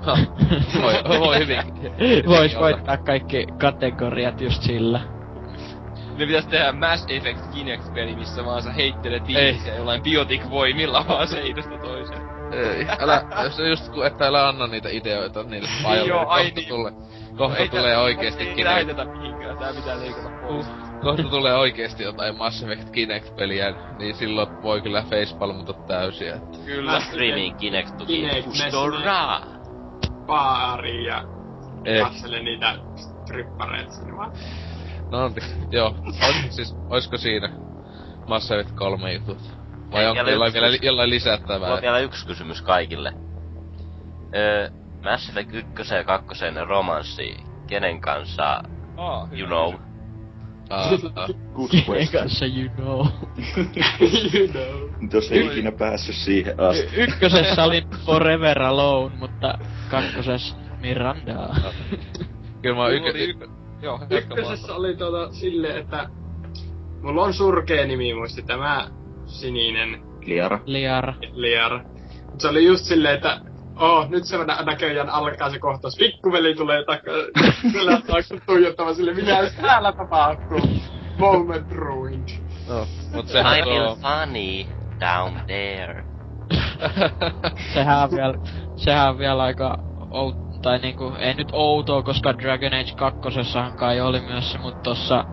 voi, 0.83 1.21
voi 1.21 1.39
hyvin. 1.39 1.59
Vois 2.29 2.59
voittaa 2.59 2.97
kaikki 2.97 3.47
kategoriat 3.59 4.41
just 4.41 4.63
sillä. 4.63 5.20
Ne 6.21 6.27
pitäis 6.27 6.47
tehdä 6.47 6.73
Mass 6.73 7.05
Effect 7.09 7.47
Kinect-peli, 7.55 8.15
missä 8.17 8.45
vaan 8.45 8.63
sä 8.63 8.73
heittelet 8.73 9.23
Ei. 9.29 9.49
ihmisiä 9.49 9.75
jollain 9.75 10.03
biotic-voimilla 10.03 11.05
vaan 11.09 11.29
seinästä 11.29 11.79
toiseen. 11.79 12.21
Ei, 12.53 12.87
älä, 12.99 13.25
se 13.51 13.69
just 13.69 13.89
kun, 13.89 14.07
että 14.07 14.27
älä 14.27 14.49
anna 14.49 14.67
niitä 14.67 14.89
ideoita 14.93 15.43
niille 15.43 15.69
pajoille. 15.83 16.09
Joo, 16.09 16.27
ai 16.29 16.45
kohta 16.45 16.61
niin. 16.61 16.69
tulee, 16.69 16.93
kohta 17.37 17.57
Ei 17.59 17.69
tulee 17.69 17.91
tää- 17.93 18.01
oikeesti 18.01 18.43
Ei 18.43 18.47
Kinect. 18.55 18.65
lähetetä 18.69 19.05
mihinkään, 19.05 19.59
tää 19.59 19.73
pitää 19.75 19.99
leikata 20.01 20.31
pois. 20.49 20.67
Kohta 21.03 21.23
tulee 21.23 21.55
oikeesti 21.55 22.03
jotain 22.03 22.37
Mass 22.39 22.63
Effect 22.63 22.91
Kinect-peliä, 22.91 23.75
niin 23.99 24.15
silloin 24.15 24.63
voi 24.63 24.81
kyllä 24.81 25.03
facepalmuta 25.03 25.73
täysiä. 25.73 26.35
Että. 26.35 26.59
Kyllä. 26.67 27.01
Streaming 27.01 27.59
Kinect 27.59 27.97
tuki. 27.97 28.13
Kinect, 28.17 28.47
baariin 30.27 31.05
ja 31.05 31.25
Ei. 31.85 32.01
katsele 32.03 32.43
niitä 32.43 32.75
strippareita 32.97 33.93
sinne 33.93 34.17
vaan. 34.17 34.33
No 35.11 35.29
niin, 35.29 35.69
joo. 35.71 35.95
Ois, 36.05 36.57
siis, 36.57 36.77
oisko 36.91 37.17
siinä 37.19 37.49
Mass 38.29 38.51
Effect 38.51 38.77
3 38.77 39.13
jutut? 39.13 39.39
Vai 39.91 40.03
Ei, 40.03 40.09
onko 40.09 40.31
jollain 40.31 40.49
yksi 40.49 40.61
vielä 40.61 40.77
jollain 40.83 41.07
Mulla 41.09 41.15
lisättävää? 41.15 41.75
on 41.75 41.83
vielä 41.83 41.99
yksi 41.99 42.27
kysymys 42.27 42.63
kaikille. 42.63 43.13
Öö, 44.37 44.71
Mass 45.05 45.29
Effect 45.29 45.55
1 45.55 45.95
ja 45.95 46.05
2 46.05 46.45
romanssi, 46.67 47.37
kenen 47.67 48.01
kanssa, 48.01 48.63
Aa, 48.97 49.29
you 49.33 49.47
know? 49.47 49.75
Ah, 50.71 50.93
ah. 51.15 51.29
Good 51.55 51.71
Kenen 51.71 51.87
question. 51.89 52.23
kanssa 52.23 52.47
you 52.47 52.69
know. 52.77 53.07
you 54.35 54.49
know. 54.49 55.09
Jos 55.13 55.33
ei 55.33 55.47
ikinä 55.47 55.73
päässyt 55.73 56.15
siihen 56.15 56.61
asti. 56.61 56.97
Y- 56.97 57.03
ykkösessä 57.05 57.65
oli 57.65 57.83
Forever 58.07 58.63
Alone, 58.63 59.17
mutta 59.17 59.59
kakkosessa 59.91 60.57
Miranda. 60.81 61.33
Kyllä 62.63 62.77
mä 62.77 62.83
oon 62.83 62.93
Mulla 62.95 63.11
ykkö... 63.19 63.60
Joo. 63.83 64.01
Ykkösessä 64.11 64.75
oli 64.75 64.97
tuota 64.97 65.33
silleen, 65.33 65.77
että 65.77 66.09
mulla 67.03 67.23
on 67.23 67.35
surkea 67.35 67.87
nimi 67.87 68.15
muisti 68.15 68.43
tämä 68.43 68.89
sininen 69.27 70.03
Liara. 70.27 70.61
Liara. 70.65 71.15
Liara. 71.33 71.81
Mut 72.31 72.41
se 72.41 72.49
oli 72.49 72.65
just 72.65 72.85
silleen, 72.85 73.15
että 73.15 73.41
Oh, 73.81 74.09
nyt 74.11 74.25
se 74.25 74.45
nä- 74.45 74.63
näköjään 74.67 75.09
alkaa 75.11 75.51
se 75.51 75.59
kohtaus. 75.59 75.97
Pikkuveli 75.99 76.55
tulee. 76.55 76.85
Kyllä 77.73 78.01
taakse 78.07 78.41
tuijottamaan 78.47 78.95
sille, 78.95 79.15
mitä 79.15 79.51
täällä 79.61 79.93
tapahtuu. 79.93 80.61
Moment 81.19 81.73
ruined. 81.73 82.29
No, 82.69 82.87
mut 83.15 83.29
sehän 83.29 83.59
I'm 83.59 83.65
tuo... 83.65 83.97
funny 83.97 84.67
down 85.01 85.41
there. 85.47 86.05
sehän 87.75 87.99
on 88.03 88.11
vielä, 88.11 88.35
sehän 88.77 89.09
on 89.09 89.19
vielä 89.19 89.43
aika 89.43 89.79
out, 90.11 90.37
tai 90.63 90.79
niinku, 90.79 91.13
ei 91.19 91.35
nyt 91.35 91.49
outoa, 91.53 92.03
koska 92.03 92.39
Dragon 92.39 92.75
Age 92.75 92.93
2 92.97 93.21
kai 93.77 94.01
oli 94.01 94.21
myös 94.21 94.53
se, 94.53 94.59
mutta 94.59 94.81
tossa 94.83 95.25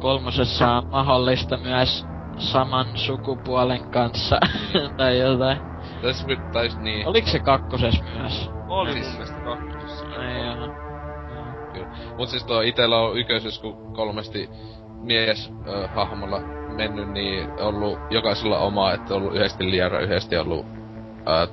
kolmosessa 0.00 0.68
on 0.68 0.86
mahdollista 0.90 1.56
myös 1.56 2.06
saman 2.38 2.86
sukupuolen 2.94 3.90
kanssa, 3.90 4.38
tai 4.96 5.18
jotain. 5.18 5.58
Tässä 6.02 6.26
pitäis 6.26 6.78
niin... 6.78 7.06
Oliko 7.06 7.28
se 7.28 7.38
kakkosessa 7.38 8.04
myös? 8.18 8.50
Oli 8.68 8.92
Siis- 8.92 9.06
mun 9.06 9.12
mielestä 9.14 9.40
kakkosessa. 9.40 10.06
Ei 10.06 10.46
joo. 10.46 10.82
Kyllä. 11.72 11.88
Mut 12.18 12.28
siis 12.28 12.44
tuo 12.44 12.60
itellä 12.60 12.98
on 12.98 13.18
ykkösessä, 13.18 13.62
kun 13.62 13.92
kolmesti 13.94 14.50
mies 15.02 15.52
ö, 15.68 15.88
hahmolla 15.88 16.40
mennyt, 16.76 17.08
niin 17.08 17.48
ollut 17.60 17.98
jokaisella 18.10 18.58
oma, 18.58 18.92
että 18.92 19.14
ollut 19.14 19.34
yhdesti 19.34 19.70
Liara, 19.70 20.00
yhdesti 20.00 20.36
ollut 20.36 20.66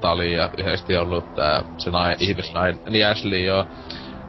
Tali 0.01 0.33
ja 0.33 0.49
yhdesti 0.57 0.97
ollut 0.97 1.33
tää 1.35 1.63
se 1.77 1.91
nai, 1.91 2.15
ihmisnain, 2.19 2.79
niin 2.89 3.07
Ashley 3.07 3.39
joo. 3.39 3.65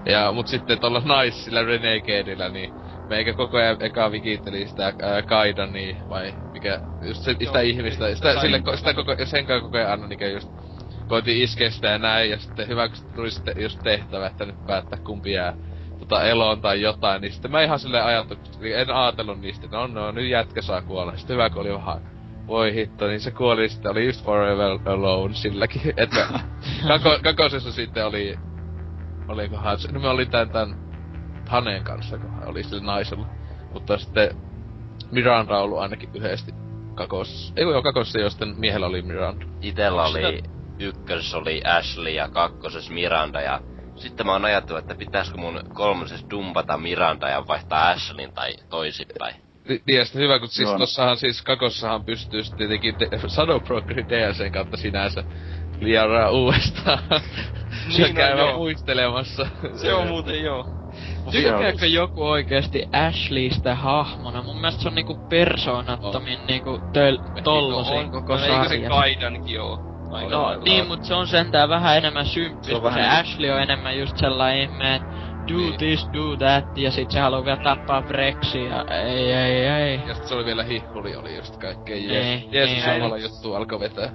Ja, 0.06 0.32
mut 0.32 0.46
sitten 0.46 0.80
tuolla 0.80 1.02
naisilla 1.04 1.62
Renegadeillä, 1.62 2.48
niin 2.48 2.70
meikä 3.08 3.34
koko 3.34 3.56
ajan 3.56 3.76
eka 3.80 4.10
vikitteli 4.10 4.66
sitä 4.66 4.92
ää, 5.02 5.22
Kaidani, 5.22 5.98
vai 6.08 6.34
mikä, 6.52 6.80
just 7.06 7.22
se, 7.22 7.36
sitä 7.44 7.60
ihmistä, 7.60 8.14
sitä, 8.14 8.40
sille, 8.40 8.62
sitä 8.76 8.94
koko, 8.94 9.16
sen 9.24 9.46
kanssa 9.46 9.60
koko 9.60 9.78
ajan 9.78 10.08
niinkö 10.08 10.28
just 10.28 10.48
koitin 11.08 11.42
iskeä 11.42 11.70
sitä 11.70 11.88
ja 11.88 11.98
näin, 11.98 12.30
ja 12.30 12.38
sitten 12.38 12.68
hyvä, 12.68 12.88
kun 12.88 12.96
tuli 13.14 13.30
sitten 13.30 13.54
just 13.62 13.80
tehtävä, 13.82 14.26
että 14.26 14.46
nyt 14.46 14.56
päättää 14.66 14.98
kumpi 15.04 15.32
jää 15.32 15.54
tota 15.98 16.22
eloon 16.24 16.60
tai 16.60 16.80
jotain, 16.80 17.22
niin 17.22 17.32
sitten 17.32 17.50
mä 17.50 17.62
ihan 17.62 17.78
silleen 17.78 18.04
ajattu, 18.04 18.34
en 18.74 18.90
ajatellut 18.90 19.40
niistä, 19.40 19.66
että 19.66 19.76
no, 19.76 19.86
no 19.86 20.12
nyt 20.12 20.30
jätkä 20.30 20.62
saa 20.62 20.82
kuolla. 20.82 21.16
Sitten 21.16 21.34
hyvä, 21.34 21.50
kun 21.50 21.60
oli 21.60 21.72
vähän 21.72 22.19
voi 22.50 22.74
hitto, 22.74 23.06
niin 23.06 23.20
se 23.20 23.30
kuoli 23.30 23.68
sitten, 23.68 23.90
oli 23.90 24.06
just 24.06 24.24
Forever 24.24 24.78
Alone 24.84 25.34
silläkin, 25.34 25.82
että 25.96 26.28
kako, 26.88 27.18
kakosessa 27.22 27.72
sitten 27.72 28.06
oli, 28.06 28.38
olikohan, 29.28 29.78
no 29.92 30.00
mä 30.00 30.10
olin 30.10 30.30
tän, 30.30 30.50
tän 30.50 30.90
Haneen 31.48 31.84
kanssa, 31.84 32.18
kun 32.18 32.30
hän 32.30 32.48
oli 32.48 32.62
sillä 32.62 32.82
naisella. 32.82 33.26
Mutta 33.72 33.98
sitten 33.98 34.36
Miranda 35.10 35.56
on 35.56 35.62
ollut 35.62 35.78
ainakin 35.78 36.10
yhdesti 36.14 36.54
kakos. 36.94 37.52
Ei 37.56 37.64
joo, 37.64 37.82
kakosessa 37.82 38.18
jo 38.18 38.30
sitten 38.30 38.54
miehellä 38.58 38.86
oli 38.86 39.02
Miranda. 39.02 39.46
Itellä 39.60 40.02
oli, 40.02 40.42
ykkösessä 40.78 41.38
oli 41.38 41.62
Ashley 41.64 42.12
ja 42.12 42.28
kakkosessa 42.28 42.92
Miranda 42.92 43.40
ja 43.40 43.60
sitten 43.96 44.26
mä 44.26 44.32
oon 44.32 44.44
ajatellut, 44.44 44.82
että 44.84 44.94
pitäisikö 44.94 45.38
mun 45.38 45.60
kolmosessa 45.72 46.30
dumpata 46.30 46.76
Miranda 46.76 47.28
ja 47.28 47.46
vaihtaa 47.48 47.88
Ashleyn 47.88 48.32
tai 48.32 48.54
toisinpäin. 48.68 49.49
Niin, 49.68 49.82
ja 49.98 50.04
sitten 50.04 50.22
hyvä, 50.22 50.38
kun 50.38 50.48
siis 50.48 50.68
Joo. 50.68 50.78
tossahan 50.78 51.16
siis 51.16 51.42
kakossahan 51.42 52.04
pystyy 52.04 52.42
sitten 52.42 52.58
tietenkin 52.58 52.98
de- 52.98 53.28
Shadow 53.28 53.60
Brokerin 53.60 54.08
DLCn 54.08 54.52
kautta 54.52 54.76
sinänsä 54.76 55.24
liaraa 55.80 56.30
uudestaan. 56.30 56.98
niin, 57.98 58.14
no, 58.14 58.38
joo. 58.38 58.56
muistelemassa. 58.56 59.46
Se 59.74 59.94
on 59.94 60.06
muuten 60.06 60.42
joo. 60.42 60.66
Tykkääkö 61.30 61.86
joku 61.86 62.22
oikeesti 62.22 62.84
Ashleystä 62.92 63.74
hahmona? 63.74 64.42
Mun 64.42 64.56
mielestä 64.56 64.82
se 64.82 64.88
on 64.88 64.94
niinku 64.94 65.18
persoonattomin 65.28 66.38
oh. 66.40 66.46
niinku 66.46 66.70
töl- 66.76 67.42
tollosin 67.42 68.06
no, 68.06 68.10
koko 68.12 68.32
no, 68.32 68.38
sarjassa. 68.38 68.74
Eikö 68.74 68.84
se 68.84 68.90
Kaidankin 68.90 69.60
oo? 69.60 69.90
No 70.30 70.60
niin, 70.64 70.86
mut 70.86 71.04
se 71.04 71.14
on 71.14 71.26
sentään 71.26 71.68
vähän 71.68 71.96
enemmän 71.96 72.26
symppis, 72.26 72.66
se, 72.66 72.82
vähän... 72.82 73.02
se 73.02 73.08
Ashley 73.08 73.50
on 73.50 73.62
enemmän 73.62 73.98
just 73.98 74.16
sellainen 74.16 74.70
do 75.48 75.56
niin. 75.56 75.78
this, 75.78 76.08
do 76.12 76.36
that, 76.36 76.78
ja 76.78 76.90
sit 76.90 77.10
se 77.10 77.20
haluaa 77.20 77.44
vielä 77.44 77.60
tappaa 77.62 78.02
Brexia. 78.02 78.84
Ei, 78.84 79.32
ei, 79.32 79.66
ei. 79.66 80.00
Ja 80.06 80.14
sit 80.14 80.24
se 80.24 80.34
oli 80.34 80.44
vielä 80.44 80.62
hihuli, 80.62 81.16
oli 81.16 81.36
just 81.36 81.56
kaikkea 81.56 81.96
jees. 81.96 82.24
Niin, 82.24 82.52
Jeesus 82.52 82.86
niin, 82.86 82.94
Jumala 82.94 83.16
juttu 83.16 83.54
alkoi 83.54 83.80
vetää. 83.80 84.10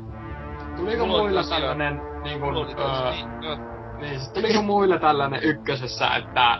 Tuliko 0.77 1.07
muilla 1.07 1.43
tällainen 1.43 2.01
niinku... 2.23 2.45
Öö, 2.47 3.55
niin, 3.99 4.19
tuliko 4.33 4.61
muilla 4.61 4.99
tällainen 4.99 5.43
ykkösessä, 5.43 6.07
että 6.15 6.59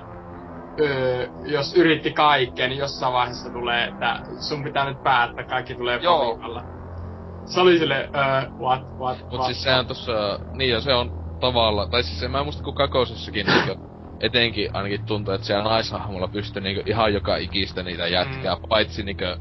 öö, 0.79 1.27
jos 1.45 1.77
yritti 1.77 2.11
kaikkea, 2.11 2.67
niin 2.67 2.79
jossain 2.79 3.13
vaiheessa 3.13 3.49
tulee, 3.49 3.87
että 3.87 4.19
sun 4.39 4.63
pitää 4.63 4.85
nyt 4.85 5.03
päättää, 5.03 5.43
kaikki 5.43 5.75
tulee 5.75 5.99
porukalla. 5.99 6.63
Se 7.45 7.61
oli 7.61 7.77
sille, 7.79 8.09
öö, 8.15 8.49
what, 8.59 8.81
what, 8.99 9.17
Mut 9.21 9.33
what, 9.33 9.45
siis 9.45 9.63
sehän 9.63 9.87
tossa, 9.87 10.39
niin 10.53 10.71
ja 10.71 10.81
se 10.81 10.93
on 10.93 11.25
tavalla, 11.39 11.87
tai 11.87 12.03
siis 12.03 12.31
mä 12.31 12.43
muista 12.43 12.63
kun 12.63 12.75
kakosessakin 12.75 13.45
etenkin 14.19 14.75
ainakin 14.75 15.05
tuntuu, 15.05 15.33
että 15.33 15.47
siellä 15.47 15.63
naishahmolla 15.63 16.27
pystyy 16.27 16.61
niinkö 16.61 16.83
ihan 16.85 17.13
joka 17.13 17.37
ikistä 17.37 17.83
niitä 17.83 18.07
jätkää, 18.07 18.55
mm. 18.55 18.61
paitsi 18.69 19.03
niinkö 19.03 19.37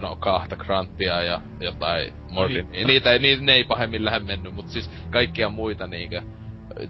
no 0.00 0.16
kahta 0.16 0.56
Grantia 0.56 1.22
ja 1.22 1.40
jotain 1.60 2.12
Mordin. 2.30 2.68
Niitä 2.86 3.12
ei, 3.12 3.18
niitä, 3.18 3.42
ne 3.42 3.52
ei 3.52 3.64
pahemmin 3.64 4.04
lähde 4.04 4.18
mennyt, 4.18 4.54
mutta 4.54 4.72
siis 4.72 4.90
kaikkia 5.10 5.48
muita 5.48 5.86
niinkö 5.86 6.22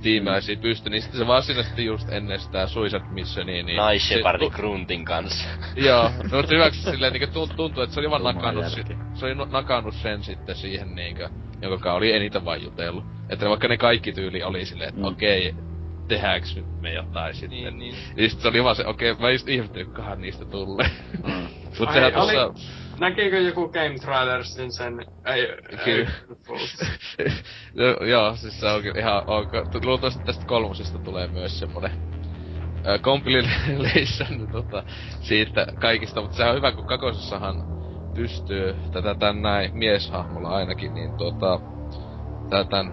tiimeläisiä 0.03 0.55
mm. 0.55 0.61
pysty, 0.61 0.91
niin 0.91 1.03
sitten 1.03 1.21
se 1.21 1.27
varsinaisesti 1.27 1.85
just 1.85 2.09
ennen 2.09 2.41
sitä 2.41 2.67
Suicide 2.67 3.05
Missionia, 3.11 3.63
niin... 3.63 3.81
Nice 3.91 4.05
Shepherdin 4.05 4.53
Gruntin 4.53 5.05
kanssa. 5.05 5.49
joo, 5.77 6.03
no 6.31 6.37
mutta 6.37 6.55
hyväksi 6.55 6.83
silleen 6.83 7.13
niinku 7.13 7.47
tuntuu, 7.57 7.83
että 7.83 7.95
se 7.95 8.01
oli 8.01 8.11
vaan 8.11 8.23
nakannut, 8.23 8.67
si- 8.67 8.97
se 9.15 9.27
oli 9.27 9.35
nakannut 9.35 9.95
sen 9.95 10.23
sitten 10.23 10.57
siihen 10.57 10.95
niinkö, 10.95 11.29
joka 11.63 11.93
oli 11.93 12.13
eniten 12.13 12.45
vain 12.45 12.63
jutellut. 12.63 13.05
Että 13.29 13.49
vaikka 13.49 13.69
ne 13.69 13.77
kaikki 13.77 14.13
tyyli 14.13 14.43
oli 14.43 14.65
silleen, 14.65 14.89
että 14.89 15.01
mm. 15.01 15.07
okei, 15.07 15.51
okay, 15.51 15.63
tehdäänkö 16.09 16.47
nyt 16.57 16.81
me 16.81 16.93
jotain 16.93 17.35
sitten. 17.35 17.51
Niin, 17.51 17.79
niin. 17.79 17.95
Ja 18.17 18.29
sit 18.29 18.41
se 18.41 18.49
oli 18.49 18.65
vaan 18.65 18.77
se, 18.77 18.87
okei, 18.87 19.11
okay, 19.11 19.23
mä 19.23 19.31
just 19.31 19.49
ihmettelin, 19.49 19.87
kukahan 19.87 20.21
niistä 20.21 20.45
tulee. 20.45 20.91
Mm. 21.27 21.33
Mut 21.79 21.93
sehän 21.93 22.13
tossa... 22.13 22.47
Oli... 22.47 22.55
Näkikö 23.01 23.41
joku 23.41 23.69
Game 23.69 23.95
Trailersin 24.01 24.73
sen? 24.73 25.07
Ei, 25.27 25.49
Kyllä. 25.85 26.11
Ei, 27.19 27.27
no, 28.01 28.07
joo, 28.07 28.37
siis 28.37 28.61
se 28.61 28.67
onkin 28.67 28.99
ihan 28.99 29.23
ok. 29.27 29.53
Luultavasti 29.85 30.25
tästä 30.25 30.47
kolmosesta 30.47 30.99
tulee 30.99 31.27
myös 31.27 31.59
semmonen 31.59 31.91
äh, 32.87 33.01
compilation 33.01 34.49
tota, 34.53 34.85
siitä 35.21 35.67
kaikista, 35.81 36.21
mutta 36.21 36.37
sehän 36.37 36.51
on 36.51 36.57
hyvä, 36.57 36.73
kun 36.73 36.87
kakosessahan 36.87 37.65
pystyy 38.15 38.75
tätä 38.93 39.15
tän 39.15 39.43
näin 39.43 39.77
mieshahmolla 39.77 40.49
ainakin, 40.49 40.95
niin 40.95 41.13
tota, 41.13 41.61
tän 42.71 42.93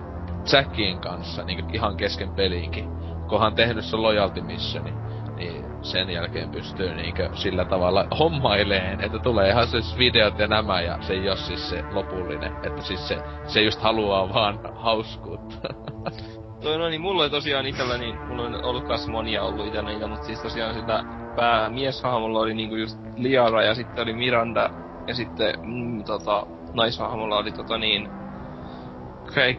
Jackin 0.54 1.00
kanssa 1.00 1.44
niin 1.44 1.76
ihan 1.76 1.98
kesken 1.98 2.30
peliinkin. 2.30 3.01
Kohan 3.32 3.56
tehnyt 3.56 3.86
se 3.86 3.98
loyalty 3.98 4.42
missioni, 4.42 4.94
niin 5.36 5.66
sen 5.82 6.10
jälkeen 6.10 6.50
pystyy 6.50 6.94
niinkö 6.94 7.30
sillä 7.34 7.66
tavalla 7.66 8.08
hommaileen, 8.20 9.02
että 9.02 9.20
tulee 9.20 9.50
ihan 9.50 9.68
siis 9.68 9.98
videot 9.98 10.40
ja 10.40 10.48
nämä 10.48 10.82
ja 10.82 10.98
se 11.02 11.14
ei 11.14 11.30
oo 11.30 11.36
siis 11.36 11.70
se 11.70 11.84
lopullinen. 11.92 12.54
Että 12.64 12.82
siis 12.82 13.08
se, 13.08 13.18
se 13.48 13.62
just 13.62 13.82
haluaa 13.82 14.34
vaan 14.34 14.60
hauskuutta. 14.76 15.58
No, 16.64 16.78
no 16.78 16.90
niin, 16.90 17.02
mulla 17.02 17.22
oli 17.22 17.30
tosiaan 17.30 17.66
itellä, 17.66 17.98
niin 17.98 18.16
mulla 18.28 18.44
on 18.44 18.64
ollut 18.64 18.88
kas 18.88 19.08
monia 19.08 19.44
ollut 19.44 19.68
itellä 19.68 19.90
niitä, 19.90 20.08
mutta 20.08 20.26
siis 20.26 20.40
tosiaan 20.40 20.76
sitä 20.76 21.04
päämieshahmolla 21.36 22.40
oli 22.40 22.54
niinku 22.54 22.76
just 22.76 23.00
Liara 23.18 23.64
ja 23.64 23.76
sitten 23.76 24.04
oli 24.04 24.14
Miranda 24.14 24.70
ja 25.08 25.16
sitten 25.16 25.56
mm, 25.62 26.04
tota, 26.04 26.46
naishahmolla 26.74 27.38
oli 27.38 27.52
tota 27.52 27.78
niin 27.78 28.10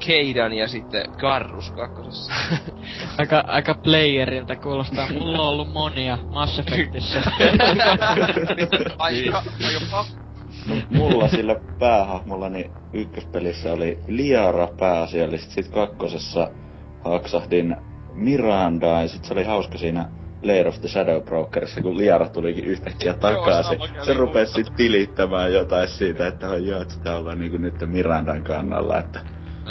Keidan 0.06 0.52
ja 0.52 0.68
sitten 0.68 1.12
Karrus 1.20 1.70
kakkosessa. 1.70 2.32
aika, 3.18 3.44
aika 3.46 3.74
playerilta 3.74 4.56
kuulostaa. 4.56 5.08
Mulla 5.12 5.42
on 5.42 5.48
ollut 5.48 5.72
monia 5.72 6.18
Mass 6.30 6.58
Effectissä. 6.58 7.22
aika, 8.98 9.42
aika 9.66 10.04
Mulla 10.90 11.28
sillä 11.28 11.56
päähahmolla 11.78 12.46
ykköspelissä 12.92 13.72
oli 13.72 13.98
Liara 14.06 14.68
pääasiallisesti, 14.80 15.54
sit 15.54 15.68
kakkosessa 15.68 16.50
haksahdin 17.04 17.76
Mirandaa 18.14 19.02
ja 19.02 19.08
sit 19.08 19.24
se 19.24 19.32
oli 19.32 19.44
hauska 19.44 19.78
siinä 19.78 20.08
Lair 20.42 20.68
of 20.68 20.80
the 20.80 20.88
Shadow 20.88 21.22
Brokerissa, 21.22 21.82
kun 21.82 21.98
Liara 21.98 22.28
tulikin 22.28 22.64
yhtäkkiä 22.64 23.14
takaisin. 23.14 23.78
se 24.04 24.12
rupesi 24.12 24.52
sit 24.52 24.76
tilittämään 24.76 25.52
jotain 25.52 25.88
siitä, 25.88 26.26
että 26.26 26.46
joo, 26.46 26.82
että 26.82 26.94
sitä 26.94 27.16
ollaan 27.16 27.38
niinku 27.38 27.56
nyt 27.56 27.74
Mirandan 27.86 28.42
kannalla, 28.42 28.98
että 28.98 29.20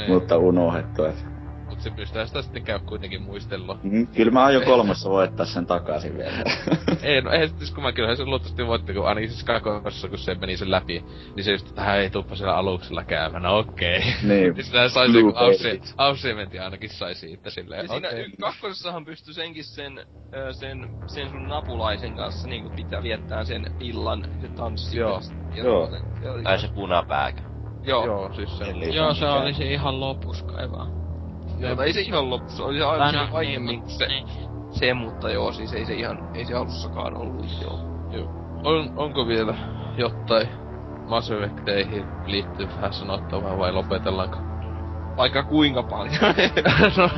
niin. 0.02 0.14
Mutta 0.14 0.38
unohdettu, 0.38 1.06
et. 1.06 1.26
Mut 1.72 1.82
se 1.82 1.90
pystyy 1.90 2.28
sitä 2.28 2.42
sitten 2.42 2.64
käy 2.64 2.80
kuitenkin 2.80 3.22
muistella. 3.22 3.80
Mm, 3.84 4.08
kyllä 4.08 4.32
mä 4.32 4.44
aion 4.44 4.64
kolmassa 4.64 5.10
voittaa 5.10 5.46
sen 5.46 5.66
takaisin 5.66 6.18
vielä. 6.18 6.44
ei, 7.04 7.22
no 7.22 7.32
ei 7.32 7.48
siis 7.48 7.72
kun 7.72 7.84
mä 7.84 7.92
kyllähän 7.92 8.18
se 8.18 8.26
luultavasti 8.26 8.68
voitti, 8.68 8.94
kun 8.94 9.08
ainakin 9.08 9.30
siis 9.30 9.44
kakossa, 9.44 10.10
kun 10.10 10.18
se 10.18 10.36
meni 10.36 10.58
sen 10.58 10.72
läpi, 10.72 11.06
niin 11.36 11.44
se 11.44 11.52
just, 11.52 11.70
että 11.70 11.82
hän 11.82 12.00
ei 12.00 12.10
tuppa 12.10 12.36
siellä 12.36 12.56
aluksella 12.56 13.04
käymään, 13.04 13.44
no 13.44 13.58
okei. 13.58 13.98
Okay. 13.98 14.12
Niin. 14.24 14.54
niin 14.56 14.66
sitä 14.66 14.90
sai 14.90 15.12
se, 15.12 15.22
kun 15.22 15.34
Aussiementti 15.98 16.60
ainakin 16.60 16.90
sai 16.90 17.16
siitä 17.16 17.50
silleen, 17.50 17.86
okei. 17.86 17.98
Okay. 17.98 18.12
Siinä 18.12 18.36
kakkosessahan 18.40 19.06
pystyi 19.06 19.34
senkin 19.34 19.64
sen, 19.64 20.06
sen, 20.52 20.90
sen 21.08 21.30
sun 21.30 21.48
napulaisen 21.48 22.14
kanssa 22.14 22.48
niinku 22.48 22.70
pitää 22.76 23.04
viettää 23.04 23.44
sen 23.44 23.72
illan, 23.80 24.26
se 24.42 24.48
tanssi. 24.48 24.98
Joo. 24.98 25.22
Joo. 25.56 25.90
Tai 26.44 26.60
se 26.60 26.68
punapääkä. 26.68 27.51
Joo. 27.84 28.06
Joo, 28.06 28.34
siis 28.34 28.58
se. 28.58 28.64
Eli 28.64 28.96
Joo, 28.96 29.14
se 29.14 29.30
oli 29.30 29.54
se 29.54 29.64
ihan 29.64 30.00
lopus 30.00 30.44
kai 30.44 30.72
vaan. 30.72 30.92
Joo, 31.60 31.76
tai 31.76 31.88
ei 31.88 31.94
se 31.94 32.02
ihan 32.02 32.30
lopus, 32.30 32.58
se 32.58 32.64
oli 32.64 32.78
se 32.78 32.86
aivan 32.86 33.14
no, 33.14 33.28
aiemmin 33.34 33.80
niin, 33.80 33.90
se, 33.90 34.08
niin. 34.08 34.28
se, 34.72 34.94
mutta 34.94 35.30
joo, 35.30 35.52
siis 35.52 35.74
ei 35.74 35.86
se 35.86 35.94
ihan, 35.94 36.30
ei 36.34 36.46
se 36.46 36.54
alussakaan 36.54 37.18
ollut, 37.18 37.46
joo. 37.62 37.80
Joo. 38.12 38.28
On, 38.64 38.94
onko 38.96 39.28
vielä 39.28 39.56
jotain 39.98 40.48
Mass 41.08 41.32
Effecteihin 41.32 42.06
liittyvää 42.26 42.92
sanottavaa 42.92 43.58
vai 43.58 43.72
lopetellaanko? 43.72 44.38
Vaikka 45.18 45.44
kuinka 45.44 45.84
paljon. 45.84 46.16
no, 46.98 47.10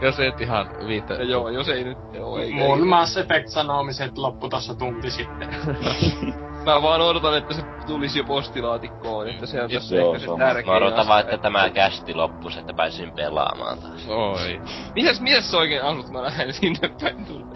jos 0.00 0.20
et 0.20 0.40
ihan 0.40 0.66
viitä. 0.86 1.14
Ja 1.14 1.24
joo, 1.24 1.48
jos 1.48 1.68
ei 1.68 1.84
nyt 1.84 1.98
joo, 2.12 2.38
ei. 2.38 2.52
Mun 2.52 2.86
Mass 2.86 3.16
Effect 3.16 3.48
sanomiset 3.48 4.18
loppu 4.18 4.48
tunti 4.78 5.10
sitten. 5.10 5.48
Mä 6.66 6.82
vaan 6.82 7.00
odotan, 7.00 7.38
että 7.38 7.54
se 7.54 7.62
tulisi 7.86 8.18
jo 8.18 8.24
postilaatikkoon, 8.24 9.28
että 9.28 9.46
se 9.46 9.62
on 9.62 9.70
tässä 9.70 9.96
ehkä 9.96 10.18
se 10.18 10.26
tärkein 10.38 10.66
Mä 10.66 10.76
odotan 10.76 11.08
vaan, 11.08 11.20
että 11.20 11.38
tämä 11.38 11.70
kästi 11.70 12.14
loppus, 12.14 12.56
että 12.56 12.74
pääsin 12.74 13.12
pelaamaan 13.12 13.78
taas. 13.78 14.08
Oi. 14.08 14.60
Mitäs, 14.94 15.50
sä 15.50 15.56
oikein 15.56 15.82
asut, 15.82 16.10
mä 16.10 16.22
lähden 16.22 16.52
sinne 16.52 16.90
päin 17.00 17.26
tulla? 17.26 17.46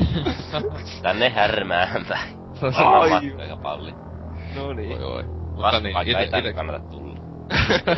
Tänne 1.03 1.29
härmään 1.29 2.07
päin. 2.09 2.37
Ai. 2.75 3.11
Aika 3.41 3.57
palli. 3.57 3.95
No 4.57 4.73
niin. 4.73 4.93
Oi, 4.93 5.05
oi. 5.05 5.23
Mutta 5.25 5.81
niin, 5.81 5.97
ite, 6.09 6.19
ei 6.19 6.31
tänne 6.31 6.53
kannata 6.53 6.79
tulla. 6.79 7.21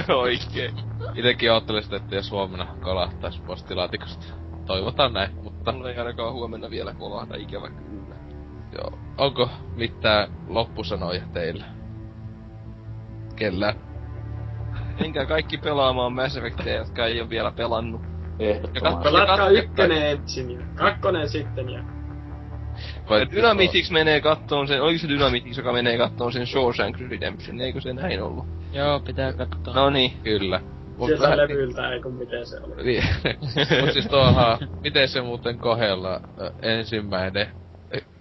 Oikein. 0.22 0.74
Itekin 1.14 1.52
oottelisin, 1.52 1.94
että 1.94 2.14
jos 2.14 2.30
huomenna 2.30 2.66
kolahtais 2.82 3.40
postilaatikosta. 3.46 4.26
Toivotaan 4.66 5.12
näin, 5.12 5.30
mutta... 5.42 5.72
Mulla 5.72 5.90
ei 5.90 5.98
ainakaan 5.98 6.32
huomenna 6.32 6.70
vielä 6.70 6.94
kolahda, 6.94 7.36
ikävä 7.36 7.70
kyllä. 7.70 8.11
Joo. 8.72 8.98
Onko 9.18 9.48
mitään 9.76 10.28
loppusanoja 10.48 11.22
teillä? 11.32 11.64
kellään. 13.36 13.74
Menkää 15.00 15.26
kaikki 15.26 15.58
pelaamaan 15.58 16.12
Mass 16.12 16.36
Effectia, 16.36 16.74
jotka 16.74 17.06
ei 17.06 17.20
ole 17.20 17.30
vielä 17.30 17.52
pelannut. 17.52 18.00
Ehdottomasti. 18.38 19.02
Pelatkaa 19.02 19.48
ykkönen 19.48 20.06
ensin 20.06 20.50
ja 20.50 20.66
kakkonen 20.74 21.28
sitten 21.28 21.70
ja... 21.70 21.82
Vai 23.10 23.26
Dynamitix 23.30 23.90
menee 23.90 24.20
kattoon 24.20 24.68
sen, 24.68 24.82
oliko 24.82 24.98
se 24.98 25.08
Dynamitix, 25.08 25.56
joka 25.56 25.72
menee 25.72 25.98
kattoon 25.98 26.32
sen 26.32 26.46
Shawshank 26.46 26.96
Redemption, 27.10 27.60
eikö 27.60 27.80
se 27.80 27.92
näin 27.92 28.22
ollut? 28.22 28.46
Joo, 28.72 29.00
pitää 29.00 29.32
katsoa. 29.32 29.74
No 29.74 29.90
niin. 29.90 30.12
Kyllä. 30.24 30.60
Mut 30.98 31.06
Sieltä 31.06 31.22
vähän- 31.22 31.38
levyltä 31.38 31.90
ei 31.90 32.00
kun 32.02 32.14
miten 32.14 32.46
se 32.46 32.60
oli. 32.60 32.84
Niin. 32.84 33.04
Mut 33.80 33.92
siis 33.92 34.06
tuohan, 34.06 34.58
miten 34.82 35.08
se 35.08 35.22
muuten 35.22 35.58
kohdella 35.58 36.20
ö, 36.40 36.52
ensimmäinen 36.62 37.46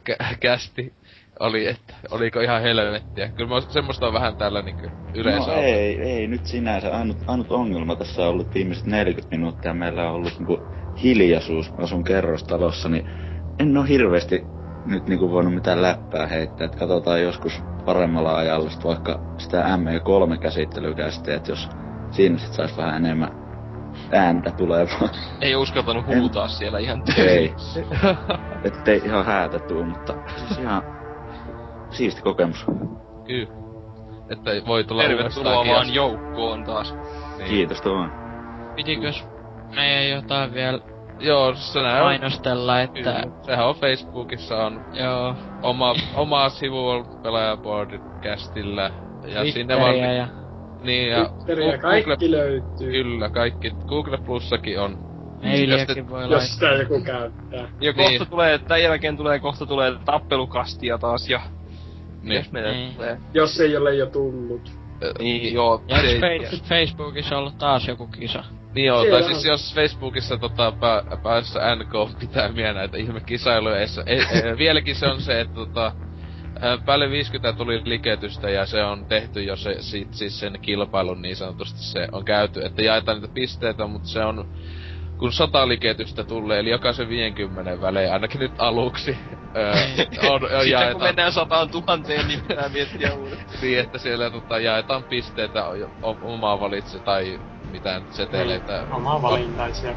kä- 0.09 0.37
kästi 0.39 0.95
oli, 1.39 1.67
että 1.67 1.95
oliko 2.11 2.39
ihan 2.41 2.61
helvettiä. 2.61 3.31
Kyllä 3.31 3.49
mä, 3.49 3.61
semmoista 3.61 4.07
on 4.07 4.13
vähän 4.13 4.37
tällä 4.37 4.61
niinku 4.61 4.87
yleensä 5.13 5.51
No 5.51 5.53
ollut. 5.53 5.65
ei, 5.65 6.01
ei 6.01 6.27
nyt 6.27 6.45
sinänsä. 6.45 6.97
Ainut, 6.97 7.17
ainut 7.27 7.51
ongelma 7.51 7.95
tässä 7.95 8.21
on 8.21 8.27
ollut 8.29 8.55
viimeiset 8.55 8.85
40 8.85 9.35
minuuttia. 9.37 9.73
Meillä 9.73 10.09
on 10.09 10.15
ollut 10.15 10.33
niinku 10.39 10.69
hiljaisuus. 11.03 11.71
Asun 11.77 12.03
kerrostalossa, 12.03 12.89
niin 12.89 13.09
en 13.59 13.77
oo 13.77 13.83
hirveästi 13.83 14.51
nyt 14.85 15.07
niinku 15.09 15.31
voinut 15.31 15.53
mitään 15.55 15.81
läppää 15.81 16.27
heittää. 16.27 16.65
Et 16.65 16.75
katsotaan 16.75 17.21
joskus 17.21 17.63
paremmalla 17.85 18.35
ajalla 18.37 18.69
sit 18.69 18.83
vaikka 18.83 19.23
sitä 19.39 19.63
ME3-käsittelykästiä, 19.77 21.35
että 21.35 21.51
jos 21.51 21.69
siinä 22.11 22.37
sit 22.37 22.53
sais 22.53 22.77
vähän 22.77 23.05
enemmän 23.05 23.31
ääntä 24.11 24.51
tulemaan. 24.51 25.09
Ei 25.41 25.55
uskaltanut 25.55 26.05
huutaa 26.05 26.47
siellä 26.47 26.79
ihan 26.79 27.03
ei. 27.17 27.53
Ettei 28.63 29.01
ihan 29.05 29.25
häätä 29.25 29.59
tuu, 29.59 29.83
mutta 29.83 30.13
siis 30.37 30.59
ihan 30.59 30.83
siisti 31.89 32.21
kokemus. 32.21 32.65
Kyllä. 33.25 33.61
Että 34.29 34.51
voi 34.67 34.83
tulla 34.83 35.03
Tervetuloa 35.03 35.65
vaan 35.65 35.93
joukkoon 35.93 36.63
taas. 36.63 36.95
Niin. 37.37 37.49
Kiitos 37.49 37.81
tuon. 37.81 38.11
Pitikös 38.75 39.27
meidän 39.75 40.09
jotain 40.09 40.53
vielä 40.53 40.79
Joo, 41.19 41.55
se 41.55 41.81
näin 41.81 42.01
on. 42.01 42.07
mainostella, 42.07 42.81
että... 42.81 42.99
Kyllä. 42.99 43.23
Sehän 43.41 43.67
on 43.67 43.75
Facebookissa 43.75 44.65
on 44.65 44.85
Joo, 44.93 45.35
oma, 45.61 45.95
oma 46.15 46.49
sivu 46.49 46.87
on 46.87 47.05
pelaajaboardcastillä. 47.23 48.91
Ja 49.25 49.51
sinne 49.51 49.79
vaan... 49.79 49.91
Twitteriä 49.91 50.13
ja... 50.13 50.40
Niin 50.83 51.09
ja... 51.09 51.25
Twitteriä 51.29 51.75
Gu- 51.77 51.81
kaikki 51.81 52.09
Google, 52.09 52.31
löytyy. 52.37 52.91
kyllä, 52.91 53.29
kaikki. 53.29 53.71
Google 53.87 54.17
Plussakin 54.17 54.79
on. 54.79 54.97
Meiliäkin 55.43 56.09
voi 56.09 56.21
Jos 56.21 56.29
laittaa. 56.31 56.47
sitä 56.47 56.67
joku 56.67 57.01
käyttää. 57.05 57.59
Ja 57.81 57.91
Niin. 57.91 57.95
kohta 57.95 58.25
tulee, 58.25 58.57
tämän 58.59 58.83
jälkeen 58.83 59.17
tulee, 59.17 59.39
kohta 59.39 59.65
tulee 59.65 59.93
tappelukastia 60.05 60.97
taas 60.97 61.29
ja... 61.29 61.41
Niin. 62.21 62.35
Jos 62.37 62.51
meillä 62.51 62.71
Niin. 62.71 62.93
tulee... 62.95 63.17
Jos 63.33 63.59
ei 63.59 63.77
ole 63.77 63.95
jo 63.95 64.05
tullut. 64.05 64.71
Niin, 65.19 65.53
joo. 65.53 65.83
Ja 65.87 65.97
Se 66.01 66.07
ei- 66.07 66.39
Fe- 66.39 66.63
Facebookissa 66.63 67.37
ollut 67.37 67.57
taas 67.57 67.87
joku 67.87 68.07
kisa? 68.07 68.43
Niin 68.75 68.85
joo, 68.85 69.01
Siellä 69.01 69.19
tai 69.19 69.29
siis 69.33 69.45
on. 69.45 69.51
jos 69.51 69.73
Facebookissa 69.75 70.37
tota, 70.37 70.71
pää, 70.79 71.03
päässä 71.23 71.59
NK 71.75 72.19
pitää 72.19 72.51
mieleen 72.51 72.75
näitä 72.75 72.97
ihmekisailuja, 72.97 73.79
ei, 73.79 73.87
se- 73.87 74.03
ei, 74.05 74.19
ei, 74.19 74.57
vieläkin 74.57 74.95
se 74.95 75.07
on 75.07 75.21
se, 75.21 75.41
että 75.41 75.53
tota, 75.55 75.91
päälle 76.85 77.09
50 77.09 77.57
tuli 77.57 77.81
liketystä 77.85 78.49
ja 78.49 78.65
se 78.65 78.83
on 78.83 79.05
tehty 79.05 79.43
jo 79.43 79.55
se, 79.55 79.75
sit, 79.79 80.13
siis 80.13 80.39
sen 80.39 80.59
kilpailun 80.61 81.21
niin 81.21 81.35
sanotusti 81.35 81.79
se 81.83 82.07
on 82.11 82.25
käyty, 82.25 82.65
että 82.65 82.81
jaetaan 82.81 83.21
niitä 83.21 83.33
pisteitä, 83.33 83.87
mutta 83.87 84.09
se 84.09 84.19
on 84.19 84.45
kun 85.21 85.33
sata 85.33 85.67
liketystä 85.67 86.23
tulee, 86.23 86.59
eli 86.59 86.69
jokaisen 86.69 87.09
50 87.09 87.81
välein, 87.81 88.13
ainakin 88.13 88.39
nyt 88.39 88.51
aluksi, 88.57 89.17
ää, 89.55 89.71
on, 89.73 89.77
on 89.77 89.87
Sitten 89.95 90.19
kun 90.21 90.69
jaetaan, 90.69 91.03
mennään 91.03 91.31
sataan 91.31 91.69
tuhanteen, 91.71 92.27
niin 92.27 92.41
pitää 92.47 92.69
miettiä 92.69 93.13
uudelleen. 93.13 93.47
niin, 93.61 93.79
että 93.79 93.97
siellä 93.97 94.29
tota, 94.31 94.59
jaetaan 94.59 95.03
pisteitä 95.05 95.65
o- 95.67 96.17
omaa 96.21 96.59
valitse 96.59 96.99
tai 96.99 97.39
mitään 97.71 98.05
seteleitä. 98.09 98.87
Oma 98.91 99.21
valintaisia 99.21 99.95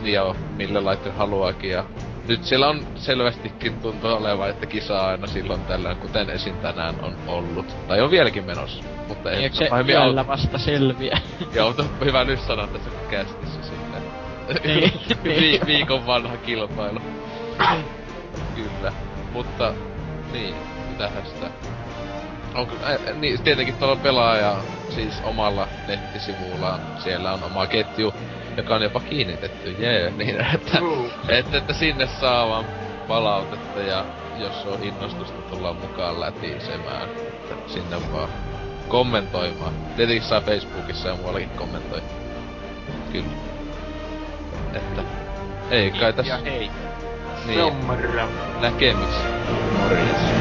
Niin 0.00 0.14
joo, 0.14 0.36
mille 0.48 0.80
laitteen 0.80 1.14
haluaakin 1.14 1.70
ja 1.70 1.84
nyt 2.28 2.44
siellä 2.44 2.68
on 2.68 2.86
selvästikin 2.96 3.78
tuntuu 3.80 4.10
olevan, 4.10 4.50
että 4.50 4.66
kisaa 4.66 5.06
aina 5.08 5.26
silloin 5.26 5.60
tällöin, 5.64 5.96
kuten 5.96 6.30
esim. 6.30 6.56
tänään 6.56 6.94
on 7.02 7.14
ollut. 7.26 7.76
Tai 7.88 8.00
on 8.00 8.10
vieläkin 8.10 8.44
menossa, 8.44 8.84
mutta 9.08 9.30
ei 9.30 9.42
Eikö 9.42 9.56
se 9.56 9.66
pahemmin 9.70 9.94
yöllä 9.94 10.20
auta. 10.20 10.32
vasta 10.32 10.58
selviä? 10.58 11.18
Joo, 11.54 11.68
mutta 11.68 11.84
hyvä 12.04 12.24
nyt 12.24 12.40
sanoa 12.40 12.66
tässä 12.66 12.90
kästissä 13.10 13.60
sitten. 13.62 14.02
Niin, 14.64 14.92
Vi- 15.24 15.60
viikon 15.66 16.06
vanha 16.06 16.36
kilpailu. 16.36 17.00
Kyllä. 18.54 18.92
Mutta, 19.32 19.74
niin, 20.32 20.54
mitähän 20.90 21.26
sitä... 21.26 21.46
Onko, 22.54 22.74
ä, 22.84 23.12
niin, 23.14 23.42
tietenkin 23.42 23.74
tuolla 23.74 23.96
pelaaja 23.96 24.56
siis 24.94 25.14
omalla 25.24 25.68
nettisivullaan, 25.88 26.80
siellä 26.98 27.32
on 27.32 27.42
oma 27.42 27.66
ketju, 27.66 28.14
joka 28.56 28.74
on 28.74 28.82
jopa 28.82 29.00
kiinnitetty, 29.00 29.76
jee, 29.78 30.10
niin 30.16 30.40
että, 30.54 30.78
että, 31.28 31.58
että 31.58 31.72
sinne 31.72 32.06
saa 32.06 32.48
vaan 32.48 32.64
palautetta 33.08 33.80
ja 33.80 34.04
jos 34.38 34.66
on 34.66 34.82
innostusta 34.82 35.42
tulla 35.42 35.72
mukaan 35.72 36.20
lätisemään, 36.20 37.08
että 37.50 37.72
sinne 37.72 38.12
vaan 38.12 38.28
kommentoimaan. 38.88 39.72
Tietenkin 39.96 40.28
saa 40.28 40.40
Facebookissa 40.40 41.08
ja 41.08 41.14
muuallakin 41.14 41.50
kommentoida. 41.50 42.06
Kyllä. 43.12 43.32
Että 44.74 45.02
ei 45.70 45.90
kai 45.90 46.12
tässä 46.12 46.32
Ja 46.32 46.38
hei. 46.38 46.70
niin 47.46 47.74
näkemiksi. 48.60 49.20
Morjens. 49.78 50.31